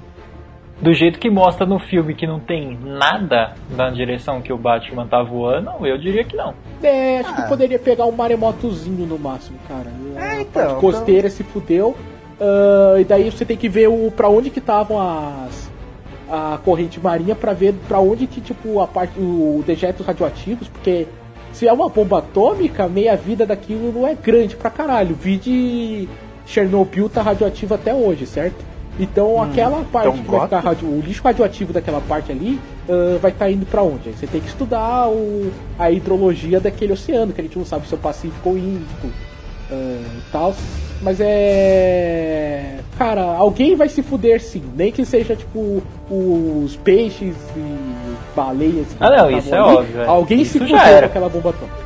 Do 0.81 0.93
jeito 0.93 1.21
que 1.21 1.31
mostra 1.31 1.65
no 1.65 1.79
filme 1.79 2.13
que 2.13 2.27
não 2.27 2.41
tem 2.41 2.77
nada 2.83 3.55
na 3.71 3.89
direção 3.91 4.43
que 4.43 4.53
o 4.53 4.59
Batman 4.59 5.07
tá 5.07 5.23
voando, 5.23 5.87
eu 5.87 5.97
diria 5.97 6.25
que 6.25 6.37
não. 6.37 6.55
É, 6.83 7.21
acho 7.21 7.31
Ah. 7.31 7.43
que 7.43 7.49
poderia 7.49 7.79
pegar 7.79 8.05
um 8.07 8.11
maremotozinho 8.11 9.07
no 9.07 9.17
máximo, 9.17 9.57
cara. 9.69 9.87
É, 10.17 10.21
A 10.39 10.41
então, 10.43 10.67
parte 10.67 10.81
costeira 10.81 11.31
se 11.31 11.45
fudeu. 11.45 11.97
ah, 12.41 12.97
e 13.01 13.05
daí 13.05 13.31
você 13.31 13.45
tem 13.45 13.57
que 13.57 13.69
ver 13.69 13.87
o 13.89 14.11
para 14.11 14.29
onde 14.29 14.51
que 14.51 14.59
estavam 14.59 14.99
as 15.01 15.71
a 16.33 16.59
corrente 16.65 16.99
marinha 16.99 17.35
pra 17.35 17.53
ver 17.53 17.75
pra 17.87 18.01
onde 18.01 18.27
que 18.27 18.41
tipo 18.41 18.81
a 18.81 18.87
parte 18.87 19.19
o 19.19 19.63
dejetos 19.67 20.07
radioativos, 20.07 20.67
porque 20.67 21.07
se 21.53 21.69
é 21.69 21.73
uma 21.73 21.91
bomba 21.91 22.21
atômica, 22.21 22.89
meia 22.89 23.15
vida 23.15 23.45
daquilo 23.45 23.93
não 23.93 24.09
é 24.09 24.15
grande 24.15 24.57
pra 24.57 24.71
caralho. 24.71 25.15
Vi 25.15 25.37
de 25.37 26.09
Chernobyl 26.47 27.11
tá 27.11 27.21
radioativo 27.21 27.75
até 27.75 27.95
hoje, 27.95 28.25
certo? 28.27 28.65
Então 28.99 29.43
aquela 29.43 29.85
parte 29.85 30.09
então 30.09 30.25
que 30.25 30.31
vai 30.31 30.41
ficar 30.41 30.61
radio- 30.61 30.89
o 30.89 31.01
lixo 31.01 31.23
radioativo 31.23 31.73
daquela 31.73 32.01
parte 32.01 32.33
ali 32.33 32.59
ah, 32.89 33.19
vai 33.21 33.31
estar 33.31 33.51
indo 33.51 33.67
pra 33.67 33.83
onde? 33.83 34.09
Aí 34.09 34.15
você 34.15 34.27
tem 34.27 34.41
que 34.41 34.49
estudar 34.49 35.09
o, 35.11 35.53
a 35.79 35.91
hidrologia 35.91 36.61
daquele 36.61 36.95
oceano, 36.95 37.33
que 37.35 37.43
a 37.43 37.45
gente 37.45 37.59
não 37.59 37.67
sabe 37.67 37.87
se 37.87 37.93
é 37.93 37.97
o 37.97 38.01
Pacífico 38.01 38.49
ou 38.49 38.57
Índico 38.57 39.09
ah, 39.71 39.75
e 39.75 40.33
tal. 40.33 40.55
Mas 41.03 41.19
é. 41.21 42.79
Cara, 42.97 43.23
alguém 43.23 43.75
vai 43.75 43.89
se 43.89 44.03
fuder 44.03 44.41
sim. 44.41 44.63
Nem 44.77 44.93
que 44.93 45.05
seja 45.05 45.35
tipo 45.35 45.83
os 46.09 46.77
peixes 46.77 47.35
e 47.57 48.15
baleias. 48.37 48.87
Ah, 49.01 49.11
não, 49.11 49.31
isso 49.31 49.53
é 49.55 49.59
ali. 49.59 49.77
óbvio, 49.77 50.01
é. 50.01 50.07
Alguém 50.07 50.41
Isso 50.43 50.65
se 50.65 50.73
era. 50.73 51.01
com 51.01 51.07
aquela 51.07 51.29
bomba 51.29 51.51
atômica. 51.51 51.83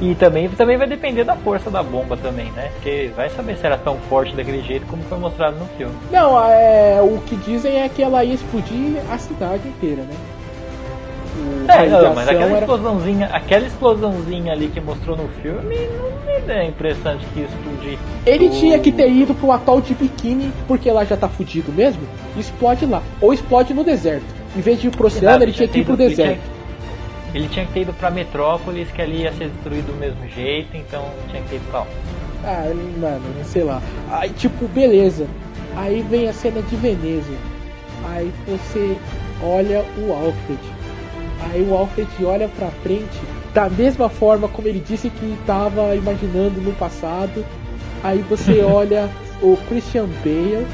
E 0.00 0.14
também, 0.14 0.48
também 0.50 0.76
vai 0.76 0.86
depender 0.86 1.24
da 1.24 1.34
força 1.36 1.70
da 1.70 1.82
bomba 1.82 2.16
também, 2.18 2.50
né? 2.52 2.70
Porque 2.74 3.10
vai 3.16 3.30
saber 3.30 3.56
se 3.56 3.64
era 3.64 3.78
tão 3.78 3.96
forte 4.10 4.34
daquele 4.34 4.62
jeito 4.62 4.84
como 4.86 5.02
foi 5.04 5.18
mostrado 5.18 5.56
no 5.58 5.64
filme. 5.78 5.94
Não, 6.10 6.38
é, 6.50 7.00
o 7.00 7.18
que 7.26 7.34
dizem 7.36 7.80
é 7.80 7.88
que 7.88 8.02
ela 8.02 8.22
ia 8.22 8.34
explodir 8.34 8.96
a 9.10 9.16
cidade 9.16 9.66
inteira, 9.68 10.02
né? 10.02 10.14
É, 11.68 11.88
não, 11.88 12.14
mas 12.14 12.28
aquela 12.28 12.44
era- 12.46 12.58
explosãozinha, 12.60 13.26
aquela 13.32 13.66
explosãozinha 13.66 14.52
ali 14.52 14.68
que 14.68 14.80
mostrou 14.80 15.16
no 15.16 15.28
filme 15.42 15.74
não 15.98 16.10
me 16.34 16.40
dá 16.46 16.54
a 16.54 16.64
impressão 16.64 17.16
de 17.16 17.26
que 17.26 17.40
explodir. 17.40 17.98
Ele 18.24 18.48
tinha 18.50 18.78
que 18.78 18.92
ter 18.92 19.10
ido 19.10 19.34
pro 19.34 19.52
atol 19.52 19.80
de 19.80 19.94
biquíni, 19.94 20.52
porque 20.66 20.90
lá 20.90 21.04
já 21.04 21.16
tá 21.16 21.28
fudido 21.28 21.72
mesmo. 21.72 22.02
Explode 22.38 22.86
lá. 22.86 23.02
Ou 23.20 23.32
explode 23.32 23.72
no 23.74 23.82
deserto. 23.84 24.24
Em 24.56 24.60
vez 24.60 24.80
de 24.80 24.88
ir 24.88 24.90
pro 24.90 25.06
oceano, 25.06 25.28
Exato, 25.28 25.42
ele 25.44 25.52
tinha 25.52 25.68
que 25.68 25.78
ir 25.80 25.84
pro 25.84 25.96
tinha- 25.96 26.08
deserto. 26.08 26.40
Ele 27.34 27.48
tinha 27.48 27.66
que 27.66 27.72
ter 27.72 27.80
ido 27.80 27.92
pra 27.92 28.10
Metrópolis, 28.10 28.90
que 28.90 29.02
ali 29.02 29.22
ia 29.22 29.32
ser 29.32 29.48
destruído 29.50 29.92
do 29.92 29.98
mesmo 29.98 30.26
jeito, 30.28 30.74
então 30.76 31.04
tinha 31.28 31.42
que 31.42 31.48
ter 31.50 31.56
ido 31.56 31.64
pra 31.70 31.80
lá. 31.80 31.86
Ah, 32.44 32.72
mano, 32.98 33.22
sei 33.44 33.64
lá. 33.64 33.82
Aí, 34.10 34.30
tipo, 34.30 34.66
beleza. 34.68 35.26
Aí 35.76 36.00
vem 36.08 36.28
a 36.28 36.32
cena 36.32 36.62
de 36.62 36.76
Veneza. 36.76 37.32
Aí 38.08 38.32
você 38.46 38.96
olha 39.42 39.84
o 39.98 40.12
Alfred. 40.12 40.58
Aí 41.40 41.62
o 41.62 41.74
Alfred 41.74 42.08
olha 42.24 42.48
pra 42.48 42.68
frente 42.82 43.20
da 43.52 43.70
mesma 43.70 44.08
forma 44.08 44.48
como 44.48 44.68
ele 44.68 44.82
disse 44.86 45.08
que 45.08 45.38
tava 45.46 45.94
imaginando 45.94 46.60
no 46.60 46.72
passado. 46.72 47.44
Aí 48.02 48.18
você 48.28 48.60
olha 48.64 49.08
o 49.42 49.56
Christian 49.68 50.06
Bale. 50.22 50.66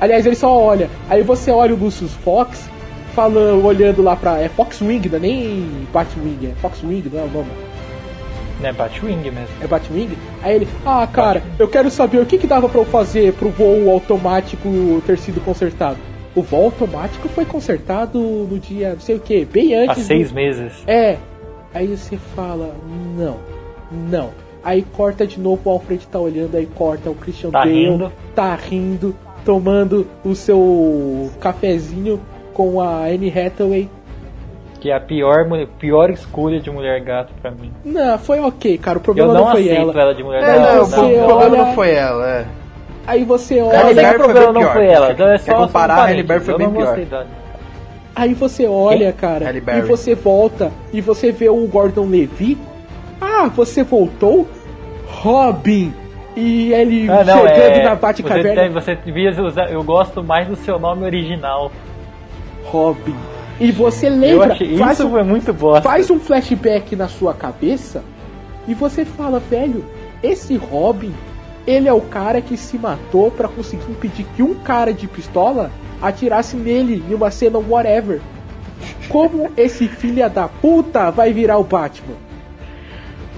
Aliás, 0.00 0.26
ele 0.26 0.36
só 0.36 0.52
olha. 0.52 0.90
Aí 1.08 1.22
você 1.22 1.50
olha 1.50 1.74
o 1.74 1.78
Lucius 1.78 2.12
Fox 2.12 2.68
falando, 3.14 3.64
olhando 3.64 4.02
lá 4.02 4.14
pra. 4.16 4.40
É 4.40 4.48
Foxwing, 4.48 5.08
não 5.08 5.16
é 5.16 5.20
nem 5.20 5.86
Batwing, 5.92 6.52
é 6.52 6.54
Foxwing, 6.60 7.04
não 7.12 7.20
é 7.20 7.24
o 7.24 7.30
nome. 7.30 7.50
Né, 8.60 8.72
Batwing 8.72 9.22
mesmo. 9.22 9.48
É 9.60 9.66
Batwing? 9.66 10.10
Aí 10.42 10.56
ele, 10.56 10.68
ah, 10.84 11.06
cara, 11.06 11.42
eu 11.58 11.68
quero 11.68 11.90
saber 11.90 12.18
o 12.18 12.26
que, 12.26 12.38
que 12.38 12.46
dava 12.46 12.68
pra 12.68 12.80
eu 12.80 12.84
fazer 12.84 13.32
pro 13.34 13.50
voo 13.50 13.90
automático 13.90 15.02
ter 15.06 15.18
sido 15.18 15.40
consertado. 15.44 15.98
O 16.36 16.42
voo 16.42 16.64
automático 16.66 17.28
foi 17.30 17.44
consertado 17.46 18.18
no 18.20 18.58
dia, 18.58 18.90
não 18.92 19.00
sei 19.00 19.16
o 19.16 19.20
que, 19.20 19.44
bem 19.46 19.74
Há 19.74 19.84
antes. 19.90 20.02
do- 20.04 20.06
seis 20.06 20.30
meses. 20.30 20.72
É. 20.86 21.16
Aí 21.74 21.86
você 21.88 22.16
fala, 22.16 22.74
não, 23.16 23.36
não. 23.90 24.30
Aí 24.62 24.82
corta 24.96 25.26
de 25.26 25.40
novo, 25.40 25.62
o 25.64 25.70
Alfred 25.70 26.06
tá 26.08 26.18
olhando, 26.18 26.54
aí 26.56 26.66
corta 26.66 27.08
o 27.08 27.14
Christian 27.14 27.50
Tá 27.50 27.60
Bale, 27.60 27.72
rindo. 27.72 28.12
tá 28.34 28.54
rindo, 28.54 29.16
tomando 29.44 30.06
o 30.24 30.34
seu 30.34 31.30
cafezinho 31.40 32.20
com 32.52 32.80
a 32.80 33.04
Anne 33.06 33.30
Hathaway. 33.30 33.88
Que 34.80 34.90
é 34.90 34.94
a 34.96 35.00
pior, 35.00 35.46
pior 35.78 36.10
escolha 36.10 36.60
de 36.60 36.70
mulher 36.70 37.00
gato 37.00 37.32
pra 37.40 37.50
mim. 37.50 37.72
Não, 37.84 38.18
foi 38.18 38.40
ok, 38.40 38.76
cara, 38.76 38.98
o 38.98 39.00
Eu 39.00 39.02
problema 39.04 39.32
não, 39.32 39.44
não, 39.44 39.50
foi 39.52 39.62
aceito 39.70 39.90
ela. 39.90 40.00
ela. 40.02 40.14
de 40.14 40.22
mulher 40.22 40.42
É, 40.42 40.46
gato. 40.58 40.60
não, 40.74 40.82
o 40.82 40.84
você 40.84 40.96
problema 40.96 41.34
olha- 41.34 41.48
não 41.64 41.74
foi 41.74 41.90
ela, 41.94 42.28
é. 42.30 42.46
Aí 43.06 43.24
você 43.24 43.60
olha. 43.60 43.88
que 43.88 43.94
Berry 43.94 44.06
o 44.06 44.10
foi 44.10 44.18
problema 44.18 44.44
bem 44.46 44.52
não 44.54 44.60
pior. 44.60 44.72
foi 44.72 44.86
ela, 44.86 45.06
Quer- 45.06 45.12
então 45.14 45.26
é 45.28 45.38
quer 45.38 45.38
só 45.52 45.52
um 45.58 45.66
comparar, 45.66 45.96
Halle. 46.06 46.22
Berry 46.22 46.40
foi 46.44 46.58
bem 46.58 46.70
pior. 46.70 46.98
Aí 48.14 48.34
você 48.34 48.66
olha, 48.66 49.12
Quem? 49.12 49.20
cara, 49.20 49.44
Halle 49.46 49.62
e 49.78 49.80
você 49.82 50.14
volta 50.14 50.72
e 50.92 51.00
você 51.00 51.30
vê 51.32 51.48
o 51.48 51.66
Gordon 51.66 52.06
Levi. 52.06 52.56
Ah, 53.20 53.48
você 53.54 53.82
voltou? 53.82 54.48
Robin! 55.06 55.92
E 56.34 56.72
ele 56.72 57.08
Ah, 57.10 57.24
não, 57.24 57.38
chegando 57.46 57.60
é. 57.60 57.82
na 57.84 57.90
Você, 57.94 58.00
Batcaverna. 58.02 58.62
tem- 58.62 58.70
você 58.70 58.94
devia 58.96 59.30
usar. 59.42 59.70
Eu 59.70 59.82
gosto 59.82 60.22
mais 60.22 60.46
do 60.48 60.56
seu 60.56 60.78
nome 60.78 61.04
original. 61.04 61.70
Robin. 62.64 63.14
E 63.58 63.70
você 63.72 64.10
lembra, 64.10 64.52
achei, 64.52 64.76
faz, 64.76 64.98
isso 64.98 65.06
um, 65.08 65.10
foi 65.12 65.22
muito 65.22 65.52
bosta. 65.54 65.88
faz 65.88 66.10
um 66.10 66.18
flashback 66.20 66.94
na 66.94 67.08
sua 67.08 67.32
cabeça 67.32 68.04
e 68.68 68.74
você 68.74 69.04
fala, 69.04 69.38
velho, 69.38 69.82
esse 70.22 70.56
Robin, 70.56 71.14
ele 71.66 71.88
é 71.88 71.92
o 71.92 72.00
cara 72.00 72.40
que 72.40 72.56
se 72.56 72.78
matou 72.78 73.30
pra 73.30 73.48
conseguir 73.48 73.90
impedir 73.90 74.26
que 74.36 74.42
um 74.42 74.54
cara 74.54 74.92
de 74.92 75.06
pistola 75.06 75.70
atirasse 76.00 76.56
nele 76.56 77.02
em 77.08 77.14
uma 77.14 77.30
cena 77.30 77.58
whatever. 77.58 78.20
Como 79.08 79.50
esse 79.56 79.88
filho 79.88 80.28
da 80.28 80.48
puta 80.48 81.10
vai 81.10 81.32
virar 81.32 81.58
o 81.58 81.64
Batman? 81.64 82.14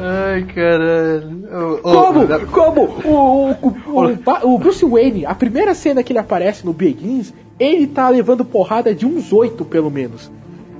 Ai, 0.00 0.44
caralho. 0.44 1.80
Como? 1.82 2.22
ô, 2.22 2.46
Como? 2.46 2.82
O, 3.05 3.50
o, 3.50 4.14
o, 4.44 4.55
o 4.55 4.59
Bruce 4.59 4.84
Wayne, 4.84 5.26
a 5.26 5.34
primeira 5.34 5.74
cena 5.74 6.02
que 6.02 6.12
ele 6.12 6.20
aparece 6.20 6.64
no 6.64 6.72
Begins, 6.72 7.34
ele 7.59 7.86
tá 7.86 8.09
levando 8.09 8.44
porrada 8.44 8.94
de 8.94 9.05
uns 9.05 9.32
oito, 9.32 9.64
pelo 9.64 9.90
menos. 9.90 10.30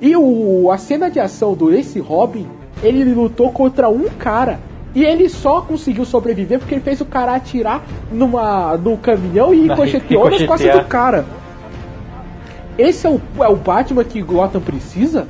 E 0.01 0.15
o, 0.15 0.71
a 0.71 0.77
cena 0.77 1.09
de 1.09 1.19
ação 1.19 1.53
do 1.53 1.73
esse 1.73 1.99
Robin, 1.99 2.47
ele 2.81 3.03
lutou 3.13 3.51
contra 3.51 3.89
um 3.89 4.07
cara. 4.09 4.59
E 4.95 5.03
ele 5.05 5.29
só 5.29 5.61
conseguiu 5.61 6.03
sobreviver 6.05 6.59
porque 6.59 6.73
ele 6.73 6.81
fez 6.81 6.99
o 6.99 7.05
cara 7.05 7.35
atirar 7.35 7.83
numa, 8.11 8.75
no 8.77 8.97
caminhão 8.97 9.53
e 9.53 9.61
ricocheteou 9.67 10.29
nas 10.29 10.41
costas 10.43 10.73
do 10.75 10.83
cara. 10.85 11.25
Esse 12.77 13.05
é 13.05 13.09
o, 13.09 13.21
é 13.39 13.47
o 13.47 13.55
Batman 13.55 14.03
que 14.03 14.21
Gotham 14.21 14.61
precisa? 14.61 15.27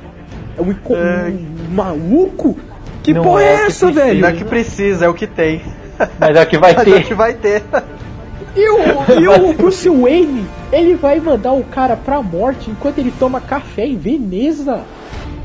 É 0.56 0.62
um, 0.62 0.70
inco- 0.70 0.94
um 0.94 1.74
maluco? 1.74 2.56
Que 3.02 3.12
Não 3.12 3.22
porra 3.22 3.42
é 3.42 3.46
é, 3.46 3.52
essa, 3.66 3.86
precisa. 3.86 3.92
velho? 3.92 4.20
Não 4.20 4.28
é 4.28 4.32
que 4.32 4.44
precisa, 4.44 5.04
é 5.06 5.08
o 5.08 5.14
que 5.14 5.26
tem. 5.26 5.62
Mas 6.18 6.36
é 6.36 6.42
o 6.42 6.46
que 6.46 6.58
vai 6.58 6.72
Mas 6.76 6.86
é 6.86 6.90
o 6.90 6.94
ter. 6.94 7.04
que 7.04 7.14
vai 7.14 7.34
ter. 7.34 7.62
E 8.56 8.68
o, 8.68 9.20
e 9.20 9.28
o 9.28 9.52
Bruce 9.56 9.88
Wayne, 9.88 10.44
ele 10.72 10.94
vai 10.94 11.18
mandar 11.20 11.52
o 11.52 11.64
cara 11.64 11.96
pra 11.96 12.22
morte 12.22 12.70
enquanto 12.70 12.98
ele 12.98 13.12
toma 13.18 13.40
café 13.40 13.86
em 13.86 13.96
Veneza. 13.96 14.82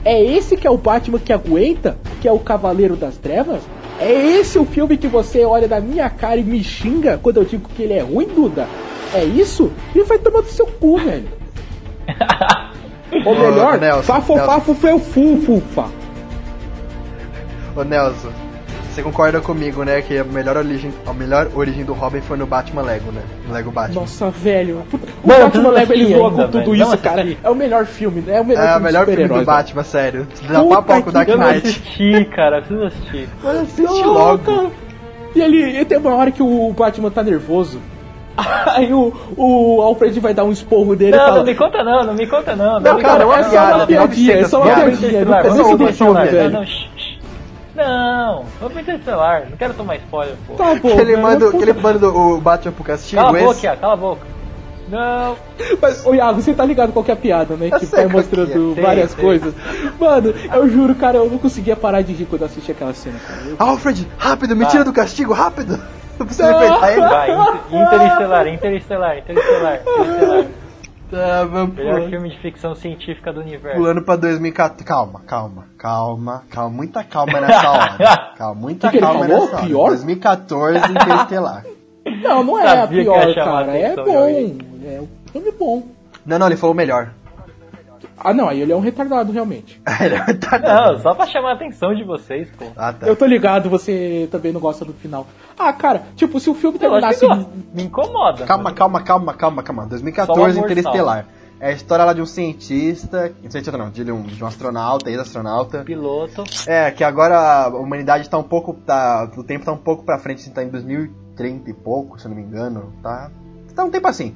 É 0.04 0.24
esse 0.24 0.56
que 0.56 0.68
é 0.68 0.70
o 0.70 0.78
Batman 0.78 1.18
que 1.20 1.34
aguenta? 1.34 1.98
Que 2.22 2.28
é 2.28 2.32
o 2.32 2.38
Cavaleiro 2.40 2.96
das 2.96 3.18
Trevas? 3.18 3.62
É 4.00 4.12
esse 4.12 4.60
o 4.60 4.66
filme 4.66 4.98
que 4.98 5.08
você 5.08 5.46
olha 5.46 5.68
na 5.68 5.80
minha 5.80 6.10
cara 6.10 6.38
e 6.38 6.44
me 6.44 6.64
xinga 6.64 7.20
quando 7.22 7.38
eu 7.38 7.46
digo 7.46 7.70
que 7.70 7.84
ele 7.84 7.94
é 7.94 8.02
ruim, 8.02 8.28
Duda? 8.28 8.68
É 9.14 9.24
isso? 9.24 9.72
Ele 9.94 10.04
vai 10.04 10.20
tomar 10.20 10.42
do 10.42 10.50
seu 10.50 10.66
cu, 10.66 10.98
velho. 10.98 11.30
Ou 13.26 13.36
melhor, 13.36 13.80
Nelson, 13.80 14.04
Fafofafo 14.04 14.74
foi 14.74 14.94
o 14.94 15.00
Fufufa. 15.00 15.86
Ô 17.76 17.84
Nelson, 17.84 18.32
você 18.96 19.04
concorda 19.04 19.42
comigo, 19.42 19.84
né? 19.84 20.02
Que 20.02 20.18
a 20.20 20.24
melhor 20.24 20.56
origem, 20.58 20.92
a 21.06 21.14
melhor 21.14 21.50
origem 21.54 21.84
do 21.84 21.94
Robin 21.94 22.22
foi 22.22 22.38
no 22.38 22.46
Batman 22.46 22.82
Lego, 22.82 23.12
né? 23.12 23.22
No 23.48 23.54
Lego 23.54 23.70
Batman. 23.72 24.02
Nossa, 24.02 24.30
velho. 24.32 24.84
O 25.24 25.28
Mano, 25.28 25.40
eu 25.42 25.46
Batman 25.48 25.64
não 25.64 25.70
Lego 25.72 25.94
ele 25.94 26.02
assisti 26.04 26.14
ainda, 26.24 26.30
com 26.30 26.52
tudo 26.52 26.52
velho, 26.72 26.78
não 26.78 26.88
isso, 26.88 26.98
cara. 27.00 27.22
assisti. 27.22 27.40
É 27.44 27.50
o 27.50 27.56
melhor 27.56 27.86
filme, 27.86 28.22
né? 28.22 28.38
É 28.38 28.42
o 28.42 28.46
melhor 28.46 28.64
É 28.64 28.68
filme 28.72 28.86
melhor 28.86 29.06
filme 29.06 29.28
do 29.28 29.46
Batman, 29.46 29.84
sério. 29.84 30.28
Dá 30.50 30.64
papo 30.64 31.04
com 31.04 31.10
o 31.10 31.12
Dark 31.14 31.28
Eu 31.28 31.38
não 31.38 31.48
Knight. 31.48 31.68
assisti, 31.68 32.26
cara. 32.34 32.62
Preciso 32.62 32.84
assistir. 32.86 33.30
Mas 33.44 33.56
assiste 33.58 33.82
Não, 33.84 34.14
logo. 34.14 34.38
cara. 34.44 34.68
E 35.36 35.42
ele, 35.42 35.62
ele 35.62 35.86
tem 35.86 35.98
uma 35.98 36.16
hora 36.16 36.32
que 36.32 36.42
o 36.42 36.72
Batman 36.72 37.12
tá 37.12 37.22
nervoso. 37.22 37.80
Aí 38.68 38.94
o, 38.94 39.14
o 39.38 39.82
Alfred 39.82 40.20
vai 40.20 40.34
dar 40.34 40.44
um 40.44 40.52
esporro 40.52 40.94
dele 40.96 41.16
e 41.16 41.18
Não, 41.18 41.26
fala. 41.26 41.38
não 41.38 41.46
me 41.46 41.56
conta 41.56 41.84
não, 41.84 42.04
não 42.06 42.14
me 42.14 42.28
conta 42.28 42.56
não. 42.56 42.80
Não, 42.82 42.96
me 42.96 43.02
cara, 43.02 43.24
conta, 43.24 43.24
é 43.24 43.26
uma 43.26 43.40
é 43.40 43.44
só 43.44 43.76
uma 43.78 43.88
piadinha, 43.88 44.34
é 44.36 44.44
só 44.46 44.58
uma 44.62 44.66
900 44.76 45.00
piadinha. 45.00 45.26
piadas. 45.26 45.46
No 45.46 45.64
Vamos 45.64 45.72
começo 45.72 45.78
do 45.78 45.86
deixar 45.86 46.10
lá, 46.10 46.22
filme, 46.22 46.26
não, 46.26 46.44
velho. 46.44 46.52
não, 46.54 46.66
shh, 46.66 46.70
shh. 46.70 46.86
Não, 46.86 46.95
vamos 47.76 48.72
pro 48.74 48.80
Interestelar. 48.82 49.48
Não 49.50 49.58
quero 49.58 49.74
tomar 49.74 49.96
spoiler, 49.98 50.36
pô. 50.48 50.54
Tá 50.54 50.76
bom. 50.76 50.90
Que 50.96 51.02
ele 51.02 51.18
mas 51.18 51.40
manda, 51.40 51.52
que 51.52 51.64
ele 51.64 51.74
manda 51.74 52.10
o 52.10 52.40
Batman 52.40 52.72
pro 52.72 52.84
castigo. 52.84 53.22
Cala 53.22 53.38
a 53.38 53.42
esse- 53.42 53.62
boca, 53.68 53.78
cala 53.78 53.94
a 53.94 53.98
boca. 53.98 54.22
Não. 54.88 55.36
Mas, 55.82 56.06
ô 56.06 56.14
Iago, 56.14 56.40
você 56.42 56.54
tá 56.54 56.64
ligado 56.64 56.94
qual 56.94 57.04
que 57.04 57.10
é 57.10 57.14
a 57.16 57.18
piada, 57.18 57.56
né? 57.56 57.70
Eu 57.72 57.80
Que 57.80 57.86
vai 57.88 58.06
mostrando 58.06 58.72
é. 58.72 58.76
Sei, 58.76 58.84
várias 58.84 59.12
sei. 59.12 59.24
coisas. 59.24 59.54
Mano, 60.00 60.34
eu 60.54 60.70
juro, 60.70 60.94
cara, 60.94 61.18
eu 61.18 61.30
não 61.30 61.40
conseguia 61.40 61.76
parar 61.76 62.02
de 62.04 62.14
rir 62.14 62.26
quando 62.26 62.42
eu 62.44 62.48
assisti 62.48 62.72
aquela 62.72 62.94
cena, 62.94 63.18
cara. 63.28 63.42
Eu- 63.48 63.56
Alfred, 63.58 64.08
rápido, 64.18 64.56
me 64.56 64.64
Tá. 64.66 64.70
tira 64.72 64.84
do 64.84 64.94
castigo, 64.94 65.34
rápido! 65.34 65.80
Eu 66.18 66.26
preciso 66.26 66.48
Não. 66.50 66.64
enfrentar 66.64 66.92
ele. 66.94 67.02
Vai, 67.02 67.30
Inter- 67.32 67.82
Interestelar, 67.82 68.48
Interestelar, 68.48 69.18
Interestelar, 69.18 69.80
Interestelar. 69.82 70.46
Tá, 71.10 71.44
vamos 71.46 71.76
Melhor 71.76 71.96
pulando, 71.96 72.10
filme 72.10 72.30
de 72.30 72.38
ficção 72.40 72.74
científica 72.76 73.32
do 73.32 73.42
universo. 73.42 73.78
pulando 73.78 74.02
pra 74.02 74.16
2014. 74.16 74.84
Calma, 74.84 75.22
calma, 75.28 75.66
calma, 75.78 76.44
calma. 76.50 76.70
Muita 76.76 77.04
calma 77.04 77.40
nessa 77.42 77.70
hora. 77.72 78.32
Calma, 78.38 78.56
muita 78.62 78.90
Que 78.90 78.98
que 78.98 79.04
calma 79.04 79.28
nessa 79.28 79.56
hora. 79.56 79.66
Pior? 79.68 79.88
2014, 79.90 80.92
Interestelar. 80.92 81.64
Não, 82.24 82.44
não 82.44 82.60
é 82.60 82.64
a 82.68 82.76
Sabia 82.82 82.98
que 83.04 83.04
pior, 83.10 83.30
a 83.30 83.36
cara. 83.36 83.78
É 83.78 83.96
bom. 83.96 84.28
É 84.86 85.02
um 85.02 85.08
filme 85.32 85.52
bom. 85.52 85.84
Não, 86.26 86.40
não, 86.40 86.48
ele 86.48 86.58
falou 86.58 86.76
melhor. 86.76 87.10
Ah, 88.18 88.34
não, 88.34 88.48
aí 88.48 88.62
ele 88.62 88.72
é 88.72 88.76
um 88.76 88.80
retardado, 88.80 89.32
realmente. 89.32 89.82
Ele 90.00 90.16
é 90.16 90.24
retardado. 90.24 90.94
Não, 90.94 91.02
só 91.02 91.14
pra 91.14 91.28
chamar 91.28 91.52
a 91.52 91.54
atenção 91.54 91.94
de 91.94 92.04
vocês, 92.04 92.50
pô. 92.58 92.66
Ah, 92.76 92.94
tá. 92.94 93.06
Eu 93.06 93.16
tô 93.16 93.26
ligado, 93.26 93.70
você 93.70 94.28
também 94.32 94.54
não 94.54 94.62
gosta 94.62 94.86
do 94.86 94.94
final. 94.94 95.28
Ah, 95.60 95.74
cara, 95.74 96.04
tipo, 96.16 96.40
se 96.40 96.50
o 96.50 96.54
filme 96.54 96.78
Eu 96.82 96.96
acho 96.96 97.20
que 97.20 97.20
terminasse. 97.20 97.46
gosto. 97.46 97.66
Me 97.74 97.84
incomoda. 97.84 98.46
Calma, 98.46 98.74
calma, 98.74 99.02
calma, 99.02 99.34
calma, 99.34 99.64
calma. 99.64 99.84
Só 99.84 99.90
2014, 99.90 100.40
o 100.40 100.60
amor 100.60 100.72
Interestelar. 100.72 101.28
É 101.60 101.70
a 101.70 101.72
história 101.72 102.04
lá 102.04 102.14
de 102.14 102.22
um 102.22 102.26
cientista. 102.26 103.34
Cientista 103.50 103.78
não, 103.78 103.90
de 103.90 104.10
um, 104.12 104.24
de 104.24 104.44
um 104.44 104.48
astronauta, 104.48 105.10
ex-astronauta. 105.10 105.84
Piloto. 105.84 106.44
É, 106.68 106.92
que 106.92 107.04
agora 107.04 107.38
a 107.38 107.68
humanidade 107.70 108.30
tá 108.30 108.38
um 108.38 108.44
pouco. 108.44 108.74
Tá, 108.74 109.30
o 109.38 109.44
tempo 109.44 109.66
tá 109.66 109.72
um 109.72 109.78
pouco 109.78 110.04
pra 110.04 110.20
frente, 110.20 110.42
assim, 110.42 110.52
tá 110.52 110.64
em 110.64 110.70
2030 110.70 111.70
e 111.70 111.74
pouco, 111.74 112.20
se 112.20 112.28
eu 112.28 112.30
não 112.30 112.38
me 112.38 112.44
engano. 112.44 112.94
Tá. 113.02 113.32
Tá 113.74 113.84
um 113.84 113.90
tempo 113.90 114.08
assim. 114.08 114.36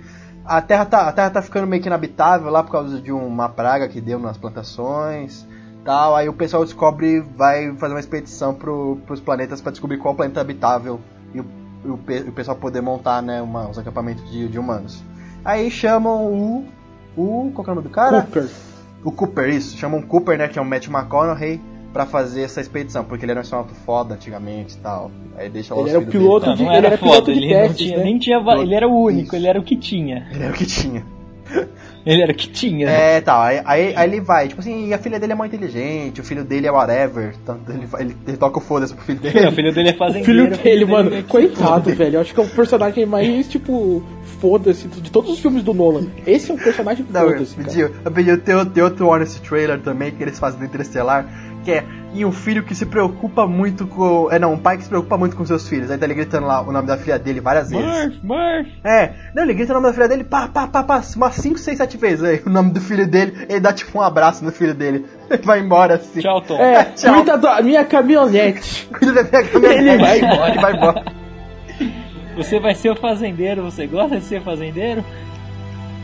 A 0.49 0.61
Terra 0.61 0.85
tá, 0.85 1.07
a 1.07 1.11
terra 1.11 1.29
tá 1.29 1.41
ficando 1.43 1.67
meio 1.67 1.81
que 1.81 1.87
inabitável 1.87 2.49
lá 2.49 2.63
por 2.63 2.71
causa 2.71 2.99
de 2.99 3.11
uma 3.11 3.47
praga 3.49 3.87
que 3.87 4.01
deu 4.01 4.17
nas 4.19 4.35
plantações. 4.37 5.45
Tal, 5.85 6.15
aí 6.15 6.27
o 6.27 6.33
pessoal 6.33 6.65
descobre, 6.65 7.21
vai 7.21 7.73
fazer 7.77 7.93
uma 7.93 7.99
expedição 7.99 8.53
pro, 8.53 8.97
pros 9.05 9.19
planetas 9.21 9.61
pra 9.61 9.71
descobrir 9.71 9.97
qual 9.97 10.13
planeta 10.15 10.39
é 10.39 10.41
habitável 10.41 10.99
e 11.33 11.39
o, 11.39 11.45
o, 11.85 11.97
pe- 11.97 12.25
o 12.27 12.31
pessoal 12.31 12.57
poder 12.57 12.81
montar 12.81 13.21
né, 13.21 13.41
uma, 13.41 13.69
os 13.69 13.77
acampamentos 13.77 14.29
de, 14.29 14.47
de 14.49 14.59
humanos. 14.59 15.01
Aí 15.45 15.69
chamam 15.71 16.25
o. 16.25 16.65
O. 17.15 17.51
Qual 17.53 17.65
é 17.67 17.71
o 17.71 17.75
nome 17.75 17.87
do 17.87 17.93
cara? 17.93 18.23
Cooper. 18.23 18.49
O 19.03 19.11
Cooper, 19.11 19.49
isso. 19.49 19.77
Chamam 19.77 19.99
o 19.99 20.05
Cooper, 20.05 20.37
né? 20.37 20.47
Que 20.47 20.59
é 20.59 20.61
o 20.61 20.65
Matthew 20.65 20.91
McConaughey, 20.91 21.61
pra 21.93 22.05
fazer 22.05 22.43
essa 22.43 22.61
expedição, 22.61 23.03
porque 23.03 23.25
ele 23.25 23.31
era 23.31 23.39
um 23.39 23.41
astronauta 23.41 23.73
foda 23.85 24.13
antigamente 24.15 24.75
e 24.75 24.77
tal. 24.79 25.09
Aí 25.37 25.49
deixa 25.49 25.73
Ele 25.73 25.83
os 25.83 25.89
era 25.89 25.99
o 25.99 26.05
piloto 26.05 26.45
Não, 26.47 26.55
de- 26.55 26.63
não 26.63 26.69
ele 26.69 26.77
era 26.77 26.87
era 26.87 26.97
foda, 26.97 27.11
piloto 27.11 27.33
de 27.33 27.39
ele 27.39 27.67
não 27.67 27.73
tinha, 27.73 27.97
né? 27.97 28.03
nem 28.03 28.19
tinha, 28.19 28.37
ele 28.61 28.75
era 28.75 28.87
o 28.87 29.03
único, 29.03 29.27
Isso. 29.27 29.35
ele 29.35 29.47
era 29.47 29.59
o 29.59 29.63
que 29.63 29.75
tinha. 29.75 30.19
Dele. 30.21 30.35
Ele 30.35 30.43
era 30.43 30.51
o 30.53 30.55
que 30.57 30.65
tinha. 30.65 31.03
Ele 32.05 32.21
era 32.21 32.31
o 32.31 32.35
que 32.35 32.47
tinha. 32.49 32.87
É, 32.89 33.19
tá. 33.21 33.43
Aí, 33.43 33.61
aí, 33.65 33.93
aí 33.95 34.07
ele 34.09 34.21
vai. 34.21 34.47
Tipo 34.47 34.61
assim, 34.61 34.87
e 34.87 34.93
a 34.93 34.97
filha 34.99 35.19
dele 35.19 35.33
é 35.33 35.35
muito 35.35 35.55
inteligente, 35.55 36.21
o 36.21 36.23
filho 36.23 36.43
dele 36.43 36.67
é 36.67 36.71
whatever. 36.71 37.33
Tanto 37.45 37.71
ele, 37.71 37.87
ele, 37.99 38.15
ele 38.27 38.37
toca 38.37 38.59
o 38.59 38.61
foda-se 38.61 38.93
pro 38.93 39.03
filho 39.03 39.19
Não, 39.21 39.29
o 39.29 39.33
dele. 39.33 39.51
filho 39.51 39.73
dele 39.73 39.89
é 39.89 39.93
O 39.93 39.97
fazendeiro. 39.97 40.25
filho 40.55 40.57
dele, 40.63 40.85
mano, 40.85 41.09
é 41.09 41.17
que 41.17 41.17
se 41.23 41.23
coitado, 41.27 41.89
velho. 41.93 42.15
Eu 42.17 42.21
acho 42.21 42.33
que 42.33 42.39
é 42.39 42.43
o 42.43 42.47
personagem 42.49 43.05
mais, 43.05 43.47
tipo, 43.49 44.03
foda-se 44.39 44.87
de 44.87 45.11
todos 45.11 45.31
os 45.31 45.39
filmes 45.39 45.63
do 45.63 45.73
Nolan. 45.73 46.07
Esse 46.25 46.51
é 46.51 46.53
um 46.53 46.57
personagem 46.57 47.05
Não, 47.09 47.21
eu 47.21 47.31
foda-se, 47.33 47.55
pedi, 47.55 47.79
eu 47.81 48.11
pedi 48.11 48.37
tem 48.37 48.83
outro 48.83 49.07
Honest 49.09 49.41
Trailer 49.41 49.79
também 49.81 50.11
que 50.11 50.21
eles 50.23 50.37
fazem 50.39 50.59
do 50.59 50.65
Interestelar, 50.65 51.25
que 51.69 51.73
é 51.73 51.99
e 52.11 52.25
um 52.25 52.31
filho 52.31 52.63
que 52.63 52.73
se 52.73 52.87
preocupa 52.87 53.45
muito 53.45 53.85
com. 53.85 54.29
É 54.31 54.39
não, 54.39 54.53
um 54.53 54.57
pai 54.57 54.77
que 54.77 54.83
se 54.83 54.89
preocupa 54.89 55.15
muito 55.15 55.35
com 55.35 55.45
seus 55.45 55.69
filhos. 55.69 55.91
Aí 55.91 55.97
tá 55.97 56.05
ele 56.05 56.15
gritando 56.15 56.47
lá 56.47 56.61
o 56.61 56.71
nome 56.71 56.87
da 56.87 56.97
filha 56.97 57.19
dele 57.19 57.39
várias 57.39 57.69
vezes. 57.69 57.85
Murph, 57.85 58.23
Murph. 58.23 58.67
É, 58.83 59.13
não, 59.35 59.43
ele 59.43 59.53
grita 59.53 59.73
o 59.73 59.75
nome 59.75 59.87
da 59.87 59.93
filha 59.93 60.07
dele, 60.07 60.23
pá, 60.23 60.47
pá, 60.47 60.67
pá, 60.67 60.83
pá, 60.83 61.03
umas 61.15 61.35
5, 61.35 61.59
6, 61.59 61.77
7 61.77 61.97
vezes. 61.97 62.23
Aí 62.23 62.41
o 62.43 62.49
nome 62.49 62.71
do 62.71 62.81
filho 62.81 63.07
dele, 63.07 63.45
ele 63.47 63.59
dá 63.59 63.71
tipo 63.71 63.99
um 63.99 64.01
abraço 64.01 64.43
no 64.43 64.51
filho 64.51 64.73
dele. 64.73 65.05
Ele 65.29 65.43
vai 65.43 65.59
embora 65.59 65.93
assim. 65.93 66.21
Tchau, 66.21 66.41
Tom. 66.41 66.59
É, 66.59 66.85
Tchau. 66.85 67.13
cuida 67.13 67.37
da 67.37 67.61
minha 67.61 67.85
caminhonete. 67.85 68.89
Cuida 68.91 69.13
da 69.13 69.23
minha 69.23 69.51
caminhonete. 69.51 69.87
Ele 69.87 69.97
vai 69.99 70.17
embora. 70.17 70.49
Ele 70.49 70.59
vai 70.59 70.75
embora. 70.75 71.03
Você 72.35 72.59
vai 72.59 72.73
ser 72.73 72.89
o 72.89 72.95
fazendeiro, 72.95 73.61
você 73.61 73.85
gosta 73.85 74.17
de 74.17 74.23
ser 74.23 74.41
fazendeiro? 74.41 75.03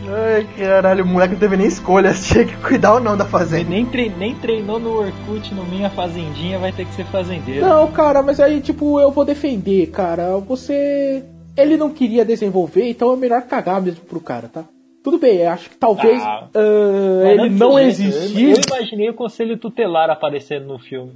Ai, 0.07 0.47
caralho, 0.57 1.03
o 1.03 1.07
moleque 1.07 1.33
não 1.33 1.39
teve 1.39 1.57
nem 1.57 1.67
escolha, 1.67 2.13
tinha 2.15 2.45
que 2.45 2.55
cuidar 2.57 2.93
ou 2.95 2.99
não 2.99 3.15
da 3.17 3.25
fazenda. 3.25 3.69
nem, 3.69 3.85
tre- 3.85 4.09
nem 4.17 4.35
treinou 4.35 4.79
no 4.79 4.91
Orkut, 4.97 5.53
no 5.53 5.63
Minha 5.65 5.89
Fazendinha, 5.89 6.59
vai 6.59 6.71
ter 6.71 6.85
que 6.85 6.93
ser 6.93 7.05
fazendeiro. 7.07 7.65
Não, 7.65 7.91
cara, 7.91 8.21
mas 8.21 8.39
aí, 8.39 8.61
tipo, 8.61 8.99
eu 8.99 9.11
vou 9.11 9.25
defender, 9.25 9.87
cara. 9.91 10.37
Você. 10.37 11.23
Ele 11.57 11.77
não 11.77 11.89
queria 11.89 12.25
desenvolver, 12.25 12.89
então 12.89 13.13
é 13.13 13.15
melhor 13.15 13.41
cagar 13.43 13.81
mesmo 13.81 14.01
pro 14.05 14.19
cara, 14.19 14.49
tá? 14.49 14.65
Tudo 15.03 15.17
bem, 15.19 15.45
acho 15.45 15.69
que 15.69 15.77
talvez 15.77 16.21
Ah, 16.21 16.47
Mas 16.53 17.31
ele 17.31 17.49
desse 17.49 17.55
não 17.59 17.73
jeito, 17.75 17.87
existir. 17.89 18.43
Eu, 18.49 18.55
eu 18.57 18.61
imaginei 18.67 19.09
o 19.09 19.13
conselho 19.13 19.57
tutelar 19.57 20.09
aparecendo 20.09 20.65
no 20.65 20.79
filme. 20.79 21.13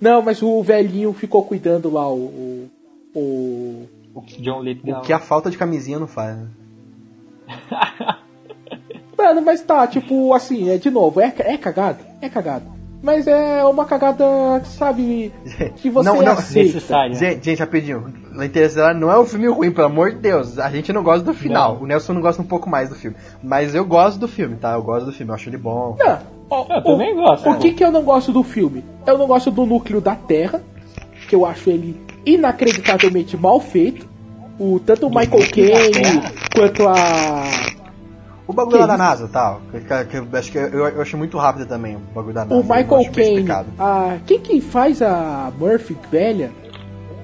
Não, 0.00 0.20
mas 0.22 0.42
o 0.42 0.62
velhinho 0.62 1.12
ficou 1.12 1.44
cuidando 1.44 1.90
lá, 1.90 2.08
o. 2.10 2.16
o, 2.16 2.70
o- 3.14 3.88
O 4.14 4.22
John 4.40 4.62
Lithgow. 4.62 4.98
O 4.98 5.00
que 5.02 5.12
a 5.12 5.18
falta 5.18 5.50
de 5.50 5.56
camisinha 5.58 5.98
não 5.98 6.06
faz, 6.08 6.36
né? 6.36 6.46
Mano, 9.16 9.40
mas 9.42 9.62
tá, 9.62 9.86
tipo, 9.86 10.34
assim, 10.34 10.70
é 10.70 10.76
de 10.76 10.90
novo, 10.90 11.20
é, 11.20 11.32
é 11.38 11.56
cagada? 11.56 11.98
É 12.20 12.28
cagada. 12.28 12.76
Mas 13.02 13.26
é 13.26 13.62
uma 13.64 13.84
cagada, 13.84 14.24
sabe, 14.64 15.32
que 15.76 15.88
você 15.88 16.08
Não, 16.08 16.20
não, 16.22 16.32
aceita. 16.32 16.74
necessária. 16.74 17.14
Gente, 17.14 17.44
gente, 17.44 17.60
rapidinho. 17.60 18.12
O 18.36 18.42
Interestelar 18.42 18.94
não 18.94 19.10
é 19.10 19.18
um 19.18 19.24
filme 19.24 19.46
ruim, 19.48 19.70
pelo 19.70 19.86
amor 19.86 20.10
de 20.10 20.18
Deus. 20.18 20.58
A 20.58 20.68
gente 20.70 20.92
não 20.92 21.02
gosta 21.02 21.24
do 21.24 21.32
final. 21.32 21.74
Não. 21.74 21.82
O 21.82 21.86
Nelson 21.86 22.14
não 22.14 22.20
gosta 22.20 22.42
um 22.42 22.46
pouco 22.46 22.68
mais 22.68 22.88
do 22.88 22.94
filme. 22.94 23.16
Mas 23.42 23.74
eu 23.74 23.84
gosto 23.84 24.18
do 24.18 24.28
filme, 24.28 24.56
tá? 24.56 24.72
Eu 24.72 24.82
gosto 24.82 25.06
do 25.06 25.12
filme, 25.12 25.30
eu 25.30 25.34
acho 25.34 25.48
ele 25.48 25.56
bom. 25.56 25.96
Não, 25.98 26.66
Eu 26.74 26.82
também 26.82 27.14
gosto. 27.14 27.48
O 27.48 27.58
que, 27.58 27.72
que 27.72 27.84
eu 27.84 27.92
não 27.92 28.02
gosto 28.02 28.32
do 28.32 28.42
filme? 28.42 28.84
Eu 29.06 29.16
não 29.16 29.26
gosto 29.26 29.50
do 29.50 29.64
núcleo 29.64 30.00
da 30.00 30.14
Terra, 30.14 30.60
que 31.28 31.34
eu 31.34 31.46
acho 31.46 31.70
ele 31.70 31.98
inacreditavelmente 32.24 33.36
mal 33.36 33.60
feito. 33.60 34.08
O, 34.58 34.80
tanto 34.80 35.06
o 35.06 35.10
Michael 35.10 35.50
Caine 35.50 36.22
quanto 36.54 36.88
a. 36.88 37.42
O 38.48 38.52
bagulho 38.52 38.76
Que 38.76 38.80
lá 38.80 38.86
da? 38.86 38.96
NASA, 38.96 39.28
tal. 39.28 39.60
Que, 39.72 39.80
que- 39.80 40.04
que 40.04 40.16
eu 40.18 40.28
acho 40.38 40.52
que 40.52 40.58
eu, 40.58 40.86
eu 40.88 41.02
acho 41.02 41.16
muito 41.18 41.36
rápido 41.36 41.66
também 41.66 41.96
o 41.96 42.00
bagulho 42.14 42.32
da 42.34 42.44
NASA. 42.44 42.54
O 42.54 42.62
Michael 42.62 43.12
Caine. 43.12 43.50
A, 43.78 44.16
quem 44.26 44.38
que 44.40 44.60
faz 44.60 45.02
a 45.02 45.50
Murphy 45.58 45.96
velha? 46.10 46.50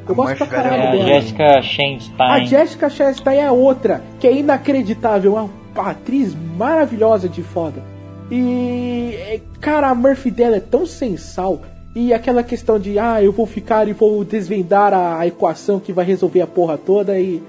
Eu 0.07 0.13
A 0.13 0.15
gosto 0.15 0.29
Murphy 0.31 0.45
pra 0.47 0.47
caralho 0.49 0.83
velha 0.83 0.85
É, 0.85 0.89
a 0.89 1.05
dela. 1.07 1.21
Jessica 1.21 1.63
Chastain. 1.63 2.31
A 2.31 2.45
Jessica 2.45 2.91
Chastain 2.91 3.37
é 3.39 3.47
a 3.47 3.53
outra, 3.53 4.03
que 4.19 4.27
é 4.27 4.33
inacreditável, 4.37 5.39
é 5.39 5.43
uma 5.81 5.91
atriz 5.91 6.37
maravilhosa 6.59 7.29
de 7.29 7.43
foda. 7.43 7.83
E, 8.31 9.15
é, 9.17 9.41
cara, 9.61 9.91
a 9.91 9.95
Murphy 9.95 10.31
dela 10.31 10.57
é 10.57 10.61
tão 10.61 10.85
sensal. 10.87 11.61
E 11.94 12.12
aquela 12.14 12.43
questão 12.43 12.78
de, 12.78 12.98
ah, 12.98 13.23
eu 13.23 13.32
vou 13.32 13.47
ficar 13.47 13.86
e 13.86 13.93
vou 13.93 14.24
desvendar 14.24 14.94
a, 14.94 15.27
equação 15.27 15.78
que 15.78 15.93
vai 15.93 16.05
resolver 16.05 16.40
a 16.40 16.47
porra 16.47 16.78
toda 16.78 17.19
e. 17.19 17.43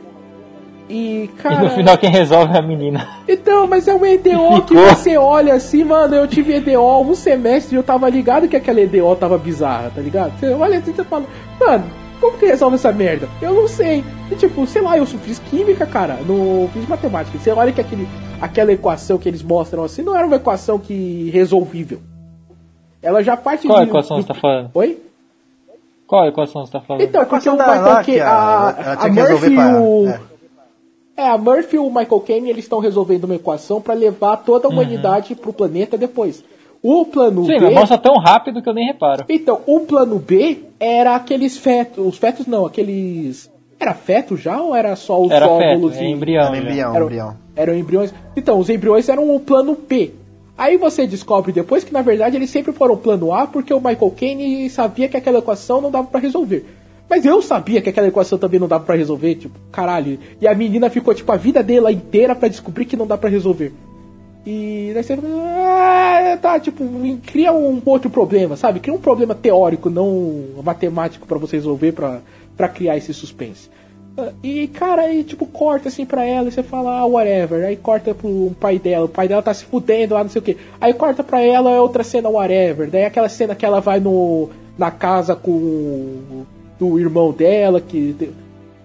E, 0.90 1.30
cara. 1.38 1.56
E 1.56 1.64
no 1.64 1.70
final 1.70 1.98
quem 1.98 2.10
resolve 2.10 2.54
é 2.54 2.60
a 2.60 2.62
menina. 2.62 3.08
Então, 3.26 3.66
mas 3.66 3.88
é 3.88 3.96
um 3.96 4.06
EDO 4.06 4.64
que 4.68 4.74
você 4.74 5.16
olha 5.16 5.54
assim, 5.54 5.86
mano, 5.86 6.14
eu 6.14 6.28
tive 6.28 6.56
EDO 6.56 7.02
um 7.02 7.16
semestre 7.16 7.74
e 7.74 7.80
eu 7.80 7.84
tava 7.84 8.10
ligado 8.10 8.50
que 8.50 8.58
aquela 8.58 8.82
EDO 8.82 9.16
tava 9.16 9.38
bizarra, 9.38 9.92
tá 9.96 10.02
ligado? 10.02 10.38
Você 10.38 10.50
olha 10.50 10.80
assim 10.80 10.92
e 10.92 10.94
você 10.94 11.06
fala, 11.06 11.26
mano, 11.58 11.86
como 12.20 12.38
que 12.38 12.46
resolve 12.46 12.76
essa 12.76 12.92
merda? 12.92 13.30
Eu 13.42 13.54
não 13.54 13.68
sei. 13.68 14.04
E, 14.30 14.36
tipo, 14.36 14.68
sei 14.68 14.82
lá, 14.82 14.98
eu 14.98 15.06
fiz 15.06 15.40
química, 15.40 15.86
cara, 15.86 16.20
não 16.28 16.70
fiz 16.74 16.86
matemática. 16.86 17.38
Você 17.38 17.52
olha 17.52 17.72
que 17.72 17.80
aquele, 17.80 18.06
aquela 18.42 18.74
equação 18.74 19.18
que 19.18 19.30
eles 19.30 19.42
mostram 19.42 19.86
assim 19.86 20.02
não 20.02 20.16
era 20.16 20.28
uma 20.28 20.36
equação 20.36 20.78
que 20.78 21.30
resolvível. 21.34 22.00
Ela 23.04 23.22
já 23.22 23.36
parte 23.38 23.68
Qual 23.68 23.80
de- 23.84 23.90
equação 23.90 24.18
do- 24.18 24.22
você 24.24 24.28
tá 24.30 24.34
falando? 24.34 24.72
Oi? 24.74 24.98
Qual 26.08 26.26
equação 26.28 26.66
você 26.66 26.72
tá 26.72 26.80
falando? 26.82 27.02
Então, 27.04 27.22
porque 27.26 27.36
equação 27.36 27.56
o 27.56 27.58
da 27.58 27.68
Michael 27.68 27.84
Caine, 27.96 28.04
que 28.06 28.20
a- 28.20 28.28
a, 28.30 29.06
a 29.06 29.10
Murphy 29.10 29.54
e 29.54 29.58
o... 29.58 30.08
é. 30.10 30.20
É, 31.16 31.28
a 31.30 31.38
Murphy 31.38 31.76
e 31.76 31.80
o 31.80 31.90
Michael 31.90 32.20
Caine, 32.22 32.50
eles 32.50 32.66
estão 32.66 32.80
resolvendo 32.80 33.26
uma 33.26 33.36
equação 33.36 33.80
pra 33.82 33.94
levar 33.94 34.38
toda 34.38 34.68
a 34.68 34.72
humanidade 34.72 35.36
pro 35.36 35.54
planeta 35.54 35.98
depois. 35.98 36.44
O 36.82 37.06
plano 37.06 37.42
Uhum. 37.42 37.46
Sim, 37.48 37.60
B... 37.60 37.66
mas 37.66 37.74
mostra 37.76 37.98
tão 37.98 38.16
rápido 38.18 38.62
que 38.62 38.68
eu 38.70 38.74
nem 38.74 38.88
reparo. 38.88 39.26
Então, 39.30 39.62
o 39.68 39.82
plano 39.82 40.18
B 40.20 40.64
era 40.80 41.16
aqueles 41.16 41.58
fetos... 41.58 42.06
Os 42.06 42.18
fetos 42.18 42.46
não, 42.48 42.66
aqueles... 42.66 43.50
Era 43.80 43.94
feto 43.94 44.36
já 44.38 44.60
ou 44.62 44.76
era 44.76 44.96
só 44.96 45.22
os 45.22 45.32
Era 45.32 45.48
feto, 45.48 45.76
óvulos 45.76 45.98
é 45.98 46.04
e- 46.04 46.12
embrião. 46.12 46.48
Era 46.48 46.58
embrião, 46.58 46.96
Era- 46.96 47.04
embrião. 47.06 47.38
eram 47.56 47.76
embriões. 47.76 48.14
Então, 48.36 48.58
os 48.60 48.70
embriões 48.70 49.08
eram 49.10 49.34
o 49.36 49.40
plano 49.40 49.78
B. 49.88 50.14
Aí 50.58 50.78
você 50.78 51.08
descobre 51.08 51.52
depois 51.52 51.84
que 51.84 51.92
na 51.92 52.02
verdade 52.02 52.36
eles 52.36 52.50
sempre 52.50 52.72
foram 52.72 52.96
plano 52.96 53.34
A 53.34 53.48
porque 53.48 53.74
o 53.74 53.80
Michael 53.80 54.12
Caine 54.12 54.70
sabia 54.70 55.10
que 55.10 55.18
aquela 55.18 55.40
equação 55.40 55.82
não 55.82 55.90
dava 55.90 56.08
pra 56.08 56.20
resolver. 56.20 56.66
Mas 57.10 57.26
eu 57.26 57.42
sabia 57.42 57.82
que 57.82 57.90
aquela 57.90 58.08
equação 58.08 58.38
também 58.38 58.60
não 58.60 58.68
dava 58.68 58.86
pra 58.86 58.96
resolver, 58.96 59.36
tipo, 59.36 59.58
caralho. 59.72 60.20
E 60.40 60.48
a 60.48 60.56
menina 60.56 60.90
ficou 60.90 61.14
tipo 61.14 61.32
a 61.32 61.36
vida 61.36 61.62
dela 61.62 61.92
inteira 61.92 62.36
pra 62.36 62.48
descobrir 62.48 62.86
que 62.86 62.96
não 62.96 63.06
dá 63.06 63.18
pra 63.18 63.30
resolver. 63.30 63.74
E 64.46 64.92
daí 64.94 65.04
você 65.04 65.14
ah, 65.14 66.38
tá, 66.42 66.60
tipo, 66.60 66.84
cria 67.26 67.54
um 67.54 67.82
outro 67.86 68.10
problema, 68.10 68.56
sabe? 68.56 68.80
Cria 68.80 68.94
um 68.94 69.00
problema 69.00 69.34
teórico, 69.34 69.90
não 69.90 70.46
matemático 70.64 71.26
para 71.26 71.38
você 71.38 71.56
resolver 71.56 71.94
pra 71.94 72.70
criar 72.70 72.98
esse 72.98 73.14
suspense. 73.14 73.70
E, 74.44 74.68
cara, 74.68 75.04
aí, 75.04 75.24
tipo, 75.24 75.46
corta 75.48 75.90
assim 75.90 76.06
pra 76.06 76.24
ela 76.24 76.48
e 76.48 76.52
você 76.52 76.62
fala, 76.62 77.00
ah, 77.00 77.06
whatever. 77.06 77.66
Aí 77.66 77.76
corta 77.76 78.14
pro 78.14 78.56
pai 78.60 78.78
dela, 78.78 79.06
o 79.06 79.10
pai 79.10 79.28
dela 79.28 79.42
tá 79.42 79.54
se 79.54 79.66
fudendo 79.66 80.14
lá, 80.14 80.24
não 80.24 80.30
sei 80.30 80.40
o 80.40 80.44
que. 80.44 80.58
Aí 80.80 80.94
corta 80.94 81.24
pra 81.24 81.42
ela, 81.42 81.72
é 81.72 81.80
outra 81.80 82.04
cena, 82.04 82.30
whatever. 82.30 82.90
Daí 82.90 83.06
aquela 83.06 83.28
cena 83.28 83.56
que 83.56 83.66
ela 83.66 83.80
vai 83.80 84.00
no, 84.00 84.50
na 84.78 84.92
casa 84.92 85.36
com 85.36 85.52
o 85.52 86.46
do 86.80 87.00
irmão 87.00 87.32
dela, 87.32 87.82
que. 87.82 88.32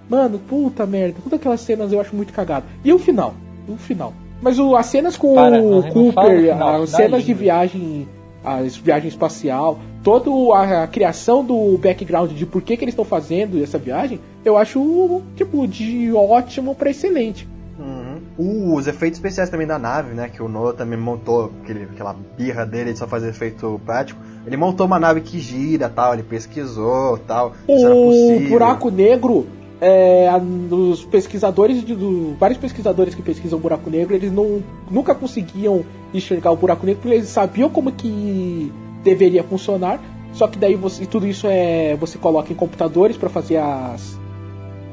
Mano, 0.08 0.38
puta 0.38 0.86
merda. 0.86 1.18
Todas 1.22 1.38
aquelas 1.38 1.60
cenas 1.60 1.92
eu 1.92 2.00
acho 2.00 2.16
muito 2.16 2.32
cagado. 2.32 2.64
E 2.82 2.92
o 2.92 2.98
final? 2.98 3.34
O 3.68 3.76
final. 3.76 4.14
Mas 4.40 4.58
o, 4.58 4.76
as 4.76 4.86
cenas 4.86 5.16
com 5.16 5.34
Para, 5.34 5.60
o 5.60 5.82
Cooper, 5.92 6.52
final, 6.52 6.82
as 6.82 6.90
cenas 6.90 7.24
de 7.24 7.34
viagem, 7.34 8.08
as 8.56 8.76
viagem 8.76 9.08
espacial, 9.08 9.78
toda 10.02 10.30
a, 10.54 10.84
a 10.84 10.86
criação 10.86 11.44
do 11.44 11.76
background 11.78 12.32
de 12.32 12.46
por 12.46 12.62
que, 12.62 12.76
que 12.76 12.84
eles 12.84 12.92
estão 12.92 13.04
fazendo 13.04 13.62
essa 13.62 13.78
viagem, 13.78 14.20
eu 14.44 14.56
acho, 14.56 15.22
tipo, 15.36 15.66
de 15.66 16.12
ótimo 16.12 16.74
pra 16.74 16.90
excelente. 16.90 17.48
Uhum. 17.78 18.74
Os 18.74 18.86
efeitos 18.86 19.18
especiais 19.18 19.50
também 19.50 19.66
da 19.66 19.78
nave, 19.78 20.14
né? 20.14 20.28
Que 20.28 20.42
o 20.42 20.48
Noah 20.48 20.72
também 20.72 20.98
montou, 20.98 21.52
aquele, 21.62 21.84
aquela 21.84 22.16
birra 22.36 22.64
dele 22.64 22.92
de 22.92 22.98
só 22.98 23.06
fazer 23.06 23.28
efeito 23.28 23.80
prático. 23.84 24.20
Ele 24.46 24.56
montou 24.56 24.86
uma 24.86 24.98
nave 24.98 25.20
que 25.20 25.38
gira 25.38 25.88
tal, 25.88 26.14
ele 26.14 26.22
pesquisou 26.22 27.18
tal. 27.18 27.52
O 27.66 28.40
buraco 28.48 28.90
negro, 28.90 29.46
é, 29.80 30.28
os 30.70 31.04
pesquisadores, 31.04 31.84
de, 31.84 31.94
do- 31.94 32.34
vários 32.38 32.58
pesquisadores 32.58 33.14
que 33.14 33.22
pesquisam 33.22 33.58
buraco 33.58 33.88
negro, 33.88 34.14
eles 34.14 34.32
não, 34.32 34.62
nunca 34.90 35.14
conseguiam 35.14 35.84
enxergar 36.12 36.50
o 36.50 36.56
buraco 36.56 36.84
negro 36.84 37.02
porque 37.02 37.16
eles 37.16 37.28
sabiam 37.28 37.70
como 37.70 37.92
que 37.92 38.72
deveria 39.02 39.42
funcionar. 39.44 40.00
Só 40.32 40.46
que 40.46 40.58
daí 40.58 40.74
você, 40.74 41.06
tudo 41.06 41.26
isso 41.26 41.46
é 41.48 41.96
você 41.96 42.18
coloca 42.18 42.52
em 42.52 42.56
computadores 42.56 43.16
para 43.16 43.28
fazer 43.28 43.56
as 43.56 44.18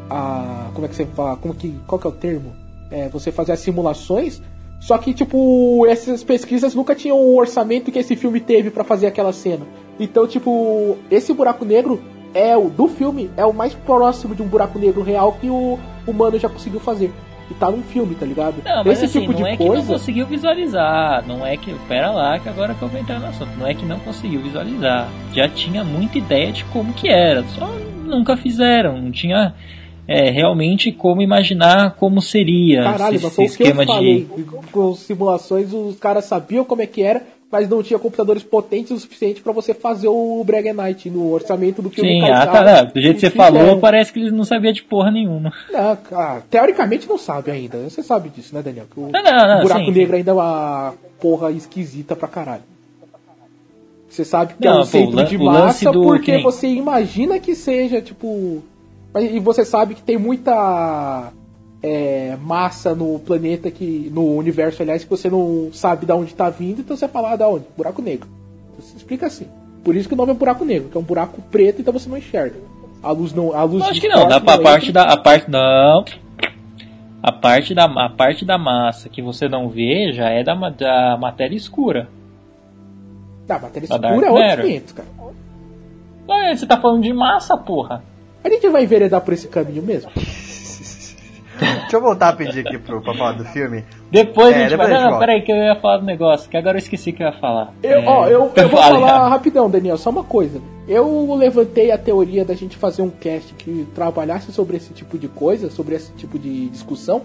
a 0.09 0.69
como 0.73 0.85
é 0.85 0.89
que 0.89 0.95
você 0.95 1.05
fala, 1.07 1.35
como 1.37 1.53
que 1.53 1.73
qual 1.87 1.99
que 1.99 2.07
é 2.07 2.09
o 2.09 2.13
termo? 2.13 2.53
É, 2.91 3.09
você 3.09 3.31
fazer 3.31 3.51
as 3.51 3.59
simulações. 3.59 4.41
Só 4.79 4.97
que 4.97 5.13
tipo 5.13 5.85
essas 5.87 6.23
pesquisas 6.23 6.75
nunca 6.75 6.93
tinham 6.95 7.17
o 7.17 7.37
orçamento 7.37 7.91
que 7.91 7.99
esse 7.99 8.15
filme 8.15 8.39
teve 8.39 8.69
para 8.69 8.83
fazer 8.83 9.07
aquela 9.07 9.33
cena. 9.33 9.65
Então 9.99 10.27
tipo 10.27 10.97
esse 11.09 11.33
buraco 11.33 11.65
negro 11.65 12.01
é 12.35 12.55
o 12.55 12.69
do 12.69 12.87
filme 12.87 13.31
é 13.37 13.45
o 13.45 13.53
mais 13.53 13.73
próximo 13.73 14.35
de 14.35 14.43
um 14.43 14.47
buraco 14.47 14.77
negro 14.77 15.01
real 15.01 15.31
que 15.39 15.49
o 15.49 15.79
humano 16.05 16.37
já 16.37 16.49
conseguiu 16.49 16.79
fazer. 16.81 17.11
E 17.49 17.53
tá 17.53 17.69
num 17.69 17.83
filme, 17.83 18.15
tá 18.15 18.25
ligado? 18.25 18.55
Não, 18.65 18.83
mas 18.83 19.01
esse 19.01 19.05
assim, 19.05 19.21
tipo 19.21 19.33
não 19.33 19.37
de 19.37 19.47
é 19.47 19.55
que 19.55 19.63
não 19.63 19.67
coisa. 19.69 19.93
conseguiu 19.93 20.25
visualizar, 20.25 21.23
não 21.27 21.45
é 21.45 21.55
que. 21.55 21.73
Pera 21.87 22.09
lá, 22.11 22.39
que 22.39 22.49
agora 22.49 22.73
que 22.73 22.81
eu 22.81 22.87
vou 22.87 22.99
entrar 22.99 23.19
no 23.19 23.27
assunto. 23.27 23.51
Não 23.57 23.67
é 23.67 23.73
que 23.73 23.85
não 23.85 23.99
conseguiu 23.99 24.41
visualizar. 24.41 25.07
Já 25.31 25.47
tinha 25.47 25.83
muita 25.83 26.17
ideia 26.17 26.51
de 26.51 26.65
como 26.65 26.91
que 26.93 27.07
era, 27.07 27.43
só 27.49 27.67
nunca 28.03 28.35
fizeram, 28.35 28.99
não 28.99 29.11
tinha 29.11 29.53
é, 30.07 30.29
realmente 30.31 30.91
como 30.91 31.21
imaginar 31.21 31.95
como 31.95 32.21
seria 32.21 32.83
Caralho, 32.83 33.15
esse, 33.15 33.25
esse 33.27 33.33
o 33.33 33.35
que 33.35 33.41
eu 33.41 33.45
esquema 33.45 33.85
falei. 33.85 34.27
de. 34.35 34.43
Com 34.71 34.95
simulações, 34.95 35.71
os 35.71 35.97
caras 35.97 36.25
sabiam 36.25 36.65
como 36.65 36.81
é 36.81 36.87
que 36.87 37.01
era, 37.03 37.23
mas 37.55 37.69
não 37.69 37.81
tinha 37.81 37.97
computadores 37.97 38.43
potentes 38.43 38.91
o 38.91 38.99
suficiente 38.99 39.41
pra 39.41 39.53
você 39.53 39.73
fazer 39.73 40.09
o 40.09 40.45
Night 40.75 41.09
no 41.09 41.31
orçamento 41.31 41.81
do 41.81 41.89
filme. 41.89 42.15
Sim, 42.15 42.19
Kaizar, 42.19 42.49
ah, 42.49 42.63
tá, 42.63 42.83
do 42.83 42.99
jeito 42.99 43.15
que 43.15 43.21
você 43.21 43.29
fizeram. 43.31 43.55
falou, 43.55 43.79
parece 43.79 44.11
que 44.11 44.19
eles 44.19 44.33
não 44.33 44.43
sabiam 44.43 44.73
de 44.73 44.83
porra 44.83 45.09
nenhuma. 45.09 45.53
Não, 45.71 45.95
cara, 45.95 46.43
teoricamente 46.49 47.07
não 47.07 47.17
sabe 47.17 47.51
ainda. 47.51 47.77
Você 47.77 48.03
sabe 48.03 48.27
disso, 48.27 48.53
né, 48.53 48.61
Daniel? 48.61 48.87
Que 48.93 48.99
o, 48.99 49.09
Não, 49.09 49.23
não, 49.23 49.47
não, 49.47 49.59
o 49.59 49.61
buraco 49.61 49.85
sim. 49.85 49.91
negro 49.91 50.17
ainda 50.17 50.31
é 50.31 50.33
uma 50.33 50.93
porra 51.21 51.49
esquisita 51.51 52.13
pra 52.13 52.27
caralho. 52.27 52.63
Você 54.09 54.25
sabe 54.25 54.55
que 54.59 54.67
é 54.67 54.69
Não, 54.69 54.79
um 54.79 54.81
pô, 54.81 54.85
centro 54.87 55.21
o 55.21 55.23
de 55.23 55.37
o 55.37 55.45
massa 55.45 55.93
porque 55.93 56.37
que 56.37 56.43
você 56.43 56.67
imagina 56.67 57.39
que 57.39 57.55
seja, 57.55 58.01
tipo. 58.01 58.61
E 59.17 59.39
você 59.39 59.63
sabe 59.63 59.95
que 59.95 60.01
tem 60.01 60.17
muita 60.17 61.31
é, 61.85 62.35
massa 62.41 62.95
no 62.95 63.19
planeta 63.19 63.69
que. 63.69 64.09
no 64.11 64.35
universo, 64.35 64.81
aliás, 64.81 65.03
que 65.03 65.09
você 65.09 65.29
não 65.29 65.69
sabe 65.71 66.07
de 66.07 66.11
onde 66.11 66.33
tá 66.33 66.49
vindo, 66.49 66.81
então 66.81 66.97
você 66.97 67.07
fala, 67.07 67.33
ah, 67.33 67.35
da 67.35 67.47
onde? 67.47 67.65
Buraco 67.77 68.01
negro. 68.01 68.27
Você 68.79 68.97
explica 68.97 69.27
assim. 69.27 69.45
Por 69.83 69.95
isso 69.95 70.07
que 70.07 70.15
o 70.15 70.17
nome 70.17 70.31
é 70.31 70.35
buraco 70.35 70.65
negro, 70.65 70.89
que 70.89 70.97
é 70.97 70.99
um 70.99 71.03
buraco 71.03 71.39
preto, 71.51 71.81
então 71.81 71.93
você 71.93 72.09
não 72.09 72.17
enxerga. 72.17 72.55
A 73.03 73.11
luz 73.11 73.33
não. 73.33 73.53
A 73.53 73.63
luz 73.63 73.83
acho 73.83 74.01
que 74.01 74.07
não, 74.07 74.27
dá 74.27 74.41
pra 74.41 74.57
não 74.57 74.63
parte 74.63 74.89
entra. 74.89 75.05
da. 75.05 75.13
A 75.13 75.17
parte. 75.17 75.51
Não. 75.51 76.05
A 77.21 77.31
parte 77.31 77.75
da, 77.75 77.85
a 77.85 78.09
parte 78.09 78.45
da 78.45 78.57
massa 78.57 79.07
que 79.07 79.21
você 79.21 79.47
não 79.47 79.69
vê 79.69 80.11
já 80.11 80.29
é 80.29 80.43
da, 80.43 80.55
da 80.55 81.17
matéria 81.19 81.55
escura. 81.55 82.07
Tá, 83.45 83.59
matéria 83.59 83.87
Da 83.87 83.95
escura 84.09 84.27
é 84.27 84.31
outro 84.31 84.47
Matter. 84.47 84.65
500, 84.65 84.91
cara. 84.91 85.07
Ué, 86.27 86.55
você 86.55 86.65
tá 86.65 86.77
falando 86.81 87.03
de 87.03 87.13
massa, 87.13 87.55
porra. 87.55 88.03
A 88.43 88.49
gente 88.49 88.67
vai 88.69 88.83
enveredar 88.83 89.21
por 89.21 89.33
esse 89.35 89.47
caminho 89.47 89.83
mesmo? 89.83 90.11
Deixa 91.59 91.95
eu 91.95 92.01
voltar 92.01 92.29
a 92.29 92.33
pedir 92.33 92.65
aqui 92.67 92.77
pro, 92.77 93.01
pra 93.01 93.13
falar 93.13 93.31
do 93.33 93.45
filme. 93.45 93.83
Depois 94.11 94.53
É, 94.53 94.55
a 94.55 94.59
gente 94.61 94.69
depois 94.71 94.89
vai. 94.89 94.97
a 94.97 94.99
gente 94.99 95.03
Não, 95.03 95.11
volta. 95.11 95.25
peraí, 95.25 95.41
que 95.41 95.51
eu 95.51 95.55
ia 95.55 95.75
falar 95.75 95.97
do 95.97 96.05
negócio, 96.05 96.49
que 96.49 96.57
agora 96.57 96.77
eu 96.77 96.79
esqueci 96.79 97.11
que 97.11 97.23
eu 97.23 97.27
ia 97.27 97.33
falar. 97.33 97.73
Eu, 97.81 97.99
É, 97.99 98.05
ó, 98.07 98.27
eu, 98.27 98.51
eu 98.55 98.69
vou 98.69 98.81
falar 98.81 99.27
rapidão, 99.29 99.69
Daniel, 99.69 99.97
só 99.97 100.09
uma 100.09 100.23
coisa. 100.23 100.59
Eu 100.87 101.33
levantei 101.35 101.91
a 101.91 101.97
teoria 101.97 102.43
da 102.45 102.53
gente 102.53 102.77
fazer 102.77 103.01
um 103.01 103.09
cast 103.09 103.53
que 103.55 103.87
trabalhasse 103.95 104.51
sobre 104.51 104.77
esse 104.77 104.93
tipo 104.93 105.17
de 105.17 105.27
coisa, 105.27 105.69
sobre 105.71 105.95
esse 105.95 106.11
tipo 106.13 106.37
de 106.37 106.67
discussão, 106.69 107.21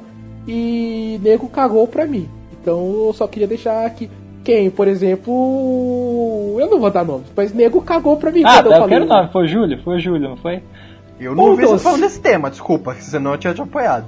e 0.48 1.18
nego 1.22 1.48
cagou 1.48 1.86
pra 1.86 2.06
mim. 2.06 2.28
Então 2.60 3.06
eu 3.06 3.12
só 3.12 3.26
queria 3.26 3.48
deixar 3.48 3.84
aqui. 3.84 4.10
Quem, 4.42 4.70
por 4.70 4.88
exemplo. 4.88 6.56
Eu 6.58 6.70
não 6.70 6.80
vou 6.80 6.90
dar 6.90 7.04
nomes, 7.04 7.26
mas 7.36 7.52
nego 7.52 7.80
cagou 7.82 8.16
pra 8.16 8.30
mim. 8.30 8.42
Ah, 8.44 8.62
quando 8.62 8.66
eu 8.66 8.72
falei. 8.80 8.88
quero 8.88 9.04
nome. 9.06 9.28
Foi 9.32 9.44
o 9.44 9.46
Júlio? 9.48 9.78
Foi 9.82 9.96
o 9.96 10.00
Júlio, 10.00 10.28
não 10.30 10.36
foi? 10.36 10.62
Eu 11.18 11.34
não 11.34 11.44
Ô, 11.44 11.54
vi 11.56 11.66
você 11.66 11.84
falando 11.84 12.00
desse 12.00 12.20
tema, 12.20 12.50
desculpa, 12.50 12.94
senão 13.00 13.32
eu 13.32 13.38
tinha 13.38 13.52
te 13.52 13.60
apoiado. 13.60 14.06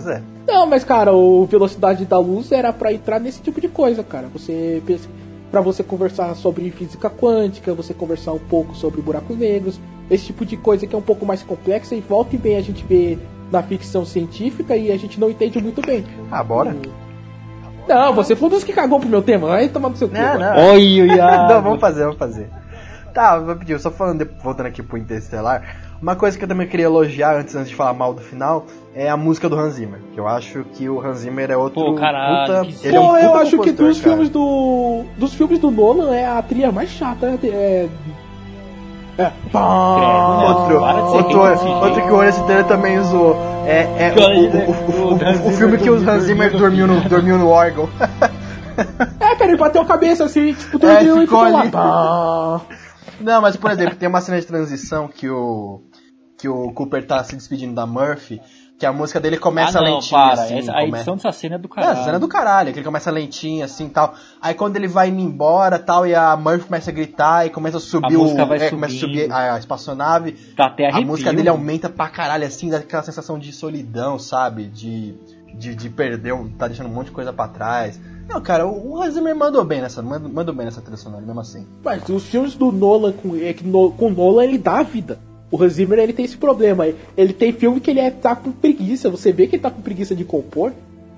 Sério. 0.00 0.24
Não, 0.46 0.66
mas 0.66 0.84
cara, 0.84 1.12
o 1.12 1.44
velocidade 1.46 2.04
da 2.04 2.18
luz 2.18 2.52
era 2.52 2.72
pra 2.72 2.92
entrar 2.92 3.18
nesse 3.18 3.40
tipo 3.40 3.60
de 3.60 3.68
coisa, 3.68 4.02
cara. 4.02 4.28
Você 4.32 4.82
pensa 4.86 5.08
para 5.50 5.60
você 5.60 5.82
conversar 5.82 6.34
sobre 6.34 6.70
física 6.70 7.10
quântica, 7.10 7.74
você 7.74 7.92
conversar 7.92 8.32
um 8.32 8.38
pouco 8.38 8.74
sobre 8.74 9.02
buracos 9.02 9.36
negros, 9.36 9.78
esse 10.10 10.26
tipo 10.26 10.46
de 10.46 10.56
coisa 10.56 10.86
que 10.86 10.94
é 10.94 10.98
um 10.98 11.02
pouco 11.02 11.26
mais 11.26 11.42
complexa 11.42 11.94
e 11.94 12.00
volta 12.00 12.34
e 12.34 12.38
bem 12.38 12.56
a 12.56 12.62
gente 12.62 12.84
vê 12.84 13.18
na 13.50 13.62
ficção 13.62 14.04
científica 14.04 14.74
e 14.74 14.90
a 14.90 14.96
gente 14.96 15.20
não 15.20 15.28
entende 15.28 15.60
muito 15.60 15.82
bem. 15.82 16.06
Ah, 16.30 16.42
bora? 16.42 16.74
Não, 17.86 18.14
você 18.14 18.34
foi 18.34 18.48
um 18.48 18.50
dos 18.50 18.64
que 18.64 18.72
cagou 18.72 18.98
pro 18.98 19.08
meu 19.08 19.20
tema, 19.20 19.48
vai 19.48 19.68
tomar 19.68 19.90
no 19.90 19.96
seu 19.96 20.08
cu. 20.08 20.14
Não, 20.14 20.38
não. 20.38 20.72
Oi, 20.72 21.02
oi, 21.02 21.08
não, 21.16 21.62
vamos 21.62 21.80
fazer, 21.80 22.04
vamos 22.04 22.18
fazer. 22.18 22.48
Tá, 23.12 23.38
vou 23.38 23.54
pedir, 23.56 23.78
só 23.78 23.90
falando, 23.90 24.26
voltando 24.42 24.66
aqui 24.66 24.82
pro 24.82 24.96
Interestelar, 24.96 25.91
uma 26.02 26.16
coisa 26.16 26.36
que 26.36 26.44
eu 26.44 26.48
também 26.48 26.66
queria 26.66 26.86
elogiar 26.86 27.36
antes, 27.36 27.54
antes 27.54 27.70
de 27.70 27.76
falar 27.76 27.92
mal 27.94 28.12
do 28.12 28.20
final 28.20 28.66
é 28.94 29.08
a 29.08 29.16
música 29.16 29.48
do 29.48 29.56
Hans 29.58 29.74
Zimmer. 29.74 30.00
Que 30.12 30.18
eu 30.20 30.26
acho 30.28 30.64
que 30.74 30.88
o 30.88 31.00
Hans 31.00 31.18
Zimmer 31.18 31.50
é 31.50 31.56
outro 31.56 31.80
Pô, 31.82 31.94
caralho, 31.94 32.64
puta. 32.64 32.72
que 32.80 32.86
Ele 32.88 32.96
é 32.96 33.00
um 33.00 33.06
Pô, 33.08 33.16
eu 33.16 33.34
acho 33.36 33.58
que 33.60 33.70
dos 33.72 33.98
cara. 34.00 34.10
filmes 34.10 34.28
do. 34.28 35.04
Dos 35.16 35.32
filmes 35.34 35.58
do 35.60 35.70
Nolan 35.70 36.12
é 36.14 36.26
a 36.26 36.42
trilha 36.42 36.70
mais 36.72 36.90
chata. 36.90 37.38
É. 37.44 37.88
É. 39.18 39.30
Outro, 39.54 40.80
Para 40.80 41.02
de 41.02 41.10
ser 41.10 41.16
outro, 41.18 41.38
outro 41.40 41.94
jeito. 41.94 42.06
que 42.06 42.12
o 42.12 42.16
Horace 42.16 42.42
Taylor 42.46 42.64
também 42.64 43.00
zoou. 43.04 43.36
É, 43.66 43.82
é 44.08 44.14
o, 44.16 44.70
o- 44.70 45.12
o- 45.12 45.12
o- 45.14 45.48
o 45.48 45.50
filme 45.52 45.78
que 45.78 45.88
o 45.90 45.94
Hans 45.96 46.24
Zimmer 46.24 46.50
dormiu 46.50 46.86
no, 46.86 47.00
dormiu 47.08 47.38
no 47.38 47.48
órgão. 47.48 47.88
É, 49.20 49.34
cara, 49.36 49.50
ele 49.50 49.56
bateu 49.58 49.82
a 49.82 49.84
cabeça 49.84 50.24
assim, 50.24 50.54
tipo, 50.54 50.76
É, 50.86 51.04
dormiu 51.04 51.18
e 51.18 51.20
ficou 51.26 51.48
lá. 51.48 51.66
Pá. 51.70 52.60
Não, 53.20 53.40
mas 53.42 53.54
por 53.56 53.70
exemplo, 53.70 53.94
tem 53.96 54.08
uma 54.08 54.20
cena 54.20 54.40
de 54.40 54.46
transição 54.46 55.06
que 55.06 55.28
o 55.28 55.82
que 56.42 56.48
o 56.48 56.72
Cooper 56.72 57.06
tá 57.06 57.22
se 57.22 57.36
despedindo 57.36 57.72
da 57.72 57.86
Murphy, 57.86 58.40
que 58.76 58.84
a 58.84 58.92
música 58.92 59.20
dele 59.20 59.36
começa 59.38 59.78
ah, 59.78 59.82
não, 59.82 59.94
lentinha 59.94 60.20
para. 60.20 60.42
assim, 60.42 60.58
Essa- 60.58 60.76
a 60.76 60.82
edição 60.82 61.14
dessa 61.14 61.30
cena 61.30 61.54
é 61.54 61.58
do 61.58 61.68
É, 61.68 61.70
caralho. 61.76 62.00
a 62.00 62.04
cena 62.04 62.18
do 62.18 62.26
caralho, 62.26 62.72
que 62.72 62.78
ele 62.80 62.84
começa 62.84 63.10
lentinho 63.12 63.64
assim, 63.64 63.88
tal. 63.88 64.12
Aí 64.40 64.54
quando 64.54 64.74
ele 64.76 64.88
vai 64.88 65.08
indo 65.08 65.20
embora, 65.20 65.78
tal, 65.78 66.04
e 66.04 66.16
a 66.16 66.36
Murphy 66.36 66.64
começa 66.66 66.90
a 66.90 66.92
gritar 66.92 67.46
e 67.46 67.50
começa 67.50 67.76
a 67.76 67.80
subir 67.80 68.16
A 68.16 68.18
o 68.18 68.22
música 68.22 68.44
vai 68.44 68.58
é, 68.58 68.70
começa 68.70 68.96
a 68.96 68.98
subir 68.98 69.30
a, 69.30 69.54
a 69.54 69.58
espaçonave. 69.58 70.32
Tá 70.56 70.66
até 70.66 70.86
A 70.86 70.88
arrepio. 70.88 71.06
música 71.06 71.32
dele 71.32 71.48
aumenta 71.48 71.88
pra 71.88 72.08
caralho 72.08 72.44
assim, 72.44 72.68
dá 72.70 72.78
aquela 72.78 73.04
sensação 73.04 73.38
de 73.38 73.52
solidão, 73.52 74.18
sabe? 74.18 74.66
De 74.66 75.14
de, 75.54 75.74
de 75.74 75.90
perder, 75.90 76.32
um- 76.32 76.48
tá 76.48 76.66
deixando 76.66 76.88
um 76.88 76.92
monte 76.94 77.06
de 77.06 77.12
coisa 77.12 77.30
pra 77.32 77.46
trás. 77.46 78.00
Não, 78.26 78.40
cara, 78.40 78.66
o, 78.66 79.00
Hans 79.02 79.12
Zimmer 79.14 79.36
mandou 79.36 79.62
bem 79.64 79.82
nessa, 79.82 80.00
mandou, 80.00 80.30
mandou 80.30 80.54
bem 80.54 80.64
nessa 80.64 80.80
trilha 80.80 80.96
sonora, 80.96 81.22
mesmo 81.24 81.38
assim. 81.40 81.66
Mas 81.84 82.08
os 82.08 82.24
filmes 82.24 82.54
do 82.54 82.72
Nolan 82.72 83.12
com, 83.12 83.36
é 83.36 83.52
que 83.52 83.62
no, 83.62 83.92
com 83.92 84.06
o 84.06 84.10
Nolan 84.10 84.44
ele 84.44 84.56
dá 84.56 84.82
vida. 84.82 85.18
O 85.52 85.62
Hans 85.62 85.74
Zimmer 85.74 85.98
ele 85.98 86.14
tem 86.14 86.24
esse 86.24 86.38
problema. 86.38 86.86
Ele 87.14 87.32
tem 87.34 87.52
filme 87.52 87.78
que 87.78 87.90
ele 87.90 88.00
é, 88.00 88.10
tá 88.10 88.34
com 88.34 88.50
preguiça. 88.50 89.10
Você 89.10 89.30
vê 89.30 89.46
que 89.46 89.56
ele 89.56 89.62
tá 89.62 89.70
com 89.70 89.82
preguiça 89.82 90.16
de 90.16 90.24
compor. 90.24 90.72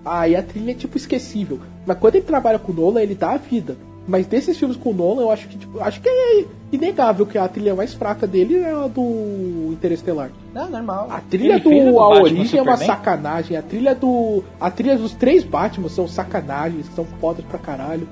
Aí 0.04 0.34
a 0.34 0.42
trilha 0.42 0.72
é 0.72 0.74
tipo 0.74 0.96
esquecível. 0.96 1.60
Mas 1.86 1.96
quando 1.98 2.16
ele 2.16 2.24
trabalha 2.24 2.58
com 2.58 2.72
o 2.72 2.74
Nolan, 2.74 3.00
ele 3.00 3.14
dá 3.14 3.30
a 3.30 3.36
vida. 3.36 3.76
Mas 4.06 4.26
desses 4.26 4.58
filmes 4.58 4.76
com 4.76 4.90
o 4.90 4.92
Nolan, 4.92 5.22
eu 5.22 5.30
acho 5.30 5.48
que 5.48 5.56
tipo, 5.56 5.80
acho 5.80 6.00
que 6.00 6.08
é 6.08 6.44
inegável 6.72 7.24
que 7.24 7.38
a 7.38 7.46
trilha 7.48 7.74
mais 7.76 7.94
fraca 7.94 8.26
dele 8.26 8.58
é 8.58 8.70
a 8.70 8.88
do 8.88 9.70
Interestelar. 9.72 10.30
Não, 10.52 10.68
normal. 10.68 11.06
A 11.10 11.20
trilha 11.20 11.58
do 11.58 11.70
do 11.70 12.00
A 12.00 12.08
Batman 12.08 12.22
Origem 12.22 12.58
é 12.58 12.62
uma 12.62 12.76
sacanagem. 12.76 13.56
A 13.56 13.62
trilha 13.62 13.94
do. 13.94 14.42
A 14.60 14.68
trilha 14.68 14.98
dos 14.98 15.12
três 15.12 15.44
Batman 15.44 15.88
são 15.88 16.08
sacanagens, 16.08 16.86
são 16.94 17.04
fodas 17.20 17.44
pra 17.46 17.58
caralho. 17.58 18.06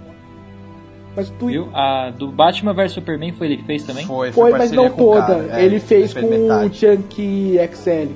Mas 1.14 1.30
tu 1.30 1.46
Viu? 1.46 1.68
A 1.74 2.10
do 2.10 2.28
Batman 2.28 2.72
vs 2.72 2.92
Superman 2.92 3.32
foi 3.32 3.46
ele 3.48 3.56
que 3.58 3.64
fez 3.64 3.84
também? 3.84 4.06
Foi, 4.06 4.32
foi, 4.32 4.50
mas 4.50 4.70
parceria 4.70 4.88
não 4.88 4.94
o 4.94 4.96
toda. 4.96 5.20
cara, 5.20 5.60
é, 5.60 5.64
ele 5.64 5.78
fez 5.78 6.14
com 6.14 6.26
o. 6.26 6.72
Chunky 6.72 7.58
XL, 7.72 8.12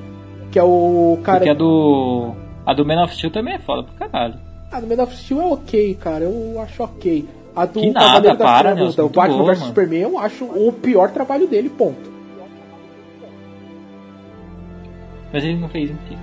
que 0.50 0.58
é 0.58 0.62
o 0.62 1.18
cara. 1.22 1.38
Porque 1.38 1.50
a 1.50 1.54
do. 1.54 2.32
A 2.64 2.72
do 2.72 2.84
Man 2.84 3.02
of 3.04 3.14
Steel 3.14 3.30
também 3.30 3.54
é 3.54 3.58
foda 3.58 3.82
pra 3.84 4.08
caralho. 4.08 4.34
A 4.72 4.80
do 4.80 4.86
Man 4.86 5.02
of 5.02 5.14
Steel 5.14 5.40
é 5.40 5.46
ok, 5.46 5.94
cara. 5.94 6.24
Eu 6.24 6.60
acho 6.60 6.82
ok. 6.82 7.28
A 7.54 7.64
do 7.66 7.80
Que 7.80 7.90
nada, 7.90 8.06
Cavaleiro 8.06 8.38
das 8.38 8.46
para, 8.46 8.72
Trevas, 8.74 8.96
do 8.96 9.02
muito 9.02 9.14
Batman 9.14 9.36
boa, 9.38 9.50
vs 9.52 9.60
mano. 9.60 9.68
Superman, 9.68 10.00
eu 10.00 10.18
acho 10.18 10.44
o 10.44 10.72
pior 10.72 11.10
trabalho 11.10 11.46
dele, 11.46 11.68
ponto. 11.68 12.10
Mas 15.32 15.44
ele 15.44 15.56
não 15.56 15.68
fez 15.68 15.90
inteiro. 15.90 16.22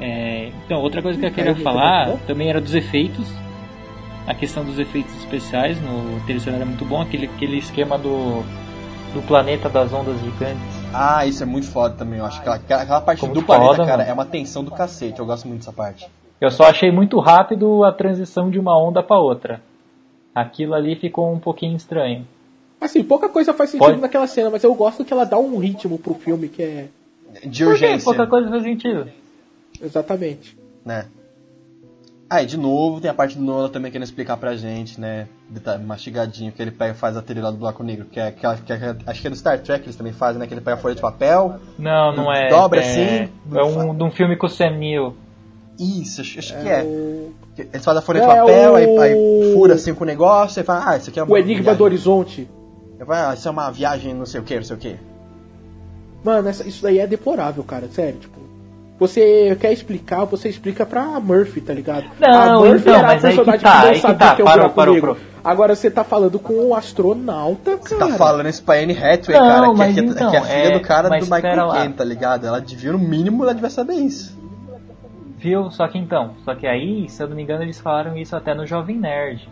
É, 0.00 0.50
então, 0.64 0.80
outra 0.80 1.02
coisa 1.02 1.18
que 1.18 1.26
eu 1.26 1.30
queria 1.30 1.54
falar 1.56 2.16
também 2.26 2.48
era 2.48 2.60
dos 2.60 2.74
efeitos. 2.74 3.30
A 4.30 4.34
questão 4.34 4.64
dos 4.64 4.78
efeitos 4.78 5.12
especiais 5.16 5.80
no 5.82 6.18
Interestelar 6.18 6.60
é 6.60 6.64
muito 6.64 6.84
bom. 6.84 7.00
Aquele, 7.02 7.26
aquele 7.26 7.58
esquema 7.58 7.98
do, 7.98 8.42
do 9.12 9.20
planeta 9.26 9.68
das 9.68 9.92
ondas 9.92 10.20
gigantes. 10.20 10.62
Ah, 10.94 11.26
isso 11.26 11.42
é 11.42 11.46
muito 11.46 11.66
foda 11.66 11.96
também, 11.96 12.20
eu 12.20 12.24
acho. 12.26 12.38
Aquela, 12.38 12.54
aquela- 12.56 12.82
aquela 12.82 13.00
parte 13.00 13.18
Ficou 13.18 13.30
do 13.30 13.34
muito 13.38 13.46
planeta, 13.46 13.70
foda, 13.74 13.84
cara, 13.86 13.98
mano. 13.98 14.10
é 14.10 14.12
uma 14.12 14.24
tensão 14.24 14.62
do 14.62 14.70
cacete. 14.70 15.18
Eu 15.18 15.26
gosto 15.26 15.48
muito 15.48 15.60
dessa 15.60 15.72
parte. 15.72 16.08
Eu 16.40 16.48
só 16.50 16.64
achei 16.64 16.92
muito 16.92 17.18
rápido 17.18 17.82
a 17.84 17.90
transição 17.92 18.48
de 18.50 18.58
uma 18.58 18.78
onda 18.80 19.02
para 19.02 19.18
outra. 19.18 19.60
Aquilo 20.32 20.74
ali 20.74 20.94
ficou 20.94 21.32
um 21.32 21.40
pouquinho 21.40 21.76
estranho. 21.76 22.24
Assim, 22.80 23.02
pouca 23.02 23.28
coisa 23.28 23.52
faz 23.52 23.70
sentido 23.70 23.86
Pode- 23.88 24.00
naquela 24.00 24.28
cena, 24.28 24.48
mas 24.48 24.62
eu 24.62 24.72
gosto 24.76 25.04
que 25.04 25.12
ela 25.12 25.24
dá 25.24 25.38
um 25.38 25.58
ritmo 25.58 25.98
pro 25.98 26.14
filme 26.14 26.48
que 26.48 26.62
é. 26.62 26.86
De 27.44 27.64
Por 27.64 27.74
quê? 27.76 27.84
urgência. 27.84 28.04
Pouca 28.04 28.26
coisa 28.28 28.48
faz 28.48 28.62
sentido. 28.62 29.08
Exatamente. 29.82 30.56
né? 30.84 31.06
Aí, 32.32 32.46
de 32.46 32.56
novo, 32.56 33.00
tem 33.00 33.10
a 33.10 33.14
parte 33.14 33.36
do 33.36 33.42
Nola 33.42 33.68
também 33.68 33.90
querendo 33.90 34.04
explicar 34.06 34.36
pra 34.36 34.54
gente, 34.54 35.00
né? 35.00 35.26
deta- 35.48 35.76
Mastigadinho, 35.78 36.52
que 36.52 36.62
ele 36.62 36.70
pega 36.70 36.92
e 36.92 36.96
faz 36.96 37.16
a 37.16 37.22
trilha 37.22 37.42
lá 37.42 37.50
do 37.50 37.56
Buraco 37.56 37.82
Negro, 37.82 38.04
que 38.06 38.20
é, 38.20 38.30
que 38.30 38.46
é- 38.46 38.54
que 38.64 38.72
é- 38.72 38.96
acho 39.04 39.20
que 39.20 39.26
é 39.26 39.30
do 39.30 39.34
Star 39.36 39.58
Trek 39.58 39.84
eles 39.84 39.96
também 39.96 40.12
fazem, 40.12 40.38
né? 40.38 40.46
Que 40.46 40.54
ele 40.54 40.60
pega 40.60 40.76
a 40.76 40.80
folha 40.80 40.94
de 40.94 41.00
papel. 41.00 41.56
Não, 41.76 42.14
não 42.14 42.32
é. 42.32 42.48
Dobra 42.48 42.80
é, 42.80 42.84
assim. 42.84 43.32
É 43.52 43.64
um, 43.64 43.92
de 43.92 44.04
um 44.04 44.12
filme 44.12 44.36
com 44.36 44.46
o 44.46 44.48
Sam 44.48 44.70
Neill. 44.78 45.16
Isso, 45.76 46.20
acho, 46.20 46.38
acho 46.38 46.52
que 46.60 46.68
É 46.68 46.80
é. 46.80 46.82
o, 46.84 47.32
Eles 47.58 47.84
fazem 47.84 47.98
a 47.98 48.02
folha 48.02 48.20
de 48.20 48.26
papel, 48.26 48.72
o- 48.72 48.76
aí, 48.76 48.98
aí 48.98 49.52
fura 49.54 49.74
assim 49.74 49.92
com 49.92 50.04
o 50.04 50.06
negócio, 50.06 50.60
e 50.60 50.62
fala, 50.62 50.88
ah, 50.90 50.96
isso 50.96 51.10
aqui 51.10 51.18
é 51.18 51.22
uma. 51.24 51.32
o 51.32 51.36
Enigma 51.36 51.62
viagem. 51.64 51.78
do 51.78 51.84
Horizonte. 51.84 52.48
Aí 53.00 53.04
fala, 53.06 53.30
Ah, 53.30 53.34
isso 53.34 53.48
é 53.48 53.50
uma 53.50 53.70
viagem 53.72 54.14
não 54.14 54.24
sei 54.24 54.40
o 54.40 54.44
que, 54.44 54.54
não 54.54 54.62
sei 54.62 54.76
o 54.76 54.78
que. 54.78 54.96
Mano, 56.22 56.48
essa- 56.48 56.66
isso 56.68 56.80
daí 56.82 56.98
é 57.00 57.06
deplorável, 57.08 57.64
cara, 57.64 57.88
sério, 57.88 58.20
tipo. 58.20 58.38
Você 59.00 59.56
quer 59.58 59.72
explicar, 59.72 60.26
você 60.26 60.48
explica 60.50 60.84
pra 60.84 61.18
Murphy, 61.18 61.62
tá 61.62 61.72
ligado? 61.72 62.04
Não, 62.20 62.28
a 62.30 62.58
Murphy 62.60 62.80
então, 62.90 62.94
era 62.94 63.02
a 63.02 63.06
mas 63.14 63.24
aí 63.24 63.30
que 63.36 63.44
personagem 63.44 63.60
tá, 63.64 63.84
não 63.86 63.92
que 63.94 63.98
sabia 64.00 64.16
tá, 64.18 64.34
que 64.36 64.42
é 64.42 64.44
o 64.44 64.46
parou, 64.46 64.58
buraco 64.60 64.74
parou, 64.76 64.94
negro. 64.94 65.14
parou. 65.16 65.30
Agora 65.42 65.74
você 65.74 65.90
tá 65.90 66.04
falando 66.04 66.38
com 66.38 66.52
um 66.52 66.74
astronauta, 66.74 67.78
Você 67.78 67.96
cara. 67.96 68.10
tá 68.12 68.18
falando 68.18 68.48
isso 68.50 68.62
pra 68.62 68.74
Anne 68.74 68.92
Hathaway, 68.92 69.40
Não, 69.40 69.48
cara, 69.48 69.64
que, 69.64 69.70
é- 69.72 69.74
mas 69.74 69.94
que, 69.94 70.00
é- 70.00 70.04
então, 70.04 70.30
que 70.30 70.36
é 70.36 70.40
filha 70.42 70.68
é- 70.68 70.70
do 70.78 70.80
cara 70.80 71.08
mas 71.08 71.26
do 71.26 71.34
Michael. 71.34 71.68
Caine, 71.70 71.94
tá 71.94 72.04
ligado? 72.04 72.46
Ela 72.46 72.60
devia, 72.60 72.92
no 72.92 72.98
mínimo, 72.98 73.42
ela 73.42 73.54
devia 73.54 73.70
saber 73.70 73.94
isso. 73.94 74.38
Viu? 75.38 75.70
Só 75.70 75.88
que 75.88 75.96
então, 75.96 76.34
só 76.44 76.54
que 76.54 76.66
aí, 76.66 77.08
se 77.08 77.22
eu 77.22 77.26
não 77.28 77.34
me 77.34 77.42
engano, 77.42 77.62
eles 77.62 77.80
falaram 77.80 78.14
isso 78.18 78.36
até 78.36 78.54
no 78.54 78.66
Jovem 78.66 78.98
Nerd. 78.98 79.48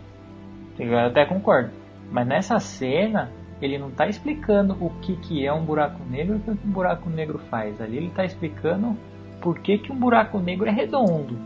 Eu 0.77 0.95
até 0.99 1.25
concordo. 1.25 1.71
Mas 2.11 2.27
nessa 2.27 2.59
cena, 2.59 3.31
ele 3.59 3.79
não 3.79 3.89
tá 3.89 4.07
explicando 4.07 4.77
o 4.79 4.91
que, 5.01 5.15
que 5.15 5.43
é 5.43 5.51
um 5.51 5.63
buraco 5.63 5.99
negro 6.07 6.35
e 6.35 6.37
o 6.37 6.55
que 6.55 6.67
um 6.67 6.71
buraco 6.71 7.09
negro 7.09 7.39
faz. 7.49 7.81
Ali 7.81 7.97
ele 7.97 8.11
tá 8.15 8.23
explicando 8.23 8.95
por 9.41 9.59
que, 9.59 9.77
que 9.77 9.91
um 9.91 9.95
buraco 9.95 10.39
negro 10.39 10.67
é 10.67 10.71
redondo. 10.71 11.37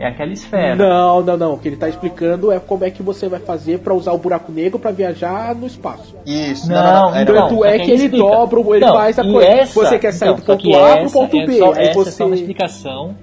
É 0.00 0.06
aquela 0.06 0.32
esfera. 0.32 0.76
Não, 0.76 1.22
não, 1.22 1.36
não. 1.36 1.54
O 1.54 1.58
que 1.58 1.66
ele 1.66 1.76
tá 1.76 1.88
explicando 1.88 2.52
é 2.52 2.60
como 2.60 2.84
é 2.84 2.90
que 2.90 3.02
você 3.02 3.28
vai 3.28 3.40
fazer 3.40 3.80
pra 3.80 3.92
usar 3.92 4.12
o 4.12 4.18
buraco 4.18 4.52
negro 4.52 4.78
pra 4.78 4.92
viajar 4.92 5.52
no 5.56 5.66
espaço. 5.66 6.14
Isso, 6.24 6.68
Não, 6.70 6.76
não, 6.76 6.92
não, 6.92 7.10
não. 7.10 7.16
é, 7.16 7.22
então, 7.22 7.34
não. 7.34 7.48
Só 7.50 7.64
é 7.64 7.78
que 7.80 7.90
ele 7.90 8.04
explica. 8.04 8.24
dobra, 8.24 8.60
ele 8.76 8.86
Não, 8.86 8.94
faz 8.94 9.18
a 9.18 9.22
coisa. 9.24 9.48
essa- 9.48 9.74
você 9.80 9.98
quer 9.98 10.12
sair 10.12 10.28
então, 10.28 10.36
do 10.38 10.44
só 10.46 10.56
ponto 10.56 10.68
A 10.76 10.78
pro 10.96 11.04
essa 11.04 11.18
ponto 11.18 11.36
é 11.36 11.46
B. 11.46 11.58
só- 11.58 11.72
aí 11.72 11.82
essa 11.88 11.94
você. 11.94 12.08
é 12.08 12.12
só 12.12 12.26
uma 12.26 12.34
explicação. 12.36 13.16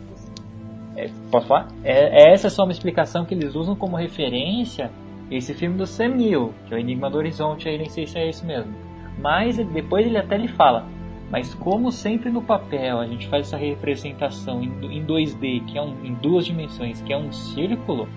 É, 0.98 1.10
posso 1.32 1.48
falar? 1.48 1.68
É, 1.84 2.34
essa 2.34 2.48
é 2.48 2.50
só 2.50 2.64
uma 2.64 2.72
explicação 2.74 3.24
que 3.26 3.34
eles 3.34 3.56
usam 3.56 3.74
como 3.76 3.96
referência 3.96 4.92
esse 5.32 5.54
filme 5.54 5.78
do 5.78 5.88
Sam 5.88 6.10
Neill, 6.10 6.54
que 6.68 6.74
é 6.74 6.78
o 6.78 6.80
Enigma 6.80 7.10
do 7.10 7.18
Horizonte, 7.18 7.68
aí 7.70 7.78
nem 7.78 7.90
sei 7.90 8.06
se 8.06 8.18
é 8.18 8.30
isso 8.30 8.46
mesmo. 8.46 8.72
Mas 9.18 9.56
depois 9.58 10.06
ele 10.06 10.18
até 10.18 10.38
lhe 10.38 10.48
fala. 10.50 10.86
Mas 11.32 11.54
como 11.56 11.92
sempre 11.92 12.30
no 12.30 12.42
papel 12.42 13.00
a 13.00 13.06
gente 13.08 13.28
faz 13.28 13.48
essa 13.48 13.58
representação 13.58 14.62
em, 14.62 14.72
em 14.98 15.04
2D, 15.06 15.66
que 15.66 15.78
é 15.78 15.82
um, 15.82 15.94
em 16.04 16.14
duas 16.14 16.46
dimensões, 16.46 17.02
que 17.02 17.12
é 17.12 17.18
um 17.18 17.32
círculo, 17.32 18.08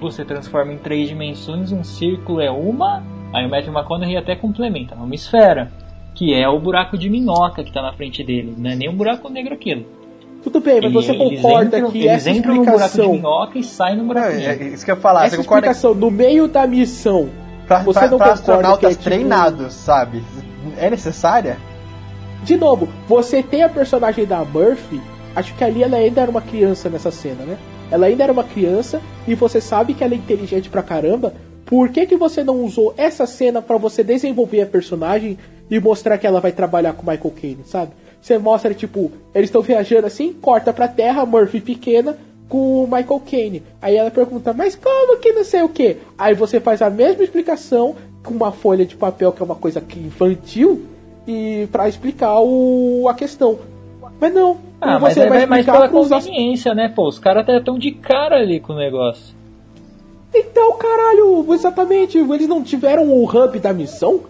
você 0.00 0.24
transforma 0.24 0.72
em 0.72 0.78
três 0.78 1.08
dimensões, 1.08 1.70
um 1.72 1.84
círculo 1.84 2.40
é 2.40 2.50
uma, 2.50 3.02
aí 3.32 3.46
o 3.46 3.50
Matthew 3.50 3.72
McConaughey 3.72 4.16
até 4.16 4.34
complementa, 4.34 4.94
uma 4.94 5.14
esfera, 5.14 5.70
que 6.14 6.34
é 6.34 6.48
o 6.48 6.58
buraco 6.58 6.96
de 6.98 7.08
minhoca 7.08 7.62
que 7.62 7.68
está 7.70 7.82
na 7.82 7.92
frente 7.92 8.24
dele, 8.24 8.54
não 8.56 8.70
é 8.70 8.74
nem 8.76 8.88
um 8.88 8.94
buraco 8.96 9.28
negro 9.28 9.54
aquilo. 9.54 9.84
Tudo 10.42 10.58
bem, 10.60 10.80
mas 10.80 10.92
você 10.92 11.12
eles 11.12 11.40
concorda 11.40 11.76
entram- 11.78 11.90
que 11.92 11.98
eles 11.98 12.10
essa 12.26 12.30
entram 12.30 12.54
no 12.56 12.64
buraco 12.64 12.78
de 12.80 12.84
explicação. 12.86 13.12
minhoca 13.14 13.58
e 13.58 13.62
saem 13.62 13.96
no 13.96 14.04
buraco 14.04 14.26
é, 14.28 14.34
negro. 14.36 14.64
é 14.64 14.68
isso 14.70 14.84
que 14.84 14.90
eu 14.90 14.94
ia 14.96 15.00
falar. 15.00 15.26
Essa 15.26 15.36
você 15.36 15.42
concorda 15.42 15.66
explicação 15.70 15.94
no 15.94 16.10
meio 16.10 16.48
da 16.48 16.66
missão. 16.66 17.28
pra, 17.68 17.82
você 17.84 18.00
pra, 18.00 18.08
não 18.08 18.18
pra 18.18 18.32
astronautas 18.32 18.78
que 18.80 18.86
é 18.86 18.88
tipo- 18.90 19.02
treinados, 19.04 19.72
sabe? 19.72 20.20
É 20.78 20.90
necessária? 20.90 21.56
De 22.42 22.56
novo, 22.56 22.88
você 23.06 23.42
tem 23.42 23.62
a 23.62 23.68
personagem 23.68 24.26
da 24.26 24.44
Murphy. 24.44 25.00
Acho 25.34 25.54
que 25.54 25.62
ali 25.62 25.82
ela 25.82 25.96
ainda 25.96 26.20
era 26.20 26.30
uma 26.30 26.42
criança 26.42 26.88
nessa 26.88 27.10
cena, 27.10 27.44
né? 27.44 27.56
Ela 27.90 28.06
ainda 28.06 28.24
era 28.24 28.32
uma 28.32 28.42
criança 28.42 29.00
e 29.28 29.34
você 29.34 29.60
sabe 29.60 29.94
que 29.94 30.02
ela 30.02 30.14
é 30.14 30.16
inteligente 30.16 30.68
pra 30.68 30.82
caramba. 30.82 31.32
Por 31.64 31.88
que, 31.90 32.04
que 32.04 32.16
você 32.16 32.42
não 32.42 32.64
usou 32.64 32.92
essa 32.96 33.26
cena 33.26 33.62
pra 33.62 33.76
você 33.76 34.02
desenvolver 34.02 34.60
a 34.60 34.66
personagem 34.66 35.38
e 35.70 35.78
mostrar 35.78 36.18
que 36.18 36.26
ela 36.26 36.40
vai 36.40 36.52
trabalhar 36.52 36.94
com 36.94 37.08
Michael 37.08 37.34
Caine, 37.40 37.64
sabe? 37.64 37.92
Você 38.20 38.36
mostra, 38.38 38.74
tipo, 38.74 39.10
eles 39.34 39.48
estão 39.48 39.62
viajando 39.62 40.06
assim, 40.06 40.32
corta 40.32 40.72
pra 40.72 40.88
terra, 40.88 41.24
Murphy 41.24 41.60
pequena, 41.60 42.16
com 42.48 42.84
o 42.84 42.86
Michael 42.86 43.22
Caine. 43.28 43.62
Aí 43.80 43.96
ela 43.96 44.10
pergunta, 44.10 44.52
mas 44.52 44.74
como 44.74 45.18
que 45.18 45.32
não 45.32 45.44
sei 45.44 45.62
o 45.62 45.68
que? 45.68 45.98
Aí 46.18 46.34
você 46.34 46.60
faz 46.60 46.82
a 46.82 46.90
mesma 46.90 47.24
explicação 47.24 47.94
com 48.22 48.34
uma 48.34 48.52
folha 48.52 48.84
de 48.84 48.96
papel, 48.96 49.32
que 49.32 49.42
é 49.42 49.44
uma 49.44 49.54
coisa 49.54 49.80
que 49.80 49.98
infantil, 49.98 50.82
e 51.26 51.68
pra 51.70 51.88
explicar 51.88 52.40
o, 52.40 53.06
a 53.08 53.14
questão. 53.14 53.58
Mas 54.20 54.32
não, 54.34 54.56
Ah, 54.80 54.98
mas 54.98 55.14
você 55.14 55.20
aí 55.22 55.28
vai 55.28 55.38
vai 55.38 55.46
mais 55.46 55.60
explicar 55.66 55.88
pela 55.88 56.02
conveniência, 56.02 56.74
né? 56.74 56.88
Pô, 56.88 57.08
os 57.08 57.18
caras 57.18 57.46
estão 57.48 57.78
de 57.78 57.90
cara 57.92 58.36
ali 58.36 58.60
com 58.60 58.72
o 58.72 58.76
negócio. 58.76 59.34
Então, 60.34 60.72
caralho, 60.78 61.44
exatamente, 61.52 62.16
eles 62.18 62.48
não 62.48 62.62
tiveram 62.62 63.08
o 63.08 63.24
hub 63.24 63.58
da 63.58 63.72
missão? 63.72 64.20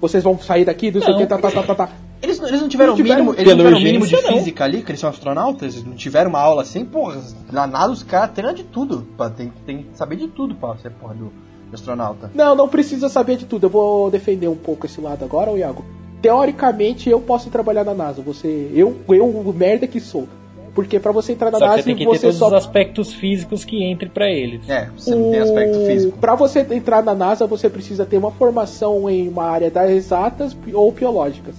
Vocês 0.00 0.24
vão 0.24 0.38
sair 0.38 0.64
daqui, 0.64 0.90
não 0.90 1.00
sei 1.00 1.10
o 1.10 1.12
Não. 1.12 1.18
que, 1.20 1.26
tá, 1.26 1.38
tá, 1.38 1.50
tá, 1.50 1.62
tá, 1.62 1.74
tá. 1.74 1.88
Eles, 2.20 2.40
eles 2.40 2.60
não 2.60 2.68
tiveram 2.68 2.94
o 2.94 2.96
Não 2.96 3.04
tiveram 3.04 3.24
mínimo, 3.24 3.34
eles 3.38 3.46
não 3.46 3.56
tiveram 3.58 3.76
o 3.76 3.80
mínimo 3.82 4.06
de 4.06 4.14
não. 4.14 4.22
física 4.32 4.64
ali, 4.64 4.82
que 4.82 4.90
eles 4.90 5.00
são 5.00 5.10
astronautas, 5.10 5.74
eles 5.74 5.86
não 5.86 5.94
tiveram 5.94 6.30
uma 6.30 6.40
aula 6.40 6.62
assim, 6.62 6.84
porra, 6.84 7.20
na 7.52 7.66
nada 7.66 7.92
os 7.92 8.02
caras 8.02 8.30
treinam 8.34 8.54
de 8.54 8.64
tudo, 8.64 9.06
pá, 9.16 9.28
tem, 9.30 9.52
tem 9.66 9.78
que 9.84 9.96
saber 9.96 10.16
de 10.16 10.28
tudo 10.28 10.54
pra 10.54 10.74
ser 10.78 10.90
porra 10.90 11.14
do, 11.14 11.26
do 11.26 11.74
astronauta. 11.74 12.30
Não, 12.34 12.54
não 12.56 12.66
precisa 12.68 13.08
saber 13.08 13.36
de 13.36 13.44
tudo. 13.44 13.66
Eu 13.66 13.70
vou 13.70 14.10
defender 14.10 14.48
um 14.48 14.56
pouco 14.56 14.86
esse 14.86 15.00
lado 15.00 15.22
agora, 15.24 15.50
ô 15.50 15.56
Iago. 15.58 15.84
Teoricamente, 16.24 17.10
eu 17.10 17.20
posso 17.20 17.50
trabalhar 17.50 17.84
na 17.84 17.92
NASA. 17.92 18.22
Você, 18.22 18.70
eu, 18.74 18.96
eu, 19.10 19.26
o 19.26 19.52
merda 19.52 19.86
que 19.86 20.00
sou. 20.00 20.26
Porque 20.74 20.98
pra 20.98 21.12
você 21.12 21.32
entrar 21.32 21.50
na 21.50 21.58
Só 21.58 21.64
que 21.64 21.70
NASA, 21.70 21.82
você 21.82 21.84
tem 21.84 21.96
que 21.96 22.04
ter 22.04 22.08
você 22.08 22.20
todos 22.22 22.36
só 22.38 22.46
os 22.46 22.54
aspectos 22.54 23.12
físicos 23.12 23.62
que 23.62 23.84
entrem 23.84 24.10
pra 24.10 24.30
eles. 24.30 24.66
É, 24.66 24.88
você 24.96 25.14
não 25.14 25.30
tem 25.30 25.40
aspecto 25.40 25.78
físico. 25.84 26.18
Para 26.18 26.34
você 26.34 26.66
entrar 26.70 27.02
na 27.02 27.14
NASA, 27.14 27.46
você 27.46 27.68
precisa 27.68 28.06
ter 28.06 28.16
uma 28.16 28.30
formação 28.30 29.08
em 29.10 29.28
uma 29.28 29.44
área 29.44 29.70
das 29.70 29.90
exatas 29.90 30.56
ou 30.72 30.90
biológicas. 30.90 31.56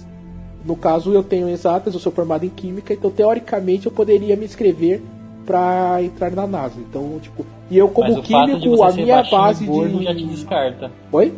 No 0.64 0.74
caso, 0.74 1.12
eu 1.12 1.22
tenho 1.22 1.48
exatas, 1.48 1.94
eu 1.94 2.00
sou 2.00 2.10
formado 2.10 2.44
em 2.44 2.48
química, 2.48 2.92
então 2.92 3.08
teoricamente 3.08 3.86
eu 3.86 3.92
poderia 3.92 4.34
me 4.34 4.44
inscrever 4.44 5.00
para 5.46 6.02
entrar 6.02 6.32
na 6.32 6.44
NASA. 6.44 6.74
Então, 6.80 7.20
tipo, 7.22 7.46
e 7.70 7.78
eu 7.78 7.88
como 7.88 8.20
químico, 8.20 8.82
a 8.82 8.90
minha 8.90 9.22
base 9.22 9.64
de 9.64 10.02
já 10.02 10.12
te 10.12 10.24
descarta. 10.24 10.90
Oi? 11.12 11.32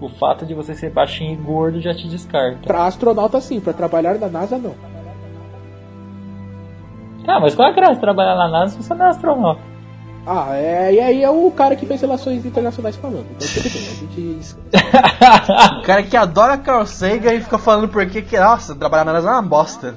O 0.00 0.08
fato 0.08 0.44
de 0.44 0.52
você 0.52 0.74
ser 0.74 0.90
baixinho 0.90 1.32
e 1.32 1.36
gordo 1.36 1.80
já 1.80 1.94
te 1.94 2.06
descarta. 2.06 2.58
Para 2.66 2.84
astronauta 2.86 3.40
sim, 3.40 3.60
para 3.60 3.72
trabalhar 3.72 4.18
na 4.18 4.28
NASA 4.28 4.58
não. 4.58 4.74
Ah, 7.26 7.40
mas 7.40 7.54
qual 7.54 7.68
é 7.68 7.72
a 7.72 7.74
graça 7.74 7.94
de 7.94 8.00
trabalhar 8.00 8.36
na 8.36 8.48
NASA 8.48 8.76
se 8.76 8.82
você 8.82 8.94
não 8.94 9.06
é 9.06 9.08
astronauta? 9.08 9.60
Ah, 10.26 10.56
é, 10.56 10.92
e 10.92 11.00
aí 11.00 11.22
é 11.22 11.30
o 11.30 11.50
cara 11.52 11.76
que 11.76 11.86
fez 11.86 12.00
relações 12.00 12.44
internacionais 12.44 12.96
falando. 12.96 13.26
Então 13.36 13.48
tudo 13.48 13.70
bem, 13.72 13.82
a 13.82 13.94
gente 13.94 14.56
O 15.78 15.82
cara 15.82 16.02
que 16.02 16.16
adora 16.16 16.58
Carl 16.58 16.84
Sagan 16.84 17.34
e 17.34 17.40
fica 17.40 17.58
falando 17.58 17.88
por 17.88 18.04
que 18.06 18.22
que, 18.22 18.38
nossa, 18.38 18.74
trabalhar 18.74 19.04
na 19.04 19.12
NASA 19.12 19.28
é 19.28 19.32
uma 19.32 19.42
bosta. 19.42 19.94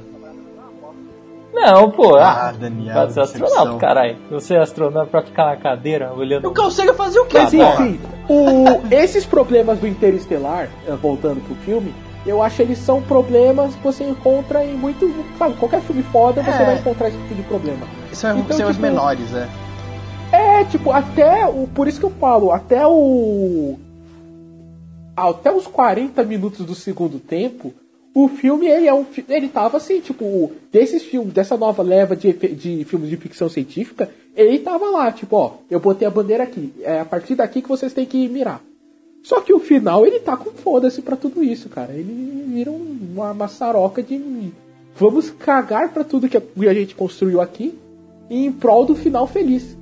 Não, 1.62 1.92
pô. 1.92 2.16
Ah, 2.16 2.48
Ah, 2.48 2.52
Daniel. 2.52 2.94
pra 2.94 3.10
ser 3.10 3.20
astronauta, 3.22 3.78
caralho. 3.78 4.18
Você 4.32 4.54
é 4.56 4.60
astronauta 4.60 5.10
pra 5.10 5.22
ficar 5.24 5.46
na 5.46 5.58
cadeira 5.58 6.14
olhando. 6.14 6.46
Eu 6.46 6.54
consigo 6.54 6.94
fazer 6.94 7.20
o 7.20 7.26
quê? 7.26 7.38
Mas 7.40 7.52
porra? 7.54 7.86
enfim, 7.86 8.00
o- 8.30 8.82
esses 8.94 9.26
problemas 9.26 9.80
do 9.80 9.88
Interestelar, 9.88 10.70
eh, 10.88 10.92
voltando 11.02 11.42
pro 11.46 11.56
filme, 11.66 11.94
eu 12.26 12.42
acho 12.42 12.58
que 12.58 12.62
eles 12.62 12.78
são 12.78 13.02
problemas 13.02 13.76
que 13.76 13.84
você 13.84 14.04
encontra 14.04 14.64
em 14.64 14.74
muito. 14.74 15.12
Sabe, 15.38 15.56
qualquer 15.56 15.82
filme 15.82 16.04
foda 16.04 16.42
você 16.44 16.62
É. 16.62 16.66
vai 16.66 16.76
encontrar 16.78 17.10
esse 17.10 17.18
tipo 17.18 17.36
de 17.36 17.44
problema. 17.44 17.86
São, 18.14 18.38
Então, 18.40 18.58
são 18.58 18.68
os 18.68 18.76
tipo, 18.76 18.86
menores, 18.88 19.34
é. 19.34 19.48
É, 20.32 20.64
tipo, 20.66 20.92
até 20.92 21.46
o. 21.48 21.68
Por 21.74 21.88
isso 21.88 22.00
que 22.00 22.06
eu 22.06 22.12
falo, 22.20 22.52
até 22.52 22.86
o. 22.88 23.78
Até 25.18 25.52
os 25.52 25.68
40 25.68 26.24
minutos 26.24 26.66
do 26.66 26.74
segundo 26.76 27.20
tempo, 27.20 27.74
o 28.14 28.28
filme 28.28 28.68
ele 28.68 28.88
é 28.88 28.94
um. 28.94 29.06
Ele 29.28 29.48
tava 29.48 29.78
assim, 29.78 30.00
tipo, 30.02 30.52
desses 30.72 31.04
filmes, 31.04 31.34
dessa 31.34 31.56
nova 31.56 31.82
leva 31.84 32.16
de, 32.16 32.34
de 32.34 32.84
filmes 32.86 33.10
de 33.10 33.18
ficção 33.18 33.48
científica, 33.50 34.10
ele 34.36 34.60
tava 34.60 34.90
lá, 34.90 35.12
tipo, 35.12 35.36
ó, 35.36 35.54
eu 35.70 35.80
botei 35.80 36.08
a 36.08 36.12
bandeira 36.12 36.44
aqui. 36.44 36.74
É 36.82 37.00
a 37.00 37.06
partir 37.06 37.36
daqui 37.36 37.62
que 37.62 37.70
vocês 37.70 37.94
têm 37.94 38.06
que 38.06 38.28
mirar. 38.28 38.62
Só 39.24 39.42
que 39.42 39.54
o 39.54 39.60
final 39.60 40.06
ele 40.06 40.20
tá 40.20 40.36
com 40.38 40.52
foda-se 40.52 41.02
pra 41.02 41.16
tudo 41.16 41.44
isso, 41.44 41.68
cara. 41.70 41.92
Ele 41.94 42.46
vira 42.48 42.72
um- 42.72 42.98
uma 43.16 43.34
maçaroca 43.34 44.02
de. 44.02 44.52
Vamos 44.96 45.30
cagar 45.30 45.94
pra 45.94 46.04
tudo 46.04 46.28
que 46.28 46.38
a 46.38 46.74
gente 46.74 46.96
construiu 46.96 47.40
aqui 47.42 47.74
em 48.30 48.52
prol 48.52 48.86
do 48.86 48.96
final 48.96 49.28
feliz. 49.28 49.78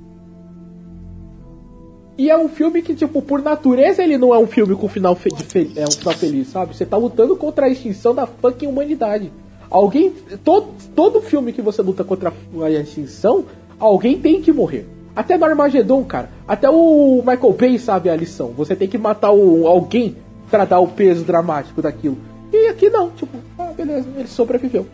E 2.18 2.28
é 2.28 2.36
um 2.36 2.48
filme 2.48 2.82
que, 2.82 2.96
tipo, 2.96 3.22
por 3.22 3.40
natureza 3.40 4.02
ele 4.02 4.18
não 4.18 4.34
é 4.34 4.38
um 4.38 4.46
filme 4.48 4.74
com 4.74 4.88
final, 4.88 5.14
fe 5.14 5.30
é 5.76 5.84
um 5.84 5.90
final 5.92 6.14
feliz, 6.14 6.48
sabe? 6.48 6.76
Você 6.76 6.84
tá 6.84 6.96
lutando 6.96 7.36
contra 7.36 7.66
a 7.66 7.68
extinção 7.68 8.12
da 8.12 8.26
fucking 8.26 8.66
humanidade. 8.66 9.30
Alguém. 9.70 10.12
Todo, 10.42 10.68
todo 10.96 11.22
filme 11.22 11.52
que 11.52 11.62
você 11.62 11.80
luta 11.80 12.02
contra 12.02 12.32
a 12.64 12.70
extinção, 12.70 13.44
alguém 13.78 14.18
tem 14.18 14.42
que 14.42 14.52
morrer. 14.52 14.84
Até 15.14 15.38
no 15.38 15.44
Armagedon, 15.44 16.02
cara. 16.04 16.28
Até 16.46 16.68
o 16.68 17.22
Michael 17.24 17.52
Bay 17.52 17.78
sabe 17.78 18.10
a 18.10 18.16
lição. 18.16 18.48
Você 18.56 18.74
tem 18.74 18.88
que 18.88 18.98
matar 18.98 19.30
o, 19.30 19.68
alguém 19.68 20.16
pra 20.50 20.64
dar 20.64 20.80
o 20.80 20.88
peso 20.88 21.22
dramático 21.22 21.80
daquilo. 21.80 22.18
E 22.52 22.66
aqui 22.66 22.90
não, 22.90 23.10
tipo, 23.10 23.36
ah, 23.58 23.72
beleza, 23.76 24.08
ele 24.16 24.26
sobreviveu. 24.26 24.86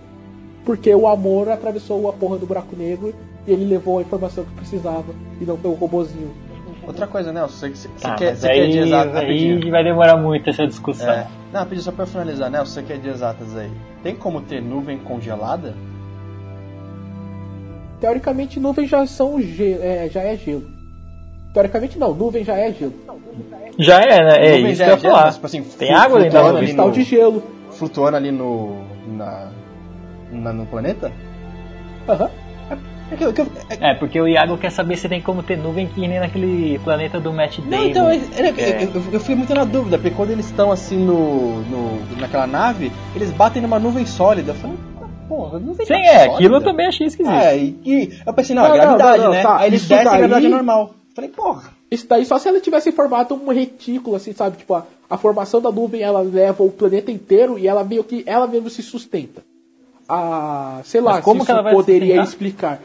Porque 0.65 0.95
o 0.95 1.07
amor 1.07 1.49
atravessou 1.49 2.07
a 2.09 2.13
porra 2.13 2.37
do 2.37 2.47
buraco 2.47 2.77
negro 2.77 3.15
e 3.47 3.53
ele 3.53 3.65
levou 3.65 3.99
a 3.99 4.03
informação 4.03 4.45
que 4.45 4.55
precisava. 4.55 5.15
E 5.41 5.45
não 5.45 5.57
foi 5.57 5.71
o 5.71 5.75
robozinho. 5.75 6.31
Outra 6.87 7.07
coisa, 7.07 7.33
Nelson, 7.33 7.69
você, 7.69 7.69
você, 7.71 7.89
Ah, 8.07 8.15
quer, 8.15 8.37
você 8.37 8.47
quer 8.49 8.53
aí, 8.63 8.71
de 8.71 8.79
exatas 8.79 9.15
aí 9.17 9.21
rapidinho? 9.23 9.71
vai 9.71 9.85
demorar 9.85 10.17
muito 10.17 10.51
essa 10.51 10.67
discussão. 10.67 11.11
É. 11.11 11.27
Não, 11.53 11.61
rapidinho, 11.61 11.83
só 11.83 11.93
pra 11.93 12.07
finalizar, 12.07 12.51
Nelson, 12.51 12.73
você 12.75 12.83
quer 12.83 12.99
de 12.99 13.09
exatas 13.09 13.57
aí. 13.57 13.71
Tem 14.03 14.15
como 14.15 14.41
ter 14.43 14.61
nuvem 14.63 14.99
congelada? 14.99 15.75
Teoricamente, 18.01 18.61
nuvens 18.61 18.91
já 18.91 19.07
são 19.07 19.41
ge 19.41 19.73
é, 19.81 20.09
já 20.13 20.21
é 20.23 20.37
gelo. 20.37 20.65
Teoricamente 21.55 21.99
não, 21.99 22.13
nuvem 22.13 22.45
já 22.45 22.55
é 22.57 22.73
gelo. 22.73 22.93
Já 23.79 24.01
é, 24.01 24.19
né? 24.25 24.47
É 24.47 24.57
Nuvem 24.57 24.73
isso 24.73 24.79
já 24.79 24.85
que 24.85 24.91
eu 24.91 24.95
ia 24.95 25.01
gelo, 25.01 25.13
falar. 25.15 25.25
mas, 25.27 25.35
tipo 25.35 25.47
assim, 25.47 25.63
Tem 25.63 25.95
água 25.95 26.19
dentro 26.21 26.33
da 26.35 26.39
É 26.41 26.43
um 26.43 26.47
nuvem? 26.49 26.63
cristal 26.65 26.87
no- 26.89 26.93
de 26.93 27.03
gelo. 27.03 27.43
Flutuando 27.71 28.17
ali 28.17 28.31
no. 28.31 28.85
Na, 29.09 29.49
na- 30.31 30.53
no 30.53 30.67
planeta? 30.67 31.11
Aham. 32.09 32.31
É 33.15 33.17
que, 33.17 33.33
que 33.33 33.41
eu- 33.41 33.47
é- 33.81 33.91
É, 33.91 33.95
porque 33.95 34.21
o 34.21 34.29
Iago 34.29 34.59
quer 34.59 34.71
saber 34.71 34.97
se 34.97 35.09
tem 35.09 35.21
como 35.23 35.43
ter 35.43 35.57
nuvem 35.57 35.87
que 35.87 36.07
nem 36.07 36.19
naquele 36.21 36.79
planeta 36.81 37.19
do 37.21 37.33
Matt 37.33 37.59
Damon. 37.59 37.71
Não, 37.71 37.85
então, 37.87 38.09
é- 38.11 38.17
é- 38.17 38.55
É. 38.61 38.85
eu, 38.85 38.89
eu, 38.95 39.03
eu 39.13 39.21
fiquei 39.21 39.35
muito 39.35 39.55
na 39.55 39.65
dúvida, 39.65 39.99
porque 39.99 40.15
quando 40.15 40.31
eles 40.31 40.47
estão 40.47 40.71
assim 40.73 40.97
no, 40.99 41.61
no. 41.63 42.17
naquela 42.21 42.47
nave, 42.47 42.91
eles 43.15 43.31
batem 43.31 43.63
numa 43.63 43.79
nuvem 43.79 44.05
sólida. 44.07 44.53
Eu 44.53 44.55
falei, 44.57 44.77
"Ah, 45.01 45.07
porra, 45.29 45.59
nuvem 45.59 45.87
Sim, 45.87 45.95
tá 45.95 45.99
é, 46.01 46.19
sólida?" 46.19 46.35
aquilo 46.35 46.57
eu 46.57 46.61
também 46.63 46.87
achei 46.87 47.07
esquisito. 47.07 47.33
É, 47.35 47.57
e, 47.57 47.79
e 47.85 48.19
eu 48.27 48.33
pensei, 48.35 48.55
não, 48.57 48.63
Não, 48.63 48.75
é 48.75 48.79
gravidade, 48.79 49.19
não, 49.19 49.25
não, 49.27 49.33
né? 49.33 49.43
tá, 49.43 49.57
Aí 49.59 49.69
eles 49.69 49.81
isso 49.81 49.89
descem 49.89 50.07
a 50.07 50.11
daí- 50.11 50.19
gravidade 50.19 50.47
é 50.47 50.49
normal. 50.51 50.95
Eu 51.09 51.15
Falei, 51.15 51.31
porra. 51.31 51.63
Isso 51.91 52.09
daí 52.09 52.25
só 52.25 52.39
se 52.39 52.49
ela 52.49 52.61
tivesse 52.61 52.91
formado 52.91 53.35
um 53.35 53.49
retículo, 53.53 54.17
assim, 54.17 54.33
sabe? 54.33 54.57
Tipo, 54.57 54.75
a, 54.75 54.85
a 55.09 55.17
formação 55.17 55.61
da 55.61 55.71
nuvem 55.71 56.01
ela 56.03 56.21
leva 56.23 56.65
o 56.65 56.71
planeta 56.71 57.11
inteiro 57.13 57.57
e 57.57 57.69
ela 57.69 57.85
meio 57.85 58.03
que 58.03 58.25
ela 58.27 58.49
mesmo 58.49 58.69
se 58.69 58.83
sustenta. 58.83 59.43
A, 60.09 60.81
sei 60.85 61.01
lá, 61.01 61.13
Mas 61.15 61.25
como 61.25 61.41
se 61.41 61.47
que 61.47 61.53
ela 61.53 61.71
poderia 61.71 62.21
explicar. 62.23 62.81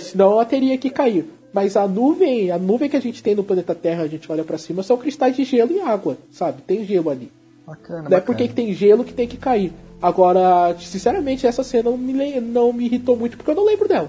Senão 0.00 0.32
ela 0.32 0.44
teria 0.44 0.76
que 0.78 0.90
cair. 0.90 1.30
Mas 1.52 1.76
a 1.76 1.86
nuvem, 1.86 2.50
a 2.50 2.58
nuvem 2.58 2.88
que 2.88 2.96
a 2.96 3.00
gente 3.00 3.22
tem 3.22 3.34
no 3.34 3.42
planeta 3.42 3.74
Terra, 3.74 4.04
a 4.04 4.08
gente 4.08 4.30
olha 4.30 4.44
pra 4.44 4.58
cima, 4.58 4.82
são 4.82 4.96
cristais 4.96 5.34
de 5.34 5.44
gelo 5.44 5.72
e 5.72 5.80
água, 5.80 6.16
sabe? 6.30 6.62
Tem 6.62 6.84
gelo 6.84 7.10
ali. 7.10 7.32
Bacana, 7.66 8.08
Não 8.08 8.16
é 8.16 8.20
porque 8.20 8.46
que 8.46 8.54
tem 8.54 8.72
gelo 8.72 9.04
que 9.04 9.12
tem 9.12 9.26
que 9.26 9.36
cair. 9.36 9.72
Agora, 10.00 10.74
sinceramente, 10.78 11.46
essa 11.46 11.62
cena 11.62 11.90
não 11.90 11.98
me, 11.98 12.40
não 12.40 12.72
me 12.72 12.86
irritou 12.86 13.16
muito 13.16 13.36
porque 13.36 13.50
eu 13.50 13.54
não 13.54 13.64
lembro 13.64 13.88
dela. 13.88 14.08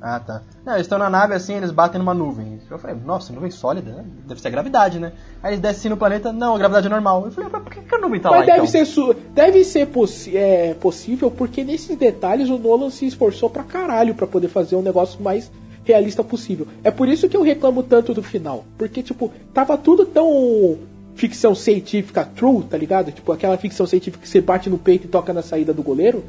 Ah, 0.00 0.20
tá. 0.20 0.42
Não, 0.66 0.72
eles 0.74 0.86
estão 0.86 0.98
na 0.98 1.08
nave 1.08 1.32
assim, 1.32 1.54
eles 1.54 1.70
batem 1.70 1.98
numa 2.00 2.12
nuvem. 2.12 2.58
Eu 2.68 2.76
falei, 2.76 2.96
nossa, 3.04 3.32
nuvem 3.32 3.52
sólida, 3.52 3.92
né? 3.92 4.04
Deve 4.26 4.40
ser 4.40 4.48
a 4.48 4.50
gravidade, 4.50 4.98
né? 4.98 5.12
Aí 5.40 5.50
eles 5.52 5.60
descem 5.60 5.88
no 5.88 5.96
planeta, 5.96 6.32
não, 6.32 6.56
a 6.56 6.58
gravidade 6.58 6.88
é 6.88 6.90
normal. 6.90 7.24
Eu 7.24 7.30
falei, 7.30 7.48
mas 7.52 7.62
por 7.62 7.72
que 7.72 7.80
que 7.82 7.94
a 7.94 7.98
nuvem 7.98 8.18
tá 8.20 8.30
Mas 8.30 8.40
lá 8.40 8.44
deve 8.46 8.58
então? 8.58 8.66
ser, 8.66 8.84
su- 8.84 9.14
deve 9.32 9.62
ser 9.62 9.86
possi- 9.86 10.36
é, 10.36 10.74
possível 10.74 11.30
porque 11.30 11.62
nesses 11.62 11.96
detalhes 11.96 12.50
o 12.50 12.58
Nolan 12.58 12.90
se 12.90 13.06
esforçou 13.06 13.48
pra 13.48 13.62
caralho 13.62 14.12
pra 14.16 14.26
poder 14.26 14.48
fazer 14.48 14.74
um 14.74 14.82
negócio 14.82 15.22
mais 15.22 15.48
realista 15.84 16.24
possível. 16.24 16.66
É 16.82 16.90
por 16.90 17.06
isso 17.08 17.28
que 17.28 17.36
eu 17.36 17.42
reclamo 17.42 17.84
tanto 17.84 18.12
do 18.12 18.20
final. 18.20 18.64
Porque, 18.76 19.04
tipo, 19.04 19.30
tava 19.54 19.78
tudo 19.78 20.04
tão 20.04 20.78
ficção 21.14 21.54
científica 21.54 22.24
true, 22.34 22.64
tá 22.64 22.76
ligado? 22.76 23.12
Tipo, 23.12 23.30
aquela 23.30 23.56
ficção 23.56 23.86
científica 23.86 24.20
que 24.24 24.28
você 24.28 24.40
bate 24.40 24.68
no 24.68 24.78
peito 24.78 25.04
e 25.04 25.08
toca 25.08 25.32
na 25.32 25.42
saída 25.42 25.72
do 25.72 25.82
goleiro. 25.84 26.24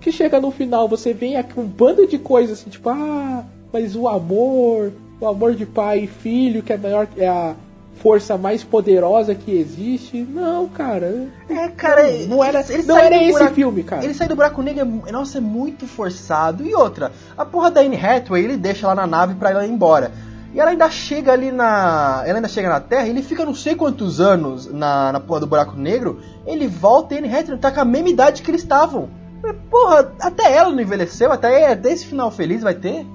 Que 0.00 0.12
chega 0.12 0.40
no 0.40 0.52
final, 0.52 0.86
você 0.88 1.12
vem 1.12 1.36
aqui 1.36 1.58
um 1.58 1.66
bando 1.66 2.06
de 2.06 2.18
coisas 2.18 2.60
assim, 2.60 2.70
tipo, 2.70 2.88
ah, 2.88 3.44
mas 3.72 3.94
o 3.96 4.08
amor, 4.08 4.92
o 5.20 5.26
amor 5.26 5.54
de 5.54 5.66
pai 5.66 6.00
e 6.00 6.06
filho, 6.06 6.62
que 6.62 6.72
é 6.72 6.76
maior, 6.76 7.06
é 7.16 7.28
a 7.28 7.54
força 8.02 8.38
mais 8.38 8.64
poderosa 8.64 9.34
que 9.34 9.50
existe. 9.52 10.22
Não, 10.22 10.66
cara. 10.68 11.28
É, 11.48 11.68
cara, 11.68 12.02
Não 12.26 12.42
era- 12.42 12.60
eles 12.68 12.86
não 12.86 12.96
era 12.96 13.14
esse 13.16 13.32
buraco- 13.32 13.54
filme, 13.54 13.82
cara. 13.82 14.02
Ele 14.04 14.14
sai 14.14 14.26
do 14.26 14.34
buraco 14.36 14.62
negro, 14.62 15.02
é, 15.06 15.12
nossa, 15.12 15.38
é 15.38 15.40
muito 15.40 15.86
forçado. 15.86 16.64
E 16.66 16.74
outra, 16.74 17.12
a 17.36 17.44
porra 17.44 17.70
da 17.70 17.82
Anne 17.82 17.96
Hathaway, 17.96 18.44
ele 18.44 18.56
deixa 18.56 18.86
lá 18.86 18.94
na 18.94 19.06
nave 19.06 19.34
pra 19.34 19.50
ela 19.50 19.66
ir 19.66 19.70
embora. 19.70 20.12
E 20.52 20.58
ela 20.58 20.70
ainda 20.70 20.90
chega 20.90 21.30
ali 21.32 21.52
na. 21.52 22.24
Ela 22.26 22.38
ainda 22.38 22.48
chega 22.48 22.68
na 22.68 22.80
Terra, 22.80 23.06
ele 23.06 23.22
fica 23.22 23.44
não 23.44 23.54
sei 23.54 23.76
quantos 23.76 24.20
anos 24.20 24.66
na, 24.66 25.12
na 25.12 25.20
porra 25.20 25.40
do 25.40 25.46
buraco 25.46 25.76
negro. 25.76 26.18
Ele 26.44 26.66
volta 26.66 27.14
e 27.14 27.18
Anne 27.18 27.28
Hathaway 27.32 27.58
tá 27.60 27.70
com 27.70 27.80
a 27.80 27.84
mesma 27.84 28.08
idade 28.08 28.42
que 28.42 28.50
eles 28.50 28.62
estavam. 28.62 29.08
Porra, 29.70 30.12
até 30.20 30.52
ela 30.56 30.70
não 30.70 30.80
envelheceu, 30.80 31.30
até, 31.30 31.70
até 31.72 31.92
esse 31.92 32.04
final 32.06 32.30
feliz 32.30 32.62
vai 32.62 32.74
ter? 32.74 33.06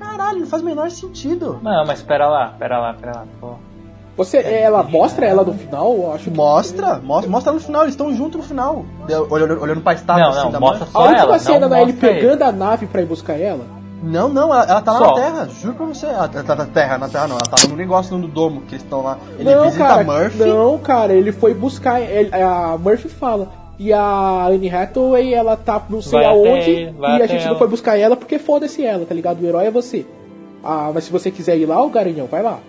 Caralho, 0.00 0.40
não 0.40 0.46
faz 0.46 0.62
o 0.62 0.66
menor 0.66 0.90
sentido. 0.90 1.58
Não, 1.62 1.84
mas 1.86 2.02
pera 2.02 2.28
lá, 2.28 2.54
pera 2.58 2.78
lá, 2.78 2.94
pera 2.94 3.12
lá. 3.18 3.24
Pô. 3.40 3.52
Você, 4.16 4.38
ela 4.38 4.82
mostra 4.82 5.24
ela 5.26 5.42
no 5.44 5.54
final, 5.54 5.94
eu 5.94 6.12
acho 6.12 6.24
que 6.24 6.36
Mostra, 6.36 6.98
mostra, 7.02 7.30
mostra 7.30 7.52
no 7.52 7.60
final, 7.60 7.82
eles 7.82 7.94
estão 7.94 8.14
juntos 8.14 8.40
no 8.40 8.46
final. 8.46 8.84
Olhando, 9.30 9.62
olhando 9.62 9.80
pra 9.80 9.94
estátua 9.94 10.22
Não, 10.24 10.30
assim 10.30 10.40
não, 10.44 10.50
da 10.50 10.60
mostra 10.60 10.80
mãe. 10.84 10.92
só 10.92 10.98
a 10.98 11.02
última 11.04 11.20
ela, 11.22 11.38
cena 11.38 11.68
não 11.68 11.76
é 11.76 11.82
ele 11.82 11.92
mostra 11.92 12.10
ele. 12.10 12.20
pegando 12.20 12.42
a 12.42 12.52
nave 12.52 12.86
pra 12.86 13.00
ir 13.02 13.06
buscar 13.06 13.38
ela. 13.40 13.64
Não, 14.02 14.28
não, 14.30 14.52
ela, 14.52 14.64
ela 14.64 14.80
tá 14.82 14.92
lá 14.92 14.98
Só. 14.98 15.06
na 15.08 15.14
Terra, 15.14 15.48
juro 15.60 15.74
pra 15.74 15.86
você. 15.86 16.06
Ela 16.06 16.28
tá 16.28 16.54
na 16.54 16.66
Terra, 16.66 16.98
na 16.98 17.08
Terra 17.08 17.28
não, 17.28 17.36
ela 17.36 17.46
tá 17.56 17.68
no 17.68 17.76
negócio 17.76 18.16
no 18.18 18.28
domo 18.28 18.62
que 18.62 18.72
eles 18.74 18.82
estão 18.82 19.02
lá. 19.02 19.18
Ele 19.38 19.54
não, 19.54 19.64
visita 19.64 19.84
cara, 19.86 20.00
a 20.00 20.04
Murphy. 20.04 20.38
não, 20.44 20.78
cara, 20.78 21.12
ele 21.12 21.32
foi 21.32 21.52
buscar, 21.54 22.00
ele- 22.00 22.34
a 22.34 22.76
Murphy 22.78 23.08
fala. 23.08 23.48
E 23.82 23.94
a 23.94 24.46
Anne 24.46 24.68
Hathaway, 24.68 25.32
ela 25.32 25.56
tá 25.56 25.82
não 25.88 26.02
sei 26.02 26.18
Vai 26.20 26.26
aonde, 26.26 26.70
ele, 26.70 26.94
e 27.00 27.22
a 27.22 27.26
gente 27.26 27.44
não 27.44 27.52
ela. 27.52 27.58
foi 27.58 27.66
buscar 27.66 27.98
ela 27.98 28.14
porque 28.14 28.38
foda-se 28.38 28.84
ela, 28.84 29.06
tá 29.06 29.14
ligado? 29.14 29.40
O 29.40 29.46
herói 29.46 29.68
é 29.68 29.70
você. 29.70 30.04
Ah, 30.62 30.90
mas 30.92 31.04
se 31.04 31.10
você 31.10 31.30
quiser 31.30 31.56
ir 31.56 31.64
lá, 31.64 31.82
o 31.82 31.88
Garanhão, 31.88 32.26
vai 32.26 32.42
lá. 32.42 32.60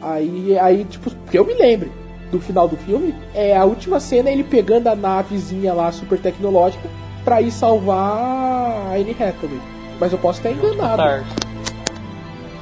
Aí, 0.00 0.58
aí, 0.58 0.84
tipo, 0.84 1.10
que 1.30 1.38
eu 1.38 1.44
me 1.44 1.52
lembre 1.52 1.92
do 2.32 2.40
final 2.40 2.66
do 2.66 2.74
filme, 2.74 3.14
é 3.34 3.54
a 3.54 3.66
última 3.66 4.00
cena 4.00 4.30
ele 4.30 4.42
pegando 4.42 4.88
a 4.88 4.96
navezinha 4.96 5.74
lá 5.74 5.92
super 5.92 6.18
tecnológica 6.18 6.88
pra 7.22 7.42
ir 7.42 7.50
salvar 7.50 7.98
a 7.98 8.92
Anne 8.94 9.10
Hathaway. 9.10 9.60
Mas 10.00 10.10
eu 10.10 10.18
posso 10.18 10.38
estar 10.38 10.50
enganado. 10.52 11.02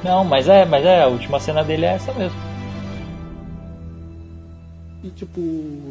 Não, 0.03 0.25
mas 0.25 0.49
é, 0.49 0.65
mas 0.65 0.85
é, 0.85 1.01
a 1.01 1.07
última 1.07 1.39
cena 1.39 1.63
dele 1.63 1.85
é 1.85 1.93
essa 1.93 2.11
mesmo. 2.11 2.37
E 5.05 5.09
tipo, 5.11 5.39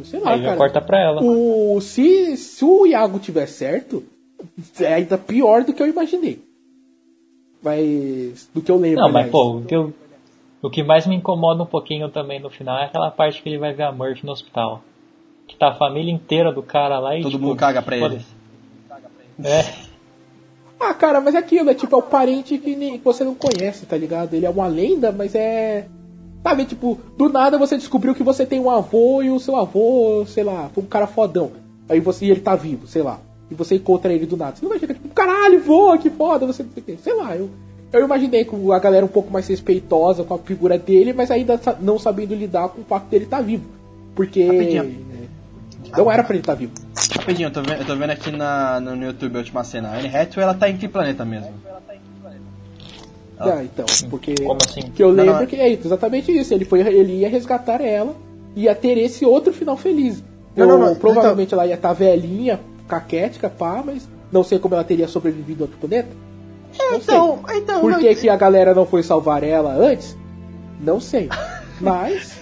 sei 0.04 0.18
lá, 0.18 0.32
Aí 0.32 0.38
já 0.40 0.44
cara. 0.46 0.56
corta 0.56 0.80
pra 0.80 1.00
ela. 1.00 1.22
O, 1.22 1.80
se, 1.80 2.36
se 2.36 2.64
o 2.64 2.84
Iago 2.84 3.20
tiver 3.20 3.46
certo, 3.46 4.02
é 4.80 4.92
ainda 4.94 5.16
pior 5.16 5.62
do 5.62 5.72
que 5.72 5.80
eu 5.80 5.86
imaginei. 5.86 6.42
Mas. 7.62 8.48
Do 8.52 8.60
que 8.60 8.70
eu 8.70 8.76
lembro. 8.76 9.00
Não, 9.00 9.06
mas 9.08 9.26
aliás. 9.26 9.30
pô, 9.32 9.58
o 9.58 9.64
que, 9.64 9.74
eu, 9.74 9.92
o 10.62 10.68
que 10.70 10.82
mais 10.82 11.06
me 11.06 11.14
incomoda 11.14 11.62
um 11.62 11.66
pouquinho 11.66 12.08
também 12.10 12.40
no 12.40 12.50
final 12.50 12.78
é 12.78 12.86
aquela 12.86 13.10
parte 13.10 13.40
que 13.42 13.48
ele 13.48 13.58
vai 13.58 13.72
ver 13.72 13.84
a 13.84 13.92
Murphy 13.92 14.26
no 14.26 14.32
hospital. 14.32 14.82
Que 15.46 15.56
tá 15.56 15.68
a 15.68 15.74
família 15.74 16.12
inteira 16.12 16.52
do 16.52 16.62
cara 16.62 16.98
lá 16.98 17.16
e. 17.16 17.22
Todo 17.22 17.30
tipo, 17.32 17.44
mundo 17.44 17.56
caga 17.56 17.80
pra 17.82 17.96
ele. 17.96 18.20
É, 19.44 19.62
Ah, 20.80 20.92
cara, 20.94 21.20
mas 21.20 21.34
é 21.34 21.38
aquilo, 21.38 21.70
é 21.70 21.74
tipo, 21.74 21.94
é 21.94 21.98
o 21.98 22.02
parente 22.02 22.58
que, 22.58 22.76
nem- 22.76 22.98
que 22.98 23.04
você 23.04 23.24
não 23.24 23.34
conhece, 23.34 23.86
tá 23.86 23.96
ligado? 23.96 24.34
Ele 24.34 24.44
é 24.46 24.50
uma 24.50 24.66
lenda, 24.66 25.10
mas 25.12 25.34
é. 25.34 25.86
Sabe, 26.44 26.66
tipo, 26.66 27.00
do 27.16 27.30
nada 27.30 27.56
você 27.56 27.74
descobriu 27.74 28.14
que 28.14 28.22
você 28.22 28.44
tem 28.44 28.60
um 28.60 28.68
avô 28.68 29.22
e 29.22 29.30
o 29.30 29.40
seu 29.40 29.56
avô, 29.56 30.26
sei 30.28 30.44
lá, 30.44 30.68
foi 30.74 30.84
um 30.84 30.86
cara 30.86 31.06
fodão. 31.06 31.52
Aí 31.88 32.00
você 32.00 32.26
e 32.26 32.30
ele 32.30 32.40
tá 32.40 32.54
vivo, 32.54 32.86
sei 32.86 33.00
lá. 33.00 33.18
e 33.50 33.54
você 33.54 33.76
encontra 33.76 34.12
ele 34.12 34.26
do 34.26 34.36
nada. 34.36 34.54
Você 34.54 34.62
não 34.62 34.68
vai 34.68 34.78
chegar 34.78 34.92
tipo, 34.92 35.08
caralho, 35.08 35.62
voa, 35.62 35.96
que 35.96 36.10
foda, 36.10 36.46
você 36.46 36.62
não 36.62 36.98
sei 36.98 37.14
lá, 37.14 37.34
eu, 37.34 37.48
eu 37.90 38.04
imaginei 38.04 38.44
com 38.44 38.72
a 38.72 38.78
galera 38.78 39.06
um 39.06 39.08
pouco 39.08 39.32
mais 39.32 39.48
respeitosa 39.48 40.22
com 40.22 40.34
a 40.34 40.38
figura 40.38 40.76
dele, 40.76 41.14
mas 41.14 41.30
ainda 41.30 41.58
não 41.80 41.98
sabendo 41.98 42.34
lidar 42.34 42.68
com 42.68 42.82
o 42.82 42.84
fato 42.84 43.06
dele 43.08 43.24
estar 43.24 43.40
vivo. 43.40 43.64
Porque. 44.14 44.44
Rapidinho. 44.44 45.14
Não 45.96 46.10
era 46.12 46.24
pra 46.24 46.34
ele 46.34 46.42
estar 46.42 46.54
vivo. 46.54 46.72
Rapidinho, 47.16 47.46
eu 47.46 47.52
tô, 47.52 47.62
vendo, 47.62 47.80
eu 47.80 47.86
tô 47.86 47.96
vendo 47.96 48.10
aqui 48.10 48.30
na, 48.30 48.80
no, 48.80 48.96
no 48.96 49.04
YouTube 49.04 49.36
a 49.36 49.38
última 49.38 49.64
cena. 49.64 49.88
A 49.88 49.98
Anne 49.98 50.08
Hathaway, 50.08 50.42
ela 50.42 50.54
tá 50.54 50.68
em 50.68 50.76
que 50.76 50.88
planeta 50.88 51.24
mesmo? 51.24 51.54
Ah, 53.38 53.62
então, 53.62 53.84
porque. 54.10 54.34
Como 54.36 54.58
assim? 54.64 54.82
Que 54.94 55.02
eu 55.02 55.08
Não, 55.12 55.24
lembro 55.24 55.40
não, 55.40 55.46
que 55.46 55.56
é 55.56 55.70
exatamente 55.72 56.30
isso. 56.30 56.54
Ele, 56.54 56.64
foi, 56.64 56.80
ele 56.80 57.14
ia 57.20 57.28
resgatar 57.28 57.80
ela, 57.80 58.14
ia 58.54 58.74
ter 58.74 58.96
esse 58.98 59.24
outro 59.24 59.52
final 59.52 59.76
feliz. 59.76 60.22
Não, 60.56 60.66
não, 60.66 60.74
Ou 60.80 60.86
não, 60.86 60.94
provavelmente 60.94 61.52
ela 61.52 61.66
ia 61.66 61.74
estar 61.74 61.92
velhinha, 61.92 62.60
caquética, 62.86 63.48
pá, 63.50 63.82
mas 63.84 64.08
não 64.30 64.44
sei 64.44 64.58
como 64.58 64.74
ela 64.74 64.84
teria 64.84 65.08
sobrevivido 65.08 65.64
ao 65.64 65.68
outro 65.68 65.78
planeta. 65.88 66.08
Não 66.78 66.96
Então, 66.96 67.40
sei. 67.46 67.58
então. 67.58 67.80
Por 67.80 67.90
não, 67.92 67.98
que, 67.98 68.14
que 68.14 68.28
a 68.28 68.36
galera 68.36 68.72
não 68.74 68.86
foi 68.86 69.02
salvar 69.02 69.42
ela 69.42 69.72
antes? 69.74 70.16
Não 70.80 71.00
sei. 71.00 71.28
Mas. 71.80 72.38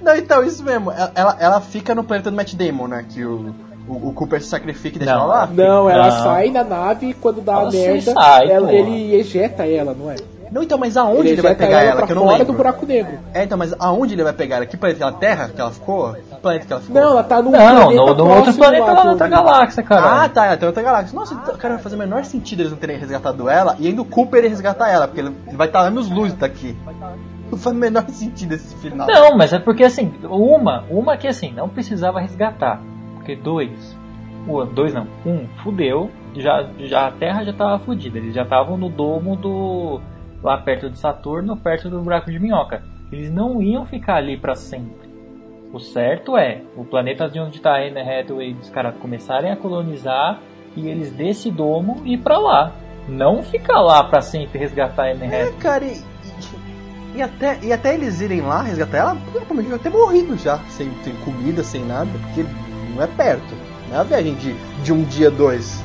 Não, 0.00 0.16
então, 0.16 0.42
isso 0.44 0.62
mesmo. 0.64 0.90
Ela, 0.90 1.36
ela, 1.38 1.60
fica 1.60 1.94
no 1.94 2.02
planeta 2.02 2.30
do 2.32 2.36
Matt 2.36 2.54
Damon, 2.54 2.88
né? 2.88 3.04
Que 3.08 3.24
o, 3.24 3.54
o, 3.88 4.08
o 4.08 4.12
Cooper 4.12 4.42
se 4.42 4.48
sacrifica 4.48 4.96
e 4.96 4.98
deixa 4.98 5.14
Não. 5.14 5.22
ela 5.22 5.32
lá. 5.34 5.46
Não, 5.46 5.88
ela 5.88 6.10
Não. 6.10 6.22
sai 6.24 6.50
na 6.50 6.64
nave 6.64 7.10
e 7.10 7.14
quando 7.14 7.40
dá 7.40 7.52
Ela 7.52 7.68
a 7.68 7.70
merda, 7.72 8.12
sai, 8.12 8.50
ela- 8.50 8.72
ele 8.72 9.14
ejeta 9.14 9.64
ela, 9.66 9.94
não 9.94 10.10
é? 10.10 10.16
Não, 10.52 10.62
então, 10.62 10.76
mas 10.76 10.96
aonde 10.96 11.20
ele 11.20 11.30
ele, 11.30 11.42
vai 11.42 11.54
pegar 11.54 11.80
ela? 11.80 11.96
pra 11.96 12.06
Que 12.06 12.12
eu 12.12 12.16
não 12.16 12.24
fora 12.24 12.38
lembro. 12.38 12.52
do 12.52 12.56
buraco 12.56 12.84
negro. 12.84 13.18
É, 13.32 13.44
então, 13.44 13.56
mas 13.56 13.74
aonde 13.78 14.14
ele 14.14 14.22
vai 14.22 14.34
pegar 14.34 14.56
ela? 14.56 14.66
Que 14.66 14.76
planeta? 14.76 15.04
Aquela 15.06 15.18
Terra 15.18 15.48
que 15.48 15.60
ela 15.60 15.70
ficou? 15.70 16.12
Que 16.12 16.34
planeta 16.42 16.66
que 16.66 16.72
ela 16.72 16.82
ficou? 16.82 17.00
Não, 17.00 17.10
ela 17.12 17.24
tá 17.24 17.40
num 17.40 17.50
Não, 17.50 17.58
planeta 17.58 17.94
no, 17.94 18.14
no 18.14 18.30
outro 18.30 18.54
planeta 18.54 18.84
lá 18.84 18.96
que 18.96 19.04
na 19.04 19.10
outra 19.12 19.28
galáxia, 19.28 19.82
cara. 19.82 20.24
Ah, 20.24 20.28
tá, 20.28 20.46
ela 20.46 20.56
tem 20.58 20.66
outra 20.68 20.82
galáxia. 20.82 21.18
Nossa, 21.18 21.34
então, 21.34 21.56
cara, 21.56 21.74
vai 21.74 21.82
fazer 21.82 21.96
o 21.96 21.98
menor 21.98 22.24
sentido 22.24 22.60
eles 22.60 22.70
não 22.70 22.78
terem 22.78 22.98
resgatado 22.98 23.48
ela 23.48 23.76
e 23.78 23.86
ainda 23.86 24.02
o 24.02 24.04
Cooper 24.04 24.42
resgatar 24.42 24.90
ela, 24.90 25.08
porque 25.08 25.20
ele 25.20 25.34
vai 25.54 25.66
estar 25.68 25.80
anos 25.80 26.10
luz 26.10 26.34
daqui. 26.34 26.76
Não 27.50 27.58
faz 27.58 27.74
o 27.74 27.78
menor 27.78 28.04
sentido 28.08 28.52
esse 28.52 28.74
final. 28.76 29.06
Não, 29.06 29.36
mas 29.36 29.52
é 29.52 29.58
porque 29.58 29.84
assim, 29.84 30.12
uma, 30.24 30.84
uma 30.90 31.16
que 31.16 31.26
assim, 31.26 31.52
não 31.52 31.68
precisava 31.68 32.20
resgatar. 32.20 32.80
Porque 33.14 33.36
dois, 33.36 33.96
dois 34.74 34.92
não, 34.92 35.06
um, 35.24 35.46
fudeu, 35.62 36.10
já, 36.34 36.66
já 36.78 37.06
a 37.08 37.10
Terra 37.12 37.44
já 37.44 37.52
tava 37.52 37.78
fudida, 37.78 38.18
eles 38.18 38.34
já 38.34 38.42
estavam 38.42 38.76
no 38.76 38.88
domo 38.88 39.36
do. 39.36 40.00
Lá 40.42 40.58
perto 40.58 40.90
de 40.90 40.98
Saturno, 40.98 41.56
perto 41.56 41.88
do 41.88 42.00
buraco 42.00 42.30
de 42.30 42.38
minhoca. 42.38 42.82
Eles 43.10 43.30
não 43.30 43.60
iam 43.62 43.84
ficar 43.86 44.16
ali 44.16 44.36
pra 44.36 44.54
sempre. 44.54 45.10
O 45.72 45.78
certo 45.78 46.36
é, 46.36 46.62
o 46.76 46.84
planeta 46.84 47.28
de 47.28 47.38
onde 47.40 47.60
tá 47.60 47.76
a 47.76 47.80
Anne 47.80 48.00
Hathaway, 48.00 48.54
os 48.60 48.68
caras 48.70 48.94
começarem 48.96 49.50
a 49.50 49.56
colonizar 49.56 50.38
e 50.76 50.86
eles 50.88 51.10
desse 51.12 51.50
domo 51.50 52.02
ir 52.04 52.18
pra 52.18 52.38
lá. 52.38 52.72
Não 53.08 53.42
ficar 53.42 53.80
lá 53.80 54.04
pra 54.04 54.20
sempre 54.20 54.58
resgatar 54.58 55.04
a 55.06 55.10
Anne 55.12 55.24
Hathaway. 55.26 55.48
É, 55.48 55.52
cara, 55.60 55.84
e, 55.84 55.92
e- 55.96 57.18
e 57.18 57.22
até, 57.22 57.58
e 57.62 57.72
até 57.72 57.94
eles 57.94 58.20
irem 58.20 58.40
lá 58.40 58.62
resgatar 58.62 58.96
ela, 58.98 59.16
provavelmente 59.30 59.68
vai 59.70 59.78
ter 59.78 59.90
morrido 59.90 60.36
já, 60.36 60.58
sem, 60.70 60.90
sem 61.02 61.14
comida, 61.16 61.62
sem 61.62 61.84
nada, 61.84 62.10
porque 62.22 62.44
não 62.94 63.02
é 63.02 63.06
perto. 63.06 63.54
Não 63.90 63.96
é 63.96 64.00
a 64.00 64.02
viagem 64.04 64.34
de, 64.34 64.54
de 64.82 64.92
um 64.92 65.02
dia, 65.04 65.30
dois. 65.30 65.81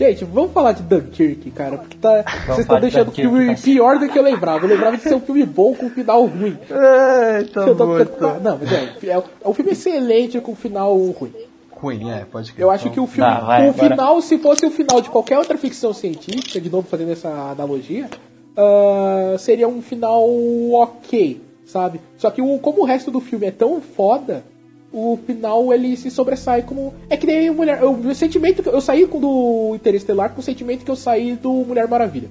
Gente, 0.00 0.24
vamos 0.24 0.52
falar 0.52 0.72
de 0.72 0.82
Dunkirk, 0.82 1.50
cara, 1.50 1.76
porque 1.76 1.98
tá, 1.98 2.24
vocês 2.46 2.60
estão 2.60 2.76
de 2.76 2.80
deixando 2.80 3.08
o 3.08 3.12
filme 3.12 3.54
tá. 3.54 3.60
pior 3.62 3.98
do 3.98 4.08
que 4.08 4.18
eu 4.18 4.22
lembrava. 4.22 4.64
Eu 4.64 4.70
lembrava 4.70 4.96
de 4.96 5.02
ser 5.02 5.14
um 5.14 5.20
filme 5.20 5.44
bom 5.44 5.74
com 5.74 5.86
um 5.86 5.90
final 5.90 6.24
ruim. 6.24 6.56
É, 6.70 7.44
tá 7.44 7.60
Eu 7.60 7.76
tô 7.76 7.86
bom, 7.86 8.00
então. 8.00 8.40
Não, 8.40 8.58
mas 8.58 8.72
é, 8.72 9.08
é, 9.08 9.22
é 9.44 9.48
um 9.48 9.52
filme 9.52 9.72
excelente 9.72 10.40
com 10.40 10.52
um 10.52 10.56
final 10.56 10.96
ruim. 10.96 11.34
Ruim, 11.70 12.10
é, 12.10 12.24
pode 12.24 12.50
crer. 12.54 12.64
Eu 12.64 12.70
acho 12.70 12.88
que 12.88 12.98
o 12.98 13.06
filme, 13.06 13.30
Tá, 13.30 13.40
vai, 13.40 13.66
o 13.66 13.70
agora. 13.70 13.90
final, 13.90 14.22
se 14.22 14.38
fosse 14.38 14.64
o 14.64 14.70
final 14.70 15.02
de 15.02 15.10
qualquer 15.10 15.36
outra 15.36 15.58
ficção 15.58 15.92
científica, 15.92 16.58
de 16.58 16.70
novo 16.70 16.88
fazendo 16.88 17.12
essa 17.12 17.28
analogia, 17.28 18.08
ah, 18.56 19.36
seria 19.38 19.68
um 19.68 19.82
final 19.82 20.26
ok, 20.72 21.42
sabe? 21.66 22.00
Só 22.16 22.30
que 22.30 22.40
o, 22.40 22.58
como 22.58 22.80
o 22.80 22.86
resto 22.86 23.10
do 23.10 23.20
filme 23.20 23.48
é 23.48 23.50
tão 23.50 23.82
foda, 23.82 24.44
o 24.92 25.18
final 25.24 25.72
ele 25.72 25.96
se 25.96 26.10
sobressai 26.10 26.62
como. 26.62 26.94
É 27.08 27.16
que 27.16 27.26
nem 27.26 27.50
mulher. 27.50 27.84
O 27.84 27.96
meu 27.96 28.14
sentimento 28.14 28.62
que 28.62 28.68
eu 28.68 28.80
saí 28.80 29.06
com 29.06 29.20
do 29.20 29.72
Interestelar 29.74 30.30
com 30.30 30.40
o 30.40 30.44
sentimento 30.44 30.84
que 30.84 30.90
eu 30.90 30.96
saí 30.96 31.36
do 31.36 31.52
Mulher 31.52 31.86
Maravilha. 31.86 32.28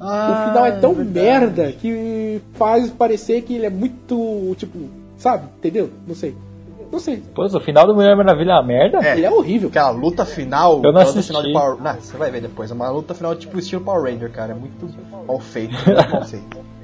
o 0.00 0.48
final 0.48 0.66
é 0.66 0.72
tão 0.72 0.94
merda 0.94 1.72
que 1.72 2.40
faz 2.54 2.90
parecer 2.90 3.42
que 3.42 3.54
ele 3.54 3.66
é 3.66 3.70
muito. 3.70 4.54
Tipo, 4.56 4.78
sabe? 5.16 5.44
Entendeu? 5.58 5.90
Não 6.06 6.14
sei. 6.14 6.34
Não 6.90 6.98
sei. 6.98 7.22
Pô, 7.32 7.44
o 7.44 7.60
final 7.60 7.86
do 7.86 7.94
Mulher 7.94 8.16
Maravilha 8.16 8.50
é 8.50 8.54
uma 8.54 8.66
merda? 8.66 8.98
É. 8.98 9.12
Ele 9.16 9.26
é 9.26 9.30
horrível. 9.30 9.68
Aquela 9.68 9.90
luta 9.90 10.24
final. 10.24 10.82
Eu 10.82 10.92
não 10.92 11.02
assisti. 11.02 11.28
final 11.28 11.42
de 11.42 11.52
Power... 11.52 11.80
Não, 11.80 11.94
você 11.94 12.16
vai 12.16 12.32
ver 12.32 12.40
depois. 12.40 12.68
É 12.68 12.74
uma 12.74 12.90
luta 12.90 13.14
final 13.14 13.36
tipo 13.36 13.56
estilo 13.60 13.82
Power 13.82 14.12
Ranger, 14.12 14.32
cara. 14.32 14.52
É 14.52 14.56
muito 14.56 14.88
mal 15.24 15.38
feito. 15.38 15.72
Muito 15.72 16.10
mal 16.10 16.24
feito. 16.24 16.58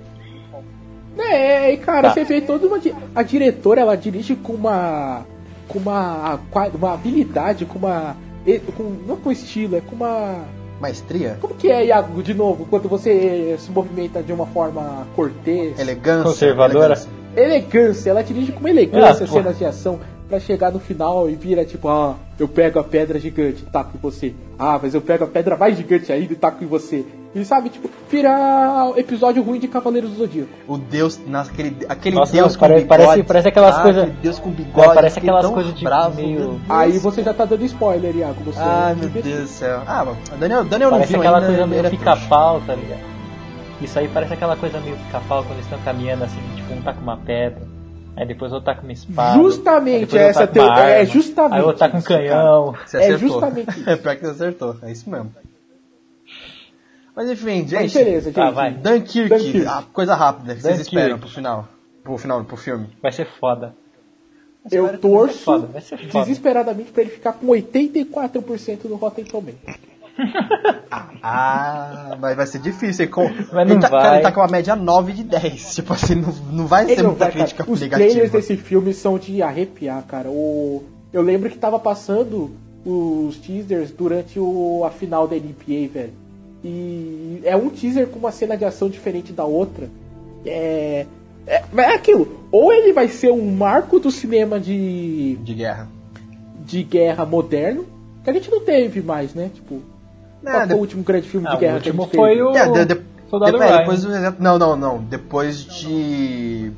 É, 1.18 1.72
e 1.72 1.76
cara, 1.78 2.08
Tá. 2.08 2.14
você 2.14 2.24
vê 2.24 2.40
toda 2.40 2.66
uma. 2.66 2.78
di- 2.78 2.94
A 3.14 3.22
diretora, 3.22 3.80
ela 3.80 3.96
dirige 3.96 4.34
com 4.36 4.52
uma. 4.52 5.26
Com 5.68 5.78
uma. 5.78 6.38
Uma 6.74 6.92
habilidade, 6.94 7.64
com 7.64 7.78
uma. 7.78 8.16
Com, 8.76 8.82
não 9.06 9.16
com 9.16 9.30
estilo, 9.32 9.76
é 9.76 9.80
com 9.80 9.94
uma. 9.96 10.44
Maestria? 10.80 11.38
Como 11.40 11.54
que 11.54 11.70
é, 11.70 11.86
Iago, 11.86 12.22
de 12.22 12.34
novo, 12.34 12.66
quando 12.68 12.86
você 12.86 13.56
se 13.58 13.70
movimenta 13.70 14.22
de 14.22 14.30
uma 14.32 14.44
forma 14.46 15.06
cortês? 15.16 15.78
Elegância. 15.78 16.22
Conservadora? 16.24 16.84
elegância. 16.94 17.10
Elegância, 17.34 18.10
ela 18.10 18.22
dirige 18.22 18.52
com 18.52 18.60
uma 18.60 18.70
elegância 18.70 19.24
Ah, 19.24 19.28
cenas 19.28 19.56
de 19.58 19.64
ação 19.64 19.98
pra 20.28 20.38
chegar 20.38 20.70
no 20.70 20.78
final 20.78 21.30
e 21.30 21.34
vira 21.34 21.64
tipo, 21.64 21.88
ah, 21.88 22.14
eu 22.38 22.46
pego 22.46 22.78
a 22.78 22.84
pedra 22.84 23.18
gigante 23.18 23.62
e 23.66 23.70
taco 23.70 23.96
em 23.96 24.00
você. 24.00 24.34
Ah, 24.58 24.78
mas 24.82 24.94
eu 24.94 25.00
pego 25.00 25.24
a 25.24 25.26
pedra 25.26 25.56
mais 25.56 25.76
gigante 25.78 26.12
ainda 26.12 26.32
e 26.32 26.36
taco 26.36 26.62
em 26.62 26.66
você. 26.66 27.04
E 27.38 27.44
sabe, 27.44 27.68
tipo, 27.68 27.90
vira 28.10 28.92
episódio 28.96 29.42
ruim 29.42 29.60
de 29.60 29.68
Cavaleiros 29.68 30.10
do 30.10 30.16
Zodíaco. 30.16 30.48
O 30.66 30.78
Deus, 30.78 31.20
naquele, 31.26 31.76
aquele 31.86 32.16
Nossa, 32.16 32.32
Deus 32.32 32.52
não, 32.52 32.54
com 32.54 32.60
parece- 32.60 32.82
bigode. 32.84 33.02
parece- 33.04 33.22
parece 33.24 33.48
aquelas 33.48 33.76
ah, 33.76 33.82
coisas- 33.82 34.08
Deus 34.22 34.38
com 34.38 34.50
bigode. 34.50 34.90
É, 34.90 34.94
parece 34.94 35.18
aquelas 35.18 35.46
coisas 35.50 35.74
de 35.74 35.84
bravo, 35.84 36.16
meio-. 36.16 36.58
Aí 36.66 36.98
você 36.98 37.22
já 37.22 37.34
tá 37.34 37.44
dando 37.44 37.62
spoiler, 37.66 38.16
Iago. 38.16 38.42
Você 38.44 38.58
Ai, 38.58 38.94
meu 38.94 39.08
Deus 39.10 39.24
do 39.42 39.46
céu. 39.48 39.82
Ah, 39.86 40.04
mano, 40.04 40.16
Daniel, 40.40 40.64
Daniel 40.64 40.90
não 40.90 40.96
Parece 40.96 41.12
viu 41.12 41.20
aquela 41.20 41.36
ainda, 41.38 41.46
coisa 41.48 41.66
meio 41.66 41.86
é 41.86 41.90
pica-pau, 41.90 42.60
tá 42.66 42.74
ligado? 42.74 43.00
Isso 43.82 43.98
aí 43.98 44.08
parece 44.08 44.32
aquela 44.32 44.56
coisa 44.56 44.80
meio 44.80 44.96
pica-pau 44.96 45.42
quando 45.42 45.52
eles 45.56 45.64
estão 45.66 45.78
caminhando 45.80 46.24
assim, 46.24 46.40
tipo, 46.56 46.72
um 46.72 46.80
tá 46.80 46.94
com 46.94 47.02
uma 47.02 47.18
pedra, 47.18 47.60
aí 48.16 48.26
depois 48.26 48.50
outro 48.50 48.64
tá 48.64 48.74
com 48.74 48.84
uma 48.84 48.92
espada. 48.92 49.34
Justamente 49.38 50.16
essa 50.16 50.46
tá 50.46 50.62
uma 50.62 50.74
teo- 50.74 50.82
é 50.84 51.04
justamente 51.04 51.54
Aí 51.54 51.60
outro 51.60 51.78
tá 51.80 51.88
com 51.90 51.98
um 51.98 52.02
canhão. 52.02 52.74
Você 52.86 52.96
É 52.96 53.00
acertou. 53.00 53.18
justamente 53.28 53.68
isso. 53.78 53.90
É 53.90 53.96
pior 53.96 54.16
que 54.16 54.20
você 54.24 54.30
acertou. 54.30 54.76
É 54.82 54.90
isso 54.90 55.10
mesmo. 55.10 55.30
Mas 57.16 57.30
enfim, 57.30 57.62
Mas 57.62 57.70
gente. 57.70 57.94
beleza, 57.94 58.26
gente. 58.26 58.34
Tá, 58.34 58.50
vai. 58.50 58.74
Dunkirk, 58.74 59.28
Dunkirk. 59.30 59.66
ah, 59.66 59.82
coisa 59.92 60.14
rápida 60.14 60.54
que 60.54 60.60
vocês 60.60 60.78
esperam 60.80 61.18
pro 61.18 61.28
final. 61.30 61.66
Pro 62.04 62.18
final, 62.18 62.44
pro 62.44 62.56
filme. 62.58 62.88
Vai 63.02 63.10
ser 63.10 63.26
foda. 63.26 63.74
Eu 64.70 64.82
Vai 64.84 64.92
ser 64.92 64.98
torço 64.98 65.38
foda, 65.38 65.66
vai 65.68 65.80
ser 65.80 65.96
foda. 65.96 66.24
desesperadamente 66.24 66.90
pra 66.90 67.02
ele 67.02 67.10
ficar 67.12 67.32
com 67.34 67.46
84% 67.46 68.84
no 68.84 68.96
Rotten 68.96 69.24
Tomatoes. 69.24 69.56
Ah, 71.22 72.16
mas 72.20 72.36
vai 72.36 72.46
ser 72.46 72.58
difícil. 72.60 73.04
hein? 73.04 73.10
Com... 73.10 73.24
Mas 73.52 73.68
não 73.68 73.74
ele 73.74 73.80
tá, 73.80 73.88
vai. 73.88 74.00
Cara, 74.02 74.14
ele 74.16 74.22
tá 74.22 74.32
com 74.32 74.40
uma 74.40 74.46
média 74.48 74.76
9 74.76 75.12
de 75.12 75.24
10. 75.24 75.74
Tipo 75.76 75.92
assim, 75.92 76.14
não, 76.14 76.32
não 76.52 76.66
vai 76.66 76.86
ser 76.86 76.92
Ele 76.92 77.02
não 77.02 77.10
muita 77.10 77.24
vai, 77.24 77.32
cara. 77.32 77.44
crítica 77.44 77.70
Os 77.70 77.80
negativa. 77.80 78.08
trailers 78.10 78.32
desse 78.32 78.56
filme 78.56 78.94
são 78.94 79.18
de 79.18 79.42
arrepiar, 79.42 80.02
cara. 80.04 80.28
O... 80.30 80.84
Eu 81.12 81.22
lembro 81.22 81.50
que 81.50 81.58
tava 81.58 81.78
passando 81.78 82.50
os 82.84 83.36
teasers 83.38 83.90
durante 83.90 84.38
o... 84.38 84.84
a 84.86 84.90
final 84.90 85.26
da 85.26 85.36
NBA, 85.36 85.88
velho. 85.92 86.12
E 86.68 87.40
é 87.44 87.56
um 87.56 87.70
teaser 87.70 88.08
com 88.08 88.18
uma 88.18 88.32
cena 88.32 88.56
de 88.56 88.64
ação 88.64 88.88
diferente 88.88 89.32
da 89.32 89.44
outra. 89.44 89.88
É. 90.44 91.06
É, 91.46 91.62
mas 91.72 91.86
é 91.86 91.94
aquilo. 91.94 92.40
Ou 92.50 92.72
ele 92.72 92.92
vai 92.92 93.06
ser 93.08 93.30
um 93.30 93.52
marco 93.54 94.00
do 94.00 94.10
cinema 94.10 94.58
de, 94.58 95.36
De 95.36 95.54
guerra. 95.54 95.86
de 96.64 96.82
guerra 96.82 97.24
moderno, 97.24 97.86
que 98.24 98.30
a 98.30 98.32
gente 98.32 98.50
não 98.50 98.60
teve 98.60 99.00
mais, 99.00 99.32
né? 99.32 99.48
Tipo, 99.54 99.80
É, 100.44 100.50
qual 100.50 100.58
foi 100.58 100.66
de- 100.66 100.74
o 100.74 100.78
último 100.78 101.02
grande 101.04 101.28
filme 101.28 101.46
Ah, 101.46 101.50
de 101.50 101.56
o 101.56 101.60
guerra 101.60 101.80
que 101.80 101.88
a 101.88 101.92
último 101.92 102.02
gente 102.04 102.16
foi 102.16 102.28
teve? 102.30 102.42
o 102.42 102.56
É, 102.56 102.84
de, 102.84 102.94
de, 102.94 103.00
Soldado 103.30 103.52
depois, 103.52 103.70
Ryan. 103.70 103.78
depois 103.78 104.02
do- 104.02 104.42
Não, 104.42 104.58
não, 104.58 104.76
não. 104.76 104.98
Depois 105.04 105.58
de. 105.64 106.72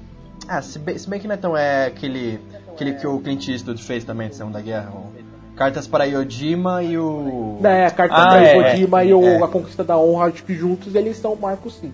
Ah, 0.47 0.61
se 0.63 0.79
bem, 0.79 0.99
se 0.99 1.09
bem 1.09 1.19
que 1.21 1.27
não 1.27 1.35
é 1.35 1.39
tão. 1.39 1.57
É 1.57 1.87
aquele. 1.87 2.39
Aquele 2.73 2.93
que 2.95 3.07
o 3.07 3.19
Clint 3.21 3.49
Eastwood 3.49 3.83
fez 3.83 4.05
também, 4.05 4.29
de 4.29 4.37
Segunda 4.37 4.61
Guerra. 4.61 4.91
o 4.91 5.13
Cartas 5.59 5.89
para 5.89 6.05
Yojima 6.05 6.85
e 6.85 6.97
o. 6.97 7.59
É, 7.65 7.87
a 7.87 7.91
carta 7.91 8.15
Ah, 8.15 8.31
da 8.31 8.41
é, 8.41 8.55
Kojima 8.55 9.05
e 9.05 9.13
o, 9.13 9.25
é. 9.25 9.43
a 9.43 9.49
Conquista 9.49 9.83
da 9.83 9.99
Honra, 9.99 10.27
acho 10.27 10.45
que 10.45 10.55
juntos 10.55 10.95
eles 10.95 11.17
são 11.17 11.35
marcos 11.35 11.75
sim. 11.81 11.93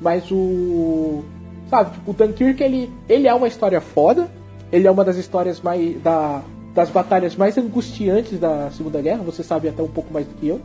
Mas 0.00 0.30
o. 0.32 1.22
Sabe, 1.68 1.92
tipo, 1.92 2.10
o 2.10 2.14
Dunkirk 2.14 2.62
ele, 2.62 2.90
ele 3.08 3.28
é 3.28 3.34
uma 3.34 3.46
história 3.46 3.80
foda. 3.82 4.28
Ele 4.72 4.86
é 4.86 4.90
uma 4.90 5.04
das 5.04 5.16
histórias 5.16 5.60
mais. 5.60 6.00
Da, 6.02 6.40
das 6.74 6.88
batalhas 6.88 7.36
mais 7.36 7.58
angustiantes 7.58 8.38
da 8.40 8.70
Segunda 8.70 9.00
Guerra. 9.02 9.22
Você 9.24 9.42
sabe 9.42 9.68
até 9.68 9.82
um 9.82 9.88
pouco 9.88 10.10
mais 10.10 10.26
do 10.26 10.32
que 10.34 10.48
eu. 10.48 10.58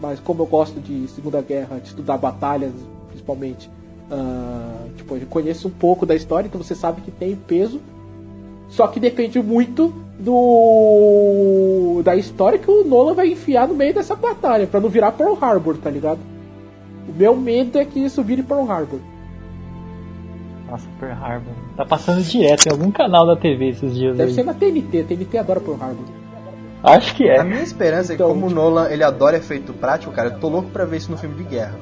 Mas 0.00 0.18
como 0.18 0.42
eu 0.42 0.46
gosto 0.46 0.80
de 0.80 1.06
Segunda 1.06 1.40
Guerra, 1.40 1.78
de 1.78 1.86
estudar 1.86 2.18
batalhas, 2.18 2.72
principalmente. 3.10 3.70
ah, 4.10 4.86
tipo, 4.96 5.16
eu 5.16 5.26
conheço 5.28 5.68
um 5.68 5.70
pouco 5.70 6.04
da 6.04 6.16
história, 6.16 6.48
então 6.48 6.60
você 6.60 6.74
sabe 6.74 7.00
que 7.02 7.12
tem 7.12 7.36
peso. 7.36 7.80
Só 8.72 8.86
que 8.86 8.98
depende 8.98 9.38
muito 9.40 9.92
do 10.18 12.00
da 12.02 12.16
história 12.16 12.58
que 12.58 12.70
o 12.70 12.84
Nolan 12.84 13.12
vai 13.12 13.28
enfiar 13.28 13.68
no 13.68 13.74
meio 13.74 13.92
dessa 13.92 14.16
batalha, 14.16 14.66
pra 14.66 14.80
não 14.80 14.88
virar 14.88 15.12
Pearl 15.12 15.34
Harbor, 15.38 15.76
tá 15.76 15.90
ligado? 15.90 16.18
O 17.06 17.12
meu 17.12 17.36
medo 17.36 17.78
é 17.78 17.84
que 17.84 18.00
isso 18.00 18.22
vire 18.22 18.42
Pearl 18.42 18.70
Harbor. 18.70 18.98
Nossa, 20.70 20.86
Pearl 20.98 21.22
Harbor. 21.22 21.52
Tá 21.76 21.84
passando 21.84 22.22
direto 22.22 22.66
em 22.66 22.72
algum 22.72 22.90
canal 22.90 23.26
da 23.26 23.36
TV 23.36 23.68
esses 23.68 23.94
dias 23.94 24.16
Deve 24.16 24.30
aí. 24.30 24.34
ser 24.34 24.42
na 24.42 24.54
TNT, 24.54 25.00
a 25.00 25.04
TNT 25.04 25.38
adora 25.38 25.60
Pearl 25.60 25.76
Harbor. 25.78 26.04
Acho 26.82 27.14
que 27.14 27.28
A 27.28 27.34
é. 27.34 27.44
minha 27.44 27.62
esperança 27.62 28.14
é 28.14 28.16
que 28.16 28.22
Então, 28.22 28.28
como 28.32 28.46
o 28.46 28.50
Nolan 28.50 28.88
ele 28.88 29.04
adora 29.04 29.36
efeito 29.36 29.74
prático, 29.74 30.10
cara, 30.14 30.30
eu 30.30 30.40
tô 30.40 30.48
louco 30.48 30.70
pra 30.70 30.86
ver 30.86 30.96
isso 30.96 31.10
no 31.10 31.18
filme 31.18 31.36
de 31.36 31.44
guerra. 31.44 31.74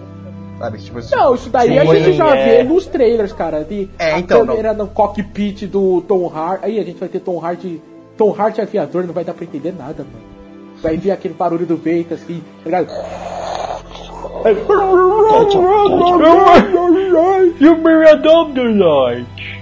Sabe? 0.61 0.79
Tipo, 0.79 0.99
assim, 0.99 1.17
Não, 1.17 1.35
isso 1.35 1.49
daí 1.49 1.79
a 1.79 1.85
gente 1.87 2.13
já 2.13 2.37
é. 2.37 2.59
vê 2.59 2.65
nos 2.65 2.85
trailers, 2.87 3.33
cara. 3.33 3.65
De 3.65 3.89
É, 3.99 4.13
a 4.13 4.19
então, 4.19 4.45
câmera 4.47 4.75
no 4.75 4.87
cockpit 4.89 5.63
do 5.67 6.03
Tom 6.03 6.31
Hart. 6.33 6.61
Aí 6.63 6.79
a 6.79 6.85
gente 6.85 7.01
vai 7.01 7.09
ter 7.09 7.21
Tom 7.21 7.43
Hart. 7.43 7.65
Tom 8.19 8.35
Hart 8.39 8.59
aviador, 8.59 9.07
não 9.07 9.15
vai 9.15 9.25
dar 9.25 9.33
pra 9.33 9.45
entender 9.45 9.73
nada, 9.73 10.05
mano. 10.05 10.31
Vai 10.83 10.99
vir 10.99 11.13
aquele 11.13 11.33
barulho 11.33 11.65
do 11.65 11.79
vento 11.79 12.13
assim, 12.13 12.43
tá 12.63 12.65
ligado? 12.65 12.89
Filme 17.59 18.09
Adom 18.09 18.51
do 18.51 18.63
Light. 18.63 19.61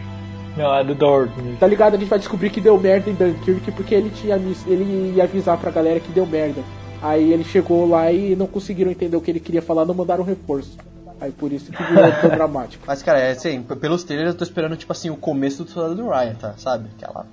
Não, 0.57 0.75
é 0.75 0.83
do 0.83 0.95
Darkness. 0.97 1.59
Tá 1.61 1.67
ligado? 1.69 1.95
A 1.95 1.97
gente 1.97 2.09
vai 2.09 2.19
descobrir 2.19 2.51
que 2.51 2.61
deu 2.61 2.77
merda 2.79 3.09
em 3.09 3.15
Dunkirk 3.15 3.71
porque 3.71 3.95
ele 3.95 4.11
tinha 4.11 4.35
ele 4.67 5.15
ia 5.15 5.23
avisar 5.23 5.57
pra 5.57 5.71
galera 5.71 6.01
que 6.01 6.11
deu 6.11 6.27
merda. 6.27 6.61
Aí 7.01 7.33
ele 7.33 7.45
chegou 7.45 7.89
lá 7.89 8.11
e 8.13 8.35
não 8.35 8.47
conseguiram 8.47 8.91
entender 8.91 9.17
o 9.17 9.21
que 9.21 9.31
ele 9.31 9.41
queria 9.41 9.63
falar, 9.63 9.85
não 9.85 9.95
mandaram 9.95 10.25
reforço. 10.25 10.77
Aí 11.21 11.31
por 11.33 11.53
isso 11.53 11.73
que 11.73 11.83
virou 11.83 12.13
tão 12.21 12.31
dramático. 12.31 12.85
Mas, 12.87 13.03
cara, 13.03 13.19
é 13.21 13.31
assim, 13.33 13.61
pelos 13.63 14.05
trailers 14.05 14.33
eu 14.33 14.39
tô 14.39 14.45
esperando, 14.45 14.77
tipo 14.77 14.93
assim, 14.93 15.11
o 15.11 15.17
começo 15.17 15.65
do 15.65 15.71
Soldado 15.71 15.95
do 15.97 16.09
Ryan, 16.09 16.35
tá? 16.35 16.55
Sabe? 16.57 16.89
Aquela, 16.97 17.27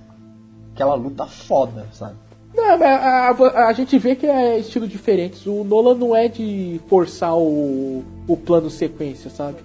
aquela 0.74 0.94
luta 0.94 1.26
foda, 1.26 1.86
sabe? 1.92 2.14
Não, 2.54 2.78
mas 2.78 2.82
a, 2.82 3.30
a- 3.30 3.68
a 3.68 3.72
gente 3.72 3.98
vê 3.98 4.16
que 4.16 4.26
é 4.26 4.58
estilo 4.58 4.88
diferentes. 4.88 5.46
O 5.46 5.62
Nolan 5.62 5.94
não 5.94 6.16
é 6.16 6.26
de 6.26 6.80
forçar 6.88 7.36
o, 7.36 8.02
o 8.26 8.36
plano 8.36 8.70
sequência, 8.70 9.30
sabe? 9.30 9.58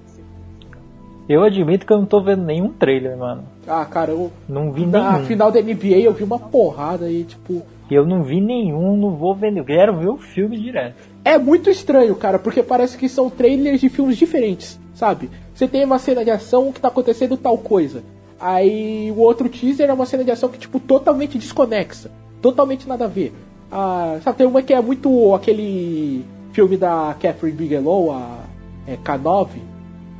Eu 1.29 1.43
admito 1.43 1.85
que 1.85 1.93
eu 1.93 1.97
não 1.97 2.05
tô 2.05 2.21
vendo 2.21 2.43
nenhum 2.43 2.69
trailer, 2.69 3.17
mano. 3.17 3.43
Ah, 3.65 3.85
cara, 3.85 4.11
eu, 4.11 4.31
Não 4.49 4.71
vi 4.71 4.85
na 4.85 5.13
nenhum. 5.13 5.25
final 5.27 5.51
da 5.51 5.61
NBA 5.61 5.99
eu 5.99 6.13
vi 6.13 6.23
uma 6.23 6.37
porrada 6.39 7.05
aí, 7.05 7.23
tipo. 7.23 7.61
Eu 7.91 8.05
não 8.05 8.23
vi 8.23 8.39
nenhum, 8.39 8.95
não 8.95 9.17
vou 9.17 9.35
ver. 9.35 9.55
Eu 9.55 9.65
quero 9.65 9.97
ver 9.97 10.07
o 10.07 10.17
filme 10.17 10.57
direto. 10.57 10.95
É 11.25 11.37
muito 11.37 11.69
estranho, 11.69 12.15
cara, 12.15 12.39
porque 12.39 12.63
parece 12.63 12.97
que 12.97 13.09
são 13.09 13.29
trailers 13.29 13.81
de 13.81 13.89
filmes 13.89 14.15
diferentes, 14.15 14.79
sabe? 14.93 15.29
Você 15.53 15.67
tem 15.67 15.83
uma 15.83 15.99
cena 15.99 16.23
de 16.23 16.31
ação 16.31 16.71
que 16.71 16.79
tá 16.79 16.87
acontecendo 16.87 17.35
tal 17.35 17.57
coisa. 17.57 18.01
Aí 18.39 19.11
o 19.11 19.19
outro 19.19 19.49
teaser 19.49 19.89
é 19.89 19.93
uma 19.93 20.05
cena 20.05 20.23
de 20.23 20.31
ação 20.31 20.47
que, 20.47 20.57
tipo, 20.57 20.79
totalmente 20.79 21.37
desconexa. 21.37 22.09
Totalmente 22.41 22.87
nada 22.87 23.05
a 23.05 23.09
ver. 23.09 23.33
Ah, 23.69 24.19
sabe, 24.23 24.37
tem 24.37 24.47
uma 24.47 24.63
que 24.63 24.73
é 24.73 24.81
muito 24.81 25.35
aquele 25.35 26.25
filme 26.53 26.77
da 26.77 27.13
Catherine 27.19 27.57
Bigelow, 27.57 28.13
a 28.13 28.45
é, 28.87 28.95
K9, 28.95 29.49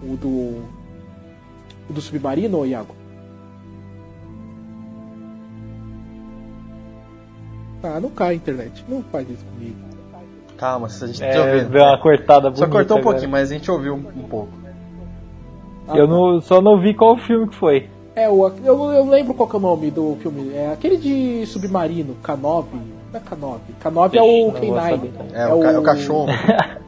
o 0.04 0.18
do. 0.18 0.82
O 1.90 1.94
do 1.94 2.02
submarino, 2.02 2.66
Iago? 2.66 3.01
Ah, 7.84 8.00
não 8.00 8.10
cai 8.10 8.30
a 8.32 8.34
internet. 8.36 8.86
Não 8.88 9.02
faz 9.12 9.30
isso 9.30 9.44
comigo. 9.46 9.76
Calma, 10.58 10.88
se 10.90 11.04
a 11.04 11.08
gente 11.08 11.20
tá 11.20 11.26
É, 11.26 11.40
ouvindo. 11.56 11.70
ver 11.72 11.82
uma 11.82 11.98
cortada 12.00 12.50
bonita. 12.50 12.66
Só 12.66 12.72
cortou 12.72 12.98
um 12.98 13.00
agora. 13.00 13.14
pouquinho, 13.16 13.32
mas 13.32 13.50
a 13.52 13.54
gente 13.54 13.72
ouviu 13.72 13.96
um, 13.96 13.98
um 14.22 14.28
pouco. 14.28 14.50
Ah, 15.88 15.98
Eu 15.98 16.08
tá. 16.08 16.14
não, 16.14 16.42
só 16.42 16.62
não 16.62 16.80
vi 16.80 16.94
qual 16.94 17.18
filme 17.18 17.48
que 17.48 17.56
foi. 17.56 17.90
É, 18.16 18.30
o, 18.30 18.48
eu, 18.64 18.92
eu 18.92 19.06
lembro 19.10 19.34
qual 19.34 19.50
que 19.50 19.56
é 19.56 19.60
o 19.60 19.62
nome 19.62 19.90
do 19.90 20.16
filme. 20.22 20.52
É 20.54 20.72
aquele 20.72 20.98
de 20.98 21.46
submarino, 21.48 22.16
K9. 22.24 22.66
Não 23.12 23.20
é 23.20 23.20
K9. 23.20 23.58
K9 23.84 24.14
é 24.16 24.22
o 24.22 24.26
Ixi, 24.26 24.42
não 24.44 24.52
vou 24.52 24.62
K9. 24.78 24.90
saber. 24.90 25.12
É, 25.34 25.48
o, 25.48 25.60
ca- 25.60 25.72
é 25.72 25.80
o 25.80 25.84
cachorro. 25.84 26.28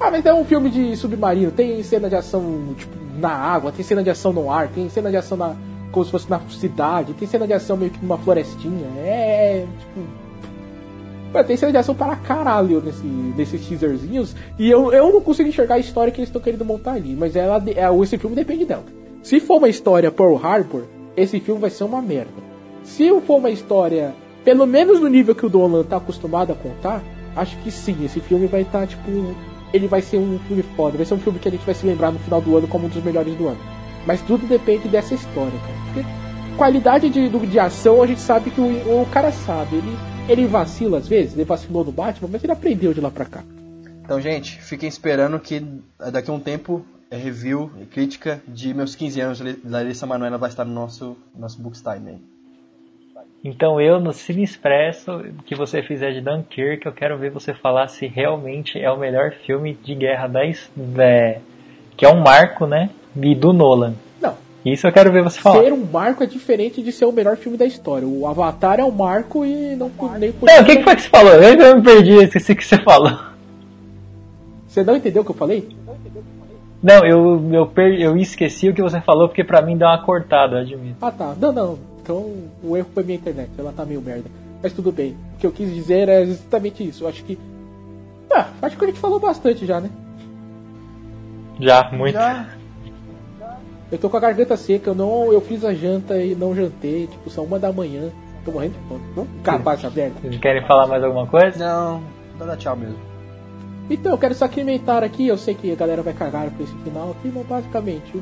Ah, 0.00 0.10
mas 0.10 0.26
é 0.26 0.34
um 0.34 0.44
filme 0.44 0.68
de 0.70 0.96
submarino. 0.96 1.50
Tem 1.52 1.82
cena 1.82 2.08
de 2.08 2.16
ação 2.16 2.74
tipo, 2.76 2.92
na 3.18 3.30
água, 3.30 3.70
tem 3.72 3.84
cena 3.84 4.02
de 4.02 4.10
ação 4.10 4.32
no 4.32 4.50
ar, 4.50 4.68
tem 4.68 4.88
cena 4.88 5.08
de 5.08 5.16
ação 5.16 5.38
na, 5.38 5.54
como 5.94 6.04
se 6.04 6.10
fosse 6.10 6.28
na 6.28 6.40
cidade, 6.50 7.14
tem 7.14 7.28
cena 7.28 7.46
de 7.46 7.52
ação 7.52 7.76
meio 7.76 7.92
que 7.92 8.02
numa 8.02 8.18
florestinha. 8.18 8.86
É, 8.98 9.62
é, 9.62 9.66
tipo. 9.78 10.24
Tem 11.46 11.56
cena 11.56 11.72
de 11.72 11.78
ação 11.78 11.94
para 11.94 12.16
caralho 12.16 12.80
nesse, 12.80 13.04
nesses 13.04 13.66
teaserzinhos. 13.66 14.34
E 14.58 14.68
eu, 14.68 14.92
eu 14.92 15.12
não 15.12 15.20
consigo 15.20 15.48
enxergar 15.48 15.76
a 15.76 15.78
história 15.78 16.12
que 16.12 16.20
eles 16.20 16.28
estão 16.28 16.42
querendo 16.42 16.64
montar 16.64 16.92
ali. 16.92 17.16
Mas 17.16 17.34
ela, 17.36 17.62
é, 17.66 18.02
esse 18.02 18.18
filme 18.18 18.34
depende 18.34 18.64
dela. 18.64 18.84
Se 19.22 19.38
for 19.40 19.58
uma 19.58 19.68
história 19.68 20.10
Pearl 20.10 20.36
Harbor, 20.36 20.84
esse 21.16 21.38
filme 21.40 21.60
vai 21.60 21.70
ser 21.70 21.84
uma 21.84 22.02
merda. 22.02 22.42
Se 22.82 23.08
for 23.20 23.38
uma 23.38 23.50
história, 23.50 24.14
pelo 24.44 24.66
menos 24.66 25.00
no 25.00 25.08
nível 25.08 25.34
que 25.34 25.46
o 25.46 25.48
Dolan 25.48 25.82
tá 25.84 25.96
acostumado 25.96 26.52
a 26.52 26.56
contar, 26.56 27.02
acho 27.34 27.56
que 27.58 27.70
sim, 27.70 28.04
esse 28.04 28.20
filme 28.20 28.46
vai 28.46 28.62
estar, 28.62 28.86
tipo. 28.86 29.10
Ele 29.72 29.88
vai 29.88 30.02
ser 30.02 30.18
um 30.18 30.38
filme 30.46 30.62
foda, 30.76 30.96
vai 30.96 31.06
ser 31.06 31.14
um 31.14 31.18
filme 31.18 31.38
que 31.40 31.48
a 31.48 31.50
gente 31.50 31.66
vai 31.66 31.74
se 31.74 31.84
lembrar 31.84 32.12
no 32.12 32.18
final 32.20 32.40
do 32.40 32.56
ano 32.56 32.68
como 32.68 32.86
um 32.86 32.88
dos 32.88 33.02
melhores 33.02 33.34
do 33.34 33.48
ano. 33.48 33.58
Mas 34.06 34.20
tudo 34.22 34.46
depende 34.46 34.88
dessa 34.88 35.14
história, 35.14 35.58
cara. 35.58 35.74
Porque 35.92 36.56
qualidade 36.56 37.08
de, 37.10 37.28
de 37.28 37.58
ação 37.58 38.02
a 38.02 38.06
gente 38.06 38.20
sabe 38.20 38.50
que 38.50 38.60
o, 38.60 39.02
o 39.02 39.06
cara 39.10 39.32
sabe. 39.32 39.76
Ele, 39.76 39.96
ele 40.28 40.46
vacila 40.46 40.98
às 40.98 41.08
vezes, 41.08 41.34
ele 41.34 41.44
vacilou 41.44 41.84
no 41.84 41.92
Batman, 41.92 42.28
mas 42.32 42.42
ele 42.44 42.52
aprendeu 42.52 42.92
de 42.94 43.00
lá 43.00 43.10
pra 43.10 43.24
cá. 43.24 43.42
Então, 44.04 44.20
gente, 44.20 44.60
fiquem 44.62 44.88
esperando 44.88 45.38
que 45.40 45.60
daqui 46.12 46.30
a 46.30 46.34
um 46.34 46.40
tempo 46.40 46.84
é 47.10 47.16
review 47.16 47.70
e 47.80 47.86
crítica 47.86 48.42
de 48.46 48.74
meus 48.74 48.94
15 48.94 49.20
anos 49.20 49.38
de 49.38 49.56
Larissa 49.64 50.06
Manoela 50.06 50.36
vai 50.36 50.50
estar 50.50 50.64
no 50.64 50.72
nosso, 50.74 51.16
nosso 51.34 51.60
Bookstime 51.62 52.08
aí. 52.10 52.18
Então 53.42 53.78
eu, 53.80 54.00
no 54.00 54.12
Cine 54.12 54.42
Expresso, 54.42 55.22
que 55.44 55.54
você 55.54 55.82
fizer 55.82 56.12
de 56.12 56.20
Dunkirk, 56.22 56.86
eu 56.86 56.92
quero 56.92 57.18
ver 57.18 57.30
você 57.30 57.52
falar 57.52 57.88
se 57.88 58.06
realmente 58.06 58.78
é 58.78 58.90
o 58.90 58.98
melhor 58.98 59.32
filme 59.46 59.74
de 59.74 59.94
guerra 59.94 60.26
da, 60.26 60.40
da- 60.74 61.40
que 61.96 62.06
é 62.06 62.08
um 62.08 62.20
marco, 62.22 62.66
né? 62.66 62.88
E 63.20 63.34
do 63.34 63.52
Nolan. 63.52 63.94
Não, 64.20 64.34
Isso 64.64 64.86
eu 64.86 64.92
quero 64.92 65.12
ver 65.12 65.22
você 65.22 65.40
falar. 65.40 65.62
ser 65.62 65.72
um 65.72 65.84
marco 65.84 66.22
é 66.22 66.26
diferente 66.26 66.82
de 66.82 66.90
ser 66.92 67.04
o 67.04 67.12
melhor 67.12 67.36
filme 67.36 67.56
da 67.56 67.64
história. 67.66 68.06
O 68.06 68.26
Avatar 68.26 68.80
é 68.80 68.84
um 68.84 68.90
marco 68.90 69.44
e 69.44 69.76
não 69.76 69.90
nem 70.18 70.32
por 70.32 70.46
Não, 70.46 70.60
o 70.60 70.64
que, 70.64 70.76
que 70.76 70.82
foi 70.82 70.96
que 70.96 71.02
você 71.02 71.08
falou? 71.08 71.32
Eu 71.32 71.48
ainda 71.48 71.74
me 71.74 71.82
perdi, 71.82 72.10
eu 72.12 72.22
esqueci 72.22 72.52
o 72.52 72.56
que 72.56 72.64
você 72.66 72.78
falou. 72.78 73.16
Você 74.68 74.82
não 74.82 74.96
entendeu 74.96 75.22
o 75.22 75.24
que 75.24 75.30
eu 75.30 75.36
falei? 75.36 75.68
Não, 76.82 77.04
eu, 77.06 77.48
eu, 77.52 77.66
per- 77.66 77.98
eu 78.00 78.16
esqueci 78.16 78.68
o 78.68 78.74
que 78.74 78.82
você 78.82 79.00
falou 79.00 79.28
porque 79.28 79.44
pra 79.44 79.62
mim 79.62 79.76
deu 79.76 79.86
uma 79.88 80.02
cortada, 80.02 80.56
eu 80.56 80.60
admito. 80.62 80.96
Ah 81.00 81.10
tá, 81.10 81.34
não, 81.40 81.52
não. 81.52 81.78
Então 82.02 82.30
o 82.62 82.76
erro 82.76 82.88
foi 82.92 83.02
minha 83.04 83.16
internet, 83.16 83.50
ela 83.56 83.72
tá 83.74 83.84
meio 83.86 84.02
merda. 84.02 84.28
Mas 84.62 84.72
tudo 84.72 84.90
bem. 84.92 85.16
O 85.36 85.38
que 85.38 85.46
eu 85.46 85.52
quis 85.52 85.72
dizer 85.72 86.08
é 86.08 86.22
exatamente 86.22 86.86
isso. 86.86 87.04
Eu 87.04 87.08
acho 87.08 87.24
que. 87.24 87.38
Ah, 88.30 88.48
acho 88.60 88.76
que 88.76 88.84
a 88.84 88.88
gente 88.88 88.98
falou 89.00 89.18
bastante 89.20 89.64
já, 89.64 89.80
né? 89.80 89.88
Já, 91.60 91.88
muito. 91.92 92.14
Já, 92.14 92.46
Eu 93.94 93.98
tô 93.98 94.10
com 94.10 94.16
a 94.16 94.20
garganta 94.20 94.56
seca, 94.56 94.90
eu 94.90 94.94
não. 94.94 95.32
Eu 95.32 95.40
fiz 95.40 95.64
a 95.64 95.72
janta 95.72 96.20
e 96.20 96.34
não 96.34 96.52
jantei, 96.54 97.06
tipo, 97.06 97.30
são 97.30 97.44
uma 97.44 97.58
da 97.60 97.72
manhã. 97.72 98.10
Tô 98.44 98.50
morrendo 98.50 98.72
de 98.74 98.88
fome. 98.88 99.00
Vamos 99.14 99.30
acabar 99.40 99.74
essa 99.74 99.88
merda. 99.88 100.16
Vocês 100.20 100.36
querem 100.38 100.66
falar 100.66 100.86
mais 100.88 101.02
alguma 101.04 101.26
coisa? 101.28 101.56
não, 101.58 102.02
dá 102.38 102.44
dar 102.44 102.56
tchau 102.56 102.76
mesmo. 102.76 102.96
Então, 103.88 104.12
eu 104.12 104.18
quero 104.18 104.34
só 104.34 104.46
acrescentar 104.46 105.04
aqui, 105.04 105.28
eu 105.28 105.38
sei 105.38 105.54
que 105.54 105.70
a 105.70 105.74
galera 105.76 106.02
vai 106.02 106.12
cagar 106.12 106.50
pra 106.50 106.64
esse 106.64 106.74
final 106.78 107.10
aqui, 107.12 107.30
mas 107.32 107.46
basicamente, 107.46 108.12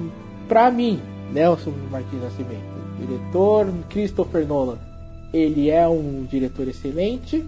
pra 0.48 0.70
mim, 0.70 1.00
Nelson 1.32 1.72
Martins 1.90 2.20
Nascimento, 2.22 2.60
diretor 2.98 3.72
Christopher 3.88 4.46
Nolan, 4.46 4.76
ele 5.32 5.70
é 5.70 5.88
um 5.88 6.26
diretor 6.28 6.68
excelente, 6.68 7.44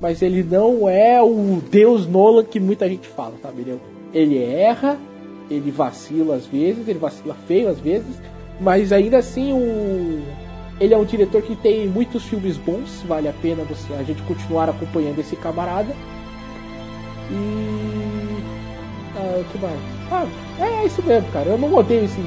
mas 0.00 0.20
ele 0.20 0.42
não 0.42 0.88
é 0.88 1.22
o 1.22 1.62
Deus 1.70 2.06
Nolan 2.06 2.44
que 2.44 2.58
muita 2.60 2.86
gente 2.88 3.06
fala, 3.08 3.34
sabe? 3.40 3.62
Ele, 3.62 3.70
é- 3.72 4.18
ele 4.18 4.38
erra, 4.42 4.98
ele 5.52 5.70
vacila 5.70 6.36
às 6.36 6.46
vezes, 6.46 6.88
ele 6.88 6.98
vacila 6.98 7.36
feio 7.46 7.68
às 7.68 7.78
vezes, 7.78 8.20
mas 8.60 8.92
ainda 8.92 9.18
assim 9.18 9.52
o, 9.52 10.22
ele 10.80 10.94
é 10.94 10.98
um 10.98 11.04
diretor 11.04 11.42
que 11.42 11.54
tem 11.54 11.86
muitos 11.86 12.24
filmes 12.24 12.56
bons, 12.56 13.02
vale 13.06 13.28
a 13.28 13.32
pena 13.32 13.62
você, 13.64 13.92
a 13.94 14.02
gente 14.02 14.22
continuar 14.22 14.68
acompanhando 14.68 15.20
esse 15.20 15.36
camarada. 15.36 15.94
E. 17.30 18.42
Ah, 19.16 19.40
o 19.40 19.44
que 19.44 19.58
mais? 19.58 19.78
Ah, 20.10 20.26
é 20.58 20.86
isso 20.86 21.02
mesmo, 21.02 21.30
cara. 21.30 21.50
Eu 21.50 21.58
não 21.58 21.72
odeio 21.72 22.04
esse. 22.04 22.20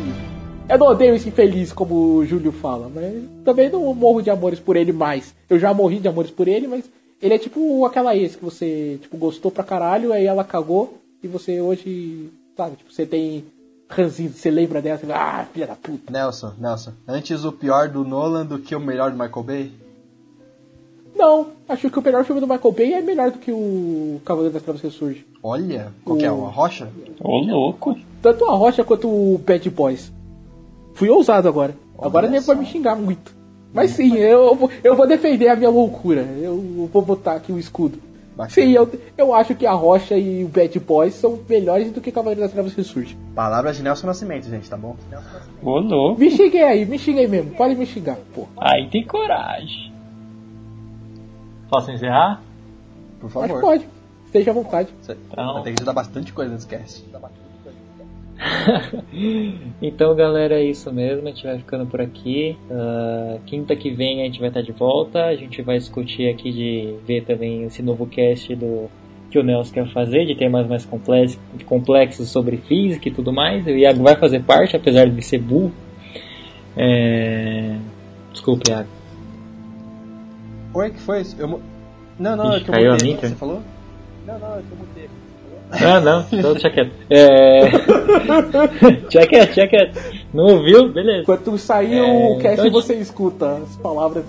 Eu 0.69 0.77
não 0.77 0.87
odeio 0.87 1.15
esse 1.15 1.29
infeliz, 1.29 1.73
como 1.73 2.15
o 2.15 2.25
Júlio 2.25 2.51
fala, 2.51 2.89
mas 2.93 3.23
também 3.43 3.69
não 3.69 3.93
morro 3.93 4.21
de 4.21 4.29
amores 4.29 4.59
por 4.59 4.75
ele 4.75 4.91
mais. 4.91 5.35
Eu 5.49 5.59
já 5.59 5.73
morri 5.73 5.99
de 5.99 6.07
amores 6.07 6.31
por 6.31 6.47
ele, 6.47 6.65
mas 6.65 6.85
ele 7.21 7.33
é 7.33 7.37
tipo 7.37 7.85
aquela 7.85 8.15
ex 8.15 8.35
que 8.35 8.43
você 8.43 8.97
tipo, 9.01 9.17
gostou 9.17 9.51
pra 9.51 9.63
caralho, 9.63 10.13
aí 10.13 10.25
ela 10.25 10.43
cagou 10.43 10.97
e 11.21 11.27
você 11.27 11.59
hoje, 11.59 12.29
sabe, 12.55 12.75
tipo, 12.77 12.91
você 12.91 13.05
tem 13.05 13.45
ranzinho, 13.89 14.31
você 14.31 14.49
lembra 14.49 14.81
dela, 14.81 14.97
você 14.97 15.05
fala, 15.05 15.41
ah, 15.41 15.45
filha 15.45 15.67
da 15.67 15.75
puta. 15.75 16.11
Nelson, 16.11 16.53
Nelson, 16.59 16.91
antes 17.07 17.45
o 17.45 17.51
pior 17.51 17.87
do 17.89 18.03
Nolan 18.03 18.45
do 18.45 18.59
que 18.59 18.75
o 18.75 18.79
melhor 18.79 19.11
do 19.11 19.17
Michael 19.17 19.43
Bay? 19.43 19.71
Não, 21.15 21.47
acho 21.69 21.89
que 21.89 21.97
o 21.99 22.01
melhor 22.01 22.25
filme 22.25 22.41
do 22.41 22.47
Michael 22.47 22.73
Bay 22.73 22.93
é 22.93 23.01
melhor 23.01 23.31
do 23.31 23.39
que 23.39 23.51
o 23.51 24.19
Cavaleiro 24.25 24.53
das 24.53 24.63
Trevas 24.63 24.81
Ressurge. 24.81 25.25
Olha, 25.41 25.91
qual 26.03 26.17
que 26.17 26.25
é? 26.25 26.31
O- 26.31 26.39
Uma 26.39 26.49
rocha? 26.51 26.89
Ô, 27.23 27.37
louco. 27.39 27.95
Tanto 28.21 28.43
a 28.45 28.53
Rocha 28.53 28.83
quanto 28.83 29.07
o 29.07 29.37
Bad 29.37 29.69
Boys. 29.69 30.11
Fui 30.93 31.09
ousado 31.09 31.47
agora. 31.47 31.73
Agora 31.97 32.25
Olha 32.27 32.31
nem 32.31 32.41
vai 32.41 32.55
me 32.57 32.65
xingar 32.65 32.95
muito. 32.95 33.33
Mas 33.73 33.91
sim, 33.91 34.15
eu, 34.17 34.69
eu 34.83 34.95
vou 34.95 35.07
defender 35.07 35.47
a 35.47 35.55
minha 35.55 35.69
loucura. 35.69 36.21
Eu 36.21 36.89
vou 36.91 37.01
botar 37.01 37.33
aqui 37.35 37.51
o 37.51 37.59
escudo. 37.59 37.99
Sim, 38.49 38.71
eu, 38.71 38.89
eu 39.17 39.33
acho 39.33 39.55
que 39.55 39.65
a 39.65 39.71
Rocha 39.71 40.17
e 40.17 40.43
o 40.43 40.47
Bad 40.47 40.77
Boys 40.79 41.13
são 41.13 41.39
melhores 41.47 41.91
do 41.91 42.01
que 42.01 42.11
Cavaleiro 42.11 42.41
das 42.41 42.51
Trevas 42.51 42.73
Ressurge. 42.73 43.17
Palavras 43.33 43.77
de 43.77 43.83
Nelson 43.83 44.07
Nascimento, 44.07 44.49
gente, 44.49 44.69
tá 44.69 44.75
bom? 44.75 44.95
Ô, 45.63 45.79
louco. 45.79 46.19
Me 46.19 46.29
xinguei 46.29 46.63
aí, 46.63 46.85
me 46.85 46.99
xinguei 46.99 47.27
mesmo. 47.27 47.51
Pode 47.51 47.75
me 47.75 47.85
xingar, 47.85 48.17
pô. 48.33 48.45
Aí 48.57 48.89
tem 48.89 49.05
coragem. 49.05 49.93
Posso 51.69 51.91
encerrar? 51.91 52.41
Por 53.19 53.29
favor. 53.29 53.61
pode. 53.61 53.87
Esteja 54.25 54.51
à 54.51 54.53
vontade. 54.53 54.89
Então- 55.31 55.53
vai 55.53 55.63
ter 55.63 55.71
que 55.71 55.79
ajudar 55.79 55.93
bastante 55.93 56.33
coisa 56.33 56.53
nesse 56.53 56.67
cast. 56.67 57.05
então, 59.81 60.15
galera, 60.15 60.55
é 60.55 60.63
isso 60.63 60.91
mesmo. 60.91 61.27
A 61.27 61.31
gente 61.31 61.45
vai 61.45 61.57
ficando 61.57 61.85
por 61.85 62.01
aqui. 62.01 62.57
Ah, 62.69 63.37
quinta 63.45 63.75
que 63.75 63.89
vem 63.91 64.21
a 64.21 64.25
gente 64.25 64.39
vai 64.39 64.49
estar 64.49 64.61
de 64.61 64.71
volta. 64.71 65.25
A 65.25 65.35
gente 65.35 65.61
vai 65.61 65.77
discutir 65.77 66.29
aqui 66.29 66.51
de 66.51 66.95
ver 67.05 67.23
também 67.23 67.63
esse 67.63 67.81
novo 67.81 68.05
cast 68.05 68.53
do 68.55 68.89
que 69.29 69.39
o 69.39 69.43
Nelson 69.43 69.73
quer 69.73 69.91
fazer, 69.91 70.25
de 70.25 70.35
temas 70.35 70.67
mais 70.67 70.85
complexos, 70.85 71.39
complexos 71.65 72.29
sobre 72.29 72.57
física 72.57 73.09
e 73.09 73.11
tudo 73.11 73.33
mais. 73.33 73.65
O 73.65 73.69
Iago 73.71 74.03
vai 74.03 74.15
fazer 74.15 74.41
parte, 74.43 74.75
apesar 74.75 75.09
de 75.09 75.21
ser 75.21 75.39
burro. 75.39 75.73
É... 76.77 77.75
Desculpa, 78.31 78.69
Iago. 78.69 78.89
Oi, 80.73 80.89
que 80.91 80.99
foi 80.99 81.21
isso? 81.21 81.35
Eu 81.39 81.61
Não, 82.19 82.35
não, 82.35 82.49
Ixi, 82.51 82.57
é 82.57 82.63
que 82.63 82.69
eu 82.69 82.73
caiu 82.73 82.89
a 82.89 82.93
mudei. 82.93 83.07
minha, 83.07 83.17
cara. 83.17 83.29
Você 83.29 83.35
falou? 83.35 83.61
Ah, 85.71 85.99
não, 85.99 86.25
então 86.31 86.53
deixa 86.53 86.69
quieto. 86.69 86.91
É... 87.09 87.69
Deixa 89.09 89.27
quieto, 89.27 89.45
deixa 89.55 89.67
quieto. 89.67 89.99
Não 90.33 90.43
ouviu? 90.45 90.89
Beleza. 90.89 91.21
Enquanto 91.23 91.57
sair 91.57 91.97
É, 91.97 92.01
o 92.03 92.37
cast, 92.39 92.59
então- 92.67 92.71
você 92.71 92.93
escuta 92.95 93.57
as 93.63 93.75
palavras, 93.77 94.25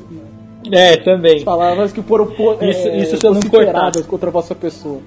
É, 0.72 0.96
também. 0.96 1.36
as 1.36 1.44
palavras 1.44 1.92
que 1.92 2.02
foram 2.02 2.26
po- 2.26 2.54
Isso- 2.62 2.88
é, 2.88 2.96
isso 2.98 3.18
vociferadas 3.18 4.06
contra 4.06 4.28
a 4.28 4.32
vossa 4.32 4.54
pessoa. 4.54 5.00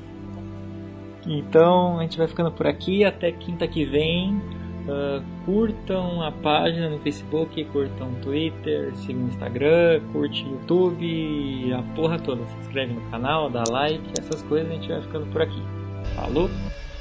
Então 1.27 1.99
a 1.99 2.03
gente 2.03 2.17
vai 2.17 2.27
ficando 2.27 2.51
por 2.51 2.66
aqui. 2.67 3.03
Até 3.03 3.32
quinta 3.32 3.67
que 3.67 3.83
vem. 3.85 4.40
Ah, 4.88 5.22
curtam 5.45 6.22
a 6.24 6.32
página 6.32 6.90
no 6.90 6.98
Facebook, 6.99 7.64
curtam 7.66 8.08
o 8.08 8.16
Twitter, 8.24 8.91
sigam 8.98 9.24
no 9.24 9.27
Instagram, 9.30 9.99
curte 10.11 10.43
o 10.45 10.49
YouTube, 10.53 11.74
a 11.74 11.82
porra 11.95 12.17
toda. 12.17 12.43
Se 12.45 12.58
inscreve 12.59 12.93
no 12.93 13.01
canal, 13.11 13.49
dá 13.49 13.64
like, 13.69 14.01
essas 14.19 14.41
coisas 14.43 14.69
a 14.72 14.74
gente 14.75 14.88
vai 14.88 15.01
ficando 15.01 15.25
por 15.27 15.41
aqui. 15.41 15.61
Falou? 16.16 16.50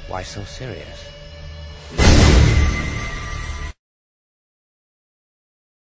Why 0.07 0.23
so 0.23 0.43
serious? 0.43 1.08